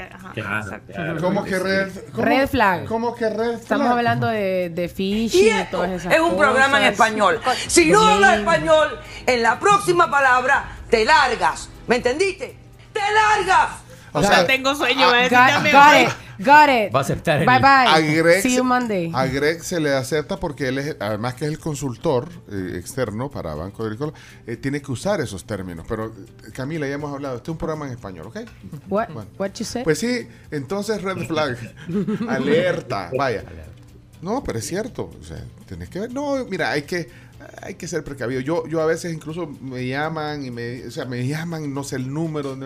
Ajá, 0.00 0.32
Claro, 0.34 0.58
exacto. 0.64 0.92
claro. 0.92 1.20
¿Cómo 1.20 1.44
que 1.44 1.58
red? 1.58 1.88
¿Cómo- 2.12 2.24
Red 2.26 2.48
flag. 2.48 2.84
¿Cómo 2.86 3.14
que 3.14 3.28
red 3.30 3.50
Estamos 3.54 3.88
hablando 3.88 4.26
de, 4.26 4.70
de 4.70 4.88
phishing 4.88 5.40
Y 5.40 5.46
y 5.46 5.48
esto 5.50 5.76
todas 5.78 5.90
esas 5.92 6.12
es 6.12 6.20
un 6.20 6.36
programa 6.36 6.78
en 6.80 6.92
español. 6.92 7.40
Si 7.68 7.90
no 7.90 8.00
hablas 8.06 8.38
español, 8.38 8.98
en 9.26 9.42
la 9.42 9.58
próxima 9.58 10.10
palabra 10.10 10.76
te 10.90 11.04
largas. 11.04 11.68
¿Me 11.86 11.96
entendiste? 11.96 12.56
¡Te 12.92 13.00
largas! 13.00 13.68
O 14.14 14.22
sea, 14.22 14.46
tengo 14.46 14.74
sueño, 14.74 15.06
ah, 15.06 15.10
va 15.10 15.18
a 15.18 15.22
decir 15.22 15.38
Got, 15.38 15.48
también. 15.48 15.76
got 15.76 15.94
it. 16.12 16.18
Got 16.38 16.68
it. 16.68 16.94
Va 16.94 16.98
a 16.98 17.02
aceptar 17.02 17.40
el- 17.40 17.46
Bye 17.46 17.58
bye. 17.58 17.68
A 17.68 18.00
Greg, 18.00 18.42
See 18.42 18.50
se- 18.50 18.56
you 18.56 18.64
Monday. 18.64 19.10
a 19.14 19.26
Greg 19.26 19.62
se 19.62 19.78
le 19.80 19.92
acepta 19.94 20.36
porque 20.38 20.68
él 20.68 20.78
es, 20.78 20.96
además 20.98 21.34
que 21.34 21.44
es 21.44 21.50
el 21.52 21.58
consultor 21.58 22.28
eh, 22.50 22.76
externo 22.76 23.30
para 23.30 23.54
Banco 23.54 23.84
Agrícola, 23.84 24.12
eh, 24.46 24.56
tiene 24.56 24.80
que 24.82 24.90
usar 24.90 25.20
esos 25.20 25.44
términos. 25.44 25.84
Pero 25.88 26.06
eh, 26.06 26.50
Camila, 26.52 26.86
ya 26.88 26.94
hemos 26.94 27.12
hablado, 27.12 27.36
este 27.36 27.50
es 27.50 27.52
un 27.52 27.58
programa 27.58 27.86
en 27.86 27.92
español, 27.92 28.26
¿ok? 28.28 28.36
What? 28.88 29.08
Bueno. 29.10 29.30
What 29.38 29.50
you 29.58 29.64
said? 29.64 29.84
Pues 29.84 29.98
sí, 29.98 30.28
entonces 30.50 31.02
red 31.02 31.26
flag, 31.26 31.56
alerta, 32.28 33.10
vaya. 33.16 33.44
No, 34.22 34.42
pero 34.42 34.58
es 34.58 34.66
cierto, 34.66 35.10
o 35.20 35.24
sea, 35.24 35.42
tenés 35.66 35.88
que 35.90 36.00
ver, 36.00 36.12
no, 36.12 36.44
mira, 36.46 36.70
hay 36.70 36.82
que 36.82 37.08
hay 37.62 37.74
que 37.74 37.86
ser 37.88 38.02
precavido. 38.04 38.40
Yo 38.40 38.66
yo 38.66 38.80
a 38.80 38.86
veces 38.86 39.12
incluso 39.14 39.46
me 39.60 39.86
llaman 39.86 40.44
y 40.44 40.50
me, 40.50 40.86
o 40.86 40.90
sea, 40.90 41.04
me 41.04 41.26
llaman, 41.26 41.72
no 41.74 41.84
sé 41.84 41.96
el 41.96 42.12
número, 42.12 42.56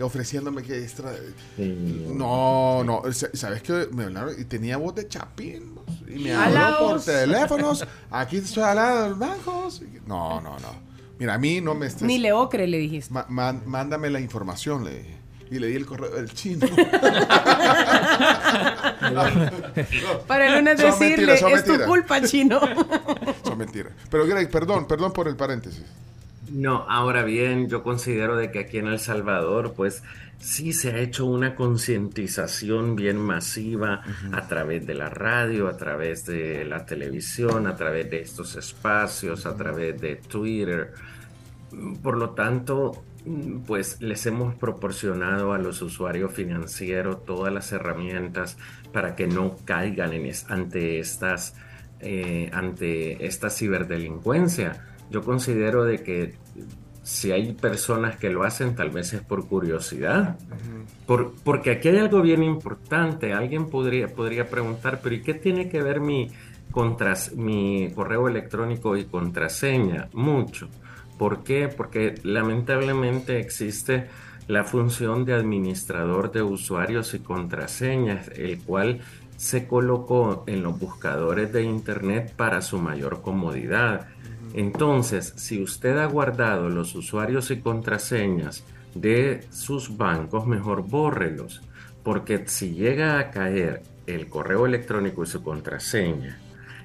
ofreciéndome 0.00 0.62
que 0.62 0.82
extra 0.82 1.12
No, 1.58 2.82
no, 2.84 3.02
sa- 3.12 3.30
sabes 3.34 3.62
que 3.62 3.88
me 3.92 4.04
hablaron 4.04 4.34
y 4.38 4.44
tenía 4.44 4.76
voz 4.76 4.94
de 4.94 5.08
chapín 5.08 5.74
¿no? 5.74 5.82
y 6.12 6.18
me 6.18 6.32
habló 6.32 6.88
por 6.88 7.02
teléfonos. 7.04 7.86
Aquí 8.10 8.36
estoy 8.38 8.62
hablando 8.62 9.02
de 9.02 9.08
los 9.10 9.18
bancos. 9.18 9.82
No, 10.06 10.40
no, 10.40 10.58
no. 10.58 10.86
Mira, 11.18 11.34
a 11.34 11.38
mí 11.38 11.60
no 11.62 11.74
me 11.74 11.86
estés 11.86 12.02
Ni 12.02 12.18
le 12.18 12.32
ocre 12.32 12.66
le 12.66 12.78
dijiste. 12.78 13.12
Ma- 13.12 13.26
man- 13.28 13.62
mándame 13.66 14.10
la 14.10 14.20
información, 14.20 14.84
le 14.84 14.98
dije. 14.98 15.15
Y 15.50 15.58
le 15.58 15.68
di 15.68 15.76
el 15.76 15.86
correo 15.86 16.10
del 16.10 16.32
chino. 16.32 16.66
Para 20.26 20.46
el 20.46 20.54
lunes 20.56 20.80
Son 20.80 20.90
decirle, 20.90 21.26
mentiras, 21.26 21.52
es 21.52 21.64
tu 21.64 21.70
mentiras. 21.72 21.88
culpa, 21.88 22.20
chino. 22.22 22.60
Son 23.44 23.58
mentiras. 23.58 23.92
Pero 24.10 24.26
Greg, 24.26 24.50
perdón, 24.50 24.86
perdón 24.86 25.12
por 25.12 25.28
el 25.28 25.36
paréntesis. 25.36 25.84
No, 26.50 26.84
ahora 26.88 27.22
bien, 27.24 27.68
yo 27.68 27.82
considero 27.82 28.36
de 28.36 28.50
que 28.52 28.60
aquí 28.60 28.78
en 28.78 28.86
El 28.86 29.00
Salvador, 29.00 29.74
pues 29.76 30.02
sí 30.38 30.72
se 30.72 30.90
ha 30.92 30.98
hecho 30.98 31.26
una 31.26 31.54
concientización 31.56 32.94
bien 32.94 33.18
masiva 33.18 34.02
a 34.32 34.46
través 34.46 34.86
de 34.86 34.94
la 34.94 35.10
radio, 35.10 35.68
a 35.68 35.76
través 35.76 36.24
de 36.24 36.64
la 36.64 36.86
televisión, 36.86 37.66
a 37.66 37.74
través 37.76 38.10
de 38.10 38.20
estos 38.20 38.54
espacios, 38.54 39.44
a 39.44 39.56
través 39.56 40.00
de 40.00 40.16
Twitter. 40.16 40.92
Por 42.00 42.16
lo 42.16 42.30
tanto, 42.30 43.02
pues 43.66 44.00
les 44.00 44.24
hemos 44.26 44.54
proporcionado 44.54 45.52
a 45.52 45.58
los 45.58 45.82
usuarios 45.82 46.32
financieros 46.32 47.24
todas 47.24 47.52
las 47.52 47.72
herramientas 47.72 48.56
para 48.92 49.16
que 49.16 49.26
no 49.26 49.56
caigan 49.64 50.12
en 50.12 50.26
es- 50.26 50.48
ante 50.50 50.98
estas 51.00 51.54
eh, 52.00 52.50
ante 52.52 53.26
esta 53.26 53.48
ciberdelincuencia. 53.50 54.84
Yo 55.10 55.22
considero 55.22 55.84
de 55.84 56.02
que 56.02 56.34
si 57.02 57.32
hay 57.32 57.52
personas 57.54 58.16
que 58.16 58.28
lo 58.30 58.42
hacen, 58.44 58.74
tal 58.74 58.90
vez 58.90 59.12
es 59.14 59.22
por 59.22 59.48
curiosidad. 59.48 60.36
Por- 61.06 61.32
porque 61.44 61.70
aquí 61.70 61.88
hay 61.88 61.98
algo 61.98 62.20
bien 62.20 62.42
importante. 62.42 63.32
Alguien 63.32 63.70
podría, 63.70 64.08
podría 64.08 64.48
preguntar, 64.48 65.00
pero 65.02 65.14
¿y 65.14 65.22
qué 65.22 65.34
tiene 65.34 65.68
que 65.68 65.82
ver 65.82 66.00
mi, 66.00 66.30
contras- 66.72 67.32
mi 67.34 67.90
correo 67.94 68.28
electrónico 68.28 68.96
y 68.96 69.04
contraseña? 69.06 70.08
Mucho. 70.12 70.68
¿Por 71.18 71.44
qué? 71.44 71.68
Porque 71.68 72.14
lamentablemente 72.22 73.40
existe 73.40 74.08
la 74.48 74.64
función 74.64 75.24
de 75.24 75.34
administrador 75.34 76.30
de 76.30 76.42
usuarios 76.42 77.14
y 77.14 77.18
contraseñas, 77.20 78.28
el 78.28 78.60
cual 78.62 79.00
se 79.36 79.66
colocó 79.66 80.44
en 80.46 80.62
los 80.62 80.78
buscadores 80.78 81.52
de 81.52 81.62
Internet 81.62 82.32
para 82.36 82.62
su 82.62 82.78
mayor 82.78 83.22
comodidad. 83.22 84.08
Entonces, 84.54 85.34
si 85.36 85.62
usted 85.62 85.98
ha 85.98 86.06
guardado 86.06 86.68
los 86.68 86.94
usuarios 86.94 87.50
y 87.50 87.60
contraseñas 87.60 88.64
de 88.94 89.46
sus 89.50 89.96
bancos, 89.96 90.46
mejor 90.46 90.88
bórrelos, 90.88 91.60
porque 92.02 92.44
si 92.46 92.72
llega 92.72 93.18
a 93.18 93.30
caer 93.30 93.82
el 94.06 94.28
correo 94.28 94.64
electrónico 94.64 95.24
y 95.24 95.26
su 95.26 95.42
contraseña 95.42 96.38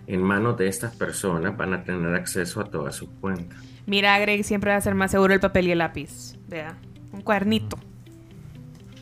en 0.07 0.21
manos 0.21 0.57
de 0.57 0.67
estas 0.67 0.95
personas, 0.95 1.55
van 1.55 1.73
a 1.73 1.83
tener 1.83 2.13
acceso 2.15 2.59
a 2.59 2.65
todas 2.65 2.95
sus 2.95 3.09
cuentas. 3.21 3.70
Mira, 3.85 4.17
Greg, 4.19 4.43
siempre 4.43 4.71
va 4.71 4.77
a 4.77 4.81
ser 4.81 4.95
más 4.95 5.11
seguro 5.11 5.33
el 5.33 5.39
papel 5.39 5.67
y 5.67 5.71
el 5.71 5.79
lápiz. 5.79 6.37
Vea, 6.47 6.77
un 7.11 7.21
cuadernito. 7.21 7.77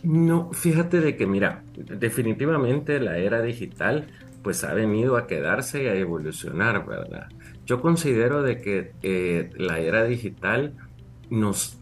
No, 0.03 0.51
fíjate 0.53 1.01
de 1.01 1.17
que, 1.17 1.27
mira, 1.27 1.63
definitivamente 1.75 2.99
la 2.99 3.17
era 3.17 3.41
digital 3.41 4.07
pues 4.41 4.63
ha 4.63 4.73
venido 4.73 5.17
a 5.17 5.27
quedarse 5.27 5.83
y 5.83 5.87
a 5.87 5.95
evolucionar, 5.95 6.85
¿verdad? 6.85 7.27
Yo 7.65 7.81
considero 7.81 8.41
de 8.41 8.61
que 8.61 8.93
eh, 9.03 9.49
la 9.57 9.79
era 9.79 10.05
digital 10.05 10.75
nos 11.29 11.77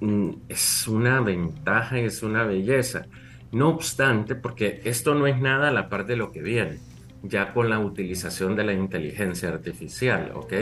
mm, 0.00 0.30
es 0.48 0.88
una 0.88 1.20
ventaja 1.20 2.00
y 2.00 2.04
es 2.04 2.22
una 2.22 2.44
belleza. 2.44 3.06
No 3.52 3.68
obstante, 3.68 4.34
porque 4.34 4.80
esto 4.84 5.14
no 5.14 5.26
es 5.26 5.38
nada 5.38 5.68
a 5.68 5.72
la 5.72 5.90
par 5.90 6.06
de 6.06 6.16
lo 6.16 6.32
que 6.32 6.40
viene, 6.40 6.78
ya 7.22 7.52
con 7.52 7.68
la 7.68 7.78
utilización 7.78 8.56
de 8.56 8.64
la 8.64 8.72
inteligencia 8.72 9.50
artificial, 9.50 10.32
¿ok? 10.34 10.52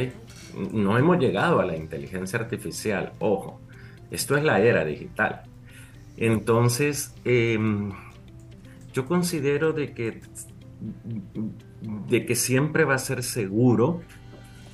No 0.72 0.98
hemos 0.98 1.18
llegado 1.18 1.60
a 1.60 1.64
la 1.64 1.76
inteligencia 1.76 2.38
artificial, 2.38 3.12
ojo, 3.18 3.60
esto 4.10 4.36
es 4.36 4.44
la 4.44 4.60
era 4.60 4.84
digital. 4.84 5.42
Entonces, 6.16 7.14
em, 7.24 7.92
yo 8.92 9.06
considero 9.06 9.72
de 9.72 9.92
que, 9.92 10.20
de 12.08 12.26
que 12.26 12.34
siempre 12.34 12.84
va 12.84 12.94
a 12.94 12.98
ser 12.98 13.22
seguro, 13.22 14.02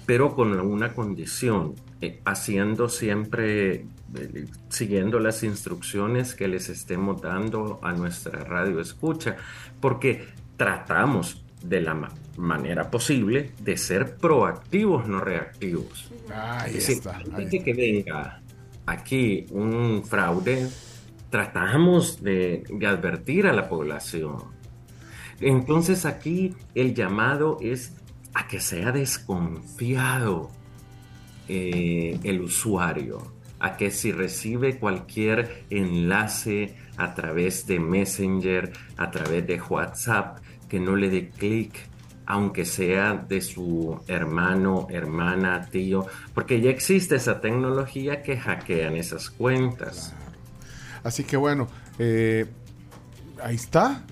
pero 0.07 0.35
con 0.35 0.59
una 0.59 0.95
condición, 0.95 1.75
eh, 2.01 2.21
haciendo 2.25 2.89
siempre, 2.89 3.87
eh, 4.15 4.47
siguiendo 4.69 5.19
las 5.19 5.43
instrucciones 5.43 6.35
que 6.35 6.49
les 6.49 6.69
estemos 6.69 7.21
dando 7.21 7.79
a 7.83 7.93
nuestra 7.93 8.45
radio 8.45 8.81
escucha, 8.81 9.37
porque 9.81 10.27
tratamos 10.57 11.46
de 11.69 11.81
la 11.81 11.95
ma- 11.95 12.13
manera 12.37 12.91
posible 12.91 13.53
de 13.61 13.77
ser 13.77 14.17
proactivos, 14.17 15.07
no 15.09 15.21
reactivos. 15.21 16.11
Ahí 16.31 16.69
Es 16.69 16.75
decir, 16.75 16.97
está, 16.97 17.19
ahí 17.35 17.49
que 17.49 17.73
venga 17.75 18.41
aquí 18.87 19.47
un 19.51 20.05
fraude, 20.05 20.69
tratamos 21.31 22.23
de, 22.23 22.63
de 22.71 22.87
advertir 22.87 23.47
a 23.47 23.53
la 23.53 23.69
población. 23.69 24.37
Entonces 25.41 26.05
aquí 26.05 26.55
el 26.75 26.95
llamado 26.95 27.59
es 27.61 27.95
a 28.35 28.47
que 28.47 28.61
sea 28.61 28.93
desconfiado 28.93 30.51
eh, 31.49 32.19
el 32.23 32.41
usuario, 32.41 33.19
a 33.59 33.77
que 33.77 33.91
si 33.91 34.13
recibe 34.13 34.79
cualquier 34.79 35.65
enlace 35.71 36.77
a 36.97 37.15
través 37.15 37.67
de 37.67 37.79
Messenger, 37.81 38.73
a 38.97 39.11
través 39.11 39.47
de 39.47 39.61
WhatsApp, 39.61 40.39
que 40.69 40.81
no 40.81 40.97
le 40.97 41.11
dé 41.11 41.31
clic, 41.31 41.89
aunque 42.27 42.65
sea 42.65 43.15
de 43.15 43.41
su 43.41 44.01
hermano, 44.09 44.89
hermana, 44.91 45.69
tío, 45.71 46.07
porque 46.35 46.61
ya 46.61 46.71
existe 46.71 47.17
esa 47.17 47.41
tecnología 47.41 48.23
que 48.23 48.37
hackean 48.37 48.97
esas 48.97 49.31
cuentas. 49.31 50.15
Así 51.05 51.23
que 51.23 51.37
bueno, 51.37 51.69
eh, 51.99 52.47
ahí 53.41 53.55
está. 53.55 54.03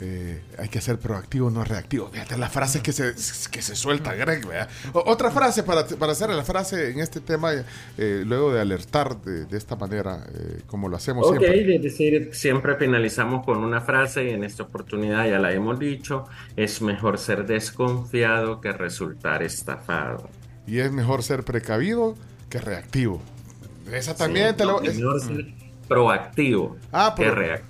Eh, 0.00 0.42
hay 0.58 0.68
que 0.68 0.80
ser 0.80 0.98
proactivo, 0.98 1.50
no 1.50 1.62
reactivo. 1.62 2.08
Fíjate 2.08 2.38
la 2.38 2.48
frase 2.48 2.80
que 2.82 2.92
se, 2.92 3.12
que 3.50 3.60
se 3.62 3.76
suelta, 3.76 4.14
Greg. 4.14 4.46
¿verdad? 4.46 4.68
O- 4.94 5.04
otra 5.10 5.30
frase 5.30 5.62
para, 5.62 5.86
para 5.86 6.12
hacer 6.12 6.30
la 6.30 6.42
frase 6.44 6.90
en 6.90 7.00
este 7.00 7.20
tema, 7.20 7.52
eh, 7.98 8.22
luego 8.26 8.52
de 8.52 8.60
alertar 8.60 9.20
de, 9.20 9.44
de 9.46 9.58
esta 9.58 9.76
manera, 9.76 10.24
eh, 10.34 10.62
como 10.66 10.88
lo 10.88 10.96
hacemos 10.96 11.26
Ok, 11.26 11.38
siempre. 11.38 11.76
es 11.76 11.82
decir, 11.82 12.30
siempre 12.32 12.76
finalizamos 12.76 13.44
con 13.44 13.58
una 13.62 13.80
frase 13.82 14.24
y 14.24 14.30
en 14.30 14.44
esta 14.44 14.62
oportunidad 14.62 15.28
ya 15.28 15.38
la 15.38 15.52
hemos 15.52 15.78
dicho, 15.78 16.24
es 16.56 16.80
mejor 16.82 17.18
ser 17.18 17.46
desconfiado 17.46 18.60
que 18.60 18.72
resultar 18.72 19.42
estafado. 19.42 20.28
Y 20.66 20.78
es 20.78 20.90
mejor 20.92 21.22
ser 21.22 21.44
precavido 21.44 22.14
que 22.48 22.58
reactivo. 22.58 23.20
Esa 23.92 24.14
también 24.16 24.50
Sí, 24.50 24.54
te 24.56 24.64
lo. 24.64 24.80
no, 24.80 24.82
es 24.82 24.96
mejor 24.96 25.20
ser 25.20 25.46
proactivo 25.88 26.76
Ah, 26.92 27.14
que 27.16 27.30
reactivo. 27.30 27.69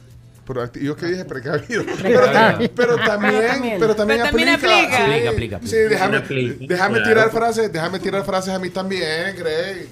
Proactivo. 0.53 0.85
Yo 0.87 0.97
que 0.97 1.07
dije 1.07 1.25
precavido. 1.25 1.85
Precavido. 2.03 2.71
Pero 2.75 2.97
también, 2.97 3.37
pero 3.37 3.47
también, 3.57 3.77
Pero 3.79 3.95
también 3.97 4.21
aplica. 4.21 4.55
aplica. 4.55 4.97
Sí, 4.97 5.03
Aplica, 5.03 5.31
aplica, 5.31 5.61
Sí, 5.63 5.77
aplica. 5.77 5.89
déjame, 5.89 6.67
déjame 6.67 6.95
claro. 6.99 7.09
tirar 7.09 7.31
frases, 7.31 7.73
déjame 7.73 7.99
tirar 8.01 8.25
frases 8.25 8.55
a 8.55 8.59
mí 8.59 8.71
también, 8.71 9.37
Greg. 9.37 9.89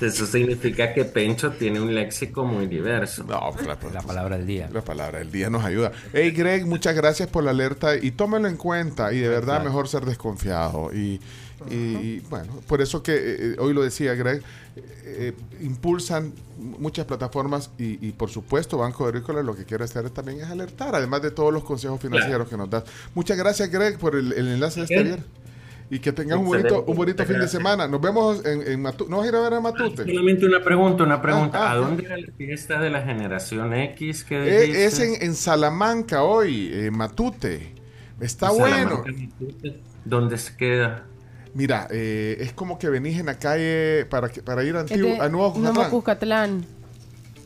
Eso 0.00 0.26
significa 0.26 0.92
que 0.92 1.04
Pencho 1.04 1.52
tiene 1.52 1.80
un 1.80 1.94
léxico 1.94 2.44
muy 2.44 2.66
diverso. 2.66 3.22
No, 3.22 3.52
pues 3.54 3.66
la, 3.66 3.78
La 3.94 4.02
palabra 4.02 4.36
del 4.36 4.46
día. 4.48 4.68
La 4.72 4.82
palabra 4.82 5.20
del 5.20 5.30
día 5.30 5.48
nos 5.48 5.64
ayuda. 5.64 5.92
Hey 6.12 6.32
Greg, 6.32 6.66
muchas 6.66 6.96
gracias 6.96 7.28
por 7.28 7.44
la 7.44 7.52
alerta 7.52 7.94
y 7.96 8.10
tómelo 8.10 8.48
en 8.48 8.56
cuenta 8.56 9.12
y 9.12 9.18
de 9.20 9.28
verdad 9.28 9.56
Claro. 9.58 9.64
mejor 9.66 9.86
ser 9.88 10.04
desconfiado. 10.04 10.90
Y, 10.92 11.20
y- 11.70 11.74
y, 11.74 12.20
bueno, 12.30 12.52
por 12.66 12.80
eso 12.80 13.02
que 13.02 13.12
eh, 13.14 13.36
eh, 13.38 13.56
hoy 13.58 13.72
lo 13.74 13.82
decía 13.82 14.14
Greg, 14.14 14.42
eh, 14.76 14.82
eh, 15.04 15.32
impulsan 15.62 16.32
muchas 16.58 17.04
plataformas 17.06 17.70
y, 17.78 18.06
y, 18.06 18.12
por 18.12 18.30
supuesto 18.30 18.78
Banco 18.78 19.04
Agrícola 19.06 19.42
lo 19.42 19.54
que 19.54 19.64
quiere 19.64 19.84
hacer 19.84 20.08
también 20.10 20.40
es 20.40 20.46
alertar, 20.46 20.94
además 20.94 21.22
de 21.22 21.30
todos 21.30 21.52
los 21.52 21.64
consejos 21.64 22.00
financieros 22.00 22.48
que 22.48 22.56
nos 22.56 22.70
das. 22.70 22.84
Muchas 23.14 23.36
gracias 23.36 23.70
Greg 23.70 23.98
por 23.98 24.16
el, 24.16 24.32
el 24.32 24.48
enlace 24.48 24.80
de 24.80 24.84
este 24.84 25.02
viernes. 25.02 25.26
Y 25.90 25.98
que 25.98 26.10
tengas 26.10 26.38
un 26.38 26.46
bonito, 26.46 26.84
un 26.86 26.96
bonito 26.96 27.22
fin 27.24 27.34
de 27.34 27.40
Gracias. 27.40 27.50
semana. 27.60 27.86
Nos 27.86 28.00
vemos 28.00 28.42
en, 28.46 28.62
en 28.66 28.80
Matute. 28.80 29.10
¿No 29.10 29.18
vas 29.18 29.26
a 29.26 29.28
ir 29.28 29.34
a 29.36 29.40
ver 29.42 29.52
a 29.52 29.60
Matute? 29.60 30.06
Solamente 30.06 30.46
una 30.46 30.64
pregunta, 30.64 31.04
una 31.04 31.20
pregunta. 31.20 31.58
Ah, 31.58 31.68
ah, 31.68 31.72
¿A 31.72 31.76
dónde 31.76 32.04
era 32.06 32.16
la 32.16 32.32
fiesta 32.34 32.80
de 32.80 32.88
la 32.88 33.02
generación 33.02 33.74
X 33.74 34.24
que 34.24 34.36
Eh, 34.36 34.86
es 34.86 34.98
en, 35.00 35.20
en 35.20 35.34
Salamanca 35.34 36.22
hoy, 36.22 36.70
en 36.72 36.96
Matute. 36.96 37.74
Está 38.20 38.46
En 38.52 38.56
bueno. 38.58 38.76
Salamanca, 39.04 39.12
Matute. 39.12 39.80
¿Dónde 40.06 40.38
se 40.38 40.56
queda? 40.56 41.04
Mira, 41.54 41.86
eh, 41.90 42.38
es 42.40 42.52
como 42.52 42.78
que 42.78 42.88
venís 42.88 43.18
en 43.18 43.26
la 43.26 43.38
calle 43.38 44.06
para, 44.06 44.28
que- 44.30 44.42
para 44.42 44.64
ir 44.64 44.74
a, 44.76 44.84
de 44.84 44.94
a 45.20 45.28
Nuevo 45.28 45.52
Nuevo 45.58 45.74
Cucatlán. 45.90 45.90
Cuscatlán. 45.90 46.66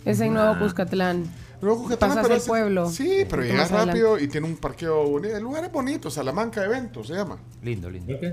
Es 0.04 0.20
en 0.20 0.34
Nuevo 0.34 0.58
Cuscatlán. 0.60 1.24
Nuevo 1.60 1.82
Cucatlán, 1.82 2.10
Pasas 2.10 2.22
pero 2.26 2.34
el 2.36 2.42
pueblo. 2.46 2.88
Sí, 2.90 3.24
pero 3.28 3.42
llegas 3.42 3.72
adelante. 3.72 3.92
rápido 3.92 4.18
y 4.18 4.28
tiene 4.28 4.46
un 4.46 4.56
parqueo 4.56 5.08
bonito. 5.08 5.36
El 5.36 5.42
lugar 5.42 5.64
es 5.64 5.72
bonito, 5.72 6.10
Salamanca 6.10 6.64
Eventos 6.64 7.08
se 7.08 7.14
llama. 7.14 7.38
Lindo, 7.62 7.90
lindo. 7.90 8.14
Ok, 8.14 8.24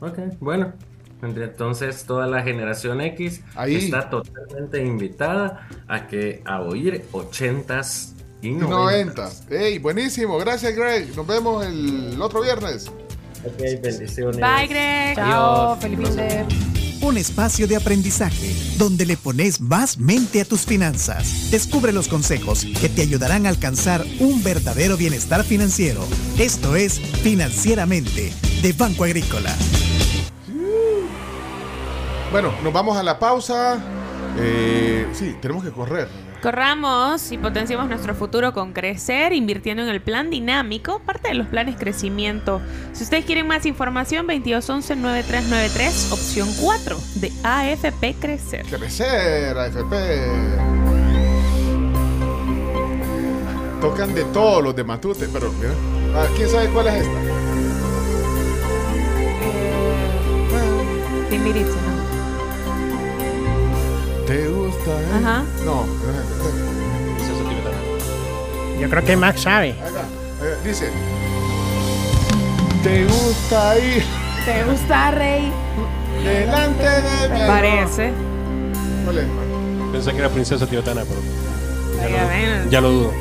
ok, 0.00 0.18
bueno. 0.40 0.72
Entonces 1.22 2.04
toda 2.04 2.26
la 2.26 2.42
generación 2.42 3.00
X 3.00 3.40
Ahí. 3.54 3.76
está 3.76 4.10
totalmente 4.10 4.84
invitada 4.84 5.68
a 5.88 6.06
que 6.06 6.42
a 6.44 6.60
oír 6.60 7.04
ochentas 7.12 8.14
y 8.42 8.48
Y 8.48 8.52
noventas. 8.52 9.44
90. 9.48 9.54
Ey, 9.64 9.78
buenísimo. 9.78 10.36
Gracias, 10.38 10.74
Greg. 10.76 11.16
Nos 11.16 11.26
vemos 11.26 11.64
el 11.64 12.20
otro 12.20 12.42
viernes. 12.42 12.90
Ok, 13.46 13.82
bendiciones. 13.82 14.36
Bye, 14.36 14.66
Greg. 14.66 15.16
Chao, 15.16 15.76
feliz. 15.76 15.98
Un 17.02 17.18
espacio 17.18 17.66
de 17.66 17.76
aprendizaje 17.76 18.54
donde 18.78 19.04
le 19.04 19.18
pones 19.18 19.60
más 19.60 19.98
mente 19.98 20.40
a 20.40 20.44
tus 20.46 20.62
finanzas. 20.62 21.50
Descubre 21.50 21.92
los 21.92 22.08
consejos 22.08 22.64
que 22.80 22.88
te 22.88 23.02
ayudarán 23.02 23.44
a 23.44 23.50
alcanzar 23.50 24.04
un 24.20 24.42
verdadero 24.42 24.96
bienestar 24.96 25.44
financiero. 25.44 26.00
Esto 26.38 26.76
es 26.76 26.98
Financieramente 26.98 28.32
de 28.62 28.72
Banco 28.72 29.04
Agrícola. 29.04 29.54
Bueno, 32.32 32.54
nos 32.62 32.72
vamos 32.72 32.96
a 32.96 33.02
la 33.02 33.18
pausa. 33.18 33.78
Eh, 34.38 35.06
sí, 35.12 35.36
tenemos 35.42 35.62
que 35.62 35.70
correr. 35.70 36.08
Corramos 36.44 37.32
y 37.32 37.38
potenciamos 37.38 37.88
nuestro 37.88 38.14
futuro 38.14 38.52
con 38.52 38.74
crecer, 38.74 39.32
invirtiendo 39.32 39.82
en 39.82 39.88
el 39.88 40.02
plan 40.02 40.28
dinámico, 40.28 40.98
parte 40.98 41.28
de 41.28 41.34
los 41.36 41.46
planes 41.46 41.76
crecimiento. 41.78 42.60
Si 42.92 43.02
ustedes 43.02 43.24
quieren 43.24 43.46
más 43.46 43.64
información, 43.64 44.26
2211-9393, 44.26 46.12
opción 46.12 46.50
4 46.60 46.98
de 47.14 47.32
AFP 47.44 48.16
Crecer. 48.20 48.66
Crecer, 48.66 49.56
AFP. 49.56 50.20
Tocan 53.80 54.14
de 54.14 54.24
todos 54.24 54.62
los 54.62 54.76
de 54.76 54.84
Matute, 54.84 55.26
pero 55.32 55.50
mira. 55.50 55.72
ah, 56.14 56.26
¿Quién 56.36 56.50
sabe 56.50 56.68
cuál 56.68 56.88
es 56.88 56.94
esta? 56.96 57.20
Timbiriche, 61.30 61.70
¿no? 61.86 61.93
¿Te 64.26 64.48
gusta? 64.48 64.90
eh? 64.90 65.06
Ajá. 65.20 65.44
No. 65.64 65.84
Yo 68.80 68.90
creo 68.90 69.04
que 69.04 69.16
Max 69.16 69.42
sabe. 69.42 69.70
Eh, 69.70 70.56
dice. 70.64 70.90
¿Te 72.82 73.04
gusta 73.06 73.78
ir 73.78 74.04
¿Te 74.44 74.62
gusta, 74.64 75.10
Rey? 75.12 75.50
delante 76.22 76.82
de 76.84 77.28
mí? 77.30 77.40
Parece. 77.46 78.12
¿Cuál 79.04 79.18
es? 79.18 79.26
Pensé 79.92 80.12
que 80.12 80.18
era 80.18 80.28
princesa 80.28 80.66
tibetana, 80.66 81.02
pero 81.02 81.20
ya 82.70 82.80
lo 82.80 82.90
dudo. 82.90 83.12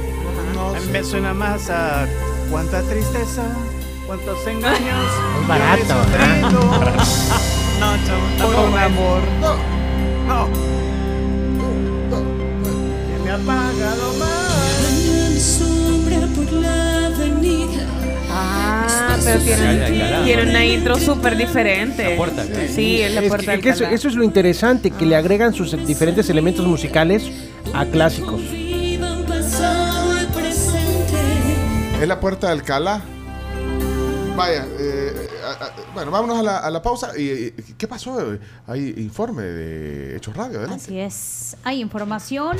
Me 0.92 1.04
suena 1.04 1.34
más 1.34 1.70
a 1.70 2.06
cuánta 2.52 2.82
tristeza, 2.84 3.44
cuántos 4.08 4.46
engaños. 4.48 4.80
Es 5.42 5.48
barato, 5.48 5.96
¿verdad? 6.12 6.52
No, 7.80 7.98
chavo, 8.06 8.22
tampoco 8.38 8.70
Por 8.72 8.80
amor. 8.80 9.22
No. 9.42 9.56
No. 10.28 10.48
Pero 19.24 19.40
tiene, 19.40 20.24
tiene 20.26 20.50
una 20.50 20.66
intro 20.66 20.98
súper 20.98 21.38
diferente. 21.38 22.10
La 22.12 22.16
puerta. 22.16 22.44
Sí, 22.74 23.02
es 23.02 23.14
la 23.14 23.22
Es 23.22 23.28
puerta 23.30 23.46
que- 23.46 23.52
del 23.52 23.62
que 23.62 23.70
eso, 23.96 24.08
es 24.08 24.16
lo 24.16 24.24
interesante, 24.24 24.92
que 24.92 25.06
le 25.06 25.16
agregan 25.16 25.54
sus 25.54 25.72
diferentes 25.86 26.30
elementos 26.30 26.66
musicales 26.66 27.24
a 27.74 27.86
clásicos. 27.86 28.42
Es 32.02 32.08
la 32.08 32.20
puerta 32.20 32.48
de 32.48 32.54
Alcalá. 32.54 33.02
Vaya, 34.36 34.66
eh, 34.80 35.28
a- 35.46 35.64
a- 35.66 35.72
bueno, 35.94 36.10
vámonos 36.12 36.40
a 36.40 36.44
la, 36.44 36.58
a 36.58 36.70
la 36.72 36.82
pausa. 36.82 37.12
¿Y, 37.18 37.22
y- 37.30 37.52
qué 37.78 37.88
pasó? 37.88 38.18
Hay 38.68 38.94
informe 38.98 39.44
de 39.44 40.18
Hechos 40.18 40.36
Radio, 40.36 40.60
adelante. 40.60 40.84
Así 40.84 41.00
es. 41.00 41.56
Hay 41.64 41.80
información. 41.82 42.58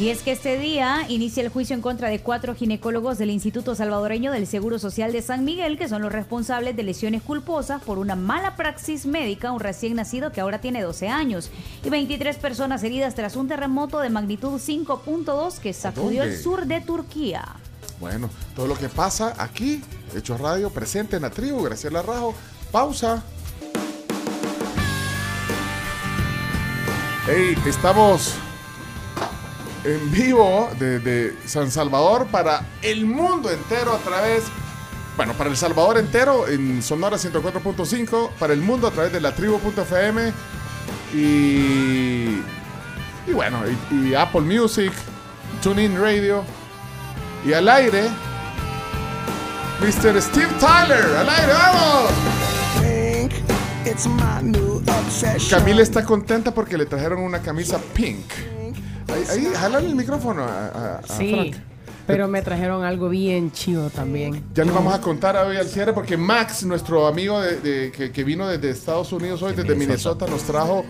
Y 0.00 0.10
es 0.10 0.22
que 0.22 0.30
este 0.30 0.56
día 0.58 1.06
inicia 1.08 1.42
el 1.42 1.48
juicio 1.48 1.74
en 1.74 1.82
contra 1.82 2.08
de 2.08 2.20
cuatro 2.20 2.54
ginecólogos 2.54 3.18
del 3.18 3.30
Instituto 3.30 3.74
Salvadoreño 3.74 4.30
del 4.30 4.46
Seguro 4.46 4.78
Social 4.78 5.10
de 5.10 5.22
San 5.22 5.44
Miguel, 5.44 5.76
que 5.76 5.88
son 5.88 6.02
los 6.02 6.12
responsables 6.12 6.76
de 6.76 6.84
lesiones 6.84 7.20
culposas 7.20 7.82
por 7.82 7.98
una 7.98 8.14
mala 8.14 8.54
praxis 8.54 9.06
médica 9.06 9.48
a 9.48 9.52
un 9.52 9.58
recién 9.58 9.96
nacido 9.96 10.30
que 10.30 10.40
ahora 10.40 10.60
tiene 10.60 10.82
12 10.82 11.08
años. 11.08 11.50
Y 11.84 11.90
23 11.90 12.36
personas 12.36 12.84
heridas 12.84 13.16
tras 13.16 13.34
un 13.34 13.48
terremoto 13.48 13.98
de 13.98 14.08
magnitud 14.08 14.60
5.2 14.60 15.58
que 15.58 15.72
sacudió 15.72 16.22
el 16.22 16.38
sur 16.38 16.66
de 16.66 16.80
Turquía. 16.80 17.56
Bueno, 17.98 18.30
todo 18.54 18.68
lo 18.68 18.76
que 18.76 18.88
pasa 18.88 19.34
aquí, 19.36 19.82
Hechos 20.14 20.40
Radio, 20.40 20.70
presente 20.70 21.16
en 21.16 21.22
la 21.22 21.30
tribu, 21.30 21.60
Graciela 21.64 22.02
Rajo. 22.02 22.34
Pausa. 22.70 23.24
Hey, 27.26 27.56
estamos 27.66 28.36
en 29.88 30.10
vivo 30.10 30.68
desde 30.78 31.34
San 31.46 31.70
Salvador 31.70 32.26
para 32.26 32.66
el 32.82 33.06
mundo 33.06 33.50
entero 33.50 33.92
a 33.92 33.98
través, 33.98 34.44
bueno, 35.16 35.32
para 35.34 35.50
El 35.50 35.56
Salvador 35.56 35.98
entero 35.98 36.46
en 36.46 36.82
Sonora 36.82 37.16
104.5, 37.16 38.30
para 38.38 38.52
el 38.52 38.60
mundo 38.60 38.86
a 38.86 38.90
través 38.90 39.12
de 39.12 39.20
la 39.20 39.34
tribu.fm 39.34 40.32
y, 41.14 42.42
y 43.26 43.32
bueno, 43.32 43.62
y, 43.90 44.08
y 44.08 44.14
Apple 44.14 44.42
Music, 44.42 44.92
TuneIn 45.62 45.98
Radio 46.00 46.44
y 47.46 47.52
al 47.54 47.68
aire, 47.68 48.08
Mr. 49.80 50.20
Steve 50.20 50.52
Tyler, 50.60 51.16
al 51.16 51.28
aire, 51.28 51.52
vamos. 51.52 52.10
Camila 55.48 55.82
está 55.82 56.04
contenta 56.04 56.52
porque 56.52 56.76
le 56.76 56.84
trajeron 56.84 57.20
una 57.20 57.40
camisa 57.40 57.80
pink. 57.94 58.57
Ahí, 59.08 59.24
ahí 59.30 59.48
jálale 59.54 59.86
el 59.88 59.94
micrófono 59.94 60.44
a, 60.44 60.66
a- 60.68 60.98
a 60.98 61.02
Sí, 61.16 61.30
Frank. 61.32 61.56
pero 62.06 62.28
me 62.28 62.42
trajeron 62.42 62.84
algo 62.84 63.08
bien 63.08 63.50
chido 63.52 63.90
también. 63.90 64.44
Ya 64.54 64.64
les 64.64 64.74
vamos 64.74 64.94
a 64.94 65.00
contar 65.00 65.36
hoy 65.36 65.56
al 65.56 65.66
cierre 65.68 65.92
porque 65.92 66.16
Max, 66.16 66.64
nuestro 66.64 67.06
amigo 67.06 67.40
de, 67.40 67.56
de- 67.60 67.92
que, 67.92 68.12
que 68.12 68.24
vino 68.24 68.46
desde 68.48 68.70
Estados 68.70 69.12
Unidos 69.12 69.42
hoy, 69.42 69.54
desde 69.54 69.74
Minnesota, 69.74 70.26
nos 70.26 70.42
trajo, 70.42 70.84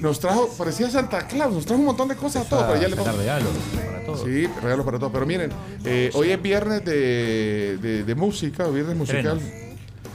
nos 0.00 0.18
trajo, 0.18 0.48
parecía 0.58 0.90
Santa 0.90 1.26
Claus, 1.28 1.52
nos 1.54 1.64
trajo 1.66 1.80
un 1.80 1.86
montón 1.86 2.08
de 2.08 2.16
cosas 2.16 2.46
a 2.46 2.48
todos, 2.48 2.64
pero 2.64 2.80
ya 2.80 2.88
vamos, 2.96 3.16
regalos 3.16 3.48
para 3.84 4.04
todos. 4.04 4.20
Sí, 4.24 4.46
regalos 4.62 4.84
para 4.86 4.98
todos. 4.98 5.12
Pero 5.12 5.26
miren, 5.26 5.50
eh, 5.84 6.10
hoy 6.14 6.30
es 6.30 6.42
viernes 6.42 6.84
de, 6.84 7.78
de- 7.80 8.04
de 8.04 8.14
música, 8.14 8.66
viernes 8.68 8.96
musical. 8.96 9.40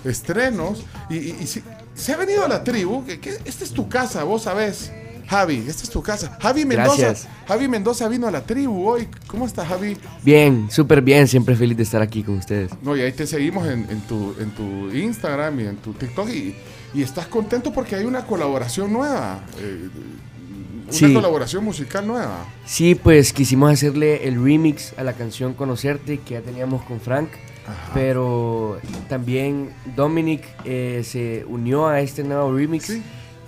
Estrenos. 0.03 0.83
Y, 1.09 1.15
y- 1.17 1.37
y 1.41 1.47
si- 1.47 1.63
se 1.93 2.13
ha 2.13 2.17
venido 2.17 2.43
a 2.45 2.47
la 2.47 2.63
tribu. 2.63 3.05
que, 3.05 3.19
que 3.19 3.37
esta 3.45 3.63
es 3.63 3.71
tu 3.71 3.87
casa, 3.89 4.23
vos 4.23 4.43
sabés. 4.43 4.91
Javi, 5.27 5.63
esta 5.67 5.83
es 5.83 5.89
tu 5.89 6.01
casa. 6.03 6.37
Javi 6.41 6.65
Mendoza. 6.65 7.01
Gracias. 7.07 7.27
Javi 7.47 7.67
Mendoza 7.67 8.07
vino 8.07 8.27
a 8.27 8.31
la 8.31 8.41
tribu 8.43 8.87
hoy. 8.87 9.07
¿Cómo 9.27 9.45
está 9.45 9.65
Javi? 9.65 9.97
Bien, 10.23 10.67
súper 10.69 11.01
bien, 11.01 11.27
siempre 11.27 11.55
feliz 11.55 11.75
de 11.77 11.83
estar 11.83 12.01
aquí 12.01 12.21
con 12.23 12.37
ustedes. 12.37 12.71
No, 12.81 12.95
y 12.95 13.01
ahí 13.01 13.11
te 13.11 13.25
seguimos 13.25 13.67
en, 13.67 13.87
en 13.89 14.01
tu, 14.01 14.35
en 14.39 14.51
tu 14.51 14.91
Instagram 14.95 15.59
y 15.59 15.63
en 15.67 15.77
tu 15.77 15.93
TikTok 15.93 16.29
y, 16.29 16.55
y 16.93 17.01
estás 17.01 17.25
contento 17.27 17.73
porque 17.73 17.95
hay 17.95 18.05
una 18.05 18.25
colaboración 18.25 18.93
nueva. 18.93 19.39
eh, 19.59 19.89
una 20.83 20.93
Sí. 20.93 21.11
colaboración 21.15 21.63
musical 21.65 22.05
nueva. 22.05 22.45
Sí, 22.67 22.93
pues 22.93 23.33
quisimos 23.33 23.71
hacerle 23.73 24.27
el 24.27 24.35
remix 24.43 24.93
a 24.97 25.03
la 25.03 25.13
canción 25.13 25.55
Conocerte 25.55 26.19
que 26.19 26.35
ya 26.35 26.41
teníamos 26.41 26.83
con 26.83 26.99
Frank, 27.01 27.29
pero 27.95 28.77
también 29.09 29.71
Dominic 29.95 30.43
eh, 30.63 31.01
se 31.03 31.43
unió 31.47 31.87
a 31.87 32.01
este 32.01 32.23
nuevo 32.23 32.55
remix 32.55 32.91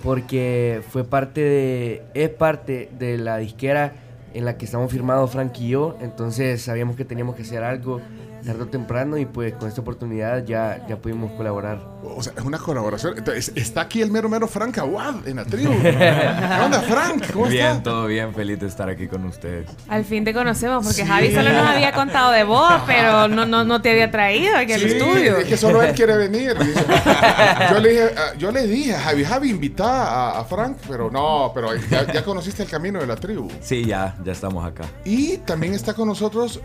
porque 0.02 0.82
fue 0.88 1.04
parte 1.04 1.40
de, 1.40 2.02
es 2.14 2.28
parte 2.30 2.90
de 2.98 3.18
la 3.18 3.38
disquera 3.38 3.94
en 4.34 4.44
la 4.44 4.56
que 4.56 4.66
estamos 4.66 4.92
firmados 4.92 5.30
Frank 5.30 5.58
y 5.58 5.68
yo, 5.68 5.96
entonces 6.00 6.62
sabíamos 6.62 6.96
que 6.96 7.04
teníamos 7.04 7.34
que 7.34 7.42
hacer 7.42 7.64
algo 7.64 8.00
tarde 8.48 8.62
o 8.62 8.66
temprano 8.66 9.18
y 9.18 9.26
pues 9.26 9.52
con 9.54 9.68
esta 9.68 9.82
oportunidad 9.82 10.42
ya, 10.46 10.86
ya 10.88 10.96
pudimos 10.96 11.30
colaborar. 11.32 11.86
O 12.02 12.22
sea, 12.22 12.32
es 12.34 12.42
una 12.42 12.56
colaboración. 12.58 13.18
Entonces, 13.18 13.52
está 13.54 13.82
aquí 13.82 14.00
el 14.00 14.10
mero 14.10 14.30
mero 14.30 14.48
Frank 14.48 14.78
Aguad 14.78 15.28
en 15.28 15.36
la 15.36 15.44
tribu. 15.44 15.70
¿Qué 15.82 16.60
onda, 16.64 16.80
Frank? 16.80 17.30
¿Cómo 17.30 17.44
bien, 17.46 17.66
está? 17.66 17.82
todo 17.82 18.06
bien, 18.06 18.32
feliz 18.34 18.58
de 18.58 18.66
estar 18.66 18.88
aquí 18.88 19.06
con 19.06 19.24
ustedes. 19.26 19.68
Al 19.88 20.02
fin 20.06 20.24
te 20.24 20.32
conocemos, 20.32 20.82
porque 20.84 21.02
Sí. 21.02 21.06
Javi 21.06 21.30
solo 21.34 21.52
nos 21.52 21.66
había 21.66 21.92
contado 21.92 22.32
de 22.32 22.44
vos, 22.44 22.72
pero 22.86 23.28
no, 23.28 23.44
no, 23.44 23.64
no 23.64 23.82
te 23.82 23.90
había 23.90 24.10
traído 24.10 24.56
aquí 24.56 24.72
al 24.72 24.80
Sí, 24.80 24.86
estudio. 24.86 25.36
Es 25.36 25.44
que 25.46 25.56
solo 25.58 25.82
él 25.82 25.94
quiere 25.94 26.16
venir. 26.16 26.56
dice. 26.58 26.84
Yo 27.70 27.80
le 27.80 27.88
dije, 27.90 28.04
ah, 28.16 28.32
yo 28.38 28.50
le 28.50 28.66
dije 28.66 28.94
a 28.94 29.00
Javi, 29.00 29.24
Javi, 29.24 29.50
invita 29.50 30.04
a, 30.04 30.40
a 30.40 30.44
Frank, 30.44 30.78
pero 30.88 31.10
no, 31.10 31.52
pero 31.54 31.74
ya, 31.90 32.10
ya 32.10 32.24
conociste 32.24 32.62
el 32.62 32.70
camino 32.70 32.98
de 32.98 33.06
la 33.06 33.16
tribu. 33.16 33.50
Sí, 33.60 33.84
ya, 33.84 34.16
ya 34.24 34.32
estamos 34.32 34.64
acá. 34.64 34.84
Y 35.04 35.36
también 35.38 35.74
está 35.74 35.92
con 35.92 36.08
nosotros 36.08 36.60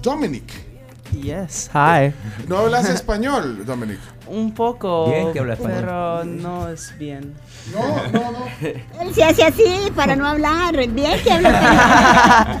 Dominic. 0.00 0.69
Yes, 1.12 1.70
hi. 1.74 2.12
¿No 2.46 2.58
hablas 2.58 2.88
español, 2.88 3.64
Dominic? 3.66 3.98
Un 4.26 4.54
poco. 4.54 5.10
Bien 5.10 5.32
que 5.32 5.40
habla 5.40 5.54
español. 5.54 5.78
Pero 5.80 6.24
no 6.24 6.68
es 6.68 6.96
bien. 6.98 7.34
No, 7.72 7.80
no, 8.12 8.30
no. 8.32 8.46
Él 9.00 9.14
se 9.14 9.24
hace 9.24 9.42
así 9.44 9.64
para 9.94 10.14
no 10.16 10.26
hablar. 10.26 10.76
Bien 10.88 11.20
que 11.22 11.32
habla. 11.32 12.60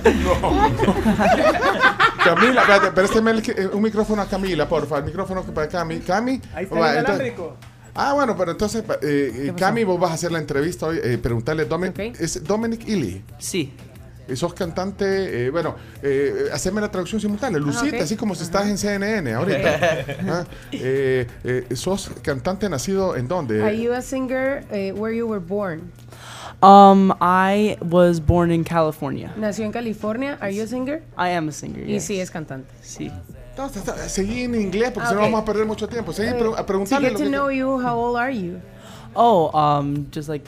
Camila, 2.24 2.60
espérate, 2.62 2.90
présteme 2.92 3.30
el- 3.30 3.38
eh, 3.50 3.70
un 3.72 3.82
micrófono 3.82 4.22
a 4.22 4.26
Camila, 4.26 4.68
porfa. 4.68 4.98
El 4.98 5.04
micrófono 5.04 5.44
que 5.44 5.52
para 5.52 5.68
Cami. 5.68 6.00
Cami. 6.00 6.40
Ahí 6.54 6.64
está 6.64 6.78
va, 6.78 6.92
el 6.92 6.98
entonces-. 6.98 7.32
Ah, 7.94 8.12
bueno, 8.14 8.36
pero 8.36 8.52
entonces, 8.52 8.84
eh, 9.02 9.32
eh, 9.48 9.52
Cami, 9.56 9.84
vos 9.84 9.98
vas 9.98 10.10
a 10.12 10.14
hacer 10.14 10.30
la 10.32 10.38
entrevista 10.38 10.86
hoy. 10.86 11.00
eh, 11.02 11.18
preguntarle, 11.18 11.64
Dominic, 11.64 11.98
¿es 12.20 12.42
Dominic 12.44 12.86
Illy? 12.88 13.24
Sí. 13.38 13.72
Sos 14.36 14.54
cantante, 14.54 15.46
eh, 15.46 15.50
bueno, 15.50 15.74
eh, 16.02 16.48
haceme 16.52 16.80
la 16.80 16.90
traducción 16.90 17.20
simultánea, 17.20 17.58
Lucita, 17.58 17.96
ok. 17.96 18.02
así 18.02 18.16
como 18.16 18.34
si 18.34 18.42
estás 18.44 18.66
en 18.68 18.78
CNN 18.78 19.32
ahorita. 19.32 19.78
Ah, 20.30 20.44
eh, 20.72 21.26
eh, 21.44 21.74
¿Sos 21.76 22.10
cantante 22.22 22.68
nacido 22.68 23.16
en 23.16 23.26
dónde? 23.28 23.62
Are 23.62 23.76
you 23.76 23.92
a 23.92 24.02
singer 24.02 24.64
eh, 24.70 24.92
where 24.92 25.16
you 25.16 25.26
were 25.26 25.40
born? 25.44 25.90
Um, 26.62 27.12
I 27.20 27.76
was 27.80 28.20
born 28.20 28.50
in 28.52 28.64
California. 28.64 29.32
Nació 29.36 29.64
en 29.64 29.72
California. 29.72 30.36
Are 30.40 30.52
you 30.54 30.62
a 30.64 30.66
singer? 30.66 31.02
I 31.16 31.30
am 31.30 31.48
a 31.48 31.52
singer. 31.52 31.82
Y 31.88 31.94
yes. 31.94 32.04
sí 32.04 32.20
es 32.20 32.30
cantante. 32.30 32.68
Sí. 32.82 33.10
No, 33.56 33.66
está- 33.66 33.80
está- 33.80 34.08
seguí 34.08 34.42
en 34.44 34.54
inglés 34.54 34.90
porque 34.92 35.06
Ah, 35.06 35.10
si 35.10 35.14
no 35.14 35.20
vamos 35.22 35.40
a 35.42 35.44
perder 35.44 35.66
mucho 35.66 35.88
tiempo. 35.88 36.12
Seguí 36.12 36.30
pre- 36.32 36.52
a 36.54 36.56
to 36.56 36.66
preguntarle 36.66 37.08
get 37.08 37.12
lo 37.14 37.18
to 37.18 37.24
que- 37.24 37.30
know 37.30 37.50
you, 37.50 37.80
how 37.80 37.96
old 37.98 38.16
are 38.18 38.32
you? 38.36 38.58
Oh, 39.14 39.50
um, 39.54 40.06
just 40.12 40.28
like, 40.28 40.44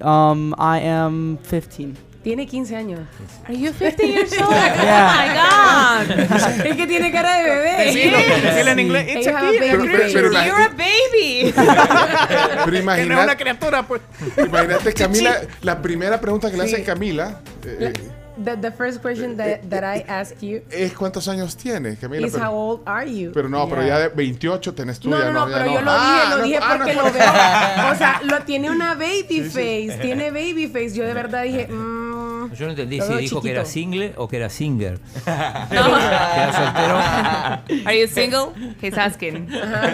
um, 0.00 0.54
I 0.58 0.78
am 0.80 1.38
15. 1.42 1.94
Tiene 2.24 2.46
15 2.46 2.74
años. 2.74 3.00
Are 3.46 3.54
you 3.54 3.70
50 3.72 4.02
years 4.02 4.32
old? 4.32 4.50
Yeah. 4.54 6.00
Oh 6.00 6.04
my 6.08 6.16
God. 6.16 6.66
es 6.66 6.76
que 6.76 6.86
tiene 6.86 7.12
cara 7.12 7.36
de 7.36 7.44
bebé. 7.50 7.84
Decilo 7.84 8.70
en 8.70 8.80
inglés. 8.80 9.06
It's 9.14 9.26
a 9.28 9.40
kid. 9.40 9.58
Pero- 9.60 9.84
pero- 9.84 10.08
You're 10.08 10.62
a 10.64 10.68
baby. 10.70 11.52
Pero 11.54 12.64
Que 12.64 12.70
no 12.70 12.76
es 12.76 12.80
imagínate, 12.82 13.24
una 13.24 13.36
criatura, 13.36 13.82
pues. 13.86 14.00
imagínate, 14.38 14.94
Camila, 14.94 15.36
la 15.62 15.82
primera 15.82 16.18
pregunta 16.20 16.50
que 16.50 16.56
le 16.56 16.66
Sí. 16.66 16.74
hace 16.76 16.82
Camila 16.84 17.40
eh, 17.64 17.92
eh, 17.94 18.10
The, 18.36 18.56
the 18.56 18.72
first 18.72 19.00
question 19.00 19.36
that, 19.36 19.62
that 19.70 19.84
I 19.84 20.04
asked 20.08 20.42
you 20.42 20.62
es 20.70 20.92
cuántos 20.92 21.28
años 21.28 21.56
tiene, 21.56 21.96
Camila. 21.96 22.26
is 22.26 22.32
pero, 22.32 22.44
how 22.46 22.52
old 22.56 22.80
are 22.84 23.06
you? 23.08 23.30
pero 23.32 23.48
no, 23.48 23.68
pero 23.68 23.86
ya 23.86 23.98
de 24.00 24.08
28 24.08 24.74
tenés 24.74 24.98
tú. 24.98 25.08
No, 25.08 25.18
ya 25.20 25.30
no, 25.30 25.46
no, 25.46 25.48
ya 25.50 25.58
pero 25.58 25.72
yo 25.72 25.80
lo 25.82 25.90
Ah, 25.92 26.16
dije, 26.24 26.30
lo 26.30 26.36
no, 26.38 26.44
dije 26.44 26.58
ah, 26.60 26.68
no, 26.68 26.76
porque 26.78 26.94
no. 26.94 27.02
lo 27.04 27.12
veo. 27.12 27.22
O 27.92 27.94
sea, 27.96 28.20
lo 28.24 28.40
tiene 28.44 28.70
una 28.70 28.94
baby 28.94 29.42
face, 29.42 29.98
tiene 30.02 30.30
baby 30.32 30.66
face. 30.66 30.94
Yo 30.94 31.04
de 31.04 31.14
verdad 31.14 31.44
dije, 31.44 31.68
mmm, 31.68 32.24
Yo 32.54 32.66
no 32.66 32.70
entendí 32.72 33.00
si 33.00 33.14
dijo 33.14 33.40
que 33.40 33.50
era 33.50 33.62
chiquito. 33.64 33.72
single 33.72 34.12
o 34.16 34.28
que 34.28 34.36
era 34.36 34.48
singer. 34.50 34.98
No. 35.26 35.96
Que 35.96 36.40
era 36.40 36.52
soltero. 36.52 37.86
Are 37.86 38.00
you 38.00 38.08
single? 38.08 38.52
He's 38.82 38.98
asking. 38.98 39.48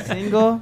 Single. 0.07 0.60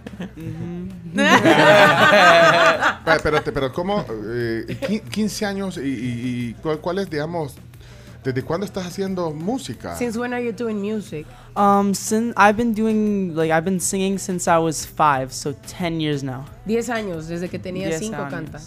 Pa- 3.05 3.15
Espérate, 3.17 3.53
pero 3.53 3.73
¿cómo? 3.73 4.05
eh, 4.11 4.77
qui- 4.81 5.01
15 5.03 5.47
años 5.47 5.77
y, 5.79 5.81
y- 5.81 6.49
y 6.51 6.55
cuál, 6.63 6.79
cuál 6.81 6.99
es, 6.99 7.09
digamos, 7.11 7.55
desde 8.33 8.43
cuándo 8.47 8.65
estás 8.67 8.87
haciendo 8.87 9.31
música? 9.33 9.97
since 9.97 10.19
when 10.19 10.33
are 10.33 10.43
you 10.45 10.53
doing 10.53 10.81
music? 10.81 11.27
Um, 11.57 11.95
since 11.95 12.35
I've 12.37 12.57
been 12.57 12.73
doing, 12.75 13.35
like, 13.35 13.51
I've 13.51 13.65
been 13.65 13.81
singing 13.81 14.19
since 14.19 14.47
I 14.49 14.59
was 14.59 14.85
five, 14.87 15.33
so 15.33 15.53
10 15.67 16.01
years 16.01 16.23
now. 16.23 16.45
10 16.67 16.89
años, 16.91 17.27
desde 17.29 17.49
que 17.49 17.59
tenía 17.59 17.89
Diez 17.89 18.01
5 18.01 18.17
años. 18.17 18.31
canta. 18.31 18.61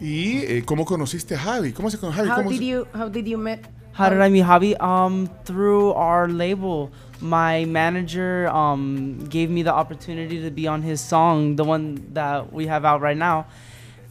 ¿Y 0.00 0.38
eh, 0.46 0.62
cómo 0.64 0.84
conociste 0.84 1.34
a 1.34 1.38
Javi? 1.38 1.72
¿Cómo 1.72 1.90
se 1.90 1.98
conoce 1.98 2.18
Javi? 2.18 2.28
How 2.28 2.36
¿Cómo 2.38 2.50
did 2.50 2.58
se- 2.58 2.66
you, 2.66 2.86
how 2.94 3.08
did 3.08 3.26
you 3.26 3.38
met? 3.38 3.60
How 3.98 4.08
did 4.10 4.20
I 4.20 4.28
meet 4.28 4.44
Javi? 4.44 4.76
Um, 4.80 5.28
through 5.44 5.92
our 5.94 6.28
label. 6.28 6.90
My 7.20 7.64
manager 7.64 8.46
um 8.48 9.26
gave 9.28 9.50
me 9.50 9.64
the 9.64 9.72
opportunity 9.74 10.40
to 10.40 10.52
be 10.52 10.68
on 10.68 10.82
his 10.82 11.00
song, 11.00 11.56
the 11.56 11.64
one 11.64 11.98
that 12.14 12.52
we 12.52 12.68
have 12.68 12.84
out 12.84 13.00
right 13.00 13.16
now, 13.16 13.46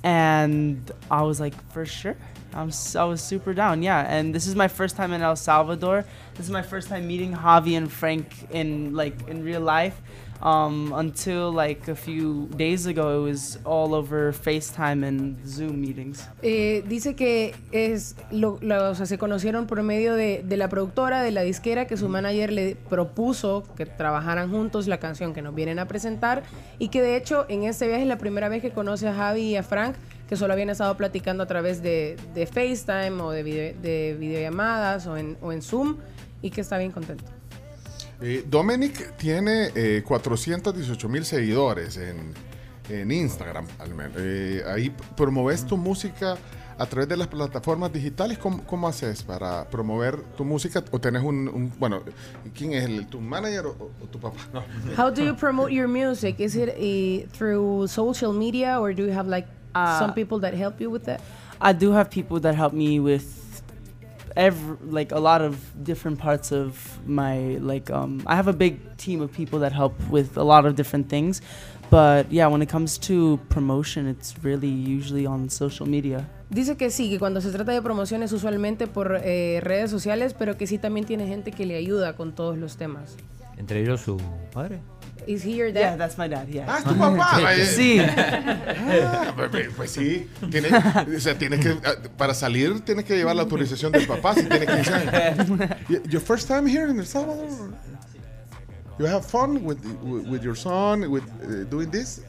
and 0.03 0.91
I 1.09 1.21
was 1.21 1.39
like, 1.39 1.53
for 1.71 1.85
sure. 1.85 2.17
I'm 2.57 2.69
s- 2.69 2.95
I 2.95 3.03
was 3.03 3.21
super 3.21 3.53
down, 3.53 3.83
yeah. 3.83 4.05
And 4.09 4.33
this 4.33 4.47
is 4.47 4.55
my 4.55 4.67
first 4.67 4.95
time 4.97 5.13
in 5.13 5.21
El 5.21 5.35
Salvador. 5.35 6.03
This 6.35 6.47
is 6.47 6.51
my 6.51 6.63
first 6.63 6.89
time 6.89 7.05
meeting 7.07 7.33
Javi 7.35 7.77
and 7.77 7.87
Frank 7.89 8.25
in 8.51 8.95
like 8.95 9.15
in 9.29 9.43
real 9.43 9.61
life. 9.61 9.93
Um, 10.39 10.93
until 10.93 11.51
like 11.51 11.87
a 11.87 11.95
few 11.95 12.47
days 12.55 12.85
ago, 12.85 13.19
it 13.25 13.27
was 13.31 13.57
all 13.65 13.95
over 13.95 14.31
FaceTime 14.31 15.03
and 15.03 15.35
Zoom 15.47 15.81
meetings. 15.81 16.27
Eh, 16.43 16.83
dice 16.87 17.15
que 17.15 17.55
es 17.71 18.15
lo, 18.29 18.59
lo- 18.61 18.91
o 18.91 18.93
sea, 18.93 19.07
se 19.07 19.17
conocieron 19.17 19.65
por 19.65 19.81
medio 19.81 20.13
de, 20.13 20.43
de 20.45 20.57
la 20.57 20.69
productora, 20.69 21.23
de 21.23 21.31
la 21.31 21.41
disquera, 21.41 21.87
que 21.87 21.97
su 21.97 22.07
manager 22.07 22.51
le 22.53 22.75
propuso 22.75 23.63
que 23.75 23.87
trabajaran 23.87 24.51
juntos 24.51 24.87
la 24.87 24.99
canción 24.99 25.33
que 25.33 25.41
nos 25.41 25.55
vienen 25.55 25.79
a 25.79 25.87
presentar 25.87 26.43
y 26.77 26.89
que 26.89 27.01
de 27.01 27.15
hecho 27.17 27.47
en 27.49 27.63
este 27.63 27.87
viaje 27.87 28.03
es 28.03 28.07
la 28.07 28.19
primera 28.19 28.47
vez 28.47 28.61
que 28.61 28.69
conoce 28.69 29.07
a 29.07 29.15
Javi 29.15 29.41
y 29.41 29.55
a 29.55 29.63
Frank, 29.63 29.95
que 30.27 30.35
solo 30.35 30.53
habían 30.53 30.69
estado 30.69 30.95
platicando 30.97 31.43
a 31.43 31.45
través 31.47 31.81
de, 31.81 32.17
de 32.33 32.45
FaceTime 32.45 33.21
o 33.21 33.31
de, 33.31 33.43
video- 33.43 33.73
de 33.81 34.15
videollamadas 34.19 35.07
o 35.07 35.15
en, 35.17 35.37
o 35.41 35.51
en 35.51 35.61
Zoom 35.61 35.97
y 36.41 36.49
que 36.51 36.61
está 36.61 36.77
bien 36.77 36.91
contento. 36.91 37.23
Eh, 38.21 38.43
Dominic 38.47 39.15
tiene 39.17 39.69
eh, 39.75 40.03
418 40.05 41.07
mil 41.09 41.23
seguidores 41.23 41.97
en, 41.97 42.33
en 42.89 43.11
Instagram. 43.11 43.65
al 43.79 43.93
menos. 43.93 44.13
Eh, 44.17 44.63
ahí 44.67 44.91
promoves 45.15 45.65
tu 45.65 45.77
música 45.77 46.35
a 46.79 46.85
través 46.85 47.07
de 47.09 47.17
las 47.17 47.27
plataformas 47.27 47.91
digitales. 47.93 48.37
¿Cómo, 48.37 48.63
cómo 48.65 48.87
haces 48.87 49.23
para 49.23 49.67
promover 49.69 50.19
tu 50.35 50.43
música? 50.45 50.83
¿O 50.91 50.99
tenés 50.99 51.23
un, 51.23 51.47
un- 51.47 51.71
bueno, 51.79 52.01
quién 52.55 52.73
es 52.73 52.85
el, 52.85 53.07
tu 53.07 53.19
manager 53.21 53.67
o, 53.67 53.91
o 54.03 54.07
tu 54.11 54.19
papá? 54.19 54.37
No. 54.53 54.63
How 54.97 55.11
do 55.11 55.23
you 55.23 55.35
promote 55.35 55.71
your 55.73 55.87
music? 55.87 56.39
Is 56.39 56.55
it 56.55 56.69
eh, 56.77 57.27
through 57.37 57.87
social 57.87 58.33
media 58.33 58.79
or 58.79 58.93
do 58.95 59.05
you 59.05 59.13
have 59.13 59.27
like 59.29 59.47
Uh, 59.75 59.99
some 59.99 60.13
people 60.13 60.39
that 60.39 60.53
help 60.53 60.79
you 60.81 60.89
with 60.89 61.05
that? 61.05 61.21
I 61.59 61.73
do 61.73 61.91
have 61.91 62.09
people 62.09 62.39
that 62.41 62.55
help 62.55 62.73
me 62.73 62.99
with 62.99 63.61
every 64.35 64.77
like 64.83 65.11
a 65.11 65.19
lot 65.19 65.41
of 65.41 65.57
different 65.83 66.19
parts 66.19 66.51
of 66.51 66.99
my 67.07 67.57
like 67.59 67.89
um 67.89 68.21
I 68.27 68.35
have 68.35 68.47
a 68.47 68.53
big 68.53 68.95
team 68.97 69.21
of 69.21 69.31
people 69.33 69.59
that 69.59 69.73
help 69.73 69.93
with 70.09 70.37
a 70.37 70.43
lot 70.43 70.65
of 70.65 70.75
different 70.75 71.09
things. 71.09 71.41
But 71.89 72.31
yeah, 72.31 72.47
when 72.47 72.61
it 72.61 72.69
comes 72.69 72.97
to 73.07 73.39
promotion, 73.49 74.07
it's 74.07 74.35
really 74.43 74.67
usually 74.67 75.25
on 75.25 75.49
social 75.49 75.87
media. 75.87 76.27
Dice 76.49 76.75
que 76.77 76.89
sí, 76.89 77.09
que 77.09 77.17
cuando 77.17 77.41
se 77.41 77.51
trata 77.51 77.71
de 77.71 77.81
promociones 77.81 78.31
usualmente 78.33 78.87
por 78.87 79.19
eh, 79.23 79.59
redes 79.61 79.89
sociales, 79.89 80.33
pero 80.33 80.57
que 80.57 80.67
sí 80.67 80.77
también 80.77 81.05
tiene 81.05 81.27
gente 81.27 81.51
que 81.51 81.65
le 81.65 81.75
ayuda 81.75 82.13
con 82.13 82.33
todos 82.33 82.57
los 82.57 82.75
temas. 82.77 83.15
Entre 83.57 83.81
ellos 83.81 84.01
su 84.01 84.17
padre. 84.53 84.81
Is 85.27 85.43
he 85.43 85.55
your 85.55 85.71
dad? 85.73 85.79
Yeah, 85.81 85.95
that's 85.97 86.17
my 86.17 86.27
dad. 86.29 86.47
Yeah. 86.49 86.65
Ah, 86.69 86.77
es 86.79 86.83
tu 86.85 86.95
papá. 86.95 87.39
vaya. 87.41 87.65
Sí. 87.65 87.99
Ah, 87.99 89.33
pues, 89.35 89.49
pues, 89.51 89.67
pues 89.75 89.91
sí. 89.91 90.27
Tiene, 90.49 90.69
o 91.15 91.19
sea, 91.19 91.37
tienes 91.37 91.59
que, 91.59 91.71
ah, 91.85 91.95
para 92.17 92.33
salir 92.33 92.79
tienes 92.81 93.03
que 93.05 93.15
llevar 93.17 93.35
la 93.35 93.41
autorización 93.43 93.91
del 93.91 94.07
papá 94.07 94.33
si 94.35 94.43
tiene 94.45 94.65
15 94.65 94.93
años. 94.93 95.47
Y- 95.89 96.09
Your 96.09 96.21
first 96.21 96.47
time 96.47 96.65
here 96.65 96.89
in 96.89 96.97
El 96.99 97.05
Salvador? 97.05 97.73
You 98.99 99.05
have 99.05 99.25
fun 99.25 99.63
with, 99.63 99.77
with, 100.01 100.27
with 100.27 100.41
your 100.43 100.55
son, 100.55 101.09
with 101.11 101.23
uh, 101.43 101.65
doing 101.69 101.91
this? 101.91 102.21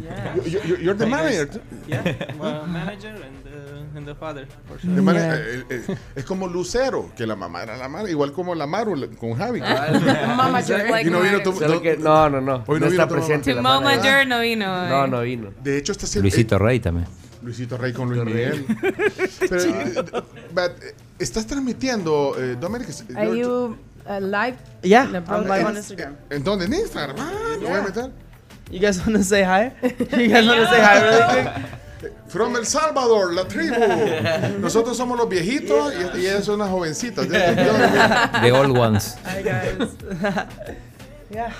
Yeah. 0.00 0.36
You, 0.44 0.60
you, 0.64 0.76
you're 0.76 0.94
the 0.94 1.06
manager. 1.06 1.60
Yeah, 1.86 2.02
well, 2.38 2.66
manager 2.66 3.08
and 3.08 3.44
the, 3.44 3.98
and 3.98 4.06
the 4.06 4.14
father, 4.14 4.46
for 4.66 4.78
sure. 4.78 4.94
The 4.94 5.02
mana- 5.02 5.34
eh, 5.36 5.64
eh, 5.70 5.96
es 6.16 6.24
como 6.24 6.46
Lucero, 6.46 7.10
que 7.16 7.26
la 7.26 7.34
mamá 7.36 7.62
era 7.62 7.76
la 7.76 7.88
madre, 7.88 8.10
igual 8.12 8.32
como 8.32 8.54
la 8.54 8.66
Maru 8.66 8.94
la- 8.96 9.08
con 9.08 9.34
Javi. 9.34 9.60
Y 11.04 11.10
no 11.10 11.20
vino 11.20 11.40
tu- 11.42 11.58
que- 11.82 11.96
no, 11.98 12.28
no, 12.30 12.40
no. 12.40 12.64
Hoy 12.66 12.80
no 12.80 12.86
vino 12.88 13.02
está 13.02 13.08
tu 13.08 13.14
mamá. 13.14 13.26
presente. 13.26 13.54
Tu 13.54 13.62
manager 13.62 14.26
no 14.26 14.40
vino. 14.40 14.88
No, 14.88 15.04
eh. 15.04 15.08
no 15.08 15.20
vino. 15.22 15.50
De 15.62 15.78
hecho, 15.78 15.92
está 15.92 16.06
haciendo. 16.06 16.28
Luisito 16.28 16.58
Rey 16.58 16.80
también. 16.80 17.06
Luisito 17.42 17.76
Rey 17.76 17.92
con 17.92 18.08
Luis 18.10 18.24
Miguel. 18.24 18.66
Pero, 19.48 19.62
eh, 19.62 19.94
but, 20.52 20.82
eh, 20.82 20.94
¿Estás 21.18 21.46
transmitiendo, 21.46 22.34
eh, 22.38 22.56
Dominic? 22.60 22.88
Are 23.16 23.26
you're- 23.28 23.36
you 23.40 23.76
uh, 24.06 24.20
live? 24.20 24.56
Yeah, 24.82 25.04
I'm 25.28 25.44
live 25.48 25.64
on? 25.64 25.76
Instagram. 25.76 26.16
¿En 26.30 26.44
dónde? 26.44 26.66
¿En 26.66 26.74
Instagram? 26.74 27.16
Ah, 27.18 27.32
lo 27.60 27.68
voy 27.68 27.78
a 27.78 27.82
meter. 27.82 28.10
You 28.70 28.80
guys 28.80 28.98
want 28.98 29.16
to 29.16 29.24
say 29.24 29.42
hi? 29.42 29.72
You 29.82 30.28
guys 30.28 30.46
want 30.46 30.60
to 30.60 30.66
say 30.66 30.80
hi 30.80 31.00
really 31.00 31.42
quick? 31.42 32.12
From 32.28 32.54
El 32.54 32.66
Salvador, 32.66 33.32
la 33.32 33.44
tribu. 33.44 33.74
Nosotros 34.60 34.96
somos 34.96 35.16
los 35.16 35.28
viejitos 35.28 35.94
y, 35.94 36.18
y 36.18 36.26
ellas 36.26 36.44
son 36.44 36.58
las 36.58 36.68
jovencitas. 36.68 37.26
The 37.26 38.52
Old 38.52 38.76
Ones. 38.76 39.16
Hi 39.24 39.42
guys. 39.42 39.96
yeah. 41.30 41.50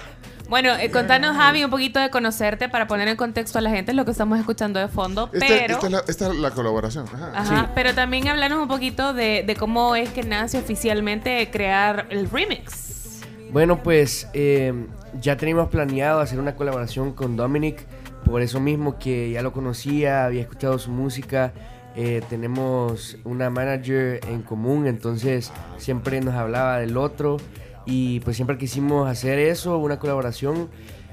Bueno, 0.48 0.74
eh, 0.76 0.90
contanos, 0.90 1.36
Javi, 1.36 1.64
un 1.64 1.70
poquito 1.70 1.98
de 2.00 2.10
conocerte 2.10 2.68
para 2.68 2.86
poner 2.86 3.08
en 3.08 3.16
contexto 3.16 3.58
a 3.58 3.62
la 3.62 3.70
gente 3.70 3.92
lo 3.92 4.04
que 4.04 4.12
estamos 4.12 4.38
escuchando 4.38 4.78
de 4.78 4.88
fondo. 4.88 5.30
Pero, 5.30 5.74
esta 5.74 5.86
es 5.86 5.92
la, 5.92 6.04
esta 6.06 6.28
es 6.28 6.36
la 6.36 6.50
colaboración. 6.50 7.06
Ajá. 7.12 7.32
ajá, 7.34 7.70
pero 7.74 7.94
también 7.94 8.28
hablarnos 8.28 8.60
un 8.60 8.68
poquito 8.68 9.12
de, 9.12 9.44
de 9.46 9.56
cómo 9.56 9.94
es 9.96 10.10
que 10.10 10.22
nace 10.22 10.58
oficialmente 10.58 11.50
crear 11.50 12.06
el 12.10 12.30
remix. 12.30 12.87
Bueno, 13.50 13.82
pues 13.82 14.28
eh, 14.34 14.74
ya 15.20 15.36
teníamos 15.36 15.68
planeado 15.68 16.20
hacer 16.20 16.38
una 16.38 16.54
colaboración 16.54 17.12
con 17.12 17.36
Dominic, 17.36 17.86
por 18.24 18.42
eso 18.42 18.60
mismo 18.60 18.98
que 18.98 19.30
ya 19.30 19.42
lo 19.42 19.52
conocía, 19.52 20.26
había 20.26 20.42
escuchado 20.42 20.78
su 20.78 20.90
música, 20.90 21.52
eh, 21.96 22.22
tenemos 22.28 23.16
una 23.24 23.48
manager 23.48 24.20
en 24.28 24.42
común, 24.42 24.86
entonces 24.86 25.50
siempre 25.78 26.20
nos 26.20 26.34
hablaba 26.34 26.78
del 26.78 26.96
otro 26.98 27.38
y 27.86 28.20
pues 28.20 28.36
siempre 28.36 28.58
quisimos 28.58 29.08
hacer 29.08 29.38
eso, 29.38 29.78
una 29.78 29.98
colaboración 29.98 30.68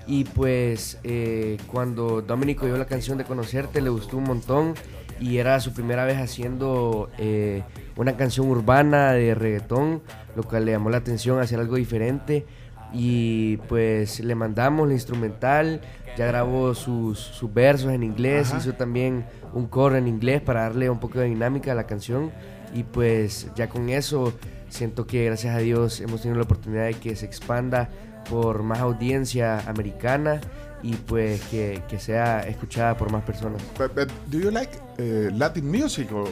y 0.05 0.25
pues 0.25 0.99
eh, 1.03 1.57
cuando 1.71 2.21
Dominic 2.21 2.61
oyó 2.63 2.77
la 2.77 2.85
canción 2.85 3.17
de 3.17 3.23
Conocerte 3.23 3.81
le 3.81 3.89
gustó 3.89 4.17
un 4.17 4.25
montón 4.25 4.73
y 5.19 5.37
era 5.37 5.59
su 5.59 5.73
primera 5.73 6.05
vez 6.05 6.17
haciendo 6.17 7.09
eh, 7.17 7.63
una 7.95 8.17
canción 8.17 8.47
urbana 8.47 9.13
de 9.13 9.33
reggaetón, 9.33 10.01
lo 10.35 10.43
cual 10.43 10.65
le 10.65 10.71
llamó 10.71 10.89
la 10.89 10.97
atención 10.97 11.39
hacer 11.39 11.59
algo 11.59 11.75
diferente 11.75 12.45
y 12.93 13.57
pues 13.67 14.19
le 14.19 14.35
mandamos 14.35 14.87
la 14.87 14.93
instrumental, 14.93 15.81
ya 16.17 16.27
grabó 16.27 16.73
sus, 16.73 17.19
sus 17.19 17.53
versos 17.53 17.91
en 17.91 18.03
inglés, 18.03 18.49
Ajá. 18.49 18.59
hizo 18.59 18.73
también 18.73 19.25
un 19.53 19.67
coro 19.67 19.97
en 19.97 20.07
inglés 20.07 20.41
para 20.41 20.61
darle 20.61 20.89
un 20.89 20.99
poco 20.99 21.19
de 21.19 21.25
dinámica 21.25 21.73
a 21.73 21.75
la 21.75 21.87
canción 21.87 22.31
y 22.73 22.83
pues 22.83 23.47
ya 23.55 23.69
con 23.69 23.89
eso 23.89 24.33
siento 24.69 25.07
que 25.07 25.25
gracias 25.25 25.55
a 25.55 25.59
Dios 25.59 26.01
hemos 26.01 26.21
tenido 26.21 26.37
la 26.37 26.43
oportunidad 26.45 26.85
de 26.85 26.93
que 26.93 27.15
se 27.15 27.25
expanda 27.25 27.89
por 28.29 28.63
más 28.63 28.79
audiencia 28.79 29.59
americana 29.67 30.41
y 30.81 30.93
pues 30.93 31.41
que, 31.45 31.81
que 31.87 31.99
sea 31.99 32.41
escuchada 32.41 32.95
por 32.95 33.11
más 33.11 33.23
personas. 33.23 33.61
But, 33.77 33.95
but 33.95 34.09
do 34.29 34.39
you 34.39 34.51
like 34.51 34.71
uh, 34.99 35.35
Latin 35.35 35.69
music? 35.69 36.11
Or? 36.11 36.27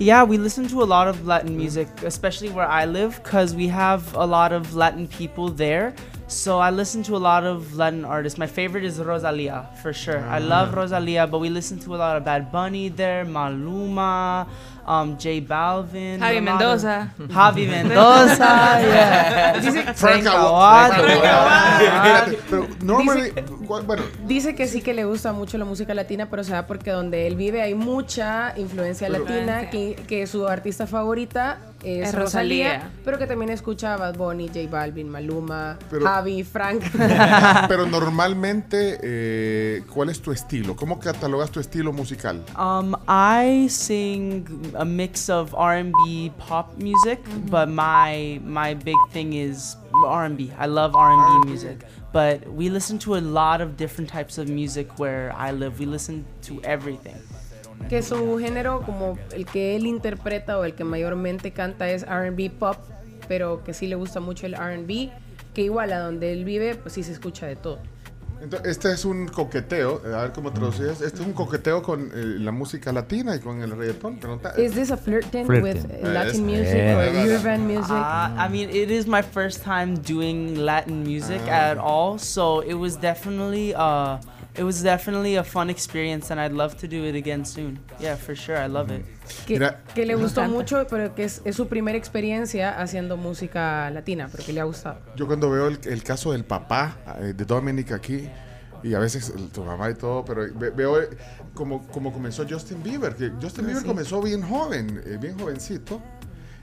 Yeah, 0.00 0.24
we 0.24 0.38
listen 0.38 0.66
to 0.68 0.82
a 0.82 0.88
lot 0.88 1.08
of 1.08 1.26
Latin 1.26 1.54
music, 1.54 1.86
especially 2.04 2.48
where 2.48 2.66
I 2.66 2.86
live, 2.86 3.22
because 3.22 3.54
we 3.54 3.68
have 3.68 4.14
a 4.14 4.24
lot 4.24 4.50
of 4.50 4.74
Latin 4.74 5.06
people 5.06 5.50
there. 5.50 5.94
So 6.26 6.58
I 6.58 6.70
listen 6.70 7.02
to 7.02 7.16
a 7.16 7.20
lot 7.20 7.44
of 7.44 7.76
Latin 7.76 8.06
artists. 8.06 8.38
My 8.38 8.46
favorite 8.46 8.82
is 8.82 8.98
Rosalia, 8.98 9.68
for 9.82 9.92
sure. 9.92 10.20
I 10.20 10.38
love 10.38 10.72
ah. 10.72 10.80
Rosalia, 10.80 11.26
but 11.26 11.40
we 11.40 11.50
listen 11.50 11.78
to 11.80 11.94
a 11.94 11.98
lot 11.98 12.16
of 12.16 12.24
Bad 12.24 12.50
Bunny 12.50 12.88
there, 12.88 13.26
Maluma, 13.26 14.48
um, 14.86 15.16
J 15.16 15.40
Balvin, 15.40 16.20
Javi 16.20 16.40
Mendoza. 16.40 17.08
Javi 17.32 17.66
Mendoza, 17.74 18.80
yeah. 18.82 19.58
Dice, 19.60 19.94
Frank 19.94 20.26
Aguad. 20.26 20.92
Pero 22.50 22.66
normally, 22.82 23.32
bueno, 23.66 24.02
Dice 24.26 24.54
que 24.54 24.66
sí 24.66 24.82
que 24.82 24.94
le 24.94 25.04
gusta 25.04 25.32
mucho 25.32 25.58
la 25.58 25.64
música 25.64 25.94
latina, 25.94 26.28
pero 26.30 26.44
se 26.44 26.52
da 26.52 26.66
porque 26.66 26.90
donde 26.90 27.26
él 27.26 27.36
vive 27.36 27.62
hay 27.62 27.74
mucha 27.74 28.54
influencia 28.56 29.08
Pero- 29.08 29.24
latina, 29.24 29.70
que, 29.70 29.96
que 30.08 30.26
su 30.26 30.46
artista 30.46 30.86
favorita 30.86 31.58
es, 31.84 32.08
Es 32.08 32.14
Rosalía, 32.14 32.74
Rosalía. 32.74 32.90
pero 33.04 33.18
que 33.18 33.26
también 33.26 33.50
escucha 33.50 33.94
a 33.94 33.96
Bad 33.96 34.16
Bunny, 34.16 34.48
J 34.48 34.60
Balvin, 34.70 35.08
Maluma, 35.08 35.78
Pero- 35.90 36.04
Javi, 36.06 36.42
Frank. 36.44 36.82
pero 37.68 37.86
normalmente, 37.90 38.98
eh, 39.02 39.82
¿cuál 39.92 40.10
es 40.10 40.20
tu 40.20 40.32
estilo? 40.32 40.76
¿Cómo 40.76 40.98
catalogas 41.00 41.50
tu 41.50 41.60
estilo 41.60 41.92
musical? 41.92 42.42
Um, 42.58 42.94
I 43.08 43.68
sing 43.68 44.44
a 44.78 44.84
mix 44.84 45.28
of 45.30 45.54
R&B, 45.54 46.32
pop 46.48 46.70
music, 46.78 47.20
but 47.50 47.68
my 47.68 48.40
my 48.44 48.74
big 48.74 48.96
thing 49.12 49.32
is 49.32 49.76
R&B. 50.06 50.50
I 50.58 50.66
love 50.66 50.94
R&B 50.94 51.48
music, 51.48 51.84
but 52.12 52.46
we 52.48 52.68
listen 52.70 52.98
to 53.00 53.16
a 53.16 53.20
lot 53.20 53.60
of 53.60 53.76
different 53.76 54.10
types 54.10 54.38
of 54.38 54.48
music 54.48 54.98
where 54.98 55.32
I 55.36 55.52
live. 55.52 55.78
We 55.78 55.86
listen 55.86 56.24
to 56.42 56.60
everything. 56.62 57.16
Que 57.88 58.02
su 58.02 58.38
género, 58.38 58.82
como 58.82 59.18
el 59.32 59.46
que 59.46 59.76
él 59.76 59.86
interpreta 59.86 60.58
o 60.58 60.64
el 60.64 60.74
que 60.74 60.84
mayormente 60.84 61.50
canta 61.52 61.88
es 61.90 62.04
RB 62.06 62.50
pop, 62.50 62.76
pero 63.28 63.62
que 63.64 63.74
sí 63.74 63.86
le 63.86 63.96
gusta 63.96 64.20
mucho 64.20 64.46
el 64.46 64.54
RB, 64.54 65.10
que 65.54 65.62
igual 65.62 65.92
a 65.92 65.98
donde 66.00 66.32
él 66.32 66.44
vive, 66.44 66.74
pues 66.76 66.94
sí 66.94 67.02
se 67.02 67.12
escucha 67.12 67.46
de 67.46 67.56
todo. 67.56 67.78
Entonces, 68.42 68.70
este 68.70 68.90
es 68.92 69.04
un 69.04 69.28
coqueteo, 69.28 70.00
a 70.14 70.22
ver 70.22 70.32
cómo 70.32 70.50
traducías. 70.50 71.02
Este 71.02 71.20
es 71.20 71.26
un 71.26 71.34
coqueteo 71.34 71.82
con 71.82 72.06
eh, 72.06 72.12
la 72.38 72.50
música 72.52 72.90
latina 72.90 73.36
y 73.36 73.38
con 73.40 73.60
el 73.60 73.70
reggaetón. 73.70 74.18
Is 74.56 74.72
this 74.72 74.90
a 74.90 74.96
flirting, 74.96 75.44
Flirting. 75.44 75.62
with 75.62 75.84
uh, 75.84 76.06
Ah, 76.06 76.08
Latin 76.24 76.46
music 76.46 76.74
Eh. 76.74 76.94
or 76.96 77.26
European 77.28 77.66
music? 77.66 77.90
Uh, 77.90 78.30
I 78.38 78.48
mean, 78.50 78.70
it 78.70 78.90
is 78.90 79.06
my 79.06 79.20
first 79.20 79.62
time 79.62 79.94
doing 79.96 80.56
Latin 80.64 81.02
music 81.02 81.42
Ah. 81.48 81.72
at 81.72 81.76
all, 81.78 82.18
so 82.18 82.62
it 82.62 82.72
was 82.78 82.96
definitely 82.96 83.74
uh, 83.74 84.16
it 84.56 84.62
was 84.64 84.82
definitely 84.82 85.36
a 85.36 85.44
fun 85.44 85.70
experience, 85.70 86.30
and 86.30 86.40
I'd 86.40 86.52
love 86.52 86.74
to 86.76 86.86
do 86.88 87.04
it 87.04 87.14
again 87.14 87.44
soon. 87.44 87.78
Yeah, 88.00 88.16
for 88.16 88.34
sure, 88.36 88.56
I 88.56 88.68
love 88.68 88.90
it. 88.90 89.04
que, 89.46 89.58
que 89.94 90.04
le 90.06 90.14
gustó 90.16 90.44
mucho, 90.48 90.86
pero 90.88 91.14
que 91.14 91.24
es, 91.24 91.40
es 91.44 91.56
su 91.56 91.66
primera 91.68 91.96
experiencia 91.96 92.80
haciendo 92.80 93.16
música 93.16 93.90
latina, 93.90 94.28
pero 94.30 94.44
que 94.44 94.52
le 94.52 94.60
ha 94.60 94.64
gustado. 94.64 94.98
Yo 95.16 95.26
cuando 95.26 95.50
veo 95.50 95.68
el, 95.68 95.78
el 95.84 96.02
caso 96.02 96.32
del 96.32 96.44
papá 96.44 96.96
eh, 97.20 97.32
de 97.36 97.44
Dominic 97.44 97.92
aquí, 97.92 98.28
y 98.82 98.94
a 98.94 98.98
veces 98.98 99.32
tu 99.52 99.62
mamá 99.62 99.90
y 99.90 99.94
todo, 99.94 100.24
pero 100.24 100.46
ve- 100.54 100.70
veo 100.70 101.00
eh, 101.02 101.08
como, 101.54 101.86
como 101.88 102.12
comenzó 102.12 102.46
Justin 102.48 102.82
Bieber, 102.82 103.14
que 103.14 103.30
Justin 103.40 103.66
Bieber 103.66 103.84
comenzó 103.84 104.20
bien 104.22 104.42
joven, 104.42 105.02
eh, 105.06 105.18
bien 105.20 105.38
jovencito. 105.38 106.00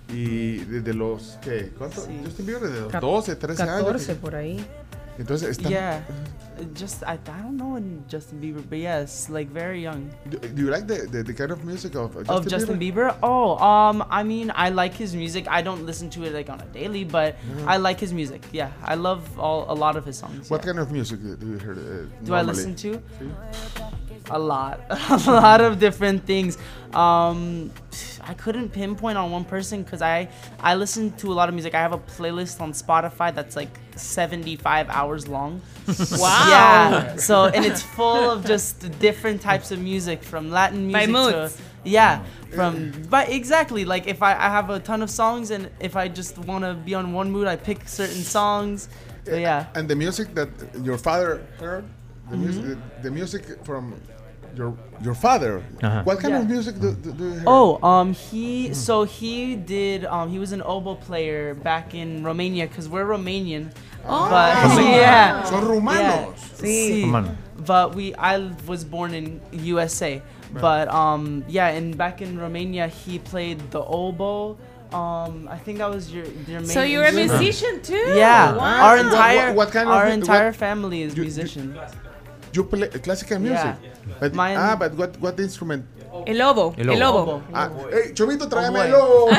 Y 0.09 0.59
desde 0.59 0.93
los, 0.93 1.38
¿qué? 1.41 1.74
¿Cuánto? 1.77 2.01
Justin 2.24 2.45
Bieber 2.45 2.64
desde 2.69 2.82
los 2.82 2.91
Ca- 2.91 2.99
12, 3.01 3.35
13 3.35 3.64
años. 3.64 3.75
14 3.82 4.16
por 4.16 4.35
ahí. 4.35 4.66
Entonces 5.18 5.58
está... 5.58 5.70
Yeah, 5.70 6.02
just 6.74 7.04
I, 7.04 7.14
I 7.14 7.42
don't 7.42 7.58
know 7.58 7.74
when 7.74 8.04
Justin 8.08 8.40
Bieber, 8.40 8.64
but 8.68 8.80
yes, 8.80 9.30
like 9.30 9.48
very 9.50 9.82
young. 9.82 10.10
Do, 10.30 10.38
do 10.38 10.64
you 10.64 10.70
like 10.70 10.88
the, 10.88 11.08
the, 11.10 11.24
the 11.24 11.34
kind 11.34 11.52
of 11.52 11.64
music 11.66 11.96
of 11.96 12.14
Justin, 12.16 12.36
of 12.36 12.48
Justin 12.48 12.80
Bieber? 12.80 13.16
Oh, 13.22 13.58
um, 13.58 14.04
I 14.10 14.24
mean, 14.24 14.52
I 14.56 14.70
like 14.70 14.94
his 14.94 15.16
music. 15.16 15.48
I 15.50 15.62
don't 15.62 15.86
listen 15.86 16.10
to 16.12 16.24
it 16.24 16.34
like 16.34 16.50
on 16.50 16.60
a 16.62 16.66
daily, 16.66 17.04
but 17.04 17.36
Mhm. 17.48 17.68
I 17.68 17.78
like 17.78 18.00
his 18.00 18.14
music. 18.14 18.42
Yeah, 18.52 18.72
I 18.84 18.96
love 18.96 19.22
all 19.40 19.66
a 19.70 19.74
lot 19.76 19.96
of 19.98 20.06
his 20.06 20.18
songs. 20.18 20.50
What 20.50 20.62
yeah. 20.62 20.68
kind 20.68 20.80
of 20.80 20.92
music 20.92 21.20
do 21.22 21.46
you 21.48 21.58
hear? 21.58 21.74
Uh, 21.74 22.26
Do 22.26 22.34
I 22.34 22.42
listen 22.42 22.76
to? 22.76 23.02
Sí. 23.20 23.32
A 24.30 24.38
lot, 24.40 24.82
a 24.90 25.18
lot 25.32 25.62
of 25.62 25.80
different 25.80 26.26
things. 26.26 26.58
Um, 26.94 27.72
I 28.22 28.34
couldn't 28.34 28.70
pinpoint 28.70 29.18
on 29.18 29.32
one 29.32 29.46
person 29.46 29.84
because 29.84 30.02
I 30.02 30.28
I 30.60 30.76
listen 30.76 31.12
to 31.18 31.32
a 31.32 31.36
lot 31.36 31.48
of 31.50 31.56
music. 31.56 31.74
I 31.76 31.80
have 31.80 31.94
a 31.94 31.98
playlist 31.98 32.60
on 32.62 32.74
Spotify 32.74 33.34
that's 33.34 33.56
like 33.56 33.80
75 33.96 34.90
hours 34.90 35.28
long. 35.28 35.62
Wow. 36.12 36.48
Yeah. 36.50 37.16
So 37.18 37.46
and 37.46 37.66
it's 37.66 37.82
full 37.82 38.30
of 38.30 38.46
just 38.46 39.00
different 39.00 39.42
types 39.42 39.72
of 39.72 39.80
music 39.80 40.24
from 40.24 40.52
Latin 40.52 40.92
By 40.92 41.06
music 41.06 41.34
to 41.34 41.40
moods. 41.42 41.62
yeah 41.84 42.24
from 42.54 42.92
but 43.10 43.30
exactly 43.30 43.86
like 43.86 44.08
if 44.08 44.22
I, 44.22 44.32
I 44.34 44.50
have 44.50 44.70
a 44.70 44.80
ton 44.80 45.02
of 45.02 45.10
songs 45.10 45.52
and 45.52 45.70
if 45.80 45.96
I 45.96 46.08
just 46.08 46.38
want 46.40 46.64
to 46.66 46.74
be 46.74 46.94
on 46.96 47.14
one 47.14 47.32
mood 47.32 47.48
I 47.48 47.56
pick 47.56 47.88
certain 47.88 48.24
songs. 48.24 48.90
So 49.26 49.36
yeah. 49.36 49.68
And 49.76 49.88
the 49.90 49.96
music 49.96 50.34
that 50.36 50.50
your 50.84 50.98
father 50.98 51.46
heard, 51.60 51.86
the, 52.30 52.35
Mhm. 52.35 52.39
music, 52.39 52.64
the, 52.65 52.77
the 53.03 53.11
music 53.11 53.43
from 53.65 53.95
your 54.56 54.73
your 55.03 55.14
father. 55.14 55.61
Uh-huh. 55.83 56.01
What 56.03 56.19
kind 56.19 56.33
Yeah. 56.33 56.41
of 56.41 56.49
music 56.49 56.80
do, 56.80 56.93
do, 56.93 57.11
do 57.14 57.23
you 57.25 57.31
hear? 57.33 57.43
Oh, 57.45 57.77
um, 57.85 58.14
he 58.14 58.73
so 58.73 59.03
he 59.03 59.56
did 59.56 60.06
um 60.06 60.30
he 60.30 60.39
was 60.39 60.51
an 60.51 60.61
oboe 60.65 60.95
player 60.95 61.53
back 61.53 61.93
in 61.93 62.23
Romania 62.23 62.65
because 62.67 62.89
we're 62.89 63.06
Romanian. 63.06 63.69
Oh. 64.07 64.30
But 64.30 64.56
Romania. 64.64 64.97
yeah, 64.97 65.43
Son 65.43 65.64
rumanos. 65.64 66.33
Yeah. 66.59 66.61
Sí. 66.61 67.03
Rumano. 67.06 67.35
But 67.65 67.95
we 67.95 68.15
I 68.15 68.49
was 68.65 68.83
born 68.83 69.14
in 69.14 69.41
USA. 69.51 70.22
But 70.53 70.88
um 70.89 71.43
yeah, 71.47 71.67
and 71.77 71.95
back 71.97 72.22
in 72.22 72.39
Romania 72.39 72.88
he 72.88 73.19
played 73.19 73.59
the 73.72 73.83
oboe. 73.83 74.57
Um, 74.93 75.49
I 75.51 75.57
think 75.57 75.81
I 75.81 75.89
was 75.89 76.09
your 76.15 76.23
your 76.47 76.61
main. 76.61 76.69
So 76.77 76.81
you're 76.81 77.03
a 77.03 77.11
musician 77.11 77.81
too? 77.83 78.06
Yeah, 78.15 78.56
Wow. 78.56 78.88
our 78.88 78.95
What- 78.97 79.06
entire 79.06 79.47
what- 79.47 79.56
what 79.67 79.69
kind 79.75 79.89
of 79.89 79.95
our 79.95 80.06
mu- 80.07 80.14
entire 80.23 80.45
what- 80.56 80.56
family 80.56 81.01
is 81.03 81.11
musician. 81.17 81.75
You 81.75 81.81
play 82.64 82.88
classical 82.90 83.40
music. 83.40 83.76
Yeah. 83.82 84.19
But, 84.19 84.34
Mine- 84.34 84.58
ah, 84.58 84.76
but 84.76 84.93
what 84.95 85.19
what 85.19 85.40
instrument? 85.40 85.85
El 86.26 86.38
lobo. 86.40 86.74
El 86.78 86.90
El 86.90 87.00
lobo. 87.00 87.20
lobo. 87.20 87.42
Ah, 87.54 87.70
hey, 87.92 88.12
Chomito, 88.14 88.48
tráeme 88.50 88.82
el 88.86 88.92
bueno. 88.92 88.98
lobo. 88.98 89.30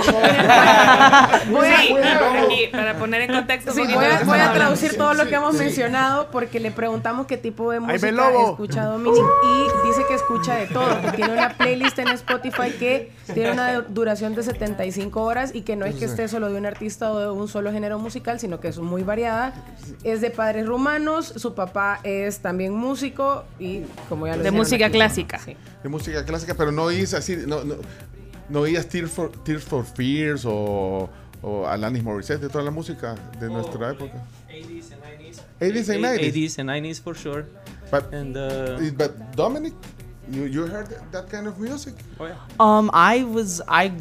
Sí, 1.62 1.94
aquí, 2.44 2.66
para 2.72 2.94
poner 2.98 3.22
en 3.22 3.32
contexto. 3.32 3.72
Sí, 3.72 3.82
voy 3.92 4.04
a, 4.04 4.22
voy 4.24 4.38
traducir 4.54 4.96
todo 4.96 5.14
lo 5.14 5.26
que 5.26 5.34
hemos 5.34 5.56
Sí. 5.56 5.64
mencionado 5.64 6.28
porque 6.30 6.60
le 6.60 6.70
preguntamos 6.70 7.26
qué 7.26 7.36
tipo 7.36 7.70
de 7.70 7.80
música 7.80 8.10
lobo. 8.12 8.50
escucha 8.50 8.84
Dominic 8.84 9.22
y 9.44 9.86
dice 9.88 10.02
que 10.08 10.14
escucha 10.14 10.54
de 10.54 10.66
todo, 10.66 11.00
que 11.00 11.12
tiene 11.12 11.32
una 11.32 11.50
playlist 11.56 11.98
en 11.98 12.08
Spotify 12.08 12.70
que 12.78 13.12
tiene 13.32 13.52
una 13.52 13.80
duración 13.80 14.34
de 14.34 14.42
75 14.42 15.22
horas 15.22 15.54
y 15.54 15.62
que 15.62 15.76
no 15.76 15.86
es 15.86 15.96
que 15.96 16.04
esté 16.04 16.28
solo 16.28 16.50
de 16.50 16.58
un 16.58 16.66
artista 16.66 17.12
o 17.12 17.18
de 17.18 17.30
un 17.30 17.48
solo 17.48 17.72
género 17.72 17.98
musical, 17.98 18.38
sino 18.40 18.60
que 18.60 18.68
es 18.68 18.78
muy 18.78 19.02
variada. 19.02 19.52
Es 20.04 20.20
de 20.20 20.30
padres 20.30 20.66
rumanos, 20.66 21.26
su 21.36 21.54
papá 21.54 22.00
es 22.02 22.40
también 22.40 22.72
músico 22.74 23.44
y 23.58 23.82
como 24.08 24.26
ya 24.26 24.36
lo 24.36 24.42
De 24.42 24.50
música 24.50 24.86
aquí, 24.86 24.94
clásica. 24.94 25.38
sí. 25.38 25.56
De 25.82 25.88
música 25.88 26.24
clásica, 26.24 26.54
pero 26.54 26.72
no 26.72 26.84
oís 26.84 27.14
así, 27.14 27.36
no, 27.36 27.64
no, 27.64 27.76
no 28.48 28.60
oías 28.60 28.86
Tears 28.86 29.10
for, 29.10 29.30
Tears 29.44 29.62
for 29.62 29.84
Fears 29.84 30.44
o, 30.44 31.08
o 31.42 31.66
Alanis 31.66 32.02
Morissette, 32.02 32.42
de 32.42 32.48
toda 32.48 32.64
la 32.64 32.70
música 32.70 33.14
de 33.38 33.48
nuestra 33.48 33.90
época. 33.90 34.22
80s 34.48 34.92
and 34.92 35.02
90s. 35.02 35.40
80s 35.60 35.88
and 35.94 36.04
90s. 36.04 36.34
80s 36.34 36.58
and 36.58 36.70
90s 36.70 37.00
for 37.00 37.14
sure. 37.14 37.46
But, 37.90 38.12
and 38.12 38.36
uh, 38.36 38.78
but 38.96 39.36
Dominic, 39.36 39.72
you, 40.30 40.44
you 40.44 40.66
heard 40.66 40.88
that, 40.88 41.12
that 41.12 41.30
kind 41.30 41.46
of 41.46 41.58
music? 41.58 41.94
oh 42.20 42.26
yeah. 42.26 42.34
Um, 42.60 42.90
I 42.92 43.24
was 43.24 43.62
I 43.68 43.92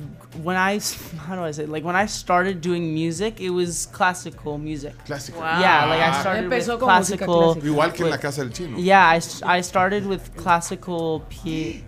when 0.44 0.56
I 0.58 0.76
s- 0.78 0.98
how 1.28 1.36
do 1.36 1.44
I 1.44 1.52
say 1.52 1.64
it? 1.64 1.70
like 1.70 1.84
when 1.86 1.96
I 1.96 2.06
started 2.08 2.62
doing 2.62 2.94
music, 2.94 3.40
it 3.40 3.50
was 3.52 3.88
classical 3.92 4.58
music. 4.58 4.94
Classical. 5.06 5.42
Yeah, 5.42 5.86
like 5.86 6.02
I 6.02 6.20
started 6.20 6.44
Empezó 6.46 6.74
with 6.74 6.80
con 6.80 6.90
música 6.90 7.26
classical. 7.26 7.54
clásica. 7.56 7.66
Igual 7.68 7.94
que 7.94 8.04
en 8.04 8.10
la 8.10 8.16
with- 8.18 8.22
casa 8.22 8.42
del 8.44 8.52
chino. 8.54 8.78
Yeah, 8.78 9.08
I, 9.14 9.18
s- 9.18 9.42
I 9.44 9.62
started 9.62 10.06
with 10.06 10.22
classical 10.36 11.22
pi- 11.30 11.84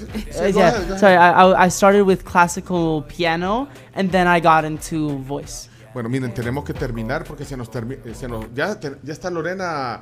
Uh, 0.00 0.46
yeah, 0.46 0.96
sorry, 0.96 1.14
I, 1.16 1.66
I 1.66 1.68
started 1.68 2.04
with 2.06 2.24
classical 2.24 3.02
piano 3.02 3.68
and 3.94 4.10
then 4.10 4.26
I 4.26 4.40
got 4.40 4.64
into 4.64 5.18
voice. 5.18 5.68
Bueno, 5.92 6.08
miren, 6.08 6.32
tenemos 6.32 6.64
que 6.64 6.72
terminar 6.72 7.24
porque 7.24 7.44
se 7.44 7.54
nos 7.56 7.70
termina, 7.70 8.00
se 8.14 8.26
nos, 8.26 8.46
ya, 8.54 8.78
te- 8.80 8.96
ya 9.02 9.12
está 9.12 9.28
Lorena. 9.28 10.00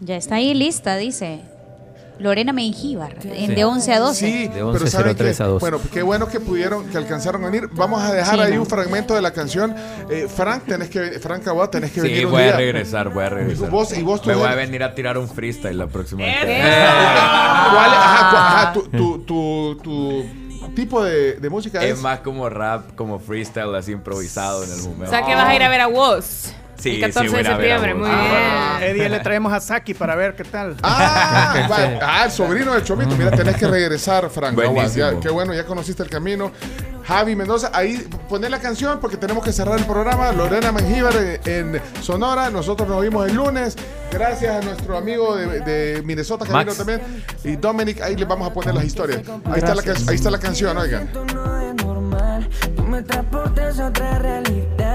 Ya 0.00 0.16
está 0.16 0.34
ahí 0.34 0.52
lista, 0.52 0.96
dice. 0.96 1.44
Lorena 2.18 2.52
Mengíbar, 2.52 3.16
en 3.24 3.54
de 3.54 3.64
11 3.64 3.92
a 3.94 3.98
12. 4.00 4.26
Sí, 4.26 4.42
De 4.48 4.54
pero 4.54 4.72
11.03 4.74 4.86
saben 4.88 5.16
que, 5.16 5.42
a 5.42 5.46
12. 5.46 5.60
bueno, 5.60 5.80
qué 5.92 6.02
bueno 6.02 6.28
que 6.28 6.40
pudieron, 6.40 6.88
que 6.88 6.96
alcanzaron 6.98 7.44
a 7.44 7.50
venir. 7.50 7.68
Vamos 7.72 8.02
a 8.02 8.12
dejar 8.12 8.34
Sí, 8.34 8.40
ahí 8.40 8.54
no. 8.54 8.62
un 8.62 8.66
fragmento 8.66 9.14
de 9.14 9.22
la 9.22 9.32
canción. 9.32 9.74
Eh, 10.10 10.26
Frank, 10.34 10.64
tenés 10.66 10.88
que, 10.90 11.18
Frank 11.20 11.46
Abad, 11.46 11.68
tenés 11.70 11.92
que 11.92 12.00
Sí, 12.00 12.08
venir 12.08 12.26
un 12.26 12.32
voy 12.32 12.42
día. 12.42 12.54
a 12.54 12.56
regresar, 12.56 13.08
voy 13.10 13.24
a 13.24 13.28
regresar. 13.28 13.70
Vos- 13.70 13.96
y 13.96 14.02
vos 14.02 14.20
tú 14.22 14.28
Me 14.30 14.34
voy 14.34 14.46
a 14.48 14.54
venir 14.54 14.82
a 14.82 14.94
tirar 14.94 15.16
un 15.18 15.28
freestyle 15.28 15.78
la 15.78 15.86
próxima 15.86 16.24
vez. 16.24 16.36
¿Cuál, 16.42 17.90
ajá, 17.90 18.30
ajá, 18.30 18.72
tu, 18.72 18.82
tu, 18.88 19.18
tu, 19.24 19.76
tu 19.82 20.24
tipo 20.74 21.02
de, 21.04 21.34
de 21.34 21.50
música 21.50 21.82
es? 21.84 21.94
Es 21.94 22.00
más 22.00 22.20
como 22.20 22.48
rap, 22.48 22.94
como 22.96 23.18
freestyle, 23.18 23.74
así 23.74 23.92
improvisado 23.92 24.64
en 24.64 24.72
el 24.72 24.80
O 24.80 24.84
momento. 24.84 25.10
sea 25.10 25.24
que 25.24 25.34
vas 25.34 25.48
a 25.48 25.54
ir 25.54 25.62
a 25.62 25.68
ver 25.68 25.80
a 25.82 25.88
Woz. 25.88 26.52
Sí, 26.78 26.90
el 26.96 27.00
14 27.12 27.28
sí, 27.28 27.34
voy 27.34 27.42
de 27.42 27.48
septiembre, 27.50 27.94
muy 27.94 28.08
Ah, 28.10 28.76
bien. 28.80 28.90
Eddie 28.90 29.08
le 29.08 29.20
traemos 29.20 29.52
a 29.52 29.60
Saki 29.60 29.94
para 29.94 30.14
ver 30.14 30.34
qué 30.36 30.44
tal. 30.44 30.76
Ah, 30.82 31.66
va- 31.70 31.98
ah, 32.02 32.24
el 32.26 32.30
sobrino 32.30 32.72
de 32.74 32.82
Chomito. 32.84 33.16
Mira, 33.16 33.30
tenés 33.32 33.56
que 33.56 33.66
regresar. 33.66 34.30
Aguas, 34.64 34.94
ya, 34.94 35.18
qué 35.20 35.28
bueno, 35.28 35.52
ya 35.54 35.64
conociste 35.64 36.02
el 36.02 36.10
camino. 36.10 36.52
Javi 37.06 37.34
Mendoza, 37.34 37.70
ahí 37.72 38.06
poné 38.28 38.50
la 38.50 38.60
canción 38.60 39.00
porque 39.00 39.16
tenemos 39.16 39.42
que 39.42 39.50
cerrar 39.52 39.78
el 39.78 39.86
programa. 39.86 40.30
Lorena 40.30 40.70
Mengíbar 40.72 41.14
eh, 41.16 41.40
en 41.46 41.80
Sonora. 42.02 42.50
Nosotros 42.50 42.86
nos 42.86 43.00
vimos 43.02 43.26
el 43.28 43.34
lunes. 43.34 43.76
Gracias 44.12 44.56
a 44.56 44.60
nuestro 44.64 44.96
amigo 44.98 45.34
de, 45.34 45.60
de 45.60 46.02
Minnesota, 46.02 46.44
Camino 46.44 46.66
Max. 46.66 46.76
también. 46.76 47.00
Y 47.44 47.56
Dominic, 47.56 48.02
ahí 48.02 48.14
les 48.14 48.28
vamos 48.28 48.50
a 48.50 48.52
poner 48.52 48.74
las 48.74 48.84
historias. 48.84 49.22
Ahí 49.46 49.58
está, 49.58 49.74
la, 49.74 49.82
ahí 50.08 50.14
está 50.14 50.30
la 50.30 50.38
canción, 50.38 50.76
oigan. 50.76 51.08
normal. 51.76 52.46
Tú 52.76 52.82
me 52.82 53.02
transportas 53.02 53.80
a 53.80 53.86
otra 53.88 54.18
realidad. 54.18 54.87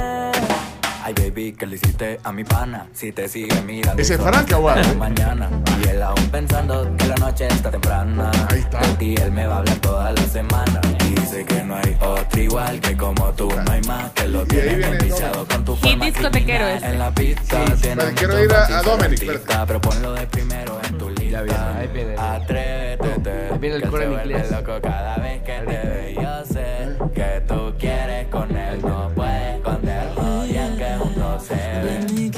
Ay, 1.06 1.14
baby, 1.16 1.52
que 1.52 1.66
le 1.66 1.76
hiciste 1.76 2.20
a 2.24 2.32
mi 2.32 2.46
pana? 2.46 2.88
Si 2.94 3.12
te 3.12 3.28
sigue 3.28 3.62
mirando. 3.64 4.02
Ese 4.02 4.14
y 4.14 4.16
es 4.16 4.22
Frank 4.22 4.52
Aguad, 4.54 4.78
hasta 4.80 4.94
¿eh? 4.94 4.96
Mañana. 4.96 5.50
Y 5.84 5.90
él 5.90 6.02
aún 6.02 6.30
pensando 6.30 6.90
que 6.98 7.08
la 7.08 7.16
noche 7.16 7.48
está 7.48 7.70
temprana. 7.72 8.32
Ahí 8.50 8.60
está. 8.60 8.80
Ti 8.98 9.16
él 9.16 9.32
me 9.34 9.46
va 9.46 9.56
a 9.56 9.58
hablar 9.60 9.78
toda 9.80 10.12
la 10.14 10.22
semana. 10.24 10.80
Y 11.06 11.16
dice 11.16 11.44
que 11.44 11.62
no 11.64 11.76
hay 11.76 11.98
otro 12.00 12.42
igual 12.42 12.80
que 12.80 12.96
como 12.96 13.32
tú. 13.34 13.50
No 13.66 13.72
hay 13.72 13.82
más 13.82 14.12
que 14.12 14.28
lo 14.30 14.46
tiene 14.46 14.76
viene 14.76 14.88
enviciado 14.98 15.46
con 15.46 15.66
tu 15.66 15.76
forma 15.76 16.06
discotequero 16.06 16.66
criminal. 16.66 16.76
este. 16.78 16.88
En 16.90 17.00
la 17.00 17.12
pista 17.12 17.58
tiene 17.66 17.74
Espera, 17.74 18.06
un 18.08 18.16
quiero 18.16 18.44
ir 18.44 18.54
a- 18.54 18.80
a 18.80 18.82
Dominic, 18.82 19.42
Pero 19.68 19.82
ponlo 19.82 20.14
de 20.14 20.28
primero 20.28 20.80
en 20.88 20.98
tu 20.98 21.10
lista. 21.10 21.24
Ya 21.40 21.42
viene, 21.42 21.60
ahí 21.80 21.88
viene. 21.94 22.16
Atrévete. 22.18 23.32
Ahí 23.52 23.58
viene 23.60 23.76
el 23.76 23.90
coro 23.90 24.04
en 24.04 24.12
inglés. 24.14 24.52
loco 24.52 24.80
cada 24.82 25.18
vez 25.18 25.42
que 25.44 25.52
te 25.60 25.66
ve. 25.66 26.16
Yo 26.22 26.46
sé 26.46 26.96
que 27.14 27.42
tú 27.48 27.63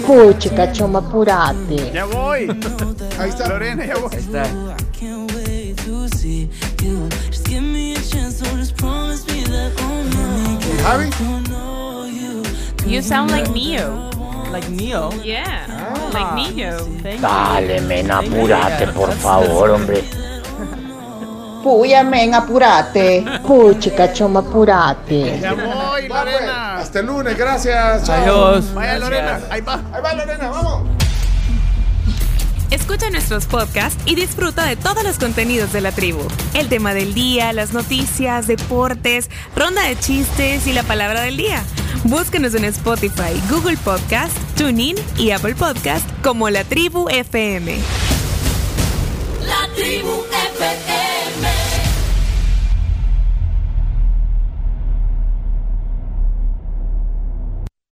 ven. 0.08 0.34
Puchica, 0.34 0.72
choma, 0.72 1.00
apurate. 1.00 1.92
Ya 1.94 2.06
voy. 2.06 2.48
Ahí 3.20 3.30
está. 3.30 3.48
Lorena, 3.50 3.86
ya 3.86 3.96
voy. 3.98 4.10
Ahí 4.14 4.20
está. 4.20 4.44
Can't 5.00 5.32
wait 5.34 5.76
to 5.86 6.08
see 6.18 6.50
you. 6.82 7.08
Just 7.30 7.48
give 7.48 7.62
me 7.62 7.94
a 7.94 8.02
chance, 8.02 8.38
so 8.40 8.46
just 8.58 8.76
promise 8.78 9.26
me 9.28 9.44
that 9.44 9.72
¿Y 9.78 10.84
Javi? 10.84 11.10
no, 11.50 12.06
you. 12.06 12.44
You 12.86 13.02
sound 13.02 13.32
like 13.32 13.50
Neo. 13.52 14.10
Like 14.52 14.70
Neo. 14.70 15.12
Yeah, 15.24 15.66
like 16.14 16.34
Neo. 16.36 16.78
Thank 17.02 17.20
you. 17.20 17.28
Dale, 17.28 17.82
men, 17.82 18.10
apurate, 18.12 18.88
por 18.94 19.12
favor, 19.14 19.72
hombre. 19.72 20.04
Puya, 21.66 22.04
men, 22.04 22.32
apurate. 22.36 23.26
Puchica, 23.42 24.14
choma, 24.14 24.42
apurate. 24.42 25.40
Ya 25.42 25.54
voy, 25.54 26.08
Va, 26.08 26.22
pues. 26.22 26.34
Lorena. 26.36 26.78
Hasta 26.78 27.00
el 27.00 27.08
lunes, 27.08 27.36
gracias. 27.36 28.04
chao. 28.04 28.22
Adiós. 28.22 28.72
Vaya, 28.76 29.00
Lorena. 29.00 29.40
Ahí 29.50 29.62
va. 29.62 29.82
Ahí 29.92 30.00
va, 30.00 30.14
Lorena, 30.14 30.50
vamos. 30.52 30.84
Escucha 32.70 33.10
nuestros 33.10 33.48
podcasts 33.48 34.00
y 34.06 34.14
disfruta 34.14 34.64
de 34.66 34.76
todos 34.76 35.04
los 35.04 35.18
contenidos 35.18 35.74
de 35.74 35.82
la 35.82 35.92
tribu. 35.92 36.22
El 36.54 36.70
tema 36.70 36.94
del 36.94 37.16
día, 37.16 37.52
las 37.52 37.74
noticias, 37.74 38.46
deportes, 38.46 39.32
ronda 39.56 39.82
de 39.88 39.98
chistes 39.98 40.68
y 40.68 40.74
la 40.74 40.84
palabra 40.84 41.22
del 41.22 41.36
día. 41.36 41.64
Búscanos 42.04 42.54
en 42.54 42.66
Spotify, 42.66 43.42
Google 43.50 43.78
Podcast, 43.78 44.38
TuneIn 44.56 44.98
y 45.18 45.32
Apple 45.32 45.56
Podcast 45.56 46.08
como 46.24 46.52
La 46.52 46.64
Tribu 46.64 47.10
FM. 47.10 47.76
La 49.48 49.68
tribu 49.76 50.12
FM. 50.32 51.05